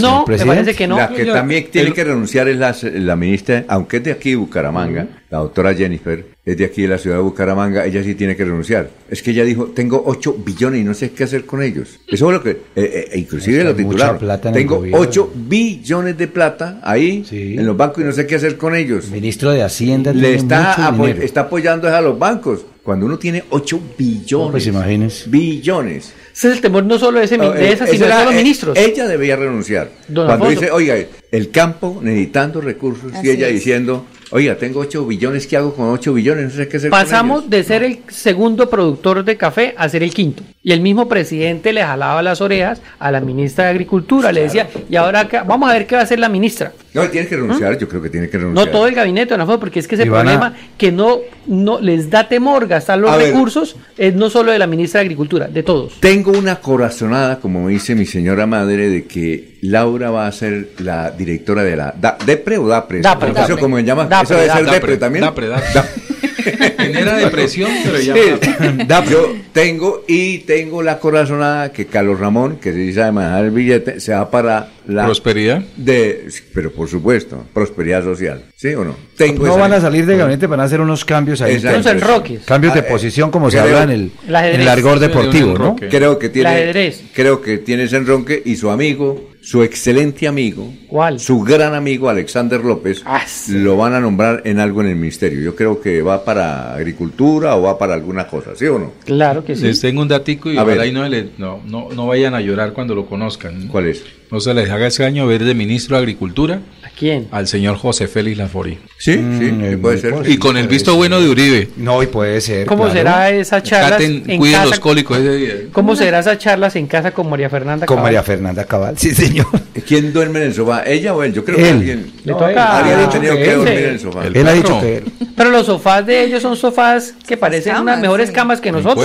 No, 0.00 0.24
me 0.26 0.38
parece 0.38 0.74
que 0.74 0.86
no. 0.86 0.96
La 0.96 1.08
que 1.08 1.26
Yo- 1.26 1.32
también 1.34 1.66
tiene 1.70 1.88
el- 1.88 1.94
que 1.94 2.04
renunciar 2.04 2.48
es 2.48 2.56
la, 2.56 2.74
la 2.94 3.16
ministra, 3.16 3.64
aunque 3.68 3.98
es 3.98 4.04
de 4.04 4.12
aquí 4.12 4.30
de 4.30 4.36
Bucaramanga, 4.36 5.06
la 5.30 5.38
doctora 5.38 5.74
Jennifer, 5.74 6.24
es 6.44 6.56
de 6.56 6.64
aquí 6.64 6.82
de 6.82 6.88
la 6.88 6.98
ciudad 6.98 7.16
de 7.16 7.22
Bucaramanga, 7.22 7.84
ella 7.84 8.02
sí 8.02 8.14
tiene 8.14 8.34
que 8.36 8.44
renunciar. 8.44 8.88
Es 9.10 9.22
que 9.22 9.32
ella 9.32 9.44
dijo, 9.44 9.66
tengo 9.66 10.02
8 10.06 10.36
billones 10.44 10.80
y 10.80 10.84
no 10.84 10.94
sé 10.94 11.10
qué 11.10 11.24
hacer 11.24 11.44
con 11.44 11.62
ellos. 11.62 12.00
Eso 12.06 12.26
es 12.28 12.32
lo 12.32 12.42
que, 12.42 12.50
eh, 12.50 12.56
eh, 12.74 13.18
inclusive 13.18 13.58
Es 13.58 13.64
que 13.64 13.64
lo 13.64 13.70
hay 13.76 13.84
mucha 13.84 13.88
titularon. 13.96 14.18
plata 14.18 14.48
en 14.48 14.54
el 14.54 14.60
Tengo 14.62 14.76
gobierno. 14.76 15.00
8 15.00 15.30
billones 15.34 16.16
de 16.16 16.28
plata 16.28 16.80
ahí 16.82 17.24
en 17.30 17.66
los 17.66 17.76
bancos 17.76 18.02
y 18.02 18.06
no 18.06 18.12
sé 18.12 18.26
qué 18.26 18.36
hacer 18.36 18.56
con 18.56 18.74
ellos. 18.74 19.10
Ministro 19.10 19.50
de 19.50 19.62
Hacienda 19.62 20.12
Le 20.14 20.20
tiene 20.20 20.36
está, 20.36 20.60
mucho 20.76 20.82
apo- 20.88 21.06
dinero. 21.06 21.24
está 21.24 21.40
apoyando 21.42 21.88
a 21.88 21.97
los 22.00 22.18
bancos. 22.18 22.60
Cuando 22.82 23.04
uno 23.04 23.18
tiene 23.18 23.44
8 23.50 23.80
billones. 23.98 24.50
Pues 24.50 24.66
imagínese. 24.66 25.28
Billones. 25.28 26.14
Ese 26.34 26.48
es 26.48 26.54
el 26.54 26.60
temor 26.60 26.84
no 26.84 26.98
solo 26.98 27.18
de, 27.18 27.26
ese, 27.26 27.36
No, 27.36 27.50
de 27.50 27.68
eh, 27.68 27.72
esa, 27.72 27.86
sino 27.86 28.06
de 28.06 28.12
todos 28.12 28.24
los 28.24 28.34
eh, 28.34 28.36
ministros. 28.36 28.78
Ella 28.78 29.06
debía 29.06 29.36
renunciar. 29.36 29.90
Don 30.08 30.26
Cuando 30.26 30.46
Alfonso. 30.46 30.60
dice, 30.60 30.72
oiga, 30.72 30.96
el 31.30 31.50
campo 31.50 32.00
necesitando 32.02 32.60
recursos, 32.60 33.12
Así 33.12 33.26
y 33.26 33.30
ella 33.30 33.48
es. 33.48 33.54
diciendo, 33.54 34.06
oiga, 34.30 34.56
tengo 34.56 34.80
8 34.80 35.06
billones, 35.06 35.46
¿qué 35.46 35.56
hago 35.56 35.74
con 35.74 35.88
8 35.90 36.14
billones? 36.14 36.44
No 36.44 36.50
sé 36.50 36.68
qué 36.68 36.78
hacer 36.78 36.90
con 36.90 36.98
Pasamos 36.98 37.50
de 37.50 37.62
ser 37.64 37.82
el 37.82 38.00
segundo 38.08 38.70
productor 38.70 39.24
de 39.24 39.36
café 39.36 39.74
a 39.76 39.88
ser 39.88 40.02
el 40.02 40.14
quinto. 40.14 40.42
Y 40.62 40.72
el 40.72 40.80
mismo 40.80 41.08
presidente 41.08 41.72
le 41.72 41.82
jalaba 41.82 42.22
las 42.22 42.40
orejas 42.40 42.80
a 42.98 43.10
la 43.10 43.20
ministra 43.20 43.64
de 43.64 43.70
Agricultura, 43.70 44.32
le 44.32 44.42
decía, 44.42 44.68
y 44.88 44.96
ahora 44.96 45.20
acá, 45.20 45.42
vamos 45.44 45.70
a 45.70 45.72
ver 45.72 45.86
qué 45.86 45.94
va 45.94 46.02
a 46.02 46.04
hacer 46.04 46.18
la 46.18 46.28
ministra. 46.28 46.72
No, 46.94 47.08
tiene 47.08 47.28
que 47.28 47.36
renunciar, 47.36 47.78
yo 47.78 47.88
creo 47.88 48.02
que 48.02 48.10
tiene 48.10 48.28
que 48.28 48.38
renunciar. 48.38 48.66
¿Mm? 48.66 48.70
No 48.70 48.72
todo 48.72 48.86
el 48.86 48.94
gabinete, 48.94 49.34
Alfonso, 49.34 49.60
porque 49.60 49.78
es 49.78 49.88
que 49.88 49.94
ese 49.94 50.06
problema 50.06 50.54
que 50.76 50.90
no, 50.90 51.18
no 51.46 51.80
les 51.80 52.10
da 52.10 52.28
temor 52.28 52.66
gastar 52.66 52.98
los 52.98 53.16
ver. 53.16 53.32
recursos 53.32 53.76
es 53.96 54.14
no 54.14 54.30
solo 54.30 54.52
de 54.52 54.58
la 54.58 54.66
ministra 54.66 55.00
de 55.00 55.06
Agricultura, 55.06 55.48
de 55.48 55.62
todos. 55.62 56.00
Tengo 56.00 56.32
una 56.32 56.56
corazonada, 56.56 57.38
como 57.38 57.64
me 57.64 57.72
dice 57.72 57.94
mi 57.94 58.06
señora 58.06 58.46
madre, 58.46 58.88
de 58.88 59.04
que 59.04 59.58
Laura 59.62 60.10
va 60.10 60.26
a 60.26 60.32
ser 60.32 60.70
la 60.78 61.10
directora 61.18 61.62
de 61.64 61.76
la 61.76 61.94
da- 62.00 62.16
DEPRE 62.24 62.56
o 62.58 62.68
DAPRE. 62.68 63.00
Dapre, 63.00 63.32
Dapre. 63.32 63.56
cómo 63.58 63.76
se 63.76 63.84
llama. 63.84 64.04
Dapre, 64.06 64.24
Eso 64.24 64.34
debe 64.34 64.46
ser 64.46 64.64
Dapre. 64.64 64.80
DEPRE 64.80 64.96
también. 64.96 65.24
Dapre, 65.24 65.48
Dapre. 65.48 65.72
Genera 66.78 67.16
depresión, 67.16 67.70
pero 67.84 68.00
ya. 68.00 68.14
Sí. 68.14 69.10
Yo 69.10 69.34
tengo 69.52 70.04
y 70.08 70.38
tengo 70.38 70.82
la 70.82 70.98
corazonada 70.98 71.72
que 71.72 71.86
Carlos 71.86 72.18
Ramón, 72.18 72.56
que 72.56 72.72
se 72.72 72.92
sabe 72.94 73.12
manejar 73.12 73.44
el 73.44 73.50
billete, 73.50 74.00
se 74.00 74.12
va 74.14 74.30
para 74.30 74.68
la 74.86 75.04
Prosperidad. 75.04 75.62
de, 75.76 76.28
pero 76.54 76.72
por 76.72 76.88
supuesto, 76.88 77.44
prosperidad 77.52 78.02
social, 78.02 78.44
¿sí 78.56 78.68
o 78.74 78.84
no? 78.84 78.96
Tengo 79.16 79.46
no 79.46 79.58
van 79.58 79.74
a 79.74 79.80
salir 79.80 80.06
de 80.06 80.16
gabinete, 80.16 80.46
van 80.46 80.60
a 80.60 80.64
hacer 80.64 80.80
unos 80.80 81.04
cambios 81.04 81.42
ahí. 81.42 81.56
Unos 81.58 81.84
enroques. 81.86 82.40
Cambios 82.46 82.72
de 82.72 82.80
Ah, 82.80 82.84
eh, 82.86 82.90
posición, 82.90 83.30
como 83.30 83.50
se 83.50 83.58
creo- 83.58 83.76
habla 83.78 83.82
en 83.82 83.90
el, 83.90 84.12
El 84.26 84.36
ajedrez. 84.36 84.54
en 84.54 84.60
el 84.62 84.68
argor 84.68 84.98
deportivo, 85.00 85.58
¿no? 85.58 85.76
Creo 85.76 86.18
que 86.18 86.28
tiene, 86.30 86.92
creo 87.12 87.42
que 87.42 87.58
tiene 87.58 87.82
ese 87.84 87.96
enronque 87.96 88.40
y 88.44 88.56
su 88.56 88.70
amigo, 88.70 89.30
su 89.48 89.62
excelente 89.62 90.28
amigo, 90.28 90.70
¿Cuál? 90.88 91.18
su 91.18 91.40
gran 91.40 91.72
amigo 91.74 92.10
Alexander 92.10 92.62
López, 92.62 93.02
lo 93.48 93.78
van 93.78 93.94
a 93.94 94.00
nombrar 94.00 94.42
en 94.44 94.58
algo 94.60 94.82
en 94.82 94.88
el 94.88 94.96
ministerio. 94.96 95.40
Yo 95.40 95.56
creo 95.56 95.80
que 95.80 96.02
va 96.02 96.22
para 96.22 96.74
agricultura 96.74 97.56
o 97.56 97.62
va 97.62 97.78
para 97.78 97.94
alguna 97.94 98.26
cosa, 98.26 98.50
¿sí 98.54 98.66
o 98.66 98.78
no? 98.78 98.92
Claro 99.06 99.46
que 99.46 99.56
sí. 99.56 99.62
Les 99.62 99.80
tengo 99.80 100.02
un 100.02 100.08
datico 100.08 100.52
y 100.52 100.58
A 100.58 100.64
ver. 100.64 100.86
y 100.86 100.92
no, 100.92 101.08
le- 101.08 101.30
no, 101.38 101.62
no, 101.66 101.88
no 101.96 102.06
vayan 102.06 102.34
a 102.34 102.42
llorar 102.42 102.74
cuando 102.74 102.94
lo 102.94 103.06
conozcan. 103.06 103.68
¿Cuál 103.68 103.86
es? 103.86 104.04
No 104.30 104.38
se 104.38 104.52
les 104.52 104.68
haga 104.68 104.88
ese 104.88 105.06
año 105.06 105.26
ver 105.26 105.42
de 105.42 105.54
ministro 105.54 105.96
de 105.96 106.00
Agricultura 106.02 106.60
¿A 106.77 106.77
quién? 106.98 107.28
al 107.30 107.46
señor 107.46 107.76
José 107.76 108.08
Félix 108.08 108.36
Lafori. 108.38 108.78
Sí, 108.98 109.16
Mm, 109.16 109.38
sí, 109.70 109.76
puede 109.76 109.98
ser. 109.98 110.14
Y 110.28 110.38
con 110.38 110.56
el 110.56 110.66
visto 110.68 110.94
bueno 110.96 111.20
de 111.20 111.28
Uribe. 111.28 111.68
No, 111.76 112.02
y 112.02 112.06
puede 112.06 112.40
ser. 112.40 112.66
¿Cómo 112.66 112.84
claro. 112.84 112.98
será 112.98 113.30
esa 113.30 113.62
charla 113.62 113.90
Caten, 113.90 114.24
en 114.26 114.38
cuiden 114.38 114.56
casa? 114.56 114.70
los 114.70 114.80
cólicos 114.80 115.18
ese 115.18 115.32
día. 115.36 115.54
¿Cómo 115.72 115.94
será 115.96 116.18
esas 116.18 116.38
charlas 116.38 116.74
en 116.76 116.86
casa 116.86 117.12
con 117.12 117.28
María 117.30 117.48
Fernanda 117.48 117.86
Con 117.86 117.96
Cabal? 117.96 118.08
María 118.08 118.22
Fernanda 118.22 118.64
Cabal, 118.64 118.98
sí, 118.98 119.14
señor. 119.14 119.46
¿Quién 119.86 120.12
duerme 120.12 120.40
en 120.40 120.46
el 120.46 120.54
sofá? 120.54 120.82
¿Ella 120.84 121.14
o 121.14 121.22
él? 121.22 121.32
Yo 121.32 121.44
creo 121.44 121.56
que 121.56 121.68
Él. 121.68 121.76
alguien. 121.76 122.12
Le 122.24 122.32
toca 122.32 122.78
Alguien 122.78 122.98
ha 123.00 123.08
tenido 123.10 123.36
que 123.36 123.52
dormir 123.54 123.72
en 123.78 123.88
el 123.90 124.00
sofá. 124.00 124.26
El 124.26 124.36
Él 124.36 124.48
ha 124.48 124.52
dicho 124.52 124.80
que 124.80 124.96
él. 124.98 125.04
Pero 125.36 125.50
los 125.50 125.66
sofás 125.66 126.04
de 126.04 126.24
ellos 126.24 126.42
son 126.42 126.56
sofás 126.56 127.14
que 127.26 127.36
parecen 127.36 127.72
Camas, 127.74 127.82
unas 127.82 128.00
mejores 128.00 128.28
sí. 128.28 128.34
camas 128.34 128.60
que 128.60 128.72
nosotros. 128.72 129.04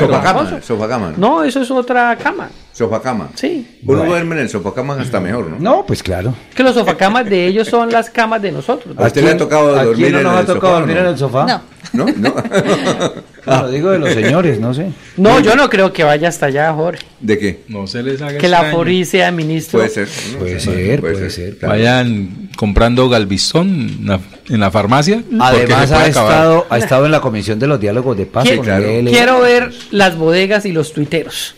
Sofá 0.65 0.87
cama. 0.87 1.13
No, 1.17 1.43
eso 1.43 1.61
es 1.61 1.69
otra 1.71 2.17
cama. 2.17 2.49
Sofá 2.73 3.01
cama. 3.01 3.29
Sí. 3.35 3.67
Uno 3.85 3.99
Bueno. 3.99 4.05
duerme 4.11 4.35
en 4.35 4.41
el 4.41 4.49
sofá 4.49 4.73
cama 4.73 4.97
hasta 4.99 5.19
mejor, 5.19 5.47
¿no? 5.47 5.57
No, 5.59 5.85
pues 5.85 6.01
claro. 6.01 6.33
Que 6.55 6.63
los 6.63 6.73
sofacamas 6.73 7.29
de 7.29 7.45
ellos 7.45 7.67
son 7.67 7.91
las 7.91 8.09
camas 8.09 8.41
de 8.41 8.51
nosotros. 8.51 8.95
¿A 8.97 9.05
usted 9.05 9.23
le 9.23 9.29
ha 9.31 9.37
tocado 9.37 9.75
¿A 9.77 9.83
dormir 9.83 10.07
quién 10.07 10.11
no 10.13 10.17
en 10.19 10.23
nos 10.23 10.35
ha 10.35 10.39
el 10.39 10.45
tocado 10.47 10.61
sofá 10.73 10.79
dormir 10.79 10.95
no? 10.95 11.01
en 11.03 11.07
el 11.07 11.17
sofá? 11.17 11.45
No. 11.45 11.61
¿No? 11.93 12.05
No. 12.17 12.35
Ah, 13.45 13.63
lo 13.63 13.71
digo 13.71 13.91
de 13.91 13.99
los 13.99 14.13
señores, 14.13 14.57
no 14.57 14.73
sé. 14.73 14.87
No, 15.17 15.41
yo 15.41 15.57
no 15.57 15.69
creo 15.69 15.91
que 15.91 16.05
vaya 16.05 16.29
hasta 16.29 16.45
allá, 16.45 16.71
Jorge. 16.71 17.05
¿De 17.19 17.37
qué? 17.37 17.63
No 17.67 17.87
se 17.87 18.01
les 18.01 18.21
haga 18.21 18.37
Que 18.37 18.47
la. 18.47 18.71
Fori 18.71 19.03
sea 19.03 19.33
ministro. 19.33 19.79
Puede 19.79 19.89
ser. 19.89 20.07
no 20.31 20.39
Puede 20.39 20.59
ser, 20.61 21.01
puede 21.01 21.29
ser. 21.29 21.57
claro. 21.57 21.73
Vayan 21.73 22.49
comprando 22.55 23.09
Galvizón 23.09 23.67
en 23.99 24.07
la, 24.07 24.21
en 24.47 24.59
la 24.61 24.71
farmacia. 24.71 25.21
Además 25.41 25.91
ha 25.91 26.07
estado, 26.07 26.65
ha 26.69 26.77
estado 26.77 27.05
en 27.05 27.11
la 27.11 27.19
comisión 27.19 27.59
de 27.59 27.67
los 27.67 27.81
diálogos 27.81 28.15
de 28.15 28.25
paz 28.27 28.43
Quiero, 28.45 28.59
con 28.59 28.65
claro. 28.65 28.85
él. 28.85 29.09
quiero 29.09 29.41
ver 29.41 29.73
las 29.91 30.15
bodegas 30.17 30.65
y 30.65 30.71
los 30.71 30.93
tuiteros. 30.93 31.53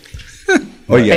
Ahí. 0.87 1.09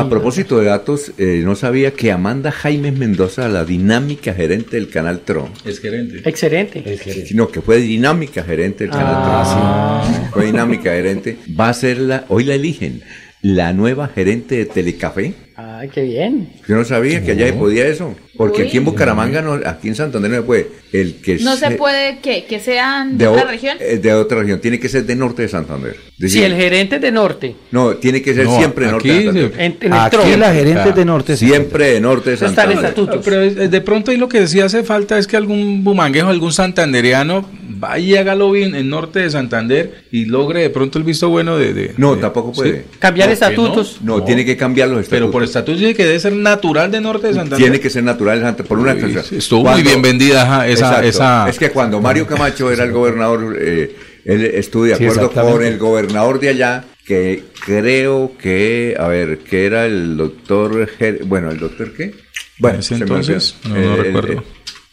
a 0.00 0.08
propósito 0.08 0.58
de 0.58 0.66
datos, 0.66 1.12
eh, 1.16 1.42
no 1.44 1.54
sabía 1.54 1.92
que 1.92 2.10
Amanda 2.10 2.50
Jaime 2.50 2.90
Mendoza, 2.90 3.48
la 3.48 3.64
dinámica 3.64 4.34
gerente 4.34 4.76
del 4.76 4.88
canal 4.88 5.20
Tron, 5.20 5.50
Es 5.64 5.78
gerente. 5.78 6.80
Excelente. 6.80 7.26
sino 7.26 7.48
que 7.48 7.60
fue 7.60 7.76
dinámica 7.78 8.42
gerente 8.42 8.84
del 8.84 8.92
canal 8.92 9.14
Ah, 9.16 10.02
Tron, 10.04 10.30
fue 10.32 10.46
dinámica 10.46 10.90
gerente, 10.90 11.36
va 11.58 11.68
a 11.68 11.74
ser 11.74 11.98
la, 11.98 12.24
hoy 12.28 12.44
la 12.44 12.54
eligen, 12.54 13.02
la 13.42 13.72
nueva 13.72 14.08
gerente 14.08 14.56
de 14.56 14.66
Telecafé. 14.66 15.34
Ay, 15.62 15.88
qué 15.88 16.02
bien. 16.04 16.48
Yo 16.66 16.76
no 16.76 16.84
sabía 16.84 17.22
que 17.22 17.32
allá 17.32 17.46
se 17.46 17.52
podía 17.54 17.86
eso, 17.86 18.14
porque 18.36 18.62
Uy. 18.62 18.68
aquí 18.68 18.76
en 18.78 18.84
Bucaramanga, 18.86 19.42
no, 19.42 19.54
aquí 19.66 19.88
en 19.88 19.94
Santander 19.94 20.30
no 20.30 20.36
se 20.38 20.42
puede. 20.42 20.68
El 20.92 21.16
que 21.16 21.36
No 21.38 21.56
se 21.56 21.72
puede 21.72 22.18
que, 22.20 22.44
que 22.46 22.58
sean 22.60 23.16
de, 23.18 23.24
de, 23.24 23.28
otra 23.30 23.44
región. 23.44 23.76
eh, 23.80 23.98
de 23.98 24.12
otra 24.14 24.40
región, 24.40 24.60
tiene 24.60 24.80
que 24.80 24.88
ser 24.88 25.04
de 25.04 25.14
norte 25.16 25.42
de 25.42 25.48
Santander. 25.48 25.96
Si 26.18 26.42
el 26.42 26.54
gerente 26.56 26.96
es 26.96 27.02
de 27.02 27.12
norte, 27.12 27.54
no, 27.70 27.94
tiene 27.96 28.22
que 28.22 28.34
ser 28.34 28.44
No, 28.44 28.56
siempre 28.58 28.86
de 28.86 28.92
norte 28.92 29.08
de 29.08 29.14
Santander. 29.24 29.52
en, 29.58 29.76
en 29.80 29.92
el 29.92 29.98
Aquí 29.98 30.16
tron, 30.16 30.40
la 30.40 30.52
gerente 30.52 30.88
es 30.88 30.94
de 30.96 31.04
norte. 31.04 31.36
Siempre 31.36 31.86
de 31.92 32.00
norte 32.00 32.30
de 32.30 32.36
eso 32.36 32.46
está 32.46 32.64
el 32.64 32.68
Santander. 32.74 32.90
estatuto. 32.90 33.20
Pero 33.24 33.68
de 33.68 33.80
pronto 33.82 34.10
ahí 34.10 34.16
lo 34.16 34.28
que 34.28 34.46
sí 34.46 34.60
hace 34.60 34.82
falta 34.82 35.18
es 35.18 35.26
que 35.26 35.36
algún 35.36 35.84
bumanguejo, 35.84 36.28
algún 36.28 36.52
santanderiano 36.52 37.48
vaya 37.72 38.04
y 38.04 38.16
hágalo 38.16 38.50
bien 38.50 38.74
en 38.74 38.90
norte 38.90 39.20
de 39.20 39.30
Santander 39.30 40.04
y 40.10 40.26
logre 40.26 40.60
de 40.62 40.70
pronto 40.70 40.98
el 40.98 41.04
visto 41.04 41.28
bueno 41.30 41.56
de... 41.56 41.72
de- 41.72 41.94
No, 41.96 42.16
de- 42.16 42.20
tampoco 42.20 42.52
puede. 42.52 42.78
Sí. 42.80 42.84
Cambiar 42.98 43.28
¿Por 43.28 43.38
qué 43.38 43.44
estatutos. 43.44 43.98
No, 44.02 44.22
tiene 44.24 44.44
que 44.44 44.56
cambiar 44.56 44.88
los 44.88 44.98
estatutos. 45.00 45.18
Pero 45.18 45.30
por 45.30 45.42
estatuto 45.50 45.78
tiene 45.78 45.94
que 45.94 46.04
debe 46.06 46.18
ser 46.20 46.32
natural 46.32 46.90
de 46.90 47.00
norte 47.00 47.26
de 47.28 47.34
Santander. 47.34 47.58
Tiene 47.58 47.80
que 47.80 47.90
ser 47.90 48.02
natural 48.04 48.38
de 48.38 48.44
Santander, 48.46 48.68
por 48.68 48.78
una 48.78 49.22
sí, 49.22 49.36
estuvo 49.36 49.64
muy 49.70 49.82
bien 49.82 50.00
vendida 50.02 50.42
ajá, 50.42 50.66
esa... 50.68 50.86
Exacto. 51.04 51.06
esa 51.08 51.48
Es 51.50 51.58
que 51.58 51.70
cuando 51.70 52.00
Mario 52.00 52.26
Camacho 52.26 52.70
era 52.70 52.84
el 52.84 52.92
gobernador, 52.92 53.56
eh, 53.60 53.94
él 54.24 54.42
estuvo 54.54 54.84
de 54.84 54.94
acuerdo 54.94 55.30
con 55.30 55.62
el 55.62 55.78
gobernador 55.78 56.40
de 56.40 56.48
allá, 56.50 56.84
que 57.06 57.44
creo 57.64 58.32
que, 58.38 58.94
a 58.98 59.08
ver, 59.08 59.38
que 59.38 59.66
era 59.66 59.86
el 59.86 60.16
doctor, 60.16 60.88
Ger- 60.98 61.24
bueno, 61.24 61.50
¿el 61.50 61.58
doctor 61.58 61.92
qué? 61.94 62.14
Bueno, 62.58 62.78
ese 62.80 62.88
se 62.90 62.94
me 62.96 63.00
entonces, 63.02 63.56
no, 63.64 63.74
no 63.74 63.76
Eh, 63.80 63.96
recuerdo. 64.02 64.32
eh, 64.34 64.42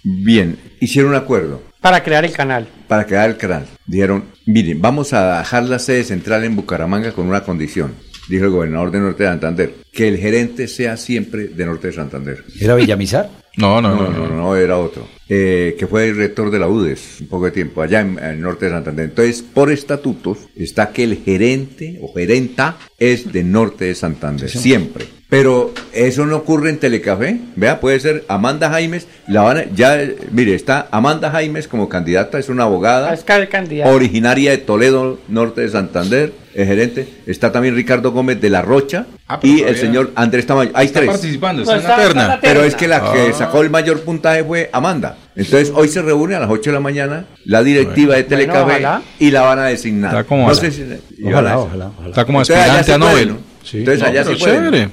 bien, 0.03 0.57
hicieron 0.79 1.11
un 1.11 1.17
acuerdo 1.17 1.61
Para 1.81 2.01
crear 2.03 2.23
el 2.25 2.31
canal. 2.31 2.67
para 2.87 3.05
crear 3.05 3.29
el 3.29 3.37
canal. 3.37 3.67
Dijeron, 3.85 4.23
miren, 4.45 4.81
vamos 4.81 5.13
a 5.13 5.39
dejar 5.39 5.63
la 5.63 5.77
sede 5.79 6.03
central 6.05 6.43
en 6.45 6.55
Bucaramanga 6.55 7.11
con 7.11 7.27
una 7.27 7.43
condición, 7.43 7.93
dijo 8.27 8.45
el 8.45 8.51
gobernador 8.51 8.91
de 8.91 8.99
Norte 8.99 9.23
de 9.23 9.29
Santander, 9.29 9.73
que 9.91 10.07
el 10.07 10.17
gerente 10.17 10.67
sea 10.67 10.97
siempre 10.97 11.47
de 11.47 11.65
Norte 11.65 11.87
de 11.87 11.93
Santander. 11.93 12.43
¿Era 12.59 12.75
Villamizar? 12.75 13.29
No, 13.57 13.81
no, 13.81 13.95
No, 13.95 14.11
no. 14.11 14.27
no, 14.27 14.55
era 14.55 14.77
otro. 14.77 15.07
Eh, 15.27 15.75
que 15.79 15.87
fue 15.87 16.09
el 16.09 16.15
rector 16.15 16.51
de 16.51 16.59
la 16.59 16.67
UDES 16.67 17.21
un 17.21 17.27
poco 17.27 17.45
de 17.45 17.51
tiempo, 17.51 17.81
allá 17.81 18.01
en, 18.01 18.19
en 18.19 18.25
el 18.25 18.41
norte 18.41 18.65
de 18.65 18.71
Santander. 18.71 19.05
Entonces, 19.05 19.41
por 19.41 19.71
estatutos, 19.71 20.37
está 20.55 20.91
que 20.93 21.03
el 21.03 21.17
gerente 21.25 21.97
o 22.03 22.13
gerenta 22.13 22.77
es 22.99 23.33
de 23.33 23.43
norte 23.43 23.85
de 23.85 23.95
Santander, 23.95 24.47
siempre. 24.47 25.05
Pero 25.29 25.73
eso 25.91 26.25
no 26.25 26.37
ocurre 26.37 26.69
en 26.69 26.77
Telecafé. 26.79 27.37
Vea, 27.57 27.81
puede 27.81 27.99
ser 27.99 28.23
Amanda 28.29 28.69
Jaimes. 28.69 29.07
La 29.27 29.41
van 29.41 29.57
a- 29.57 29.65
ya, 29.75 29.99
mire, 30.31 30.55
está 30.55 30.87
Amanda 30.89 31.29
Jaimes 31.31 31.67
como 31.67 31.89
candidata, 31.89 32.39
es 32.39 32.47
una 32.47 32.63
abogada 32.63 33.13
Es 33.13 33.25
cada 33.25 33.45
candidato. 33.47 33.91
originaria 33.93 34.51
de 34.51 34.57
Toledo, 34.59 35.19
norte 35.27 35.59
de 35.61 35.69
Santander, 35.69 36.31
es 36.53 36.65
gerente. 36.65 37.09
Está 37.25 37.51
también 37.51 37.75
Ricardo 37.75 38.13
Gómez 38.13 38.39
de 38.39 38.49
la 38.49 38.61
Rocha 38.61 39.05
Ah, 39.27 39.37
y 39.43 39.63
el 39.63 39.75
señor 39.75 40.11
Andrés 40.15 40.45
Tamayo. 40.45 40.71
Hay 40.73 40.85
Está 40.85 40.99
tres. 41.01 41.11
participando, 41.11 41.65
No, 41.65 41.71
está 41.73 41.75
en 41.75 41.83
la 41.83 41.89
está- 41.89 42.01
está 42.03 42.07
terna. 42.13 42.27
la 42.35 42.39
Pero 42.39 42.63
es 42.63 42.75
que 42.75 42.87
la 42.87 42.97
Ah. 42.97 43.11
que 43.13 43.33
sacó 43.33 43.61
el 43.61 43.69
mayor 43.69 43.99
puntaje 44.03 44.45
fue 44.45 44.69
Amanda. 44.71 45.17
Entonces 45.35 45.73
hoy 45.75 45.89
se 45.89 46.01
reúne 46.01 46.35
a 46.35 46.39
las 46.39 46.49
8 46.49 46.69
de 46.69 46.75
la 46.75 46.79
mañana 46.79 47.25
la 47.43 47.63
directiva 47.63 48.15
de 48.15 48.23
Bueno, 48.23 48.29
Telecafé 48.29 48.61
ojalá. 48.61 49.01
y 49.19 49.31
la 49.31 49.41
van 49.41 49.59
a 49.59 49.65
designar. 49.65 50.11
Está 50.11 50.23
como 50.23 50.47
no 50.47 50.55
sé 50.55 50.71
si- 50.71 50.83
Ojalá, 51.25 51.59
ojalá, 51.59 51.87
ojalá. 51.87 52.09
Está 52.09 52.23
como 52.23 52.39
Entonces, 52.39 52.55
aspirante 52.55 52.83
se 52.85 52.93
a 52.93 52.97
puede, 52.99 53.11
Nobel. 53.11 53.27
¿no? 53.27 53.46
Sí. 53.63 53.77
Entonces 53.79 54.01
No, 54.03 54.07
allá 54.09 54.23
sí 54.23 54.35
pueden. 54.35 54.63
chévere. 54.63 54.89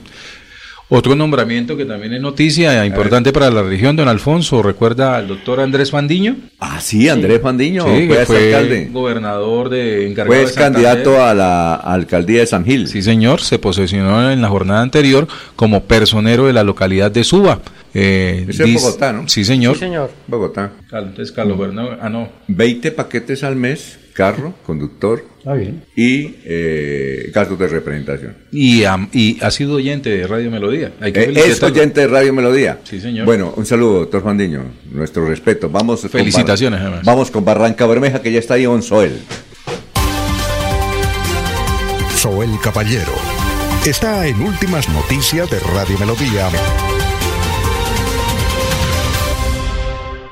Otro 0.91 1.17
nombramiento 1.17 1.79
que 1.79 1.87
también 1.87 2.13
es 2.13 2.21
noticia 2.21 2.85
importante 2.85 3.33
para 3.33 3.51
la 3.51 3.63
región, 3.63 3.97
don 3.97 4.07
Alfonso, 4.07 4.63
recuerda 4.63 5.17
al 5.17 5.27
doctor 5.27 5.59
Andrés 5.61 5.91
Fandiño. 5.91 6.37
Ah, 6.61 6.79
sí, 6.79 7.09
Andrés 7.09 7.41
Fandiño, 7.41 7.85
Sí, 7.85 8.07
fue, 8.07 8.19
que 8.19 8.27
fue 8.27 8.55
alcalde. 8.55 8.89
gobernador 8.93 9.71
de 9.71 10.07
encargado 10.07 10.43
Fue 10.43 10.51
de 10.51 10.55
candidato 10.55 11.25
a 11.25 11.33
la 11.33 11.75
alcaldía 11.75 12.41
de 12.41 12.47
San 12.47 12.67
Gil. 12.67 12.87
Sí, 12.87 13.01
señor, 13.01 13.41
se 13.41 13.59
posesionó 13.59 14.31
en 14.31 14.43
la 14.43 14.49
jornada 14.51 14.83
anterior 14.83 15.27
como 15.57 15.85
personero 15.85 16.47
de 16.47 16.53
la 16.53 16.63
localidad 16.63 17.11
de 17.11 17.25
Suba. 17.25 17.61
Eh, 17.95 18.45
Eso 18.49 18.65
es 18.65 18.69
dis- 18.71 18.75
Bogotá, 18.83 19.13
¿no? 19.15 19.27
Sí, 19.27 19.43
señor. 19.45 19.75
Sí, 19.77 19.81
señor. 19.81 20.11
Bogotá. 20.27 20.73
Entonces, 20.93 21.33
Carlos 21.33 21.59
Bernal, 21.59 21.99
ah, 22.03 22.11
no. 22.11 22.29
20 22.49 22.91
paquetes 22.93 23.43
al 23.43 23.57
mes, 23.57 23.99
carro, 24.15 24.55
conductor 24.65 25.25
bien. 25.45 25.85
y 25.95 26.37
eh, 26.45 27.31
gastos 27.35 27.59
de 27.59 27.69
representación. 27.69 28.35
Y, 28.51 28.85
ha 28.85 29.51
sido 29.51 29.75
oyente 29.75 30.09
de 30.09 30.27
Radio 30.27 30.51
Melodía. 30.51 30.93
Hay 31.01 31.13
que 31.13 31.25
Eh, 31.25 31.33
es 31.35 31.63
oyente 31.63 32.01
de 32.01 32.07
Radio 32.07 32.33
Melodía. 32.33 32.79
Sí, 32.85 33.01
señor. 33.01 33.27
Bueno, 33.27 33.53
un 33.57 33.67
saludo, 33.67 34.01
doctor 34.01 34.23
Fandiño. 34.23 34.65
Nuestro 34.91 35.27
respeto. 35.27 35.69
Vamos 35.69 36.01
Felicitaciones, 36.09 36.81
además. 36.81 37.03
Vamos 37.05 37.31
con 37.31 37.45
Barranca 37.45 37.87
Bermeja, 37.87 38.23
que 38.23 38.33
ya 38.33 38.39
está 38.39 38.55
ahí, 38.55 38.67
Onzoel. 38.67 39.21
Soel 42.17 42.51
Caballero 42.63 43.13
está 43.85 44.27
en 44.27 44.41
Últimas 44.41 44.89
Noticias 44.89 45.51
de 45.51 45.59
Radio 45.59 45.99
Melodía. 45.99 46.49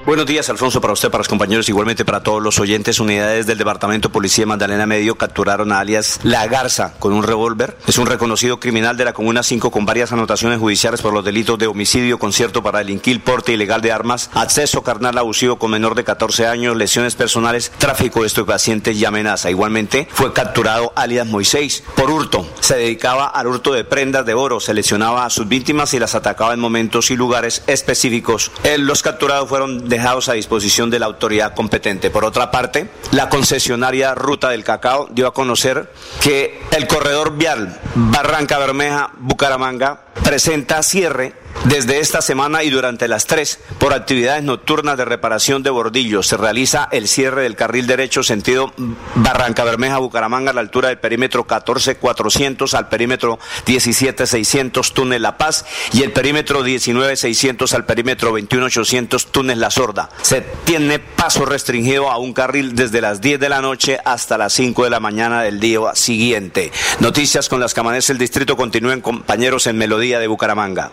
Buenos 0.05 0.27
días, 0.27 0.51
Alfonso, 0.51 0.81
para 0.81 0.95
usted, 0.95 1.11
para 1.13 1.21
los 1.21 1.29
compañeros, 1.29 1.69
igualmente 1.69 2.05
para 2.05 2.25
todos 2.25 2.43
los 2.43 2.59
oyentes. 2.59 2.99
Unidades 2.99 3.47
del 3.47 3.57
Departamento 3.57 4.09
de 4.09 4.13
Policía 4.13 4.43
de 4.43 4.47
Magdalena 4.47 4.85
Medio 4.85 5.15
capturaron 5.15 5.71
a 5.71 5.79
alias 5.79 6.19
La 6.25 6.49
Garza 6.49 6.95
con 6.99 7.13
un 7.13 7.23
revólver. 7.23 7.79
Es 7.87 7.99
un 7.99 8.07
reconocido 8.07 8.59
criminal 8.59 8.97
de 8.97 9.05
la 9.05 9.13
Comuna 9.13 9.45
5 9.45 9.71
con 9.71 9.87
varias 9.87 10.11
anotaciones 10.11 10.59
judiciales 10.59 11.01
por 11.01 11.15
los 11.15 11.25
delitos 11.25 11.57
de 11.57 11.69
homicidio, 11.69 12.19
concierto 12.19 12.65
para 12.65 12.81
delinquir, 12.81 13.23
porte 13.23 13.53
ilegal 13.53 13.81
de 13.81 13.93
armas, 13.93 14.29
acceso 14.35 14.83
carnal 14.83 15.17
abusivo 15.19 15.57
con 15.57 15.71
menor 15.71 15.95
de 15.95 16.03
14 16.03 16.49
años, 16.49 16.77
lesiones 16.77 17.15
personales, 17.15 17.71
tráfico 17.79 18.23
de 18.23 18.27
estupefacientes 18.27 18.97
y 18.97 19.05
amenaza. 19.05 19.51
Igualmente 19.53 20.09
fue 20.11 20.33
capturado 20.33 20.93
alias 20.97 21.29
Moisés 21.29 21.85
por 21.95 22.11
hurto. 22.11 22.45
Se 22.59 22.75
dedicaba 22.75 23.29
al 23.29 23.47
hurto 23.47 23.73
de 23.73 23.85
prendas 23.85 24.27
de 24.27 24.35
oro, 24.35 24.59
seleccionaba 24.59 25.25
a 25.27 25.31
sus 25.31 25.47
víctimas 25.47 25.95
y 25.95 26.01
las 26.01 26.17
atacaba 26.17 26.55
en 26.55 26.61
momentos 26.61 27.13
y 27.13 27.17
lugares 27.17 27.63
específicos. 27.69 28.51
Eh, 28.65 28.79
Los 28.79 29.03
capturados 29.03 29.49
fueron 29.49 29.92
dejados 29.93 30.31
a 30.31 30.33
disposición 30.33 30.89
de 30.89 30.99
la 30.99 31.05
autoridad 31.05 31.55
competente. 31.55 32.11
Por 32.11 32.25
otra 32.25 32.51
parte, 32.51 32.89
la 33.11 33.29
concesionaria 33.29 34.15
Ruta 34.15 34.49
del 34.49 34.65
Cacao 34.65 35.07
dio 35.11 35.27
a 35.27 35.35
conocer 35.35 35.93
que 36.23 36.63
el 36.71 36.87
corredor 36.87 37.37
vial 37.37 37.79
Barranca 37.95 38.59
Bermeja 38.59 39.11
Bucaramanga 39.19 40.01
presenta 40.25 40.83
cierre 40.83 41.35
desde 41.65 42.01
esta 42.01 42.23
semana 42.23 42.63
y 42.65 42.71
durante 42.71 43.09
las 43.09 43.27
tres 43.27 43.61
por 43.79 43.93
actividades 43.93 44.43
nocturnas 44.43 44.97
de 44.97 45.05
reparación 45.05 45.63
de 45.63 45.71
bordillos. 45.71 46.27
Se 46.27 46.37
realiza 46.37 46.89
el 46.93 47.09
cierre 47.09 47.43
del 47.43 47.57
carril 47.57 47.87
derecho 47.87 48.23
sentido 48.23 48.73
Barranca 49.15 49.65
Bermeja 49.65 49.99
Bucaramanga 49.99 50.51
a 50.51 50.55
la 50.55 50.61
altura 50.61 50.89
del 50.89 50.99
perímetro 50.99 51.45
14400 51.45 52.75
al 52.75 52.89
perímetro 52.89 53.39
17600 53.65 54.93
túnel 54.93 55.23
La 55.23 55.39
Paz 55.39 55.65
y 55.93 56.03
el 56.03 56.13
perímetro 56.13 56.63
19600 56.63 57.75
al 57.75 57.85
perímetro 57.85 58.33
21800 58.33 59.27
túnel 59.27 59.61
La 59.61 59.71
Sorda. 59.71 60.11
Se 60.23 60.41
tiene 60.65 60.99
paso 60.99 61.45
restringido 61.45 62.11
a 62.11 62.19
un 62.19 62.33
carril 62.33 62.75
desde 62.75 63.01
las 63.01 63.21
10 63.21 63.39
de 63.41 63.49
la 63.49 63.61
noche 63.61 63.99
hasta 64.05 64.39
las 64.39 64.53
5 64.53 64.85
de 64.85 64.91
la 64.91 65.01
mañana 65.01 65.43
del 65.43 65.61
día 65.61 65.73
siguiente. 65.95 66.73
Noticias 67.01 67.49
con 67.49 67.61
las 67.61 67.73
que 67.73 67.81
amanece 67.81 68.13
el 68.13 68.19
distrito 68.19 68.57
continúen 68.57 69.01
compañeros 69.01 69.67
en 69.67 69.79
Melodía 69.79 70.19
de 70.19 70.27
Bucaramanga. 70.27 70.93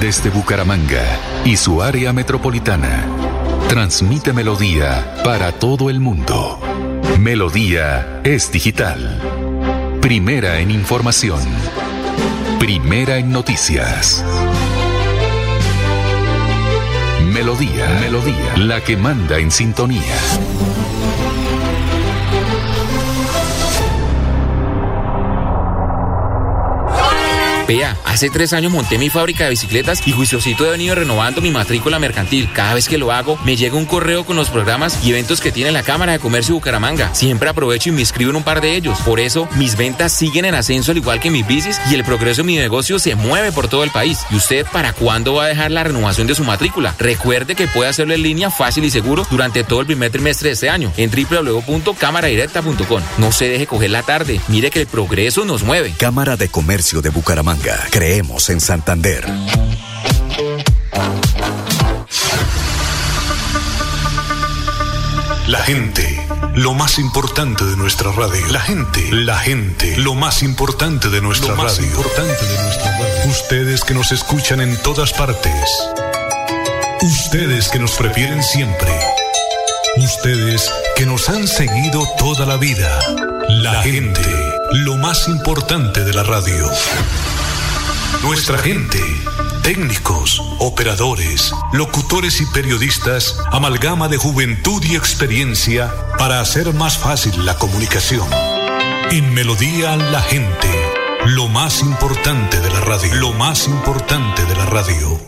Desde 0.00 0.30
Bucaramanga 0.30 1.04
y 1.44 1.56
su 1.56 1.82
área 1.82 2.12
metropolitana, 2.12 3.06
transmite 3.68 4.32
Melodía 4.32 5.14
para 5.22 5.52
todo 5.52 5.88
el 5.88 6.00
mundo. 6.00 6.58
Melodía 7.18 8.20
es 8.24 8.50
digital. 8.50 9.20
Primera 10.00 10.58
en 10.58 10.70
información. 10.70 11.42
Primera 12.58 13.18
en 13.18 13.30
noticias. 13.30 14.24
Melodía, 17.32 17.98
Melodía, 18.00 18.56
la 18.56 18.80
que 18.80 18.96
manda 18.96 19.38
en 19.38 19.50
sintonía. 19.50 20.16
Vea, 27.70 27.96
hace 28.04 28.30
tres 28.30 28.52
años 28.52 28.72
monté 28.72 28.98
mi 28.98 29.10
fábrica 29.10 29.44
de 29.44 29.50
bicicletas 29.50 30.04
y 30.04 30.10
juiciosito 30.10 30.66
he 30.66 30.70
venido 30.72 30.96
renovando 30.96 31.40
mi 31.40 31.52
matrícula 31.52 32.00
mercantil. 32.00 32.50
Cada 32.52 32.74
vez 32.74 32.88
que 32.88 32.98
lo 32.98 33.12
hago, 33.12 33.38
me 33.44 33.54
llega 33.54 33.76
un 33.76 33.86
correo 33.86 34.26
con 34.26 34.34
los 34.34 34.50
programas 34.50 34.98
y 35.04 35.10
eventos 35.10 35.40
que 35.40 35.52
tiene 35.52 35.70
la 35.70 35.84
Cámara 35.84 36.10
de 36.10 36.18
Comercio 36.18 36.54
de 36.54 36.58
Bucaramanga. 36.58 37.14
Siempre 37.14 37.48
aprovecho 37.48 37.90
y 37.90 37.92
me 37.92 38.00
inscribo 38.00 38.30
en 38.30 38.38
un 38.38 38.42
par 38.42 38.60
de 38.60 38.74
ellos. 38.74 38.98
Por 39.02 39.20
eso, 39.20 39.48
mis 39.54 39.76
ventas 39.76 40.12
siguen 40.12 40.46
en 40.46 40.56
ascenso 40.56 40.90
al 40.90 40.96
igual 40.96 41.20
que 41.20 41.30
mis 41.30 41.46
bicis 41.46 41.80
y 41.88 41.94
el 41.94 42.02
progreso 42.02 42.42
de 42.42 42.46
mi 42.48 42.56
negocio 42.56 42.98
se 42.98 43.14
mueve 43.14 43.52
por 43.52 43.68
todo 43.68 43.84
el 43.84 43.90
país. 43.92 44.18
¿Y 44.32 44.34
usted 44.34 44.66
para 44.72 44.92
cuándo 44.92 45.34
va 45.34 45.44
a 45.44 45.46
dejar 45.46 45.70
la 45.70 45.84
renovación 45.84 46.26
de 46.26 46.34
su 46.34 46.42
matrícula? 46.42 46.96
Recuerde 46.98 47.54
que 47.54 47.68
puede 47.68 47.90
hacerlo 47.90 48.14
en 48.14 48.22
línea 48.24 48.50
fácil 48.50 48.84
y 48.84 48.90
seguro 48.90 49.24
durante 49.30 49.62
todo 49.62 49.78
el 49.82 49.86
primer 49.86 50.10
trimestre 50.10 50.48
de 50.48 50.54
este 50.54 50.70
año 50.70 50.92
en 50.96 51.08
www.cámaradirecta.com. 51.08 53.02
No 53.18 53.30
se 53.30 53.48
deje 53.48 53.68
coger 53.68 53.90
la 53.90 54.02
tarde. 54.02 54.40
Mire 54.48 54.72
que 54.72 54.80
el 54.80 54.88
progreso 54.88 55.44
nos 55.44 55.62
mueve. 55.62 55.94
Cámara 55.96 56.36
de 56.36 56.48
Comercio 56.48 57.00
de 57.00 57.10
Bucaramanga. 57.10 57.59
Creemos 57.90 58.48
en 58.48 58.60
Santander. 58.60 59.26
La 65.46 65.58
gente, 65.64 66.26
lo 66.54 66.74
más 66.74 66.98
importante 66.98 67.64
de 67.64 67.76
nuestra 67.76 68.12
radio. 68.12 68.46
La 68.48 68.60
gente, 68.60 69.10
la 69.12 69.36
gente, 69.38 69.96
lo 69.98 70.14
más 70.14 70.42
importante 70.42 71.08
de 71.08 71.20
nuestra 71.20 71.50
Lo 71.50 71.56
más 71.62 71.76
radio. 71.76 71.88
importante 71.90 72.46
de 72.46 72.62
nuestra 72.62 72.92
radio. 72.92 73.30
Ustedes 73.30 73.84
que 73.84 73.94
nos 73.94 74.12
escuchan 74.12 74.60
en 74.60 74.76
todas 74.82 75.12
partes. 75.12 75.52
Ustedes 77.02 77.68
que 77.68 77.78
nos 77.78 77.92
prefieren 77.92 78.42
siempre. 78.42 78.90
Ustedes 79.96 80.70
que 80.96 81.04
nos 81.04 81.28
han 81.28 81.48
seguido 81.48 82.06
toda 82.16 82.46
la 82.46 82.56
vida. 82.56 82.98
La 83.48 83.82
gente, 83.82 84.22
lo 84.72 84.96
más 84.96 85.28
importante 85.28 86.04
de 86.04 86.12
la 86.12 86.22
radio. 86.22 86.68
Nuestra 88.22 88.56
gente, 88.58 89.00
técnicos, 89.62 90.40
operadores, 90.58 91.52
locutores 91.72 92.40
y 92.40 92.46
periodistas, 92.46 93.36
amalgama 93.50 94.08
de 94.08 94.16
juventud 94.16 94.82
y 94.84 94.94
experiencia 94.94 95.92
para 96.18 96.40
hacer 96.40 96.72
más 96.72 96.98
fácil 96.98 97.44
la 97.44 97.56
comunicación. 97.56 98.28
En 99.10 99.34
Melodía 99.34 99.96
la 99.96 100.22
gente, 100.22 100.68
lo 101.26 101.48
más 101.48 101.82
importante 101.82 102.60
de 102.60 102.70
la 102.70 102.80
radio, 102.80 103.14
lo 103.16 103.32
más 103.32 103.66
importante 103.66 104.44
de 104.44 104.54
la 104.54 104.66
radio. 104.66 105.20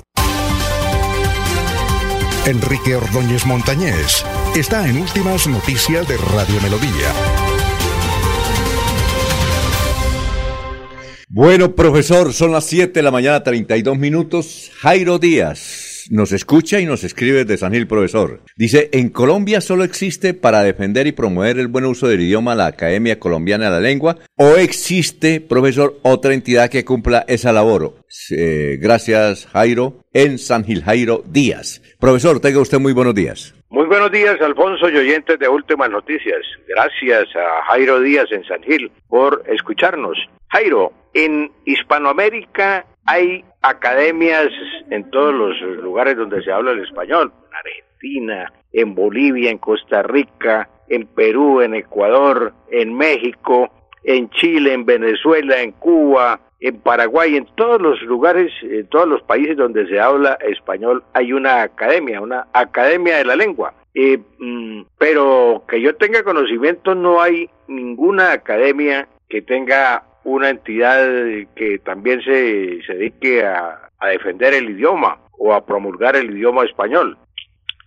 Enrique 2.46 2.96
Ordóñez 2.96 3.44
Montañés 3.46 4.24
está 4.54 4.88
en 4.88 4.98
Últimas 5.00 5.46
Noticias 5.46 6.06
de 6.06 6.16
Radio 6.16 6.60
Melodía. 6.60 7.51
Bueno, 11.34 11.74
profesor, 11.74 12.34
son 12.34 12.52
las 12.52 12.66
7 12.66 12.92
de 12.92 13.02
la 13.02 13.10
mañana, 13.10 13.42
32 13.42 13.96
minutos. 13.96 14.70
Jairo 14.80 15.18
Díaz 15.18 16.04
nos 16.10 16.30
escucha 16.30 16.78
y 16.78 16.84
nos 16.84 17.04
escribe 17.04 17.46
desde 17.46 17.56
San 17.56 17.72
Gil, 17.72 17.86
profesor. 17.86 18.42
Dice, 18.54 18.90
en 18.92 19.08
Colombia 19.08 19.62
solo 19.62 19.82
existe 19.82 20.34
para 20.34 20.62
defender 20.62 21.06
y 21.06 21.12
promover 21.12 21.58
el 21.58 21.68
buen 21.68 21.86
uso 21.86 22.06
del 22.06 22.20
idioma 22.20 22.54
la 22.54 22.66
Academia 22.66 23.18
Colombiana 23.18 23.64
de 23.64 23.70
la 23.70 23.80
Lengua 23.80 24.18
o 24.36 24.56
existe, 24.56 25.40
profesor, 25.40 25.98
otra 26.02 26.34
entidad 26.34 26.68
que 26.68 26.84
cumpla 26.84 27.24
esa 27.26 27.50
labor. 27.50 28.04
Eh, 28.36 28.76
gracias, 28.78 29.46
Jairo, 29.46 30.04
en 30.12 30.38
San 30.38 30.66
Gil, 30.66 30.82
Jairo 30.82 31.24
Díaz. 31.26 31.80
Profesor, 31.98 32.40
tenga 32.40 32.60
usted 32.60 32.78
muy 32.78 32.92
buenos 32.92 33.14
días. 33.14 33.54
Muy 33.72 33.86
buenos 33.86 34.12
días, 34.12 34.38
Alfonso 34.42 34.90
y 34.90 34.98
oyentes 34.98 35.38
de 35.38 35.48
Últimas 35.48 35.88
Noticias. 35.88 36.42
Gracias 36.68 37.34
a 37.34 37.64
Jairo 37.68 38.00
Díaz 38.00 38.30
en 38.30 38.44
San 38.44 38.62
Gil 38.62 38.92
por 39.08 39.42
escucharnos. 39.46 40.18
Jairo, 40.48 40.92
en 41.14 41.50
Hispanoamérica 41.64 42.84
hay 43.06 43.42
academias 43.62 44.48
en 44.90 45.10
todos 45.10 45.32
los 45.32 45.58
lugares 45.82 46.18
donde 46.18 46.42
se 46.42 46.52
habla 46.52 46.72
el 46.72 46.84
español. 46.84 47.32
En 47.48 47.56
Argentina, 47.56 48.52
en 48.74 48.94
Bolivia, 48.94 49.50
en 49.50 49.56
Costa 49.56 50.02
Rica, 50.02 50.68
en 50.88 51.06
Perú, 51.06 51.62
en 51.62 51.74
Ecuador, 51.74 52.52
en 52.70 52.94
México, 52.94 53.70
en 54.04 54.30
Chile, 54.30 54.72
en 54.72 54.84
Venezuela, 54.84 55.60
en 55.60 55.72
Cuba, 55.72 56.40
en 56.60 56.80
Paraguay, 56.80 57.36
en 57.36 57.46
todos 57.56 57.80
los 57.80 58.00
lugares, 58.02 58.52
en 58.62 58.86
todos 58.86 59.08
los 59.08 59.22
países 59.22 59.56
donde 59.56 59.86
se 59.88 59.98
habla 59.98 60.38
español 60.46 61.02
hay 61.12 61.32
una 61.32 61.62
academia, 61.62 62.20
una 62.20 62.46
academia 62.52 63.18
de 63.18 63.24
la 63.24 63.36
lengua. 63.36 63.74
Mm, 63.94 64.82
pero 64.98 65.64
que 65.68 65.80
yo 65.80 65.94
tenga 65.96 66.22
conocimiento 66.22 66.94
no 66.94 67.20
hay 67.20 67.50
ninguna 67.68 68.32
academia 68.32 69.06
que 69.28 69.42
tenga 69.42 70.04
una 70.24 70.50
entidad 70.50 71.04
que 71.54 71.78
también 71.80 72.22
se, 72.22 72.80
se 72.86 72.94
dedique 72.94 73.44
a, 73.44 73.90
a 73.98 74.08
defender 74.08 74.54
el 74.54 74.70
idioma 74.70 75.18
o 75.32 75.52
a 75.52 75.64
promulgar 75.66 76.16
el 76.16 76.30
idioma 76.30 76.64
español. 76.64 77.18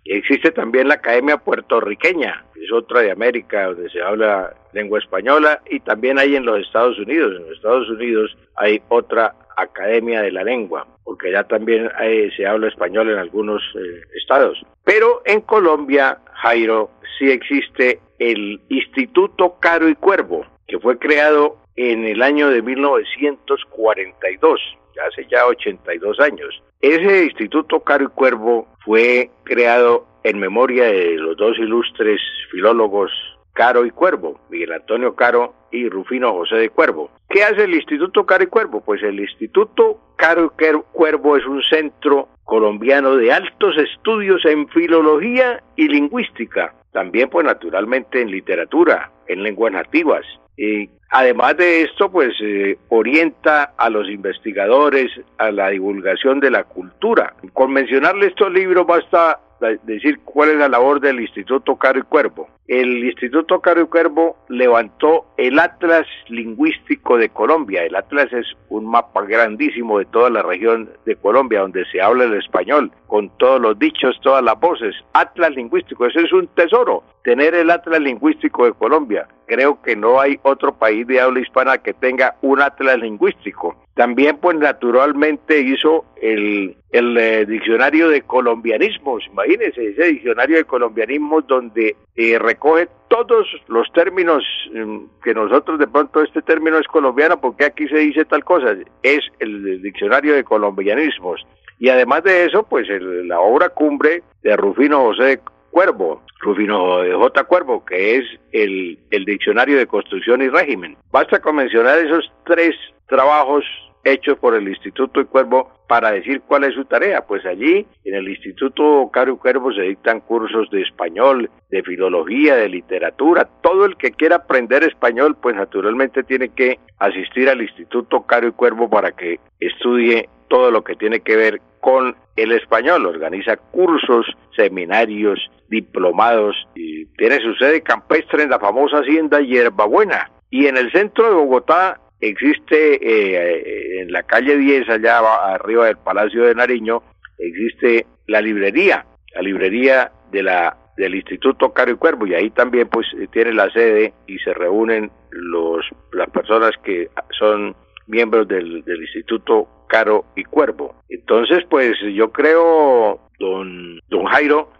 Existe 0.03 0.52
también 0.52 0.88
la 0.88 0.95
Academia 0.95 1.38
Puertorriqueña, 1.38 2.45
que 2.53 2.64
es 2.64 2.72
otra 2.72 3.02
de 3.02 3.11
América 3.11 3.66
donde 3.66 3.90
se 3.90 4.02
habla 4.02 4.53
lengua 4.76 5.00
española, 5.00 5.62
y 5.70 5.80
también 5.80 6.20
hay 6.20 6.36
en 6.36 6.45
los 6.45 6.60
Estados 6.60 7.00
Unidos. 7.00 7.34
En 7.36 7.44
los 7.48 7.54
Estados 7.58 7.90
Unidos 7.90 8.38
hay 8.56 8.82
otra 8.90 9.34
Academia 9.58 10.22
de 10.22 10.32
la 10.34 10.44
Lengua, 10.44 10.86
porque 11.06 11.32
ya 11.32 11.44
también 11.45 11.90
hay- 11.98 12.30
se 12.32 12.45
habla 12.45 12.68
español 12.68 13.10
en 13.10 13.18
algunos 13.18 13.62
eh, 13.76 14.02
estados. 14.22 14.62
Pero 14.84 15.22
en 15.26 15.42
Colombia, 15.42 16.20
Jairo, 16.34 16.92
sí 17.18 17.32
existe 17.32 18.00
el 18.20 18.60
Instituto 18.70 19.56
Caro 19.60 19.88
y 19.88 19.95
Cuervo, 19.95 20.45
que 20.68 20.78
fue 20.80 20.98
creado 21.00 21.58
en 21.78 22.04
el 22.06 22.22
año 22.22 22.50
de 22.50 22.62
1942, 22.62 24.60
ya 24.95 25.04
hace 25.08 25.26
ya 25.30 25.45
82 25.45 26.20
años. 26.20 26.62
Ese 26.82 27.24
Instituto 27.26 27.80
Caro 27.82 28.06
y 28.06 28.08
Cuervo 28.08 28.68
fue 28.84 29.30
creado 29.44 30.06
en 30.24 30.40
memoria 30.40 30.86
de 30.86 31.16
los 31.16 31.38
dos 31.38 31.58
ilustres 31.58 32.20
filólogos 32.52 33.12
Caro 33.56 33.85
y 33.85 33.92
Cuervo, 33.92 34.42
Miguel 34.50 34.74
Antonio 34.74 35.16
Caro 35.16 35.53
y 35.72 35.88
Rufino 35.88 36.34
José 36.34 36.56
de 36.58 36.69
Cuervo. 36.69 37.09
¿Qué 37.30 37.42
hace 37.42 37.64
el 37.64 37.74
Instituto 37.74 38.25
Caro 38.25 38.43
y 38.43 38.48
Cuervo? 38.48 38.82
Pues 38.82 39.01
el 39.01 39.17
Instituto 39.17 39.98
Caro 40.17 40.53
y 40.59 40.82
Cuervo 40.92 41.38
es 41.38 41.45
un 41.45 41.64
centro 41.64 42.27
colombiano 42.43 43.16
de 43.16 43.32
altos 43.32 43.77
estudios 43.77 44.43
en 44.45 44.67
filología 44.67 45.64
y 45.77 45.88
lingüística, 45.88 46.75
también 46.92 47.30
pues 47.30 47.45
naturalmente 47.45 48.22
en 48.22 48.30
literatura, 48.30 49.11
en 49.27 49.42
lenguas 49.42 49.72
nativas. 49.72 50.25
Y 50.58 50.90
además 51.09 51.56
de 51.56 51.84
esto, 51.84 52.11
pues 52.11 52.34
eh, 52.42 52.77
orienta 52.90 53.74
a 53.77 53.90
los 53.90 54.09
investigadores 54.09 55.11
a 55.38 55.50
la 55.51 55.69
divulgación 55.69 56.42
de 56.42 56.51
la 56.51 56.66
cultura. 56.66 57.34
Con 57.53 57.72
mencionarle 57.72 58.27
estos 58.27 58.51
libros 58.51 58.85
basta 58.85 59.40
decir 59.84 60.19
cuál 60.24 60.50
es 60.50 60.58
la 60.58 60.69
labor 60.69 61.00
del 61.00 61.19
Instituto 61.19 61.76
Caro 61.76 62.00
y 62.00 62.03
Cuervo. 62.03 62.48
El 62.68 63.03
Instituto 63.03 63.60
Caro 63.61 63.82
y 63.82 63.85
Cuervo 63.85 64.38
levantó 64.50 65.26
el 65.38 65.60
Atlas 65.60 66.08
Lingüístico 66.30 67.18
de 67.18 67.30
Colombia. 67.30 67.84
El 67.84 67.95
Atlas 67.95 68.34
es 68.34 68.48
un 68.69 68.88
mapa 68.88 69.24
grandísimo 69.24 70.00
de 70.00 70.06
toda 70.06 70.32
la 70.32 70.42
región 70.42 70.90
de 71.06 71.16
Colombia 71.16 71.61
donde 71.61 71.85
se 71.92 72.02
habla 72.02 72.24
el 72.24 72.34
español, 72.34 72.92
con 73.08 73.30
todos 73.38 73.61
los 73.61 73.77
dichos, 73.77 74.19
todas 74.22 74.44
las 74.44 74.60
voces. 74.60 74.95
Atlas 75.14 75.52
Lingüístico, 75.52 76.08
ese 76.08 76.22
es 76.22 76.34
un 76.34 76.48
tesoro, 76.48 77.03
tener 77.24 77.53
el 77.53 77.69
Atlas 77.69 78.00
Lingüístico 78.00 78.66
de 78.66 78.74
Colombia. 78.74 79.27
Creo 79.45 79.80
que 79.82 79.95
no 79.95 80.19
hay 80.19 80.40
otro 80.42 80.74
país 80.74 81.06
de 81.06 81.22
habla 81.22 81.42
hispana 81.42 81.77
que 81.77 81.94
tenga 81.94 82.35
un 82.42 82.61
Atlas 82.61 82.98
Lingüístico. 82.98 83.76
También, 83.95 84.38
pues 84.41 84.57
naturalmente 84.57 85.61
hizo 85.61 86.03
el, 86.22 86.75
el 86.91 87.17
eh, 87.17 87.45
diccionario 87.45 88.09
de 88.09 88.24
colombianismos. 88.24 89.24
Imagínense 89.32 89.88
ese 89.88 90.03
diccionario 90.07 90.57
de 90.57 90.65
colombianismos 90.65 91.48
donde 91.48 91.95
eh, 92.17 92.38
recoge 92.38 92.90
todos 93.07 93.48
los 93.69 93.90
términos 93.93 94.43
mm, 94.74 94.98
que 95.24 95.33
nosotros 95.33 95.80
de 95.80 95.88
pronto 95.88 96.22
este 96.22 96.41
término 96.41 96.77
es 96.77 96.88
colombiano 96.88 97.40
porque 97.40 97.64
aquí 97.65 97.88
se 97.88 97.99
dice 97.99 98.25
tal 98.25 98.43
cosa. 98.43 98.75
Es 99.01 99.22
el, 99.40 99.82
diccionario 99.82 100.35
de 100.35 100.43
colombianismos. 100.43 101.41
Y 101.80 101.88
además 101.88 102.24
de 102.24 102.45
eso, 102.45 102.64
pues 102.64 102.90
el- 102.90 103.30
la 103.30 103.40
obra 103.40 103.69
cumbre 103.69 104.24
de 104.43 104.57
Rufino 104.57 105.06
José 105.06 105.40
Cuervo, 105.72 106.22
Rufino 106.41 106.98
J. 107.17 107.43
Cuervo, 107.45 107.85
que 107.85 108.17
es 108.17 108.25
el, 108.51 108.99
el 109.11 109.24
diccionario 109.24 109.77
de 109.77 109.88
construcción 109.88 110.41
y 110.41 110.49
régimen. 110.49 110.98
Basta 111.11 111.40
con 111.41 111.56
mencionar 111.56 111.99
esos 111.99 112.30
tres 112.45 112.75
trabajos 113.08 113.64
hechos 114.06 114.38
por 114.38 114.56
el 114.56 114.67
Instituto 114.67 115.19
y 115.19 115.25
Cuervo 115.25 115.72
para 115.88 116.11
decir 116.11 116.42
cuál 116.48 116.64
es 116.64 116.74
su 116.74 116.85
tarea. 116.85 117.25
Pues 117.25 117.45
allí, 117.45 117.85
en 118.03 118.16
el 118.16 118.30
Instituto 118.30 119.09
Caro 119.11 119.34
y 119.34 119.38
Cuervo, 119.38 119.74
se 119.74 119.82
dictan 119.82 120.22
cursos 120.22 120.69
de 120.69 120.82
español, 120.82 121.50
de 121.69 121.84
filología, 121.84 122.56
de 122.56 122.69
literatura. 122.69 123.50
Todo 123.61 123.85
el 123.85 123.98
que 123.98 124.11
quiera 124.11 124.38
aprender 124.38 124.84
español, 124.84 125.35
pues 125.42 125.56
naturalmente 125.56 126.24
tiene 126.24 126.50
que 126.50 126.80
asistir 127.00 127.50
al 127.50 127.61
Instituto 127.61 128.22
Caro 128.22 128.48
y 128.48 128.51
Cuervo 128.51 128.90
para 128.90 129.11
que 129.11 129.40
estudie 129.59 130.30
todo 130.48 130.72
lo 130.72 130.84
que 130.84 130.95
tiene 130.95 131.22
que 131.22 131.35
ver 131.35 131.61
con 131.82 132.16
el 132.35 132.51
español. 132.51 133.06
Organiza 133.06 133.58
cursos, 133.58 134.25
seminarios, 134.56 135.40
diplomados 135.67 136.56
y 136.75 137.06
tiene 137.17 137.40
su 137.40 137.53
sede 137.56 137.82
campestre 137.82 138.43
en 138.43 138.51
la 138.51 138.59
famosa 138.59 139.00
hacienda 139.00 139.40
Hierbabuena. 139.40 140.32
Y 140.51 140.67
en 140.67 140.77
el 140.77 140.92
centro 140.92 141.27
de 141.27 141.35
Bogotá 141.35 142.00
existe, 142.22 143.00
eh, 143.02 144.02
en 144.02 144.11
la 144.11 144.24
calle 144.24 144.58
10, 144.58 144.90
allá 144.90 145.19
arriba 145.53 145.85
del 145.85 145.98
Palacio 145.98 146.44
de 146.44 146.56
Nariño, 146.56 147.03
existe 147.38 148.06
la 148.27 148.42
librería, 148.42 149.06
la 149.34 149.42
librería 149.42 150.11
de 150.32 150.44
la 150.44 150.77
del 150.98 151.16
Instituto 151.16 151.74
Caro 151.74 151.92
y 151.92 151.95
Cuervo 151.95 152.26
y 152.26 152.35
ahí 152.35 152.50
también 152.52 152.88
pues 152.88 153.06
eh, 153.19 153.27
tiene 153.30 153.52
la 153.52 153.69
sede 153.72 154.14
y 154.27 154.38
se 154.40 154.53
reúnen 154.53 155.11
los 155.30 155.85
las 156.14 156.30
personas 156.30 156.72
que 156.85 157.10
son 157.38 157.76
miembros 158.08 158.48
del, 158.48 158.82
del 158.84 159.02
Instituto 159.02 159.68
Caro 159.88 160.26
y 160.35 160.44
Cuervo. 160.44 160.95
Entonces, 161.10 161.64
pues 161.69 161.95
yo 162.14 162.32
creo, 162.32 163.19
don, 163.40 164.00
don 164.10 164.26
Jairo, 164.26 164.72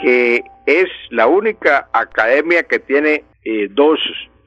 que 0.00 0.42
es 0.66 0.88
la 1.10 1.26
única 1.26 1.88
academia 1.92 2.62
que 2.64 2.78
tiene 2.78 3.24
eh, 3.44 3.68
dos 3.70 3.98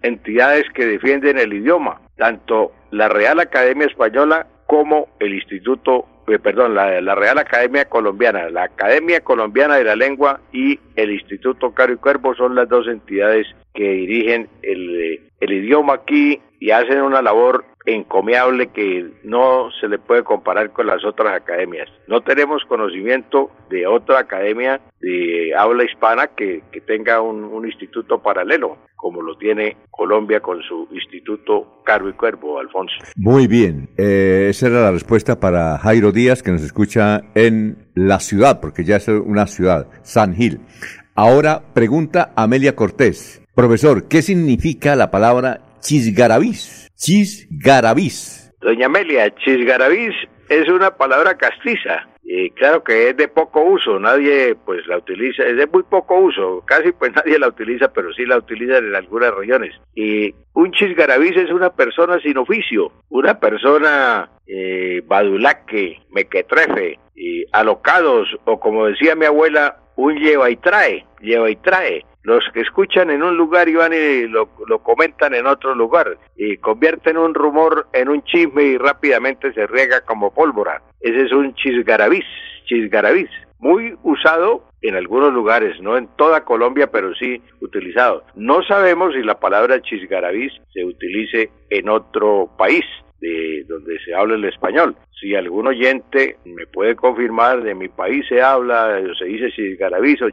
entidades 0.06 0.66
que 0.74 0.86
defienden 0.86 1.38
el 1.38 1.54
idioma, 1.54 2.02
tanto 2.18 2.72
la 2.92 3.10
Real 3.10 3.40
Academia 3.40 3.88
Española 3.88 4.48
como 4.68 5.10
el 5.20 5.34
Instituto, 5.34 6.06
eh, 6.28 6.40
perdón, 6.40 6.76
la, 6.76 7.02
la 7.02 7.16
Real 7.16 7.38
Academia 7.38 7.86
Colombiana, 7.86 8.50
la 8.50 8.64
Academia 8.64 9.22
Colombiana 9.22 9.76
de 9.76 9.84
la 9.84 9.96
Lengua 9.96 10.40
y 10.52 10.80
el 10.96 11.12
Instituto 11.12 11.74
Caro 11.74 11.94
y 11.94 11.98
Cuervo 11.98 12.36
son 12.36 12.56
las 12.56 12.70
dos 12.70 12.88
entidades 12.88 13.48
que 13.74 13.84
dirigen 13.84 14.50
el, 14.62 15.02
eh, 15.02 15.22
el 15.40 15.54
idioma 15.54 15.96
aquí 15.96 16.42
y 16.60 16.72
hacen 16.72 17.02
una 17.02 17.22
labor 17.22 17.66
encomiable 17.86 18.68
que 18.68 19.06
no 19.24 19.70
se 19.80 19.88
le 19.88 20.00
puede 20.00 20.24
comparar 20.24 20.72
con 20.72 20.88
las 20.88 21.06
otras 21.06 21.36
academias. 21.36 21.88
No 22.08 22.22
tenemos 22.22 22.64
conocimiento 22.66 23.52
de 23.70 23.86
otra 23.86 24.20
academia 24.20 24.82
de 25.02 25.54
habla 25.56 25.84
hispana 25.84 26.28
que, 26.28 26.64
que 26.72 26.82
tenga 26.82 27.22
un, 27.22 27.44
un 27.44 27.66
instituto 27.66 28.24
paralelo, 28.24 28.78
como 29.06 29.22
lo 29.22 29.38
tiene 29.38 29.78
Colombia 29.92 30.40
con 30.40 30.64
su 30.64 30.88
Instituto 30.92 31.84
Caro 31.86 32.10
y 32.10 32.14
Cuervo, 32.14 32.58
Alfonso. 32.58 32.96
Muy 33.16 33.46
bien, 33.46 33.88
eh, 34.00 34.48
esa 34.50 34.66
era 34.66 34.82
la 34.82 34.92
respuesta 34.92 35.40
para 35.40 35.78
Jairo 35.78 36.12
Díaz, 36.12 36.42
que 36.42 36.50
nos 36.50 36.64
escucha 36.64 37.22
en 37.36 37.78
la 37.94 38.20
ciudad, 38.20 38.60
porque 38.60 38.84
ya 38.84 38.96
es 38.96 39.08
una 39.08 39.46
ciudad, 39.46 39.86
San 40.02 40.34
Gil. 40.34 40.60
Ahora 41.14 41.62
pregunta 41.76 42.34
Amelia 42.36 42.76
Cortés. 42.76 43.46
Profesor, 43.54 44.08
¿qué 44.08 44.24
significa 44.24 44.96
la 44.96 45.12
palabra 45.12 45.62
chisgarabís? 45.82 46.90
Chisgarabís. 46.96 48.56
Doña 48.60 48.88
Amelia, 48.88 49.30
chisgarabís 49.36 50.16
es 50.50 50.68
una 50.68 50.98
palabra 50.98 51.38
castiza. 51.38 52.08
Y 52.28 52.50
claro 52.52 52.84
que 52.84 53.10
es 53.10 53.18
de 53.18 53.28
poco 53.28 53.62
uso, 53.62 54.00
nadie 54.00 54.56
pues 54.66 54.86
la 54.88 54.98
utiliza, 54.98 55.44
es 55.44 55.58
de 55.58 55.68
muy 55.68 55.84
poco 55.84 56.18
uso, 56.18 56.64
casi 56.66 56.92
pues 56.92 57.14
nadie 57.16 57.38
la 57.38 57.48
utiliza, 57.48 57.94
pero 57.94 58.12
sí 58.14 58.26
la 58.26 58.38
utilizan 58.38 58.84
en 58.88 58.96
algunas 58.96 59.32
regiones. 59.34 59.76
Y 59.94 60.34
un 60.54 60.72
chisgarabís 60.72 61.38
es 61.38 61.52
una 61.52 61.70
persona 61.70 62.20
sin 62.22 62.38
oficio, 62.40 62.92
una 63.10 63.40
persona 63.40 64.32
eh, 64.48 65.04
badulaque, 65.06 66.02
mequetrefe, 66.10 67.00
alocados, 67.52 68.28
o 68.46 68.60
como 68.60 68.88
decía 68.88 69.16
mi 69.16 69.26
abuela, 69.26 69.78
un 69.96 70.16
lleva 70.16 70.50
y 70.50 70.58
trae, 70.58 71.06
lleva 71.22 71.50
y 71.50 71.56
trae. 71.58 72.06
Los 72.26 72.44
que 72.56 72.62
escuchan 72.62 73.12
en 73.12 73.22
un 73.22 73.38
lugar 73.38 73.70
y 73.70 73.76
van 73.76 73.94
y 73.94 74.28
lo, 74.28 74.48
comentan 74.82 75.36
en 75.36 75.46
otro 75.46 75.76
lugar 75.76 76.18
y 76.36 76.58
convierten 76.58 77.18
un 77.18 77.36
rumor 77.36 77.86
en 77.94 78.10
un 78.10 78.24
chisme 78.24 78.64
y 78.64 78.78
rápidamente 78.80 79.54
se 79.54 79.68
riega 79.68 80.02
como 80.02 80.34
pólvora. 80.34 80.82
Ese 81.02 81.22
es 81.22 81.32
un 81.32 81.54
chisgarabís, 81.54 82.26
chisgarabís, 82.66 83.30
muy 83.60 83.96
usado 84.02 84.64
en 84.82 84.96
algunos 84.96 85.32
lugares, 85.34 85.80
no 85.82 85.98
en 85.98 86.08
toda 86.16 86.44
Colombia, 86.46 86.88
pero 86.88 87.14
sí 87.14 87.44
utilizado. 87.62 88.24
No 88.34 88.64
sabemos 88.64 89.14
si 89.14 89.22
la 89.22 89.40
palabra 89.40 89.80
chisgarabís 89.84 90.52
se 90.74 90.84
utilice 90.84 91.52
en 91.70 91.90
otro 91.90 92.50
país 92.58 92.84
de 93.22 93.66
donde 93.68 94.00
se 94.00 94.16
habla 94.16 94.34
el 94.34 94.46
español. 94.46 94.96
Si 95.20 95.34
algún 95.34 95.68
oyente 95.68 96.38
me 96.44 96.68
puede 96.68 96.96
confirmar 96.96 97.64
de 97.64 97.74
mi 97.74 97.88
país 97.88 98.26
se 98.28 98.42
habla, 98.42 99.02
se 99.18 99.26
dice 99.26 99.50
chisgarabí 99.52 100.16
o 100.22 100.30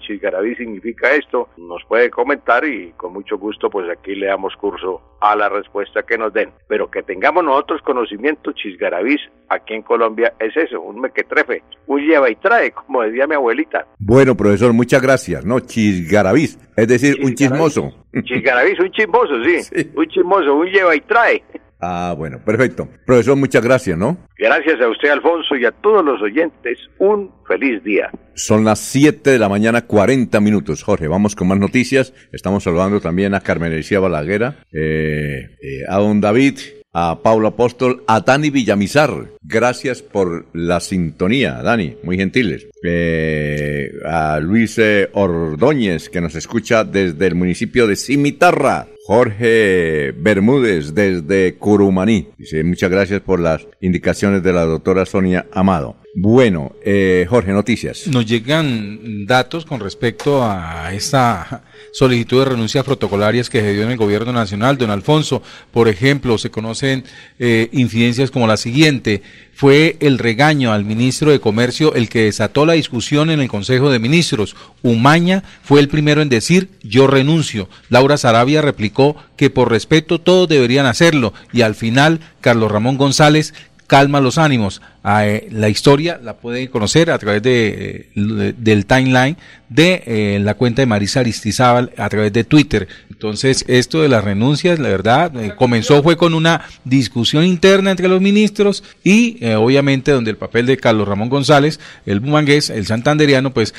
significa 0.57 1.15
esto, 1.15 1.49
nos 1.57 1.85
puede 1.85 2.11
comentar 2.11 2.65
y 2.65 2.93
con 2.97 3.13
mucho 3.13 3.39
gusto 3.39 3.71
pues 3.71 3.89
aquí 3.89 4.17
le 4.17 4.27
damos 4.27 4.57
curso 4.57 5.01
a 5.21 5.37
la 5.37 5.49
respuesta 5.49 6.03
que 6.03 6.19
nos 6.19 6.33
den. 6.33 6.51
Pero 6.67 6.91
que 6.91 7.05
tengamos 7.05 7.45
nosotros 7.45 7.81
conocimiento, 7.83 8.53
chisgarabís 8.53 9.21
aquí 9.49 9.75
en 9.75 9.83
Colombia 9.83 10.33
es 10.41 10.57
eso, 10.57 10.81
un 10.81 11.01
mequetrefe, 11.01 11.63
un 11.87 12.01
lleva 12.01 12.29
y 12.29 12.35
trae, 12.37 12.73
como 12.73 13.03
decía 13.03 13.27
mi 13.27 13.35
abuelita. 13.35 13.87
Bueno, 13.99 14.37
profesor, 14.37 14.73
muchas 14.73 15.01
gracias. 15.01 15.45
No, 15.45 15.61
chisgarabís, 15.61 16.59
es 16.77 16.89
decir, 16.89 17.19
un 17.23 17.35
chismoso. 17.35 17.93
Chisgarabís, 18.25 18.81
un 18.81 18.91
chismoso, 18.91 19.35
sí. 19.45 19.91
Un 19.95 20.07
chismoso, 20.09 20.55
un 20.57 20.67
lleva 20.67 20.97
y 20.97 21.01
trae. 21.03 21.43
Ah, 21.85 22.15
bueno, 22.17 22.39
perfecto. 22.45 22.89
Profesor, 23.05 23.35
muchas 23.37 23.65
gracias, 23.65 23.99
¿no? 23.99 24.17
Gracias 24.39 24.81
a 24.81 24.89
usted, 24.89 25.11
Alfonso, 25.11 25.57
y 25.57 25.65
a 25.65 25.73
todos 25.73 26.05
los 26.05 26.23
oyentes. 26.23 26.79
Un 27.01 27.33
feliz 27.45 27.83
día. 27.83 28.09
Son 28.35 28.65
las 28.65 28.79
7 28.79 29.31
de 29.31 29.39
la 29.41 29.49
mañana, 29.49 29.85
40 29.85 30.41
minutos. 30.41 30.85
Jorge, 30.85 31.09
vamos 31.09 31.35
con 31.35 31.49
más 31.49 31.59
noticias. 31.59 32.15
Estamos 32.31 32.63
saludando 32.63 33.01
también 33.01 33.35
a 33.35 33.41
Carmen 33.41 33.73
Elicía 33.73 33.99
Balaguera, 33.99 34.59
eh, 34.73 35.57
eh, 35.61 35.83
a 35.89 35.99
don 35.99 36.21
David, 36.21 36.61
a 36.93 37.21
Paulo 37.21 37.49
Apóstol, 37.49 38.05
a 38.07 38.21
Dani 38.21 38.51
Villamizar. 38.51 39.11
Gracias 39.43 40.03
por 40.03 40.47
la 40.55 40.79
sintonía, 40.79 41.63
Dani, 41.65 41.97
muy 42.05 42.17
gentiles. 42.17 42.69
Eh, 42.85 43.91
a 44.05 44.39
Luis 44.39 44.81
Ordóñez, 45.15 46.09
que 46.09 46.21
nos 46.21 46.37
escucha 46.37 46.85
desde 46.85 47.27
el 47.27 47.35
municipio 47.35 47.89
de 47.89 47.97
Cimitarra. 47.97 48.87
Jorge 49.05 50.13
Bermúdez 50.17 50.95
desde 50.95 51.55
Curumaní. 51.57 52.29
Dice, 52.39 52.63
muchas 52.63 52.89
gracias 52.89 53.21
por 53.21 53.41
las 53.41 53.67
indicaciones 53.81 54.45
de 54.45 54.53
la 54.53 54.65
doctora 54.65 55.05
Sonia 55.07 55.47
Amado. 55.53 55.97
Bueno, 56.15 56.73
eh, 56.85 57.27
Jorge, 57.29 57.53
noticias. 57.53 58.07
Nos 58.07 58.27
llegan 58.27 59.27
datos 59.27 59.65
con 59.65 59.81
respecto 59.81 60.45
a 60.45 60.93
esta 60.93 61.65
solicitud 61.93 62.41
de 62.41 62.51
renuncias 62.51 62.85
protocolarias 62.85 63.51
que 63.51 63.61
se 63.61 63.73
dio 63.73 63.85
en 63.85 63.91
el 63.91 63.97
gobierno 63.97 64.33
nacional. 64.33 64.79
Don 64.79 64.91
Alfonso, 64.91 65.43
por 65.73 65.89
ejemplo, 65.89 66.39
se 66.39 66.51
conocen 66.51 67.03
eh, 67.39 67.71
incidencias 67.73 68.31
como 68.31 68.47
la 68.47 68.59
siguiente. 68.59 69.23
Fue 69.63 69.97
el 70.01 70.19
regaño 70.19 70.73
al 70.73 70.85
ministro 70.85 71.31
de 71.31 71.39
Comercio 71.39 71.95
el 71.95 72.09
que 72.09 72.25
desató 72.25 72.67
la 72.67 72.73
discusión 72.73 73.31
en 73.31 73.39
el 73.39 73.47
Consejo 73.47 73.93
de 73.93 74.01
Ministros. 74.01 74.57
Umaña 74.83 75.45
fue 75.63 75.79
el 75.79 75.87
primero 75.87 76.21
en 76.21 76.29
decir 76.29 76.71
yo 76.83 77.07
renuncio. 77.07 77.69
Laura 77.89 78.17
Sarabia 78.17 78.61
replicó 78.61 79.15
que 79.37 79.51
por 79.51 79.71
respeto 79.71 80.21
todos 80.21 80.49
deberían 80.49 80.87
hacerlo 80.87 81.33
y 81.53 81.61
al 81.63 81.77
final 81.77 82.19
Carlos 82.41 82.73
Ramón 82.73 82.97
González 82.97 83.55
calma 83.87 84.21
los 84.21 84.37
ánimos. 84.37 84.83
Eh, 85.05 85.49
la 85.51 85.69
historia 85.69 86.21
la 86.23 86.35
pueden 86.35 86.69
conocer 86.69 87.11
a 87.11 87.19
través 87.19 87.43
de, 87.43 88.09
eh, 88.15 88.55
del 88.57 88.87
timeline 88.87 89.37
de 89.69 90.03
eh, 90.07 90.39
la 90.41 90.55
cuenta 90.55 90.83
de 90.83 90.87
Marisa 90.87 91.21
Aristizábal 91.21 91.93
a 91.97 92.09
través 92.09 92.33
de 92.33 92.45
Twitter. 92.45 92.87
Entonces, 93.11 93.65
esto 93.69 94.03
de 94.03 94.09
las 94.09 94.23
renuncias, 94.23 94.79
la 94.79 94.89
verdad, 94.89 95.33
comenzó 95.57 96.03
fue 96.03 96.17
con 96.17 96.35
una 96.35 96.63
discusión 96.85 97.45
interna 97.45 97.93
entre 97.93 98.09
los 98.09 98.21
ministros 98.21 98.83
y 99.05 99.45
obviamente 99.55 100.11
donde 100.11 100.33
el 100.33 100.37
papel 100.37 100.67
de 100.67 100.77
Carlos 100.77 101.07
Ramón 101.07 101.29
González, 101.29 101.79
el 102.05 102.19
bumangués, 102.19 102.69
el 102.69 102.85
santanderiano, 102.85 103.55
pues 103.55 103.75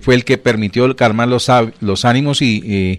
fue 0.00 0.16
el 0.16 0.24
que 0.24 0.36
permitió 0.36 0.94
calmar 0.96 1.28
los, 1.28 1.48
los 1.80 2.04
ánimos 2.04 2.42
y 2.42 2.98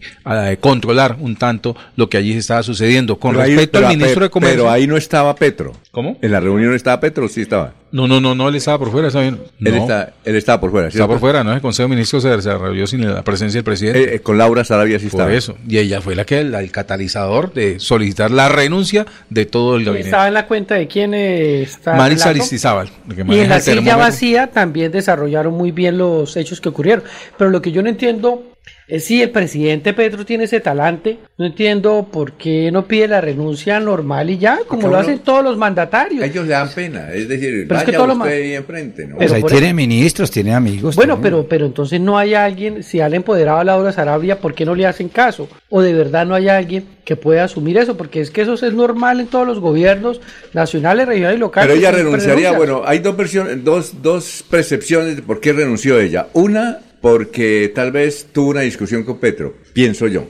controlar 0.62 1.18
un 1.20 1.36
tanto 1.36 1.76
lo 1.98 2.10
que 2.10 2.16
allí 2.16 2.32
estaba 2.32 2.64
sucediendo. 2.64 3.20
Con 3.20 3.36
respecto 3.36 3.80
al 3.80 3.98
ministro 3.98 4.24
de 4.24 4.30
Comercio. 4.30 4.58
Pero 4.58 4.72
ahí 4.72 4.88
no 4.88 4.96
estaba 4.96 5.36
Petro. 5.36 5.74
¿Cómo? 5.92 6.18
En 6.22 6.32
la 6.32 6.40
reunión 6.40 6.74
estaba 6.74 7.02
Petro, 7.02 7.28
sí 7.28 7.42
estaba. 7.42 7.69
No, 7.92 8.08
no, 8.08 8.22
no, 8.22 8.36
no, 8.36 8.50
él 8.50 8.56
estaba 8.56 8.78
por 8.78 8.92
fuera, 8.92 9.08
¿está 9.08 9.22
bien? 9.22 9.40
Él, 9.60 9.76
está, 9.76 10.14
él 10.24 10.36
estaba 10.36 10.60
por 10.62 10.72
fuera, 10.72 10.92
¿sí? 10.92 10.98
Está 10.98 11.08
por 11.08 11.20
fuera, 11.20 11.44
¿no? 11.44 11.54
El 11.54 11.62
Consejo 11.62 11.88
de 11.88 11.96
Ministros 11.96 12.24
se 12.24 12.30
desarrolló 12.30 12.86
sin 12.86 13.12
la 13.12 13.24
presencia 13.24 13.58
del 13.58 13.64
presidente. 13.64 14.04
Eh, 14.04 14.16
eh, 14.16 14.20
con 14.20 14.38
Laura 14.38 14.64
Sarabia 14.64 15.00
sí 15.00 15.08
estaba. 15.08 15.26
Por 15.26 15.34
eso. 15.34 15.58
Y 15.68 15.80
ella 15.80 16.00
fue 16.02 16.16
la 16.16 16.26
que, 16.26 16.40
el 16.40 16.72
catalizador 16.72 17.54
de 17.54 17.80
solicitar 17.80 18.32
la 18.32 18.48
renuncia 18.50 19.06
de 19.30 19.46
todo 19.46 19.76
el 19.76 19.86
gabinete. 19.86 20.10
Estaba 20.10 20.28
en 20.28 20.34
la 20.36 20.46
cuenta 20.46 20.76
de 20.76 20.88
quién 20.88 21.14
está. 21.14 21.96
Marisa 21.96 22.30
Aristizábal. 22.30 22.90
Y 23.28 23.40
en 23.40 23.50
la 23.50 23.60
silla 23.60 23.96
vacía 23.96 24.48
también 24.48 24.92
desarrollaron 24.92 25.54
muy 25.54 25.72
bien 25.72 25.98
los 25.98 26.38
hechos 26.38 26.62
que 26.62 26.70
ocurrieron. 26.70 27.04
Pero 27.38 27.50
lo 27.50 27.62
que 27.62 27.72
yo 27.72 27.82
no 27.82 27.90
entiendo 27.90 28.44
es 28.90 29.06
si 29.06 29.22
el 29.22 29.30
presidente 29.30 29.94
Petro 29.94 30.26
tiene 30.26 30.46
ese 30.46 30.60
talante, 30.60 31.20
no 31.38 31.46
entiendo 31.46 32.08
por 32.12 32.34
qué 32.34 32.72
no 32.72 32.88
pide 32.88 33.08
la 33.08 33.22
renuncia 33.22 33.80
normal 33.80 34.32
y 34.32 34.40
ya, 34.40 34.60
como 34.68 34.88
lo 34.88 34.98
hacen 34.98 35.20
todos 35.20 35.44
los 35.44 35.58
mandatarios. 35.58 36.24
Ellos 36.24 36.48
le 36.48 36.54
dan 36.54 36.70
pena, 36.70 37.14
es 37.14 37.28
decir, 37.28 37.68
vaya 37.68 37.82
es 37.82 37.86
que 37.86 37.98
usted 37.98 38.22
ahí 38.22 38.54
enfrente, 38.56 39.06
¿no? 39.06 39.18
Pues 39.18 39.32
ahí 39.32 39.44
tiene 39.44 39.76
ministros, 39.76 40.32
tiene 40.32 40.56
amigos. 40.56 40.96
Bueno, 40.96 41.22
pero, 41.22 41.48
pero 41.48 41.68
entonces 41.68 42.02
no 42.02 42.18
hay 42.18 42.34
alguien, 42.34 42.82
si 42.82 43.00
al 43.00 43.14
empoderado 43.14 43.60
a 43.60 43.64
Laura 43.64 43.92
Sarabia, 43.92 44.40
¿por 44.40 44.56
qué 44.56 44.66
no 44.66 44.74
le 44.74 44.88
hacen 44.88 45.08
caso? 45.08 45.48
O 45.70 45.84
de 45.84 45.94
verdad 45.94 46.26
no 46.26 46.34
hay 46.34 46.50
alguien 46.50 46.86
que 47.06 47.16
pueda 47.16 47.44
asumir 47.44 47.78
eso, 47.78 47.96
porque 47.96 48.22
es 48.22 48.32
que 48.32 48.42
eso 48.42 48.54
es 48.54 48.74
normal 48.74 49.20
en 49.20 49.28
todos 49.28 49.46
los 49.46 49.60
gobiernos 49.60 50.20
nacionales, 50.54 51.08
regionales 51.08 51.38
y 51.38 51.40
locales. 51.40 51.68
Pero 51.68 51.80
ella 51.80 51.92
renunciaría, 51.92 52.54
bueno, 52.54 52.82
hay 52.86 53.00
dos 53.00 53.16
versiones, 53.16 53.64
dos, 53.64 54.02
dos 54.02 54.44
percepciones 54.50 55.16
de 55.16 55.22
por 55.22 55.40
qué 55.40 55.54
renunció 55.54 56.00
ella. 56.00 56.28
Una 56.34 56.80
porque 57.02 57.72
tal 57.74 57.92
vez 57.92 58.28
tuvo 58.32 58.52
una 58.52 58.62
discusión 58.62 59.04
con 59.04 59.20
Petro, 59.20 59.56
pienso 59.74 60.08
yo. 60.08 60.28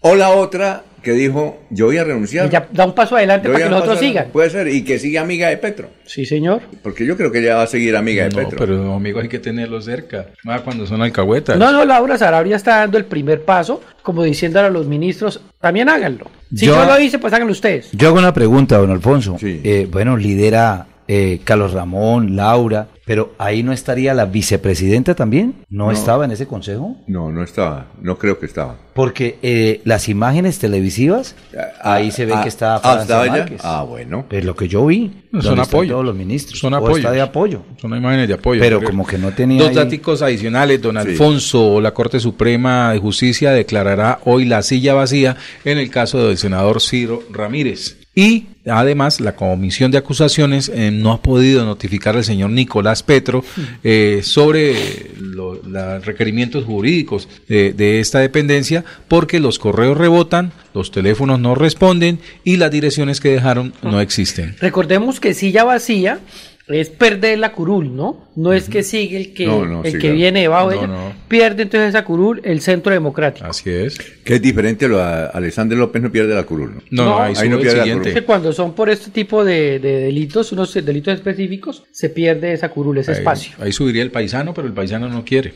O 0.00 0.14
la 0.14 0.30
otra 0.30 0.84
que 1.04 1.12
dijo, 1.12 1.60
yo 1.70 1.86
voy 1.86 1.98
a 1.98 2.04
renunciar. 2.04 2.50
Ya 2.50 2.66
da 2.72 2.86
un 2.86 2.94
paso 2.94 3.14
adelante 3.16 3.48
para 3.48 3.64
que 3.64 3.70
los 3.70 3.82
otros 3.82 3.98
sigan. 4.00 4.28
Puede 4.32 4.50
ser, 4.50 4.66
y 4.68 4.82
que 4.82 4.98
siga 4.98 5.20
amiga 5.20 5.48
de 5.48 5.58
Petro. 5.58 5.90
Sí, 6.04 6.24
señor. 6.24 6.62
Porque 6.82 7.06
yo 7.06 7.16
creo 7.16 7.30
que 7.30 7.38
ella 7.38 7.56
va 7.56 7.62
a 7.62 7.66
seguir 7.66 7.94
amiga 7.94 8.24
de 8.24 8.30
Petro. 8.30 8.56
pero 8.58 8.94
amigos 8.94 9.22
hay 9.22 9.28
que 9.28 9.38
tenerlo 9.38 9.80
cerca, 9.80 10.26
más 10.42 10.62
cuando 10.62 10.86
son 10.86 11.02
alcahuetas. 11.02 11.58
No, 11.58 11.70
no, 11.70 11.84
Laura 11.84 12.18
Sarabia 12.18 12.56
está 12.56 12.78
dando 12.78 12.98
el 12.98 13.04
primer 13.04 13.42
paso, 13.42 13.82
como 14.02 14.24
diciéndole 14.24 14.66
a 14.66 14.70
los 14.70 14.86
ministros, 14.86 15.40
también 15.60 15.88
háganlo. 15.88 16.30
Si 16.54 16.66
yo, 16.66 16.84
lo 16.84 16.98
hice, 16.98 17.18
pues 17.18 17.32
háganlo 17.32 17.52
ustedes. 17.52 17.90
Yo 17.92 18.08
hago 18.08 18.18
una 18.18 18.32
pregunta, 18.32 18.78
don 18.78 18.90
Alfonso. 18.90 19.36
Eh, 19.42 19.86
bueno, 19.90 20.16
lidera 20.16 20.86
eh, 21.08 21.40
Carlos 21.44 21.72
Ramón, 21.72 22.36
Laura, 22.36 22.88
pero 23.06 23.34
ahí 23.38 23.62
no 23.62 23.72
estaría 23.72 24.14
la 24.14 24.24
vicepresidenta 24.24 25.14
también, 25.14 25.54
¿No, 25.68 25.90
estaba 25.90 26.24
en 26.24 26.30
ese 26.30 26.46
consejo? 26.46 26.96
No, 27.06 27.30
no 27.30 27.42
estaba, 27.42 27.88
no 28.00 28.16
creo 28.16 28.38
que 28.38 28.46
estaba. 28.46 28.78
Porque 28.94 29.38
eh, 29.42 29.80
las 29.84 30.08
imágenes 30.08 30.58
televisivas, 30.58 31.34
ah, 31.82 31.94
ahí 31.94 32.12
se 32.12 32.24
ve 32.24 32.32
ah, 32.34 32.42
que 32.42 32.48
está 32.48 32.76
ah, 32.76 33.04
Márquez. 33.28 33.60
Ah, 33.64 33.82
bueno. 33.82 34.24
Es 34.30 34.44
lo 34.44 34.54
que 34.54 34.68
yo 34.68 34.86
vi. 34.86 35.10
Son 35.40 35.58
apoyo. 35.58 35.94
Todos 35.94 36.04
los 36.04 36.14
ministros. 36.14 36.60
Son 36.60 36.74
apoyo. 36.74 36.98
Está 36.98 37.10
de 37.10 37.20
apoyo. 37.20 37.62
Son 37.76 37.94
imágenes 37.94 38.28
de 38.28 38.34
apoyo. 38.34 38.60
Pero 38.60 38.80
como 38.82 39.04
que 39.04 39.18
no 39.18 39.32
tenía. 39.32 39.64
Dos 39.64 39.74
datos 39.74 40.22
adicionales. 40.22 40.80
Don 40.80 40.96
Alfonso, 40.96 41.80
la 41.80 41.92
Corte 41.92 42.20
Suprema 42.20 42.92
de 42.92 43.00
Justicia 43.00 43.50
declarará 43.50 44.20
hoy 44.24 44.44
la 44.44 44.62
silla 44.62 44.94
vacía 44.94 45.36
en 45.64 45.78
el 45.78 45.90
caso 45.90 46.28
del 46.28 46.38
senador 46.38 46.80
Ciro 46.80 47.24
Ramírez. 47.30 48.03
Y 48.14 48.46
además 48.66 49.20
la 49.20 49.34
comisión 49.34 49.90
de 49.90 49.98
acusaciones 49.98 50.68
eh, 50.68 50.90
no 50.92 51.12
ha 51.12 51.20
podido 51.20 51.64
notificar 51.64 52.16
al 52.16 52.24
señor 52.24 52.50
Nicolás 52.50 53.02
Petro 53.02 53.44
eh, 53.82 54.20
sobre 54.22 55.10
los 55.18 55.58
requerimientos 56.04 56.64
jurídicos 56.64 57.28
de, 57.48 58.00
esta 58.00 58.20
dependencia 58.20 58.84
porque 59.08 59.40
los 59.40 59.58
correos 59.58 59.98
rebotan, 59.98 60.52
los 60.74 60.92
teléfonos 60.92 61.40
no 61.40 61.54
responden 61.54 62.20
y 62.44 62.56
las 62.56 62.70
direcciones 62.70 63.20
que 63.20 63.30
dejaron 63.30 63.74
no 63.82 64.00
existen. 64.00 64.56
Recordemos 64.60 65.18
que 65.18 65.34
silla 65.34 65.64
vacía 65.64 66.20
es 66.68 66.88
perder 66.88 67.38
la 67.38 67.52
curul, 67.52 67.94
¿no? 67.94 68.28
No 68.36 68.52
es 68.52 68.68
que 68.68 68.82
sigue 68.82 69.18
el 69.18 69.34
que, 69.34 69.44
el 69.84 69.98
que 69.98 70.12
viene 70.12 70.42
debajo 70.42 70.70
de 70.70 70.76
ella. 70.76 71.16
Pierde 71.28 71.64
entonces 71.64 71.90
esa 71.90 72.04
curul 72.04 72.40
el 72.42 72.60
centro 72.62 72.92
democrático. 72.92 73.46
Así 73.46 73.70
es. 73.70 73.98
Que 73.98 74.36
es 74.36 74.42
diferente, 74.42 74.88
lo 74.88 75.00
a 75.00 75.26
Alexander 75.26 75.76
López 75.76 76.00
no 76.02 76.10
pierde 76.10 76.34
la 76.34 76.44
curul. 76.44 76.82
No, 76.90 77.04
no, 77.04 77.18
ahí, 77.18 77.48
no 77.48 77.58
pierde 77.58 77.86
la 77.86 77.98
curul. 77.98 78.24
cuando 78.24 78.52
son 78.52 78.74
por 78.74 78.88
este 78.88 79.10
tipo 79.10 79.44
de, 79.44 79.78
delitos, 79.78 80.52
unos 80.52 80.72
delitos 80.72 81.14
específicos, 81.14 81.84
se 81.90 82.08
pierde 82.08 82.52
esa 82.52 82.70
curul, 82.70 82.96
ese 82.98 83.12
espacio. 83.12 83.54
Ahí 83.60 83.72
subiría 83.72 84.02
el 84.02 84.10
paisano, 84.10 84.54
pero 84.54 84.66
el 84.66 84.72
paisano 84.72 85.08
no 85.08 85.24
quiere. 85.24 85.54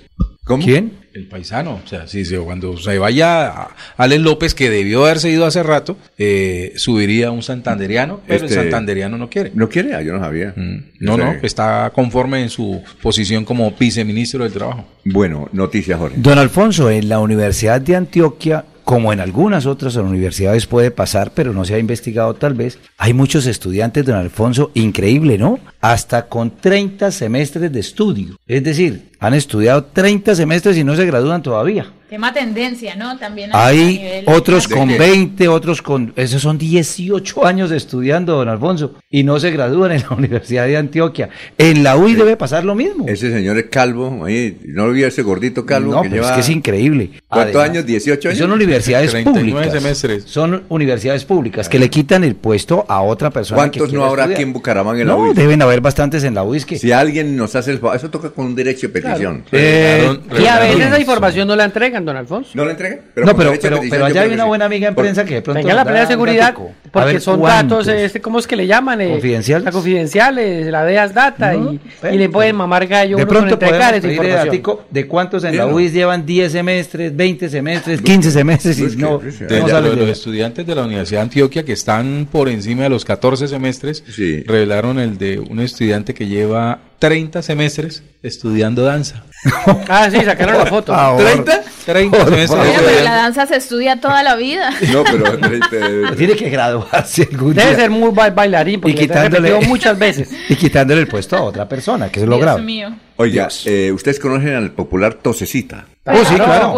¿Quién? 0.56 0.92
El 1.12 1.26
paisano. 1.26 1.80
O 1.84 1.88
sea, 1.88 2.06
si 2.06 2.24
cuando 2.36 2.76
se 2.76 2.98
vaya 2.98 3.68
Alex 3.96 4.22
López, 4.22 4.54
que 4.54 4.70
debió 4.70 5.04
haberse 5.04 5.30
ido 5.30 5.46
hace 5.46 5.62
rato, 5.62 5.96
eh, 6.16 6.72
subiría 6.76 7.30
un 7.30 7.42
santanderiano, 7.42 8.20
pero 8.26 8.40
el 8.40 8.44
este, 8.46 8.62
santanderiano 8.62 9.18
no 9.18 9.28
quiere. 9.28 9.50
¿No 9.54 9.68
quiere? 9.68 9.94
Ah, 9.94 10.02
yo 10.02 10.12
no 10.12 10.20
sabía. 10.20 10.54
Mm. 10.56 10.78
No, 11.00 11.16
no, 11.16 11.32
está 11.42 11.90
conforme 11.94 12.42
en 12.42 12.50
su 12.50 12.82
posición 13.02 13.44
como 13.44 13.72
viceministro 13.72 14.44
del 14.44 14.52
Trabajo. 14.52 14.86
Bueno, 15.04 15.48
noticias, 15.52 15.98
Jorge. 15.98 16.16
Don 16.18 16.38
Alfonso, 16.38 16.90
en 16.90 17.08
la 17.08 17.18
Universidad 17.18 17.80
de 17.80 17.96
Antioquia 17.96 18.64
como 18.88 19.12
en 19.12 19.20
algunas 19.20 19.66
otras 19.66 19.96
universidades 19.96 20.64
puede 20.64 20.90
pasar, 20.90 21.32
pero 21.34 21.52
no 21.52 21.66
se 21.66 21.74
ha 21.74 21.78
investigado 21.78 22.32
tal 22.32 22.54
vez, 22.54 22.78
hay 22.96 23.12
muchos 23.12 23.44
estudiantes, 23.44 24.06
don 24.06 24.16
Alfonso, 24.16 24.70
increíble, 24.72 25.36
¿no? 25.36 25.58
Hasta 25.82 26.26
con 26.26 26.56
30 26.56 27.10
semestres 27.10 27.70
de 27.70 27.80
estudio. 27.80 28.38
Es 28.46 28.64
decir, 28.64 29.10
han 29.20 29.34
estudiado 29.34 29.84
30 29.84 30.34
semestres 30.34 30.78
y 30.78 30.84
no 30.84 30.96
se 30.96 31.04
gradúan 31.04 31.42
todavía. 31.42 31.92
Tema 32.08 32.32
tendencia, 32.32 32.94
¿no? 32.96 33.18
También 33.18 33.50
Hay 33.52 33.98
nivel- 33.98 34.24
otros 34.34 34.66
¿De 34.66 34.74
con 34.74 34.88
qué? 34.88 34.96
20, 34.98 35.46
otros 35.48 35.82
con... 35.82 36.14
Esos 36.16 36.40
son 36.40 36.56
18 36.56 37.44
años 37.44 37.70
estudiando, 37.70 38.34
don 38.36 38.48
Alfonso, 38.48 38.94
y 39.10 39.24
no 39.24 39.38
se 39.38 39.50
gradúan 39.50 39.92
en 39.92 40.02
la 40.08 40.10
Universidad 40.16 40.66
de 40.66 40.78
Antioquia. 40.78 41.28
En 41.58 41.82
la 41.84 41.96
UI 41.98 42.14
debe 42.14 42.36
pasar 42.38 42.64
lo 42.64 42.74
mismo. 42.74 43.06
Ese 43.06 43.30
señor 43.30 43.58
es 43.58 43.66
calvo, 43.66 44.24
ahí, 44.24 44.58
¿no 44.68 44.86
lo 44.86 44.92
vio 44.94 45.06
ese 45.06 45.20
gordito 45.22 45.66
calvo 45.66 45.92
No, 45.92 46.02
que 46.02 46.08
pero 46.08 46.22
lleva... 46.22 46.30
es 46.30 46.34
que 46.36 46.40
es 46.40 46.48
increíble. 46.48 47.10
¿Cuántos 47.28 47.56
Además, 47.56 47.84
años? 47.84 47.86
¿18 48.06 48.26
años? 48.26 48.38
Son 48.38 48.52
universidades 48.52 49.10
39 49.10 49.50
públicas. 49.52 49.72
semestres. 49.82 50.24
Son 50.24 50.62
universidades 50.70 51.24
públicas 51.26 51.68
que 51.68 51.78
le 51.78 51.90
quitan 51.90 52.24
el 52.24 52.36
puesto 52.36 52.86
a 52.88 53.02
otra 53.02 53.28
persona. 53.28 53.70
que 53.70 53.80
¿Cuántos 53.80 53.92
no 53.92 54.04
habrá 54.06 54.22
estudiar. 54.22 54.36
aquí 54.38 54.42
en 54.44 54.52
Bucaramanga 54.54 55.02
en 55.02 55.08
la 55.08 55.12
No, 55.12 55.20
UIS? 55.24 55.36
deben 55.36 55.60
haber 55.60 55.82
bastantes 55.82 56.24
en 56.24 56.34
la 56.34 56.42
UIS 56.42 56.64
que... 56.64 56.78
Si 56.78 56.90
alguien 56.90 57.36
nos 57.36 57.54
hace 57.54 57.70
el 57.72 57.78
favor, 57.80 57.96
eso 57.96 58.08
toca 58.08 58.30
con 58.30 58.46
un 58.46 58.54
derecho 58.54 58.86
de 58.88 58.94
petición. 58.94 59.44
Eh, 59.52 60.08
Y 60.42 60.46
a 60.46 60.58
veces 60.58 60.86
esa 60.86 60.98
información 60.98 61.46
no 61.46 61.54
la 61.54 61.64
entregan, 61.66 61.97
don 62.04 62.16
Alfonso. 62.16 62.50
¿No 62.54 62.64
la 62.64 62.72
entregan? 62.72 63.00
no, 63.16 63.36
pero, 63.36 63.50
de 63.52 63.58
pero, 63.58 63.80
pero 63.88 63.98
yo 64.00 64.04
allá 64.06 64.22
hay 64.22 64.32
una 64.32 64.44
buena 64.44 64.64
amiga 64.64 64.88
en 64.88 64.94
Por- 64.94 65.04
prensa 65.04 65.24
que 65.24 65.34
de 65.34 65.42
pronto 65.42 65.60
Venga 65.60 65.74
la 65.74 65.84
plena 65.84 66.00
de 66.00 66.06
seguridad, 66.06 66.54
porque 66.92 67.12
ver, 67.12 67.20
son 67.20 67.40
¿cuántos? 67.40 67.86
datos, 67.86 68.00
este, 68.02 68.20
¿cómo 68.20 68.38
es 68.38 68.46
que 68.46 68.56
le 68.56 68.66
llaman? 68.66 69.00
Eh, 69.00 69.10
¿Confidenciales? 69.10 69.64
la 69.64 69.72
confidenciales, 69.72 70.66
la 70.66 70.84
DEAS 70.84 71.14
Data, 71.14 71.54
y, 71.54 71.80
y 72.12 72.16
le 72.18 72.28
pueden 72.28 72.56
mamar 72.56 72.86
gallo 72.86 73.16
De 73.16 73.26
pronto 73.26 73.54
entregar 73.54 73.94
esa 73.94 74.06
información. 74.08 74.46
datico 74.46 74.84
de 74.90 75.06
cuántos 75.06 75.44
en 75.44 75.56
la. 75.56 75.66
UIS 75.66 75.92
llevan 75.92 76.24
10 76.24 76.50
semestres, 76.52 77.14
20 77.14 77.48
semestres, 77.48 78.00
15 78.00 78.30
semestres 78.30 78.78
y 78.78 78.82
Pues 78.82 78.96
no, 78.96 79.18
pues 79.20 79.40
no 79.40 79.80
los, 79.80 80.08
estudiantes 80.08 80.66
de 80.66 80.74
la 80.74 80.84
Universidad 80.84 81.20
de 81.20 81.22
Antioquia 81.24 81.64
que 81.64 81.72
están 81.72 82.26
por 82.30 82.48
encima 82.48 82.84
de 82.84 82.88
los 82.90 83.04
14 83.04 83.48
semestres 83.48 84.02
Sí. 84.08 84.42
revelaron 84.44 84.98
el 84.98 85.18
de 85.18 85.38
un 85.38 85.60
estudiante 85.60 86.14
que 86.14 86.26
lleva 86.26 86.78
30 86.98 87.42
semestres 87.42 88.02
estudiando 88.22 88.82
danza. 88.82 89.24
Ah, 89.88 90.08
sí, 90.10 90.20
sacaron 90.24 90.58
la 90.58 90.66
foto. 90.66 90.92
favor. 90.92 91.22
¿30? 91.22 91.60
30 91.86 92.16
Por 92.18 92.24
semestres 92.28 92.48
favor. 92.50 92.66
Oiga, 92.66 92.80
pero 92.84 93.04
la 93.04 93.14
danza 93.14 93.46
se 93.46 93.56
estudia 93.56 94.00
toda 94.00 94.22
la 94.24 94.34
vida. 94.36 94.70
No, 94.92 95.04
pero... 95.04 96.16
Tiene 96.16 96.34
que 96.34 96.50
graduarse 96.50 97.28
algún 97.30 97.54
Debe 97.54 97.68
día. 97.70 97.76
ser 97.76 97.90
muy 97.90 98.10
ba- 98.10 98.30
bailarín, 98.30 98.80
porque 98.80 99.04
Y 99.04 99.06
lo 99.06 99.14
ha 99.14 99.28
quitándole- 99.28 99.60
muchas 99.68 99.96
veces. 99.98 100.28
y 100.48 100.56
quitándole 100.56 101.02
el 101.02 101.06
puesto 101.08 101.36
a 101.36 101.42
otra 101.42 101.68
persona, 101.68 102.10
que 102.10 102.20
es 102.20 102.26
lo 102.26 102.38
grave. 102.38 102.62
mío. 102.62 102.94
Oiga, 103.16 103.48
eh, 103.64 103.90
ustedes 103.92 104.18
conocen 104.18 104.54
al 104.54 104.70
popular 104.72 105.14
Tosecita. 105.14 105.86
Oh, 106.04 106.16
sí, 106.24 106.34
Por 106.36 106.44
claro. 106.44 106.74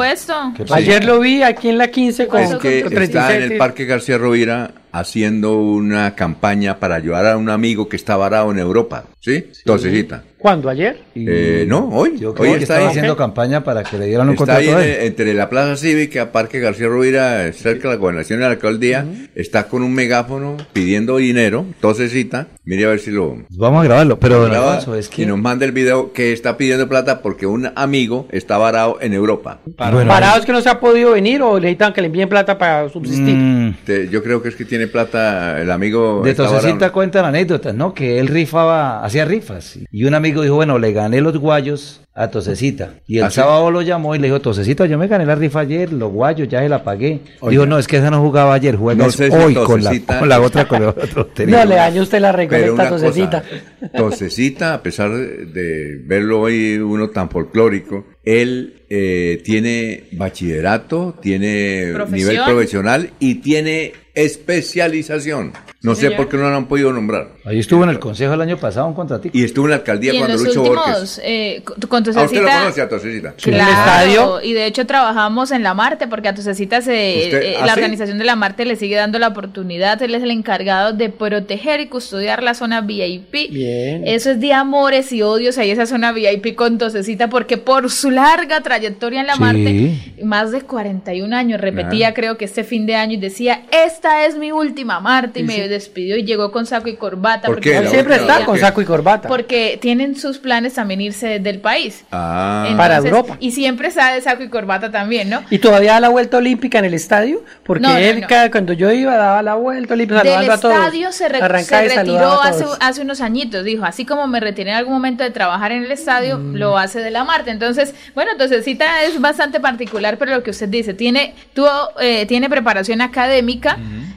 ¿Qué 0.56 0.64
Ayer 0.74 1.04
lo 1.04 1.20
vi 1.20 1.42
aquí 1.42 1.68
en 1.70 1.78
la 1.78 1.88
15 1.88 2.26
con, 2.26 2.40
Es 2.40 2.54
que 2.56 2.82
con 2.82 2.92
está 3.02 3.34
en 3.34 3.42
el 3.42 3.48
37. 3.48 3.56
Parque 3.56 3.84
García 3.86 4.18
Rovira 4.18 4.70
haciendo 4.92 5.56
una 5.58 6.14
campaña 6.14 6.78
para 6.78 6.96
ayudar 6.96 7.26
a 7.26 7.36
un 7.36 7.48
amigo 7.48 7.88
que 7.88 7.96
está 7.96 8.16
varado 8.16 8.50
en 8.50 8.58
Europa. 8.58 9.04
¿Sí? 9.20 9.44
Tosecita. 9.64 10.24
¿Cuándo? 10.38 10.70
¿Ayer? 10.70 10.98
Eh, 11.14 11.66
no, 11.68 11.90
hoy. 11.90 12.16
Yo 12.18 12.30
hoy 12.30 12.36
que 12.36 12.42
está 12.52 12.62
estaba 12.62 12.80
ahí. 12.80 12.86
haciendo 12.86 13.14
campaña 13.14 13.62
para 13.62 13.82
que 13.82 13.98
le 13.98 14.06
dieran 14.06 14.26
un 14.30 14.34
Está 14.34 14.56
ahí 14.56 14.64
contrato 14.68 14.82
en- 14.86 14.90
a 14.90 14.94
él. 15.02 15.06
entre 15.06 15.34
la 15.34 15.50
Plaza 15.50 15.76
Cívica, 15.76 16.32
Parque 16.32 16.60
García 16.60 16.88
Rovira, 16.88 17.52
cerca 17.52 17.88
de 17.88 17.94
la 17.96 18.00
gobernación 18.00 18.38
y 18.38 18.42
la 18.42 18.48
alcaldía. 18.48 19.04
Está 19.34 19.64
con 19.68 19.82
un 19.82 19.92
megáfono 19.94 20.56
pidiendo 20.72 21.18
dinero. 21.18 21.66
Tosecita. 21.82 22.46
Mire 22.64 22.86
a 22.86 22.88
ver 22.88 23.00
si 23.00 23.10
lo... 23.10 23.36
Vamos 23.50 23.82
a 23.82 23.84
grabarlo, 23.84 24.18
pero 24.18 24.38
don 24.40 24.50
graba 24.50 24.74
Alfonso, 24.76 24.94
es 24.94 25.08
que... 25.08 25.22
Y 25.22 25.26
nos 25.26 25.38
manda 25.38 25.66
el 25.66 25.72
video 25.72 26.12
que 26.14 26.32
está 26.32 26.56
pidiendo 26.56 26.88
plata 26.88 27.20
porque 27.20 27.44
un 27.44 27.70
amigo 27.74 28.26
está 28.30 28.56
varado 28.56 28.96
en 29.02 29.12
Europa. 29.12 29.58
Bueno, 29.76 30.06
¿Parados 30.08 30.46
que 30.46 30.52
no 30.52 30.62
se 30.62 30.70
ha 30.70 30.80
podido 30.80 31.10
venir 31.12 31.42
o 31.42 31.56
necesitan 31.60 31.92
que 31.92 32.00
le 32.00 32.06
envíen 32.06 32.28
plata 32.30 32.56
para 32.56 32.88
subsistir? 32.88 33.34
mm, 33.36 33.74
Te- 33.84 34.08
yo 34.08 34.22
creo 34.22 34.40
que 34.42 34.48
es 34.50 34.56
que 34.56 34.64
tiene 34.64 34.86
plata 34.86 35.60
el 35.60 35.70
amigo. 35.70 36.22
De 36.24 36.32
varado. 36.32 36.92
cuentan 36.92 37.24
anécdotas, 37.26 37.74
¿no? 37.74 37.92
Que 37.92 38.18
él 38.20 38.28
rifaba, 38.28 39.04
hacía 39.10 39.24
rifas. 39.24 39.78
Y 39.90 40.04
un 40.04 40.14
amigo 40.14 40.42
dijo, 40.42 40.54
bueno, 40.54 40.78
le 40.78 40.92
gané 40.92 41.20
los 41.20 41.36
guayos 41.36 42.00
a 42.14 42.28
Tosecita. 42.28 42.94
Y 43.06 43.18
el 43.18 43.24
¿Ah, 43.24 43.30
sábado 43.30 43.70
lo 43.70 43.82
llamó 43.82 44.14
y 44.14 44.18
le 44.18 44.28
dijo, 44.28 44.40
Tosecita, 44.40 44.86
yo 44.86 44.98
me 44.98 45.08
gané 45.08 45.26
la 45.26 45.34
rifa 45.34 45.60
ayer, 45.60 45.92
los 45.92 46.10
guayos, 46.12 46.48
ya 46.48 46.60
se 46.60 46.68
la 46.68 46.82
pagué. 46.82 47.20
Dijo, 47.48 47.66
no, 47.66 47.78
es 47.78 47.86
que 47.86 47.98
esa 47.98 48.10
no 48.10 48.20
jugaba 48.20 48.54
ayer, 48.54 48.76
juega 48.76 49.02
No 49.02 49.08
es 49.08 49.14
sé 49.16 49.30
si 49.30 49.36
hoy 49.36 49.54
con 49.54 49.82
la, 49.82 49.92
con 50.18 50.28
la 50.28 50.40
otra, 50.40 50.66
con 50.66 50.82
la 50.82 50.88
otra. 51.16 51.26
No 51.46 51.64
le 51.64 51.74
daño 51.74 52.02
usted 52.02 52.20
la 52.20 52.32
recolecta, 52.32 52.72
una 52.72 52.88
tosecita. 52.88 53.42
cosa, 53.42 53.92
Tosecita, 53.96 54.74
a 54.74 54.82
pesar 54.82 55.10
de 55.10 56.00
verlo 56.04 56.40
hoy 56.40 56.78
uno 56.78 57.10
tan 57.10 57.30
folclórico, 57.30 58.06
él 58.24 58.79
eh, 58.92 59.40
tiene 59.44 60.04
bachillerato, 60.12 61.14
tiene 61.22 61.90
Profesión. 61.94 62.28
nivel 62.32 62.44
profesional 62.44 63.10
y 63.20 63.36
tiene 63.36 63.92
especialización. 64.14 65.52
No 65.82 65.94
sé 65.94 66.02
señor. 66.02 66.16
por 66.16 66.28
qué 66.28 66.36
no 66.36 66.50
lo 66.50 66.56
han 66.56 66.66
podido 66.68 66.92
nombrar. 66.92 67.28
Ahí 67.46 67.58
estuvo 67.58 67.82
en 67.84 67.88
el 67.90 67.98
consejo 67.98 68.34
el 68.34 68.40
año 68.42 68.58
pasado 68.58 68.86
un 68.86 68.92
contratico. 68.92 69.36
Y 69.38 69.44
estuvo 69.44 69.64
en 69.64 69.70
la 69.70 69.76
alcaldía 69.76 70.12
Y 70.12 70.16
en 70.16 70.22
cuando 70.26 70.36
los 70.36 70.46
Lucho 70.54 70.60
últimos, 70.62 70.86
Borges. 70.86 71.20
eh, 71.24 71.62
con 71.64 71.80
tu 72.04 72.10
¿A 72.10 72.24
usted 72.24 72.42
lo 72.42 72.48
conoce 72.48 72.82
a 72.82 72.88
Tosecita? 72.90 73.28
¿En 73.46 73.54
el 73.54 73.60
Claro, 73.60 73.70
estadio? 73.70 74.40
y 74.42 74.52
de 74.52 74.66
hecho 74.66 74.84
trabajamos 74.86 75.50
en 75.52 75.62
la 75.62 75.72
Marte 75.72 76.06
porque 76.06 76.28
a 76.28 76.34
Tosecita 76.34 76.82
se, 76.82 77.22
¿Usted- 77.24 77.42
eh, 77.42 77.54
ah, 77.58 77.64
la 77.64 77.72
sí? 77.74 77.80
organización 77.80 78.18
de 78.18 78.24
la 78.24 78.36
Marte 78.36 78.66
le 78.66 78.76
sigue 78.76 78.96
dando 78.96 79.18
la 79.18 79.28
oportunidad, 79.28 80.02
él 80.02 80.14
es 80.14 80.22
el 80.22 80.32
encargado 80.32 80.92
de 80.92 81.08
proteger 81.08 81.80
y 81.80 81.86
custodiar 81.86 82.42
la 82.42 82.52
zona 82.52 82.82
VIP. 82.82 83.48
Bien. 83.50 84.06
Eso 84.06 84.32
es 84.32 84.40
de 84.40 84.52
amores 84.52 85.10
y 85.12 85.22
odios 85.22 85.56
ahí 85.56 85.70
esa 85.70 85.86
zona 85.86 86.12
VIP 86.12 86.56
con 86.56 86.76
Tosecita 86.76 87.30
porque 87.30 87.56
por 87.56 87.88
su 87.90 88.10
larga 88.10 88.60
trayectoria 88.60 88.79
en 88.86 89.26
la 89.26 89.34
Sí. 89.34 89.40
Marte, 89.40 90.24
más 90.24 90.50
de 90.52 90.62
41 90.62 91.32
años, 91.34 91.60
repetía 91.60 92.08
Ah. 92.08 92.14
creo 92.14 92.36
que 92.36 92.44
este 92.44 92.64
fin 92.64 92.86
de 92.86 92.94
año 92.96 93.14
y 93.14 93.16
decía, 93.18 93.62
esta 93.70 94.24
es 94.26 94.36
mi 94.36 94.52
última 94.52 95.00
Marte 95.00 95.40
y 95.40 95.42
me 95.44 95.68
despidió 95.68 96.16
y 96.16 96.24
llegó 96.24 96.50
con 96.52 96.66
saco 96.66 96.88
y 96.88 96.96
corbata. 96.96 97.46
¿Por 97.46 97.56
porque 97.56 97.70
qué? 97.70 97.78
Él 97.78 97.88
siempre 97.88 98.16
está 98.16 98.44
con 98.44 98.58
saco 98.58 98.80
y 98.80 98.84
corbata. 98.84 99.28
porque 99.28 99.78
tienen 99.80 100.16
sus 100.16 100.38
planes 100.38 100.74
también 100.74 101.00
irse 101.00 101.38
del 101.40 101.60
país. 101.60 102.04
Ah, 102.10 102.72
Para 102.76 102.96
Europa. 102.98 103.36
Y 103.40 103.50
siempre 103.52 103.88
está 103.88 104.12
de 104.14 104.20
saco 104.20 104.42
y 104.42 104.48
corbata 104.48 104.90
también, 104.90 105.28
¿no? 105.30 105.42
Y 105.50 105.58
todavía 105.58 105.92
da 105.92 106.00
la 106.00 106.08
vuelta 106.08 106.36
olímpica 106.38 106.78
en 106.78 106.84
el 106.86 106.94
estadio, 106.94 107.42
porque 107.64 107.82
No, 107.82 107.90
no, 107.92 107.98
él 107.98 108.20
no. 108.22 108.26
cada, 108.28 108.50
cuando 108.50 108.72
yo 108.72 108.90
iba 108.90 109.16
daba 109.16 109.42
la 109.42 109.54
vuelta 109.54 109.94
olímpica 109.94 110.22
Del 110.22 110.32
saludando 110.32 110.52
a 110.54 110.58
todos. 110.60 110.74
estadio 110.74 111.12
se, 111.12 111.28
re- 111.28 111.42
Arrancaba 111.42 111.88
se 111.88 111.96
retiró 111.96 112.42
hace, 112.42 112.64
hace 112.80 113.02
unos 113.02 113.20
añitos, 113.20 113.64
dijo, 113.64 113.84
así 113.84 114.04
como 114.04 114.26
me 114.26 114.40
retiré 114.40 114.70
en 114.70 114.76
algún 114.76 114.94
momento 114.94 115.24
de 115.24 115.30
trabajar 115.30 115.72
en 115.72 115.84
el 115.84 115.90
estadio, 115.90 116.38
Mm. 116.38 116.54
lo 116.56 116.78
hace 116.78 117.00
de 117.00 117.10
la 117.10 117.24
Marte. 117.24 117.50
Entonces, 117.50 117.94
bueno, 118.14 118.30
entonces 118.32 118.64
Cita 118.70 119.02
es 119.02 119.20
bastante 119.20 119.58
particular, 119.58 120.16
pero 120.16 120.30
lo 120.30 120.44
que 120.44 120.50
usted 120.50 120.68
dice, 120.68 120.94
tiene, 120.94 121.34
tuvo, 121.54 121.68
eh, 122.00 122.24
tiene 122.26 122.48
preparación 122.48 123.00
académica, 123.00 123.76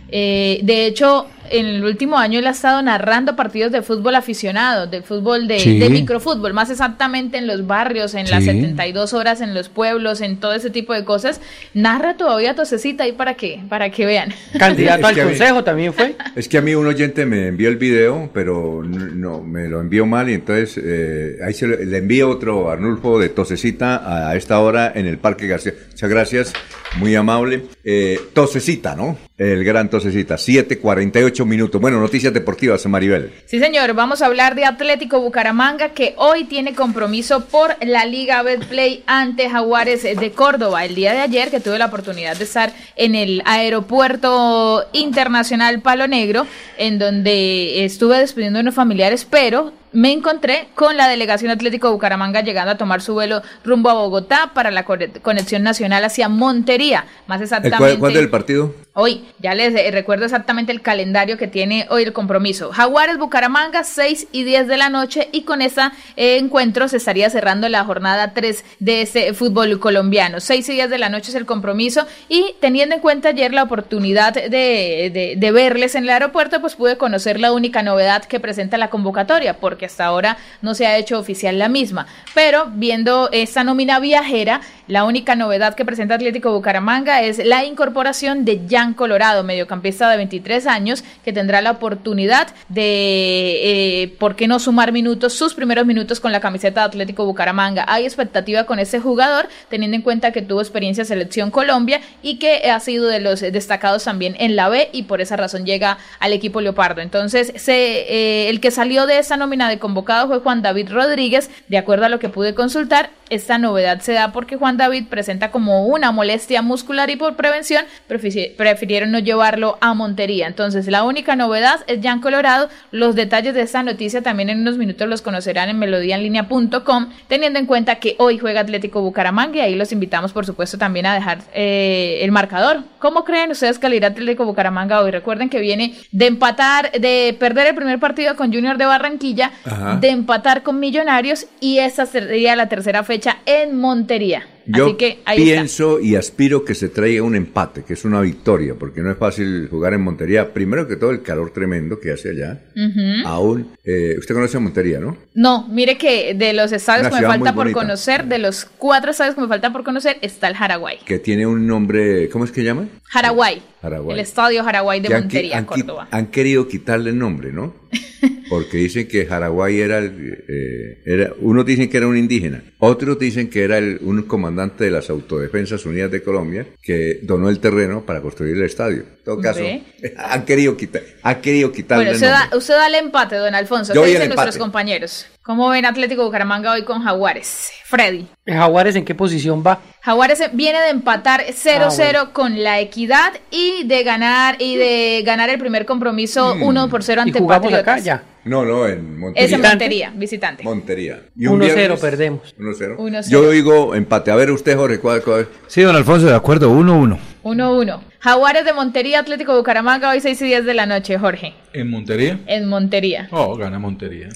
eh, 0.09 0.59
de 0.61 0.85
hecho, 0.85 1.25
en 1.59 1.65
el 1.67 1.83
último 1.83 2.17
año 2.17 2.40
él 2.40 2.48
ha 2.48 2.51
estado 2.51 2.82
narrando 2.82 3.35
partidos 3.35 3.72
de 3.72 3.82
fútbol 3.82 4.15
aficionado, 4.15 4.88
de 4.88 5.01
fútbol 5.01 5.48
de, 5.48 5.59
Sí. 5.59 5.80
de 5.80 5.90
microfútbol, 5.90 6.53
más 6.53 6.69
exactamente 6.69 7.38
en 7.38 7.48
los 7.48 7.65
barrios, 7.67 8.14
en 8.15 8.30
las 8.30 8.43
Sí. 8.43 8.51
72 8.51 9.14
horas 9.14 9.41
en 9.41 9.53
los 9.53 9.69
pueblos, 9.69 10.22
en 10.22 10.38
todo 10.38 10.53
ese 10.53 10.69
tipo 10.69 10.93
de 10.93 11.03
cosas. 11.06 11.41
Narra 11.73 12.17
todavía 12.17 12.56
Tosecita 12.56 13.03
ahí 13.06 13.11
para 13.14 13.35
que, 13.35 13.61
para 13.69 13.90
que 13.91 14.06
vean. 14.06 14.33
Candidato 14.59 15.01
Es 15.01 15.06
al 15.06 15.15
mí- 15.15 15.22
consejo 15.23 15.64
también 15.64 15.93
fue. 15.93 16.15
Es 16.35 16.48
que 16.48 16.57
a 16.57 16.61
mí 16.61 16.75
un 16.75 16.88
oyente 16.88 17.25
me 17.25 17.48
envió 17.48 17.69
el 17.69 17.77
video, 17.77 18.30
pero 18.33 18.82
no, 18.83 19.41
me 19.41 19.67
lo 19.67 19.80
envió 19.82 20.06
mal 20.06 20.30
y 20.30 20.33
entonces 20.33 20.80
eh, 20.83 21.38
ahí 21.45 21.53
se 21.53 21.67
lo- 21.67 21.77
le 21.77 21.98
envío 21.98 22.30
otro 22.30 22.69
Arnulfo 22.72 23.19
de 23.19 23.30
Tosecita 23.30 23.95
a, 23.98 24.30
a 24.30 24.35
esta 24.35 24.59
hora 24.59 24.91
en 24.95 25.06
el 25.07 25.17
Parque 25.17 25.48
García. 25.48 25.73
Muchas 25.91 26.09
gracias, 26.09 26.53
muy 26.98 27.15
amable. 27.15 27.64
Eh, 27.83 28.19
Tosecita, 28.33 28.95
¿no? 28.95 29.17
El 29.35 29.63
gran 29.63 29.89
Tosecita, 29.89 30.35
7.48 30.35 31.43
minutos. 31.43 31.81
Bueno, 31.81 31.99
noticias 31.99 32.31
deportivas, 32.31 32.85
Maribel. 32.85 33.33
Sí, 33.47 33.57
señor, 33.57 33.95
vamos 33.95 34.21
a 34.21 34.27
hablar 34.27 34.53
de 34.53 34.63
Atlético 34.63 35.19
Bucaramanga 35.21 35.89
que 35.89 36.13
hoy 36.17 36.43
tiene 36.43 36.75
compromiso 36.75 37.45
por 37.45 37.75
la 37.83 38.05
Liga 38.05 38.43
Betplay 38.43 39.03
ante 39.07 39.49
Jaguares 39.49 40.03
de 40.03 40.31
Córdoba. 40.33 40.85
El 40.85 40.93
día 40.93 41.13
de 41.13 41.21
ayer 41.21 41.49
que 41.49 41.59
tuve 41.59 41.79
la 41.79 41.87
oportunidad 41.87 42.37
de 42.37 42.43
estar 42.43 42.73
en 42.95 43.15
el 43.15 43.41
aeropuerto 43.45 44.85
internacional 44.93 45.81
Palo 45.81 46.07
Negro, 46.07 46.45
en 46.77 46.99
donde 46.99 47.85
estuve 47.85 48.19
despidiendo 48.19 48.59
a 48.59 48.61
unos 48.61 48.75
familiares, 48.75 49.25
pero 49.27 49.73
me 49.93 50.11
encontré 50.11 50.67
con 50.75 50.97
la 50.97 51.07
delegación 51.07 51.51
Atlético 51.51 51.91
Bucaramanga 51.91 52.41
llegando 52.41 52.72
a 52.72 52.77
tomar 52.77 53.01
su 53.01 53.13
vuelo 53.13 53.41
rumbo 53.63 53.89
a 53.89 53.93
Bogotá 53.93 54.51
para 54.53 54.72
la 54.72 54.83
conexión 54.85 55.63
nacional 55.63 56.03
hacia 56.03 56.30
Montería, 56.30 57.05
más 57.27 57.38
¿El 57.39 57.43
exactamente. 57.43 57.99
¿Cuándo 57.99 58.19
es 58.19 58.23
el 58.25 58.30
partido? 58.30 58.73
Hoy, 58.95 59.25
ya 59.39 59.55
les 59.55 59.73
eh, 59.73 59.89
recuerdo 59.91 60.25
exactamente 60.25 60.72
el 60.72 60.81
calendario 60.81 61.35
que 61.38 61.47
tiene 61.47 61.88
hoy 61.89 62.03
el 62.03 62.13
compromiso. 62.13 62.72
Jaguares 62.72 63.17
Bucaramanga, 63.17 63.83
6 63.83 64.27
y 64.31 64.43
10 64.43 64.67
de 64.67 64.77
la 64.77 64.89
noche 64.89 65.30
y 65.31 65.41
con 65.43 65.63
ese 65.63 65.81
encuentro 66.15 66.88
se 66.88 66.97
estaría 66.97 67.30
cerrando 67.31 67.67
la 67.69 67.83
jornada 67.85 68.33
3 68.33 68.63
de 68.80 69.01
este 69.01 69.33
fútbol 69.33 69.80
colombiano. 69.80 70.39
6 70.39 70.69
y 70.69 70.73
10 70.73 70.89
de 70.91 70.97
la 70.99 71.09
noche 71.09 71.30
es 71.31 71.35
el 71.35 71.45
compromiso 71.47 72.05
y 72.30 72.55
teniendo 72.59 72.93
en 72.95 73.01
cuenta 73.01 73.30
ayer 73.30 73.51
la 73.51 73.63
oportunidad 73.63 74.33
de, 74.33 74.49
de- 74.49 75.33
de 75.38 75.51
verles 75.51 75.95
en 75.95 76.03
el 76.03 76.09
aeropuerto, 76.11 76.61
pues 76.61 76.75
pude 76.75 76.97
conocer 76.97 77.39
la 77.39 77.51
única 77.51 77.81
novedad 77.81 78.23
que 78.25 78.39
presenta 78.39 78.77
la 78.77 78.89
convocatoria, 78.91 79.55
porque 79.59 79.82
hasta 79.85 80.05
ahora 80.05 80.37
no 80.61 80.73
se 80.75 80.87
ha 80.87 80.97
hecho 80.97 81.19
oficial 81.19 81.59
la 81.59 81.69
misma. 81.69 82.07
Pero 82.33 82.67
viendo 82.73 83.29
esta 83.31 83.63
nómina 83.63 83.99
viajera, 83.99 84.61
la 84.87 85.05
única 85.05 85.35
novedad 85.35 85.75
que 85.75 85.85
presenta 85.85 86.15
Atlético 86.15 86.51
Bucaramanga 86.51 87.21
es 87.21 87.43
la 87.45 87.63
incorporación 87.63 88.45
de 88.45 88.61
Jan 88.69 88.93
Colorado, 88.93 89.43
mediocampista 89.43 90.09
de 90.09 90.17
23 90.17 90.67
años, 90.67 91.03
que 91.23 91.33
tendrá 91.33 91.61
la 91.61 91.71
oportunidad 91.71 92.47
de, 92.69 94.01
eh, 94.03 94.15
¿por 94.19 94.35
qué 94.35 94.47
no 94.47 94.59
sumar 94.59 94.91
minutos, 94.91 95.33
sus 95.33 95.53
primeros 95.53 95.85
minutos 95.85 96.19
con 96.19 96.31
la 96.31 96.39
camiseta 96.39 96.81
de 96.81 96.87
Atlético 96.87 97.25
Bucaramanga? 97.25 97.85
Hay 97.87 98.03
expectativa 98.05 98.65
con 98.65 98.79
ese 98.79 98.99
jugador, 98.99 99.47
teniendo 99.69 99.95
en 99.95 100.01
cuenta 100.01 100.31
que 100.31 100.41
tuvo 100.41 100.61
experiencia 100.61 101.01
en 101.03 101.07
Selección 101.07 101.51
Colombia 101.51 102.01
y 102.21 102.39
que 102.39 102.69
ha 102.69 102.79
sido 102.79 103.07
de 103.07 103.19
los 103.19 103.41
destacados 103.41 104.03
también 104.03 104.35
en 104.39 104.55
la 104.55 104.69
B 104.69 104.89
y 104.91 105.03
por 105.03 105.21
esa 105.21 105.37
razón 105.37 105.65
llega 105.65 105.97
al 106.19 106.33
equipo 106.33 106.61
Leopardo. 106.61 107.01
Entonces, 107.01 107.53
eh, 107.67 108.47
el 108.49 108.59
que 108.59 108.71
salió 108.71 109.05
de 109.05 109.19
esa 109.19 109.37
nómina 109.37 109.69
convocado 109.79 110.27
fue 110.27 110.39
Juan 110.39 110.61
David 110.61 110.91
Rodríguez, 110.91 111.49
de 111.67 111.77
acuerdo 111.77 112.05
a 112.05 112.09
lo 112.09 112.19
que 112.19 112.29
pude 112.29 112.53
consultar. 112.53 113.09
Esta 113.29 113.57
novedad 113.57 114.01
se 114.01 114.13
da 114.13 114.31
porque 114.31 114.57
Juan 114.57 114.77
David 114.77 115.05
presenta 115.09 115.49
como 115.49 115.87
una 115.87 116.11
molestia 116.11 116.61
muscular 116.61 117.09
y 117.09 117.15
por 117.15 117.35
prevención 117.35 117.85
prefirieron 118.07 119.11
no 119.11 119.19
llevarlo 119.19 119.77
a 119.81 119.93
Montería. 119.93 120.45
Entonces, 120.45 120.87
la 120.87 121.03
única 121.03 121.35
novedad 121.35 121.79
es 121.87 121.99
Jan 122.03 122.21
Colorado. 122.21 122.69
Los 122.91 123.15
detalles 123.15 123.55
de 123.55 123.61
esta 123.61 123.81
noticia 123.81 124.21
también 124.21 124.49
en 124.49 124.59
unos 124.59 124.77
minutos 124.77 125.07
los 125.07 125.21
conocerán 125.21 125.69
en 125.69 125.79
melodíaenlínea.com, 125.79 127.09
teniendo 127.27 127.59
en 127.59 127.65
cuenta 127.65 127.95
que 127.95 128.15
hoy 128.19 128.37
juega 128.37 128.61
Atlético 128.61 129.01
Bucaramanga 129.01 129.57
y 129.57 129.61
ahí 129.61 129.75
los 129.75 129.91
invitamos, 129.91 130.33
por 130.33 130.45
supuesto, 130.45 130.77
también 130.77 131.05
a 131.05 131.15
dejar 131.15 131.39
eh, 131.53 132.19
el 132.21 132.31
marcador. 132.31 132.83
¿Cómo 132.99 133.23
creen 133.23 133.51
ustedes 133.51 133.79
que 133.79 133.93
irá 133.95 134.09
Atlético 134.09 134.45
Bucaramanga 134.45 135.01
hoy? 135.01 135.11
Recuerden 135.11 135.49
que 135.49 135.59
viene 135.59 135.95
de 136.11 136.27
empatar, 136.27 136.91
de 136.91 137.35
perder 137.39 137.67
el 137.67 137.75
primer 137.75 137.99
partido 137.99 138.35
con 138.35 138.53
Junior 138.53 138.77
de 138.77 138.85
Barranquilla, 138.85 139.51
De 140.00 140.09
empatar 140.09 140.61
con 140.64 140.80
Millonarios 140.80 141.48
y 141.59 141.80
esta 141.80 142.06
sería 142.06 142.56
la 142.56 142.67
tercera 142.67 143.03
fecha 143.03 143.38
en 143.45 143.80
Montería. 143.80 144.48
Yo 144.66 144.85
Así 144.88 144.95
que 144.95 145.19
ahí 145.25 145.42
está. 145.42 145.53
pienso 145.56 146.00
y 146.00 146.16
aspiro 146.16 146.64
que 146.64 146.74
se 146.75 146.90
traiga 146.90 147.22
un 147.24 147.35
empate, 147.35 147.83
que 147.83 147.93
es 147.93 148.06
una 148.06 148.22
victoria, 148.22 148.75
porque 148.75 149.01
no 149.01 149.11
es 149.11 149.17
fácil 149.17 149.67
jugar 149.69 149.93
en 149.93 150.01
Montería. 150.01 150.53
Primero 150.53 150.88
que 150.88 150.95
todo, 150.95 151.11
el 151.11 151.22
calor 151.22 151.51
tremendo 151.51 152.00
que 152.00 152.11
hace 152.11 152.30
allá. 152.30 152.61
Ujú. 152.75 153.27
Aún, 153.27 153.67
eh, 153.83 154.16
usted 154.17 154.33
conoce 154.33 154.58
a 154.58 154.59
Montería, 154.61 155.00
¿no? 155.00 155.17
No, 155.33 155.67
mire 155.67 155.98
que 155.98 156.33
de 156.33 156.53
los 156.53 156.72
estadios 156.72 157.09
que 157.09 157.16
me 157.22 157.27
falta 157.27 157.53
por 157.53 157.72
conocer, 157.72 158.25
de 158.25 158.40
los 158.40 158.66
cuatro 158.77 159.11
estadios 159.11 159.35
que 159.35 159.42
me 159.42 159.48
falta 159.48 159.72
por 159.74 159.83
conocer, 159.83 160.17
está 160.22 160.48
el 160.48 160.56
Jaraguay. 160.56 161.00
Que 161.06 161.19
tiene 161.19 161.45
un 161.45 161.67
nombre, 161.67 162.30
¿cómo 162.30 162.45
es 162.45 162.51
que 162.51 162.64
llama? 162.64 162.88
Jaraguay. 163.06 163.61
Jaraguay. 163.82 164.14
El 164.14 164.19
estadio 164.22 164.64
Jaraguay 164.64 165.01
de 165.01 165.09
Que 165.09 165.14
Montería, 165.16 165.58
han 165.58 165.66
Córdoba. 165.66 166.08
Han 166.11 166.27
querido 166.27 166.67
quitarle 166.69 167.09
el 167.09 167.17
nombre, 167.17 167.51
¿no? 167.51 167.75
Porque 168.50 168.77
dicen 168.77 169.08
que 169.08 169.25
Jaraguay 169.25 169.80
era, 169.82 169.98
el, 170.00 170.43
eh, 170.48 171.01
era, 171.06 171.33
unos 171.40 171.66
dicen 171.66 171.90
que 171.90 171.98
era 171.98 172.08
un 172.08 172.16
indígena, 172.17 172.64
otros 172.80 173.19
dicen 173.19 173.50
que 173.50 173.64
era 173.64 173.77
el- 173.77 174.00
un 174.01 174.22
comandante 174.24 174.52
de 174.56 174.91
las 174.91 175.09
Autodefensas 175.09 175.85
Unidas 175.85 176.11
de 176.11 176.23
Colombia 176.23 176.67
que 176.82 177.19
donó 177.23 177.49
el 177.49 177.59
terreno 177.59 178.06
para 178.06 178.22
construir 178.22 178.56
el 178.56 178.64
estadio. 178.64 178.99
En 178.99 179.23
todo 179.23 179.41
caso, 179.41 179.61
Ve. 179.61 179.83
han 180.17 180.45
querido 180.45 180.77
quitar, 180.77 181.01
han 181.22 181.41
querido 181.41 181.72
quitarle 181.72 182.06
Bueno, 182.06 182.15
usted 182.15 182.30
da, 182.30 182.49
usted 182.56 182.73
da 182.73 182.88
el 182.88 182.95
empate, 182.95 183.35
don 183.35 183.56
Alfonso. 183.56 183.93
Yo 183.93 184.03
¿Qué 184.03 184.09
dicen 184.09 184.30
nuestros 184.30 184.57
compañeros? 184.57 185.25
¿Cómo 185.43 185.67
ven 185.67 185.85
Atlético 185.85 186.23
Bucaramanga 186.23 186.72
hoy 186.72 186.83
con 186.83 187.03
Jaguares? 187.03 187.69
Freddy. 187.83 188.27
Jaguares 188.47 188.95
en 188.95 189.03
qué 189.03 189.13
posición 189.13 189.61
va? 189.65 189.80
Jaguares 190.01 190.41
viene 190.53 190.80
de 190.80 190.89
empatar 190.89 191.41
0-0 191.45 191.81
Ah, 191.81 191.89
bueno. 192.22 192.33
con 192.33 192.63
la 192.63 192.80
Equidad 192.80 193.33
y 193.51 193.83
de 193.85 194.03
ganar 194.03 194.55
y 194.59 194.77
de 194.77 195.22
ganar 195.25 195.49
el 195.49 195.59
primer 195.59 195.85
compromiso 195.85 196.55
1 196.61 196.89
por 196.89 197.03
0 197.03 197.22
Y 197.25 197.27
ante 197.27 197.39
jugamos 197.39 197.63
Patriotas. 197.72 197.93
acá 197.95 197.97
ya. 198.01 198.23
No, 198.45 198.63
no, 198.63 198.88
en 198.88 199.19
Montería. 199.19 199.45
Es 199.45 199.51
en 199.53 199.61
Montería, 199.61 200.13
visitante. 200.15 200.63
Montería. 200.63 201.19
1-0 201.38 201.99
perdemos. 201.99 202.55
1-0. 202.57 202.95
1-0. 202.97 203.30
Yo 203.30 203.49
digo 203.49 203.95
empate. 203.95 204.31
A 204.31 204.35
ver 204.35 204.49
usted, 204.49 204.77
Jorge, 204.77 204.99
¿cuál, 204.99 205.22
cuál? 205.23 205.49
Sí, 205.67 205.81
don 205.81 205.95
Alfonso, 205.95 206.25
de 206.25 206.35
acuerdo, 206.35 206.72
1-1. 206.72 207.17
1-1. 207.43 207.99
Jaguares 208.19 208.63
de 208.63 208.72
Montería, 208.72 209.19
Atlético 209.19 209.57
Bucaramanga, 209.57 210.09
hoy 210.11 210.22
6 210.22 210.41
y 210.41 210.45
10 210.45 210.65
de 210.65 210.73
la 210.73 210.85
noche, 210.85 211.17
Jorge. 211.17 211.53
¿En 211.73 211.89
Montería? 211.89 212.39
En 212.47 212.67
Montería. 212.67 213.27
Oh, 213.31 213.55
gana 213.55 213.79
Montería. 213.79 214.29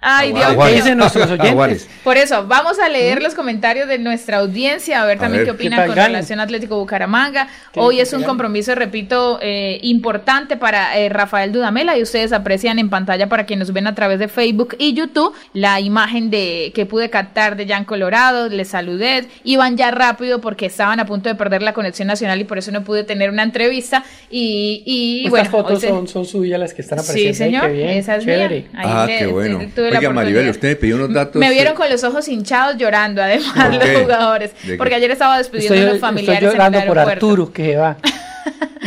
Ay, 0.00 0.32
Dios 0.32 0.56
mío. 0.56 0.66
Dicen 0.66 0.98
nuestros 0.98 1.30
oyentes. 1.30 1.88
Por 2.02 2.16
eso, 2.16 2.46
vamos 2.46 2.78
a 2.80 2.88
leer 2.88 3.22
los 3.22 3.34
comentarios 3.34 3.86
de 3.88 3.98
nuestra 3.98 4.38
audiencia, 4.38 5.00
a 5.02 5.06
ver 5.06 5.18
A 5.18 5.20
también 5.20 5.44
ver, 5.44 5.52
qué 5.52 5.56
¿qué 5.58 5.66
opinan 5.66 5.78
tal 5.78 5.86
con 5.88 5.96
relación 5.96 6.40
a 6.40 6.42
Atlético 6.42 6.78
Bucaramanga. 6.78 7.48
¿Qué 7.72 7.80
Hoy 7.80 8.00
es 8.00 8.12
un 8.12 8.24
compromiso, 8.24 8.74
repito, 8.74 9.38
eh, 9.40 9.78
importante 9.82 10.56
para 10.56 10.98
eh, 10.98 11.08
Rafael 11.08 11.52
Dudamela 11.52 11.96
y 11.96 12.02
ustedes 12.02 12.32
aprecian 12.32 12.78
en 12.78 12.90
pantalla 12.90 13.28
para 13.28 13.46
quienes 13.46 13.68
nos 13.68 13.74
ven 13.74 13.86
a 13.86 13.94
través 13.94 14.18
de 14.18 14.26
Facebook 14.28 14.74
y 14.78 14.94
YouTube 14.94 15.32
la 15.52 15.78
imagen 15.80 16.30
de 16.30 16.72
que 16.74 16.84
pude 16.86 17.10
captar 17.10 17.56
de 17.56 17.66
Jan 17.68 17.84
Colorado, 17.84 18.48
les 18.48 18.68
saludé, 18.68 19.26
iban 19.44 19.76
ya 19.76 19.90
rápido 19.92 20.40
porque 20.40 20.66
estaban 20.66 20.98
a 20.98 21.06
punto 21.06 21.28
de 21.28 21.34
perder 21.36 21.62
la 21.62 21.72
conexión 21.72 22.08
nacional 22.08 22.40
y 22.40 22.44
por 22.44 22.58
eso 22.58 22.72
no 22.72 22.82
pude 22.82 23.04
tener 23.04 23.30
una 23.30 23.44
entrevista 23.44 24.04
y, 24.30 24.82
y 24.84 25.18
Estas 25.26 25.30
bueno, 25.30 25.50
fotos 25.50 25.80
se- 25.80 25.88
son, 25.88 26.08
son 26.08 26.24
suyas 26.26 26.58
las 26.58 26.71
que 26.74 26.82
están 26.82 26.98
Sí, 27.00 27.04
apareciendo. 27.04 27.44
ahí, 27.44 27.50
señor, 27.50 27.66
qué 27.68 27.72
bien, 27.72 27.88
esa 27.90 28.16
es 28.16 28.24
chévere. 28.24 28.60
mía. 28.60 28.68
Ahí 28.74 28.86
Ah, 28.88 29.06
le- 29.06 29.18
qué 29.18 29.26
bueno. 29.26 29.58
Oiga, 29.76 30.10
Maribel, 30.10 30.48
usted 30.50 30.68
me 30.70 30.76
pidió 30.76 30.96
unos 30.96 31.12
datos. 31.12 31.36
Me 31.40 31.50
vieron 31.50 31.72
eh, 31.72 31.76
con 31.76 31.88
los 31.90 32.02
ojos 32.04 32.28
hinchados 32.28 32.76
llorando, 32.76 33.22
además, 33.22 33.52
¿Por 33.54 33.74
los 33.88 34.00
jugadores. 34.02 34.50
Porque 34.78 34.94
ayer 34.94 35.10
estaba 35.10 35.38
despidiendo 35.38 35.74
Estoy, 35.74 35.78
a 35.78 35.86
los 35.88 35.94
estoy 35.96 36.08
familiares 36.08 36.42
en 36.42 36.48
el 36.48 36.52
llorando 36.52 36.86
por. 36.86 36.98
Arturo, 36.98 37.52
que 37.52 37.76
va. 37.76 37.96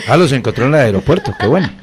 Ah, 0.07 0.17
los 0.17 0.31
encontró 0.31 0.65
en 0.65 0.73
el 0.75 0.79
aeropuerto, 0.81 1.33
qué 1.39 1.47
bueno. 1.47 1.69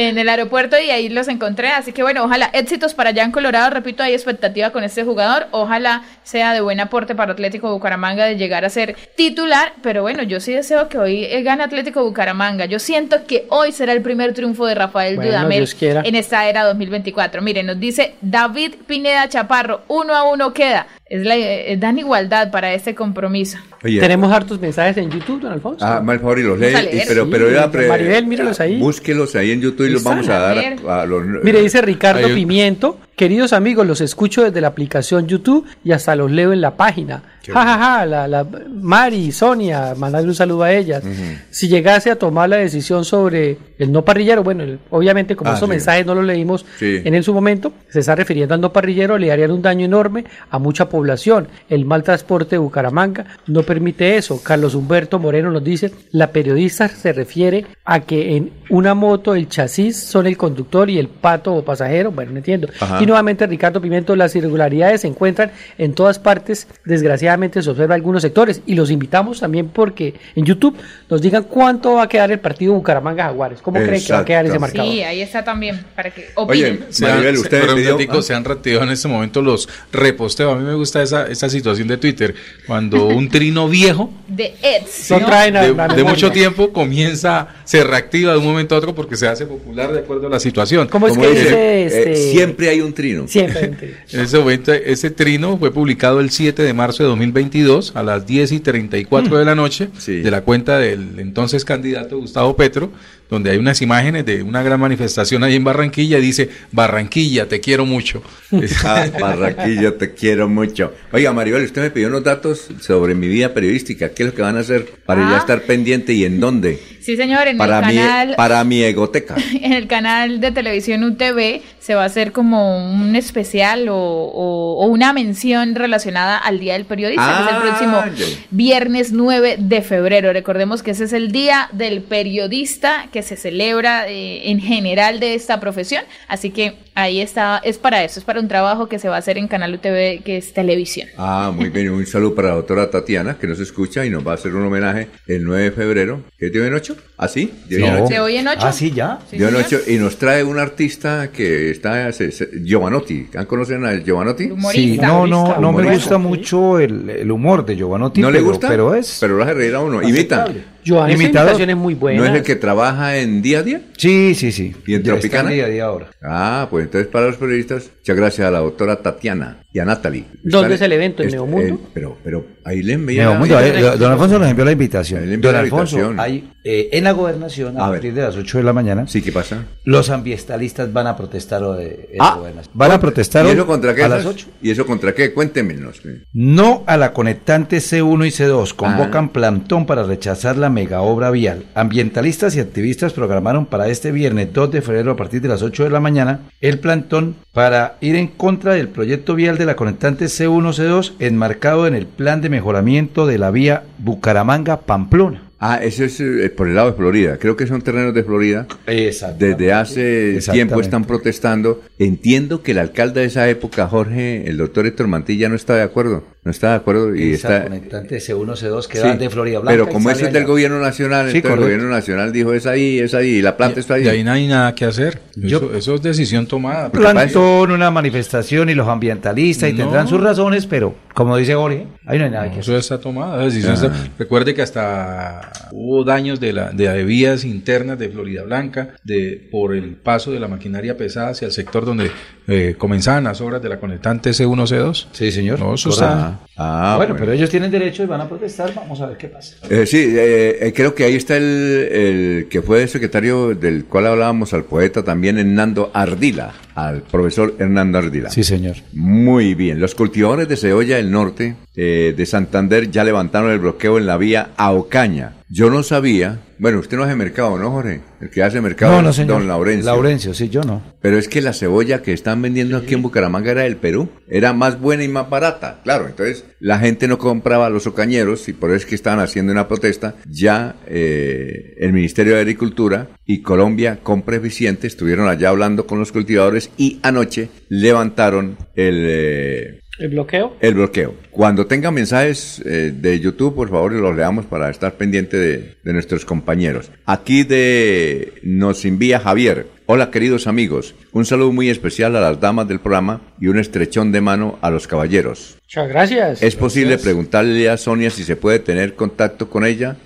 En 0.00 0.16
el 0.16 0.28
aeropuerto 0.28 0.78
y 0.78 0.90
ahí 0.90 1.08
los 1.08 1.26
encontré. 1.26 1.70
Así 1.70 1.92
que 1.92 2.04
bueno, 2.04 2.22
ojalá 2.22 2.48
éxitos 2.52 2.94
para 2.94 3.12
Jan 3.12 3.32
Colorado. 3.32 3.70
Repito, 3.70 4.04
hay 4.04 4.12
expectativa 4.12 4.70
con 4.70 4.84
este 4.84 5.02
jugador. 5.02 5.48
Ojalá 5.50 6.04
sea 6.22 6.52
de 6.52 6.60
buen 6.60 6.78
aporte 6.78 7.16
para 7.16 7.32
Atlético 7.32 7.72
Bucaramanga 7.72 8.24
de 8.24 8.36
llegar 8.36 8.64
a 8.64 8.70
ser 8.70 8.96
titular. 9.16 9.72
Pero 9.82 10.02
bueno, 10.02 10.22
yo 10.22 10.38
sí 10.38 10.52
deseo 10.52 10.88
que 10.88 10.98
hoy 10.98 11.26
gane 11.42 11.64
Atlético 11.64 12.04
Bucaramanga. 12.04 12.66
Yo 12.66 12.78
siento 12.78 13.26
que 13.26 13.46
hoy 13.48 13.72
será 13.72 13.92
el 13.92 14.02
primer 14.02 14.34
triunfo 14.34 14.66
de 14.66 14.76
Rafael 14.76 15.16
Bueno, 15.16 15.32
Dudamel 15.32 15.68
en 15.80 16.14
esta 16.14 16.48
era 16.48 16.62
2024. 16.62 17.42
Miren, 17.42 17.66
nos 17.66 17.80
dice 17.80 18.14
David 18.20 18.74
Pineda 18.86 19.28
Chaparro, 19.28 19.82
uno 19.88 20.14
a 20.14 20.30
uno 20.30 20.54
queda. 20.54 20.86
Es 21.10 21.24
la, 21.24 21.36
eh, 21.36 21.74
dan 21.78 21.98
igualdad 21.98 22.50
para 22.50 22.74
este 22.74 22.94
compromiso. 22.94 23.56
Oye, 23.82 23.98
Tenemos 23.98 24.30
hartos 24.30 24.60
mensajes 24.60 24.96
en 24.98 25.10
YouTube, 25.10 25.40
don 25.40 25.52
Alfonso. 25.52 25.82
Ah, 25.84 26.00
mal 26.02 26.18
favor 26.20 26.38
y 26.38 26.42
los 26.42 26.58
lee. 26.58 26.66
Y- 26.68 27.00
pero, 27.08 27.24
Sí, 27.24 27.30
pero 27.32 27.50
ya, 27.50 27.70
pre- 27.70 27.88
Maribel, 27.88 28.26
míralos 28.26 28.60
ahí. 28.60 28.78
Búsquelos 28.78 29.34
ahí 29.34 29.52
en 29.52 29.62
YouTube 29.62 29.86
y 29.86 29.90
los 29.92 30.02
vamos 30.04 30.28
a 30.28 30.38
dar 30.38 30.56
ver. 30.56 30.76
a, 30.86 31.02
a 31.02 31.06
los. 31.06 31.24
Mire, 31.42 31.62
dice 31.62 31.80
Ricardo 31.80 32.28
Pimiento, 32.28 32.98
queridos 33.16 33.54
amigos, 33.54 33.86
los 33.86 34.02
escucho 34.02 34.44
desde 34.44 34.60
la 34.60 34.68
aplicación 34.68 35.26
YouTube 35.26 35.64
y 35.82 35.92
hasta 35.92 36.14
los 36.14 36.30
leo 36.30 36.52
en 36.52 36.60
la 36.60 36.76
página. 36.76 37.22
Qué 37.48 37.54
Ja, 37.54 37.64
ja, 37.64 37.78
ja, 37.78 38.06
la, 38.06 38.28
la- 38.28 38.46
Mari, 38.70 39.32
Sonia, 39.32 39.94
mandarle 39.96 40.28
un 40.28 40.34
saludo 40.34 40.62
a 40.64 40.72
ellas. 40.72 41.02
Si 41.50 41.66
llegase 41.68 42.10
a 42.10 42.16
tomar 42.16 42.48
la 42.48 42.56
decisión 42.56 43.04
sobre 43.06 43.56
el 43.78 43.90
no 43.90 44.04
parrillero, 44.04 44.42
bueno, 44.44 44.62
el- 44.64 44.78
obviamente 44.90 45.34
como 45.34 45.50
Ah, 45.50 45.54
esos 45.54 45.66
sí. 45.66 45.70
mensajes 45.70 46.04
no 46.04 46.14
los 46.14 46.24
leímos 46.24 46.66
Sí. 46.78 47.00
en, 47.04 47.22
su 47.22 47.32
momento, 47.32 47.72
se 47.88 48.00
está 48.00 48.14
refiriendo 48.14 48.54
al 48.54 48.60
no 48.60 48.72
parrillero, 48.72 49.16
le 49.16 49.32
harían 49.32 49.50
un 49.50 49.62
daño 49.62 49.86
enorme 49.86 50.24
a 50.50 50.58
mucha 50.58 50.88
población. 50.90 51.48
El 51.70 51.86
mal 51.86 52.02
transporte 52.02 52.56
de 52.56 52.58
Bucaramanga 52.58 53.24
no 53.46 53.62
permite 53.62 54.16
eso. 54.16 54.42
Carlos 54.42 54.74
Humberto 54.74 55.18
Moreno 55.18 55.50
nos 55.50 55.64
dice, 55.64 55.90
la 56.12 56.30
periodista 56.32 56.88
se 56.88 57.12
refiere 57.14 57.64
a 57.84 58.00
que 58.00 58.36
en 58.36 58.50
una 58.68 58.92
moto 58.94 59.34
el 59.34 59.48
chasis 59.48 59.96
son 59.96 60.26
el 60.26 60.36
conductor 60.36 60.90
y 60.90 60.98
el 60.98 61.08
pato 61.08 61.54
o 61.54 61.64
pasajero, 61.64 62.10
bueno, 62.12 62.32
no 62.32 62.38
entiendo. 62.38 62.68
Ajá. 62.78 63.02
Y 63.02 63.06
nuevamente 63.06 63.46
Ricardo 63.46 63.80
Pimiento, 63.80 64.14
las 64.16 64.36
irregularidades 64.36 65.00
se 65.00 65.06
encuentran 65.08 65.50
en 65.78 65.94
todas 65.94 66.18
partes, 66.18 66.68
desgraciadamente 66.84 67.37
se 67.38 67.70
observa 67.70 67.94
en 67.94 68.00
algunos 68.00 68.22
sectores 68.22 68.60
y 68.66 68.74
los 68.74 68.90
invitamos 68.90 69.40
también 69.40 69.68
porque 69.68 70.14
en 70.34 70.44
YouTube 70.44 70.76
nos 71.08 71.22
digan 71.22 71.44
cuánto 71.44 71.94
va 71.94 72.02
a 72.04 72.08
quedar 72.08 72.30
el 72.30 72.40
partido 72.40 72.74
Bucaramanga 72.74 73.24
Jaguares, 73.24 73.60
cómo 73.62 73.78
creen 73.80 74.04
que 74.04 74.12
va 74.12 74.18
a 74.20 74.24
quedar 74.24 74.46
ese 74.46 74.58
marcador. 74.58 74.92
Sí, 74.92 75.02
ahí 75.02 75.20
está 75.22 75.44
también, 75.44 75.84
para 75.94 76.10
que 76.10 76.26
Oye, 76.34 76.70
opinen. 76.72 76.86
Se 76.90 77.04
han- 77.06 77.12
Maribel, 77.12 77.36
se- 77.36 77.42
usted 77.42 77.60
pero 77.60 77.72
un 77.74 77.78
pidió- 77.78 77.92
ratico, 77.92 78.18
ah. 78.18 78.22
se 78.22 78.34
han 78.34 78.44
reactivado 78.44 78.84
en 78.84 78.90
este 78.90 79.08
momento 79.08 79.42
los 79.42 79.68
reposteos. 79.92 80.52
A 80.54 80.56
mí 80.58 80.64
me 80.64 80.74
gusta 80.74 81.02
esa, 81.02 81.26
esa 81.26 81.48
situación 81.48 81.88
de 81.88 81.96
Twitter. 81.96 82.34
Cuando 82.66 83.06
un 83.08 83.28
trino 83.28 83.68
viejo 83.68 84.12
De 84.26 84.54
Eds. 84.62 85.10
No 85.10 85.20
¿no? 85.20 85.26
traen 85.26 85.56
a 85.56 85.62
de, 85.62 85.74
la 85.74 85.82
de 85.84 85.88
memoria. 85.96 86.04
mucho 86.10 86.30
tiempo 86.32 86.72
comienza, 86.72 87.48
se 87.64 87.84
reactiva 87.84 88.32
de 88.32 88.38
un 88.38 88.44
momento 88.44 88.74
a 88.74 88.78
otro 88.78 88.94
porque 88.94 89.16
se 89.16 89.26
hace 89.28 89.46
popular 89.46 89.92
de 89.92 90.00
acuerdo 90.00 90.26
a 90.26 90.30
la 90.30 90.40
situación. 90.40 90.88
¿Cómo 90.88 91.06
es 91.06 91.14
Como 91.14 91.24
que 91.24 91.30
dice, 91.30 91.44
dice 91.44 91.56
eh, 91.56 91.84
este? 91.86 92.16
siempre 92.32 92.68
hay 92.68 92.80
un 92.80 92.92
trino. 92.92 93.26
Siempre. 93.28 93.68
En 94.12 94.20
ese 94.20 94.38
momento, 94.38 94.72
ese 94.72 95.10
trino 95.10 95.56
fue 95.58 95.72
publicado 95.72 96.20
el 96.20 96.30
7 96.30 96.62
de 96.62 96.72
marzo 96.72 97.02
de 97.02 97.08
2022 97.18 97.92
a 97.96 98.02
las 98.02 98.26
10 98.26 98.52
y 98.52 98.60
34 98.60 99.38
de 99.38 99.44
la 99.44 99.54
noche 99.54 99.88
Sí. 99.98 100.20
de 100.20 100.30
la 100.30 100.42
cuenta 100.42 100.78
del 100.78 101.18
entonces 101.18 101.64
candidato 101.64 102.18
Gustavo 102.18 102.56
Petro, 102.56 102.90
donde 103.30 103.50
hay 103.50 103.58
unas 103.58 103.80
imágenes 103.82 104.24
de 104.24 104.42
una 104.42 104.62
gran 104.62 104.80
manifestación 104.80 105.44
ahí 105.44 105.54
en 105.56 105.64
Barranquilla 105.64 106.18
y 106.18 106.22
dice, 106.22 106.48
Barranquilla, 106.72 107.46
te 107.48 107.60
quiero 107.60 107.84
mucho. 107.86 108.22
Ah, 108.84 109.04
Barranquilla, 109.20 109.98
te 109.98 110.14
quiero 110.14 110.48
mucho. 110.48 110.94
Oiga, 111.12 111.32
Maribel, 111.34 111.64
usted 111.64 111.82
me 111.82 111.90
pidió 111.90 112.08
unos 112.08 112.24
datos 112.24 112.68
sobre 112.80 113.14
mi 113.14 113.28
vida 113.28 113.52
periodística. 113.52 114.08
¿Qué 114.10 114.22
es 114.22 114.30
lo 114.30 114.34
que 114.34 114.40
van 114.42 114.56
a 114.56 114.60
hacer 114.60 114.86
para 115.04 115.20
ya 115.28 115.34
Ah. 115.36 115.38
estar 115.38 115.62
pendiente 115.62 116.14
y 116.14 116.24
en 116.24 116.40
dónde? 116.40 116.80
Sí, 117.00 117.16
señor, 117.16 117.46
en 117.48 117.58
Para 117.58 117.80
el 117.80 117.86
mi, 117.86 117.94
canal 118.00 118.34
para 118.36 118.64
mi 118.64 118.82
egoteca. 118.82 119.36
en 119.62 119.72
el 119.72 119.86
canal 119.86 120.40
de 120.40 120.50
televisión 120.50 121.04
UTV 121.04 121.60
se 121.78 121.94
va 121.94 122.02
a 122.02 122.06
hacer 122.06 122.32
como 122.32 122.92
un 122.94 123.16
especial 123.16 123.88
o, 123.88 123.96
o- 123.96 124.84
o 124.84 124.86
una 124.86 125.12
mención 125.12 125.74
relacionada 125.74 126.38
al 126.38 126.58
Día 126.60 126.72
del 126.74 126.84
Periodista, 126.86 127.24
que 127.26 127.44
es 127.44 127.48
el 127.50 127.56
Ah, 127.56 127.60
próximo 127.60 128.16
ya. 128.16 128.36
viernes 128.50 129.12
9 129.12 129.56
de 129.58 129.82
febrero. 129.82 130.32
Recordemos 130.32 130.82
que 130.82 130.92
ese 130.92 131.04
es 131.04 131.12
el 131.12 131.32
Día 131.32 131.68
del 131.72 132.02
Periodista 132.02 133.08
que 133.12 133.17
se 133.22 133.36
celebra 133.36 134.08
eh, 134.08 134.50
en 134.50 134.60
general 134.60 135.20
de 135.20 135.34
esta 135.34 135.60
profesión, 135.60 136.02
así 136.28 136.50
que 136.50 136.74
ahí 136.94 137.20
está, 137.20 137.60
es 137.64 137.78
para 137.78 138.02
eso, 138.04 138.18
es 138.20 138.24
para 138.24 138.40
un 138.40 138.48
trabajo 138.48 138.88
que 138.88 138.98
se 138.98 139.08
va 139.08 139.16
a 139.16 139.18
hacer 139.18 139.38
en 139.38 139.48
canal 139.48 139.74
UTV 139.74 140.22
que 140.24 140.36
es 140.38 140.52
televisión. 140.52 141.08
Ah, 141.16 141.52
muy 141.54 141.68
bien. 141.68 141.90
Un 141.90 142.06
saludo 142.06 142.34
para 142.34 142.48
la 142.48 142.54
doctora 142.56 142.90
Tatiana, 142.90 143.36
que 143.38 143.46
nos 143.46 143.60
escucha 143.60 144.04
y 144.04 144.10
nos 144.10 144.26
va 144.26 144.32
a 144.32 144.34
hacer 144.34 144.54
un 144.54 144.64
homenaje 144.66 145.08
el 145.26 145.44
9 145.44 145.64
de 145.64 145.70
febrero. 145.72 146.20
¿Qué 146.38 146.46
es 146.46 146.52
de 146.52 146.60
hoy 146.60 146.66
en 146.68 146.74
8? 146.74 146.96
¿Ah, 147.16 147.28
sí? 147.28 147.52
De 147.68 147.76
hoy 147.76 147.84
en 147.84 147.94
No. 147.94 148.04
ocho. 148.04 148.14
¿De 148.14 148.20
hoy 148.20 148.36
en 148.36 148.48
ocho? 148.48 148.58
Ah, 148.62 148.72
sí, 148.72 148.90
ya. 148.92 149.18
Sí, 149.30 149.38
de 149.38 149.44
hoy 149.46 149.54
en 149.54 149.64
señor. 149.64 149.80
ocho. 149.84 149.90
Y 149.90 149.96
nos 149.98 150.16
trae 150.18 150.44
un 150.44 150.58
artista 150.58 151.30
que 151.32 151.70
está, 151.70 152.10
se- 152.12 152.30
se- 152.32 152.48
Giovanotti. 152.64 153.28
¿Han 153.36 153.46
conocen 153.46 153.84
a 153.84 153.94
Giovanotti? 153.98 154.50
Sí, 154.72 154.98
no, 155.00 155.26
no, 155.26 155.58
no 155.60 155.72
me 155.72 155.90
gusta 155.92 156.18
mucho 156.18 156.78
el, 156.78 157.10
el 157.10 157.30
humor 157.30 157.64
de 157.66 157.76
Giovanotti. 157.76 158.20
¿No 158.20 158.30
le 158.30 158.38
pero- 158.38 158.48
gusta? 158.50 158.68
Pero 158.68 158.94
es. 158.94 159.18
Pero 159.20 159.36
lo 159.36 159.42
hace 159.44 159.54
reír 159.54 159.74
a 159.74 159.80
uno. 159.80 160.02
Imita. 160.02 160.46
Joan, 160.86 161.10
imitación 161.10 161.70
es 161.70 161.76
muy 161.76 161.94
buena. 161.94 162.20
¿No 162.20 162.26
es 162.26 162.34
el 162.34 162.42
que 162.42 162.56
trabaja 162.56 163.16
en 163.18 163.42
día 163.42 163.58
a 163.58 163.62
día? 163.62 163.80
Sí, 163.96 164.34
sí, 164.34 164.52
sí. 164.52 164.74
¿Y 164.86 164.94
en 164.94 165.02
Ya 165.02 165.12
está 165.14 165.20
Tropicana? 165.20 165.50
en 165.50 165.54
día 165.56 165.64
a 165.66 165.68
día 165.68 165.84
ahora. 165.84 166.06
Ah, 166.22 166.66
pues 166.70 166.84
entonces 166.86 167.08
para 167.10 167.26
los 167.26 167.36
periodistas, 167.36 167.90
muchas 167.98 168.16
gracias 168.16 168.46
a 168.48 168.50
la 168.50 168.60
doctora 168.60 168.96
Tatiana 169.02 169.58
y 169.72 169.78
a 169.80 169.84
Natalie. 169.84 170.24
¿Dónde 170.42 170.74
es 170.76 170.80
el 170.80 170.92
evento? 170.92 171.22
¿En 171.22 171.30
Neomundo? 171.30 171.74
eh, 171.74 171.78
pero, 171.92 172.16
pero 172.24 172.46
ahí 172.64 172.82
le 172.82 172.94
envía. 172.94 173.24
Neomundo, 173.24 173.58
ahí, 173.58 173.72
don 173.98 174.12
Alfonso 174.12 174.38
nos 174.38 174.48
envió 174.48 174.64
la 174.64 174.72
invitación. 174.72 175.20
Ahí 175.22 175.26
le 175.28 175.34
envió 175.34 175.50
Don 175.50 175.56
la 175.56 175.64
Alfonso, 175.64 175.96
invitación. 175.96 176.20
hay, 176.20 176.50
eh, 176.70 176.90
en 176.92 177.04
la 177.04 177.12
gobernación, 177.12 177.78
a, 177.80 177.86
A 177.86 177.90
ver. 177.90 177.98
partir 178.00 178.12
de 178.14 178.20
las 178.22 178.36
8 178.36 178.58
de 178.58 178.64
la 178.64 178.72
mañana, 178.74 179.06
Sí, 179.06 179.22
¿qué 179.22 179.32
pasa? 179.32 179.64
los 179.84 180.10
ambientalistas 180.10 180.92
van 180.92 181.06
a 181.06 181.16
protestar 181.16 181.62
hoy, 181.62 181.84
eh, 181.84 182.08
en 182.12 182.20
Ah, 182.20 182.30
la 182.32 182.36
gobernación. 182.36 182.72
Van 182.74 182.90
a 182.92 183.00
protestar 183.00 183.46
¿Y 183.46 183.50
eso 183.50 183.66
contra 183.66 183.94
qué? 183.94 184.04
a 184.04 184.08
las 184.08 184.26
8. 184.26 184.46
¿Y 184.60 184.70
eso 184.70 184.84
contra 184.84 185.14
qué? 185.14 185.32
Cuéntemenos. 185.32 186.02
No 186.34 186.82
a 186.86 186.98
la 186.98 187.14
conectante 187.14 187.78
C1 187.80 188.26
y 188.26 188.30
C2. 188.30 188.74
Convocan 188.74 189.26
Ah. 189.26 189.32
plantón 189.32 189.86
para 189.86 190.02
rechazar 190.02 190.56
la 190.58 190.68
mega 190.68 191.00
obra 191.00 191.30
vial. 191.30 191.64
Ambientalistas 191.74 192.54
y 192.56 192.60
activistas 192.60 193.14
programaron 193.14 193.64
para 193.64 193.88
este 193.88 194.12
viernes 194.12 194.52
2 194.52 194.70
de 194.70 194.82
febrero 194.82 195.12
a 195.12 195.16
partir 195.16 195.40
de 195.40 195.48
las 195.48 195.62
8 195.62 195.84
de 195.84 195.90
la 195.90 196.00
mañana 196.00 196.40
el 196.60 196.78
plantón 196.80 197.34
para 197.54 197.96
ir 198.02 198.14
en 198.16 198.28
contra 198.28 198.74
del 198.74 198.88
proyecto 198.88 199.34
vial 199.34 199.56
de 199.56 199.64
la 199.66 199.74
conectante 199.76 200.26
C1-C2 200.26 201.14
enmarcado 201.18 201.86
en 201.86 201.94
el 201.94 202.06
plan 202.06 202.40
de 202.42 202.50
mejoramiento 202.50 203.26
de 203.26 203.38
la 203.38 203.50
vía 203.50 203.84
Bucaramanga-Pamplona. 203.98 205.47
Ah, 205.60 205.80
eso 205.82 206.04
es 206.04 206.20
eh, 206.20 206.50
por 206.50 206.68
el 206.68 206.76
lado 206.76 206.92
de 206.92 206.96
Florida. 206.96 207.36
Creo 207.38 207.56
que 207.56 207.66
son 207.66 207.82
terrenos 207.82 208.14
de 208.14 208.22
Florida. 208.22 208.66
Exacto. 208.86 209.44
Desde 209.44 209.72
hace 209.72 210.38
tiempo 210.52 210.80
están 210.80 211.04
protestando. 211.04 211.82
Entiendo 211.98 212.62
que 212.62 212.72
el 212.72 212.78
alcalde 212.78 213.22
de 213.22 213.26
esa 213.26 213.48
época, 213.48 213.88
Jorge, 213.88 214.48
el 214.48 214.56
doctor 214.56 214.86
Héctor 214.86 215.08
Mantilla, 215.08 215.48
no 215.48 215.56
está 215.56 215.74
de 215.74 215.82
acuerdo. 215.82 216.24
No 216.48 216.52
está 216.52 216.70
de 216.70 216.76
acuerdo 216.76 217.14
y 217.14 217.34
Esa 217.34 217.56
está... 217.56 217.62
conectante 217.68 218.16
C1-C2 218.16 218.86
que 218.86 218.96
Sí, 218.96 219.04
da 219.06 219.16
de 219.16 219.28
Florida 219.28 219.58
Blanca. 219.58 219.74
Pero 219.84 219.88
como 219.92 220.08
ese 220.08 220.24
es 220.28 220.32
del 220.32 220.44
allá. 220.44 220.46
gobierno 220.50 220.80
nacional, 220.80 221.30
Sí, 221.30 221.36
entonces 221.36 221.58
el 221.58 221.62
gobierno 221.64 221.88
nacional 221.90 222.32
dijo 222.32 222.54
es 222.54 222.64
ahí, 222.66 222.98
es 223.00 223.12
ahí, 223.12 223.28
y 223.36 223.42
la 223.42 223.58
planta 223.58 223.80
está 223.80 223.94
ahí. 223.94 224.04
Y 224.04 224.08
ahí 224.08 224.24
no 224.24 224.32
hay 224.32 224.46
nada 224.46 224.74
que 224.74 224.86
hacer. 224.86 225.20
Yo- 225.36 225.58
eso, 225.58 225.74
eso 225.74 225.94
es 225.96 226.02
decisión 226.02 226.46
tomada. 226.46 226.90
plantón, 226.90 227.70
una 227.70 227.90
manifestación 227.90 228.70
y 228.70 228.74
los 228.74 228.88
ambientalistas 228.88 229.68
y 229.68 229.72
No. 229.74 229.80
tendrán 229.84 230.08
sus 230.08 230.22
razones, 230.22 230.66
pero 230.66 230.94
como 231.12 231.36
dice 231.36 231.54
Jorge, 231.54 231.86
ahí 232.06 232.18
no 232.18 232.24
hay 232.24 232.30
nada 232.30 232.44
que 232.46 232.60
hacer. 232.60 232.60
Eso 232.62 232.76
está 232.78 232.98
tomada. 232.98 233.44
decisión 233.44 233.72
Ah. 233.72 233.74
está- 233.74 233.92
Recuerde 234.18 234.54
que 234.54 234.62
hasta 234.62 235.52
hubo 235.72 236.02
daños 236.04 236.40
de, 236.40 236.54
la, 236.54 236.70
de 236.70 237.04
vías 237.04 237.44
internas 237.44 237.98
de 237.98 238.08
Florida 238.08 238.42
Blanca 238.44 238.94
de, 239.04 239.48
por 239.52 239.74
el 239.74 239.96
paso 239.96 240.30
de 240.32 240.40
la 240.40 240.48
maquinaria 240.48 240.96
pesada 240.96 241.28
hacia 241.30 241.44
el 241.46 241.52
sector 241.52 241.84
donde 241.84 242.10
eh, 242.48 242.74
comenzaban 242.78 243.24
las 243.24 243.40
obras 243.42 243.62
de 243.62 243.68
la 243.68 243.78
conectante 243.78 244.30
C1-C2. 244.30 245.08
Sí, 245.12 245.30
señor. 245.30 245.60
No, 245.60 245.74
eso 245.74 245.90
está. 245.90 246.40
Ah, 246.56 246.94
bueno, 246.96 247.14
pero 247.16 247.30
ellos 247.32 247.50
tienen 247.50 247.70
derecho 247.70 248.02
y 248.02 248.06
van 248.06 248.22
a 248.22 248.28
protestar, 248.28 248.74
vamos 248.74 249.00
a 249.02 249.06
ver 249.06 249.18
qué 249.18 249.28
pasa. 249.28 249.56
Eh, 249.68 249.84
sí, 249.84 249.98
eh, 250.16 250.58
eh, 250.60 250.72
creo 250.74 250.94
que 250.94 251.04
ahí 251.04 251.14
está 251.14 251.36
el, 251.36 251.44
el 251.44 252.46
que 252.48 252.62
fue 252.62 252.88
secretario 252.88 253.54
del 253.54 253.84
cual 253.84 254.06
hablábamos 254.06 254.54
al 254.54 254.64
poeta 254.64 255.04
también, 255.04 255.38
Hernando 255.38 255.90
Ardila, 255.92 256.54
al 256.86 257.02
profesor 257.02 257.54
Hernando 257.58 257.98
Ardila. 257.98 258.30
Sí, 258.30 258.44
señor. 258.44 258.76
Muy 258.92 259.54
bien. 259.54 259.80
Los 259.80 259.94
cultivadores 259.94 260.48
de 260.48 260.56
cebolla 260.56 260.96
del 260.96 261.10
norte 261.10 261.56
eh, 261.74 262.14
de 262.16 262.26
Santander 262.26 262.90
ya 262.90 263.04
levantaron 263.04 263.50
el 263.50 263.58
bloqueo 263.58 263.98
en 263.98 264.06
la 264.06 264.16
vía 264.16 264.50
a 264.56 264.72
Ocaña. 264.72 265.34
Yo 265.50 265.70
no 265.70 265.82
sabía, 265.82 266.40
bueno, 266.58 266.78
usted 266.78 266.98
no 266.98 267.04
hace 267.04 267.14
mercado, 267.16 267.56
¿no, 267.58 267.70
Jorge? 267.70 268.02
El 268.20 268.28
que 268.28 268.42
hace 268.42 268.60
mercado 268.60 268.92
No, 268.96 269.02
no, 269.02 269.10
es 269.10 269.16
señor. 269.16 269.38
don 269.38 269.48
Laurencio. 269.48 269.86
Laurencio, 269.86 270.34
sí, 270.34 270.50
yo 270.50 270.62
no. 270.62 270.82
Pero 271.00 271.16
es 271.16 271.26
que 271.26 271.40
la 271.40 271.54
cebolla 271.54 272.02
que 272.02 272.12
están 272.12 272.42
vendiendo 272.42 272.76
aquí 272.76 272.92
en 272.94 273.00
Bucaramanga 273.00 273.52
era 273.52 273.62
del 273.62 273.76
Perú, 273.76 274.10
era 274.28 274.52
más 274.52 274.78
buena 274.78 275.04
y 275.04 275.08
más 275.08 275.30
barata, 275.30 275.80
claro. 275.84 276.06
Entonces 276.06 276.44
la 276.60 276.78
gente 276.80 277.08
no 277.08 277.16
compraba 277.16 277.70
los 277.70 277.86
ocañeros 277.86 278.48
y 278.50 278.52
por 278.52 278.70
eso 278.70 278.76
es 278.78 278.86
que 278.86 278.94
estaban 278.94 279.20
haciendo 279.20 279.50
una 279.52 279.68
protesta. 279.68 280.16
Ya 280.28 280.76
eh, 280.86 281.76
el 281.78 281.94
Ministerio 281.94 282.34
de 282.34 282.40
Agricultura 282.40 283.08
y 283.24 283.40
Colombia 283.40 284.00
Compra 284.02 284.36
Eficiente 284.36 284.86
estuvieron 284.86 285.28
allá 285.28 285.48
hablando 285.48 285.86
con 285.86 285.98
los 285.98 286.12
cultivadores 286.12 286.67
y 286.76 286.98
anoche 287.02 287.48
levantaron 287.68 288.56
el... 288.74 289.04
eh, 289.08 289.80
¿El 289.98 290.10
bloqueo? 290.10 290.56
el 290.60 290.74
bloqueo. 290.74 291.14
Cuando 291.30 291.66
tengan 291.66 291.92
mensajes 291.94 292.62
eh, 292.64 292.92
de 292.94 293.18
YouTube, 293.18 293.54
por 293.56 293.68
favor, 293.68 293.92
los 293.92 294.14
leamos 294.14 294.46
para 294.46 294.70
estar 294.70 294.94
pendiente 294.94 295.36
de, 295.36 295.74
de 295.82 295.92
nuestros 295.92 296.24
compañeros. 296.24 296.90
Aquí 297.04 297.42
de 297.42 298.34
nos 298.44 298.84
envía 298.84 299.18
Javier. 299.18 299.66
Hola 299.90 300.10
queridos 300.10 300.46
amigos, 300.46 300.94
un 301.12 301.24
saludo 301.24 301.50
muy 301.50 301.70
especial 301.70 302.14
a 302.14 302.20
las 302.20 302.38
damas 302.38 302.68
del 302.68 302.78
programa 302.78 303.22
y 303.40 303.46
un 303.46 303.58
estrechón 303.58 304.12
de 304.12 304.20
mano 304.20 304.58
a 304.60 304.68
los 304.68 304.86
caballeros. 304.86 305.56
Muchas 305.62 305.88
gracias. 305.88 306.42
¿Es 306.42 306.56
posible 306.56 306.98
preguntarle 306.98 307.70
a 307.70 307.78
Sonia 307.78 308.10
si 308.10 308.22
se 308.22 308.36
puede 308.36 308.58
tener 308.58 308.96
contacto 308.96 309.48
con 309.48 309.64
ella? 309.64 309.96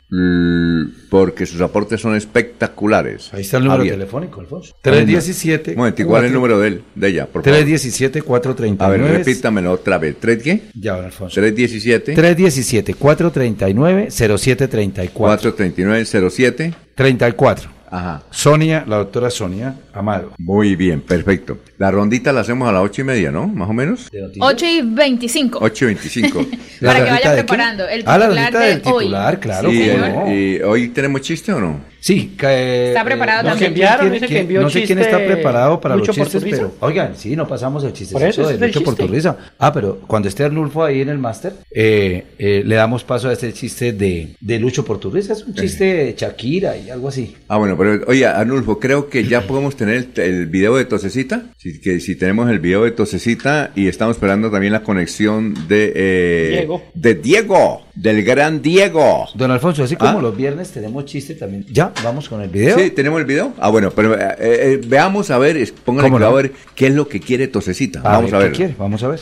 Porque 1.11 1.47
sus 1.47 1.61
aportes 1.61 2.01
son 2.01 2.15
espectaculares. 2.15 3.35
Ahí 3.35 3.41
está 3.41 3.57
el 3.57 3.65
número 3.65 3.81
Javier. 3.81 3.95
telefónico, 3.97 4.41
Alfonso. 4.41 4.73
A 4.85 4.91
ver, 4.91 5.05
317. 5.05 5.73
Un 5.73 5.77
momento, 5.79 6.07
¿cuál 6.07 6.23
es 6.23 6.29
el 6.29 6.35
número 6.35 6.61
de 6.61 6.69
él, 6.69 6.83
de 6.95 7.09
ella, 7.09 7.27
por 7.27 7.43
favor? 7.43 7.59
317 7.59 8.23
439. 8.23 9.05
A 9.05 9.11
ver, 9.11 9.19
repítamelo 9.19 9.73
otra 9.73 9.99
vez. 9.99 10.15
¿Tres 10.21 10.41
qué? 10.45 10.63
Ya, 10.75 10.95
Alfonso. 10.95 11.35
317 11.35 12.15
317 12.15 12.95
439 12.95 14.11
0734. 14.13 15.13
439 15.13 16.31
07 16.31 16.73
34. 16.95 17.82
Ajá. 17.93 18.23
Sonia, 18.31 18.85
la 18.89 18.97
doctora 18.97 19.29
Sonia 19.29 19.75
Amado. 19.93 20.33
Muy 20.39 20.77
bien, 20.77 21.03
perfecto. 21.03 21.59
La 21.77 21.91
rondita 21.91 22.33
la 22.33 22.41
hacemos 22.41 22.67
a 22.67 22.73
las 22.73 22.83
ocho 22.83 23.03
y 23.03 23.05
media, 23.05 23.31
¿no? 23.31 23.47
Más 23.47 23.69
o 23.69 23.75
menos. 23.75 24.09
8 24.41 24.67
y 24.67 24.81
25. 24.83 25.59
8 25.61 25.85
y 25.85 25.87
25. 25.89 26.47
Para 26.81 27.05
que 27.05 27.11
vaya 27.11 27.33
preparando. 27.35 27.87
El 27.87 28.03
Ah, 28.07 28.17
la 28.17 28.29
titular 28.29 28.53
rondita 28.53 28.59
de 28.61 28.67
del 28.67 28.83
hoy. 28.87 29.05
titular, 29.05 29.41
claro. 29.41 29.71
Sí, 29.71 29.91
cómo 29.93 30.05
eh, 30.07 30.11
no. 30.11 30.33
¿Y 30.35 30.63
hoy 30.63 30.89
tenemos 30.89 31.21
chiste 31.21 31.53
o 31.53 31.61
no? 31.61 31.92
Sí, 32.05 32.35
que, 32.37 32.89
Está 32.89 33.05
preparado 33.05 33.45
no 33.45 33.51
también. 33.51 33.75
quién 33.75 34.49
que 34.49 34.55
no 34.55 34.69
sé 34.69 34.83
quién 34.83 34.99
está 34.99 35.19
preparado 35.19 35.81
para 35.81 35.95
Lucho 35.95 36.09
los 36.09 36.17
chistes, 36.17 36.33
Porturriza. 36.43 36.57
pero 36.59 36.73
oigan, 36.81 37.13
sí, 37.17 37.37
no 37.37 37.47
pasamos 37.47 37.85
el 37.85 37.93
chiste 37.93 38.13
Por 38.15 38.25
eso, 38.25 38.43
ese 38.51 38.59
de 38.59 38.67
Lucho. 38.67 38.83
Porturriza. 38.83 39.37
Ah, 39.57 39.73
pero 39.73 40.01
cuando 40.09 40.29
esté 40.29 40.43
Arnulfo 40.43 40.83
ahí 40.83 41.01
en 41.01 41.11
el 41.11 41.19
máster, 41.19 41.53
eh, 41.71 42.25
eh, 42.41 42.63
le 42.67 42.75
damos 42.75 43.05
paso 43.05 43.29
a 43.29 43.33
este 43.33 43.53
chiste 43.53 43.93
de, 43.93 44.35
de 44.41 44.59
Lucho 44.59 44.85
Porturriza. 44.85 45.33
Es 45.35 45.45
un 45.45 45.55
chiste 45.55 45.85
de 45.85 46.15
Shakira 46.19 46.77
y 46.77 46.91
algo 46.91 47.07
así. 47.09 47.37
Ah, 47.47 47.59
bueno, 47.59 47.79
pero 47.79 48.03
oye, 48.09 48.27
Arnulfo, 48.27 48.81
creo 48.81 49.09
que 49.09 49.23
ya 49.23 49.43
podemos 49.43 49.77
tener 49.77 50.09
el, 50.17 50.21
el 50.21 50.47
video 50.49 50.77
de 50.77 50.85
Tosecita. 50.87 51.43
Si, 51.57 51.81
que, 51.81 52.01
si 52.01 52.17
tenemos 52.17 52.51
el 52.51 52.59
video 52.59 52.83
de 52.83 52.91
Tosecita 52.91 53.71
y 53.77 53.87
estamos 53.87 54.17
esperando 54.17 54.51
también 54.51 54.73
la 54.73 54.83
conexión 54.83 55.55
de... 55.69 55.93
eh, 55.95 56.49
Diego. 56.57 56.83
De 56.95 57.15
Diego, 57.15 57.83
del 57.95 58.25
gran 58.25 58.61
Diego. 58.61 59.29
Don 59.37 59.53
Alfonso, 59.53 59.85
así 59.85 59.95
como 59.95 60.19
Ah. 60.19 60.23
los 60.23 60.37
viernes 60.37 60.71
tenemos 60.73 61.05
chiste 61.05 61.35
también. 61.37 61.65
Ya, 61.71 61.92
vamos 62.05 62.29
con 62.29 62.41
el 62.43 62.49
video. 62.49 62.79
Sí, 62.79 62.91
tenemos 62.91 63.21
el 63.21 63.27
video. 63.27 63.53
Ah, 63.59 63.71
bueno, 63.71 63.91
pero 63.91 64.15
eh, 64.19 64.35
eh, 64.39 64.81
veamos 64.87 65.31
a 65.31 65.39
ver, 65.39 65.57
es- 65.57 65.73
póngale 65.73 66.09
¿Cómo 66.09 66.19
que 66.19 66.25
no? 66.25 66.31
a 66.31 66.35
ver 66.35 66.53
qué 66.75 66.87
es 66.89 66.95
lo 66.95 67.09
que 67.09 67.21
quiere 67.21 67.49
Tosecita. 67.49 68.01
A 68.01 68.03
Vamos 68.19 68.31
ver, 68.31 68.35
a 68.35 68.39
¿qué 68.39 68.45
ver. 68.49 68.57
quiere? 68.57 68.75
Vamos 68.79 69.03
a 69.03 69.09
ver. 69.09 69.21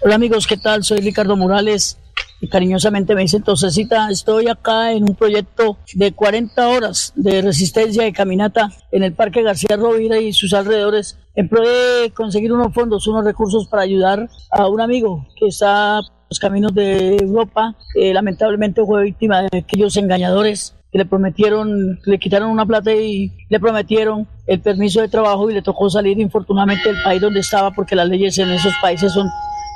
Hola 0.00 0.14
amigos, 0.14 0.46
¿qué 0.46 0.56
tal? 0.56 0.84
Soy 0.84 0.98
Ricardo 1.00 1.36
Morales 1.36 1.98
y 2.40 2.48
cariñosamente 2.48 3.16
me 3.16 3.22
dicen 3.22 3.42
Tosecita, 3.42 4.08
estoy 4.10 4.46
acá 4.46 4.92
en 4.92 5.02
un 5.02 5.16
proyecto 5.16 5.76
de 5.94 6.12
40 6.12 6.68
horas 6.68 7.12
de 7.16 7.42
resistencia 7.42 8.04
de 8.04 8.12
caminata 8.12 8.70
en 8.92 9.02
el 9.02 9.12
Parque 9.12 9.42
García 9.42 9.76
Rovira 9.76 10.18
y 10.20 10.32
sus 10.32 10.54
alrededores 10.54 11.18
en 11.34 11.48
pro 11.48 11.62
de 11.62 12.12
conseguir 12.14 12.52
unos 12.52 12.72
fondos, 12.72 13.08
unos 13.08 13.24
recursos 13.24 13.66
para 13.66 13.82
ayudar 13.82 14.28
a 14.52 14.68
un 14.68 14.80
amigo 14.80 15.26
que 15.36 15.46
está 15.48 15.98
en 15.98 16.04
los 16.30 16.38
caminos 16.38 16.72
de 16.74 17.16
Europa, 17.16 17.74
que 17.94 18.14
lamentablemente 18.14 18.84
fue 18.84 19.02
víctima 19.02 19.42
de 19.42 19.58
aquellos 19.58 19.96
engañadores 19.96 20.74
que 20.90 20.98
le 20.98 21.04
prometieron, 21.04 22.00
le 22.04 22.18
quitaron 22.18 22.50
una 22.50 22.66
plata 22.66 22.92
y 22.92 23.32
le 23.48 23.60
prometieron 23.60 24.26
el 24.46 24.60
permiso 24.60 25.00
de 25.00 25.08
trabajo 25.08 25.50
y 25.50 25.54
le 25.54 25.62
tocó 25.62 25.90
salir 25.90 26.18
infortunadamente 26.18 26.92
del 26.92 27.02
país 27.02 27.20
donde 27.20 27.40
estaba 27.40 27.70
porque 27.72 27.94
las 27.94 28.08
leyes 28.08 28.38
en 28.38 28.50
esos 28.50 28.72
países 28.80 29.12
son 29.12 29.28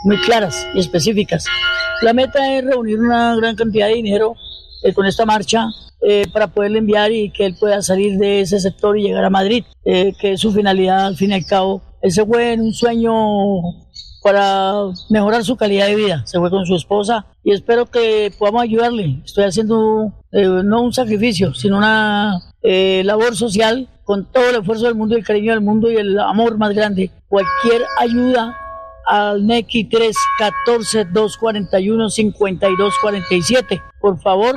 muy 0.04 0.16
claras 0.22 0.66
y 0.74 0.80
específicas. 0.80 1.44
La 2.00 2.12
meta 2.12 2.56
es 2.56 2.64
reunir 2.64 2.98
una 2.98 3.36
gran 3.36 3.54
cantidad 3.54 3.88
de 3.88 3.94
dinero 3.94 4.34
eh, 4.82 4.92
con 4.92 5.06
esta 5.06 5.24
marcha 5.24 5.66
eh, 6.00 6.26
para 6.32 6.48
poderle 6.48 6.78
enviar 6.78 7.12
y 7.12 7.30
que 7.30 7.46
él 7.46 7.56
pueda 7.58 7.80
salir 7.82 8.18
de 8.18 8.40
ese 8.40 8.58
sector 8.58 8.98
y 8.98 9.02
llegar 9.02 9.24
a 9.24 9.30
Madrid, 9.30 9.64
eh, 9.84 10.12
que 10.18 10.32
es 10.32 10.40
su 10.40 10.52
finalidad 10.52 11.06
al 11.06 11.16
fin 11.16 11.30
y 11.30 11.34
al 11.34 11.46
cabo. 11.46 11.82
Él 12.00 12.10
se 12.10 12.26
fue 12.26 12.54
un 12.54 12.72
sueño 12.72 13.12
para 14.22 14.74
mejorar 15.10 15.44
su 15.44 15.56
calidad 15.56 15.86
de 15.86 15.96
vida. 15.96 16.22
Se 16.26 16.38
fue 16.38 16.50
con 16.50 16.64
su 16.66 16.76
esposa 16.76 17.26
y 17.42 17.52
espero 17.52 17.86
que 17.86 18.32
podamos 18.38 18.62
ayudarle. 18.62 19.20
Estoy 19.24 19.44
haciendo 19.44 20.12
no 20.32 20.82
un 20.82 20.92
sacrificio, 20.92 21.54
sino 21.54 21.78
una 21.78 22.40
labor 22.62 23.36
social 23.36 23.88
con 24.04 24.24
todo 24.26 24.50
el 24.50 24.56
esfuerzo 24.56 24.86
del 24.86 24.94
mundo, 24.94 25.16
el 25.16 25.24
cariño 25.24 25.52
del 25.52 25.60
mundo 25.60 25.90
y 25.90 25.96
el 25.96 26.18
amor 26.18 26.58
más 26.58 26.74
grande. 26.74 27.10
Cualquier 27.28 27.82
ayuda 27.98 28.56
al 29.06 29.46
NECI 29.46 29.84
3 29.84 30.16
14 30.38 31.04
241 31.06 32.10
52 32.10 32.94
47. 33.00 33.82
Por 34.00 34.20
favor, 34.20 34.54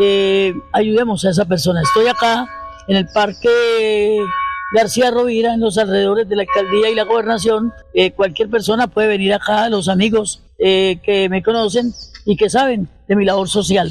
eh, 0.00 0.54
ayudemos 0.72 1.24
a 1.24 1.30
esa 1.30 1.44
persona. 1.44 1.82
Estoy 1.82 2.08
acá 2.08 2.46
en 2.88 2.96
el 2.96 3.06
Parque 3.12 4.18
García 4.72 5.10
Rovira, 5.10 5.54
en 5.54 5.60
los 5.60 5.78
alrededores 5.78 6.28
de 6.28 6.36
la 6.36 6.42
alcaldía 6.42 6.90
y 6.90 6.94
la 6.94 7.04
gobernación. 7.04 7.72
Eh, 7.92 8.12
cualquier 8.12 8.48
persona 8.48 8.86
puede 8.88 9.08
venir 9.08 9.32
acá, 9.32 9.68
los 9.68 9.88
amigos 9.88 10.42
eh, 10.58 10.98
que 11.02 11.28
me 11.28 11.42
conocen 11.42 11.92
y 12.24 12.36
que 12.36 12.48
saben 12.50 12.88
de 13.08 13.16
mi 13.16 13.24
labor 13.24 13.48
social. 13.48 13.90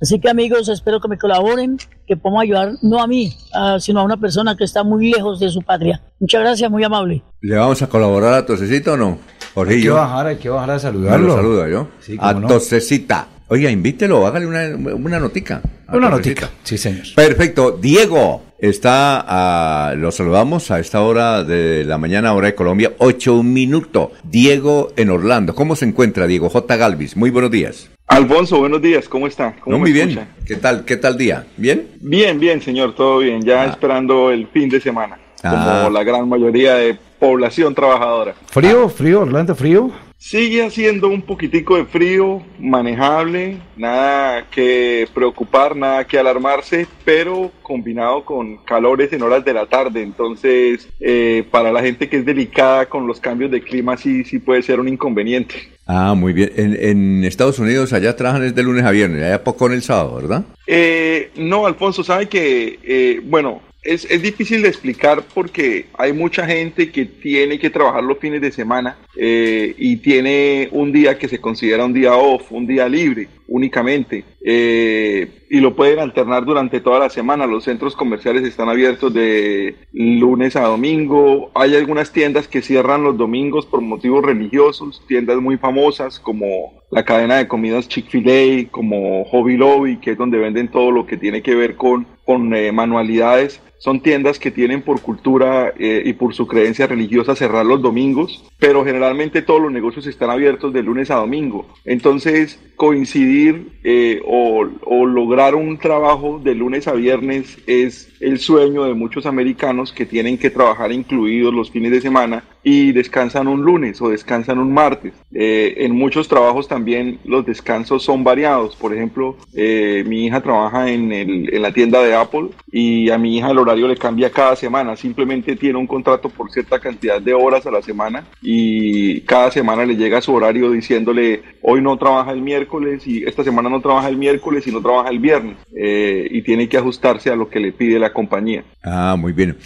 Así 0.00 0.18
que 0.18 0.30
amigos, 0.30 0.68
espero 0.70 0.98
que 0.98 1.08
me 1.08 1.18
colaboren, 1.18 1.76
que 2.06 2.16
podamos 2.16 2.42
ayudar 2.42 2.72
no 2.80 3.02
a 3.02 3.06
mí, 3.06 3.36
sino 3.80 4.00
a 4.00 4.02
una 4.02 4.16
persona 4.16 4.56
que 4.56 4.64
está 4.64 4.82
muy 4.82 5.12
lejos 5.12 5.38
de 5.40 5.50
su 5.50 5.60
patria. 5.60 6.00
Muchas 6.18 6.40
gracias, 6.40 6.70
muy 6.70 6.82
amable. 6.82 7.22
¿Le 7.42 7.56
vamos 7.56 7.82
a 7.82 7.86
colaborar 7.86 8.32
a 8.32 8.46
Tosecita 8.46 8.92
o 8.92 8.96
no? 8.96 9.18
Jorge, 9.52 9.74
hay 9.74 9.82
que 9.82 9.90
bajar, 9.90 10.26
hay 10.26 10.36
que 10.36 10.48
bajar 10.48 10.70
a 10.70 10.78
saludarlo. 10.78 11.26
lo 11.26 11.36
saluda 11.36 11.68
yo. 11.68 11.88
a 12.18 12.40
Tosecita. 12.40 13.28
Oiga, 13.52 13.68
invítelo, 13.68 14.28
hágale 14.28 14.46
una, 14.46 14.94
una 14.94 15.18
notica. 15.18 15.60
Una 15.92 16.08
notica, 16.08 16.50
sí 16.62 16.78
señor. 16.78 17.04
Perfecto. 17.16 17.72
Diego, 17.72 18.44
está, 18.60 19.24
a, 19.26 19.94
lo 19.96 20.12
saludamos 20.12 20.70
a 20.70 20.78
esta 20.78 21.02
hora 21.02 21.42
de 21.42 21.84
la 21.84 21.98
mañana, 21.98 22.32
hora 22.32 22.46
de 22.46 22.54
Colombia, 22.54 22.92
ocho 22.98 23.34
un 23.34 23.52
minuto. 23.52 24.12
Diego 24.22 24.92
en 24.96 25.10
Orlando. 25.10 25.56
¿Cómo 25.56 25.74
se 25.74 25.84
encuentra 25.84 26.28
Diego 26.28 26.48
J. 26.48 26.76
Galvis? 26.76 27.16
Muy 27.16 27.30
buenos 27.30 27.50
días. 27.50 27.90
Alfonso, 28.06 28.60
buenos 28.60 28.80
días, 28.80 29.08
¿cómo 29.08 29.26
está? 29.26 29.56
¿Cómo 29.60 29.80
muy 29.80 29.90
bien. 29.90 30.28
¿Qué 30.46 30.54
tal, 30.54 30.84
qué 30.84 30.96
tal 30.96 31.18
día? 31.18 31.44
¿Bien? 31.56 31.88
Bien, 32.00 32.38
bien, 32.38 32.62
señor, 32.62 32.94
todo 32.94 33.18
bien. 33.18 33.42
Ya 33.42 33.62
ah. 33.62 33.66
esperando 33.66 34.30
el 34.30 34.46
fin 34.46 34.68
de 34.68 34.80
semana, 34.80 35.18
como 35.42 35.56
ah. 35.56 35.90
la 35.92 36.04
gran 36.04 36.28
mayoría 36.28 36.74
de 36.76 36.96
población 37.18 37.74
trabajadora. 37.74 38.36
¿Frío, 38.46 38.88
frío, 38.88 39.22
Orlando, 39.22 39.56
frío? 39.56 39.90
Sigue 40.20 40.62
haciendo 40.62 41.08
un 41.08 41.22
poquitico 41.22 41.78
de 41.78 41.86
frío, 41.86 42.42
manejable, 42.58 43.56
nada 43.74 44.44
que 44.50 45.08
preocupar, 45.14 45.74
nada 45.74 46.06
que 46.06 46.18
alarmarse, 46.18 46.86
pero 47.06 47.50
combinado 47.62 48.22
con 48.26 48.58
calores 48.58 49.10
en 49.14 49.22
horas 49.22 49.42
de 49.46 49.54
la 49.54 49.64
tarde. 49.64 50.02
Entonces, 50.02 50.86
eh, 51.00 51.42
para 51.50 51.72
la 51.72 51.80
gente 51.80 52.10
que 52.10 52.18
es 52.18 52.26
delicada 52.26 52.84
con 52.84 53.06
los 53.06 53.18
cambios 53.18 53.50
de 53.50 53.62
clima, 53.62 53.96
sí, 53.96 54.22
sí 54.24 54.38
puede 54.38 54.62
ser 54.62 54.78
un 54.78 54.88
inconveniente. 54.88 55.54
Ah, 55.86 56.14
muy 56.14 56.34
bien. 56.34 56.52
En, 56.54 57.24
Estados 57.24 57.58
Unidos 57.58 57.94
allá 57.94 58.14
trabajan 58.14 58.42
desde 58.42 58.62
lunes 58.62 58.84
a 58.84 58.90
viernes, 58.90 59.22
allá 59.22 59.42
poco 59.42 59.68
en 59.68 59.72
el 59.72 59.82
sábado, 59.82 60.16
¿verdad? 60.16 60.44
Eh, 60.66 61.30
no, 61.36 61.66
Alfonso, 61.66 62.04
sabe 62.04 62.28
que, 62.28 62.78
eh, 62.82 63.20
bueno, 63.24 63.62
es, 63.82 64.04
es, 64.10 64.22
difícil 64.22 64.62
de 64.62 64.68
explicar 64.68 65.24
porque 65.34 65.86
hay 65.96 66.12
mucha 66.12 66.46
gente 66.46 66.90
que 66.90 67.06
tiene 67.06 67.58
que 67.58 67.70
trabajar 67.70 68.02
los 68.04 68.18
fines 68.18 68.40
de 68.40 68.52
semana 68.52 68.98
eh, 69.16 69.74
y 69.78 69.96
tiene 69.96 70.68
un 70.72 70.92
día 70.92 71.18
que 71.18 71.28
se 71.28 71.40
considera 71.40 71.84
un 71.84 71.92
día 71.92 72.14
off, 72.14 72.52
un 72.52 72.66
día 72.66 72.88
libre 72.88 73.28
únicamente 73.50 74.24
eh, 74.42 75.44
y 75.50 75.58
lo 75.60 75.74
pueden 75.74 75.98
alternar 75.98 76.44
durante 76.44 76.80
toda 76.80 77.00
la 77.00 77.10
semana. 77.10 77.46
Los 77.46 77.64
centros 77.64 77.94
comerciales 77.94 78.44
están 78.44 78.68
abiertos 78.68 79.12
de 79.12 79.74
lunes 79.92 80.56
a 80.56 80.62
domingo. 80.62 81.50
Hay 81.54 81.74
algunas 81.74 82.12
tiendas 82.12 82.48
que 82.48 82.62
cierran 82.62 83.02
los 83.02 83.18
domingos 83.18 83.66
por 83.66 83.80
motivos 83.82 84.24
religiosos, 84.24 85.02
tiendas 85.08 85.38
muy 85.38 85.58
famosas 85.58 86.18
como 86.20 86.46
la 86.90 87.04
cadena 87.04 87.36
de 87.36 87.48
comidas 87.48 87.88
Chick-fil-A, 87.88 88.70
como 88.70 89.24
Hobby 89.24 89.56
Lobby, 89.56 89.98
que 89.98 90.12
es 90.12 90.18
donde 90.18 90.38
venden 90.38 90.70
todo 90.70 90.90
lo 90.92 91.04
que 91.04 91.16
tiene 91.16 91.42
que 91.42 91.54
ver 91.54 91.76
con, 91.76 92.06
con 92.24 92.54
eh, 92.54 92.72
manualidades 92.72 93.60
son 93.80 94.02
tiendas 94.02 94.38
que 94.38 94.50
tienen 94.50 94.82
por 94.82 95.00
cultura 95.00 95.72
eh, 95.78 96.02
y 96.04 96.12
por 96.12 96.34
su 96.34 96.46
creencia 96.46 96.86
religiosa 96.86 97.34
cerrar 97.34 97.64
los 97.64 97.80
domingos, 97.80 98.44
pero 98.58 98.84
generalmente 98.84 99.40
todos 99.40 99.62
los 99.62 99.72
negocios 99.72 100.06
están 100.06 100.28
abiertos 100.28 100.74
de 100.74 100.82
lunes 100.82 101.10
a 101.10 101.16
domingo. 101.16 101.66
Entonces, 101.86 102.60
coincidir 102.76 103.39
eh, 103.48 104.20
o, 104.24 104.66
o, 104.84 105.06
lograr 105.06 105.54
un 105.54 105.78
trabajo 105.78 106.40
de 106.42 106.54
lunes 106.54 106.86
a 106.88 106.92
viernes 106.92 107.58
es 107.66 108.12
el 108.20 108.38
sueño 108.38 108.84
de 108.84 108.94
muchos 108.94 109.26
americanos 109.26 109.92
que 109.92 110.06
tienen 110.06 110.38
que 110.38 110.50
trabajar 110.50 110.92
incluidos 110.92 111.54
los 111.54 111.70
fines 111.70 111.90
de 111.92 112.00
semana 112.00 112.44
y 112.62 112.92
descansan 112.92 113.48
un 113.48 113.62
lunes 113.62 114.00
o 114.02 114.10
descansan 114.10 114.58
un 114.58 114.72
martes. 114.72 115.12
Eh, 115.32 115.74
en 115.78 115.92
muchos 115.92 116.28
trabajos 116.28 116.68
también 116.68 117.18
los 117.24 117.46
descansos 117.46 118.02
son 118.02 118.22
variados. 118.22 118.76
Por 118.76 118.94
ejemplo, 118.94 119.36
eh, 119.54 120.04
mi 120.06 120.26
hija 120.26 120.42
trabaja 120.42 120.90
en, 120.90 121.12
en, 121.12 121.62
la 121.62 121.72
tienda 121.72 122.02
de 122.02 122.14
Apple 122.14 122.48
y 122.70 123.10
a 123.10 123.18
mi 123.18 123.36
hija 123.36 123.50
el 123.50 123.58
horario 123.58 123.88
le 123.88 123.96
cambia 123.96 124.30
cada 124.30 124.56
semana. 124.56 124.96
Simplemente 124.96 125.56
tiene 125.56 125.78
un 125.78 125.86
contrato 125.86 126.28
por 126.28 126.50
cierta 126.50 126.78
cantidad 126.78 127.20
de 127.20 127.32
horas 127.32 127.66
a 127.66 127.70
la 127.70 127.82
semana 127.82 128.24
y 128.42 129.20
cada 129.22 129.50
semana 129.50 129.86
le 129.86 129.96
llega 129.96 130.20
su 130.20 130.34
horario 130.34 130.70
diciéndole 130.70 131.42
hoy 131.62 131.80
no 131.80 131.96
trabaja 131.96 132.32
el 132.32 132.42
miércoles 132.42 133.06
y 133.06 133.24
esta 133.24 133.44
semana 133.44 133.68
no 133.68 133.80
trabaja 133.80 134.08
el 134.08 134.16
miércoles 134.16 134.66
y 134.66 134.72
no 134.72 134.82
trabaja 134.82 135.10
el 135.10 135.18
viernes. 135.18 135.56
Eh, 135.74 136.28
y 136.30 136.42
tiene 136.42 136.68
que 136.68 136.76
ajustarse 136.76 137.30
a 137.30 137.36
lo 137.36 137.48
que 137.48 137.60
le 137.60 137.72
pide 137.72 137.98
la 137.98 138.12
compañía. 138.12 138.64
Ah, 138.82 139.16
muy 139.18 139.32
bien. 139.32 139.56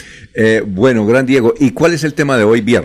bueno, 0.67 1.07
gran 1.07 1.27
Diego. 1.27 1.55
¿Y 1.59 1.71
cuál 1.71 1.95
es 1.95 2.05
el 2.05 2.15
tema 2.15 2.37
de 2.37 2.45
hoy 2.45 2.61
viernes? 2.61 2.84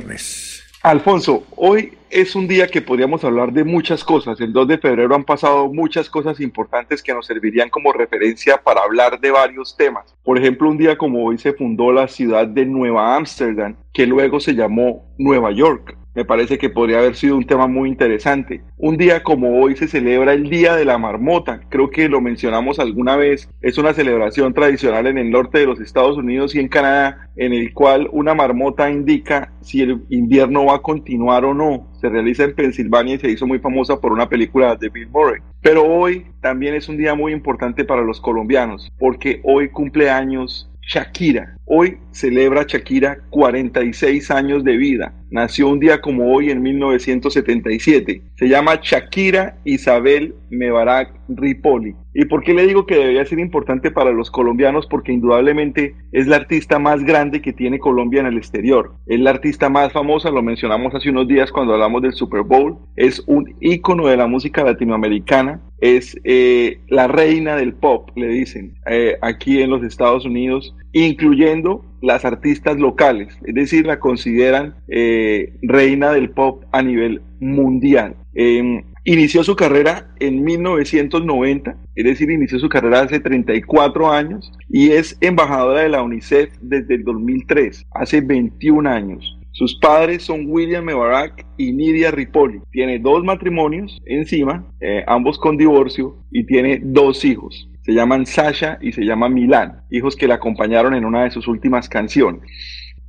Alfonso, 0.82 1.44
hoy 1.58 1.98
es 2.10 2.36
un 2.36 2.48
día 2.48 2.68
que 2.68 2.82
podríamos 2.82 3.26
hablar 3.26 3.52
de 3.52 3.66
muchas 3.66 4.04
cosas. 4.04 4.40
El 4.40 4.54
2 4.54 4.68
de 4.70 4.78
febrero 4.78 5.14
han 5.14 5.26
pasado 5.26 5.72
muchas 5.74 6.10
cosas 6.10 6.40
importantes 6.40 7.04
que 7.04 7.14
nos 7.14 7.26
servirían 7.26 7.70
como 7.70 7.92
referencia 7.92 8.62
para 8.64 8.82
hablar 8.82 9.20
de 9.20 9.30
varios 9.30 9.76
temas. 9.76 10.16
Por 10.24 10.38
ejemplo, 10.38 10.70
un 10.70 10.78
día 10.78 10.98
como 10.98 11.26
hoy 11.26 11.38
se 11.38 11.54
fundó 11.54 11.92
la 11.92 12.08
ciudad 12.08 12.48
de 12.48 12.66
Nueva 12.66 13.18
Ámsterdam, 13.18 13.76
que 13.94 14.08
luego 14.08 14.40
se 14.40 14.54
llamó 14.54 15.06
Nueva 15.18 15.52
York 15.52 15.99
me 16.16 16.26
parece 16.26 16.58
que 16.58 16.70
podría 16.70 17.00
haber 17.00 17.16
sido 17.16 17.38
un 17.38 17.46
tema 17.46 17.68
muy 17.68 17.90
interesante. 17.90 18.62
Un 18.78 18.98
día 18.98 19.24
como 19.24 19.62
hoy 19.62 19.76
se 19.76 19.88
celebra 19.88 20.34
el 20.34 20.50
Día 20.50 20.76
de 20.76 20.86
la 20.86 20.98
Marmota, 20.98 21.62
creo 21.70 21.90
que 21.90 22.10
lo 22.10 22.22
mencionamos 22.22 22.80
alguna 22.80 23.16
vez, 23.16 23.50
es 23.62 23.78
una 23.78 23.94
celebración 23.94 24.54
tradicional 24.54 25.08
en 25.08 25.18
el 25.18 25.30
norte 25.30 25.60
de 25.60 25.66
los 25.66 25.80
Estados 25.80 26.18
Unidos 26.18 26.56
y 26.56 26.60
en 26.60 26.68
Canadá, 26.68 27.30
en 27.36 27.54
el 27.54 27.74
cual 27.74 28.10
una 28.12 28.34
marmota 28.34 28.90
indica 28.90 29.54
si 29.62 29.82
el 29.82 30.04
invierno 30.10 30.66
va 30.66 30.76
a 30.76 30.82
continuar 30.82 31.46
o 31.46 31.54
no. 31.54 31.88
Se 32.02 32.10
realiza 32.10 32.44
en 32.44 32.56
Pensilvania 32.56 33.16
y 33.16 33.20
se 33.20 33.32
hizo 33.32 33.48
muy 33.48 33.60
famosa 33.60 34.00
por 34.00 34.12
una 34.12 34.30
película 34.30 34.76
de 34.76 34.90
Bill 34.90 35.10
Murray. 35.10 35.42
Pero 35.62 35.84
hoy 35.84 36.26
también 36.42 36.76
es 36.76 36.90
un 36.90 36.98
día 36.98 37.16
muy 37.16 37.34
importante 37.34 37.86
para 37.86 38.02
los 38.02 38.22
colombianos, 38.22 38.90
porque 38.98 39.42
hoy 39.44 39.70
cumple 39.70 40.10
años 40.10 40.70
Shakira. 40.90 41.56
Hoy 41.72 42.00
celebra 42.10 42.66
Shakira 42.68 43.20
46 43.30 44.32
años 44.32 44.64
de 44.64 44.76
vida. 44.76 45.14
Nació 45.30 45.70
un 45.70 45.80
día 45.80 46.02
como 46.02 46.34
hoy 46.34 46.50
en 46.50 46.64
1977. 46.64 48.24
Se 48.36 48.50
llama 48.50 48.80
Shakira 48.82 49.60
Isabel 49.66 50.34
Mebarak 50.50 51.14
Ripoli. 51.28 51.96
¿Y 52.16 52.26
por 52.26 52.42
qué 52.42 52.56
le 52.56 52.66
digo 52.66 52.88
que 52.88 52.96
debería 52.96 53.24
ser 53.26 53.38
importante 53.38 53.92
para 53.92 54.12
los 54.12 54.32
colombianos? 54.32 54.88
Porque 54.88 55.14
indudablemente 55.14 55.96
es 56.12 56.26
la 56.26 56.38
artista 56.38 56.80
más 56.80 57.04
grande 57.04 57.42
que 57.42 57.54
tiene 57.54 57.78
Colombia 57.78 58.22
en 58.22 58.26
el 58.26 58.38
exterior. 58.38 58.96
Es 59.06 59.20
la 59.20 59.30
artista 59.30 59.70
más 59.70 59.94
famosa, 59.94 60.32
lo 60.32 60.42
mencionamos 60.42 60.96
hace 60.96 61.12
unos 61.12 61.28
días 61.28 61.52
cuando 61.52 61.74
hablamos 61.74 62.02
del 62.02 62.14
Super 62.14 62.42
Bowl. 62.42 62.80
Es 62.96 63.24
un 63.28 63.54
ícono 63.62 64.08
de 64.08 64.18
la 64.18 64.26
música 64.26 64.64
latinoamericana. 64.64 65.62
Es 65.80 66.20
eh, 66.24 66.80
la 66.88 67.08
reina 67.08 67.56
del 67.56 67.74
pop, 67.74 68.10
le 68.16 68.28
dicen, 68.28 68.74
eh, 68.88 69.18
aquí 69.22 69.62
en 69.62 69.70
los 69.70 69.84
Estados 69.84 70.26
Unidos, 70.26 70.76
incluyendo 70.94 71.86
las 72.02 72.26
artistas 72.26 72.78
locales, 72.78 73.38
es 73.44 73.54
decir, 73.54 73.86
la 73.86 74.00
consideran 74.00 74.76
eh, 74.88 75.54
reina 75.62 76.12
del 76.12 76.30
pop 76.30 76.64
a 76.72 76.82
nivel 76.82 77.22
mundial. 77.40 78.16
Em, 78.34 78.84
inició 79.04 79.44
su 79.44 79.56
carrera 79.56 80.12
en 80.20 80.44
1990, 80.44 81.78
es 81.96 82.06
decir, 82.06 82.30
inició 82.30 82.60
su 82.60 82.70
carrera 82.70 83.02
hace 83.02 83.20
34 83.20 84.12
años 84.12 84.52
y 84.70 84.92
es 84.92 85.18
embajadora 85.22 85.82
de 85.82 85.90
la 85.90 86.02
UNICEF 86.02 86.52
desde 86.62 86.96
el 86.96 87.04
2003, 87.04 87.86
hace 87.92 88.22
21 88.22 88.90
años. 88.90 89.40
Sus 89.52 89.78
padres 89.78 90.24
son 90.24 90.46
William 90.48 90.86
Mebarak 90.86 91.46
y 91.58 91.74
Nidia 91.74 92.12
Ripoli. 92.12 92.62
Tiene 92.72 93.00
dos 93.00 93.26
matrimonios 93.26 94.00
encima, 94.06 94.66
eh, 94.80 95.04
ambos 95.06 95.38
con 95.38 95.58
divorcio, 95.58 96.16
y 96.32 96.46
tiene 96.46 96.80
dos 96.82 97.26
hijos. 97.26 97.69
Se 97.82 97.94
llaman 97.94 98.26
Sasha 98.26 98.78
y 98.82 98.92
se 98.92 99.04
llama 99.04 99.30
Milán, 99.30 99.82
hijos 99.90 100.16
que 100.16 100.28
la 100.28 100.36
acompañaron 100.36 100.94
en 100.94 101.06
una 101.06 101.24
de 101.24 101.32
sus 101.32 101.48
últimas 101.48 101.90
canciones. 101.90 102.42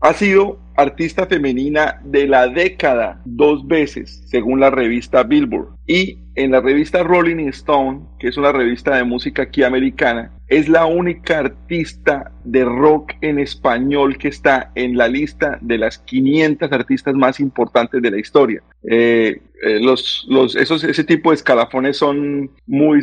Ha 0.00 0.14
sido 0.14 0.58
artista 0.76 1.26
femenina 1.26 2.00
de 2.04 2.26
la 2.26 2.48
década 2.48 3.20
dos 3.24 3.66
veces, 3.66 4.22
según 4.26 4.60
la 4.60 4.70
revista 4.70 5.22
Billboard. 5.24 5.76
Y 5.86 6.20
en 6.44 6.52
la 6.52 6.60
revista 6.60 7.02
Rolling 7.02 7.48
Stone, 7.48 8.00
que 8.18 8.28
es 8.28 8.36
una 8.36 8.52
revista 8.52 8.96
de 8.96 9.04
música 9.04 9.42
aquí 9.42 9.62
americana, 9.62 10.32
es 10.48 10.68
la 10.68 10.86
única 10.86 11.38
artista 11.38 12.32
de 12.44 12.64
rock 12.64 13.12
en 13.20 13.38
español 13.38 14.18
que 14.18 14.28
está 14.28 14.72
en 14.74 14.96
la 14.96 15.06
lista 15.06 15.58
de 15.60 15.78
las 15.78 15.98
500 15.98 16.72
artistas 16.72 17.14
más 17.14 17.40
importantes 17.40 18.02
de 18.02 18.10
la 18.10 18.18
historia. 18.18 18.62
Eh, 18.82 19.40
eh, 19.62 19.78
los, 19.78 20.24
los, 20.28 20.56
esos, 20.56 20.82
ese 20.84 21.04
tipo 21.04 21.30
de 21.30 21.36
escalafones 21.36 21.98
son 21.98 22.50
muy, 22.66 23.00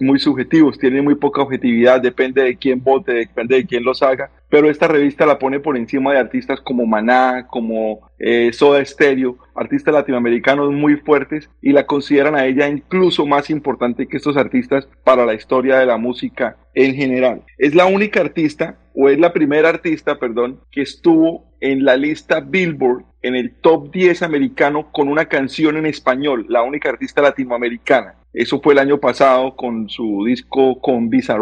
muy 0.00 0.18
subjetivos, 0.18 0.78
tienen 0.78 1.04
muy 1.04 1.14
poca 1.14 1.40
objetividad, 1.40 2.00
depende 2.00 2.42
de 2.42 2.56
quién 2.56 2.82
vote, 2.82 3.12
depende 3.12 3.56
de 3.56 3.66
quién 3.66 3.84
los 3.84 4.02
haga, 4.02 4.30
pero 4.48 4.68
esta 4.68 4.88
revista 4.88 5.24
la 5.24 5.38
pone 5.38 5.60
por 5.60 5.76
encima 5.76 6.12
de 6.12 6.18
artistas 6.18 6.60
como 6.60 6.84
Maná, 6.84 7.46
como 7.46 8.10
eh, 8.18 8.52
Soda 8.52 8.84
Stereo, 8.84 9.38
artistas 9.54 9.94
latinoamericanos 9.94 10.72
muy 10.72 10.96
fuertes 10.96 11.50
y 11.60 11.72
la 11.72 11.86
consideran 11.86 12.34
a 12.34 12.46
ella 12.46 12.68
incluso 12.68 13.26
más 13.26 13.50
importante 13.50 14.06
que 14.06 14.16
estos 14.16 14.36
artistas 14.36 14.88
para 15.04 15.26
la 15.26 15.34
historia 15.34 15.78
de 15.78 15.86
la 15.86 15.98
música 15.98 16.56
en 16.74 16.94
general. 16.94 17.42
Es 17.58 17.74
la 17.74 17.86
única 17.86 18.20
artista, 18.20 18.78
o 18.94 19.08
es 19.08 19.18
la 19.18 19.32
primera 19.32 19.68
artista, 19.68 20.18
perdón, 20.18 20.60
que 20.70 20.82
estuvo 20.82 21.44
en 21.60 21.84
la 21.84 21.96
lista 21.96 22.40
Billboard 22.40 23.04
en 23.22 23.34
el 23.34 23.54
top 23.54 23.92
10 23.92 24.22
americano 24.22 24.90
con 24.92 25.08
una 25.08 25.26
canción 25.26 25.76
en 25.76 25.86
español, 25.86 26.46
la 26.48 26.62
única 26.62 26.88
artista 26.88 27.22
latinoamericana. 27.22 28.14
Eso 28.32 28.60
fue 28.60 28.74
el 28.74 28.78
año 28.78 28.98
pasado 28.98 29.56
con 29.56 29.88
su 29.88 30.24
disco 30.24 30.80
con 30.80 31.10
Visa 31.10 31.36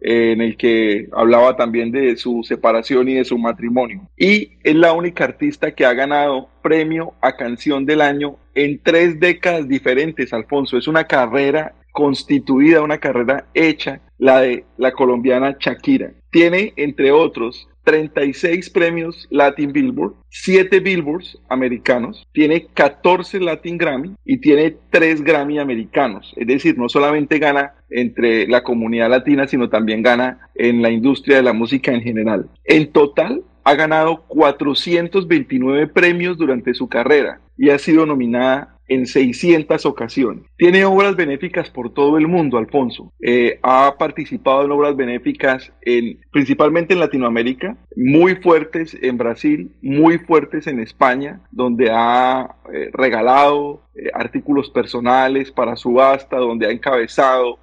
En 0.00 0.40
el 0.40 0.56
que 0.56 1.08
hablaba 1.12 1.56
también 1.56 1.90
de 1.90 2.16
su 2.16 2.42
separación 2.44 3.08
y 3.08 3.14
de 3.14 3.24
su 3.24 3.36
matrimonio. 3.36 4.08
Y 4.16 4.52
es 4.62 4.74
la 4.74 4.92
única 4.92 5.24
artista 5.24 5.72
que 5.72 5.84
ha 5.84 5.92
ganado 5.92 6.48
premio 6.62 7.14
a 7.20 7.36
canción 7.36 7.84
del 7.84 8.00
año 8.00 8.36
en 8.54 8.80
tres 8.82 9.18
décadas 9.18 9.68
diferentes, 9.68 10.32
Alfonso. 10.32 10.76
Es 10.76 10.88
una 10.88 11.04
carrera 11.04 11.74
constituida, 11.92 12.82
una 12.82 12.98
carrera 12.98 13.46
hecha, 13.54 14.00
la 14.18 14.40
de 14.40 14.64
la 14.76 14.92
colombiana 14.92 15.56
Shakira. 15.58 16.12
Tiene, 16.30 16.72
entre 16.76 17.10
otros, 17.10 17.68
36 17.88 18.68
premios 18.68 19.26
Latin 19.30 19.72
Billboard, 19.72 20.12
7 20.28 20.80
Billboards 20.80 21.38
americanos, 21.48 22.22
tiene 22.32 22.66
14 22.74 23.40
Latin 23.40 23.78
Grammy 23.78 24.14
y 24.26 24.42
tiene 24.42 24.76
3 24.90 25.24
Grammy 25.24 25.58
americanos. 25.58 26.34
Es 26.36 26.46
decir, 26.46 26.76
no 26.76 26.90
solamente 26.90 27.38
gana 27.38 27.72
entre 27.88 28.46
la 28.46 28.62
comunidad 28.62 29.08
latina, 29.08 29.48
sino 29.48 29.70
también 29.70 30.02
gana 30.02 30.50
en 30.54 30.82
la 30.82 30.90
industria 30.90 31.38
de 31.38 31.44
la 31.44 31.54
música 31.54 31.90
en 31.90 32.02
general. 32.02 32.50
En 32.66 32.92
total, 32.92 33.42
ha 33.64 33.74
ganado 33.74 34.24
429 34.28 35.86
premios 35.86 36.36
durante 36.36 36.74
su 36.74 36.88
carrera 36.88 37.40
y 37.56 37.70
ha 37.70 37.78
sido 37.78 38.04
nominada 38.04 38.76
en 38.88 39.06
600 39.06 39.86
ocasiones. 39.86 40.44
Tiene 40.56 40.84
obras 40.84 41.16
benéficas 41.16 41.70
por 41.70 41.92
todo 41.92 42.18
el 42.18 42.26
mundo, 42.26 42.58
Alfonso. 42.58 43.12
Eh, 43.20 43.58
ha 43.62 43.96
participado 43.98 44.64
en 44.64 44.72
obras 44.72 44.96
benéficas 44.96 45.72
en, 45.82 46.18
principalmente 46.32 46.94
en 46.94 47.00
Latinoamérica, 47.00 47.76
muy 47.96 48.36
fuertes 48.36 48.96
en 49.00 49.18
Brasil, 49.18 49.72
muy 49.82 50.18
fuertes 50.18 50.66
en 50.66 50.80
España, 50.80 51.40
donde 51.50 51.90
ha 51.92 52.56
eh, 52.72 52.90
regalado 52.92 53.82
eh, 53.94 54.10
artículos 54.12 54.70
personales 54.70 55.50
para 55.50 55.76
subasta, 55.76 56.36
donde 56.36 56.66
ha 56.66 56.70
encabezado 56.70 57.58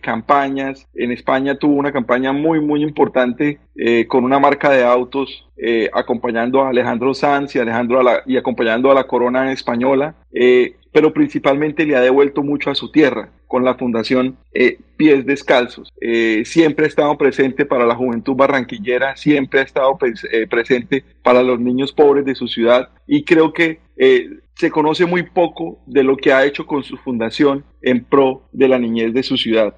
campañas. 0.00 0.88
En 0.94 1.12
España 1.12 1.54
tuvo 1.54 1.74
una 1.74 1.92
campaña 1.92 2.32
muy, 2.32 2.62
muy 2.62 2.82
importante 2.82 3.58
con 4.08 4.24
una 4.24 4.38
marca 4.38 4.70
de 4.70 4.82
autos 4.82 5.46
acompañando 5.92 6.62
a 6.62 6.70
Alejandro 6.70 7.12
Sanz 7.12 7.54
y, 7.54 7.58
Alejandro 7.58 8.00
y 8.24 8.38
acompañando 8.38 8.90
a 8.90 8.94
la 8.94 9.04
corona 9.04 9.52
española. 9.52 10.14
Eh, 10.90 11.00
pero 11.00 11.12
principalmente 11.12 11.86
le 11.86 11.96
ha 11.96 12.00
devuelto 12.00 12.42
mucho 12.42 12.70
a 12.70 12.74
su 12.74 12.90
tierra 12.90 13.30
con 13.46 13.64
la 13.64 13.74
fundación 13.74 14.36
eh, 14.52 14.78
Pies 14.96 15.26
Descalzos. 15.26 15.92
Eh, 16.00 16.42
siempre 16.44 16.84
ha 16.84 16.88
estado 16.88 17.16
presente 17.16 17.64
para 17.64 17.86
la 17.86 17.94
juventud 17.94 18.34
barranquillera, 18.34 19.16
siempre 19.16 19.60
ha 19.60 19.64
estado 19.64 19.98
presente 20.48 21.04
para 21.22 21.42
los 21.42 21.58
niños 21.58 21.92
pobres 21.92 22.24
de 22.24 22.34
su 22.34 22.46
ciudad 22.48 22.90
y 23.06 23.24
creo 23.24 23.52
que 23.52 23.80
se 24.54 24.70
conoce 24.70 25.04
muy 25.04 25.22
poco 25.24 25.82
de 25.86 26.02
lo 26.02 26.16
que 26.16 26.32
ha 26.32 26.44
hecho 26.44 26.66
con 26.66 26.82
su 26.82 26.96
fundación 26.96 27.64
en 27.82 28.04
pro 28.04 28.48
de 28.52 28.68
la 28.68 28.78
niñez 28.78 29.12
de 29.12 29.22
su 29.22 29.36
ciudad. 29.36 29.74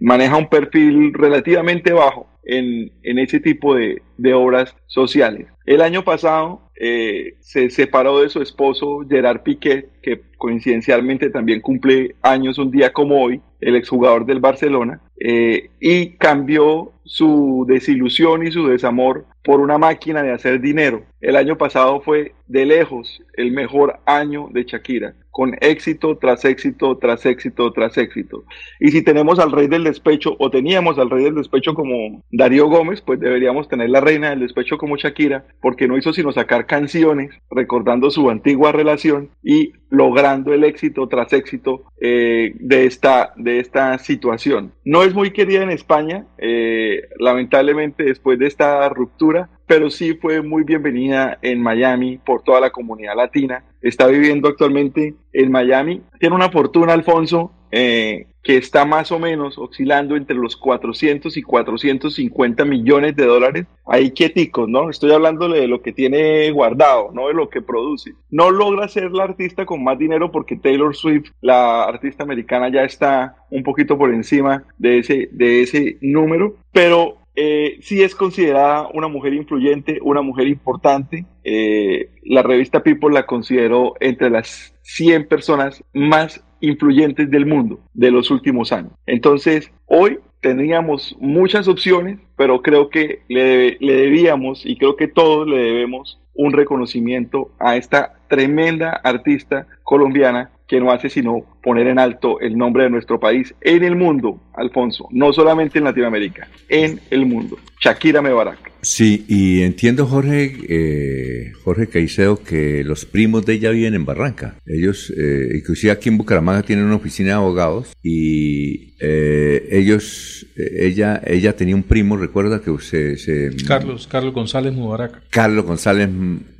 maneja 0.00 0.36
un 0.36 0.48
perfil 0.48 1.14
relativamente 1.14 1.92
bajo 1.92 2.28
en, 2.44 2.92
en 3.02 3.18
ese 3.18 3.40
tipo 3.40 3.74
de, 3.74 4.02
de 4.18 4.34
obras 4.34 4.74
sociales. 4.86 5.46
El 5.64 5.80
año 5.80 6.04
pasado 6.04 6.65
eh, 6.78 7.34
se 7.40 7.70
separó 7.70 8.20
de 8.20 8.28
su 8.28 8.42
esposo 8.42 9.00
Gerard 9.08 9.42
Piqué, 9.42 9.88
que 10.02 10.20
coincidencialmente 10.36 11.30
también 11.30 11.60
cumple 11.60 12.16
años 12.22 12.58
un 12.58 12.70
día 12.70 12.92
como 12.92 13.22
hoy, 13.22 13.40
el 13.60 13.76
exjugador 13.76 14.26
del 14.26 14.40
Barcelona, 14.40 15.00
eh, 15.18 15.70
y 15.80 16.10
cambió 16.16 16.92
su 17.04 17.64
desilusión 17.66 18.46
y 18.46 18.52
su 18.52 18.66
desamor 18.66 19.26
por 19.42 19.60
una 19.60 19.78
máquina 19.78 20.22
de 20.22 20.32
hacer 20.32 20.60
dinero. 20.60 21.04
El 21.20 21.36
año 21.36 21.56
pasado 21.56 22.00
fue 22.00 22.34
de 22.46 22.66
lejos 22.66 23.22
el 23.34 23.52
mejor 23.52 24.00
año 24.04 24.48
de 24.52 24.64
Shakira 24.64 25.14
con 25.36 25.54
éxito 25.60 26.16
tras 26.16 26.46
éxito, 26.46 26.96
tras 26.96 27.26
éxito, 27.26 27.70
tras 27.70 27.98
éxito. 27.98 28.44
Y 28.80 28.90
si 28.90 29.02
tenemos 29.02 29.38
al 29.38 29.52
rey 29.52 29.66
del 29.66 29.84
despecho, 29.84 30.34
o 30.38 30.50
teníamos 30.50 30.98
al 30.98 31.10
rey 31.10 31.24
del 31.24 31.34
despecho 31.34 31.74
como 31.74 32.22
Darío 32.32 32.68
Gómez, 32.68 33.02
pues 33.02 33.20
deberíamos 33.20 33.68
tener 33.68 33.90
la 33.90 34.00
reina 34.00 34.30
del 34.30 34.40
despecho 34.40 34.78
como 34.78 34.96
Shakira, 34.96 35.44
porque 35.60 35.88
no 35.88 35.98
hizo 35.98 36.14
sino 36.14 36.32
sacar 36.32 36.64
canciones 36.64 37.34
recordando 37.50 38.10
su 38.10 38.30
antigua 38.30 38.72
relación 38.72 39.28
y 39.42 39.74
logrando 39.90 40.52
el 40.52 40.64
éxito 40.64 41.06
tras 41.08 41.32
éxito 41.32 41.84
eh, 42.00 42.52
de, 42.58 42.86
esta, 42.86 43.32
de 43.36 43.60
esta 43.60 43.98
situación. 43.98 44.72
No 44.84 45.02
es 45.02 45.14
muy 45.14 45.30
querida 45.30 45.62
en 45.62 45.70
España, 45.70 46.26
eh, 46.38 47.08
lamentablemente 47.18 48.04
después 48.04 48.38
de 48.38 48.46
esta 48.46 48.88
ruptura, 48.88 49.48
pero 49.66 49.90
sí 49.90 50.14
fue 50.14 50.42
muy 50.42 50.62
bienvenida 50.64 51.38
en 51.42 51.60
Miami 51.60 52.18
por 52.18 52.42
toda 52.42 52.60
la 52.60 52.70
comunidad 52.70 53.16
latina. 53.16 53.64
Está 53.82 54.06
viviendo 54.06 54.48
actualmente 54.48 55.14
en 55.32 55.50
Miami. 55.50 56.02
Tiene 56.18 56.34
una 56.34 56.50
fortuna, 56.50 56.92
Alfonso, 56.92 57.52
eh, 57.70 58.26
que 58.46 58.56
está 58.56 58.84
más 58.84 59.10
o 59.10 59.18
menos 59.18 59.58
oscilando 59.58 60.14
entre 60.14 60.36
los 60.36 60.56
400 60.56 61.36
y 61.36 61.42
450 61.42 62.64
millones 62.64 63.16
de 63.16 63.26
dólares. 63.26 63.66
Ahí 63.84 64.12
quieticos, 64.12 64.68
¿no? 64.68 64.88
Estoy 64.88 65.10
hablándole 65.10 65.58
de 65.58 65.66
lo 65.66 65.82
que 65.82 65.92
tiene 65.92 66.48
guardado, 66.52 67.10
no 67.12 67.26
de 67.26 67.34
lo 67.34 67.50
que 67.50 67.60
produce. 67.60 68.12
No 68.30 68.52
logra 68.52 68.86
ser 68.86 69.10
la 69.10 69.24
artista 69.24 69.66
con 69.66 69.82
más 69.82 69.98
dinero 69.98 70.30
porque 70.30 70.54
Taylor 70.54 70.94
Swift, 70.94 71.32
la 71.40 71.82
artista 71.86 72.22
americana, 72.22 72.68
ya 72.68 72.84
está 72.84 73.34
un 73.50 73.64
poquito 73.64 73.98
por 73.98 74.14
encima 74.14 74.62
de 74.78 74.98
ese, 74.98 75.28
de 75.32 75.62
ese 75.62 75.98
número, 76.00 76.54
pero 76.70 77.18
eh, 77.34 77.78
sí 77.82 78.00
es 78.00 78.14
considerada 78.14 78.88
una 78.94 79.08
mujer 79.08 79.34
influyente, 79.34 79.98
una 80.02 80.22
mujer 80.22 80.46
importante. 80.46 81.26
Eh, 81.42 82.10
la 82.22 82.44
revista 82.44 82.84
People 82.84 83.12
la 83.12 83.26
consideró 83.26 83.94
entre 83.98 84.30
las 84.30 84.72
100 84.82 85.26
personas 85.26 85.82
más 85.92 86.45
influyentes 86.60 87.30
del 87.30 87.46
mundo 87.46 87.80
de 87.94 88.10
los 88.10 88.30
últimos 88.30 88.72
años. 88.72 88.92
Entonces, 89.06 89.70
hoy 89.86 90.18
teníamos 90.40 91.16
muchas 91.20 91.68
opciones, 91.68 92.18
pero 92.36 92.62
creo 92.62 92.88
que 92.88 93.22
le, 93.28 93.76
le 93.80 93.94
debíamos 93.94 94.64
y 94.64 94.76
creo 94.76 94.96
que 94.96 95.08
todos 95.08 95.46
le 95.48 95.56
debemos 95.56 96.20
un 96.34 96.52
reconocimiento 96.52 97.50
a 97.58 97.76
esta 97.76 98.14
tremenda 98.28 98.90
artista 99.02 99.66
colombiana 99.82 100.50
que 100.66 100.80
no 100.80 100.90
hace 100.90 101.08
sino 101.08 101.44
poner 101.66 101.88
en 101.88 101.98
alto 101.98 102.38
el 102.38 102.56
nombre 102.56 102.84
de 102.84 102.90
nuestro 102.90 103.18
país 103.18 103.52
en 103.60 103.82
el 103.82 103.96
mundo, 103.96 104.40
Alfonso, 104.54 105.08
no 105.10 105.32
solamente 105.32 105.78
en 105.78 105.84
Latinoamérica, 105.84 106.46
en 106.68 107.00
el 107.10 107.26
mundo. 107.26 107.58
Shakira 107.80 108.22
Mebarak. 108.22 108.72
Sí, 108.82 109.24
y 109.28 109.62
entiendo, 109.62 110.06
Jorge, 110.06 110.56
eh, 110.68 111.52
Jorge 111.64 111.88
Caicedo, 111.88 112.40
que 112.42 112.84
los 112.84 113.04
primos 113.04 113.44
de 113.44 113.54
ella 113.54 113.70
viven 113.70 113.94
en 113.94 114.04
Barranca. 114.04 114.56
Ellos, 114.64 115.12
eh, 115.16 115.56
inclusive 115.56 115.92
aquí 115.92 116.08
en 116.08 116.18
Bucaramanga, 116.18 116.62
tienen 116.62 116.84
una 116.84 116.94
oficina 116.94 117.30
de 117.30 117.34
abogados 117.34 117.92
y 118.00 118.94
eh, 119.00 119.68
ellos, 119.72 120.46
ella, 120.56 121.20
ella 121.26 121.56
tenía 121.56 121.74
un 121.74 121.82
primo, 121.82 122.16
recuerda 122.16 122.62
que 122.62 122.70
usted 122.70 123.16
se... 123.16 123.50
Carlos, 123.66 124.06
Carlos 124.06 124.32
González 124.32 124.72
Mebarak. 124.72 125.22
Carlos 125.30 125.64
González 125.64 126.08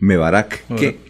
Mebarak. 0.01 0.65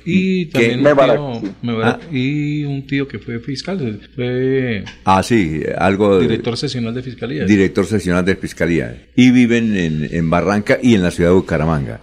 y 0.04 0.46
también 0.46 0.86
ah. 0.86 1.98
y 2.12 2.64
un 2.64 2.86
tío 2.86 3.08
que 3.08 3.18
fue 3.18 3.40
fiscal, 3.40 3.78
fue... 4.14 4.84
Ah, 5.04 5.22
sí, 5.22 5.62
algo... 5.76 6.18
Director 6.20 6.56
sesional 6.56 6.94
de 6.94 7.02
fiscalía. 7.02 7.44
Director 7.44 7.86
sesional 7.86 8.24
de 8.24 8.36
fiscalía. 8.36 9.06
Y 9.14 9.30
viven 9.30 9.76
en, 9.76 10.08
en 10.10 10.30
Barranca 10.30 10.78
y 10.82 10.94
en 10.94 11.02
la 11.02 11.10
ciudad 11.10 11.30
de 11.30 11.36
Bucaramanga. 11.36 12.00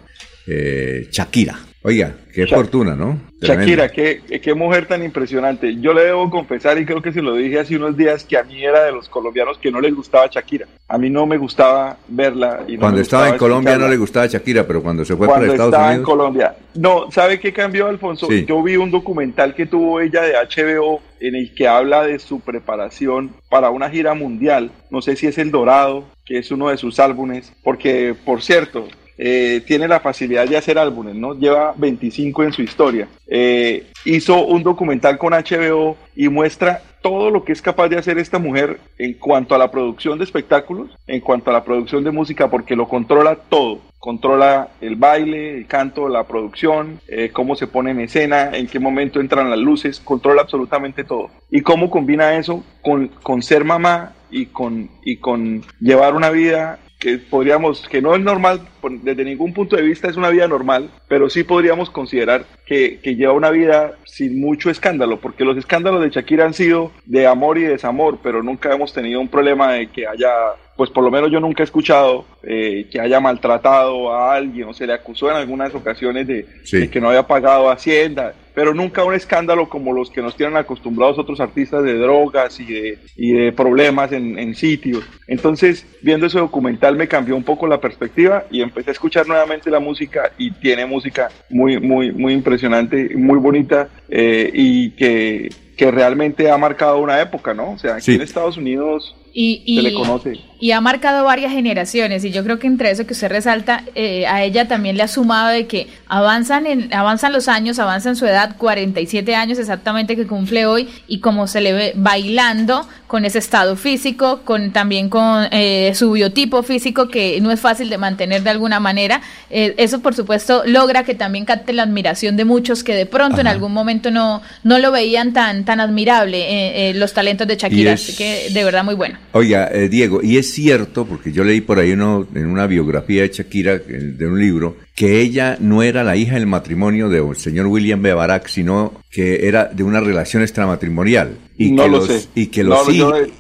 eh, 0.48 1.08
Shakira. 1.12 1.60
Oiga, 1.84 2.16
qué 2.34 2.48
fortuna, 2.48 2.96
¿no? 2.96 3.22
Shakira, 3.44 3.90
qué, 3.90 4.22
qué, 4.42 4.54
mujer 4.54 4.88
tan 4.88 5.04
impresionante. 5.04 5.76
Yo 5.80 5.94
le 5.94 6.06
debo 6.06 6.30
confesar, 6.30 6.78
y 6.78 6.86
creo 6.86 7.02
que 7.02 7.12
se 7.12 7.22
lo 7.22 7.36
dije 7.36 7.60
hace 7.60 7.76
unos 7.76 7.96
días, 7.96 8.24
que 8.24 8.38
a 8.38 8.44
mí 8.44 8.64
era 8.64 8.84
de 8.84 8.92
los 8.92 9.10
colombianos 9.10 9.58
que 9.58 9.72
no 9.72 9.80
les 9.82 9.94
gustaba 9.94 10.28
Shakira. 10.28 10.68
A 10.88 10.98
mí 10.98 11.10
no 11.10 11.26
me 11.26 11.38
gustaba 11.38 11.98
verla. 12.08 12.64
Y 12.68 12.78
cuando 12.78 13.02
estaba 13.02 13.30
en 13.30 13.38
Colombia 13.38 13.78
no 13.78 13.88
le 13.88 13.98
gustaba 13.98 14.28
Shakira, 14.28 14.66
pero 14.66 14.82
cuando 14.82 15.04
se 15.06 15.16
fue 15.16 15.28
para 15.28 15.46
Estados 15.46 15.74
estaba 15.74 15.88
Unidos. 15.88 16.00
en 16.00 16.06
Colombia. 16.06 16.56
No, 16.76 17.12
¿sabe 17.12 17.40
qué 17.40 17.54
cambió, 17.54 17.88
Alfonso? 17.88 18.28
Yo 18.30 18.64
vi 18.64 18.78
un 18.78 18.92
documental 18.92 19.54
que 19.56 19.66
tuvo 19.66 20.00
ella 20.00 20.22
de 20.22 20.34
HBO 20.34 21.02
en 21.20 21.36
el 21.36 21.54
que 21.54 21.68
habla 21.68 22.04
de 22.04 22.20
su 22.20 22.40
preparación 22.42 23.32
para 23.50 23.70
una 23.70 23.90
gira 23.90 24.14
mundial. 24.14 24.72
No 24.90 25.02
sé 25.02 25.16
si 25.16 25.28
es 25.28 25.38
El 25.38 25.52
Dorado, 25.52 26.06
que 26.26 26.40
es 26.40 26.52
uno 26.52 26.70
de 26.70 26.78
sus 26.78 27.00
álbumes, 27.00 27.54
porque, 27.64 28.16
por 28.26 28.42
cierto, 28.42 28.88
eh, 29.18 29.62
tiene 29.66 29.88
la 29.88 30.00
facilidad 30.00 30.48
de 30.48 30.58
hacer 30.58 30.78
álbumes, 30.78 31.16
¿no? 31.16 31.34
Lleva 31.34 31.74
25 31.76 32.44
en 32.44 32.54
su 32.54 32.62
historia. 32.62 33.08
Eh, 33.28 33.88
hizo 34.06 34.46
un 34.46 34.64
documental 34.64 35.18
con 35.18 35.34
HBO 35.34 35.98
y 36.16 36.30
muestra 36.30 36.82
todo 37.02 37.30
lo 37.30 37.44
que 37.44 37.52
es 37.52 37.62
capaz 37.62 37.90
de 37.90 37.98
hacer 37.98 38.18
esta 38.18 38.40
mujer 38.40 38.80
en 38.98 39.14
cuanto 39.14 39.54
a 39.54 39.58
la 39.58 39.70
producción 39.70 40.18
de 40.18 40.24
espectáculos, 40.24 40.90
en 41.06 41.20
cuanto 41.20 41.50
a 41.50 41.54
la 41.54 41.64
producción 41.64 42.04
de 42.04 42.12
música, 42.12 42.50
porque 42.50 42.76
lo 42.76 42.88
controla 42.88 43.36
todo. 43.36 43.82
Controla 44.00 44.70
el 44.82 44.96
baile, 44.96 45.58
el 45.58 45.68
canto, 45.68 46.10
la 46.10 46.26
producción, 46.26 47.00
eh, 47.08 47.30
cómo 47.32 47.56
se 47.56 47.68
pone 47.68 47.92
en 47.92 48.02
escena, 48.02 48.52
en 48.54 48.68
qué 48.68 48.80
momento 48.80 49.20
entran 49.20 49.50
las 49.50 49.60
luces, 49.60 50.00
controla 50.00 50.42
absolutamente 50.42 51.04
todo. 51.04 51.30
Y 51.52 51.62
cómo 51.62 51.90
combina 51.90 52.36
eso 52.36 52.64
con, 52.82 53.08
con 53.22 53.42
ser 53.42 53.64
mamá 53.64 54.14
y 54.30 54.48
con, 54.48 54.90
y 55.04 55.18
con 55.18 55.64
llevar 55.80 56.16
una 56.16 56.32
vida 56.32 56.80
que 57.04 57.18
podríamos, 57.18 57.86
que 57.90 58.02
no 58.02 58.16
es 58.16 58.22
normal, 58.22 58.62
desde 59.02 59.26
ningún 59.26 59.54
punto 59.54 59.76
de 59.76 59.82
vista 59.82 60.08
es 60.08 60.16
una 60.16 60.30
vida 60.30 60.48
normal, 60.48 60.90
pero 61.10 61.30
sí 61.30 61.44
podríamos 61.44 61.90
considerar 61.90 62.46
que, 62.66 63.02
que, 63.04 63.18
lleva 63.18 63.34
una 63.34 63.50
vida 63.50 63.98
sin 64.06 64.40
mucho 64.40 64.70
escándalo, 64.70 65.20
porque 65.20 65.44
los 65.44 65.58
escándalos 65.58 66.02
de 66.02 66.12
Shakira 66.12 66.46
han 66.46 66.54
sido 66.54 66.92
de 67.06 67.28
amor 67.28 67.58
y 67.58 67.64
desamor, 67.64 68.20
pero 68.24 68.42
nunca 68.42 68.74
hemos 68.74 68.94
tenido 68.94 69.20
un 69.20 69.28
problema 69.28 69.74
de 69.74 69.88
que 69.88 70.08
haya 70.08 70.30
pues 70.76 70.90
por 70.90 71.04
lo 71.04 71.12
menos 71.12 71.32
yo 71.32 71.40
nunca 71.40 71.62
he 71.62 71.66
escuchado 71.66 72.26
eh, 72.42 72.88
que 72.92 73.00
haya 73.00 73.20
maltratado 73.20 74.12
a 74.12 74.36
alguien 74.36 74.68
o 74.68 74.74
se 74.74 74.88
le 74.88 74.94
acusó 74.94 75.30
en 75.30 75.38
algunas 75.38 75.74
ocasiones 75.76 76.28
de, 76.28 76.46
que 76.90 77.00
no 77.00 77.10
había 77.10 77.28
pagado 77.28 77.70
Hacienda, 77.70 78.34
pero 78.56 78.74
nunca 78.74 79.04
un 79.04 79.14
escándalo 79.14 79.70
como 79.70 79.94
los 79.94 80.10
que 80.10 80.22
nos 80.22 80.36
tienen 80.36 80.58
acostumbrados 80.58 81.18
otros 81.20 81.40
artistas 81.40 81.84
de 81.84 81.96
drogas 81.96 82.60
y 82.60 82.66
de, 82.66 83.00
y 83.16 83.34
de 83.34 83.52
problemas 83.52 84.12
en, 84.12 84.38
en, 84.38 84.56
sitios. 84.56 85.04
Entonces, 85.28 85.86
viendo 86.02 86.26
ese 86.26 86.40
documental 86.40 86.96
me 86.96 87.08
cambió 87.08 87.36
un 87.36 87.44
poco 87.44 87.68
la 87.68 87.80
perspectiva 87.80 88.46
y 88.52 88.62
empecé 88.62 88.92
a 88.92 88.94
escuchar 88.94 89.28
nuevamente 89.28 89.70
la 89.70 89.80
música 89.80 90.32
y 90.38 90.52
tiene 90.52 90.86
música 90.86 91.30
muy, 91.50 91.80
muy, 91.80 92.12
muy 92.12 92.34
impresionante, 92.34 93.16
muy 93.16 93.38
bonita 93.40 93.90
eh, 94.10 94.50
y 94.54 94.92
que, 94.92 95.50
que 95.78 95.92
realmente 95.92 96.50
ha 96.50 96.58
marcado 96.58 97.00
una 97.00 97.20
época, 97.22 97.54
¿no? 97.54 97.72
O 97.72 97.78
sea, 97.78 97.96
aquí 97.96 98.14
en 98.14 98.22
Estados 98.22 98.58
Unidos 98.58 99.16
y, 99.34 99.76
se 99.76 99.82
le 99.82 99.94
conoce. 99.94 100.40
Y 100.60 100.72
ha 100.72 100.80
marcado 100.80 101.26
varias 101.26 101.52
generaciones 101.52 102.24
y 102.24 102.32
yo 102.32 102.44
creo 102.44 102.60
que 102.60 102.68
entre 102.68 102.92
eso 102.92 103.06
que 103.06 103.14
usted 103.14 103.30
resalta, 103.30 103.84
eh, 103.96 104.26
a 104.28 104.44
ella 104.44 104.68
también 104.68 104.96
le 104.96 105.04
ha 105.04 105.08
sumado 105.08 105.50
de 105.50 105.68
que 105.68 105.88
avanzan, 106.08 106.68
en, 106.68 106.94
avanzan 106.94 107.34
los 107.34 107.48
años, 107.48 107.80
avanzan 107.80 108.16
su 108.16 108.26
edad, 108.26 108.56
47 108.58 109.36
años 109.36 109.60
exactamente 109.60 110.16
que 110.16 110.28
cumple 110.28 110.66
hoy 110.66 110.88
y 111.08 111.20
como 111.20 111.48
se 111.48 111.62
le 111.62 111.74
ve 111.74 111.94
bailando 111.96 112.88
con 113.08 113.26
ese 113.26 113.40
estado 113.40 113.76
físico, 113.76 114.42
con 114.46 114.72
también 114.72 115.10
con 115.10 115.48
eh, 115.52 115.92
su 115.96 116.12
biotipo 116.14 116.64
físico 116.64 117.10
que 117.10 117.42
no 117.42 117.52
es 117.52 117.60
fácil 117.60 117.90
de 117.90 117.98
mantener 117.98 118.44
de 118.44 118.50
alguna 118.52 118.80
manera, 118.80 119.22
eh, 119.50 119.74
eso 119.78 120.00
por 120.00 120.16
supuesto 120.16 120.64
logra 120.66 121.04
que 121.04 121.14
también 121.14 121.46
capte 121.46 121.74
la 121.74 121.84
admiración 121.84 122.38
de 122.38 122.46
muchos 122.46 122.84
que 122.84 122.96
de 122.96 123.06
pronto 123.06 123.42
en 123.42 123.48
algún 123.48 123.74
momento 123.74 124.12
no, 124.12 124.42
no 124.64 124.80
lo 124.80 124.92
veían 124.92 125.34
tan, 125.34 125.63
tan 125.64 125.80
admirable 125.80 126.94
los 126.96 127.14
talentos 127.14 127.48
de 127.48 127.56
Shakira, 127.56 127.94
así 127.94 128.16
que 128.16 128.50
de 128.52 128.64
verdad 128.64 128.84
muy 128.84 128.96
bueno. 128.96 129.18
Oiga, 129.32 129.70
Diego, 129.90 130.22
y 130.22 130.38
es 130.38 130.54
cierto, 130.54 131.06
porque 131.06 131.32
yo 131.32 131.44
leí 131.44 131.62
por 131.62 131.80
ahí 131.80 131.92
uno, 131.92 132.28
en 132.34 132.48
una 132.48 132.68
biografía 132.68 133.24
de 133.24 133.30
Shakira, 133.30 133.78
de 133.78 134.28
un 134.28 134.40
libro, 134.40 134.78
que 134.96 135.22
ella 135.22 135.58
no 135.60 135.82
era 135.82 136.04
la 136.04 136.16
hija 136.16 136.36
del 136.36 136.46
matrimonio 136.46 137.10
del 137.10 137.36
señor 137.36 137.68
William 137.68 138.02
B. 138.02 138.14
Barack, 138.14 138.48
sino 138.48 138.94
que 139.10 139.48
era 139.48 139.66
de 139.66 139.84
una 139.84 140.00
relación 140.00 140.44
extramatrimonial. 140.44 141.38
Y 141.58 141.76
que 141.76 141.88
los, 141.88 142.30
Y 142.36 142.48
que 142.48 142.64
los, 142.64 142.88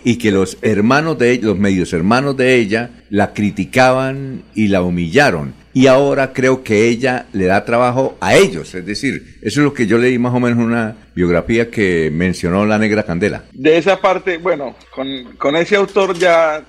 y 0.04 0.16
que 0.18 0.32
los 0.32 0.58
hermanos 0.62 1.18
de 1.18 1.40
los 1.42 1.58
medios 1.58 1.94
hermanos 1.94 2.38
de 2.38 2.56
ella, 2.56 2.90
la 3.10 3.34
criticaban 3.34 4.44
y 4.56 4.68
la 4.68 4.82
humillaron 4.82 5.64
y 5.74 5.88
ahora 5.88 6.34
creo 6.34 6.64
que 6.64 6.88
ella 6.88 7.26
le 7.34 7.46
da 7.46 7.66
trabajo 7.66 8.16
a 8.22 8.36
ellos. 8.36 8.76
Es 8.76 8.86
decir, 8.86 9.40
eso 9.42 9.60
es 9.60 9.64
lo 9.64 9.74
que 9.74 9.88
yo 9.88 9.98
leí 9.98 10.20
más 10.20 10.34
o 10.34 10.40
menos 10.40 10.60
en 10.60 10.66
una 10.66 10.96
biografía 11.16 11.70
que 11.70 12.10
mencionó 12.12 12.66
la 12.66 12.78
Negra 12.78 13.04
Candela. 13.04 13.44
De 13.52 13.78
esa 13.78 14.00
parte, 14.00 14.38
bueno, 14.38 14.76
con, 14.92 15.56
ese 15.56 15.76
autor 15.76 16.18
ya... 16.18 16.64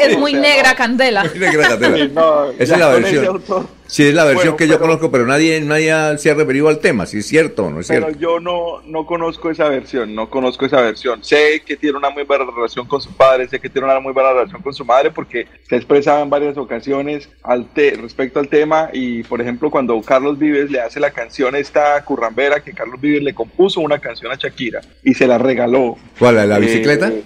es 0.00 0.18
muy 0.18 0.34
negra 0.34 0.74
Candela. 0.74 1.24
negra 1.24 1.68
Candela. 1.68 2.46
Esa 2.58 2.74
es 2.74 2.80
la 2.80 2.88
versión. 2.88 3.42
Sí, 3.86 4.08
es 4.08 4.14
la 4.14 4.24
versión 4.24 4.56
que 4.56 4.66
yo 4.66 4.80
conozco, 4.80 5.10
pero 5.10 5.26
nadie, 5.26 5.60
nadie 5.60 6.18
se 6.18 6.30
ha 6.30 6.34
referido 6.34 6.68
al 6.68 6.80
tema, 6.80 7.06
si 7.06 7.18
es 7.18 7.26
cierto 7.26 7.66
o 7.66 7.70
no 7.70 7.80
es 7.80 7.86
cierto. 7.86 8.06
Pero 8.06 8.18
yo 8.18 8.40
no, 8.40 8.82
no 8.84 9.06
conozco 9.06 9.50
esa 9.50 9.68
versión, 9.68 10.14
no 10.14 10.28
conozco 10.28 10.66
esa 10.66 10.80
versión. 10.80 11.22
Sé 11.22 11.62
que 11.64 11.76
tiene 11.76 11.96
una 11.96 12.10
muy 12.10 12.24
buena 12.24 12.44
relación 12.44 12.86
con 12.88 13.00
su 13.00 13.12
padre, 13.12 13.48
sé 13.48 13.60
que 13.60 13.70
tiene 13.70 13.86
una 13.86 14.00
muy 14.00 14.12
buena 14.12 14.32
relación 14.32 14.60
con 14.60 14.74
su 14.74 14.84
madre, 14.84 15.12
porque 15.12 15.46
se 15.68 15.76
ha 15.76 15.78
expresado 15.78 16.22
en 16.22 16.30
varias 16.30 16.56
ocasiones 16.56 17.28
al 17.44 17.68
respecto 17.74 18.40
al 18.40 18.48
tema. 18.48 18.90
Y 18.92 19.22
por 19.22 19.40
ejemplo, 19.40 19.70
cuando 19.70 20.00
Carlos 20.02 20.38
Vives 20.38 20.70
le 20.70 20.80
hace 20.80 20.98
la 20.98 21.12
canción 21.12 21.54
esta 21.54 22.02
currambera, 22.04 22.55
que 22.60 22.72
Carlos 22.72 23.00
Vives 23.00 23.22
le 23.22 23.34
compuso 23.34 23.80
una 23.80 23.98
canción 23.98 24.32
a 24.32 24.36
Shakira 24.36 24.80
y 25.02 25.14
se 25.14 25.26
la 25.26 25.38
regaló. 25.38 25.96
¿Cuál? 26.18 26.36
¿La, 26.36 26.46
la 26.46 26.58
bicicleta? 26.58 27.08
Eh, 27.08 27.22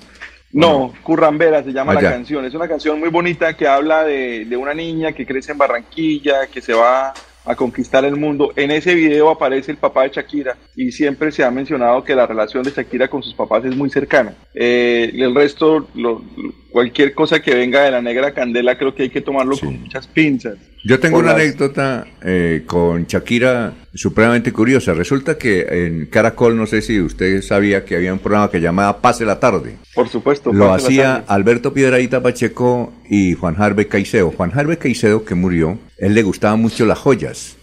no, 0.52 0.92
Currambera 1.02 1.62
se 1.62 1.72
llama 1.72 1.94
la 1.94 2.00
canción. 2.00 2.44
Es 2.44 2.54
una 2.54 2.68
canción 2.68 2.98
muy 2.98 3.08
bonita 3.08 3.56
que 3.56 3.68
habla 3.68 4.04
de, 4.04 4.44
de, 4.46 4.56
una 4.56 4.74
niña 4.74 5.12
que 5.12 5.24
crece 5.24 5.52
en 5.52 5.58
Barranquilla, 5.58 6.48
que 6.48 6.60
se 6.60 6.72
va 6.72 7.14
a 7.44 7.54
conquistar 7.54 8.04
el 8.04 8.16
mundo. 8.16 8.52
En 8.56 8.70
ese 8.70 8.94
video 8.94 9.30
aparece 9.30 9.72
el 9.72 9.78
papá 9.78 10.04
de 10.04 10.10
Shakira 10.10 10.56
y 10.76 10.92
siempre 10.92 11.32
se 11.32 11.44
ha 11.44 11.50
mencionado 11.50 12.04
que 12.04 12.14
la 12.14 12.26
relación 12.26 12.62
de 12.62 12.70
Shakira 12.70 13.08
con 13.08 13.22
sus 13.22 13.34
papás 13.34 13.64
es 13.64 13.76
muy 13.76 13.90
cercana. 13.90 14.34
Eh, 14.54 15.10
el 15.14 15.34
resto, 15.34 15.88
lo, 15.94 16.22
cualquier 16.70 17.14
cosa 17.14 17.40
que 17.40 17.54
venga 17.54 17.82
de 17.82 17.90
la 17.90 18.02
negra 18.02 18.32
candela 18.32 18.78
creo 18.78 18.94
que 18.94 19.04
hay 19.04 19.10
que 19.10 19.20
tomarlo 19.20 19.56
con 19.58 19.80
muchas 19.80 20.06
pinzas. 20.06 20.56
Yo 20.82 20.98
tengo 20.98 21.18
una 21.18 21.32
anécdota 21.32 22.06
eh, 22.24 22.62
con 22.66 23.04
Shakira 23.04 23.74
supremamente 23.92 24.50
curiosa. 24.50 24.94
Resulta 24.94 25.36
que 25.36 25.66
en 25.86 26.06
Caracol, 26.06 26.56
no 26.56 26.66
sé 26.66 26.80
si 26.80 27.00
usted 27.00 27.42
sabía 27.42 27.84
que 27.84 27.96
había 27.96 28.14
un 28.14 28.18
programa 28.18 28.50
que 28.50 28.60
llamaba 28.60 29.02
Pase 29.02 29.26
la 29.26 29.38
Tarde. 29.38 29.76
Por 29.94 30.08
supuesto. 30.08 30.52
Lo 30.52 30.72
hacía 30.72 31.22
Alberto 31.26 31.74
Piedraíta 31.74 32.22
Pacheco 32.22 32.94
y 33.10 33.34
Juan 33.34 33.56
Jarve 33.56 33.88
Caicedo. 33.88 34.30
Juan 34.30 34.52
Jarve 34.52 34.78
Caicedo, 34.78 35.24
que 35.24 35.34
murió, 35.34 35.78
él 36.00 36.14
le 36.14 36.22
gustaban 36.22 36.60
mucho 36.60 36.86
las 36.86 36.98
joyas, 36.98 37.56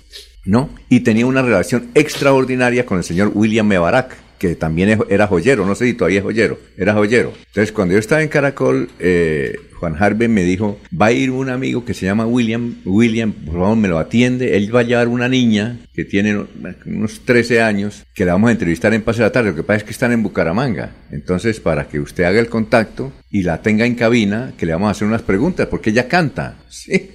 ¿no? 0.45 0.69
Y 0.89 1.01
tenía 1.01 1.25
una 1.25 1.41
relación 1.41 1.89
extraordinaria 1.95 2.85
con 2.85 2.97
el 2.97 3.03
señor 3.03 3.31
William 3.33 3.67
Mebarak 3.67 4.27
que 4.37 4.55
también 4.55 4.99
era 5.09 5.27
joyero, 5.27 5.65
no 5.65 5.75
sé 5.75 5.85
si 5.85 5.93
todavía 5.93 6.19
es 6.19 6.23
joyero, 6.23 6.59
era 6.77 6.93
joyero. 6.93 7.33
Entonces, 7.47 7.71
cuando 7.71 7.93
yo 7.93 7.99
estaba 7.99 8.21
en 8.21 8.29
Caracol, 8.29 8.89
eh, 8.99 9.55
Juan 9.79 9.95
Harvey 9.99 10.27
me 10.27 10.43
dijo, 10.43 10.79
va 10.99 11.07
a 11.07 11.11
ir 11.11 11.31
un 11.31 11.49
amigo 11.49 11.85
que 11.85 11.93
se 11.93 12.05
llama 12.05 12.25
William, 12.25 12.75
William, 12.85 13.31
por 13.31 13.55
favor 13.55 13.77
me 13.77 13.87
lo 13.87 13.99
atiende, 13.99 14.57
él 14.57 14.73
va 14.75 14.81
a 14.81 14.83
llevar 14.83 15.07
una 15.07 15.29
niña 15.29 15.77
que 15.93 16.05
tiene 16.05 16.45
unos 16.85 17.21
13 17.25 17.61
años, 17.61 18.03
que 18.13 18.25
la 18.25 18.33
vamos 18.33 18.49
a 18.49 18.51
entrevistar 18.51 18.93
en 18.93 19.01
Pase 19.01 19.19
de 19.19 19.25
la 19.25 19.31
Tarde, 19.31 19.49
lo 19.49 19.55
que 19.55 19.63
pasa 19.63 19.77
es 19.77 19.83
que 19.83 19.91
están 19.91 20.11
en 20.11 20.23
Bucaramanga, 20.23 20.91
entonces 21.11 21.59
para 21.59 21.87
que 21.87 21.99
usted 21.99 22.23
haga 22.23 22.39
el 22.39 22.49
contacto 22.49 23.11
y 23.29 23.43
la 23.43 23.61
tenga 23.61 23.85
en 23.85 23.95
cabina, 23.95 24.53
que 24.57 24.65
le 24.65 24.73
vamos 24.73 24.87
a 24.87 24.91
hacer 24.91 25.07
unas 25.07 25.21
preguntas, 25.21 25.67
porque 25.67 25.89
ella 25.89 26.07
canta. 26.07 26.57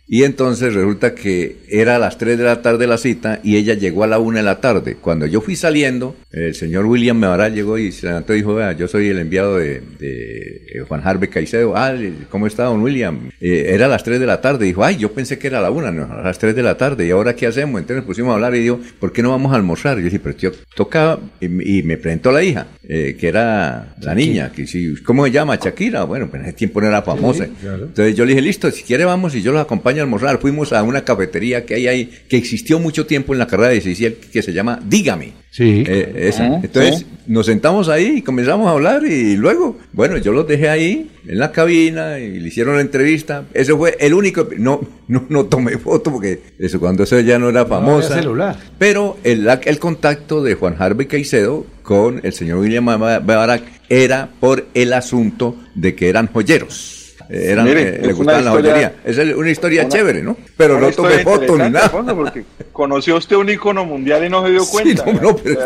Y 0.06 0.24
entonces 0.24 0.74
resulta 0.74 1.14
que 1.14 1.60
era 1.68 1.96
a 1.96 1.98
las 1.98 2.18
3 2.18 2.36
de 2.36 2.44
la 2.44 2.60
tarde 2.60 2.86
la 2.86 2.98
cita 2.98 3.40
y 3.42 3.56
ella 3.56 3.74
llegó 3.74 4.04
a 4.04 4.06
la 4.06 4.18
1 4.18 4.36
de 4.38 4.42
la 4.42 4.60
tarde. 4.60 4.96
Cuando 5.00 5.26
yo 5.26 5.40
fui 5.40 5.56
saliendo, 5.56 6.16
el 6.30 6.54
señor 6.54 6.84
William 6.84 7.18
Mevaral 7.18 7.54
llegó 7.54 7.78
y 7.78 7.92
se 7.92 8.08
levantó 8.08 8.34
y 8.34 8.38
dijo, 8.38 8.58
yo 8.72 8.88
soy 8.88 9.08
el 9.08 9.18
enviado 9.18 9.56
de, 9.56 9.80
de 9.98 10.84
Juan 10.86 11.00
Harvey 11.02 11.30
Caicedo, 11.30 11.74
ah, 11.76 11.94
¿cómo 12.28 12.46
está 12.52 12.64
don 12.64 12.82
William? 12.82 13.30
Eh, 13.40 13.66
era 13.68 13.86
a 13.86 13.88
las 13.88 14.04
3 14.04 14.20
de 14.20 14.26
la 14.26 14.40
tarde. 14.40 14.66
Dijo, 14.66 14.84
ay, 14.84 14.96
yo 14.96 15.12
pensé 15.12 15.38
que 15.38 15.46
era 15.48 15.58
a 15.58 15.62
la 15.62 15.70
1, 15.70 15.92
no, 15.92 16.12
a 16.12 16.22
las 16.22 16.38
3 16.38 16.54
de 16.54 16.62
la 16.62 16.76
tarde. 16.76 17.06
¿Y 17.06 17.10
ahora 17.10 17.34
qué 17.34 17.46
hacemos? 17.46 17.80
Entonces 17.80 17.98
nos 17.98 18.06
pusimos 18.06 18.30
a 18.30 18.34
hablar 18.34 18.54
y 18.54 18.60
dijo, 18.60 18.80
¿por 19.00 19.12
qué 19.12 19.22
no 19.22 19.30
vamos 19.30 19.52
a 19.52 19.56
almorzar? 19.56 19.98
Y 19.98 20.02
yo 20.02 20.04
dije, 20.06 20.20
pero 20.20 20.36
yo 20.36 20.52
tocaba, 20.74 21.18
y, 21.40 21.48
me 21.82 21.96
presentó 21.96 22.30
la 22.30 22.42
hija, 22.42 22.66
eh, 22.88 23.16
que 23.18 23.28
era 23.28 23.94
la 24.00 24.14
niña, 24.14 24.52
que 24.52 24.66
si, 24.66 24.94
¿cómo 25.02 25.24
se 25.24 25.32
llama? 25.32 25.56
Shakira. 25.56 26.04
Bueno, 26.04 26.28
pues 26.28 26.42
en 26.42 26.48
ese 26.48 26.56
tiempo 26.56 26.80
no 26.80 26.88
era 26.88 27.02
famosa. 27.02 27.44
Entonces 27.44 28.14
yo 28.14 28.24
le 28.24 28.30
dije, 28.30 28.42
listo, 28.42 28.70
si 28.70 28.82
quiere 28.82 29.04
vamos 29.04 29.34
y 29.34 29.42
yo 29.42 29.52
los 29.52 29.60
acompaño 29.60 30.00
a 30.00 30.04
almorzar. 30.04 30.38
Fuimos 30.38 30.72
a 30.72 30.82
una 30.82 31.04
cafetería 31.04 31.64
que 31.64 31.74
hay 31.74 31.86
ahí, 31.88 32.10
que 32.28 32.36
existió 32.36 32.78
mucho 32.78 33.06
tiempo 33.06 33.32
en 33.32 33.38
la 33.38 33.46
carrera 33.46 33.68
de 33.68 33.74
17 33.74 34.28
que 34.32 34.42
se 34.42 34.52
llama 34.52 34.80
Dígame 34.84 35.42
Sí. 35.52 35.84
Eh, 35.86 36.14
esa. 36.16 36.46
Ajá, 36.46 36.60
Entonces 36.62 37.00
sí. 37.00 37.06
nos 37.26 37.44
sentamos 37.44 37.90
ahí 37.90 38.16
y 38.16 38.22
comenzamos 38.22 38.66
a 38.68 38.70
hablar 38.70 39.04
y 39.04 39.36
luego, 39.36 39.78
bueno, 39.92 40.16
yo 40.16 40.32
los 40.32 40.48
dejé 40.48 40.70
ahí 40.70 41.10
en 41.26 41.38
la 41.38 41.52
cabina 41.52 42.18
y 42.18 42.40
le 42.40 42.48
hicieron 42.48 42.74
la 42.76 42.80
entrevista. 42.80 43.44
Eso 43.54 43.76
fue 43.76 43.96
el 44.00 44.14
único, 44.14 44.48
no, 44.58 44.80
no, 45.08 45.24
no 45.28 45.44
tomé 45.46 45.78
foto 45.78 46.10
porque 46.12 46.40
eso 46.58 46.78
cuando 46.80 47.04
eso 47.04 47.18
ya 47.20 47.38
no 47.38 47.48
era 47.48 47.64
famosa. 47.66 48.08
había 48.08 48.22
celular. 48.22 48.56
Pero 48.78 49.16
el, 49.24 49.44
la- 49.44 49.60
el 49.64 49.78
contacto 49.78 50.42
de 50.42 50.54
Juan 50.54 50.76
Harvey 50.78 51.06
Caicedo 51.06 51.64
con 51.82 52.20
el 52.24 52.32
señor 52.32 52.58
William 52.58 52.86
Barak 52.86 53.62
era 53.88 54.30
por 54.40 54.66
el 54.74 54.92
asunto 54.92 55.56
de 55.74 55.94
que 55.94 56.08
eran 56.08 56.26
joyeros. 56.32 56.98
Eran, 57.28 57.64
Mire, 57.64 57.82
eh, 57.82 57.92
le 57.92 57.98
una 58.08 58.12
gustaban 58.14 58.44
la 58.44 58.50
historia- 58.50 58.72
joyería. 58.72 58.94
Esa 59.04 59.22
es 59.22 59.34
una 59.36 59.50
historia 59.50 59.82
una- 59.82 59.90
chévere, 59.90 60.22
¿no? 60.22 60.36
Pero 60.56 60.78
no 60.80 60.90
tomé 60.90 61.16
historia 61.16 61.24
foto 61.24 61.56
ni 61.56 61.70
nada. 61.70 61.90
Porque 62.14 62.44
conoció 62.72 63.16
usted 63.16 63.36
un 63.36 63.48
ícono 63.48 63.86
mundial 63.86 64.24
y 64.26 64.28
no 64.28 64.44
se 64.44 64.50
dio 64.50 64.66
cuenta. 64.70 65.04
no, 65.06 65.20
no, 65.20 65.36
pero- 65.36 65.60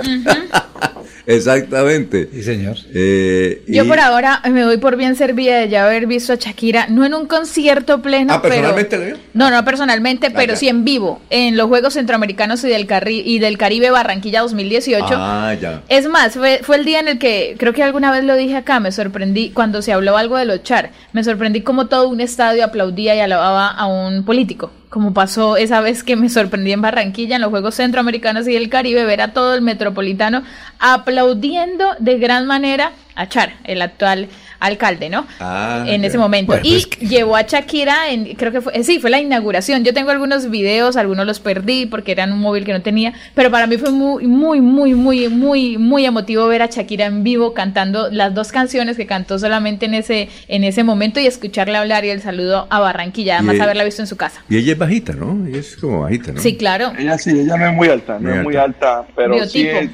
Exactamente. 1.26 2.28
Sí, 2.32 2.42
señor. 2.42 2.76
Eh, 2.94 3.62
Yo 3.68 3.84
y- 3.84 3.88
por 3.88 4.00
ahora 4.00 4.40
me 4.50 4.62
doy 4.62 4.76
por 4.78 4.96
bien 4.96 5.16
servida 5.16 5.58
de 5.58 5.68
ya 5.68 5.84
haber 5.86 6.06
visto 6.06 6.32
a 6.32 6.36
Shakira, 6.36 6.86
no 6.88 7.04
en 7.04 7.14
un 7.14 7.26
concierto 7.26 8.02
pleno, 8.02 8.34
Ah, 8.34 8.42
¿personalmente 8.42 8.96
pero... 8.98 9.16
No, 9.34 9.50
no 9.50 9.64
personalmente, 9.64 10.30
pero 10.30 10.52
ya. 10.54 10.56
sí 10.58 10.68
en 10.68 10.84
vivo, 10.84 11.20
en 11.30 11.56
los 11.56 11.66
Juegos 11.68 11.94
Centroamericanos 11.94 12.62
y 12.64 12.68
del, 12.68 12.86
Carri- 12.86 13.22
y 13.24 13.38
del 13.38 13.58
Caribe 13.58 13.90
Barranquilla 13.90 14.40
2018. 14.42 15.04
Ah, 15.10 15.54
ya. 15.60 15.82
Es 15.88 16.08
más, 16.08 16.34
fue, 16.34 16.60
fue 16.62 16.76
el 16.76 16.84
día 16.84 17.00
en 17.00 17.08
el 17.08 17.18
que, 17.18 17.56
creo 17.58 17.72
que 17.72 17.82
alguna 17.82 18.10
vez 18.12 18.24
lo 18.24 18.34
dije 18.36 18.56
acá, 18.56 18.80
me 18.80 18.92
sorprendí, 18.92 19.50
cuando 19.50 19.82
se 19.82 19.92
habló 19.92 20.16
algo 20.16 20.36
de 20.36 20.44
los 20.44 20.62
char, 20.62 20.90
me 21.12 21.22
sorprendí 21.24 21.60
como 21.62 21.86
todo 21.86 22.08
un 22.08 22.20
estadio 22.20 22.64
aplaudía 22.64 23.14
y 23.14 23.20
alababa 23.20 23.68
a 23.68 23.86
un 23.86 24.24
político, 24.24 24.70
como 24.90 25.12
pasó 25.12 25.56
esa 25.56 25.80
vez 25.80 26.02
que 26.02 26.16
me 26.16 26.28
sorprendí 26.28 26.72
en 26.72 26.82
Barranquilla, 26.82 27.36
en 27.36 27.42
los 27.42 27.50
Juegos 27.50 27.74
Centroamericanos 27.74 28.46
y 28.48 28.54
del 28.54 28.68
Caribe, 28.68 29.04
ver 29.04 29.20
a 29.20 29.32
todo 29.32 29.54
el 29.54 29.62
metropolitano 29.62 30.42
aplaudiendo 30.78 31.86
de 31.98 32.18
gran 32.18 32.46
manera 32.46 32.92
a 33.14 33.28
Char, 33.28 33.54
el 33.64 33.82
actual 33.82 34.28
alcalde, 34.60 35.08
¿no? 35.10 35.26
Ah, 35.40 35.84
en 35.86 36.04
ese 36.04 36.18
momento. 36.18 36.52
Bueno, 36.52 36.62
y 36.66 36.84
pues 36.86 36.98
llevó 37.10 37.36
a 37.36 37.42
Shakira, 37.42 38.10
en, 38.10 38.34
creo 38.34 38.52
que 38.52 38.60
fue, 38.60 38.76
eh, 38.78 38.84
sí, 38.84 38.98
fue 38.98 39.10
la 39.10 39.20
inauguración. 39.20 39.84
Yo 39.84 39.92
tengo 39.94 40.10
algunos 40.10 40.50
videos, 40.50 40.96
algunos 40.96 41.26
los 41.26 41.40
perdí 41.40 41.86
porque 41.86 42.12
eran 42.12 42.32
un 42.32 42.40
móvil 42.40 42.64
que 42.64 42.72
no 42.72 42.82
tenía, 42.82 43.12
pero 43.34 43.50
para 43.50 43.66
mí 43.66 43.76
fue 43.78 43.90
muy, 43.90 44.26
muy, 44.26 44.60
muy, 44.60 44.94
muy, 44.94 45.28
muy, 45.28 45.78
muy 45.78 46.04
emotivo 46.06 46.46
ver 46.48 46.62
a 46.62 46.66
Shakira 46.66 47.06
en 47.06 47.22
vivo 47.24 47.54
cantando 47.54 48.08
las 48.10 48.34
dos 48.34 48.52
canciones 48.52 48.96
que 48.96 49.06
cantó 49.06 49.38
solamente 49.38 49.86
en 49.86 49.94
ese, 49.94 50.28
en 50.48 50.64
ese 50.64 50.84
momento 50.84 51.20
y 51.20 51.26
escucharla 51.26 51.80
hablar 51.80 52.04
y 52.04 52.10
el 52.10 52.20
saludo 52.22 52.66
a 52.70 52.80
Barranquilla, 52.80 53.36
además 53.36 53.56
Y- 53.56 53.60
haberla 53.60 53.84
visto 53.84 54.02
en 54.02 54.06
su 54.08 54.16
casa. 54.16 54.42
Y 54.48 54.56
ella 54.56 54.72
es 54.72 54.78
bajita, 54.78 55.12
¿no? 55.12 55.46
Ella 55.46 55.58
es 55.58 55.76
como 55.76 56.02
bajita, 56.02 56.32
¿no? 56.32 56.40
Sí, 56.40 56.56
claro. 56.56 56.92
Ella 56.98 57.18
sí, 57.18 57.30
ella 57.30 57.56
no 57.56 57.66
es 57.68 57.74
muy 57.74 57.88
alta, 57.88 58.14
no 58.18 58.28
Muy 58.28 58.38
es 58.38 58.44
muy 58.44 58.56
alta, 58.56 59.06
pero 59.14 59.44
sí 59.46 59.66
es, 59.66 59.90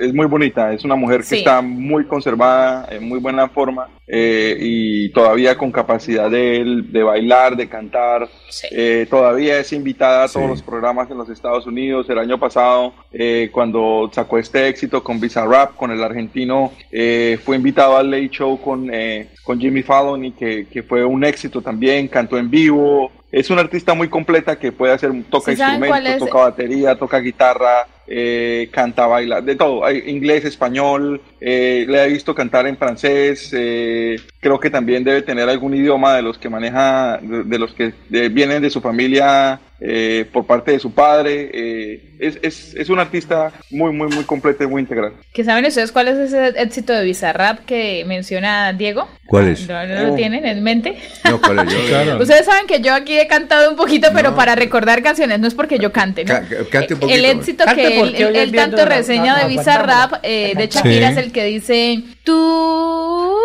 es 0.00 0.14
muy 0.14 0.26
bonita. 0.26 0.72
Es 0.72 0.84
una 0.84 0.96
mujer 0.96 1.20
que 1.20 1.26
Sí. 1.26 1.36
está 1.38 1.60
muy 1.62 2.04
conservada, 2.06 2.86
en 2.90 3.08
muy 3.08 3.18
buena 3.18 3.48
forma 3.48 3.85
eh, 4.06 4.56
y 4.60 5.08
todavía 5.10 5.56
con 5.56 5.72
capacidad 5.72 6.30
de, 6.30 6.82
de 6.88 7.02
bailar, 7.02 7.56
de 7.56 7.68
cantar. 7.68 8.28
Eh, 8.70 9.06
todavía 9.10 9.58
es 9.58 9.72
invitada 9.72 10.24
a 10.24 10.28
todos 10.28 10.48
los 10.48 10.62
programas 10.62 11.10
en 11.10 11.18
los 11.18 11.28
Estados 11.28 11.66
Unidos. 11.66 12.08
El 12.08 12.18
año 12.18 12.38
pasado, 12.38 12.94
eh, 13.12 13.50
cuando 13.52 14.08
sacó 14.12 14.38
este 14.38 14.68
éxito 14.68 15.02
con 15.02 15.20
Bizarrap, 15.20 15.74
con 15.76 15.90
el 15.90 16.02
argentino, 16.02 16.72
eh, 16.92 17.38
fue 17.44 17.56
invitado 17.56 17.96
al 17.96 18.10
Late 18.10 18.30
Show 18.30 18.60
con, 18.60 18.88
eh, 18.92 19.28
con 19.42 19.58
Jimmy 19.60 19.82
Fallon 19.82 20.24
y 20.24 20.32
que, 20.32 20.66
que 20.66 20.82
fue 20.82 21.04
un 21.04 21.24
éxito 21.24 21.60
también. 21.60 22.08
Cantó 22.08 22.38
en 22.38 22.50
vivo. 22.50 23.10
Es 23.32 23.50
una 23.50 23.62
artista 23.62 23.92
muy 23.92 24.08
completa 24.08 24.56
que 24.56 24.72
puede 24.72 24.92
hacer, 24.92 25.10
toca 25.28 25.50
¿Sí 25.50 25.58
saben 25.58 25.80
cuál 25.80 26.06
instrumentos, 26.06 26.28
toca 26.28 26.38
batería, 26.44 26.96
toca 26.96 27.18
guitarra, 27.18 27.86
eh, 28.08 28.68
canta, 28.72 29.06
baila, 29.06 29.40
de 29.40 29.56
todo, 29.56 29.90
inglés, 29.90 30.44
español, 30.44 31.20
eh, 31.40 31.84
le 31.88 32.04
he 32.04 32.08
visto 32.08 32.34
cantar 32.34 32.66
en 32.66 32.76
francés, 32.76 33.50
eh, 33.56 34.16
creo 34.40 34.60
que 34.60 34.70
también 34.70 35.04
debe 35.04 35.22
tener 35.22 35.48
algún 35.48 35.74
idioma 35.74 36.14
de 36.14 36.22
los 36.22 36.38
que 36.38 36.48
maneja, 36.48 37.18
de, 37.22 37.44
de 37.44 37.58
los 37.58 37.72
que 37.74 37.92
de- 38.08 38.28
vienen 38.28 38.62
de 38.62 38.70
su 38.70 38.80
familia 38.80 39.58
eh, 39.80 40.24
por 40.32 40.46
parte 40.46 40.72
de 40.72 40.78
su 40.78 40.92
padre, 40.92 41.50
eh, 41.52 42.02
es, 42.18 42.38
es, 42.42 42.74
es 42.74 42.88
una 42.88 43.02
artista 43.02 43.52
muy, 43.70 43.92
muy, 43.92 44.08
muy 44.08 44.24
completa 44.24 44.64
y 44.64 44.66
muy 44.66 44.80
integral. 44.80 45.12
¿Que 45.34 45.44
saben 45.44 45.66
ustedes 45.66 45.92
cuál 45.92 46.08
es 46.08 46.16
ese 46.16 46.48
éxito 46.60 46.94
de 46.94 47.04
Bizarrap 47.04 47.64
que 47.66 48.04
menciona 48.06 48.72
Diego? 48.72 49.06
¿Cuál 49.26 49.48
es? 49.48 49.68
¿No, 49.68 49.86
no 49.86 50.02
lo 50.02 50.12
Oh. 50.12 50.16
tienen 50.16 50.46
en 50.46 50.62
mente? 50.62 50.96
No, 51.28 51.38
¿cuál 51.40 51.58
es? 51.68 51.74
Yo- 52.06 52.18
Ustedes 52.18 52.46
saben 52.46 52.66
que 52.66 52.80
yo 52.80 52.94
aquí 52.94 53.18
he 53.18 53.26
cantado 53.26 53.70
un 53.70 53.76
poquito, 53.76 54.08
pero 54.14 54.34
para 54.34 54.54
recordar 54.54 55.02
canciones, 55.02 55.40
no 55.40 55.46
es 55.48 55.54
porque 55.54 55.78
yo 55.78 55.92
cante, 55.92 56.24
¿no? 56.24 56.32
Ca- 56.34 56.44
cante 56.70 56.94
un 56.94 57.00
poquito. 57.00 57.18
El 57.18 57.24
éxito 57.26 57.64
Cante 57.64 57.82
que 57.82 58.42
él, 58.42 58.52
tanto 58.52 58.84
reseña 58.86 59.36
no- 59.36 59.42
de 59.42 59.48
Bizarrap 59.56 60.14
eh, 60.22 60.52
de 60.56 60.62
Sí. 60.64 60.78
Shakira 60.78 61.10
es 61.10 61.16
el 61.18 61.32
que 61.32 61.44
dice 61.44 62.02
tú 62.24 63.36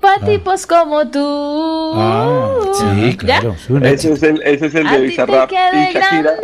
pa' 0.00 0.24
tipos 0.24 0.66
como 0.66 1.08
tú. 1.10 1.92
Ah, 1.94 2.54
sí, 2.72 3.16
claro. 3.16 3.54
Ese 3.82 4.12
es 4.12 4.22
el, 4.22 4.42
ese 4.42 4.66
es 4.66 4.74
el 4.74 4.88
de 4.88 5.00
Bizarrap 5.00 5.50
y 5.50 5.92
Shakira. 5.92 6.34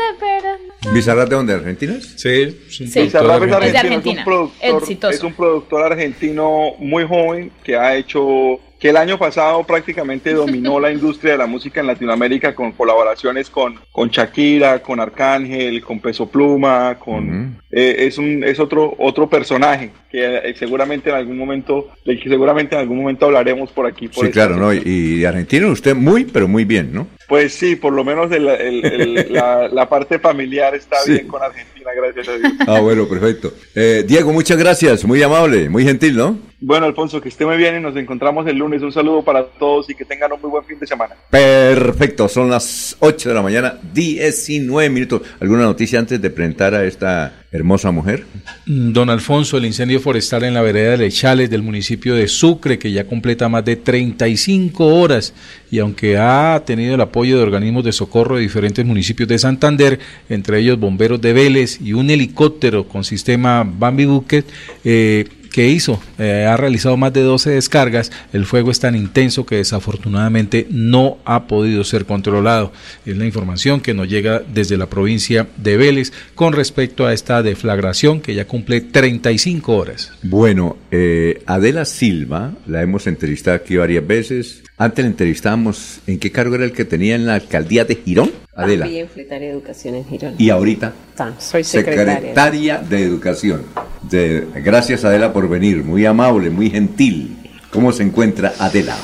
¿Bizarrap 0.93 1.29
de 1.29 1.37
dónde? 1.37 1.55
¿Argentinas? 1.55 2.05
Sí, 2.17 2.59
Sí. 2.69 2.85
Bizarrap 2.85 3.43
es 3.43 3.49
Es 3.49 3.51
de 3.51 3.57
argentino, 3.57 3.59
es 3.67 3.75
Argentina, 3.77 4.21
un 4.21 4.25
productor, 4.25 4.83
exitoso. 4.83 5.15
es 5.15 5.23
un 5.23 5.33
productor 5.35 5.93
argentino 5.93 6.73
muy 6.79 7.07
joven 7.07 7.51
que 7.65 7.77
ha 7.77 7.97
hecho 7.97 8.59
que 8.79 8.91
el 8.91 8.97
año 8.99 9.19
pasado 9.19 9.65
prácticamente 9.65 10.35
dominó 10.35 10.79
la 10.79 10.93
industria 10.93 11.33
de 11.33 11.39
la 11.39 11.47
música 11.47 11.81
en 11.81 11.87
Latinoamérica 11.87 12.55
con 12.55 12.73
colaboraciones 12.73 13.49
con, 13.49 13.77
con 13.91 14.11
Shakira, 14.11 14.81
con 14.83 15.01
Arcángel, 15.01 15.83
con 15.83 16.01
Peso 16.01 16.29
Pluma, 16.29 16.97
con 16.99 17.59
eh, 17.71 17.97
es 18.01 18.19
un 18.19 18.45
es 18.45 18.61
otro 18.61 18.95
otro 18.99 19.29
personaje 19.29 19.91
que 20.11 20.37
eh, 20.39 20.55
seguramente 20.57 21.09
en 21.11 21.17
algún 21.17 21.39
momento 21.39 21.89
del 22.05 22.21
que 22.23 22.29
seguramente 22.29 22.75
en 22.75 22.83
algún 22.83 22.99
momento 22.99 23.27
hablaremos 23.27 23.71
por 23.73 23.87
aquí. 23.87 24.09
Por 24.09 24.25
Sí, 24.25 24.29
esta 24.31 24.47
claro, 24.47 24.57
¿no? 24.57 24.73
Y, 24.73 25.21
de 25.21 25.27
argentino 25.27 25.69
usted 25.71 25.95
muy, 25.95 26.25
pero 26.25 26.47
muy 26.47 26.65
bien, 26.65 26.93
¿no? 26.93 27.07
Pues 27.29 27.55
sí, 27.55 27.77
por 27.77 27.93
lo 27.93 28.05
menos 28.05 28.31
el- 28.31 28.47
el- 28.49 28.85
el- 28.85 29.33
la, 29.33 29.69
la 29.69 29.89
parte 29.89 30.19
familiar 30.19 30.75
está 30.75 30.97
Sí. 31.01 31.13
bien 31.13 31.27
con 31.29 31.43
Argentina, 31.43 31.76
gracias 31.97 32.29
a 32.29 32.39
Dios. 32.39 32.53
Ah, 32.67 32.81
bueno, 32.81 33.09
perfecto. 33.09 33.53
Eh, 33.75 34.05
Diego, 34.07 34.33
muchas 34.33 34.57
gracias, 34.57 35.05
muy 35.05 35.23
amable, 35.23 35.69
muy 35.69 35.85
gentil, 35.85 36.17
¿no? 36.17 36.39
Bueno, 36.61 36.87
Alfonso, 36.87 37.21
que 37.21 37.29
esté 37.29 37.45
muy 37.45 37.57
bien 37.59 37.77
y 37.77 37.81
nos 37.81 37.97
encontramos 37.97 38.47
el 38.47 38.57
lunes. 38.57 38.83
Un 38.83 38.93
saludo 38.93 39.23
para 39.23 39.45
todos 39.45 39.91
y 39.91 39.95
que 39.95 40.05
tengan 40.05 40.33
un 40.33 40.41
muy 40.41 40.51
buen 40.51 40.65
fin 40.65 40.79
de 40.79 40.87
semana. 40.87 41.15
Perfecto, 41.31 42.29
son 42.29 42.51
las 42.51 42.97
8 43.01 43.29
de 43.29 43.35
la 43.35 43.43
mañana, 43.43 43.79
19 43.93 44.89
minutos. 44.89 45.23
¿Alguna 45.39 45.63
noticia 45.63 45.99
antes 45.99 46.21
de 46.21 46.31
presentar 46.31 46.75
a 46.75 46.85
esta 46.85 47.46
hermosa 47.57 47.91
mujer? 47.91 48.25
Mm, 48.67 48.93
Don 48.93 49.11
Alfonso, 49.11 49.57
el 49.57 49.65
incendio 49.65 50.01
forestal 50.01 50.45
en 50.45 50.55
la 50.55 50.63
vereda 50.63 50.93
de 50.93 50.99
Lechales 50.99 51.51
del 51.51 51.63
municipio 51.63 52.15
de 52.15 52.29
Sucre, 52.29 52.79
que 52.79 52.93
ya 52.93 53.05
completa 53.07 53.49
más 53.49 53.65
de 53.65 53.77
35 53.77 54.87
horas 54.87 55.35
y 55.71 55.79
aunque 55.81 56.17
ha 56.17 56.63
tenido 56.65 56.95
el 56.95 57.01
apoyo 57.01 57.37
de 57.37 57.43
organismos 57.43 57.85
de 57.85 57.93
socorro 57.93 58.37
de 58.37 58.43
diferentes 58.43 58.85
municipios 58.85 59.29
de 59.29 59.39
Santander, 59.39 59.99
entre 60.29 60.61
ellos 60.61 60.79
bomberos 60.79 61.21
de 61.21 61.33
Vélez 61.33 61.81
y 61.81 61.93
un 61.93 62.11
helicóptero 62.11 62.87
con 62.87 63.05
sistema 63.05 63.65
Bambi 63.65 64.05
Bucket, 64.05 64.47
eh, 64.85 65.25
que 65.57 65.71
hizo, 65.71 65.99
eh, 66.19 66.45
ha 66.45 66.55
realizado 66.59 66.99
más 66.99 67.15
de 67.15 67.23
12 67.23 67.53
descargas, 67.53 68.13
el 68.35 68.45
fuego 68.45 68.71
es 68.71 68.79
tan 68.79 68.95
intenso 68.95 69.47
que 69.47 69.57
desafortunadamente 69.57 70.67
no 70.69 71.17
ha 71.25 71.47
podido 71.47 71.83
ser 71.83 72.05
controlado. 72.05 72.73
Es 73.07 73.17
la 73.17 73.25
información 73.25 73.81
que 73.81 73.95
nos 73.95 74.07
llega 74.07 74.43
desde 74.53 74.77
la 74.77 74.91
provincia 74.91 75.47
de 75.57 75.79
Vélez 75.79 76.13
con 76.35 76.53
respecto 76.53 77.07
a 77.07 77.15
esta 77.15 77.43
deflagración 77.43 78.21
que 78.21 78.35
ya 78.35 78.47
cumple 78.47 78.83
35 78.83 79.75
horas. 79.75 80.13
Bueno, 80.23 80.77
eh, 80.91 81.43
Adela 81.47 81.87
Silva, 81.87 82.53
la 82.67 82.83
hemos 82.83 83.07
entrevistado 83.07 83.57
aquí 83.57 83.77
varias 83.77 84.07
veces. 84.07 84.63
Antes 84.79 85.05
la 85.07 85.11
entrevistábamos, 85.11 86.01
¿en 86.07 86.19
qué 86.19 86.31
cargo 86.31 86.55
era 86.55 86.65
el 86.65 86.73
que 86.73 86.85
tenía 86.85 87.15
en 87.15 87.25
la 87.25 87.35
alcaldía 87.35 87.87
de 87.87 87.95
Girón? 87.97 88.31
Adela. 88.55 88.85
También 88.85 89.07
Secretaria 89.09 89.49
de 89.49 89.55
Educación 89.55 89.95
en 89.95 90.05
Girón. 90.07 90.35
Y 90.37 90.51
ahorita, 90.51 90.93
Ta, 91.15 91.35
soy 91.39 91.65
secretaria. 91.65 92.15
secretaria 92.17 92.79
de 92.79 93.03
Educación. 93.03 93.63
De- 94.03 94.47
gracias 94.57 95.05
Adela 95.05 95.33
por 95.33 95.49
venir, 95.49 95.83
muy 95.83 96.05
amable, 96.05 96.51
muy 96.51 96.69
gentil. 96.69 97.37
¿Cómo 97.71 97.91
se 97.91 98.03
encuentra 98.03 98.53
Adela? 98.59 98.97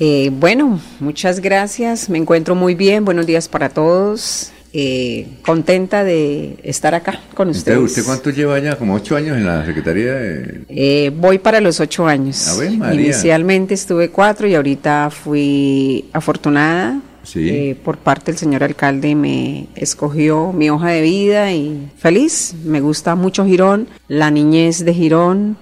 Eh, 0.00 0.30
bueno, 0.32 0.80
muchas 1.00 1.38
gracias. 1.40 2.10
Me 2.10 2.18
encuentro 2.18 2.54
muy 2.56 2.74
bien. 2.74 3.04
Buenos 3.04 3.26
días 3.26 3.48
para 3.48 3.68
todos. 3.68 4.52
Eh, 4.72 5.26
contenta 5.42 6.04
de 6.04 6.58
estar 6.62 6.94
acá 6.94 7.20
con 7.34 7.48
ustedes. 7.48 7.76
Entonces, 7.76 7.98
¿Usted 7.98 8.10
cuánto 8.10 8.30
lleva 8.30 8.58
ya? 8.58 8.76
Como 8.76 8.94
ocho 8.94 9.16
años 9.16 9.36
en 9.36 9.46
la 9.46 9.64
Secretaría 9.64 10.12
de... 10.12 10.64
Eh, 10.68 11.10
voy 11.16 11.38
para 11.38 11.60
los 11.60 11.80
ocho 11.80 12.06
años. 12.06 12.46
A 12.48 12.56
ver, 12.56 12.72
María. 12.72 13.00
Inicialmente 13.00 13.74
estuve 13.74 14.10
cuatro 14.10 14.46
y 14.46 14.54
ahorita 14.54 15.10
fui 15.10 16.04
afortunada. 16.12 17.00
Sí. 17.22 17.48
Eh, 17.48 17.76
por 17.82 17.96
parte 17.96 18.26
del 18.32 18.38
señor 18.38 18.62
alcalde 18.62 19.14
me 19.14 19.68
escogió 19.74 20.52
mi 20.52 20.70
hoja 20.70 20.90
de 20.90 21.00
vida 21.00 21.52
y 21.52 21.90
feliz. 21.96 22.54
Me 22.64 22.80
gusta 22.80 23.14
mucho 23.14 23.46
Girón, 23.46 23.88
la 24.08 24.30
niñez 24.30 24.84
de 24.84 24.94
Girón. 24.94 25.56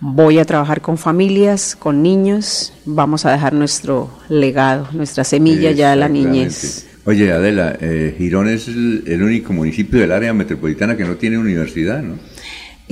Voy 0.00 0.38
a 0.38 0.44
trabajar 0.44 0.80
con 0.80 0.98
familias, 0.98 1.76
con 1.76 2.02
niños. 2.02 2.72
Vamos 2.84 3.26
a 3.26 3.32
dejar 3.32 3.52
nuestro 3.54 4.10
legado, 4.28 4.88
nuestra 4.92 5.24
semilla 5.24 5.72
ya 5.72 5.90
de 5.90 5.96
la 5.96 6.08
niñez. 6.08 6.86
Oye, 7.10 7.32
Adela, 7.32 7.76
eh, 7.80 8.14
Girón 8.16 8.46
es 8.46 8.68
el, 8.68 9.02
el 9.04 9.20
único 9.20 9.52
municipio 9.52 9.98
del 9.98 10.12
área 10.12 10.32
metropolitana 10.32 10.96
que 10.96 11.02
no 11.02 11.16
tiene 11.16 11.38
universidad, 11.38 12.00
¿no? 12.04 12.14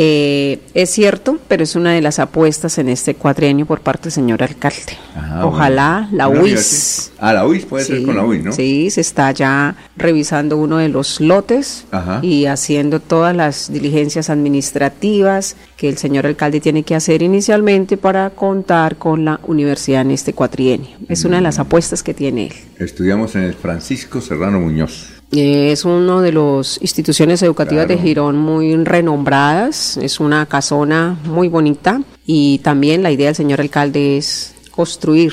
Eh, 0.00 0.60
es 0.74 0.90
cierto, 0.90 1.38
pero 1.48 1.64
es 1.64 1.74
una 1.74 1.92
de 1.92 2.00
las 2.00 2.20
apuestas 2.20 2.78
en 2.78 2.88
este 2.88 3.16
cuatrienio 3.16 3.66
por 3.66 3.80
parte 3.80 4.04
del 4.04 4.12
señor 4.12 4.44
alcalde. 4.44 4.96
Ah, 5.16 5.42
Ojalá 5.44 6.06
bueno. 6.10 6.16
la 6.16 6.28
¿Una 6.28 6.40
UIS. 6.42 7.10
Ah, 7.18 7.32
la 7.32 7.44
UIS 7.44 7.66
puede 7.66 7.84
ser 7.84 8.04
con 8.04 8.16
la 8.16 8.24
UIS, 8.24 8.44
¿no? 8.44 8.52
Sí, 8.52 8.90
se 8.90 9.00
está 9.00 9.32
ya 9.32 9.74
revisando 9.96 10.56
uno 10.56 10.76
de 10.76 10.88
los 10.88 11.20
lotes 11.20 11.84
Ajá. 11.90 12.20
y 12.22 12.46
haciendo 12.46 13.00
todas 13.00 13.34
las 13.34 13.72
diligencias 13.72 14.30
administrativas 14.30 15.56
que 15.76 15.88
el 15.88 15.98
señor 15.98 16.26
alcalde 16.26 16.60
tiene 16.60 16.84
que 16.84 16.94
hacer 16.94 17.20
inicialmente 17.22 17.96
para 17.96 18.30
contar 18.30 18.96
con 18.98 19.24
la 19.24 19.40
universidad 19.48 20.02
en 20.02 20.12
este 20.12 20.32
cuatrienio. 20.32 20.90
Es 21.08 21.24
una 21.24 21.38
de 21.38 21.40
Mm. 21.40 21.44
las 21.44 21.58
apuestas 21.58 22.04
que 22.04 22.14
tiene 22.14 22.46
él. 22.46 22.54
Estudiamos 22.78 23.34
en 23.34 23.42
el 23.42 23.54
Francisco 23.54 24.20
Serrano 24.20 24.60
Muñoz. 24.60 25.08
Es 25.30 25.84
una 25.84 26.22
de 26.22 26.32
las 26.32 26.78
instituciones 26.80 27.42
educativas 27.42 27.84
Claro. 27.86 28.00
de 28.00 28.08
Girón 28.08 28.38
muy 28.38 28.74
renombradas, 28.84 29.98
es 29.98 30.20
una 30.20 30.46
casona 30.46 31.18
muy 31.24 31.48
bonita 31.48 32.00
y 32.24 32.58
también 32.60 33.02
la 33.02 33.10
idea 33.10 33.26
del 33.26 33.34
señor 33.36 33.60
alcalde 33.60 34.16
es 34.16 34.54
construir 34.70 35.32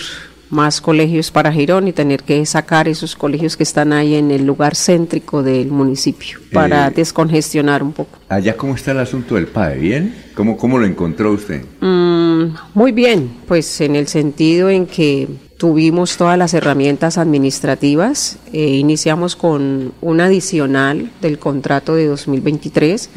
más 0.50 0.82
colegios 0.82 1.32
para 1.32 1.52
Girón 1.52 1.88
y 1.88 1.94
tener 1.94 2.24
que 2.24 2.46
sacar 2.46 2.88
esos 2.90 3.16
colegios 3.16 3.56
que 3.56 3.64
están 3.64 3.94
ahí 3.94 4.16
en 4.16 4.32
el 4.32 4.46
lugar 4.46 4.76
céntrico 4.76 5.44
del 5.44 5.68
municipio 5.70 6.40
para 6.52 6.88
Eh, 6.88 6.92
descongestionar 6.96 7.82
un 7.82 7.94
poco. 7.94 8.20
Allá, 8.28 8.56
¿cómo 8.58 8.76
está 8.76 8.92
el 8.92 9.00
asunto 9.00 9.36
del 9.36 9.48
PAE? 9.48 9.78
¿Bien? 9.80 10.25
¿Cómo, 10.36 10.58
cómo 10.58 10.78
lo 10.78 10.86
encontró 10.86 11.32
usted? 11.32 11.64
Mm, 11.80 12.56
muy 12.74 12.92
bien, 12.92 13.32
pues 13.48 13.80
en 13.80 13.96
el 13.96 14.08
sentido 14.08 14.70
en 14.70 14.86
que 14.86 15.28
tuvimos 15.58 16.18
todas 16.18 16.38
las 16.38 16.54
herramientas 16.54 17.18
administrativas, 17.18 18.38
eh, 18.52 18.68
iniciamos 18.68 19.38
con 19.38 19.94
un 20.02 20.22
adicional 20.22 21.10
del 21.22 21.40
contrato 21.40 21.96
de 21.96 22.08
2023 22.08 23.10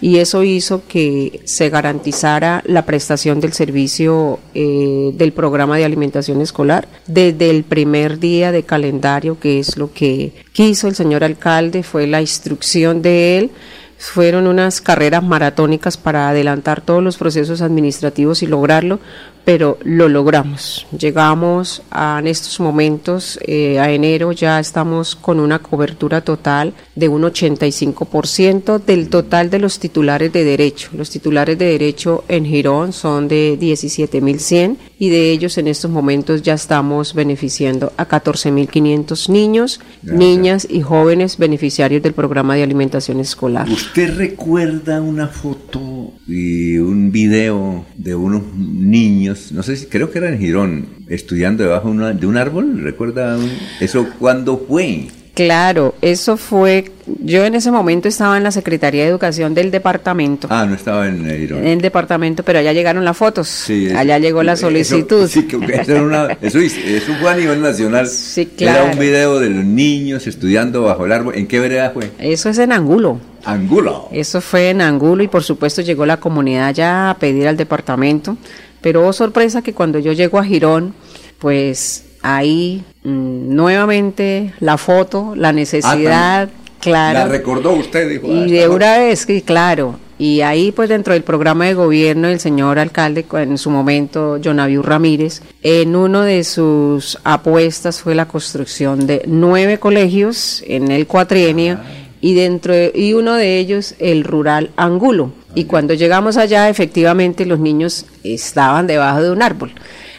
y 0.00 0.16
eso 0.16 0.42
hizo 0.42 0.82
que 0.88 1.40
se 1.44 1.70
garantizara 1.70 2.62
la 2.66 2.84
prestación 2.84 3.40
del 3.40 3.52
servicio 3.52 4.40
eh, 4.54 5.12
del 5.14 5.32
programa 5.32 5.76
de 5.76 5.84
alimentación 5.84 6.40
escolar 6.40 6.88
desde 7.06 7.50
el 7.50 7.62
primer 7.62 8.18
día 8.18 8.50
de 8.50 8.64
calendario, 8.64 9.38
que 9.38 9.60
es 9.60 9.76
lo 9.76 9.92
que 9.92 10.32
quiso 10.52 10.88
el 10.88 10.96
señor 10.96 11.22
alcalde, 11.22 11.84
fue 11.84 12.08
la 12.08 12.20
instrucción 12.20 13.02
de 13.02 13.38
él 13.38 13.50
fueron 13.98 14.46
unas 14.46 14.80
carreras 14.80 15.22
maratónicas 15.22 15.96
para 15.96 16.28
adelantar 16.28 16.80
todos 16.80 17.02
los 17.02 17.16
procesos 17.16 17.62
administrativos 17.62 18.42
y 18.42 18.46
lograrlo, 18.46 19.00
pero 19.44 19.78
lo 19.82 20.08
logramos. 20.08 20.86
Llegamos 20.96 21.82
a, 21.90 22.18
en 22.18 22.26
estos 22.26 22.60
momentos, 22.60 23.38
eh, 23.46 23.78
a 23.78 23.90
enero, 23.90 24.32
ya 24.32 24.58
estamos 24.58 25.14
con 25.14 25.38
una 25.38 25.58
cobertura 25.58 26.22
total 26.22 26.72
de 26.94 27.08
un 27.08 27.22
85% 27.22 28.82
del 28.82 29.10
total 29.10 29.50
de 29.50 29.58
los 29.58 29.78
titulares 29.78 30.32
de 30.32 30.44
derecho. 30.44 30.90
Los 30.94 31.10
titulares 31.10 31.58
de 31.58 31.66
derecho 31.66 32.24
en 32.28 32.46
Girón 32.46 32.92
son 32.92 33.28
de 33.28 33.58
17.100 33.60 34.76
y 34.98 35.10
de 35.10 35.30
ellos 35.30 35.58
en 35.58 35.68
estos 35.68 35.90
momentos 35.90 36.42
ya 36.42 36.54
estamos 36.54 37.12
beneficiando 37.12 37.92
a 37.96 38.08
14.500 38.08 39.28
niños, 39.28 39.80
Gracias. 40.02 40.18
niñas 40.18 40.66
y 40.70 40.80
jóvenes 40.80 41.36
beneficiarios 41.36 42.02
del 42.02 42.14
programa 42.14 42.54
de 42.54 42.62
alimentación 42.62 43.20
escolar. 43.20 43.68
¿Usted 43.86 44.16
recuerda 44.16 45.00
una 45.00 45.28
foto 45.28 46.12
y 46.26 46.78
un 46.78 47.12
video 47.12 47.84
de 47.96 48.14
unos 48.14 48.42
niños, 48.56 49.52
no 49.52 49.62
sé 49.62 49.76
si 49.76 49.86
creo 49.86 50.10
que 50.10 50.18
era 50.18 50.30
en 50.32 50.38
Girón, 50.40 50.86
estudiando 51.08 51.62
debajo 51.64 51.88
de, 51.88 51.94
una- 51.94 52.12
de 52.12 52.26
un 52.26 52.36
árbol? 52.36 52.80
¿Recuerda 52.82 53.36
un- 53.38 53.50
eso 53.80 54.06
cuándo 54.18 54.64
fue? 54.66 55.06
Claro, 55.34 55.96
eso 56.00 56.36
fue, 56.36 56.92
yo 57.06 57.44
en 57.44 57.56
ese 57.56 57.72
momento 57.72 58.06
estaba 58.06 58.36
en 58.36 58.44
la 58.44 58.52
Secretaría 58.52 59.02
de 59.02 59.08
Educación 59.10 59.52
del 59.52 59.72
departamento. 59.72 60.46
Ah, 60.48 60.64
no 60.64 60.76
estaba 60.76 61.08
en 61.08 61.24
Girón. 61.28 61.58
En 61.58 61.66
el 61.66 61.80
departamento, 61.80 62.44
pero 62.44 62.60
allá 62.60 62.72
llegaron 62.72 63.04
las 63.04 63.16
fotos. 63.16 63.48
Sí, 63.48 63.86
eso- 63.86 63.98
allá 63.98 64.18
llegó 64.20 64.44
la 64.44 64.52
eso- 64.52 64.66
solicitud. 64.68 65.26
sí, 65.28 65.42
que 65.48 65.56
eso, 65.56 65.90
era 65.92 66.02
una- 66.02 66.38
eso, 66.40 66.60
eso 66.60 67.12
fue 67.20 67.30
a 67.32 67.34
nivel 67.34 67.60
nacional. 67.60 68.06
Sí, 68.06 68.46
claro. 68.46 68.84
Era 68.84 68.92
un 68.92 68.98
video 69.00 69.40
de 69.40 69.50
los 69.50 69.64
niños 69.64 70.26
estudiando 70.28 70.82
bajo 70.82 71.04
el 71.04 71.10
árbol. 71.10 71.34
¿En 71.34 71.48
qué 71.48 71.58
vereda 71.58 71.90
fue? 71.90 72.12
Eso 72.20 72.48
es 72.48 72.58
en 72.58 72.70
Angulo. 72.70 73.18
Angulo. 73.44 74.08
Eso 74.12 74.40
fue 74.40 74.70
en 74.70 74.80
Angulo 74.82 75.24
y 75.24 75.28
por 75.28 75.42
supuesto 75.42 75.82
llegó 75.82 76.06
la 76.06 76.18
comunidad 76.18 76.72
ya 76.72 77.10
a 77.10 77.18
pedir 77.18 77.48
al 77.48 77.56
departamento. 77.56 78.36
Pero 78.80 79.04
oh, 79.04 79.12
sorpresa 79.12 79.62
que 79.62 79.72
cuando 79.72 79.98
yo 79.98 80.12
llego 80.12 80.38
a 80.38 80.44
Girón, 80.44 80.94
pues 81.40 82.04
ahí 82.22 82.84
mm, 83.04 83.54
nuevamente 83.54 84.52
la 84.60 84.76
foto, 84.78 85.34
la 85.36 85.52
necesidad, 85.52 86.48
claro. 86.80 87.18
La 87.20 87.24
recordó 87.28 87.72
usted, 87.72 88.08
dijo. 88.10 88.26
ah, 88.28 88.46
Y 88.46 88.50
de 88.50 88.58
esta 88.62 88.70
una 88.70 88.98
vez, 88.98 89.26
claro. 89.44 89.98
Y 90.16 90.42
ahí, 90.42 90.70
pues 90.70 90.88
dentro 90.88 91.12
del 91.12 91.24
programa 91.24 91.64
de 91.64 91.74
gobierno 91.74 92.28
del 92.28 92.38
señor 92.38 92.78
alcalde, 92.78 93.26
en 93.32 93.58
su 93.58 93.68
momento, 93.70 94.38
Jonaviu 94.42 94.80
Ramírez, 94.80 95.42
en 95.62 95.96
uno 95.96 96.22
de 96.22 96.44
sus 96.44 97.18
apuestas 97.24 98.00
fue 98.00 98.14
la 98.14 98.28
construcción 98.28 99.06
de 99.08 99.22
nueve 99.26 99.78
colegios 99.78 100.62
en 100.68 100.92
el 100.92 101.08
cuatrienio 101.08 101.78
y 102.20 102.34
dentro 102.34 102.72
de- 102.72 102.92
y 102.94 103.12
uno 103.14 103.34
de 103.34 103.58
ellos 103.58 103.96
el 103.98 104.22
rural 104.22 104.70
Angulo. 104.76 105.32
Y 105.56 105.64
cuando 105.64 105.94
llegamos 105.94 106.36
allá, 106.36 106.68
efectivamente, 106.68 107.44
los 107.44 107.58
niños 107.58 108.06
estaban 108.22 108.86
debajo 108.86 109.20
de 109.22 109.30
un 109.32 109.42
árbol. 109.42 109.72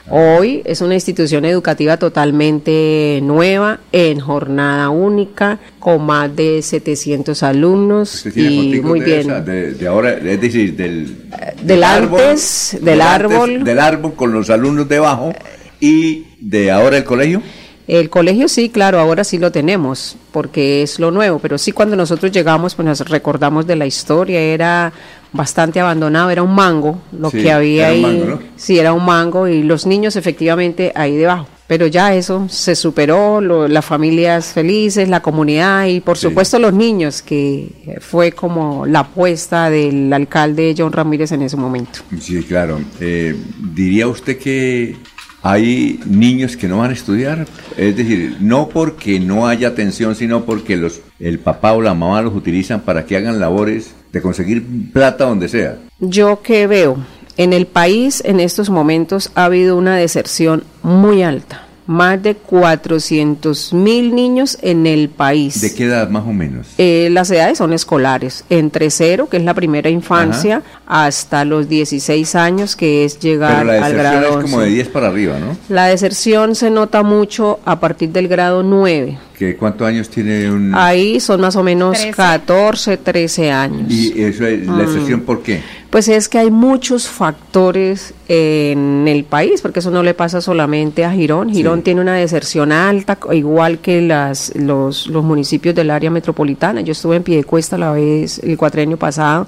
Hoy 0.08 0.61
es 0.66 0.82
una 0.82 0.93
institución 0.93 1.45
educativa 1.45 1.98
totalmente 1.98 3.19
nueva, 3.24 3.80
en 3.92 4.19
jornada 4.19 4.90
única, 4.90 5.58
con 5.80 6.06
más 6.06 6.35
de 6.35 6.61
700 6.61 7.42
alumnos 7.42 8.14
¿Usted 8.14 8.34
tiene 8.34 8.50
y 8.51 8.58
foticos 8.58 8.90
muy 8.90 9.00
de 9.00 9.06
bien. 9.06 9.19
esa, 9.22 9.42
de, 9.42 9.74
de 9.74 9.88
ahora, 9.88 10.14
es 10.14 10.42
decir, 10.42 10.75
del, 10.75 11.27
del 11.64 11.84
antes, 11.84 12.77
del 12.82 13.01
árbol. 13.01 13.64
del 13.64 13.80
árbol 13.80 14.14
con 14.14 14.32
los 14.32 14.51
alumnos 14.51 14.88
debajo 14.88 15.34
y 15.80 16.25
de 16.40 16.69
ahora 16.69 16.98
el 16.98 17.03
colegio. 17.03 17.42
El 17.88 18.09
colegio 18.09 18.48
sí, 18.48 18.69
claro, 18.69 19.00
ahora 19.00 19.24
sí 19.24 19.38
lo 19.38 19.51
tenemos, 19.51 20.17
porque 20.32 20.82
es 20.82 21.00
lo 21.00 21.11
nuevo, 21.11 21.38
pero 21.38 21.59
sí 21.59 21.72
cuando 21.72 21.95
nosotros 21.95 22.32
llegamos, 22.32 22.74
pues 22.74 22.85
nos 22.85 23.08
recordamos 23.08 23.67
de 23.67 23.75
la 23.75 23.85
historia, 23.85 24.40
era 24.40 24.92
bastante 25.36 25.80
abandonado, 25.80 26.30
era 26.30 26.44
un 26.44 26.56
mango 26.56 27.00
lo 27.18 27.30
Sí, 27.30 27.42
que 27.44 27.52
había 27.52 27.90
era 27.92 27.98
un 28.00 28.06
ahí. 28.06 28.18
mango, 28.20 28.26
¿no? 28.36 28.40
Sí, 28.56 28.80
era 28.80 28.94
un 28.94 29.06
mango 29.06 29.48
y 29.48 29.64
los 29.64 29.86
niños 29.86 30.16
efectivamente 30.16 30.92
ahí 30.96 31.16
debajo. 31.16 31.48
Pero 31.68 31.88
ya 31.88 32.14
eso 32.14 32.46
se 32.48 32.76
superó, 32.76 33.42
lo- 33.42 33.68
las 33.68 33.84
familias 33.84 34.54
felices, 34.54 35.10
la 35.10 35.22
comunidad 35.22 35.88
y 35.88 36.00
por 36.00 36.16
supuesto 36.16 36.60
los 36.60 36.74
niños, 36.74 37.24
que 37.24 37.98
fue 38.02 38.34
como 38.34 38.86
la 38.86 39.00
apuesta 39.00 39.72
del 39.72 40.14
alcalde 40.14 40.76
John 40.78 40.92
Ramírez 40.94 41.32
en 41.32 41.42
ese 41.42 41.58
momento. 41.58 42.00
Sí, 42.20 42.44
claro. 42.44 42.80
Eh, 43.00 43.36
¿Diría 43.74 44.08
usted 44.08 44.38
que 44.38 44.96
hay 45.42 46.00
niños 46.06 46.56
que 46.56 46.68
no 46.68 46.78
van 46.80 46.92
a 46.92 46.94
estudiar? 46.94 47.48
Es 47.78 47.96
decir, 47.98 48.38
no 48.42 48.70
porque 48.70 49.20
no 49.20 49.48
haya 49.48 49.70
atención, 49.70 50.16
sino 50.16 50.46
porque 50.46 50.78
los, 50.78 51.02
el 51.20 51.40
papá 51.40 51.74
o 51.74 51.82
la 51.82 51.96
mamá 51.96 52.22
los 52.22 52.36
utilizan 52.36 52.82
para 52.82 53.08
que 53.08 53.18
hagan 53.18 53.40
labores 53.40 53.96
de 54.16 54.22
conseguir 54.22 54.64
plata 54.94 55.26
donde 55.26 55.50
sea. 55.50 55.77
Yo 56.00 56.42
que 56.42 56.68
veo, 56.68 56.95
en 57.35 57.52
el 57.52 57.68
país 57.68 58.24
en 58.26 58.40
estos 58.40 58.69
momentos 58.69 59.30
ha 59.35 59.44
habido 59.44 59.76
una 59.76 59.98
deserción 59.98 60.64
muy 60.84 61.22
alta. 61.22 61.68
Más 61.85 62.24
de 62.24 62.35
400 62.35 63.74
mil 63.74 64.16
niños 64.16 64.58
en 64.61 64.88
el 64.88 65.10
país. 65.10 65.60
¿De 65.60 65.76
qué 65.76 65.84
edad 65.84 66.10
más 66.10 66.24
o 66.26 66.32
menos? 66.32 66.68
Eh, 66.77 67.10
las 67.11 67.30
edades 67.30 67.58
son 67.58 67.74
escolares, 67.74 68.45
entre 68.50 68.90
cero, 68.90 69.27
que 69.30 69.35
es 69.35 69.44
la 69.44 69.53
primera 69.53 69.90
infancia, 69.90 70.64
hasta 70.88 71.46
los 71.46 71.68
16 71.68 72.36
años, 72.36 72.76
que 72.76 73.06
es 73.06 73.20
llegar 73.20 73.64
Pero 73.64 73.66
la 73.66 73.86
al 73.86 73.92
deserción 73.94 74.22
grado 74.22 74.38
es 74.40 74.44
como 74.44 74.58
11. 74.58 74.70
de 74.70 74.74
10 74.76 74.88
para 74.90 75.08
arriba, 75.08 75.40
¿no? 75.40 75.58
La 75.70 75.86
deserción 75.88 76.54
se 76.56 76.70
nota 76.70 77.02
mucho 77.04 77.60
a 77.66 77.80
partir 77.80 78.10
del 78.12 78.28
grado 78.28 78.62
9. 78.64 79.18
¿Que 79.38 79.58
¿Cuántos 79.58 79.88
años 79.88 80.10
tiene 80.10 80.50
un...? 80.50 80.74
Ahí 80.76 81.20
son 81.20 81.42
más 81.42 81.56
o 81.56 81.64
menos 81.64 81.98
14, 82.16 82.98
13 82.98 83.52
años. 83.52 83.92
¿Y 83.92 84.22
eso 84.22 84.46
es 84.46 84.66
la 84.66 84.74
Mm. 84.74 84.82
excepción 84.82 85.22
por 85.22 85.42
qué? 85.42 85.62
Pues 85.90 86.08
es 86.08 86.30
que 86.30 86.38
hay 86.40 86.52
muchos 86.52 87.08
factores 87.08 88.14
en 88.28 89.08
el 89.08 89.24
país, 89.24 89.62
porque 89.62 89.80
eso 89.80 89.92
no 89.92 90.04
le 90.04 90.14
pasa 90.14 90.40
solamente 90.42 91.04
a 91.06 91.12
Girón. 91.12 91.50
Girón 91.50 91.82
tiene 91.84 92.02
una 92.02 92.14
deserción 92.16 92.72
alta, 92.72 93.18
igual 93.32 93.80
que 93.80 94.02
las, 94.02 94.52
los, 94.56 95.08
los 95.08 95.24
municipios 95.24 95.74
del 95.74 95.90
área 95.92 96.10
metropolitana. 96.12 96.82
Yo 96.82 96.92
estuve 96.92 97.16
en 97.18 97.24
Piedecuesta 97.24 97.78
la 97.78 97.92
vez, 97.92 98.40
el 98.40 98.58
cuatrenio 98.58 98.98
pasado, 98.98 99.48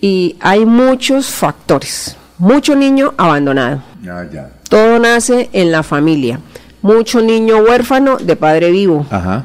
y 0.00 0.36
hay 0.40 0.66
muchos 0.66 1.26
factores. 1.26 2.16
Mucho 2.38 2.74
niño 2.74 3.14
abandonado. 3.16 3.82
Ya, 4.02 4.28
ya. 4.30 4.50
Todo 4.68 4.98
nace 4.98 5.48
en 5.52 5.72
la 5.72 5.82
familia. 5.82 6.40
Mucho 6.82 7.22
niño 7.22 7.58
huérfano 7.58 8.18
de 8.18 8.36
padre 8.36 8.70
vivo. 8.70 9.06
Ajá. 9.10 9.44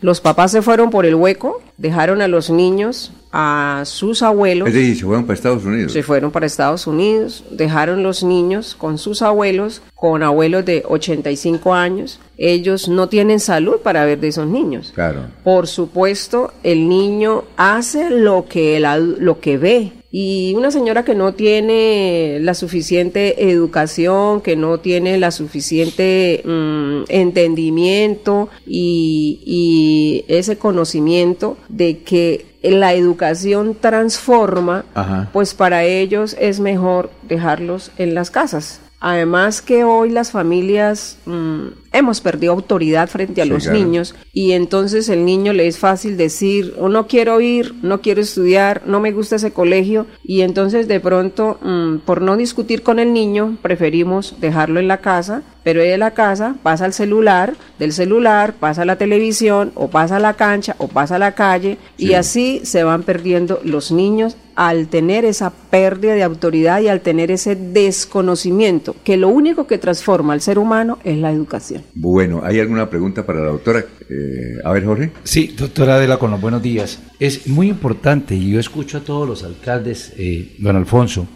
Los 0.00 0.20
papás 0.20 0.52
se 0.52 0.62
fueron 0.62 0.90
por 0.90 1.06
el 1.06 1.14
hueco, 1.14 1.62
dejaron 1.76 2.20
a 2.20 2.28
los 2.28 2.50
niños 2.50 3.12
a 3.36 3.82
sus 3.84 4.22
abuelos. 4.22 4.68
Es 4.68 4.74
decir, 4.74 4.96
se 4.96 5.04
fueron 5.04 5.26
para 5.26 5.34
Estados 5.34 5.64
Unidos. 5.64 5.92
Se 5.92 6.02
fueron 6.04 6.30
para 6.30 6.46
Estados 6.46 6.86
Unidos, 6.86 7.42
dejaron 7.50 8.04
los 8.04 8.22
niños 8.22 8.76
con 8.76 8.96
sus 8.96 9.22
abuelos, 9.22 9.82
con 9.96 10.22
abuelos 10.22 10.64
de 10.64 10.84
85 10.86 11.74
años. 11.74 12.20
Ellos 12.38 12.88
no 12.88 13.08
tienen 13.08 13.40
salud 13.40 13.78
para 13.82 14.04
ver 14.04 14.20
de 14.20 14.28
esos 14.28 14.46
niños. 14.46 14.92
Claro. 14.94 15.22
Por 15.42 15.66
supuesto, 15.66 16.52
el 16.62 16.88
niño 16.88 17.42
hace 17.56 18.08
lo 18.08 18.46
que, 18.48 18.76
el 18.76 19.16
lo 19.18 19.40
que 19.40 19.58
ve. 19.58 19.92
Y 20.16 20.54
una 20.54 20.70
señora 20.70 21.04
que 21.04 21.16
no 21.16 21.34
tiene 21.34 22.38
la 22.40 22.54
suficiente 22.54 23.50
educación, 23.50 24.42
que 24.42 24.54
no 24.54 24.78
tiene 24.78 25.18
la 25.18 25.32
suficiente 25.32 26.40
mm, 26.44 27.06
entendimiento 27.08 28.48
y, 28.64 29.40
y 29.44 30.24
ese 30.32 30.56
conocimiento 30.56 31.56
de 31.68 31.98
que 32.04 32.46
la 32.62 32.94
educación 32.94 33.74
transforma, 33.74 34.84
Ajá. 34.94 35.30
pues 35.32 35.52
para 35.52 35.82
ellos 35.82 36.36
es 36.38 36.60
mejor 36.60 37.10
dejarlos 37.26 37.90
en 37.98 38.14
las 38.14 38.30
casas. 38.30 38.82
Además 39.00 39.60
que 39.62 39.82
hoy 39.82 40.10
las 40.10 40.30
familias 40.30 41.18
mm, 41.26 41.83
hemos 41.94 42.20
perdido 42.20 42.52
autoridad 42.52 43.08
frente 43.08 43.40
a 43.40 43.44
Sí, 43.44 43.50
los 43.50 43.62
claro. 43.64 43.78
niños 43.78 44.14
y 44.32 44.52
entonces 44.52 45.08
el 45.08 45.24
niño 45.24 45.52
le 45.54 45.66
es 45.66 45.78
fácil 45.78 46.16
decir, 46.18 46.74
"Oh, 46.78 46.88
no 46.90 47.06
quiero 47.06 47.40
ir, 47.40 47.74
no 47.82 48.00
quiero 48.02 48.20
estudiar, 48.20 48.82
no 48.84 49.00
me 49.00 49.12
gusta 49.12 49.36
ese 49.36 49.52
colegio 49.52 50.06
y 50.22 50.42
entonces 50.42 50.88
de 50.88 51.00
pronto, 51.00 51.58
mm, 51.62 51.98
por 52.04 52.20
no 52.20 52.36
discutir 52.36 52.82
con 52.82 52.98
el 52.98 53.12
niño, 53.12 53.56
preferimos 53.62 54.34
dejarlo 54.40 54.80
en 54.80 54.88
la 54.88 54.98
casa, 54.98 55.42
pero 55.62 55.80
de 55.80 55.96
la 55.96 56.10
casa 56.10 56.56
pasa 56.62 56.84
al 56.84 56.92
celular, 56.92 57.54
del 57.78 57.92
celular 57.92 58.54
pasa 58.60 58.82
a 58.82 58.84
la 58.84 58.96
televisión 58.96 59.72
o 59.76 59.88
pasa 59.88 60.16
a 60.16 60.20
la 60.20 60.34
cancha 60.34 60.74
o 60.78 60.88
pasa 60.88 61.16
a 61.16 61.18
la 61.18 61.32
calle 61.32 61.78
y 61.96 62.08
Sí. 62.08 62.14
así 62.14 62.60
se 62.64 62.84
van 62.84 63.02
perdiendo 63.04 63.60
los 63.64 63.90
niños 63.90 64.36
al 64.56 64.88
tener 64.88 65.24
esa 65.24 65.50
pérdida 65.70 66.14
de 66.14 66.22
autoridad 66.22 66.80
y 66.80 66.88
al 66.88 67.00
tener 67.00 67.30
ese 67.30 67.56
desconocimiento, 67.56 68.94
que 69.04 69.16
lo 69.16 69.28
único 69.28 69.66
que 69.66 69.78
transforma 69.78 70.32
al 70.34 70.40
ser 70.40 70.58
humano 70.58 70.98
es 71.04 71.16
la 71.18 71.32
educación. 71.32 71.82
Bueno, 71.94 72.40
¿hay 72.44 72.60
alguna 72.60 72.88
pregunta 72.88 73.24
para 73.24 73.40
la 73.40 73.46
doctora? 73.46 73.84
Eh, 74.08 74.58
a 74.64 74.72
ver, 74.72 74.84
Jorge. 74.84 75.12
Sí, 75.22 75.54
doctora 75.56 75.96
Adela, 75.96 76.18
con 76.18 76.30
los 76.30 76.40
buenos 76.40 76.62
días. 76.62 77.00
Es 77.18 77.46
muy 77.46 77.68
importante, 77.68 78.34
y 78.34 78.50
yo 78.50 78.60
escucho 78.60 78.98
a 78.98 79.00
todos 79.00 79.28
los 79.28 79.44
alcaldes, 79.44 80.12
eh, 80.16 80.56
don 80.58 80.76
Alfonso, 80.76 81.26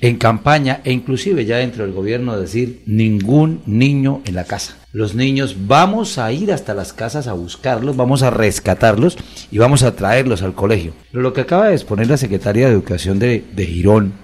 en 0.00 0.16
campaña 0.16 0.80
e 0.84 0.92
inclusive 0.92 1.44
ya 1.44 1.58
dentro 1.58 1.84
del 1.84 1.92
gobierno 1.92 2.38
decir 2.38 2.82
ningún 2.86 3.62
niño 3.66 4.22
en 4.24 4.34
la 4.34 4.44
casa. 4.44 4.76
Los 4.92 5.14
niños 5.14 5.56
vamos 5.66 6.16
a 6.16 6.32
ir 6.32 6.52
hasta 6.52 6.72
las 6.72 6.94
casas 6.94 7.26
a 7.26 7.34
buscarlos, 7.34 7.96
vamos 7.96 8.22
a 8.22 8.30
rescatarlos 8.30 9.18
y 9.50 9.58
vamos 9.58 9.82
a 9.82 9.94
traerlos 9.94 10.42
al 10.42 10.54
colegio. 10.54 10.92
Pero 11.10 11.22
lo 11.22 11.34
que 11.34 11.42
acaba 11.42 11.68
de 11.68 11.74
exponer 11.74 12.08
la 12.08 12.16
secretaria 12.16 12.66
de 12.66 12.72
Educación 12.72 13.18
de, 13.18 13.44
de 13.54 13.66
Girón, 13.66 14.14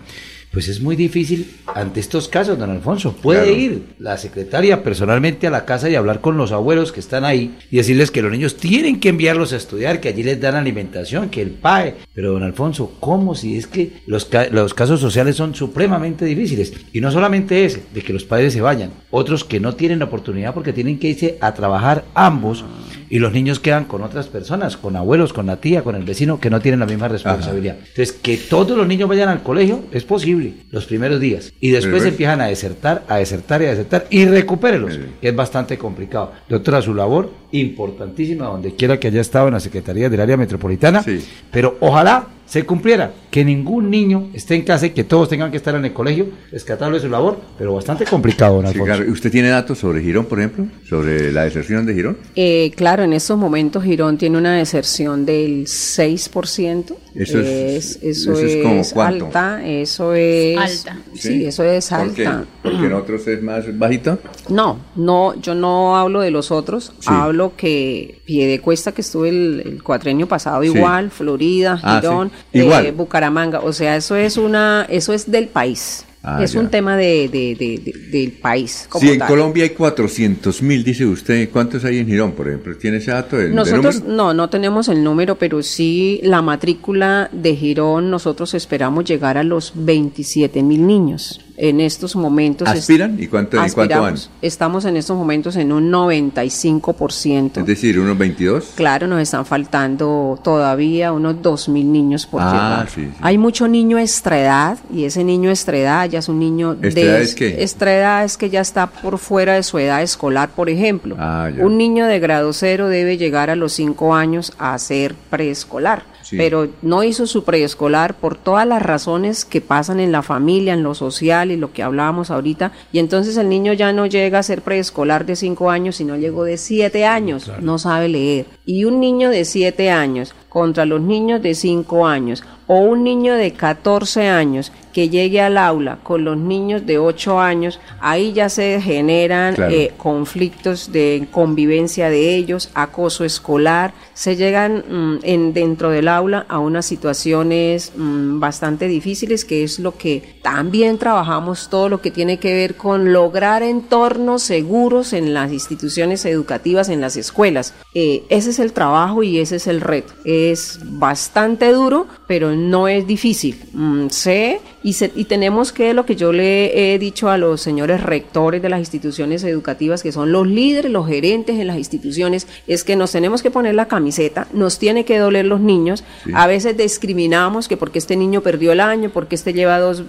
pues 0.52 0.68
es 0.68 0.81
muy 0.81 0.97
difícil 0.97 1.50
ante 1.74 2.00
estos 2.00 2.28
casos, 2.28 2.58
don 2.58 2.70
Alfonso. 2.70 3.12
Puede 3.22 3.44
Claro. 3.47 3.58
ir 3.58 3.82
la 3.98 4.18
secretaria 4.18 4.82
personalmente 4.82 5.47
a 5.47 5.50
la 5.50 5.64
casa 5.64 5.89
y 5.89 5.94
hablar 5.94 6.20
con 6.20 6.36
los 6.36 6.52
abuelos 6.52 6.92
que 6.92 7.00
están 7.00 7.24
ahí 7.24 7.56
y 7.70 7.76
decirles 7.78 8.10
que 8.10 8.20
los 8.22 8.31
niños 8.31 8.56
tienen 8.56 9.00
que 9.00 9.08
enviarlos 9.08 9.52
a 9.52 9.56
estudiar, 9.56 10.00
que 10.00 10.08
allí 10.10 10.22
les 10.22 10.40
dan 10.40 10.55
alimentación, 10.55 11.31
que 11.31 11.40
el 11.42 11.50
PAE. 11.50 11.94
Pero 12.14 12.32
don 12.32 12.42
Alfonso, 12.42 12.92
¿cómo 13.00 13.34
si 13.34 13.56
es 13.56 13.66
que 13.66 13.92
los, 14.06 14.26
ca- 14.26 14.48
los 14.50 14.74
casos 14.74 15.00
sociales 15.00 15.36
son 15.36 15.55
supremamente 15.55 16.24
difíciles? 16.26 16.72
Y 16.92 17.00
no 17.00 17.10
solamente 17.10 17.64
ese, 17.64 17.82
de 17.94 18.02
que 18.02 18.12
los 18.12 18.24
padres 18.24 18.52
se 18.52 18.60
vayan, 18.60 18.90
otros 19.10 19.44
que 19.44 19.58
no 19.60 19.74
tienen 19.74 20.00
la 20.00 20.05
oportunidad 20.05 20.52
porque 20.55 20.72
tienen 20.74 20.98
que 20.98 21.08
irse 21.08 21.39
a 21.40 21.55
trabajar 21.55 22.05
ambos 22.14 22.64
y 23.08 23.18
los 23.18 23.32
niños 23.32 23.60
quedan 23.60 23.84
con 23.84 24.02
otras 24.02 24.26
personas, 24.28 24.76
con 24.78 24.97
abuelos, 24.97 25.32
con 25.34 25.47
la 25.47 25.56
tía, 25.56 25.82
con 25.82 25.94
el 25.94 26.02
vecino 26.05 26.40
que 26.40 26.48
no 26.48 26.60
tienen 26.60 26.81
la 26.81 26.86
misma 26.86 27.08
responsabilidad. 27.08 27.76
Entonces, 27.78 28.12
que 28.12 28.39
todos 28.39 28.76
los 28.76 28.86
niños 28.86 29.08
vayan 29.08 29.28
al 29.28 29.42
colegio 29.42 29.84
es 29.92 30.05
posible 30.05 30.41
los 30.70 30.86
primeros 30.86 31.20
días. 31.20 31.52
Y 31.60 31.70
después 31.70 32.04
empiezan 32.04 32.40
a 32.40 32.46
desertar, 32.46 33.04
a 33.08 33.16
desertar 33.16 33.62
y 33.62 33.66
a 33.66 33.70
desertar 33.70 34.06
y 34.10 34.26
recupérelos, 34.26 34.98
que 35.20 35.28
es 35.28 35.36
bastante 35.36 35.78
complicado. 35.78 36.32
Doctora, 36.48 36.82
su 36.82 36.94
labor 36.94 37.41
importantísima 37.52 38.47
donde 38.47 38.74
quiera 38.74 38.98
que 38.98 39.08
haya 39.08 39.20
estado 39.20 39.48
en 39.48 39.55
la 39.55 39.60
Secretaría 39.60 40.08
del 40.08 40.20
Área 40.20 40.36
Metropolitana, 40.36 41.05
pero 41.50 41.76
ojalá 41.81 42.28
se 42.47 42.64
cumpliera 42.66 43.12
que 43.31 43.44
ningún 43.47 43.89
niño 43.89 44.28
esté 44.34 44.56
en 44.56 44.62
casa 44.62 44.84
y 44.86 44.90
que 44.90 45.05
todos 45.05 45.26
tengan 45.31 45.50
que 45.50 45.56
estar 45.56 45.74
en 45.74 45.86
el 45.86 45.94
colegio, 45.94 46.26
rescatarlo 46.50 46.97
de 46.97 47.00
su 47.02 47.08
labor, 47.08 47.39
pero 47.56 47.72
bastante 47.74 48.05
complicado, 48.05 48.56
don 48.56 48.66
Sí, 48.66 48.72
Alfonso. 48.72 48.94
claro. 48.97 49.10
¿Usted 49.12 49.31
tiene 49.31 49.48
datos 49.48 49.78
sobre 49.78 50.02
Girón, 50.02 50.26
por 50.26 50.39
ejemplo? 50.39 50.66
¿Sobre 50.86 51.32
la 51.32 51.44
deserción 51.44 51.86
de 51.86 51.94
Girón? 51.94 52.18
Eh, 52.36 52.70
claro, 52.76 53.05
en 53.05 53.14
estos 53.14 53.39
momentos 53.39 53.82
Girón 53.84 54.18
tiene 54.18 54.36
una 54.36 54.55
deserción 54.56 55.24
del 55.24 55.66
6%. 55.66 56.97
Eso 57.14 57.40
es- 57.40 57.98
eso, 58.02 58.32
eso 58.32 58.39
es 58.39 58.52
es, 58.55 58.62
como 58.62 58.82
cuánto. 58.94 59.26
alta, 59.26 59.66
eso 59.66 60.14
es 60.14 60.58
Alta. 60.58 60.98
Sí, 61.14 61.44
eso 61.47 61.62
es 61.64 61.89
¿Por 61.89 62.12
qué? 62.14 62.26
alta. 62.26 62.44
¿Porque 62.62 62.86
en 62.86 62.92
otros 62.92 63.26
es 63.28 63.42
más 63.42 63.64
bajito? 63.78 64.18
No, 64.50 64.78
no, 64.97 65.40
yo 65.40 65.55
no 65.55 65.97
hablo 65.97 66.20
de 66.20 66.31
los 66.31 66.50
otros, 66.50 66.92
Sí. 66.98 67.08
hablo 67.10 67.41
que 67.50 68.20
Piedecuesta, 68.24 68.92
que 68.92 69.00
estuve 69.02 69.28
el, 69.30 69.62
el 69.64 69.82
cuatrenio 69.82 70.26
pasado 70.28 70.62
Sí. 70.62 70.68
igual, 70.68 71.10
Florida, 71.10 71.80
Ah, 71.82 72.00
Girón, 72.00 72.30
sí. 72.52 72.58
Igual. 72.60 72.86
eh, 72.86 72.92
Bucaramanga, 72.92 73.60
o 73.60 73.72
sea, 73.72 73.96
eso 73.96 74.16
es 74.16 74.36
una, 74.36 74.86
eso 74.88 75.12
es 75.12 75.30
del 75.30 75.48
país, 75.48 76.04
Ah, 76.24 76.40
es 76.42 76.52
ya. 76.52 76.60
un 76.60 76.68
tema 76.70 76.96
de, 76.96 77.28
de- 77.28 77.56
de- 77.58 77.78
de- 77.84 78.18
del 78.18 78.30
país. 78.32 78.86
Como 78.88 79.04
Si 79.04 79.12
en 79.12 79.18
tal. 79.18 79.26
Colombia 79.28 79.64
hay 79.64 79.70
400 79.70 80.62
mil, 80.62 80.84
dice 80.84 81.04
usted, 81.04 81.50
¿cuántos 81.50 81.84
hay 81.84 81.98
en 81.98 82.06
Girón, 82.06 82.32
por 82.32 82.46
ejemplo? 82.46 82.76
¿Tiene 82.76 82.98
ese 82.98 83.10
dato 83.10 83.36
Nosotros 83.38 84.04
no, 84.04 84.32
no 84.32 84.48
tenemos 84.48 84.88
el 84.88 85.02
número, 85.02 85.36
pero 85.36 85.62
sí 85.64 86.20
la 86.22 86.40
matrícula 86.40 87.28
de 87.32 87.56
Girón, 87.56 88.10
nosotros 88.10 88.54
esperamos 88.54 89.04
llegar 89.04 89.36
a 89.36 89.42
los 89.42 89.72
27 89.74 90.62
mil 90.62 90.86
niños. 90.86 91.40
En 91.56 91.81
estos 91.81 92.16
momentos 92.16 92.66
¿Aspiran? 92.66 93.16
¿Y 93.22 93.26
cuánto, 93.26 93.56
¿y 93.56 93.70
cuánto 93.70 93.76
van? 94.00 94.14
aspiramos. 94.14 94.31
Estamos 94.40 94.84
en 94.86 94.97
estos 94.97 95.16
momentos 95.16 95.56
en 95.56 95.70
un 95.72 95.90
95%. 95.90 97.60
Es 97.60 97.66
decir, 97.66 97.98
unos 97.98 98.16
22. 98.18 98.72
Claro, 98.74 99.06
nos 99.06 99.20
están 99.20 99.44
faltando 99.47 100.39
todavía 100.42 101.12
unos 101.12 101.42
2 101.42 101.68
mil 101.68 101.90
niños 101.92 102.26
por 102.26 102.40
Ah, 102.42 102.52
llegar. 102.52 102.89
sí, 102.90 103.02
sí. 103.12 103.18
Hay 103.20 103.39
mucho 103.39 103.68
niño 103.68 103.98
extraedad 103.98 104.78
y 104.92 105.05
ese 105.05 105.24
niño 105.24 105.50
extraedad 105.50 106.08
ya 106.08 106.20
es 106.20 106.28
un 106.28 106.39
niño 106.39 106.72
¿Extraedad 106.81 107.18
de... 107.18 107.22
es 107.24 107.34
qué? 107.34 107.62
extraedad 107.62 108.24
es 108.24 108.36
que 108.36 108.50
ya 108.50 108.60
está 108.60 108.86
por 108.86 109.18
fuera 109.18 109.55
de 109.55 109.62
su 109.62 109.78
edad 109.78 110.02
escolar, 110.02 110.50
por 110.50 110.68
ejemplo. 110.70 111.16
Ah, 111.18 111.50
un 111.60 111.76
niño 111.76 112.06
de 112.06 112.18
grado 112.18 112.52
cero 112.52 112.89
debe 112.89 113.18
llegar 113.18 113.50
a 113.50 113.56
los 113.56 113.72
5 113.74 114.14
años 114.14 114.52
a 114.58 114.78
ser 114.78 115.14
preescolar. 115.31 116.05
Sí. 116.32 116.38
Pero 116.38 116.68
no 116.80 117.04
hizo 117.04 117.26
su 117.26 117.44
preescolar 117.44 118.14
por 118.14 118.36
todas 118.38 118.66
las 118.66 118.82
razones 118.82 119.44
que 119.44 119.60
pasan 119.60 120.00
en 120.00 120.12
la 120.12 120.22
familia, 120.22 120.72
en 120.72 120.82
lo 120.82 120.94
social 120.94 121.50
y 121.50 121.58
lo 121.58 121.72
que 121.72 121.82
hablábamos 121.82 122.30
ahorita. 122.30 122.72
Y 122.90 123.00
entonces 123.00 123.36
el 123.36 123.50
niño 123.50 123.74
ya 123.74 123.92
no 123.92 124.06
llega 124.06 124.38
a 124.38 124.42
ser 124.42 124.62
preescolar 124.62 125.26
de 125.26 125.36
5 125.36 125.70
años, 125.70 125.96
sino 125.96 126.16
llegó 126.16 126.44
de 126.44 126.56
7 126.56 127.04
años. 127.04 127.50
No 127.60 127.78
sabe 127.78 128.08
leer. 128.08 128.46
Y 128.64 128.86
un 128.86 128.98
niño 128.98 129.28
de 129.28 129.44
7 129.44 129.90
años 129.90 130.34
contra 130.52 130.84
los 130.84 131.00
niños 131.00 131.40
de 131.40 131.55
5 131.55 132.06
años 132.06 132.44
o 132.66 132.76
un 132.76 133.05
niño 133.05 133.34
de 133.34 133.52
14 133.52 134.28
años 134.28 134.70
que 134.92 135.08
llegue 135.08 135.40
al 135.40 135.56
aula 135.56 135.98
con 136.02 136.22
los 136.24 136.36
niños 136.36 136.84
de 136.84 136.98
8 136.98 137.40
años, 137.40 137.81
ahí 138.00 138.34
ya 138.34 138.50
se 138.50 138.78
generan 138.82 139.55
Claro. 139.55 139.72
eh, 139.74 139.92
conflictos 139.97 140.92
de 140.92 141.26
convivencia 141.31 142.10
de 142.10 142.36
ellos, 142.36 142.68
acoso 142.74 143.24
escolar, 143.24 143.94
se 144.12 144.36
llegan 144.36 144.84
mm, 144.86 145.18
en, 145.22 145.55
dentro 145.55 145.89
del 145.89 146.08
aula 146.08 146.44
a 146.48 146.58
unas 146.58 146.84
situaciones 146.84 147.92
mm, 147.97 148.39
bastante 148.39 148.86
difíciles, 148.86 149.47
que 149.47 149.64
es 149.64 149.78
lo 149.78 149.97
que 149.97 150.22
también 150.42 150.98
trabajamos 150.98 151.68
todo 151.70 151.89
lo 151.89 152.02
que 152.02 152.10
tiene 152.10 152.39
que 152.39 152.52
ver 152.52 152.76
con 152.76 153.12
lograr 153.14 153.62
entornos 153.62 154.42
seguros 154.42 155.14
en 155.14 155.32
las 155.32 155.52
instituciones 155.52 156.26
educativas, 156.26 156.90
en 156.90 157.00
las 157.00 157.16
escuelas. 157.16 157.72
Eh, 157.94 158.24
ese 158.28 158.50
es 158.50 158.58
el 158.58 158.74
trabajo 158.74 159.22
y 159.22 159.39
ese 159.39 159.56
es 159.56 159.66
el 159.66 159.81
reto. 159.81 160.12
Es 160.50 160.80
bastante 160.82 161.70
duro, 161.72 162.06
pero 162.26 162.56
no 162.56 162.88
es 162.88 163.06
difícil. 163.06 163.62
Mm, 163.72 164.08
sé 164.08 164.60
y, 164.82 164.94
se- 164.94 165.12
y 165.14 165.24
tenemos 165.24 165.72
que, 165.72 165.94
lo 165.94 166.04
que 166.06 166.16
yo 166.16 166.32
le 166.32 166.94
he 166.94 166.98
dicho 166.98 167.28
a 167.30 167.38
los 167.38 167.60
señores 167.60 168.02
rectores 168.02 168.60
de 168.62 168.68
las 168.68 168.80
instituciones 168.80 169.44
educativas, 169.44 170.02
que 170.02 170.12
son 170.12 170.32
los 170.32 170.46
líderes, 170.46 170.90
los 170.90 171.06
gerentes 171.06 171.58
en 171.58 171.66
las 171.66 171.76
instituciones, 171.78 172.46
es 172.66 172.84
que 172.84 172.96
nos 172.96 173.12
tenemos 173.12 173.42
que 173.42 173.50
poner 173.50 173.74
la 173.74 173.86
camiseta, 173.88 174.46
nos 174.52 174.78
tiene 174.78 175.04
que 175.04 175.18
doler 175.18 175.44
los 175.46 175.60
niños. 175.60 176.04
Sí. 176.24 176.32
A 176.34 176.46
veces 176.46 176.76
discriminamos 176.76 177.68
que 177.68 177.76
porque 177.76 177.98
este 177.98 178.16
niño 178.16 178.40
perdió 178.40 178.72
el 178.72 178.80
año, 178.80 179.10
porque 179.10 179.34
este 179.34 179.52
lleva 179.52 179.78
dos, 179.78 180.02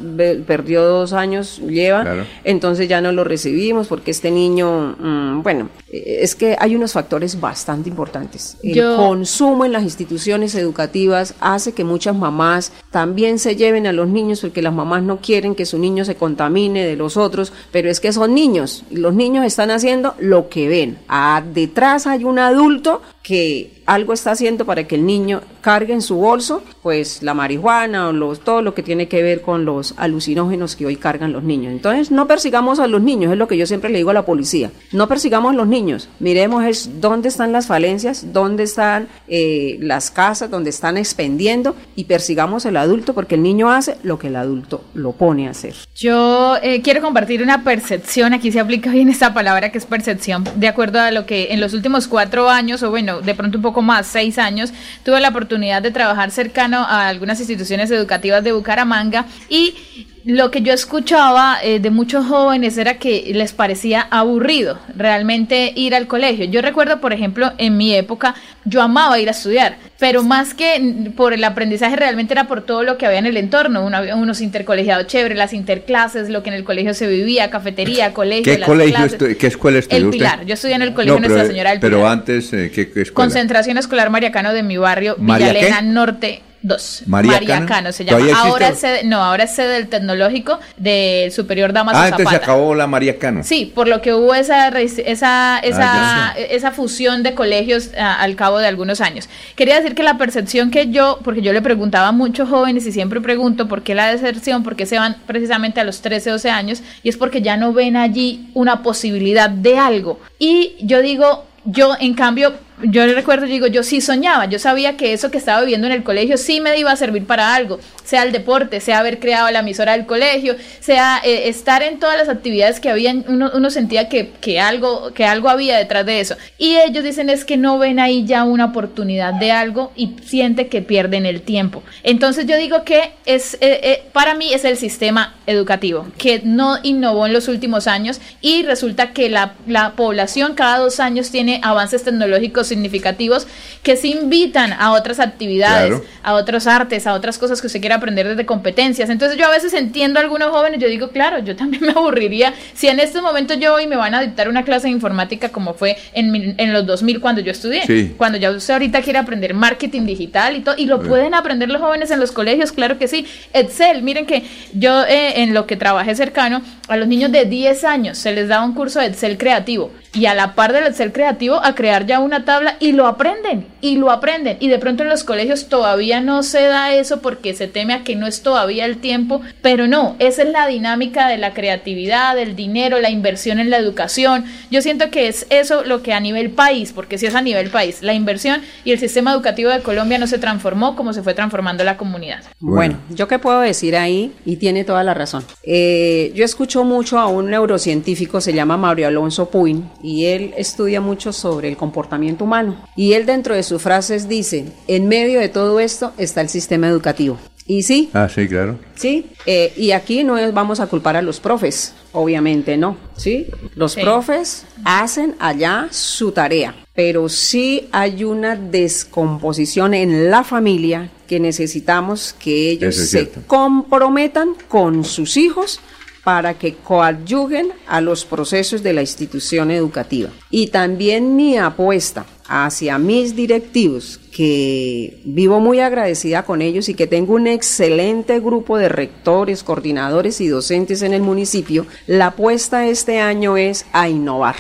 perdió 0.48 0.84
dos 0.84 1.14
años, 1.14 1.60
lleva, 1.60 2.02
Claro. 2.02 2.26
entonces 2.44 2.88
ya 2.88 3.02
no 3.02 3.12
lo 3.12 3.24
recibimos, 3.24 3.88
porque 3.88 4.12
este 4.12 4.32
niño, 4.32 4.96
mm, 5.00 5.44
bueno, 5.44 5.70
es 5.92 6.36
que 6.36 6.56
hay 6.60 6.76
unos 6.76 6.94
factores 6.94 7.40
bastante 7.40 7.90
importantes. 7.90 8.58
El 8.64 8.74
Yo- 8.76 8.98
consumo 8.98 9.66
en 9.66 9.72
las 9.72 9.84
instituciones 9.84 10.56
educativas 10.56 11.36
hace 11.40 11.74
que 11.74 11.84
muchas 11.84 12.16
mamás 12.16 12.72
también 12.92 13.38
se 13.40 13.56
lleven 13.56 13.86
a 13.88 13.94
los 13.94 14.08
niños 14.08 14.42
porque 14.42 14.62
las 14.64 14.74
mamás 14.74 15.04
no 15.04 15.18
quieren 15.18 15.56
que 15.56 15.66
su 15.66 15.78
niño 15.78 16.06
se 16.06 16.16
contamine 16.16 16.86
de 16.86 16.96
los 16.96 17.18
otros, 17.18 17.54
pero 17.72 17.90
es 17.90 18.00
que 18.00 18.14
son 18.14 18.34
niños 18.34 18.84
y 18.90 18.98
los 18.98 19.14
niños 19.14 19.46
están 19.46 19.72
haciendo 19.72 20.16
lo 20.20 20.50
que 20.50 20.68
ven. 20.68 20.98
Ah, 21.08 21.44
detrás 21.54 22.08
hay 22.08 22.24
un 22.24 22.40
adulto 22.40 23.02
que 23.24 23.72
algo 23.86 24.14
está 24.14 24.32
haciendo 24.32 24.66
para 24.66 24.86
que 24.86 24.96
el 24.96 25.06
niño 25.06 25.42
cargue 25.62 25.94
en 25.94 26.02
su 26.02 26.16
bolso, 26.16 26.62
pues 26.82 27.24
la 27.24 27.34
marihuana 27.34 28.10
o 28.10 28.14
los, 28.14 28.42
todo 28.42 28.62
lo 28.62 28.74
que 28.74 28.84
tiene 28.84 29.08
que 29.08 29.24
ver 29.24 29.42
con 29.42 29.66
los 29.66 29.94
alucinógenos 29.98 30.76
que 30.76 30.86
hoy 30.86 30.98
cargan 30.98 31.32
los 31.32 31.44
niños. 31.44 31.72
Entonces, 31.72 32.12
no 32.12 32.28
persigamos 32.28 32.80
a 32.80 32.88
los 32.88 33.02
niños, 33.02 33.32
es 33.32 33.38
lo 33.38 33.48
que 33.48 33.58
yo 33.58 33.66
siempre 33.66 33.90
le 33.90 33.98
digo 33.98 34.10
a 34.10 34.14
la 34.14 34.26
policía. 34.26 34.72
No 34.92 35.08
persigamos 35.08 35.54
a 35.54 35.56
los 35.56 35.68
niños, 35.68 36.10
miremos 36.20 36.66
es 36.66 37.02
dónde 37.02 37.30
están 37.30 37.54
las 37.54 37.68
falencias, 37.68 38.34
dónde 38.34 38.64
están 38.64 39.08
eh, 39.28 39.78
las 39.80 40.12
casas, 40.12 40.50
dónde 40.52 40.70
están 40.70 40.98
expendiendo 40.98 41.76
y 41.96 42.06
persigamos 42.06 42.66
al 42.66 42.78
adulto 42.78 43.14
porque 43.14 43.36
el 43.36 43.44
niño 43.44 43.72
hace 43.72 43.98
lo 44.04 44.20
que 44.20 44.28
el 44.28 44.36
adulto 44.36 44.84
lo 44.94 45.14
pone 45.14 45.48
a 45.48 45.52
hacer. 45.52 45.76
Yo 45.96 46.58
eh, 46.62 46.82
quiero 46.82 47.02
compartir 47.02 47.42
una 47.42 47.64
percepción, 47.64 48.34
aquí 48.34 48.52
se 48.52 48.60
aplica 48.60 48.92
bien 48.92 49.08
esta 49.08 49.34
palabra 49.34 49.72
que 49.72 49.78
es 49.78 49.86
percepción, 49.86 50.44
de 50.56 50.68
acuerdo 50.68 51.00
a 51.00 51.12
lo 51.12 51.26
que 51.26 51.54
en 51.54 51.62
los 51.62 51.74
últimos 51.74 52.08
cuatro 52.08 52.50
años, 52.50 52.84
o 52.84 52.90
bueno, 52.90 53.13
de 53.22 53.36
pronto 53.36 53.58
un 53.58 53.62
poco 53.62 53.82
más, 53.82 54.08
seis 54.08 54.38
años, 54.38 54.74
tuve 55.04 55.20
la 55.20 55.30
oportunidad 55.30 55.82
de 55.82 55.92
trabajar 55.92 56.32
cercano 56.32 56.80
a 56.80 57.08
algunas 57.08 57.40
instituciones 57.40 57.92
educativas 57.92 58.44
de 58.44 58.52
Bucaramanga 58.52 59.26
y 59.50 60.08
lo 60.26 60.52
que 60.52 60.62
yo 60.62 60.74
escuchaba 60.74 61.58
eh, 61.62 61.80
de 61.80 61.90
muchos 61.90 62.26
jóvenes 62.26 62.78
era 62.78 62.98
que 62.98 63.32
les 63.34 63.52
parecía 63.52 64.08
aburrido 64.10 64.80
realmente 64.96 65.74
ir 65.76 65.94
al 65.94 66.08
colegio. 66.08 66.46
Yo 66.46 66.62
recuerdo, 66.62 67.02
por 67.02 67.12
ejemplo, 67.12 67.52
en 67.58 67.76
mi 67.76 67.94
época, 67.94 68.36
yo 68.64 68.82
amaba 68.82 69.20
ir 69.20 69.28
a 69.28 69.32
estudiar, 69.32 69.78
pero 70.00 70.24
más 70.24 70.54
que 70.54 71.12
por 71.18 71.34
el 71.34 71.44
aprendizaje 71.44 71.98
realmente 71.98 72.34
era 72.34 72.48
por 72.48 72.62
todo 72.62 72.84
lo 72.84 72.98
que 72.98 73.06
había 73.06 73.20
en 73.20 73.26
el 73.26 73.36
entorno, 73.36 73.86
unos 73.86 74.42
intercolegiados 74.42 75.08
chéveres, 75.08 75.38
las 75.38 75.54
interclases, 75.54 76.30
lo 76.30 76.42
que 76.42 76.50
en 76.50 76.56
el 76.56 76.64
colegio 76.64 76.94
se 76.94 77.08
vivía, 77.08 77.50
cafetería, 77.50 78.14
colegio, 78.14 78.44
¿Qué 78.56 78.62
colegio, 78.62 79.38
qué 79.38 79.48
escuela 79.48 79.80
estudió 79.80 80.06
El 80.06 80.10
Pilar, 80.10 80.46
yo 80.46 80.54
estudié 80.54 80.76
en 80.76 80.84
el 80.84 80.94
colegio 80.94 81.20
Nuestra 81.20 81.46
Señora 81.46 81.72
del 81.72 81.80
Pilar. 81.80 81.92
Pero 81.92 82.08
antes, 82.08 82.54
eh, 82.54 82.72
¿qué, 82.74 82.82
escuela? 82.82 83.14
Concentración 83.14 83.78
Escolar 83.78 84.10
Mariacano 84.10 84.54
de 84.54 84.64
mi 84.64 84.78
barrio, 84.78 85.16
Villalena 85.20 85.82
Norte 85.82 86.42
dos. 86.64 87.04
María, 87.06 87.66
Cano, 87.66 87.92
se 87.92 88.06
llama. 88.06 88.26
Ahora 88.36 88.70
es 88.70 88.80
sede, 88.80 89.04
no, 89.04 89.24
ahora 89.24 89.44
es 89.44 89.54
sede 89.54 89.74
del 89.74 89.88
tecnológico 89.90 90.60
del 90.78 91.32
Superior 91.32 91.74
Damaso 91.74 92.00
Ah, 92.00 92.06
entonces 92.06 92.30
se 92.30 92.36
acabó 92.36 92.74
la 92.74 92.88
María 92.88 93.20
Cano. 93.20 93.44
Sí, 93.44 93.72
por 93.74 93.88
lo 93.88 94.02
que 94.02 94.14
hubo 94.14 94.34
esa 94.34 94.70
esa 94.70 95.60
esa, 95.60 96.30
ah, 96.30 96.34
esa 96.38 96.72
fusión 96.72 97.22
de 97.22 97.36
colegios 97.36 97.92
al 97.98 98.36
cabo 98.36 98.58
de 98.60 98.68
algunos 98.68 99.02
años. 99.02 99.30
Quería 99.56 99.76
decir 99.76 99.94
que 99.94 100.04
la 100.04 100.18
percepción 100.18 100.72
que 100.72 100.90
yo, 100.90 101.20
porque 101.24 101.42
yo 101.42 101.54
le 101.54 101.62
preguntaba 101.62 102.08
a 102.08 102.12
muchos 102.12 102.50
jóvenes 102.50 102.86
y 102.86 102.92
siempre 102.92 103.22
pregunto 103.22 103.68
por 103.68 103.84
qué 103.84 103.94
la 103.94 104.08
deserción, 104.08 104.64
por 104.64 104.76
qué 104.76 104.86
se 104.86 104.98
van 104.98 105.18
precisamente 105.28 105.82
a 105.82 105.84
los 105.84 106.02
13, 106.02 106.32
12 106.32 106.50
años, 106.50 106.82
y 107.04 107.10
es 107.10 107.18
porque 107.18 107.42
ya 107.42 107.58
no 107.58 107.74
ven 107.74 107.98
allí 107.98 108.50
una 108.54 108.82
posibilidad 108.82 109.50
de 109.50 109.78
algo. 109.78 110.20
Y 110.40 110.76
yo 110.80 111.02
digo, 111.02 111.46
yo 111.66 111.96
en 112.00 112.14
cambio 112.14 112.54
yo 112.84 113.06
recuerdo, 113.08 113.46
digo, 113.46 113.68
yo 113.68 113.84
sí 113.84 114.02
soñaba, 114.02 114.46
yo 114.46 114.60
sabía 114.60 114.98
que 114.98 115.14
eso 115.14 115.32
que 115.32 115.38
estaba 115.38 115.62
viviendo 115.62 115.88
en 115.88 115.94
el 115.94 116.04
colegio 116.04 116.38
sí 116.38 116.62
me 116.62 116.78
iba 116.78 116.92
a 116.92 116.96
servir 116.96 117.26
para 117.26 117.56
algo, 117.56 117.80
sea 118.04 118.24
el 118.24 118.32
deporte, 118.32 118.80
sea 118.80 119.00
haber 119.00 119.20
creado 119.20 119.50
la 119.52 119.60
emisora 119.60 119.94
del 119.94 120.06
colegio, 120.06 120.56
sea 120.80 121.22
eh, 121.24 121.50
estar 121.50 121.84
en 121.84 122.00
todas 122.00 122.18
las 122.18 122.30
actividades 122.30 122.80
que 122.80 122.90
había, 122.90 123.14
uno, 123.28 123.52
uno 123.54 123.70
sentía 123.70 124.10
que, 124.10 124.32
que, 124.42 124.60
algo, 124.60 125.14
que 125.14 125.26
algo 125.26 125.50
había 125.50 125.78
detrás 125.78 126.06
de 126.06 126.20
eso. 126.20 126.36
Y 126.58 126.78
ellos 126.78 127.04
dicen 127.04 127.30
es 127.30 127.46
que 127.46 127.58
no 127.58 127.78
ven 127.78 128.00
ahí 128.00 128.26
ya 128.26 128.44
una 128.44 128.66
oportunidad 128.66 129.34
de 129.34 129.52
algo 129.52 129.92
y 129.96 130.16
siente 130.26 130.68
que 130.68 130.82
pierden 130.82 131.26
el 131.26 131.42
tiempo. 131.42 131.84
Entonces 132.04 132.46
yo 132.46 132.58
digo 132.58 132.84
que 132.84 133.12
es, 133.26 133.56
eh, 133.56 133.80
eh, 133.84 134.04
para 134.12 134.36
mí 134.36 134.54
es 134.54 134.66
el 134.66 134.78
sistema 134.78 135.36
educativo, 135.48 136.08
que 136.18 136.42
no 136.44 136.78
innovó 136.84 137.26
en 137.26 137.34
los 137.34 137.48
últimos 137.48 137.88
años 137.88 138.20
y 138.42 138.64
resulta 138.64 139.12
que 139.12 139.30
la, 139.30 139.54
la 139.68 139.94
población 139.96 140.56
cada 140.56 140.80
dos 140.80 141.00
años 141.00 141.30
tiene 141.30 141.62
avances 141.64 142.04
tecnológicos 142.04 142.68
significativos 142.68 143.48
que 143.82 143.96
se 143.96 144.08
invitan 144.08 144.74
a 144.74 144.92
otras 144.92 145.20
actividades, 145.20 146.02
a 146.24 146.34
otros 146.34 146.68
artes, 146.68 147.08
a 147.08 147.14
otras 147.14 147.38
cosas 147.38 147.62
que 147.62 147.68
usted 147.68 147.82
quiere 147.94 147.98
aprender 147.98 148.28
desde 148.28 148.46
competencias. 148.46 149.10
Entonces 149.10 149.38
yo 149.38 149.46
a 149.46 149.50
veces 149.50 149.74
entiendo 149.74 150.20
a 150.20 150.24
algunos 150.24 150.50
jóvenes, 150.50 150.80
yo 150.80 150.88
digo, 150.88 151.10
claro, 151.10 151.40
yo 151.40 151.56
también 151.56 151.84
me 151.86 151.92
aburriría 151.92 152.54
si 152.74 152.88
en 152.88 153.00
este 153.00 153.22
momento 153.22 153.54
yo 153.54 153.76
hoy 153.76 153.88
me 153.88 153.96
van 153.96 154.16
a 154.16 154.22
dictar 154.22 154.50
una 154.50 154.64
clase 154.64 154.88
de 154.88 154.94
informática 154.94 155.50
como 155.50 155.74
fue 155.74 155.98
en, 156.14 156.56
en 156.58 156.74
los 156.74 156.86
2000 156.86 157.20
cuando 157.20 157.42
yo 157.42 157.52
estudié. 157.52 158.14
Cuando 158.18 158.38
ya 158.38 158.52
usted 158.52 158.74
ahorita 158.74 159.02
quiere 159.02 159.20
aprender 159.20 159.54
marketing 159.54 160.06
digital 160.06 160.56
y 160.58 160.62
todo, 160.62 160.76
y 160.78 160.86
lo 160.86 161.02
pueden 161.02 161.34
aprender 161.34 161.70
los 161.70 161.82
jóvenes 161.82 162.12
en 162.12 162.20
los 162.20 162.32
colegios, 162.32 162.72
claro 162.72 162.98
que 162.98 163.08
sí. 163.08 163.26
Excel, 163.54 164.02
miren 164.04 164.26
que 164.26 164.44
yo 164.74 165.04
eh, 165.06 165.42
en 165.42 165.54
lo 165.54 165.66
que 165.66 165.76
trabajé 165.76 166.16
cercano, 166.16 166.62
a 166.88 166.98
los 166.98 167.08
niños 167.08 167.32
de 167.32 167.46
10 167.46 167.84
años 167.84 168.18
se 168.18 168.34
les 168.34 168.48
daba 168.48 168.66
un 168.66 168.74
curso 168.74 169.00
de 169.00 169.08
Excel 169.08 169.38
creativo 169.38 169.92
y 170.14 170.28
a 170.28 170.36
la 170.36 170.54
par 170.54 170.74
del 170.74 170.86
Excel 170.86 171.12
creativo 171.12 171.56
a 171.64 171.76
crear 171.76 172.06
ya 172.06 172.20
una 172.20 172.46
tabla 172.46 172.78
y 172.80 172.92
lo 172.92 173.08
aprenden, 173.08 173.68
y 173.82 173.96
lo 173.98 174.12
aprenden. 174.12 174.58
Y 174.60 174.68
de 174.68 174.78
pronto 174.80 175.04
en 175.04 175.10
los 175.10 175.24
colegios 175.24 175.68
todavía 175.68 176.22
no 176.22 176.44
se 176.44 176.64
da 176.64 176.94
eso 176.94 177.22
porque 177.22 177.54
se 177.54 177.68
teme 177.68 177.94
a 177.94 178.04
que 178.04 178.16
no 178.16 178.28
es 178.28 178.44
todavía 178.44 178.86
el 178.86 178.98
tiempo, 178.98 179.42
pero 179.62 179.88
no, 179.88 180.16
esa 180.20 180.44
es 180.44 180.50
la 180.50 180.68
dinámica 180.68 181.28
de 181.28 181.38
la 181.38 181.54
creatividad, 181.54 182.36
del 182.36 182.56
dinero, 182.56 183.00
la 183.00 183.10
inversión 183.10 183.60
en 183.60 183.70
la 183.70 183.78
educación. 183.78 184.46
Yo 184.70 184.82
siento 184.82 185.10
que 185.10 185.28
es 185.28 185.48
eso 185.50 185.84
lo 185.84 186.04
que 186.04 186.14
a 186.14 186.20
nivel 186.20 186.52
país, 186.52 186.94
porque 186.94 187.18
si 187.18 187.26
es 187.26 187.36
a 187.36 187.42
nivel 187.42 187.70
país, 187.70 188.02
la 188.02 188.14
inversión 188.14 188.62
y 188.84 188.92
el 188.92 189.00
sistema 189.00 189.32
educativo 189.32 189.72
de 189.72 189.80
Colombia 189.80 190.20
no 190.20 190.28
se 190.28 190.38
transformó 190.38 190.96
como 190.96 191.14
se 191.14 191.24
fue 191.24 191.34
transformando 191.34 191.84
la 191.84 191.98
comunidad. 191.98 192.44
Bueno, 192.60 192.98
yo 193.10 193.28
qué 193.28 193.40
puedo 193.40 193.62
decir 193.62 193.96
ahí, 193.96 194.32
y 194.46 194.58
tiene 194.58 194.84
toda 194.84 195.04
la 195.04 195.14
razón. 195.14 195.44
Eh, 195.64 196.32
yo 196.36 196.46
escucho 196.46 196.84
mucho 196.84 197.18
a 197.18 197.28
un 197.28 197.50
neurocientífico, 197.50 198.42
se 198.42 198.54
llama 198.54 198.78
Mario 198.78 199.08
Alonso 199.08 199.50
Puin, 199.50 199.90
y 200.04 200.26
él 200.26 200.54
estudia 200.58 201.02
mucho 201.02 201.34
sobre 201.34 201.70
el 201.70 201.78
comportamiento 201.78 202.44
humano. 202.44 202.86
Y 202.96 203.14
él 203.14 203.26
dentro 203.26 203.56
de 203.56 203.64
sus 203.64 203.82
frases 203.82 204.28
dice, 204.28 204.66
en 204.88 205.08
medio 205.08 205.40
de 205.40 205.50
todo 205.50 205.80
esto 205.80 206.12
está 206.18 206.42
el 206.42 206.50
sistema 206.50 206.88
educativo. 206.88 207.40
Y 207.66 207.84
sí. 207.84 208.10
Ah, 208.14 208.28
sí, 208.28 208.48
claro. 208.48 208.78
Sí, 208.96 209.28
eh, 209.46 209.74
y 209.78 209.92
aquí 209.92 210.24
no 210.26 210.36
vamos 210.52 210.82
a 210.82 210.88
culpar 210.88 211.16
a 211.16 211.22
los 211.22 211.40
profes, 211.40 211.94
obviamente 212.12 212.76
no, 212.76 212.98
¿sí? 213.16 213.48
Los 213.76 213.96
profes 213.96 214.66
hacen 214.84 215.36
allá 215.40 215.88
su 215.90 216.34
tarea, 216.34 216.76
pero 216.94 217.30
sí 217.30 217.88
hay 217.94 218.26
una 218.26 218.58
descomposición 218.58 219.94
en 219.94 220.30
la 220.30 220.44
familia 220.44 221.10
que 221.26 221.40
necesitamos 221.40 222.36
que 222.38 222.72
ellos 222.72 222.96
se 222.96 223.30
comprometan 223.48 224.56
con 224.68 225.06
sus 225.06 225.38
hijos 225.38 225.80
para 226.24 226.54
que 226.54 226.76
coadyuguen 226.76 227.74
a 227.88 228.00
los 228.02 228.26
procesos 228.26 228.82
de 228.82 228.94
la 228.94 229.02
institución 229.02 229.72
educativa. 229.72 230.30
Y 230.50 230.68
también 230.68 231.36
mi 231.36 231.58
apuesta 231.58 232.26
hacia 232.48 232.98
mis 232.98 233.36
directivos, 233.36 234.20
que 234.32 235.22
vivo 235.26 235.60
muy 235.60 235.80
agradecida 235.80 236.44
con 236.44 236.62
ellos 236.62 236.90
y 236.90 236.94
que 236.94 237.08
tengo 237.08 237.34
un 237.34 237.48
excelente 237.48 238.40
grupo 238.40 238.78
de 238.78 238.90
rectores, 238.90 239.64
coordinadores 239.64 240.40
y 240.42 240.48
docentes 240.48 241.02
en 241.02 241.14
el 241.14 241.22
municipio, 241.22 241.86
la 242.08 242.28
apuesta 242.28 242.88
este 242.88 243.20
año 243.20 243.58
es 243.58 243.86
a 243.92 244.10
innovar. 244.10 244.56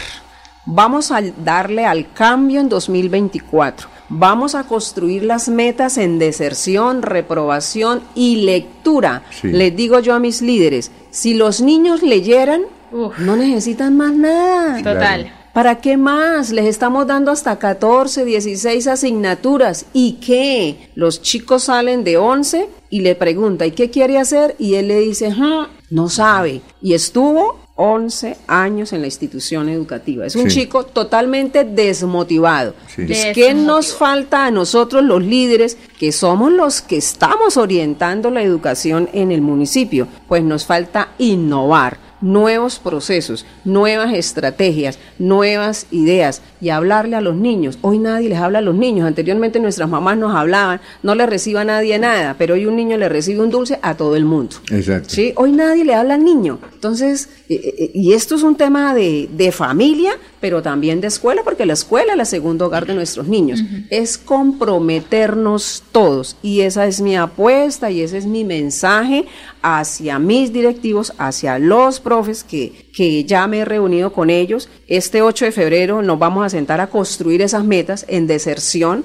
Vamos 0.66 1.11
a 1.11 1.22
darle 1.22 1.85
al 1.85 2.14
cambio 2.14 2.61
en 2.61 2.69
2024. 2.69 3.90
Vamos 4.16 4.53
a 4.53 4.66
construir 4.66 5.24
las 5.24 5.50
metas 5.50 5.98
en 5.98 6.19
deserción, 6.19 7.01
reprobación 7.01 8.03
y 8.14 8.45
lectura. 8.45 9.24
Les 9.42 9.75
digo 9.75 10.00
yo 10.00 10.14
a 10.14 10.19
mis 10.19 10.43
líderes, 10.43 10.92
si 11.09 11.33
los 11.33 11.61
niños 11.61 12.03
leyeran, 12.03 12.61
no 12.92 13.35
necesitan 13.35 13.98
más 13.98 14.14
nada. 14.14 14.77
Total. 14.83 15.33
¿Para 15.51 15.82
qué 15.82 15.98
más? 15.98 16.51
Les 16.51 16.66
estamos 16.66 17.08
dando 17.08 17.32
hasta 17.32 17.58
14, 17.58 18.24
16 18.24 18.85
asignaturas. 18.88 19.88
¿Y 19.93 20.14
qué? 20.14 20.90
Los 20.93 21.24
chicos 21.24 21.64
salen 21.64 22.03
de 22.03 22.17
11 22.17 22.69
y 22.92 23.01
le 23.01 23.16
pregunta, 23.16 23.66
¿y 23.66 23.72
qué 23.72 23.90
quiere 23.90 24.19
hacer? 24.19 24.56
Y 24.59 24.75
él 24.75 24.90
le 24.90 25.00
dice, 25.00 25.33
no 25.90 26.09
sabe. 26.09 26.61
Y 26.83 26.93
estuvo 26.93 27.62
11 27.76 28.38
años 28.48 28.93
en 28.93 29.02
la 29.02 29.08
institución 29.08 29.68
educativa. 29.68 30.26
Es 30.26 30.35
un 30.35 30.48
chico 30.48 30.85
totalmente 30.85 31.64
desmotivado. 31.64 32.76
¿Qué 32.95 33.53
nos 33.56 33.93
falta 33.93 34.45
a 34.45 34.52
nosotros 34.52 35.03
los 35.03 35.24
líderes, 35.24 35.77
que 35.98 36.11
somos 36.11 36.52
los 36.52 36.82
que 36.82 36.98
estamos 36.98 37.58
orientando 37.58 38.30
la 38.30 38.43
educación 38.43 39.10
en 39.11 39.32
el 39.32 39.42
municipio? 39.42 40.08
Pues 40.27 40.43
nos 40.43 40.66
falta 40.66 41.14
innovar 41.18 41.98
nuevos 42.24 42.80
procesos, 42.80 43.45
nuevas 43.66 44.14
estrategias, 44.14 44.98
nuevas 45.19 45.88
ideas 45.92 46.42
y 46.61 46.69
hablarle 46.69 47.16
a 47.18 47.22
los 47.22 47.35
niños. 47.35 47.77
Hoy 47.82 48.00
nadie 48.00 48.30
les 48.30 48.40
habla 48.40 48.60
a 48.60 48.61
los 48.61 48.76
niños. 48.76 49.06
Anteriormente 49.06 49.60
nuestras 49.60 49.90
mamás 49.90 50.18
nos 50.18 50.34
hablaban, 50.34 50.82
no 51.03 51.14
le 51.14 51.26
reciba 51.26 51.61
a 51.61 51.66
nadie 51.66 52.00
nada, 52.00 52.35
pero 52.38 52.56
hoy 52.56 52.66
un 52.66 52.76
niño 52.76 52.98
le 52.98 53.10
recibe 53.10 53.42
un 53.42 53.52
dulce 53.52 53.77
a 53.82 53.95
todo 53.95 54.16
el 54.16 54.26
mundo. 54.26 54.56
Exacto. 54.72 55.10
¿Sí? 55.10 55.34
Hoy 55.35 55.52
nadie 55.52 55.84
le 55.84 55.93
habla 55.93 56.16
al 56.16 56.24
niño. 56.24 56.60
Entonces, 56.74 57.30
eh, 57.50 57.76
eh, 57.77 57.92
y 57.93 58.14
esto 58.14 58.35
es 58.35 58.43
un 58.43 58.56
tema 58.56 58.95
de, 58.95 59.30
de, 59.32 59.52
familia, 59.52 60.14
pero 60.44 60.62
también 60.62 61.00
de 61.00 61.08
escuela, 61.08 61.42
porque 61.42 61.66
la 61.66 61.72
escuela 61.72 62.16
es 62.16 62.20
el 62.20 62.26
segundo 62.26 62.66
hogar 62.66 62.86
de 62.86 62.94
nuestros 62.94 63.30
niños. 63.30 63.64
Es 63.90 64.18
comprometernos 64.18 65.84
todos. 65.94 66.36
Y 66.44 66.60
esa 66.60 66.86
es 66.86 67.00
mi 67.00 67.16
apuesta 67.16 67.90
y 67.90 68.02
ese 68.02 68.18
es 68.18 68.26
mi 68.26 68.44
mensaje 68.44 69.24
hacia 69.62 70.20
mis 70.20 70.52
directivos, 70.52 71.14
hacia 71.18 71.60
los 71.60 72.02
profes 72.02 72.44
que 72.44 72.83
que 72.94 73.24
ya 73.26 73.48
me 73.48 73.60
he 73.60 73.66
reunido 73.66 74.14
con 74.14 74.30
ellos. 74.30 74.70
Este 74.88 75.22
8 75.24 75.46
de 75.46 75.52
febrero 75.52 76.02
nos 76.04 76.20
vamos 76.20 76.46
a 76.46 76.50
sentar 76.50 76.80
a 76.80 76.88
construir 76.88 77.42
esas 77.42 77.64
metas 77.64 78.06
en 78.08 78.28
deserción, 78.28 79.04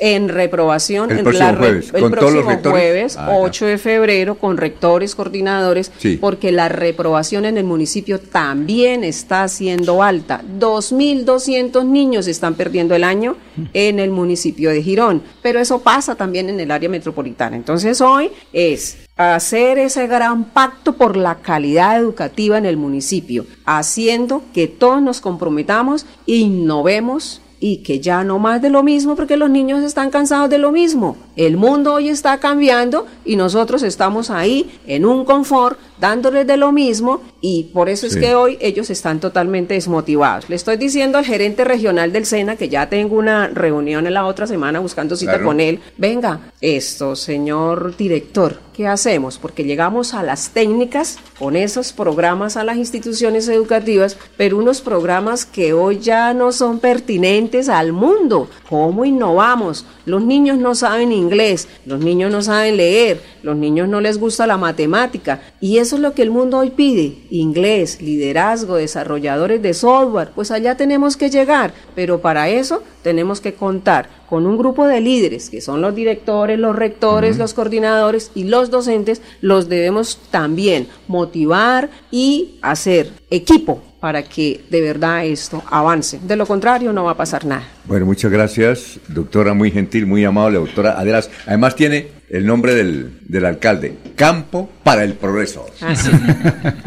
en 0.00 0.28
reprobación, 0.28 1.10
El 1.12 1.18
en 1.18 1.24
próximo 1.24 1.48
la 1.52 1.56
jueves, 1.56 1.90
el 1.94 2.00
¿con 2.02 2.12
todos 2.14 2.32
los 2.32 2.44
próximo 2.44 2.70
jueves, 2.72 3.16
Ah, 3.16 3.26
ya. 3.30 3.38
8 3.38 3.66
de 3.66 3.78
febrero, 3.78 4.34
con 4.34 4.56
rectores, 4.56 5.14
coordinadores, 5.14 5.92
Sí. 5.98 6.16
porque 6.20 6.50
la 6.52 6.68
reprobación 6.68 7.44
en 7.44 7.56
el 7.58 7.64
municipio 7.64 8.18
también 8.18 9.04
está 9.04 9.46
siendo 9.48 10.02
alta. 10.02 10.42
2.200 10.58 11.84
niños 11.84 12.26
están 12.26 12.54
perdiendo 12.54 12.94
el 12.94 13.04
año 13.04 13.36
en 13.72 14.00
el 14.00 14.10
municipio 14.10 14.70
de 14.70 14.82
Girón, 14.82 15.22
pero 15.42 15.60
eso 15.60 15.80
pasa 15.80 16.14
también 16.16 16.48
en 16.48 16.58
el 16.60 16.70
área 16.70 16.88
metropolitana. 16.88 17.56
Entonces 17.56 18.00
hoy 18.00 18.30
es 18.52 18.98
hacer 19.18 19.78
ese 19.78 20.06
gran 20.06 20.44
pacto 20.44 20.94
por 20.94 21.16
la 21.16 21.34
calidad 21.36 21.98
educativa 21.98 22.56
en 22.56 22.64
el 22.64 22.76
municipio, 22.76 23.44
haciendo 23.66 24.42
que 24.54 24.68
todos 24.68 25.02
nos 25.02 25.20
comprometamos 25.20 26.06
innovemos 26.24 27.42
y 27.60 27.78
que 27.78 27.98
ya 27.98 28.22
no 28.22 28.38
más 28.38 28.62
de 28.62 28.70
lo 28.70 28.84
mismo 28.84 29.16
porque 29.16 29.36
los 29.36 29.50
niños 29.50 29.82
están 29.82 30.10
cansados 30.10 30.48
de 30.48 30.58
lo 30.58 30.70
mismo. 30.70 31.16
El 31.34 31.56
mundo 31.56 31.94
hoy 31.94 32.08
está 32.08 32.38
cambiando 32.38 33.06
y 33.24 33.34
nosotros 33.34 33.82
estamos 33.82 34.30
ahí 34.30 34.70
en 34.86 35.04
un 35.04 35.24
confort 35.24 35.78
dándoles 36.00 36.46
de 36.46 36.56
lo 36.56 36.72
mismo 36.72 37.20
y 37.40 37.64
por 37.72 37.88
eso 37.88 38.06
es 38.06 38.16
que 38.16 38.34
hoy 38.34 38.58
ellos 38.60 38.90
están 38.90 39.20
totalmente 39.20 39.74
desmotivados. 39.74 40.48
Le 40.48 40.56
estoy 40.56 40.76
diciendo 40.76 41.18
al 41.18 41.24
gerente 41.24 41.64
regional 41.64 42.12
del 42.12 42.26
SENA 42.26 42.56
que 42.56 42.68
ya 42.68 42.88
tengo 42.88 43.16
una 43.16 43.48
reunión 43.48 44.06
en 44.06 44.14
la 44.14 44.26
otra 44.26 44.46
semana 44.46 44.80
buscando 44.80 45.16
cita 45.16 45.32
Claro. 45.32 45.46
con 45.46 45.60
él. 45.60 45.80
Venga, 45.96 46.52
esto, 46.60 47.14
señor 47.16 47.96
director, 47.96 48.58
¿qué 48.74 48.86
hacemos? 48.86 49.38
Porque 49.38 49.64
llegamos 49.64 50.14
a 50.14 50.22
las 50.22 50.50
técnicas 50.50 51.18
con 51.38 51.54
esos 51.56 51.92
programas 51.92 52.56
a 52.56 52.64
las 52.64 52.76
instituciones 52.76 53.46
educativas, 53.48 54.16
pero 54.36 54.58
unos 54.58 54.80
programas 54.80 55.44
que 55.46 55.72
hoy 55.72 55.98
ya 55.98 56.34
no 56.34 56.50
son 56.52 56.80
pertinentes 56.80 57.68
al 57.68 57.92
mundo. 57.92 58.48
¿Cómo 58.68 59.04
innovamos? 59.04 59.84
Los 60.06 60.22
niños 60.24 60.58
no 60.58 60.74
saben 60.74 61.12
inglés, 61.12 61.68
los 61.84 62.00
niños 62.00 62.32
no 62.32 62.42
saben 62.42 62.76
leer, 62.76 63.20
los 63.42 63.56
niños 63.56 63.88
no 63.88 64.00
les 64.00 64.18
gusta 64.18 64.46
la 64.46 64.56
matemática 64.56 65.40
y 65.60 65.78
eso 65.88 65.96
es 65.96 66.02
lo 66.02 66.12
que 66.12 66.20
el 66.20 66.30
mundo 66.30 66.58
hoy 66.58 66.68
pide. 66.68 67.16
Inglés, 67.30 68.02
liderazgo, 68.02 68.76
desarrolladores 68.76 69.62
de 69.62 69.72
software, 69.72 70.32
pues 70.34 70.50
allá 70.50 70.76
tenemos 70.76 71.16
que 71.16 71.30
llegar, 71.30 71.72
pero 71.94 72.20
para 72.20 72.50
eso 72.50 72.82
tenemos 73.02 73.40
que 73.40 73.54
contar 73.54 74.10
con 74.28 74.44
un 74.44 74.58
grupo 74.58 74.86
de 74.86 75.00
líderes, 75.00 75.48
que 75.48 75.62
son 75.62 75.80
los 75.80 75.94
directores, 75.94 76.58
los 76.58 76.76
rectores, 76.76 77.38
los 77.38 77.54
coordinadores 77.54 78.32
y 78.34 78.44
los 78.44 78.68
docentes, 78.70 79.22
los 79.40 79.70
debemos 79.70 80.18
también 80.30 80.88
motivar 81.06 81.88
y 82.10 82.58
hacer 82.60 83.10
equipo 83.30 83.80
para 83.98 84.22
que 84.24 84.62
de 84.68 84.82
verdad 84.82 85.24
esto 85.24 85.62
avance. 85.70 86.20
De 86.22 86.36
lo 86.36 86.44
contrario, 86.44 86.92
no 86.92 87.04
va 87.04 87.12
a 87.12 87.16
pasar 87.16 87.46
nada. 87.46 87.77
Bueno, 87.88 88.04
muchas 88.04 88.30
gracias, 88.30 89.00
doctora, 89.08 89.54
muy 89.54 89.70
gentil, 89.70 90.06
muy 90.06 90.22
amable, 90.24 90.58
doctora 90.58 90.98
Adelas. 91.00 91.30
Además 91.46 91.74
tiene 91.74 92.18
el 92.28 92.44
nombre 92.44 92.74
del, 92.74 93.12
del 93.26 93.46
alcalde, 93.46 93.94
Campo 94.14 94.68
para 94.84 95.04
el 95.04 95.14
Progreso. 95.14 95.64
Así, 95.80 96.10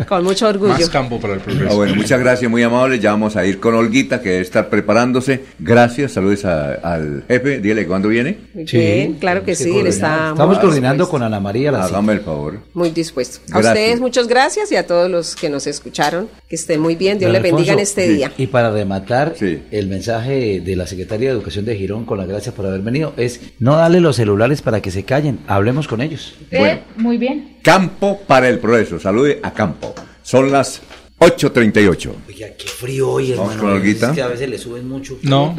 con 0.07 0.23
mucho 0.23 0.47
orgullo. 0.47 0.73
Más 0.73 0.89
campo 0.89 1.19
para 1.19 1.33
el 1.35 1.39
progreso. 1.39 1.71
Ah, 1.71 1.75
bueno, 1.75 1.95
muchas 1.95 2.19
gracias, 2.19 2.49
muy 2.51 2.61
amable. 2.61 2.99
Ya 2.99 3.11
vamos 3.11 3.35
a 3.35 3.43
ir 3.45 3.59
con 3.59 3.73
Olguita, 3.73 4.21
que 4.21 4.29
debe 4.29 4.41
estar 4.41 4.69
preparándose. 4.69 5.43
Gracias, 5.57 6.11
saludos 6.11 6.45
a- 6.45 6.73
al 6.75 7.23
jefe. 7.27 7.59
Dile, 7.59 7.87
¿cuándo 7.87 8.07
viene? 8.09 8.37
Muy 8.53 8.65
bien, 8.65 9.13
claro 9.15 9.43
que 9.43 9.55
sí, 9.55 9.75
él 9.75 9.87
está 9.87 10.29
Estamos 10.31 10.47
muy 10.47 10.55
coordinando 10.57 11.05
dispuesto. 11.05 11.11
con 11.11 11.23
Ana 11.23 11.39
María. 11.39 11.71
La 11.71 11.85
Hágame 11.85 12.13
el 12.13 12.19
favor. 12.21 12.59
Muy 12.75 12.91
dispuesto. 12.91 13.39
A 13.51 13.59
ustedes 13.59 13.99
muchas 13.99 14.27
gracias 14.27 14.71
y 14.71 14.75
a 14.75 14.85
todos 14.85 15.09
los 15.09 15.35
que 15.35 15.49
nos 15.49 15.65
escucharon. 15.65 16.27
Que 16.47 16.55
estén 16.57 16.79
muy 16.81 16.95
bien. 16.95 17.17
Dios 17.17 17.31
les 17.31 17.41
bendiga 17.41 17.73
en 17.73 17.79
este 17.79 18.05
sí. 18.07 18.13
día. 18.15 18.31
Y 18.37 18.45
para 18.47 18.69
rematar, 18.71 19.33
el 19.39 19.87
mensaje 19.87 20.59
de 20.61 20.75
la 20.75 20.85
Secretaría 20.91 21.29
de 21.29 21.35
Educación 21.35 21.63
de 21.63 21.75
Girón, 21.75 22.05
con 22.05 22.17
las 22.17 22.27
gracias 22.27 22.53
por 22.53 22.65
haber 22.65 22.81
venido, 22.81 23.13
es 23.15 23.39
no 23.59 23.77
darle 23.77 24.01
los 24.01 24.17
celulares 24.17 24.61
para 24.61 24.81
que 24.81 24.91
se 24.91 25.03
callen, 25.03 25.39
hablemos 25.47 25.87
con 25.87 26.01
ellos. 26.01 26.35
Eh, 26.51 26.81
muy 26.97 27.17
bien. 27.17 27.57
Campo 27.61 28.19
para 28.27 28.49
el 28.49 28.59
Progreso. 28.59 28.99
Salude 28.99 29.39
a 29.41 29.53
Campo. 29.53 29.95
Son 30.21 30.51
las 30.51 30.81
8.38. 31.19 32.11
Oiga, 32.27 32.47
qué 32.57 32.67
frío 32.67 33.09
hoy, 33.09 33.31
Vamos 33.33 33.55
hermano. 33.55 33.77
Es 33.77 34.03
que 34.03 34.21
a 34.21 34.27
veces 34.27 34.49
le 34.49 34.57
suben 34.57 34.89
mucho. 34.89 35.17
No, 35.21 35.55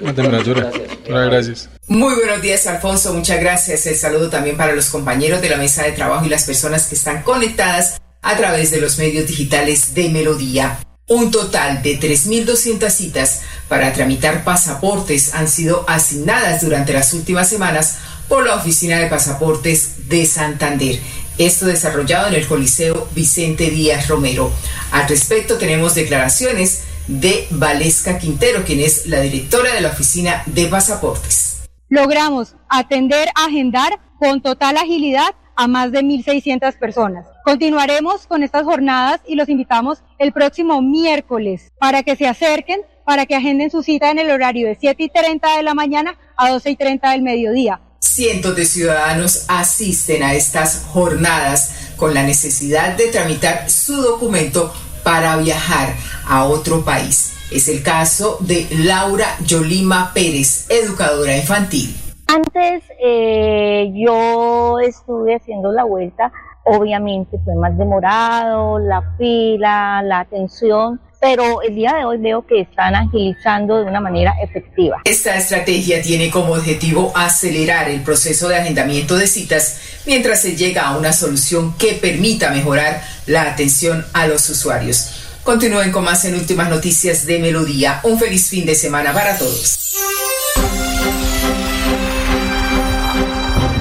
una 0.00 0.14
temperatura. 0.14 0.70
Hola, 1.08 1.24
gracias. 1.24 1.68
Muy 1.88 2.14
buenos 2.14 2.40
días, 2.40 2.66
Alfonso. 2.68 3.12
Muchas 3.12 3.40
gracias. 3.40 3.86
El 3.86 3.96
saludo 3.96 4.30
también 4.30 4.56
para 4.56 4.74
los 4.74 4.88
compañeros 4.88 5.42
de 5.42 5.48
la 5.48 5.56
mesa 5.56 5.82
de 5.82 5.92
trabajo 5.92 6.26
y 6.26 6.28
las 6.28 6.44
personas 6.44 6.86
que 6.86 6.94
están 6.94 7.22
conectadas 7.22 8.00
a 8.22 8.36
través 8.36 8.70
de 8.70 8.80
los 8.80 8.98
medios 8.98 9.26
digitales 9.26 9.94
de 9.94 10.10
Melodía. 10.10 10.78
Un 11.10 11.32
total 11.32 11.82
de 11.82 11.98
3.200 11.98 12.88
citas 12.88 13.40
para 13.68 13.92
tramitar 13.92 14.44
pasaportes 14.44 15.34
han 15.34 15.48
sido 15.48 15.84
asignadas 15.88 16.60
durante 16.60 16.92
las 16.92 17.12
últimas 17.14 17.48
semanas 17.48 17.96
por 18.28 18.46
la 18.46 18.54
Oficina 18.54 18.96
de 18.96 19.08
Pasaportes 19.08 20.08
de 20.08 20.24
Santander. 20.24 21.00
Esto 21.36 21.66
desarrollado 21.66 22.28
en 22.28 22.34
el 22.34 22.46
Coliseo 22.46 23.08
Vicente 23.12 23.70
Díaz 23.70 24.06
Romero. 24.06 24.52
Al 24.92 25.08
respecto 25.08 25.58
tenemos 25.58 25.96
declaraciones 25.96 26.82
de 27.08 27.48
Valesca 27.50 28.16
Quintero, 28.16 28.64
quien 28.64 28.78
es 28.78 29.06
la 29.06 29.18
directora 29.20 29.74
de 29.74 29.80
la 29.80 29.88
Oficina 29.88 30.44
de 30.46 30.66
Pasaportes. 30.66 31.56
logramos 31.88 32.54
atender, 32.68 33.30
agendar 33.34 33.98
con 34.20 34.42
total 34.42 34.76
agilidad 34.76 35.34
a 35.60 35.66
más 35.66 35.92
de 35.92 36.00
1.600 36.00 36.78
personas. 36.78 37.26
Continuaremos 37.44 38.26
con 38.26 38.42
estas 38.42 38.64
jornadas 38.64 39.20
y 39.26 39.34
los 39.34 39.46
invitamos 39.50 39.98
el 40.18 40.32
próximo 40.32 40.80
miércoles 40.80 41.70
para 41.78 42.02
que 42.02 42.16
se 42.16 42.26
acerquen, 42.26 42.80
para 43.04 43.26
que 43.26 43.36
agenden 43.36 43.70
su 43.70 43.82
cita 43.82 44.10
en 44.10 44.18
el 44.18 44.30
horario 44.30 44.68
de 44.68 44.78
7 44.80 45.02
y 45.02 45.10
30 45.10 45.58
de 45.58 45.62
la 45.62 45.74
mañana 45.74 46.18
a 46.38 46.48
12 46.48 46.70
y 46.70 46.76
30 46.76 47.10
del 47.10 47.20
mediodía. 47.20 47.78
Cientos 47.98 48.56
de 48.56 48.64
ciudadanos 48.64 49.44
asisten 49.48 50.22
a 50.22 50.32
estas 50.32 50.86
jornadas 50.94 51.92
con 51.96 52.14
la 52.14 52.22
necesidad 52.22 52.96
de 52.96 53.08
tramitar 53.08 53.68
su 53.68 54.00
documento 54.00 54.72
para 55.04 55.36
viajar 55.36 55.94
a 56.26 56.44
otro 56.44 56.86
país. 56.86 57.34
Es 57.50 57.68
el 57.68 57.82
caso 57.82 58.38
de 58.40 58.66
Laura 58.70 59.36
Yolima 59.44 60.14
Pérez, 60.14 60.64
educadora 60.70 61.36
infantil. 61.36 61.94
Antes 62.32 62.84
eh, 63.02 63.90
yo 63.92 64.78
estuve 64.78 65.34
haciendo 65.34 65.72
la 65.72 65.82
vuelta, 65.82 66.30
obviamente 66.64 67.36
fue 67.44 67.56
más 67.56 67.76
demorado, 67.76 68.78
la 68.78 69.02
fila, 69.18 70.00
la 70.04 70.20
atención, 70.20 71.00
pero 71.20 71.60
el 71.62 71.74
día 71.74 71.92
de 71.94 72.04
hoy 72.04 72.18
veo 72.18 72.46
que 72.46 72.60
están 72.60 72.94
agilizando 72.94 73.78
de 73.78 73.82
una 73.86 74.00
manera 74.00 74.36
efectiva. 74.40 74.98
Esta 75.04 75.34
estrategia 75.34 76.00
tiene 76.02 76.30
como 76.30 76.52
objetivo 76.52 77.10
acelerar 77.16 77.88
el 77.88 78.00
proceso 78.02 78.48
de 78.48 78.58
agendamiento 78.58 79.16
de 79.16 79.26
citas 79.26 79.80
mientras 80.06 80.40
se 80.40 80.54
llega 80.54 80.86
a 80.86 80.96
una 80.96 81.12
solución 81.12 81.74
que 81.78 81.94
permita 81.94 82.52
mejorar 82.52 83.02
la 83.26 83.42
atención 83.42 84.06
a 84.12 84.28
los 84.28 84.48
usuarios. 84.48 85.40
Continúen 85.42 85.90
con 85.90 86.04
más 86.04 86.24
en 86.26 86.34
últimas 86.34 86.70
noticias 86.70 87.26
de 87.26 87.40
Melodía. 87.40 87.98
Un 88.04 88.20
feliz 88.20 88.48
fin 88.48 88.66
de 88.66 88.76
semana 88.76 89.12
para 89.12 89.36
todos. 89.36 89.96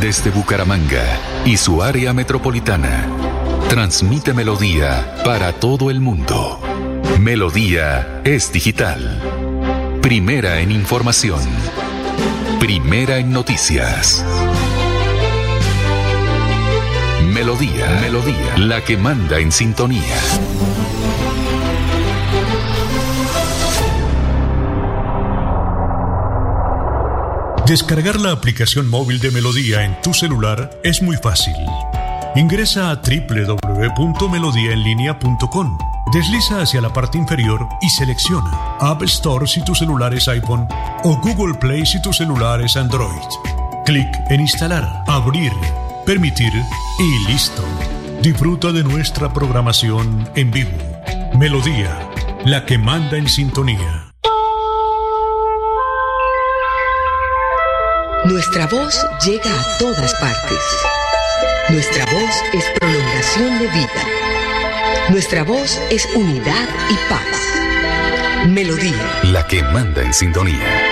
Desde 0.01 0.29
Bucaramanga 0.29 1.03
y 1.43 1.57
su 1.57 1.83
área 1.83 2.13
metropolitana, 2.13 3.05
transmite 3.67 4.33
Melodía 4.33 5.15
para 5.25 5.51
todo 5.51 5.91
el 5.91 5.99
mundo. 5.99 6.57
Melodía 7.19 8.21
es 8.23 8.49
digital. 8.53 9.21
Primera 10.01 10.61
en 10.61 10.71
información. 10.71 11.41
Primera 12.61 13.17
en 13.17 13.33
noticias. 13.33 14.23
Melodía, 17.33 17.99
Melodía, 18.01 18.57
la 18.57 18.81
que 18.81 18.95
manda 18.95 19.39
en 19.39 19.51
sintonía. 19.51 20.15
Descargar 27.69 28.19
la 28.19 28.31
aplicación 28.31 28.89
móvil 28.89 29.19
de 29.19 29.29
Melodía 29.29 29.85
en 29.85 30.01
tu 30.01 30.11
celular 30.11 30.71
es 30.83 31.03
muy 31.03 31.15
fácil. 31.17 31.53
Ingresa 32.35 32.89
a 32.89 32.95
www.melodiaenlinea.com. 32.95 35.77
Desliza 36.11 36.61
hacia 36.61 36.81
la 36.81 36.91
parte 36.91 37.19
inferior 37.19 37.69
y 37.79 37.89
selecciona 37.89 38.49
App 38.79 39.03
Store 39.03 39.45
si 39.45 39.63
tu 39.63 39.75
celular 39.75 40.15
es 40.15 40.27
iPhone 40.27 40.67
o 41.03 41.17
Google 41.17 41.53
Play 41.59 41.85
si 41.85 42.01
tu 42.01 42.11
celular 42.11 42.59
es 42.59 42.75
Android. 42.75 43.21
Clic 43.85 44.09
en 44.31 44.41
Instalar, 44.41 45.03
Abrir, 45.05 45.53
Permitir 46.07 46.53
y 46.97 47.19
listo. 47.31 47.63
Disfruta 48.23 48.71
de 48.71 48.83
nuestra 48.83 49.31
programación 49.31 50.27
en 50.35 50.49
vivo. 50.49 50.75
Melodía, 51.37 51.99
la 52.45 52.65
que 52.65 52.79
manda 52.79 53.15
en 53.15 53.29
sintonía. 53.29 54.08
Nuestra 58.29 58.67
voz 58.67 58.95
llega 59.25 59.49
a 59.49 59.77
todas 59.79 60.13
partes. 60.13 60.59
Nuestra 61.69 62.05
voz 62.05 62.43
es 62.53 62.63
prolongación 62.79 63.57
de 63.57 63.67
vida. 63.69 65.09
Nuestra 65.09 65.43
voz 65.43 65.81
es 65.89 66.05
unidad 66.13 66.69
y 66.91 67.09
paz. 67.09 68.47
Melodía. 68.47 69.19
La 69.23 69.47
que 69.47 69.63
manda 69.63 70.03
en 70.03 70.13
sintonía. 70.13 70.88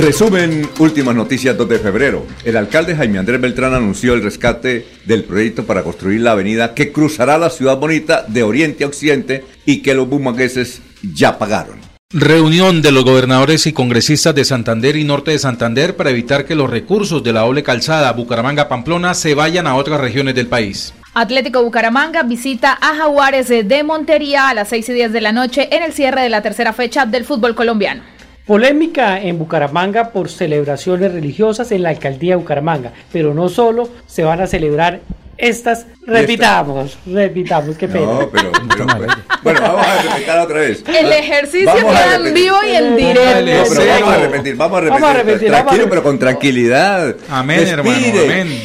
Resumen, 0.00 0.66
últimas 0.78 1.14
noticias 1.14 1.54
2 1.56 1.68
de 1.68 1.78
febrero. 1.78 2.26
El 2.44 2.56
alcalde 2.56 2.96
Jaime 2.96 3.18
Andrés 3.18 3.38
Beltrán 3.38 3.74
anunció 3.74 4.14
el 4.14 4.22
rescate 4.22 4.86
del 5.04 5.24
proyecto 5.24 5.66
para 5.66 5.82
construir 5.82 6.22
la 6.22 6.32
avenida 6.32 6.72
que 6.72 6.92
cruzará 6.92 7.36
la 7.36 7.50
ciudad 7.50 7.76
bonita 7.76 8.24
de 8.26 8.42
oriente 8.42 8.84
a 8.84 8.86
occidente 8.86 9.44
y 9.66 9.82
que 9.82 9.94
los 9.94 10.08
bumangueses 10.08 10.80
ya 11.02 11.38
pagaron. 11.38 11.78
Reunión 12.10 12.80
de 12.80 12.90
los 12.90 13.04
gobernadores 13.04 13.66
y 13.66 13.74
congresistas 13.74 14.34
de 14.34 14.46
Santander 14.46 14.96
y 14.96 15.04
Norte 15.04 15.30
de 15.30 15.38
Santander 15.38 15.94
para 15.94 16.10
evitar 16.10 16.46
que 16.46 16.54
los 16.54 16.70
recursos 16.70 17.22
de 17.22 17.34
la 17.34 17.40
doble 17.40 17.62
calzada 17.62 18.12
Bucaramanga-Pamplona 18.14 19.12
se 19.12 19.34
vayan 19.34 19.66
a 19.66 19.76
otras 19.76 20.00
regiones 20.00 20.34
del 20.34 20.46
país. 20.46 20.94
Atlético 21.12 21.62
Bucaramanga 21.62 22.22
visita 22.22 22.78
a 22.80 22.96
Jaguares 22.96 23.48
de 23.48 23.82
Montería 23.82 24.48
a 24.48 24.54
las 24.54 24.70
6 24.70 24.88
y 24.88 24.92
10 24.94 25.12
de 25.12 25.20
la 25.20 25.32
noche 25.32 25.68
en 25.70 25.82
el 25.82 25.92
cierre 25.92 26.22
de 26.22 26.30
la 26.30 26.40
tercera 26.40 26.72
fecha 26.72 27.04
del 27.04 27.26
fútbol 27.26 27.54
colombiano. 27.54 28.11
Polémica 28.46 29.20
en 29.20 29.38
Bucaramanga 29.38 30.10
por 30.10 30.28
celebraciones 30.28 31.12
religiosas 31.12 31.70
en 31.72 31.82
la 31.84 31.90
alcaldía 31.90 32.32
de 32.32 32.36
Bucaramanga, 32.36 32.92
pero 33.12 33.34
no 33.34 33.48
solo 33.48 33.88
se 34.06 34.24
van 34.24 34.40
a 34.40 34.46
celebrar 34.46 35.00
estas, 35.38 35.86
repitamos, 36.06 36.98
repitamos, 37.06 37.76
qué 37.76 37.88
pena. 37.88 38.04
No, 38.06 38.28
pero, 38.30 38.52
pero, 38.52 38.86
pues, 38.86 39.16
bueno, 39.42 39.60
vamos 39.60 39.86
a 39.86 40.02
repetir 40.02 40.30
otra 40.30 40.58
vez. 40.60 40.84
El 40.86 41.12
ejercicio 41.12 41.66
Vamos 41.66 41.92
queda 41.94 42.14
en 42.16 42.34
vivo 42.34 42.56
y 42.64 42.76
en 42.76 42.96
directo. 42.96 43.40
No, 43.40 43.64
pero 43.68 43.86
vamos 44.00 44.14
a 44.14 44.18
repetir, 44.18 44.56
vamos 44.56 44.78
a 44.78 44.80
repetir. 44.80 45.00
Vamos 45.00 45.10
a 45.10 45.18
repetir, 45.22 45.48
Tranquilo, 45.48 45.64
vamos 45.72 45.86
a 45.86 45.90
pero 45.90 46.02
con 46.02 46.18
tranquilidad. 46.18 47.16
Amén, 47.28 47.66
hermano, 47.66 47.90
Respire. 47.98 48.24
amén. 48.24 48.62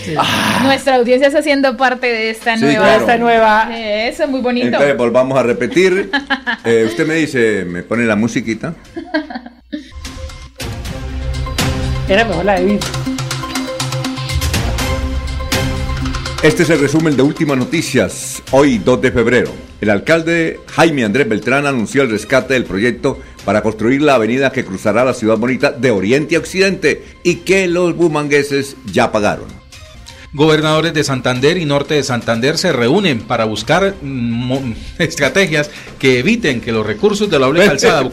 Nuestra 0.64 0.96
audiencia 0.96 1.28
está 1.28 1.40
haciendo 1.40 1.78
parte 1.78 2.08
de 2.08 2.30
esta 2.30 2.56
Sí, 2.58 2.66
nueva. 2.66 2.86
claro. 2.86 3.02
Esta 3.02 3.18
nueva. 3.18 3.70
Eso 3.76 4.24
es 4.26 4.30
muy 4.30 4.42
bonito. 4.42 4.68
Entonces 4.68 4.98
volvamos 4.98 5.38
a 5.40 5.44
repetir. 5.44 6.12
Eh, 6.64 6.86
usted 6.88 7.08
me 7.08 7.16
dice, 7.16 7.66
me 7.66 7.82
pone 7.84 8.06
la 8.06 8.16
musiquita. 8.16 8.76
Era 12.10 12.24
mejor 12.24 12.46
la 12.46 12.60
de 12.60 12.66
Vito. 12.66 12.88
Este 16.42 16.64
es 16.64 16.70
el 16.70 16.80
resumen 16.80 17.18
de 17.18 17.24
últimas 17.24 17.58
noticias. 17.58 18.42
Hoy, 18.52 18.78
2 18.78 19.02
de 19.02 19.12
febrero. 19.12 19.52
El 19.82 19.90
alcalde 19.90 20.62
Jaime 20.68 21.04
Andrés 21.04 21.28
Beltrán 21.28 21.66
anunció 21.66 22.04
el 22.04 22.10
rescate 22.10 22.54
del 22.54 22.64
proyecto 22.64 23.20
para 23.44 23.62
construir 23.62 24.02
la 24.02 24.16
avenida 24.16 24.52
que 24.52 24.64
cruzará 24.64 25.04
la 25.04 25.14
ciudad 25.14 25.38
bonita 25.38 25.72
de 25.72 25.92
oriente 25.92 26.38
a 26.38 26.40
occidente 26.40 27.04
y 27.24 27.38
que 27.38 27.68
los 27.68 27.96
bumangueses 27.96 28.78
ya 28.86 29.12
pagaron. 29.12 29.48
Gobernadores 30.32 30.94
de 30.94 31.04
Santander 31.04 31.58
y 31.58 31.66
Norte 31.66 31.96
de 31.96 32.04
Santander 32.04 32.58
se 32.58 32.72
reúnen 32.72 33.22
para 33.22 33.46
buscar 33.46 33.96
mm, 34.02 34.74
estrategias 35.00 35.70
que 36.00 36.20
eviten 36.20 36.62
que 36.62 36.72
los 36.72 36.86
recursos 36.86 37.30
de 37.30 37.40
la 37.40 37.48
doble 37.48 37.66
calzada 37.66 38.10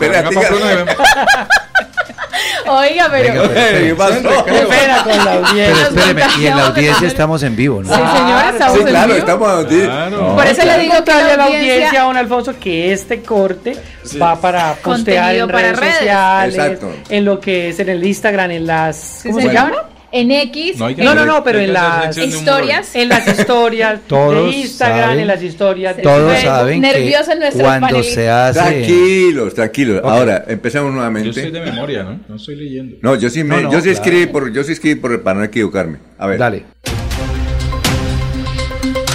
Oiga, 2.67 3.09
pero. 3.11 3.33
Venga, 3.43 3.51
pero 3.55 3.79
¿Qué 3.87 3.95
pasó? 3.95 4.45
Qué 4.45 4.53
pena 4.53 5.03
con 5.05 5.17
la 5.19 5.25
Pero 5.25 5.47
audiencia. 5.49 5.83
espéreme, 5.89 6.23
y 6.41 6.47
en 6.47 6.57
la 6.57 6.67
audiencia 6.67 7.09
estamos 7.09 7.43
en 7.43 7.57
vivo, 7.57 7.83
¿no? 7.83 7.89
Sí, 7.95 8.01
señores, 8.17 8.53
estamos 8.53 8.75
Sí, 8.77 8.81
en 8.83 8.89
claro, 8.89 9.07
vivo. 9.09 9.19
estamos 9.19 9.65
aquí. 9.65 9.81
Claro. 9.83 10.35
Por 10.37 10.47
eso 10.47 10.65
le 10.65 10.79
digo 10.79 10.95
que 11.05 11.13
a 11.13 11.37
la 11.37 11.45
audiencia. 11.45 12.03
don 12.03 12.17
Alfonso, 12.17 12.55
que 12.59 12.93
este 12.93 13.23
corte 13.23 13.77
va 14.21 14.41
para 14.41 14.75
postear 14.75 14.83
Contenido 14.83 15.45
en 15.45 15.51
para 15.51 15.63
redes, 15.69 15.81
redes. 15.81 15.95
sociales, 15.99 16.55
Exacto. 16.55 16.93
en 17.09 17.25
lo 17.25 17.41
que 17.41 17.69
es 17.71 17.81
en 17.81 17.89
el 17.89 18.05
Instagram, 18.05 18.51
en 18.51 18.67
las... 18.67 18.97
Sí, 18.97 19.29
¿Cómo 19.29 19.41
se 19.41 19.47
señor. 19.49 19.65
llama? 19.71 19.83
En 20.17 20.31
X. 20.31 20.77
No 20.79 20.91
No, 21.15 21.27
no, 21.27 21.43
pero 21.43 21.59
en 21.59 21.73
las. 21.73 22.17
Historias. 22.17 22.95
En 22.95 23.09
las 23.09 23.27
historias 23.27 24.01
Todos 24.07 24.51
de 24.53 24.59
Instagram, 24.59 25.01
saben. 25.01 25.21
en 25.21 25.27
las 25.27 25.43
historias 25.43 25.97
de 25.97 26.03
Todos 26.03 26.39
saben 26.39 26.81
nervioso 26.81 27.33
que 27.33 27.39
nuestro 27.39 27.65
cuando 27.65 27.87
panelista. 27.89 28.15
se 28.15 28.31
hace... 28.31 28.61
Tranquilos, 28.61 29.55
tranquilos. 29.55 30.01
Ahora, 30.05 30.45
empecemos 30.47 30.91
Yo 30.91 30.95
nuevamente. 30.95 31.33
soy 31.33 31.51
de 31.51 31.61
memoria, 31.61 32.05
¿no? 32.05 32.21
No 32.29 32.37
estoy 32.37 32.55
leyendo. 32.55 32.97
No, 33.03 33.17
yo 33.17 33.29
sí, 33.29 33.43
me, 33.43 33.57
No, 33.57 33.63
no, 33.63 33.73
yo 33.73 33.79
sí 33.79 33.83
claro. 33.89 33.97
escribí 33.97 34.27
por, 34.27 34.53
yo 34.53 34.63
sí 34.63 34.73
escribí 34.73 34.95
por, 35.01 35.21
para 35.23 35.39
no 35.41 35.45
equivocarme. 35.45 35.99
A 36.17 36.29
ver. 36.29 36.39
Dale. 36.39 36.65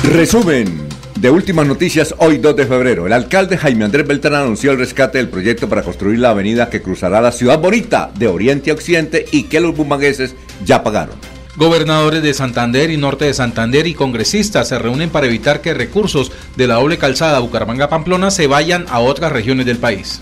Resumen 0.04 0.89
de 1.20 1.30
últimas 1.30 1.68
noticias 1.68 2.16
hoy 2.20 2.38
2 2.38 2.56
de 2.56 2.66
febrero. 2.66 3.06
El 3.06 3.12
alcalde 3.12 3.58
Jaime 3.58 3.84
Andrés 3.84 4.08
Beltrán 4.08 4.36
anunció 4.36 4.72
el 4.72 4.78
rescate 4.78 5.18
del 5.18 5.28
proyecto 5.28 5.68
para 5.68 5.84
construir 5.84 6.20
la 6.20 6.30
avenida 6.30 6.70
que 6.70 6.82
cruzará 6.82 7.20
la 7.20 7.34
ciudad 7.34 7.60
bonita 7.60 8.10
de 8.16 8.28
oriente 8.28 8.72
a 8.72 8.74
occidente 8.74 9.26
y 9.32 9.44
que 9.44 9.60
los 9.60 9.76
bumangueses 9.76 10.36
ya 10.64 10.82
pagaron. 10.82 11.16
Gobernadores 11.58 12.24
de 12.24 12.34
Santander 12.34 12.90
y 12.90 12.96
Norte 12.96 13.26
de 13.26 13.34
Santander 13.34 13.86
y 13.86 13.94
congresistas 13.94 14.70
se 14.70 14.80
reúnen 14.80 15.10
para 15.10 15.26
evitar 15.26 15.60
que 15.60 15.74
recursos 15.74 16.32
de 16.56 16.68
la 16.68 16.76
doble 16.76 16.98
calzada 16.98 17.40
Bucaramanga-Pamplona 17.40 18.32
se 18.32 18.48
vayan 18.48 18.86
a 18.90 19.00
otras 19.00 19.34
regiones 19.34 19.66
del 19.66 19.78
país. 19.78 20.22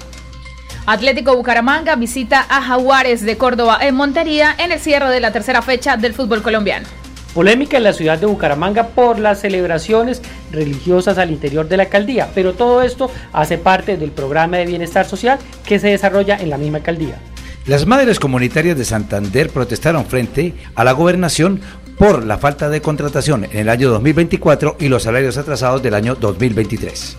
Atlético 0.87 1.35
Bucaramanga 1.35 1.95
visita 1.95 2.43
a 2.49 2.61
Jaguares 2.63 3.21
de 3.21 3.37
Córdoba 3.37 3.77
en 3.81 3.93
Montería 3.93 4.55
en 4.57 4.71
el 4.71 4.79
cierre 4.79 5.11
de 5.11 5.19
la 5.19 5.31
tercera 5.31 5.61
fecha 5.61 5.95
del 5.95 6.15
fútbol 6.15 6.41
colombiano. 6.41 6.87
Polémica 7.33 7.77
en 7.77 7.83
la 7.83 7.93
ciudad 7.93 8.17
de 8.17 8.25
Bucaramanga 8.25 8.87
por 8.87 9.19
las 9.19 9.41
celebraciones 9.41 10.21
religiosas 10.51 11.17
al 11.17 11.31
interior 11.31 11.67
de 11.67 11.77
la 11.77 11.83
alcaldía, 11.83 12.29
pero 12.33 12.53
todo 12.53 12.81
esto 12.81 13.11
hace 13.33 13.57
parte 13.57 13.97
del 13.97 14.11
programa 14.11 14.57
de 14.57 14.65
bienestar 14.65 15.05
social 15.05 15.39
que 15.65 15.79
se 15.79 15.89
desarrolla 15.89 16.37
en 16.37 16.49
la 16.49 16.57
misma 16.57 16.79
alcaldía. 16.79 17.19
Las 17.67 17.85
madres 17.85 18.19
comunitarias 18.19 18.77
de 18.77 18.85
Santander 18.85 19.49
protestaron 19.49 20.05
frente 20.05 20.53
a 20.73 20.83
la 20.85 20.93
gobernación 20.93 21.59
por 21.97 22.25
la 22.25 22.37
falta 22.37 22.69
de 22.69 22.81
contratación 22.81 23.43
en 23.43 23.57
el 23.57 23.69
año 23.69 23.89
2024 23.89 24.77
y 24.79 24.87
los 24.87 25.03
salarios 25.03 25.37
atrasados 25.37 25.83
del 25.83 25.93
año 25.93 26.15
2023. 26.15 27.17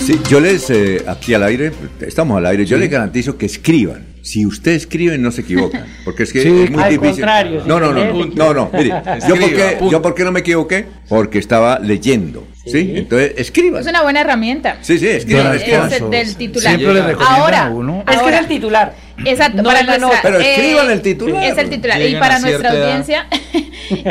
Sí, 0.00 0.20
yo 0.28 0.40
les, 0.40 0.68
eh, 0.70 1.04
aquí 1.06 1.34
al 1.34 1.44
aire, 1.44 1.72
estamos 2.00 2.38
al 2.38 2.46
aire, 2.46 2.66
yo 2.66 2.76
les 2.76 2.90
garantizo 2.90 3.38
que 3.38 3.46
escriban. 3.46 4.09
Si 4.22 4.44
ustedes 4.46 4.82
escriben, 4.82 5.22
no 5.22 5.30
se 5.30 5.40
equivocan. 5.42 5.86
Porque 6.04 6.24
es 6.24 6.32
que 6.32 6.42
Sí, 6.42 6.48
es 6.64 6.70
muy 6.70 6.82
al 6.82 6.90
difícil. 6.90 7.10
contrario, 7.12 7.62
si 7.62 7.68
no, 7.68 7.80
no, 7.80 7.92
no, 7.92 8.04
no, 8.26 8.54
no, 8.54 8.70
mire, 8.72 8.88
yo 8.88 9.34
Escriba, 9.34 9.38
porque, 9.40 9.78
yo 9.90 10.02
porque 10.02 10.24
no 10.24 10.32
me 10.32 10.40
equivoqué, 10.40 10.86
porque 11.08 11.38
estaba 11.38 11.78
leyendo. 11.78 12.46
¿Sí? 12.66 12.92
Entonces, 12.96 13.32
escriban. 13.38 13.80
Es 13.80 13.86
una 13.86 14.02
buena 14.02 14.20
herramienta. 14.20 14.76
Sí, 14.82 14.98
sí, 14.98 15.08
escriban. 15.08 15.54
Es 15.56 16.10
del 16.10 16.36
titular. 16.36 16.76
Siempre 16.76 16.94
le 16.94 17.16
Ahora, 17.18 17.66
a 17.66 17.70
uno. 17.70 18.04
Es 18.06 18.18
que 18.18 18.28
es 18.28 18.38
el 18.38 18.46
titular. 18.46 18.94
Exacto, 19.24 19.62
No 19.62 19.68
para 19.70 19.82
nuestra, 19.82 20.20
Pero 20.22 20.38
escriban 20.38 20.90
el 20.90 21.02
titular. 21.02 21.44
Es 21.44 21.58
el 21.58 21.70
titular. 21.70 22.00
Y 22.10 22.16
para 22.16 22.38
nuestra 22.38 22.70
audiencia, 22.70 23.26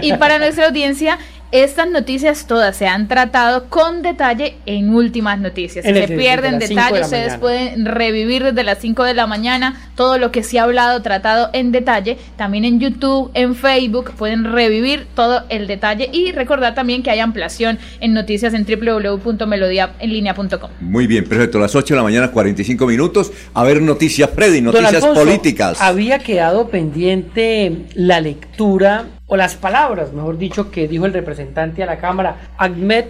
y 0.01 0.13
para 0.13 0.39
nuestra 0.39 0.67
audiencia, 0.67 1.19
estas 1.51 1.89
noticias 1.89 2.45
todas 2.47 2.77
se 2.77 2.87
han 2.87 3.07
tratado 3.07 3.65
con 3.69 4.01
detalle 4.01 4.55
en 4.65 4.93
últimas 4.93 5.39
noticias. 5.39 5.83
Si 5.83 5.89
En 5.91 5.95
se 5.95 6.07
pierden 6.15 6.59
las 6.59 6.67
cinco 6.67 6.81
de 6.81 6.85
detalle, 6.85 6.99
la 6.99 7.05
ustedes 7.05 7.25
mañana. 7.25 7.39
pueden 7.39 7.85
revivir 7.85 8.43
desde 8.43 8.63
las 8.63 8.77
5 8.79 9.03
de 9.03 9.13
la 9.13 9.27
mañana 9.27 9.89
todo 9.95 10.17
lo 10.17 10.31
que 10.31 10.43
se 10.43 10.59
ha 10.59 10.63
hablado, 10.63 11.01
tratado 11.01 11.49
en 11.53 11.71
detalle. 11.71 12.17
También 12.37 12.65
en 12.65 12.79
YouTube, 12.79 13.31
en 13.33 13.55
Facebook, 13.55 14.11
pueden 14.17 14.43
revivir 14.43 15.07
todo 15.15 15.43
el 15.49 15.67
detalle 15.67 16.09
y 16.11 16.31
recordar 16.31 16.75
también 16.75 17.03
que 17.03 17.11
hay 17.11 17.19
ampliación 17.19 17.79
en 17.99 18.13
noticias 18.13 18.53
en 18.53 18.65
www.melodiaenlinea.com. 18.65 20.69
Muy 20.79 21.07
bien, 21.07 21.27
perfecto. 21.27 21.57
A 21.57 21.61
las 21.61 21.75
8 21.75 21.93
de 21.93 21.97
la 21.97 22.03
mañana, 22.03 22.31
45 22.31 22.85
minutos. 22.85 23.31
A 23.53 23.63
ver 23.63 23.81
noticias, 23.81 24.29
Freddy, 24.33 24.61
noticias 24.61 24.95
Alfonso, 24.95 25.23
políticas. 25.23 25.81
Había 25.81 26.19
quedado 26.19 26.69
pendiente 26.69 27.85
la 27.95 28.21
lectura 28.21 29.05
o 29.29 29.37
las 29.37 29.55
palabras, 29.55 30.11
mejor 30.11 30.37
dicho, 30.37 30.71
que 30.71 30.87
dijo 30.87 31.05
el 31.05 31.13
representante 31.13 31.83
a 31.83 31.85
la 31.85 31.97
Cámara, 31.99 32.49
Ahmed 32.57 33.05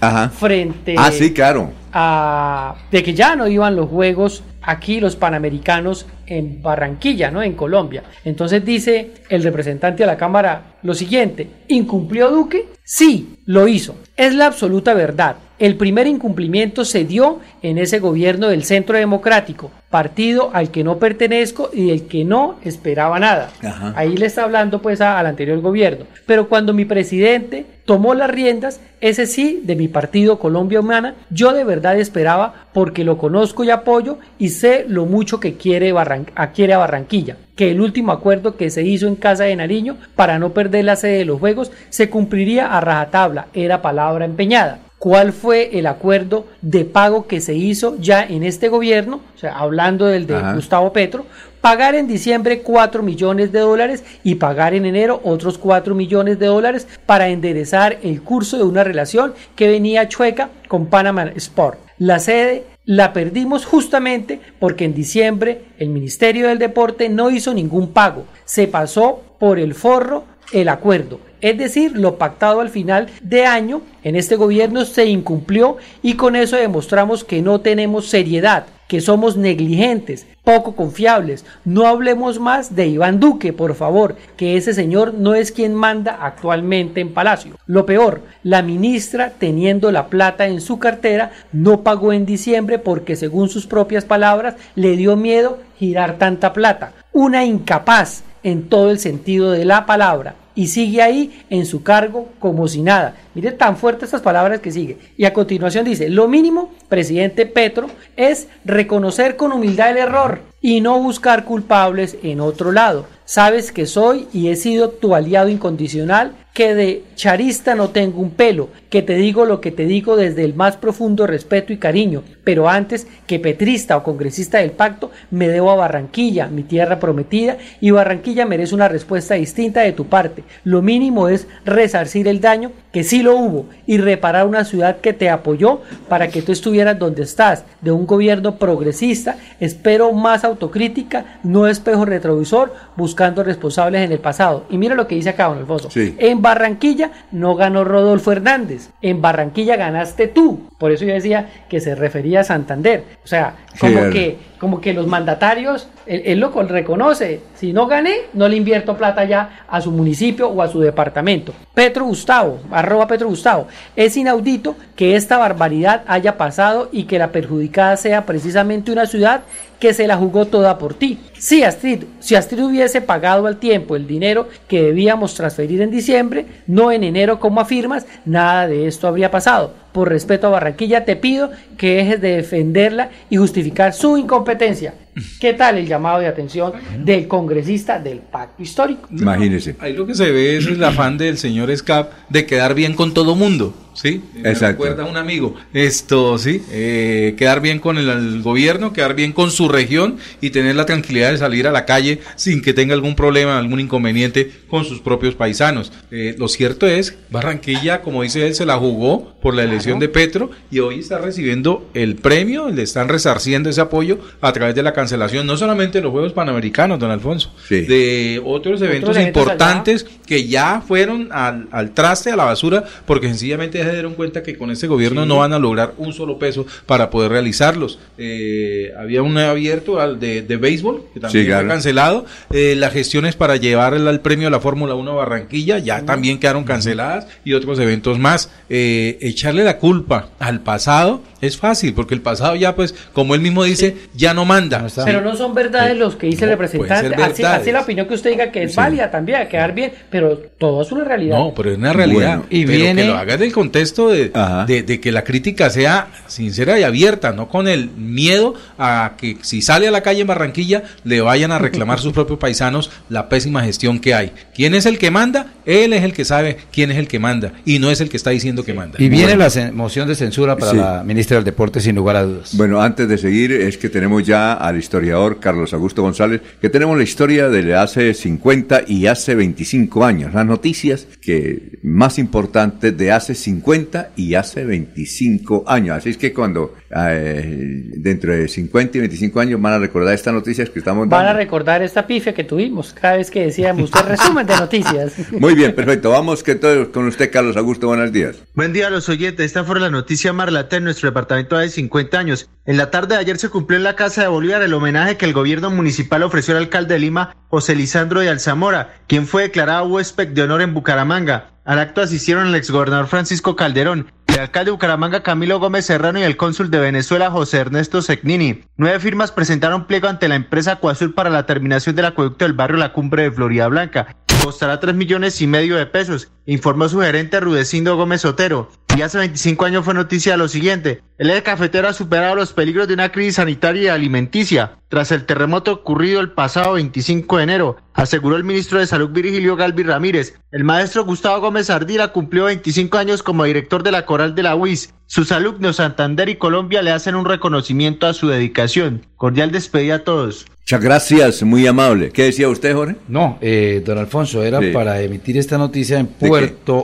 Ajá. 0.00 0.28
frente 0.28 0.96
Ah, 0.98 1.10
sí, 1.12 1.32
claro. 1.32 1.70
A 1.92 2.74
de 2.90 3.02
que 3.02 3.14
ya 3.14 3.36
no 3.36 3.48
iban 3.48 3.76
los 3.76 3.88
juegos 3.88 4.42
aquí 4.62 5.00
los 5.00 5.16
panamericanos 5.16 6.06
en 6.26 6.62
Barranquilla, 6.62 7.30
¿no? 7.30 7.42
En 7.42 7.54
Colombia. 7.54 8.02
Entonces 8.24 8.64
dice 8.64 9.12
el 9.28 9.42
representante 9.42 10.04
a 10.04 10.06
la 10.06 10.16
Cámara 10.16 10.74
lo 10.82 10.94
siguiente, 10.94 11.48
¿incumplió 11.68 12.30
Duque? 12.30 12.66
Sí, 12.84 13.38
lo 13.46 13.68
hizo. 13.68 13.96
Es 14.16 14.34
la 14.34 14.46
absoluta 14.46 14.94
verdad. 14.94 15.36
El 15.58 15.76
primer 15.76 16.06
incumplimiento 16.06 16.84
se 16.86 17.04
dio 17.04 17.38
en 17.62 17.76
ese 17.78 17.98
gobierno 18.00 18.48
del 18.48 18.64
Centro 18.64 18.96
Democrático, 18.96 19.70
partido 19.90 20.50
al 20.54 20.70
que 20.70 20.82
no 20.84 20.98
pertenezco 20.98 21.68
y 21.72 21.88
del 21.88 22.06
que 22.06 22.24
no 22.24 22.56
esperaba 22.64 23.18
nada. 23.20 23.50
Ajá. 23.62 23.92
Ahí 23.94 24.16
le 24.16 24.26
está 24.26 24.44
hablando 24.44 24.80
pues 24.80 25.00
a- 25.02 25.18
al 25.18 25.26
anterior 25.26 25.60
gobierno. 25.60 26.06
Pero 26.26 26.48
cuando 26.48 26.72
mi 26.72 26.86
presidente 26.86 27.66
tomó 27.90 28.14
las 28.14 28.30
riendas, 28.30 28.80
ese 29.00 29.26
sí, 29.26 29.62
de 29.64 29.74
mi 29.74 29.88
partido 29.88 30.38
Colombia 30.38 30.78
Humana, 30.78 31.16
yo 31.28 31.52
de 31.52 31.64
verdad 31.64 31.98
esperaba 31.98 32.66
porque 32.72 33.02
lo 33.02 33.18
conozco 33.18 33.64
y 33.64 33.70
apoyo 33.70 34.18
y 34.38 34.50
sé 34.50 34.84
lo 34.86 35.06
mucho 35.06 35.40
que 35.40 35.54
quiere, 35.54 35.90
a 35.90 36.78
Barranquilla. 36.78 37.36
Que 37.56 37.72
el 37.72 37.80
último 37.80 38.12
acuerdo 38.12 38.56
que 38.56 38.70
se 38.70 38.84
hizo 38.84 39.08
en 39.08 39.16
Casa 39.16 39.42
de 39.42 39.56
Nariño 39.56 39.96
para 40.14 40.38
no 40.38 40.52
perder 40.52 40.84
la 40.84 40.94
sede 40.94 41.18
de 41.18 41.24
los 41.24 41.40
Juegos 41.40 41.72
se 41.88 42.08
cumpliría 42.08 42.76
a 42.76 42.80
rajatabla, 42.80 43.48
era 43.54 43.82
palabra 43.82 44.24
empeñada. 44.24 44.78
Cuál 45.00 45.32
fue 45.32 45.78
el 45.78 45.86
acuerdo 45.86 46.46
de 46.60 46.84
pago 46.84 47.26
que 47.26 47.40
se 47.40 47.54
hizo 47.54 47.96
ya 47.98 48.22
en 48.22 48.42
este 48.42 48.68
gobierno, 48.68 49.22
o 49.34 49.38
sea, 49.38 49.58
hablando 49.58 50.04
del 50.04 50.26
de 50.26 50.36
Ajá. 50.36 50.54
Gustavo 50.54 50.92
Petro, 50.92 51.24
pagar 51.62 51.94
en 51.94 52.06
diciembre 52.06 52.60
4 52.60 53.02
millones 53.02 53.50
de 53.50 53.60
dólares 53.60 54.04
y 54.22 54.34
pagar 54.34 54.74
en 54.74 54.84
enero 54.84 55.20
otros 55.24 55.56
4 55.56 55.94
millones 55.94 56.38
de 56.38 56.46
dólares 56.46 56.86
para 57.06 57.28
enderezar 57.28 57.98
el 58.02 58.22
curso 58.22 58.58
de 58.58 58.64
una 58.64 58.84
relación 58.84 59.32
que 59.56 59.68
venía 59.68 60.06
chueca 60.06 60.50
con 60.68 60.86
Panama 60.86 61.32
Sport. 61.34 61.78
La 61.96 62.18
sede 62.18 62.64
la 62.84 63.14
perdimos 63.14 63.64
justamente 63.64 64.38
porque 64.58 64.84
en 64.84 64.92
diciembre 64.92 65.62
el 65.78 65.88
Ministerio 65.88 66.48
del 66.48 66.58
Deporte 66.58 67.08
no 67.08 67.30
hizo 67.30 67.54
ningún 67.54 67.94
pago, 67.94 68.26
se 68.44 68.68
pasó 68.68 69.22
por 69.38 69.58
el 69.58 69.72
forro 69.74 70.24
el 70.52 70.68
acuerdo. 70.68 71.20
Es 71.40 71.56
decir, 71.56 71.96
lo 71.96 72.18
pactado 72.18 72.60
al 72.60 72.68
final 72.68 73.08
de 73.22 73.46
año 73.46 73.80
en 74.02 74.16
este 74.16 74.36
gobierno 74.36 74.84
se 74.84 75.06
incumplió 75.06 75.78
y 76.02 76.14
con 76.14 76.36
eso 76.36 76.56
demostramos 76.56 77.24
que 77.24 77.40
no 77.40 77.60
tenemos 77.60 78.08
seriedad, 78.08 78.66
que 78.88 79.00
somos 79.00 79.38
negligentes, 79.38 80.26
poco 80.44 80.76
confiables. 80.76 81.46
No 81.64 81.86
hablemos 81.86 82.38
más 82.38 82.76
de 82.76 82.88
Iván 82.88 83.20
Duque, 83.20 83.54
por 83.54 83.74
favor, 83.74 84.16
que 84.36 84.56
ese 84.56 84.74
señor 84.74 85.14
no 85.14 85.34
es 85.34 85.50
quien 85.50 85.74
manda 85.74 86.18
actualmente 86.20 87.00
en 87.00 87.14
Palacio. 87.14 87.56
Lo 87.66 87.86
peor, 87.86 88.20
la 88.42 88.60
ministra, 88.60 89.32
teniendo 89.38 89.92
la 89.92 90.08
plata 90.08 90.46
en 90.46 90.60
su 90.60 90.78
cartera, 90.78 91.30
no 91.52 91.82
pagó 91.82 92.12
en 92.12 92.26
diciembre 92.26 92.78
porque, 92.78 93.16
según 93.16 93.48
sus 93.48 93.66
propias 93.66 94.04
palabras, 94.04 94.56
le 94.74 94.96
dio 94.96 95.16
miedo 95.16 95.58
girar 95.78 96.18
tanta 96.18 96.52
plata. 96.52 96.92
Una 97.12 97.44
incapaz 97.44 98.24
en 98.42 98.68
todo 98.68 98.90
el 98.90 98.98
sentido 98.98 99.52
de 99.52 99.64
la 99.64 99.86
palabra 99.86 100.34
y 100.60 100.66
sigue 100.66 101.00
ahí 101.00 101.42
en 101.48 101.64
su 101.64 101.82
cargo 101.82 102.28
como 102.38 102.68
si 102.68 102.82
nada. 102.82 103.16
Mire 103.34 103.52
tan 103.52 103.76
fuertes 103.76 104.04
estas 104.04 104.22
palabras 104.22 104.60
que 104.60 104.72
sigue. 104.72 104.98
Y 105.16 105.24
a 105.24 105.32
continuación 105.32 105.84
dice, 105.84 106.08
lo 106.08 106.28
mínimo, 106.28 106.72
presidente 106.88 107.46
Petro, 107.46 107.88
es 108.16 108.48
reconocer 108.64 109.36
con 109.36 109.52
humildad 109.52 109.90
el 109.90 109.98
error 109.98 110.40
y 110.60 110.80
no 110.80 110.98
buscar 111.00 111.44
culpables 111.44 112.16
en 112.22 112.40
otro 112.40 112.72
lado. 112.72 113.06
Sabes 113.24 113.70
que 113.70 113.86
soy 113.86 114.26
y 114.32 114.48
he 114.48 114.56
sido 114.56 114.90
tu 114.90 115.14
aliado 115.14 115.48
incondicional, 115.48 116.34
que 116.52 116.74
de 116.74 117.04
charista 117.14 117.76
no 117.76 117.90
tengo 117.90 118.20
un 118.20 118.32
pelo, 118.32 118.70
que 118.90 119.02
te 119.02 119.14
digo 119.14 119.44
lo 119.44 119.60
que 119.60 119.70
te 119.70 119.86
digo 119.86 120.16
desde 120.16 120.44
el 120.44 120.54
más 120.54 120.76
profundo 120.76 121.28
respeto 121.28 121.72
y 121.72 121.78
cariño, 121.78 122.24
pero 122.42 122.68
antes 122.68 123.06
que 123.28 123.38
petrista 123.38 123.96
o 123.96 124.02
congresista 124.02 124.58
del 124.58 124.72
pacto, 124.72 125.12
me 125.30 125.46
debo 125.46 125.70
a 125.70 125.76
Barranquilla, 125.76 126.48
mi 126.48 126.64
tierra 126.64 126.98
prometida, 126.98 127.56
y 127.80 127.92
Barranquilla 127.92 128.46
merece 128.46 128.74
una 128.74 128.88
respuesta 128.88 129.34
distinta 129.36 129.82
de 129.82 129.92
tu 129.92 130.06
parte. 130.06 130.42
Lo 130.64 130.82
mínimo 130.82 131.28
es 131.28 131.46
resarcir 131.64 132.26
el 132.26 132.40
daño, 132.40 132.72
que 132.92 133.04
sí 133.04 133.19
lo 133.22 133.36
hubo, 133.36 133.66
y 133.86 133.98
reparar 133.98 134.46
una 134.46 134.64
ciudad 134.64 134.98
que 134.98 135.12
te 135.12 135.30
apoyó 135.30 135.80
para 136.08 136.28
que 136.28 136.42
tú 136.42 136.52
estuvieras 136.52 136.98
donde 136.98 137.22
estás, 137.22 137.64
de 137.80 137.92
un 137.92 138.06
gobierno 138.06 138.56
progresista, 138.56 139.36
espero 139.58 140.12
más 140.12 140.44
autocrítica, 140.44 141.38
no 141.42 141.66
espejo 141.66 142.04
retrovisor, 142.04 142.74
buscando 142.96 143.42
responsables 143.42 144.02
en 144.02 144.12
el 144.12 144.18
pasado. 144.18 144.64
Y 144.70 144.78
mira 144.78 144.94
lo 144.94 145.06
que 145.06 145.14
dice 145.14 145.30
acá, 145.30 145.48
don 145.48 145.58
Alfonso. 145.58 145.90
Sí. 145.90 146.14
En 146.18 146.42
Barranquilla 146.42 147.10
no 147.32 147.54
ganó 147.54 147.84
Rodolfo 147.84 148.32
Hernández, 148.32 148.90
en 149.02 149.20
Barranquilla 149.20 149.76
ganaste 149.76 150.28
tú. 150.28 150.60
Por 150.78 150.92
eso 150.92 151.04
yo 151.04 151.12
decía 151.12 151.50
que 151.68 151.80
se 151.80 151.94
refería 151.94 152.40
a 152.40 152.44
Santander. 152.44 153.04
O 153.24 153.26
sea, 153.26 153.54
como 153.78 154.04
Sí, 154.04 154.10
que, 154.12 154.38
como 154.60 154.80
que 154.80 154.92
los 154.92 155.06
mandatarios, 155.06 155.88
él, 156.06 156.38
lo 156.38 156.52
con- 156.52 156.68
reconoce, 156.68 157.40
si 157.54 157.72
no 157.72 157.86
gané, 157.86 158.14
no 158.34 158.46
le 158.46 158.56
invierto 158.56 158.96
plata 158.96 159.24
ya 159.24 159.64
a 159.66 159.80
su 159.80 159.90
municipio 159.90 160.48
o 160.48 160.60
a 160.62 160.68
su 160.68 160.80
departamento. 160.80 161.54
Petro 161.72 162.04
Gustavo, 162.04 162.60
arroba 162.70 163.06
Petro 163.06 163.28
Gustavo, 163.28 163.66
es 163.96 164.16
inaudito 164.16 164.76
que 164.94 165.16
esta 165.16 165.38
barbaridad 165.38 166.02
haya 166.06 166.36
pasado 166.36 166.90
y 166.92 167.04
que 167.04 167.18
la 167.18 167.32
perjudicada 167.32 167.96
sea 167.96 168.26
precisamente 168.26 168.92
una 168.92 169.06
ciudad 169.06 169.40
que 169.80 169.94
se 169.94 170.06
la 170.06 170.16
jugó 170.16 170.46
toda 170.46 170.78
por 170.78 170.94
ti. 170.94 171.18
Si 171.32 171.64
Astrid, 171.64 172.04
si 172.20 172.34
Astrid 172.36 172.62
hubiese 172.62 173.00
pagado 173.00 173.46
al 173.46 173.56
tiempo 173.56 173.96
el 173.96 174.06
dinero 174.06 174.48
que 174.68 174.82
debíamos 174.82 175.34
transferir 175.34 175.80
en 175.80 175.90
diciembre, 175.90 176.46
no 176.66 176.92
en 176.92 177.02
enero 177.02 177.40
como 177.40 177.60
afirmas, 177.60 178.06
nada 178.24 178.68
de 178.68 178.86
esto 178.86 179.08
habría 179.08 179.30
pasado. 179.30 179.74
Por 179.92 180.08
respeto 180.08 180.46
a 180.46 180.50
Barranquilla 180.50 181.04
te 181.04 181.16
pido 181.16 181.50
que 181.76 181.96
dejes 181.96 182.20
de 182.20 182.36
defenderla 182.36 183.10
y 183.28 183.36
justificar 183.36 183.92
su 183.92 184.16
incompetencia. 184.16 184.94
¿Qué 185.40 185.54
tal 185.54 185.78
el 185.78 185.86
llamado 185.86 186.20
de 186.20 186.26
atención 186.26 186.72
del 187.04 187.26
congresista 187.28 187.98
del 187.98 188.18
pacto 188.18 188.62
histórico? 188.62 189.08
Imagínese. 189.10 189.76
Ahí 189.80 189.92
lo 189.94 190.06
que 190.06 190.14
se 190.14 190.30
ve 190.30 190.56
es 190.56 190.66
el 190.66 190.82
afán 190.84 191.18
del 191.18 191.36
señor 191.38 191.74
Scap 191.76 192.12
de 192.28 192.46
quedar 192.46 192.74
bien 192.74 192.94
con 192.94 193.12
todo 193.12 193.34
mundo, 193.34 193.74
¿sí? 193.94 194.22
Me 194.34 194.50
Exacto. 194.50 194.84
recuerda 194.84 195.02
a 195.02 195.06
un 195.06 195.16
amigo. 195.16 195.54
Esto, 195.74 196.38
¿sí? 196.38 196.62
Eh, 196.70 197.34
quedar 197.36 197.60
bien 197.60 197.80
con 197.80 197.98
el, 197.98 198.08
el 198.08 198.42
gobierno, 198.42 198.92
quedar 198.92 199.14
bien 199.14 199.32
con 199.32 199.50
su 199.50 199.68
región 199.68 200.18
y 200.40 200.50
tener 200.50 200.76
la 200.76 200.86
tranquilidad 200.86 201.32
de 201.32 201.38
salir 201.38 201.66
a 201.66 201.72
la 201.72 201.84
calle 201.86 202.20
sin 202.36 202.62
que 202.62 202.72
tenga 202.72 202.94
algún 202.94 203.16
problema, 203.16 203.58
algún 203.58 203.80
inconveniente 203.80 204.50
con 204.68 204.84
sus 204.84 205.00
propios 205.00 205.34
paisanos. 205.34 205.92
Eh, 206.10 206.34
lo 206.38 206.48
cierto 206.48 206.86
es, 206.86 207.16
Barranquilla, 207.30 208.02
como 208.02 208.22
dice 208.22 208.46
él, 208.46 208.54
se 208.54 208.66
la 208.66 208.76
jugó 208.76 209.34
por 209.42 209.54
la 209.54 209.64
elección 209.64 209.98
de 209.98 210.08
Petro 210.08 210.50
y 210.70 210.78
hoy 210.80 211.00
está 211.00 211.18
recibiendo 211.18 211.88
el 211.94 212.16
premio, 212.16 212.68
le 212.68 212.82
están 212.82 213.08
resarciendo 213.08 213.70
ese 213.70 213.80
apoyo 213.80 214.18
a 214.40 214.52
través 214.52 214.74
de 214.74 214.82
la 214.82 214.92
cancelación, 215.00 215.46
no 215.46 215.56
solamente 215.56 215.98
de 215.98 216.02
los 216.02 216.12
Juegos 216.12 216.32
Panamericanos, 216.32 216.98
don 216.98 217.10
Alfonso, 217.10 217.52
de 217.68 218.40
otros 218.44 218.80
eventos 218.82 219.16
importantes 219.18 220.06
que 220.26 220.46
ya 220.46 220.80
fueron 220.86 221.28
al, 221.32 221.66
al 221.72 221.90
traste, 221.92 222.30
a 222.30 222.36
la 222.36 222.44
basura, 222.44 222.84
porque 223.06 223.26
sencillamente 223.28 223.78
ya 223.78 223.84
se 223.84 223.92
dieron 223.92 224.14
cuenta 224.14 224.42
que 224.42 224.56
con 224.56 224.70
este 224.70 224.86
gobierno 224.86 225.26
no 225.26 225.38
van 225.38 225.52
a 225.52 225.58
lograr 225.58 225.92
un 225.98 226.12
solo 226.12 226.38
peso 226.38 226.66
para 226.86 227.10
poder 227.10 227.32
realizarlos. 227.32 227.98
Eh, 228.18 228.92
había 228.98 229.22
un 229.22 229.36
abierto 229.38 230.00
al 230.00 230.20
de, 230.20 230.42
de 230.42 230.56
béisbol, 230.56 231.04
que 231.12 231.20
también 231.20 231.44
Sí, 231.44 231.48
claro. 231.48 231.66
fue 231.66 231.74
cancelado. 231.74 232.26
Eh, 232.52 232.74
las 232.76 232.92
gestiones 232.92 233.34
para 233.36 233.56
llevar 233.56 233.94
el, 233.94 234.06
al 234.06 234.20
premio 234.20 234.48
a 234.48 234.50
la 234.50 234.60
Fórmula 234.60 234.94
1 234.94 235.16
Barranquilla 235.16 235.78
ya 235.78 236.04
también 236.04 236.38
quedaron 236.38 236.64
canceladas 236.64 237.26
y 237.44 237.54
otros 237.54 237.78
eventos 237.78 238.18
más. 238.18 238.50
Eh, 238.68 239.18
echarle 239.20 239.64
la 239.64 239.78
culpa 239.78 240.28
al 240.38 240.60
pasado 240.60 241.22
es 241.40 241.56
fácil, 241.56 241.94
porque 241.94 242.14
el 242.14 242.20
pasado 242.20 242.54
ya, 242.54 242.76
pues, 242.76 242.94
como 243.12 243.34
él 243.34 243.40
mismo 243.40 243.64
dice, 243.64 243.96
ya 244.14 244.34
no 244.34 244.44
manda. 244.44 244.89
Pero 245.04 245.20
no 245.20 245.36
son 245.36 245.54
verdades 245.54 245.96
los 245.96 246.16
que 246.16 246.26
dice 246.26 246.44
el 246.44 246.50
No, 246.50 246.56
representante. 246.56 247.22
Así, 247.22 247.42
así 247.42 247.72
la 247.72 247.80
opinión 247.82 248.06
que 248.06 248.14
usted 248.14 248.30
diga 248.30 248.50
que 248.50 248.64
es 248.64 248.72
Sí. 248.72 248.76
válida 248.76 249.10
también, 249.10 249.40
a 249.42 249.48
quedar 249.48 249.74
bien, 249.74 249.92
pero 250.10 250.36
todo 250.58 250.82
es 250.82 250.92
una 250.92 251.04
realidad. 251.04 251.38
No, 251.38 251.54
pero 251.54 251.70
es 251.72 251.78
una 251.78 251.92
realidad. 251.92 252.38
Bueno, 252.38 252.46
y 252.50 252.64
pero 252.66 252.78
viene- 252.78 253.02
que 253.02 253.08
lo 253.08 253.16
hagas 253.16 253.38
del 253.38 253.52
contexto 253.52 254.08
de, 254.08 254.30
de, 254.66 254.82
de 254.82 255.00
que 255.00 255.12
la 255.12 255.24
crítica 255.24 255.70
sea 255.70 256.08
sincera 256.26 256.78
y 256.78 256.82
abierta, 256.82 257.32
no 257.32 257.48
con 257.48 257.68
el 257.68 257.90
miedo 257.90 258.54
a 258.78 259.12
que 259.18 259.36
si 259.42 259.62
sale 259.62 259.88
a 259.88 259.90
la 259.90 260.02
calle 260.02 260.20
en 260.22 260.26
Barranquilla 260.26 260.82
le 261.04 261.20
vayan 261.20 261.52
a 261.52 261.58
reclamar 261.58 261.98
sus 262.00 262.12
propios 262.12 262.38
paisanos 262.38 262.90
la 263.08 263.28
pésima 263.28 263.62
gestión 263.62 263.98
que 264.00 264.14
hay. 264.14 264.32
¿Quién 264.54 264.74
es 264.74 264.86
el 264.86 264.98
que 264.98 265.10
manda? 265.10 265.46
Él 265.66 265.92
es 265.92 266.02
el 266.02 266.12
que 266.12 266.24
sabe 266.24 266.56
quién 266.72 266.90
es 266.90 266.98
el 266.98 267.06
que 267.08 267.18
manda 267.18 267.52
y 267.64 267.78
no 267.78 267.90
es 267.90 268.00
el 268.00 268.08
que 268.08 268.16
está 268.16 268.30
diciendo 268.30 268.64
que 268.64 268.74
manda. 268.74 268.96
Y 269.00 269.08
viene 269.08 269.36
la 269.36 269.48
moción 269.72 270.08
de 270.08 270.14
censura 270.14 270.56
para 270.56 270.70
Sí. 270.72 270.76
la 270.76 271.02
ministra 271.04 271.36
del 271.36 271.44
Deporte, 271.44 271.80
sin 271.80 271.94
lugar 271.96 272.16
a 272.16 272.22
dudas. 272.24 272.56
Bueno, 272.56 272.80
antes 272.80 273.08
de 273.08 273.18
seguir, 273.18 273.52
es 273.52 273.76
que 273.76 273.88
tenemos 273.88 274.24
ya 274.26 274.54
al 274.54 274.79
historiador 274.80 275.38
Carlos 275.40 275.72
Augusto 275.72 276.02
González, 276.02 276.40
que 276.60 276.68
tenemos 276.68 276.96
la 276.96 277.04
historia 277.04 277.48
de 277.48 277.74
hace 277.74 278.14
50 278.14 278.82
y 278.86 279.06
hace 279.06 279.34
25 279.34 280.04
años, 280.04 280.34
las 280.34 280.46
noticias 280.46 281.06
que 281.20 281.78
más 281.82 282.18
importantes 282.18 282.96
de 282.96 283.12
hace 283.12 283.34
50 283.34 284.10
y 284.16 284.34
hace 284.34 284.64
25 284.64 285.64
años. 285.66 285.96
Así 285.98 286.10
es 286.10 286.16
que 286.16 286.32
cuando 286.32 286.74
eh, 286.90 287.90
dentro 287.96 288.32
de 288.34 288.48
50 288.48 288.98
y 288.98 289.00
25 289.00 289.40
años 289.40 289.60
van 289.60 289.74
a 289.74 289.78
recordar 289.78 290.14
estas 290.14 290.34
noticias 290.34 290.68
que 290.70 290.80
estamos 290.80 291.08
Van 291.08 291.22
a 291.22 291.24
dando. 291.26 291.38
recordar 291.38 291.82
esta 291.82 292.06
pifia 292.06 292.34
que 292.34 292.44
tuvimos 292.44 292.92
cada 292.92 293.16
vez 293.16 293.30
que 293.30 293.44
decíamos 293.44 293.84
usted 293.84 294.00
resumen 294.02 294.46
de 294.46 294.56
noticias. 294.56 295.12
Muy 295.38 295.54
bien, 295.54 295.74
perfecto. 295.74 296.10
Vamos 296.10 296.42
que 296.42 296.54
todo 296.56 296.90
con 296.90 297.06
usted, 297.06 297.30
Carlos 297.30 297.56
Augusto. 297.56 297.86
Buenos 297.86 298.12
días. 298.12 298.36
Buen 298.54 298.72
día 298.72 298.88
a 298.88 298.90
los 298.90 299.08
oyentes. 299.08 299.46
Esta 299.46 299.64
fue 299.64 299.78
la 299.80 299.90
noticia 299.90 300.32
más 300.32 300.46
relata 300.46 300.76
en 300.76 300.84
nuestro 300.84 301.08
departamento 301.10 301.56
de 301.58 301.68
50 301.68 302.18
años. 302.18 302.48
En 302.66 302.76
la 302.76 302.90
tarde 302.90 303.14
de 303.14 303.20
ayer 303.20 303.38
se 303.38 303.48
cumplió 303.48 303.78
en 303.78 303.84
la 303.84 303.96
Casa 303.96 304.22
de 304.22 304.28
Bolívar 304.28 304.62
el 304.62 304.69
homenaje 304.74 305.16
que 305.16 305.26
el 305.26 305.32
gobierno 305.32 305.70
municipal 305.70 306.22
ofreció 306.22 306.56
al 306.56 306.64
alcalde 306.64 306.94
de 306.94 307.00
Lima, 307.00 307.36
José 307.48 307.74
Lisandro 307.74 308.20
de 308.20 308.28
Alzamora, 308.28 308.94
quien 309.06 309.26
fue 309.26 309.42
declarado 309.42 309.86
huésped 309.86 310.28
de 310.28 310.42
honor 310.42 310.62
en 310.62 310.74
Bucaramanga. 310.74 311.50
Al 311.64 311.78
acto 311.78 312.00
asistieron 312.00 312.46
el 312.46 312.54
exgobernador 312.54 313.06
Francisco 313.06 313.54
Calderón, 313.54 314.10
el 314.26 314.38
alcalde 314.38 314.66
de 314.66 314.72
Bucaramanga 314.72 315.22
Camilo 315.22 315.58
Gómez 315.58 315.86
Serrano 315.86 316.18
y 316.18 316.22
el 316.22 316.36
cónsul 316.36 316.70
de 316.70 316.78
Venezuela 316.78 317.30
José 317.30 317.58
Ernesto 317.58 318.00
Segnini. 318.02 318.64
Nueve 318.76 318.98
firmas 319.00 319.32
presentaron 319.32 319.86
pliego 319.86 320.08
ante 320.08 320.28
la 320.28 320.36
empresa 320.36 320.72
Acuazul 320.72 321.14
para 321.14 321.30
la 321.30 321.46
terminación 321.46 321.96
del 321.96 322.06
acueducto 322.06 322.44
del 322.44 322.54
barrio 322.54 322.78
La 322.78 322.92
Cumbre 322.92 323.24
de 323.24 323.32
Florida 323.32 323.68
Blanca. 323.68 324.16
Costará 324.42 324.80
tres 324.80 324.94
millones 324.94 325.40
y 325.42 325.46
medio 325.46 325.76
de 325.76 325.86
pesos 325.86 326.32
informó 326.52 326.88
su 326.88 327.00
gerente 327.00 327.38
Rudecindo 327.38 327.96
Gómez 327.96 328.24
Otero. 328.24 328.70
Y 328.96 329.02
hace 329.02 329.18
25 329.18 329.64
años 329.64 329.84
fue 329.84 329.94
noticia 329.94 330.36
lo 330.36 330.48
siguiente. 330.48 331.00
El 331.16 331.30
eje 331.30 331.44
cafetero 331.44 331.86
ha 331.86 331.92
superado 331.92 332.34
los 332.34 332.52
peligros 332.52 332.88
de 332.88 332.94
una 332.94 333.12
crisis 333.12 333.36
sanitaria 333.36 333.82
y 333.82 333.86
alimenticia 333.88 334.72
tras 334.88 335.12
el 335.12 335.24
terremoto 335.26 335.72
ocurrido 335.72 336.20
el 336.20 336.32
pasado 336.32 336.72
25 336.72 337.36
de 337.36 337.42
enero, 337.44 337.76
aseguró 337.94 338.34
el 338.34 338.42
ministro 338.42 338.80
de 338.80 338.88
Salud 338.88 339.10
Virgilio 339.10 339.54
Galvi 339.54 339.84
Ramírez. 339.84 340.34
El 340.50 340.64
maestro 340.64 341.04
Gustavo 341.04 341.40
Gómez 341.40 341.70
Ardila 341.70 342.08
cumplió 342.08 342.46
25 342.46 342.98
años 342.98 343.22
como 343.22 343.44
director 343.44 343.84
de 343.84 343.92
la 343.92 344.04
coral 344.04 344.34
de 344.34 344.42
la 344.42 344.56
UIS. 344.56 344.92
Sus 345.06 345.30
alumnos 345.30 345.76
Santander 345.76 346.28
y 346.28 346.36
Colombia 346.36 346.82
le 346.82 346.90
hacen 346.90 347.14
un 347.14 347.24
reconocimiento 347.24 348.08
a 348.08 348.12
su 348.14 348.26
dedicación. 348.26 349.06
Cordial 349.14 349.52
despedida 349.52 349.96
a 349.96 350.04
todos. 350.04 350.46
Muchas 350.62 350.80
gracias, 350.82 351.42
muy 351.42 351.66
amable. 351.66 352.10
¿Qué 352.10 352.24
decía 352.24 352.48
usted, 352.48 352.74
Jorge? 352.74 352.96
No, 353.08 353.38
eh, 353.40 353.82
don 353.84 353.98
Alfonso, 353.98 354.44
era 354.44 354.60
Sí. 354.60 354.70
para 354.72 355.00
emitir 355.02 355.36
esta 355.36 355.58
noticia 355.58 355.98
en 355.98 356.06
Puerto 356.06 356.39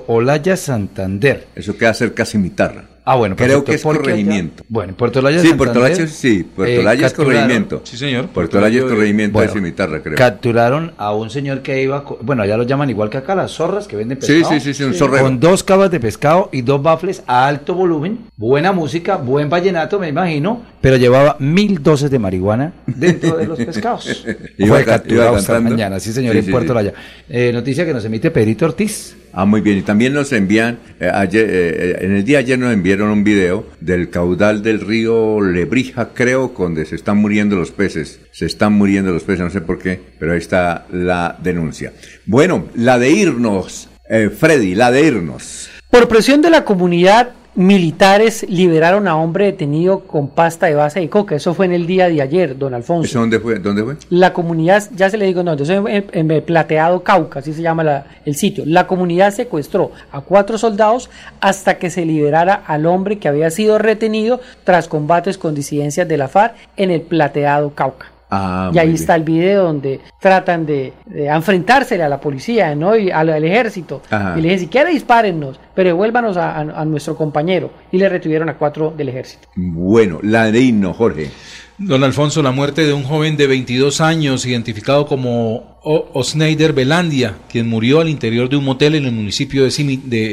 Olaya, 0.07 0.57
Santander. 0.57 1.47
Eso 1.55 1.77
queda 1.77 1.95
cerca 1.95 2.25
de 2.25 2.31
Cimitarra. 2.31 2.85
Ah, 3.09 3.15
bueno, 3.15 3.37
Creo 3.37 3.63
que 3.63 3.75
es 3.75 3.83
corregimiento. 3.85 4.63
allá- 4.65 4.67
bueno, 4.69 4.91
en 4.91 4.97
Puerto 4.97 5.21
Olaya, 5.21 5.39
Sí, 5.39 5.47
Santander, 5.51 5.73
Puerto 5.75 5.79
Olaya, 5.79 6.07
sí, 6.09 6.43
Puerto 6.57 6.73
eh, 6.73 6.79
Olaya 6.81 7.07
es 7.07 7.13
capturaron- 7.15 7.25
corregimiento. 7.25 7.81
Sí, 7.85 7.97
señor. 7.97 8.27
Puerto 8.31 8.59
Olaya 8.59 8.75
es 8.75 8.81
Puerto 8.83 8.97
corregimiento 8.97 9.33
Bueno, 9.35 9.53
de 9.53 9.59
Cimitarra, 9.61 10.03
creo. 10.03 10.17
Capturaron 10.17 10.93
a 10.99 11.15
un 11.15 11.31
señor 11.31 11.61
que 11.63 11.81
iba, 11.81 12.05
bueno, 12.23 12.43
allá 12.43 12.57
lo 12.57 12.65
llaman 12.65 12.91
igual 12.91 13.09
que 13.09 13.19
acá, 13.19 13.37
las 13.37 13.53
zorras 13.53 13.87
que 13.87 13.95
venden 13.95 14.21
Sí, 14.21 14.33
pescado. 14.41 14.55
sí, 14.55 14.61
sí, 14.61 14.75
sí, 14.75 14.83
un 14.83 14.95
zorrero. 14.95 15.23
Con 15.23 15.39
dos 15.39 15.63
cabas 15.63 15.93
de 15.93 16.01
pescado 16.01 16.49
y 16.53 16.63
dos 16.63 16.83
bafles 16.83 17.23
a 17.29 17.47
alto 17.47 17.77
volumen, 17.77 18.19
buena 18.37 18.73
música, 18.73 19.15
buen 19.19 19.49
vallenato, 19.49 20.01
me 20.01 20.09
imagino, 20.09 20.63
pero 20.81 20.97
llevaba 20.97 21.37
mil 21.39 21.81
dosis 21.81 22.11
de 22.11 22.19
marihuana 22.19 22.73
dentro 22.87 23.37
de 23.37 23.47
los 23.47 23.57
pescados. 23.65 24.27
Iba 24.59 24.69
Fue 24.79 24.85
ca- 24.85 24.93
capturado 24.95 25.29
iba 25.31 25.39
esta 25.39 25.61
mañana, 25.61 26.01
sí 26.01 26.13
señor, 26.13 26.33
Sí, 26.33 26.39
en 26.41 26.45
sí, 26.47 26.51
Puerto 26.51 26.67
sí. 26.67 26.73
Olaya. 26.73 26.93
Eh, 27.29 27.53
noticia 27.55 27.87
que 27.87 27.93
nos 27.95 28.05
emite 28.05 28.33
Pedrito 28.33 28.65
Ortiz. 28.65 29.17
Ah, 29.39 29.45
muy 29.45 29.61
bien. 29.61 29.77
Y 29.77 29.83
también 29.83 30.15
nos 30.15 30.33
envían, 30.33 30.79
eh, 30.99 31.11
ayer, 31.13 31.47
eh, 31.51 31.97
en 32.01 32.17
el 32.17 32.25
día 32.25 32.39
ayer 32.39 32.59
nos 32.59 32.73
enviaron 32.73 33.11
un 33.11 33.23
video 33.23 33.67
del 33.81 34.09
caudal 34.09 34.63
del 34.63 34.81
río 34.81 35.43
Lebrija, 35.43 36.09
creo, 36.15 36.55
donde 36.57 36.87
se 36.87 36.95
están 36.95 37.19
muriendo 37.19 37.55
los 37.55 37.71
peces. 37.71 38.19
Se 38.33 38.47
están 38.47 38.73
muriendo 38.73 39.13
los 39.13 39.25
peces, 39.25 39.45
no 39.45 39.51
sé 39.51 39.61
por 39.61 39.79
qué, 39.79 40.01
pero 40.19 40.33
ahí 40.33 40.39
está 40.39 40.87
la 40.91 41.37
denuncia. 41.43 41.93
Bueno, 42.25 42.69
la 42.77 42.99
de 42.99 43.11
irnos, 43.11 43.91
eh, 44.09 44.31
Freddy, 44.31 44.75
la 44.75 44.91
de 44.91 45.07
irnos. 45.07 45.69
Por 45.91 46.09
presión 46.09 46.41
de 46.41 46.49
la 46.49 46.65
comunidad, 46.65 47.33
militares 47.57 48.47
liberaron 48.49 49.09
a 49.09 49.17
hombre 49.17 49.47
detenido 49.47 50.01
con 50.01 50.29
pasta 50.29 50.67
de 50.67 50.75
base 50.75 51.01
de 51.01 51.09
coca. 51.09 51.35
Eso 51.35 51.55
fue 51.55 51.67
en 51.67 51.73
el 51.73 51.87
día 51.87 52.09
de 52.09 52.21
ayer, 52.23 52.57
don 52.57 52.75
Alfonso. 52.75 53.07
¿Eso 53.09 53.21
dónde 53.21 53.41
fue? 53.41 53.59
¿Dónde 53.59 53.83
fue? 53.83 53.97
La 54.11 54.33
comunidad, 54.33 54.85
ya 54.95 55.11
se 55.11 55.17
le 55.17 55.27
digo, 55.27 55.43
no, 55.43 55.57
en, 55.59 56.07
en- 56.13 56.43
Plateado 56.43 57.03
Cauca, 57.03 57.41
así 57.41 57.53
se 57.53 57.63
llama 57.63 57.83
la- 57.83 58.07
el 58.25 58.35
sitio. 58.37 58.65
La 58.67 58.87
comunidad 58.87 59.33
secuestró 59.33 59.91
a 60.13 60.21
cuatro 60.21 60.59
soldados 60.59 61.11
hasta 61.41 61.79
que 61.79 61.91
se 61.91 62.05
liberara 62.05 62.55
al 62.55 62.87
hombre 62.87 63.19
que 63.19 63.29
había 63.29 63.51
sido 63.51 63.79
retenido 63.79 64.41
tras 64.65 64.87
combates 64.89 65.39
con 65.39 65.55
disidencias 65.55 66.07
de 66.07 66.17
la 66.19 66.29
FARC 66.29 66.55
en 66.77 66.91
el 66.91 67.01
Plateado 67.01 67.75
Cauca. 67.75 68.13
Ah, 68.31 68.71
y 68.75 68.79
ahí 68.79 68.95
está 68.95 69.15
el 69.15 69.23
video 69.23 69.65
donde 69.65 70.01
tratan 70.21 70.67
de, 70.67 70.93
de 71.07 71.27
enfrentársele 71.27 72.03
a 72.03 72.09
la 72.09 72.21
policía, 72.21 72.75
¿no? 72.75 72.97
Y 72.97 73.11
al, 73.11 73.29
al 73.31 73.45
ejército. 73.45 74.03
Ajá. 74.11 74.35
Y 74.37 74.43
le 74.43 74.49
dicen, 74.49 74.61
si 74.61 74.67
quiere 74.69 74.91
dispárennos, 74.91 75.61
pero 75.75 75.91
devuélvanos 75.91 76.37
a, 76.37 76.53
a- 76.57 76.61
a 76.81 76.85
nuestro 76.85 77.17
compañero. 77.17 77.71
Y 77.93 77.99
le 77.99 78.09
retuvieron 78.09 78.49
a 78.49 78.55
cuatro 78.59 78.93
del 78.97 79.09
ejército. 79.11 79.47
Bueno, 79.55 80.19
la 80.23 80.51
de 80.51 80.59
irnos, 80.61 80.97
Jorge. 80.97 81.31
Don 81.79 82.03
Alfonso, 82.05 82.43
la 82.43 82.53
muerte 82.53 82.87
de 82.87 82.95
un 82.95 83.03
joven 83.03 83.37
de 83.37 83.47
22 83.47 84.01
años, 84.01 84.47
identificado 84.47 85.07
como 85.07 85.77
O- 85.89 86.11
Osneider 86.15 86.73
Belandia, 86.73 87.35
quien 87.51 87.69
murió 87.69 88.01
al 88.01 88.09
interior 88.09 88.49
de 88.49 88.57
un 88.57 88.65
motel 88.65 88.95
en 88.95 89.05
el 89.05 89.13
municipio 89.13 89.63
de, 89.63 89.71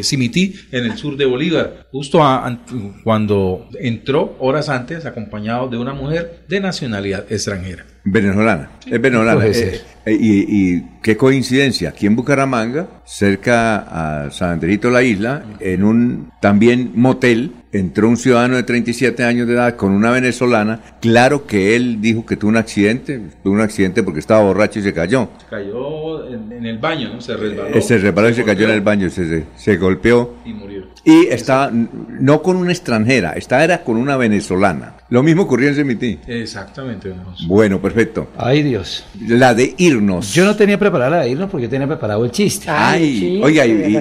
Simití, 0.04 0.56
en 0.72 0.86
el 0.86 0.98
sur 0.98 1.18
de 1.18 1.26
Bolívar, 1.26 1.86
justo 1.92 2.24
a- 2.24 2.46
an- 2.48 2.62
cuando 3.04 3.68
entró 3.80 4.36
horas 4.40 4.70
antes, 4.70 5.06
acompañado 5.06 5.68
de 5.68 5.78
una 5.78 5.94
mujer 5.94 6.46
de 6.48 6.60
nacionalidad 6.62 7.26
extranjera. 7.30 7.86
Venezolana, 8.06 8.72
es 8.90 9.02
venezolana. 9.02 9.40
Puede 9.42 9.54
ser. 9.54 9.74
eh, 9.76 9.82
y, 10.06 10.76
y 10.76 10.86
qué 11.02 11.18
coincidencia, 11.18 11.90
aquí 11.90 12.06
en 12.08 12.16
Bucaramanga, 12.16 12.88
cerca 13.06 14.26
a 14.26 14.32
San 14.32 14.52
Andrito 14.52 14.90
la 14.90 15.04
isla, 15.04 15.44
en 15.60 15.84
un 15.84 16.32
también 16.42 16.92
motel, 16.96 17.54
entró 17.72 18.08
un 18.10 18.18
ciudadano 18.18 18.56
de 18.56 18.64
37 18.64 19.24
años 19.24 19.48
de 19.48 19.54
edad 19.56 19.76
con 19.76 19.92
una 19.92 20.12
venezolana. 20.12 20.80
Claro 21.02 21.48
que 21.48 21.76
él 21.76 22.00
dijo 22.02 22.26
que 22.26 22.38
tuvo 22.38 22.50
un 22.52 22.58
accidente, 22.58 23.20
tuvo 23.44 23.54
un 23.54 23.62
accidente 23.62 24.04
porque 24.04 24.20
estaba 24.20 24.44
borracho 24.44 24.80
y 24.80 24.84
se 24.84 24.94
cayó. 24.94 25.30
Cayó 25.50 26.28
en, 26.30 26.52
en 26.52 26.66
el 26.66 26.78
baño, 26.78 27.14
¿no? 27.14 27.22
Se 27.22 27.36
resbaló. 27.36 27.76
Eh, 27.76 27.82
Se 27.82 27.98
reparó 27.98 28.30
y 28.30 28.34
se 28.36 28.44
cayó 28.44 28.66
en 28.66 28.72
el 28.72 28.82
baño, 28.82 29.10
se, 29.10 29.28
se, 29.28 29.44
se 29.56 29.78
golpeó. 29.78 30.36
Y 30.46 30.54
murió. 30.54 30.84
Y 31.04 31.28
estaba, 31.28 31.70
no 31.72 32.42
con 32.42 32.56
una 32.58 32.72
extranjera, 32.72 33.34
estaba 33.34 33.64
era 33.64 33.84
con 33.84 33.98
una 33.98 34.16
venezolana. 34.18 34.96
Lo 35.10 35.22
mismo 35.22 35.44
ocurrió 35.44 35.70
en 35.70 35.76
Semití. 35.76 36.20
Exactamente. 36.28 37.14
Bueno, 37.48 37.82
perfecto. 37.82 38.30
Ay, 38.38 38.64
Dios. 38.64 39.06
La 39.28 39.54
de 39.54 39.74
irnos. 39.94 40.34
Yo 40.34 40.46
no 40.46 40.56
tenía 40.56 40.78
preparada 40.78 41.10
la 41.18 41.24
de 41.24 41.30
irnos 41.30 41.50
porque 41.50 41.66
yo 41.66 41.70
tenía 41.70 41.88
preparado 41.88 42.24
el 42.26 42.32
chiste. 42.32 42.66
Ay, 42.70 43.40
oiga, 43.44 43.66
y, 43.66 43.72
y- 43.72 43.98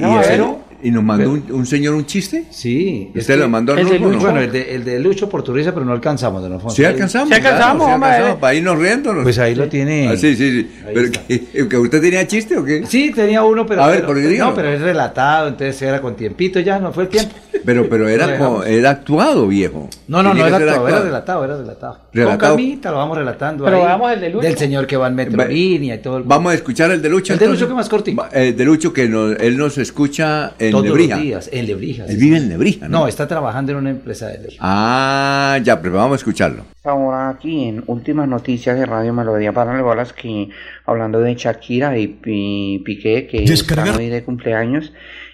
y 0.82 0.90
nos 0.90 1.02
mandó 1.04 1.30
un, 1.30 1.44
un 1.50 1.66
señor 1.66 1.94
un 1.94 2.06
chiste. 2.06 2.44
Sí. 2.50 3.10
¿Usted 3.14 3.38
lo 3.38 3.48
mandó 3.48 3.74
a 3.74 3.80
el 3.80 3.88
de 3.88 3.98
Rulfo, 3.98 4.06
no? 4.08 4.12
Lucho, 4.14 4.24
Bueno, 4.26 4.40
el 4.40 4.52
de, 4.52 4.74
el 4.74 4.84
de 4.84 4.98
Lucho 5.00 5.28
Porturiza, 5.28 5.72
pero 5.72 5.84
no 5.86 5.92
alcanzamos, 5.92 6.42
don 6.42 6.52
Alfonso. 6.52 6.76
Sí 6.76 6.84
alcanzamos. 6.84 7.28
Sí 7.28 7.34
alcanzamos, 7.34 7.76
claro, 7.76 7.88
sí 7.88 7.94
hombre. 7.94 8.08
alcanzamos, 8.10 8.40
para 8.40 8.54
irnos 8.54 8.78
riéndonos. 8.78 9.22
Pues 9.22 9.38
ahí 9.38 9.54
lo 9.54 9.68
tiene. 9.68 10.08
Ah, 10.08 10.16
sí, 10.16 10.34
sí, 10.36 10.50
sí. 10.62 10.70
Pero 10.92 11.10
que, 11.28 11.68
que 11.68 11.76
usted 11.78 12.00
tenía 12.00 12.26
chiste 12.26 12.56
o 12.56 12.64
qué? 12.64 12.84
Sí, 12.86 13.12
tenía 13.14 13.42
uno, 13.44 13.64
pero. 13.66 13.82
A 13.82 13.86
ver, 13.88 13.96
pero- 13.96 14.06
porque 14.08 14.22
dígalo. 14.26 14.50
No, 14.50 14.56
pero 14.56 14.68
es 14.68 14.80
relatado, 14.80 15.48
entonces 15.48 15.80
era 15.82 16.00
con 16.00 16.16
tiempito, 16.16 16.60
ya 16.60 16.78
no 16.78 16.92
fue 16.92 17.04
el 17.04 17.08
tiempo. 17.08 17.34
Pero, 17.64 17.88
pero 17.88 18.08
era, 18.08 18.38
como- 18.38 18.64
era 18.64 18.90
actuado, 18.90 19.46
viejo. 19.46 19.88
No, 20.08 20.22
no, 20.22 20.34
no 20.34 20.46
era 20.46 20.56
actuado, 20.56 20.88
era 20.88 21.00
relatado, 21.02 21.44
era 21.44 21.56
relatado. 21.56 21.98
Con 22.12 22.36
calmita 22.36 22.90
lo 22.90 22.96
vamos 22.98 23.16
relatando 23.16 23.64
Pero 23.64 23.76
ahí. 23.78 23.82
hagamos 23.84 24.12
el 24.12 24.20
de 24.20 24.30
Lucho. 24.30 24.46
Del 24.48 24.58
señor 24.58 24.86
que 24.86 24.96
va 24.96 25.06
en 25.08 25.14
Metrolínea 25.14 25.94
y 25.94 25.98
todo 25.98 26.18
el... 26.18 26.24
Vamos 26.24 26.52
a 26.52 26.54
escuchar 26.56 26.90
el 26.90 27.00
de 27.00 27.08
Lucho. 27.08 27.32
El 27.34 27.38
de. 27.38 27.46
Lucho 27.48 27.68
que 27.68 27.74
más 27.74 27.88
cortito. 27.88 28.26
El 28.32 28.56
de 28.56 28.64
Lucho 28.64 28.92
que 28.92 29.02
él 29.04 29.56
nos 29.56 29.78
escucha 29.78 30.52
en 30.58 30.71
Todos 30.72 30.84
Lebrija. 30.86 31.14
los 31.16 31.24
días, 31.24 31.50
en 31.52 31.66
Lebrija. 31.66 32.04
Él 32.06 32.16
vive 32.16 32.36
en 32.38 32.48
Lebrija, 32.48 32.88
¿no? 32.88 33.00
No, 33.00 33.08
está 33.08 33.28
trabajando 33.28 33.72
en 33.72 33.78
una 33.78 33.90
empresa 33.90 34.26
de 34.28 34.38
Lebrija. 34.38 34.58
Ah, 34.60 35.58
ya, 35.62 35.80
pero 35.80 35.94
vamos 35.94 36.12
a 36.14 36.16
escucharlo. 36.16 36.64
Ahora 36.84 37.28
aquí 37.30 37.64
en 37.64 37.84
últimas 37.86 38.26
noticias 38.28 38.76
de 38.78 38.86
Radio 38.86 39.12
Melodía 39.12 39.52
para 39.52 39.80
bolas 39.82 40.12
que 40.12 40.48
hablando 40.86 41.20
de 41.20 41.34
Shakira 41.34 41.96
y 41.98 42.08
Pi- 42.08 42.82
Piqué 42.84 43.26
que 43.26 43.42
Descargar. 43.42 43.86
están 43.88 44.00
hoy 44.00 44.08
de 44.10 44.22
cumpleaños 44.24 44.92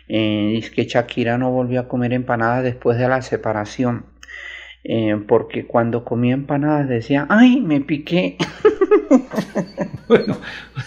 eh, 0.09 0.57
es 0.59 0.71
que 0.71 0.85
Shakira 0.85 1.37
no 1.39 1.51
volvió 1.51 1.81
a 1.81 1.89
comer 1.89 2.13
empanadas 2.13 2.63
después 2.65 2.99
de 2.99 3.09
la 3.09 3.21
separación 3.23 4.05
eh, 4.91 5.17
porque 5.29 5.67
cuando 5.67 6.03
comía 6.05 6.33
empanadas 6.35 6.89
decía 6.89 7.27
ay 7.29 7.61
me 7.61 7.81
piqué 7.81 8.37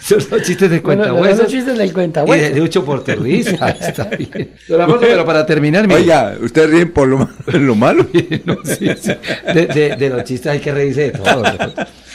Esos 0.00 0.24
son 0.24 0.40
chistes 0.42 0.68
de 0.70 0.80
Bueno, 0.80 1.04
cuenta 1.04 1.08
los 1.08 1.20
huesos. 1.22 1.46
chistes 1.46 1.78
del 1.78 1.88
Y 1.90 1.92
cuentahuesos. 1.92 2.50
de 2.54 2.60
Lucho 2.60 2.84
Porturriza. 2.84 3.68
Está 3.80 4.04
bien. 4.06 4.50
Alfonso, 4.68 4.98
pero 5.00 5.24
para 5.24 5.46
terminar, 5.46 5.86
mire. 5.86 6.00
Oiga, 6.00 6.36
ustedes 6.42 6.70
ríen 6.70 6.90
por 6.92 7.06
lo, 7.08 7.28
lo 7.46 7.74
malo. 7.76 8.06
No, 8.44 8.56
sí, 8.64 8.88
sí. 9.00 9.12
De, 9.54 9.66
de- 9.66 9.96
de 9.96 10.10
los 10.10 10.24
chistes 10.24 10.50
hay 10.52 10.58
que 10.58 10.72
reírse 10.72 11.02
de 11.02 11.10
todo. 11.12 11.44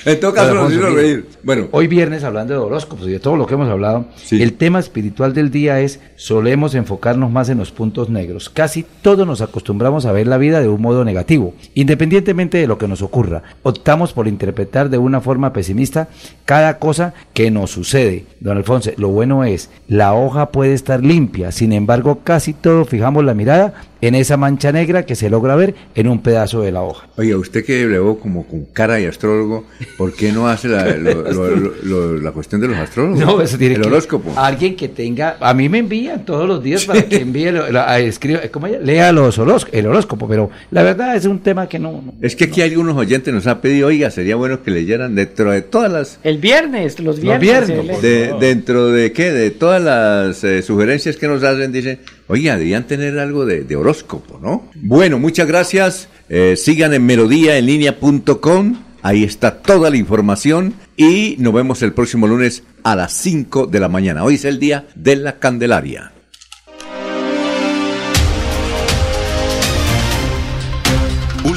En 0.08 0.22
todo 0.22 0.34
caso, 0.34 0.54
nos 0.54 0.72
hizo 0.72 0.90
reír. 0.90 1.28
Bueno, 1.44 1.68
Hoy 1.72 1.88
viernes, 1.88 2.24
hablando 2.24 2.54
de 2.54 2.60
horóscopos 2.62 3.06
y 3.08 3.12
de 3.12 3.20
todo 3.20 3.36
lo 3.36 3.46
que 3.46 3.56
hemos 3.56 3.68
hablado, 3.68 4.06
el 4.32 4.54
tema 4.54 4.80
espiritual 4.80 5.34
del 5.34 5.52
día 5.52 5.82
es 5.82 6.00
solemos 6.16 6.76
enfocarnos 6.76 7.30
más 7.30 7.50
en 7.50 7.58
los 7.58 7.72
puntos 7.72 8.10
negros. 8.10 8.50
Casi 8.50 8.86
todos 9.02 9.28
nos 9.28 9.42
acostumbramos 9.42 10.06
a 10.06 10.14
ver 10.14 10.26
la 10.28 10.38
vida 10.38 10.62
de 10.62 10.70
un 10.70 10.82
modo 10.82 11.04
negativo, 11.04 11.54
independientemente 11.74 12.58
de 12.58 12.68
lo 12.68 12.78
que 12.78 12.88
nos 12.88 13.02
ocurra. 13.02 13.44
Optamos 13.64 14.14
por 14.14 14.30
interpretar 14.30 14.90
de 14.90 14.98
una 14.98 15.20
forma 15.20 15.52
pesimista 15.52 16.08
cada 16.46 16.80
cosa 16.80 17.14
que 17.34 17.52
nos 17.52 17.72
sucede. 17.72 18.28
Don 18.40 18.56
Alfonso, 18.56 18.92
lo 18.96 19.10
bueno 19.10 19.44
es, 19.44 19.70
la 19.90 20.14
hoja 20.14 20.54
puede 20.54 20.74
estar 20.74 21.04
limpia, 21.04 21.52
sin 21.52 21.74
embargo, 21.74 22.22
casi 22.24 22.54
todos 22.54 22.88
fijamos 22.88 23.26
la 23.26 23.34
mirada 23.34 23.74
en 24.02 24.16
esa 24.16 24.38
mancha 24.38 24.72
negra 24.72 25.06
que 25.06 25.16
se 25.16 25.30
logra 25.30 25.56
ver 25.56 25.76
en 25.96 26.08
un 26.08 26.22
pedazo 26.22 26.62
de 26.62 26.72
la 26.72 26.82
hoja. 26.84 27.08
oiga, 27.18 27.38
usted 27.38 27.66
que 27.66 27.80
le 27.82 27.88
veo 28.00 28.20
como 28.20 28.46
con 28.48 28.66
cara 28.66 28.96
de 28.96 29.08
astrólogo, 29.08 29.66
¿por 29.98 30.14
qué 30.14 30.32
no 30.32 30.48
hace 30.48 30.68
la, 30.68 30.86
lo- 30.96 31.24
lo- 31.32 31.56
lo- 31.56 31.74
lo- 31.84 32.18
la 32.20 32.32
cuestión 32.32 32.62
de 32.62 32.68
los 32.68 32.78
astrólogos? 32.78 33.20
No, 33.20 33.42
eso 33.42 33.58
tiene 33.58 33.76
El 33.76 33.82
que- 33.82 33.88
horóscopo. 33.88 34.34
Alguien 34.36 34.76
que 34.76 34.88
tenga, 34.90 35.38
a 35.40 35.54
mí 35.54 35.70
me 35.70 35.80
envían 35.80 36.26
todos 36.26 36.48
los 36.48 36.62
días 36.64 36.86
para 36.86 37.02
que 37.04 37.18
envíe, 37.18 37.52
lo- 37.52 37.72
la- 37.72 37.90
a- 37.90 38.00
escriba, 38.00 38.42
¿cómo 38.52 38.68
ella? 38.68 38.80
lea 38.80 39.12
los 39.12 39.38
horóscopos, 39.40 39.78
el 39.78 39.88
horóscopo, 39.88 40.28
pero 40.28 40.50
la 40.72 40.84
verdad 40.84 41.16
es 41.16 41.26
un 41.26 41.40
tema 41.40 41.68
que 41.68 41.80
no, 41.80 41.92
no- 41.94 42.14
Es 42.22 42.36
que 42.36 42.46
aquí 42.46 42.62
algunos 42.62 42.96
oyentes 42.96 43.34
nos 43.34 43.48
han 43.48 43.62
pedido, 43.62 43.88
oiga, 43.88 44.12
sería 44.12 44.36
bueno 44.36 44.62
que 44.64 44.72
leyeran 44.72 45.16
dentro 45.16 45.52
de 45.52 45.62
todas 45.62 45.92
las... 45.92 46.20
El 46.24 46.38
viernes, 46.38 47.00
los 47.00 47.20
viernes. 47.20 47.42
viernes, 47.68 47.98
se 48.00 48.08
lee. 48.08 48.08
De, 48.10 48.34
dentro 48.40 48.88
de 48.90 49.12
qué, 49.12 49.32
de 49.32 49.52
todas 49.52 49.82
las 49.82 50.44
eh, 50.44 50.62
sugerencias 50.62 51.16
que 51.18 51.28
nos 51.28 51.44
hacen, 51.44 51.72
dicen, 51.72 52.00
oiga, 52.28 52.54
deberían 52.54 52.88
tener 52.88 53.20
algo 53.20 53.46
de, 53.46 53.64
de 53.64 53.76
horóscopo, 53.76 54.40
¿no? 54.42 54.70
Bueno, 54.76 55.20
muchas 55.20 55.48
gracias. 55.48 56.10
Eh, 56.30 56.56
sigan 56.58 56.94
en 56.94 57.06
melodíaenlínea.com. 57.06 58.84
Ahí 59.02 59.24
está 59.24 59.62
toda 59.62 59.90
la 59.90 59.98
información 59.98 60.74
y 60.98 61.36
nos 61.40 61.54
vemos 61.54 61.82
el 61.82 61.94
próximo 61.94 62.28
lunes 62.28 62.64
a 62.84 62.96
las 62.96 63.14
5 63.14 63.68
de 63.68 63.80
la 63.80 63.88
mañana. 63.88 64.24
Hoy 64.24 64.36
es 64.36 64.46
el 64.46 64.60
día 64.60 64.88
de 64.96 65.16
la 65.16 65.40
Candelaria. 65.40 66.12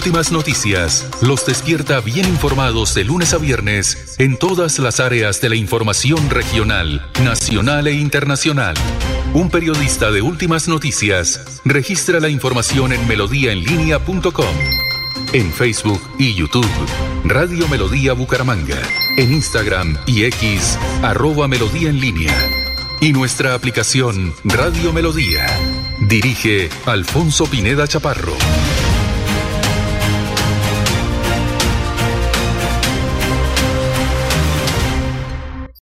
Últimas 0.01 0.33
Noticias 0.33 1.07
los 1.21 1.45
despierta 1.45 2.01
bien 2.01 2.27
informados 2.27 2.95
de 2.95 3.05
lunes 3.05 3.35
a 3.35 3.37
viernes 3.37 4.15
en 4.17 4.39
todas 4.39 4.79
las 4.79 4.99
áreas 4.99 5.43
de 5.43 5.51
la 5.51 5.57
información 5.57 6.31
regional, 6.31 7.07
nacional 7.23 7.87
e 7.87 7.93
internacional. 7.93 8.75
Un 9.35 9.51
periodista 9.51 10.11
de 10.11 10.23
Últimas 10.23 10.69
Noticias 10.69 11.61
registra 11.67 12.19
la 12.19 12.31
información 12.31 12.95
en 12.95 13.07
melodíaenlínea.com. 13.07 14.55
En 15.35 15.53
Facebook 15.53 16.01
y 16.19 16.33
YouTube, 16.33 16.67
Radio 17.25 17.69
Melodía 17.69 18.15
Bucaramanga. 18.15 18.81
En 19.19 19.35
Instagram 19.35 19.99
y 20.07 20.25
X, 20.25 20.79
arroba 21.03 21.47
Melodía 21.47 21.91
en 21.91 22.01
línea. 22.01 22.35
Y 23.03 23.13
nuestra 23.13 23.53
aplicación 23.53 24.33
Radio 24.45 24.95
Melodía. 24.95 25.47
Dirige 26.09 26.71
Alfonso 26.87 27.45
Pineda 27.45 27.87
Chaparro. 27.87 28.33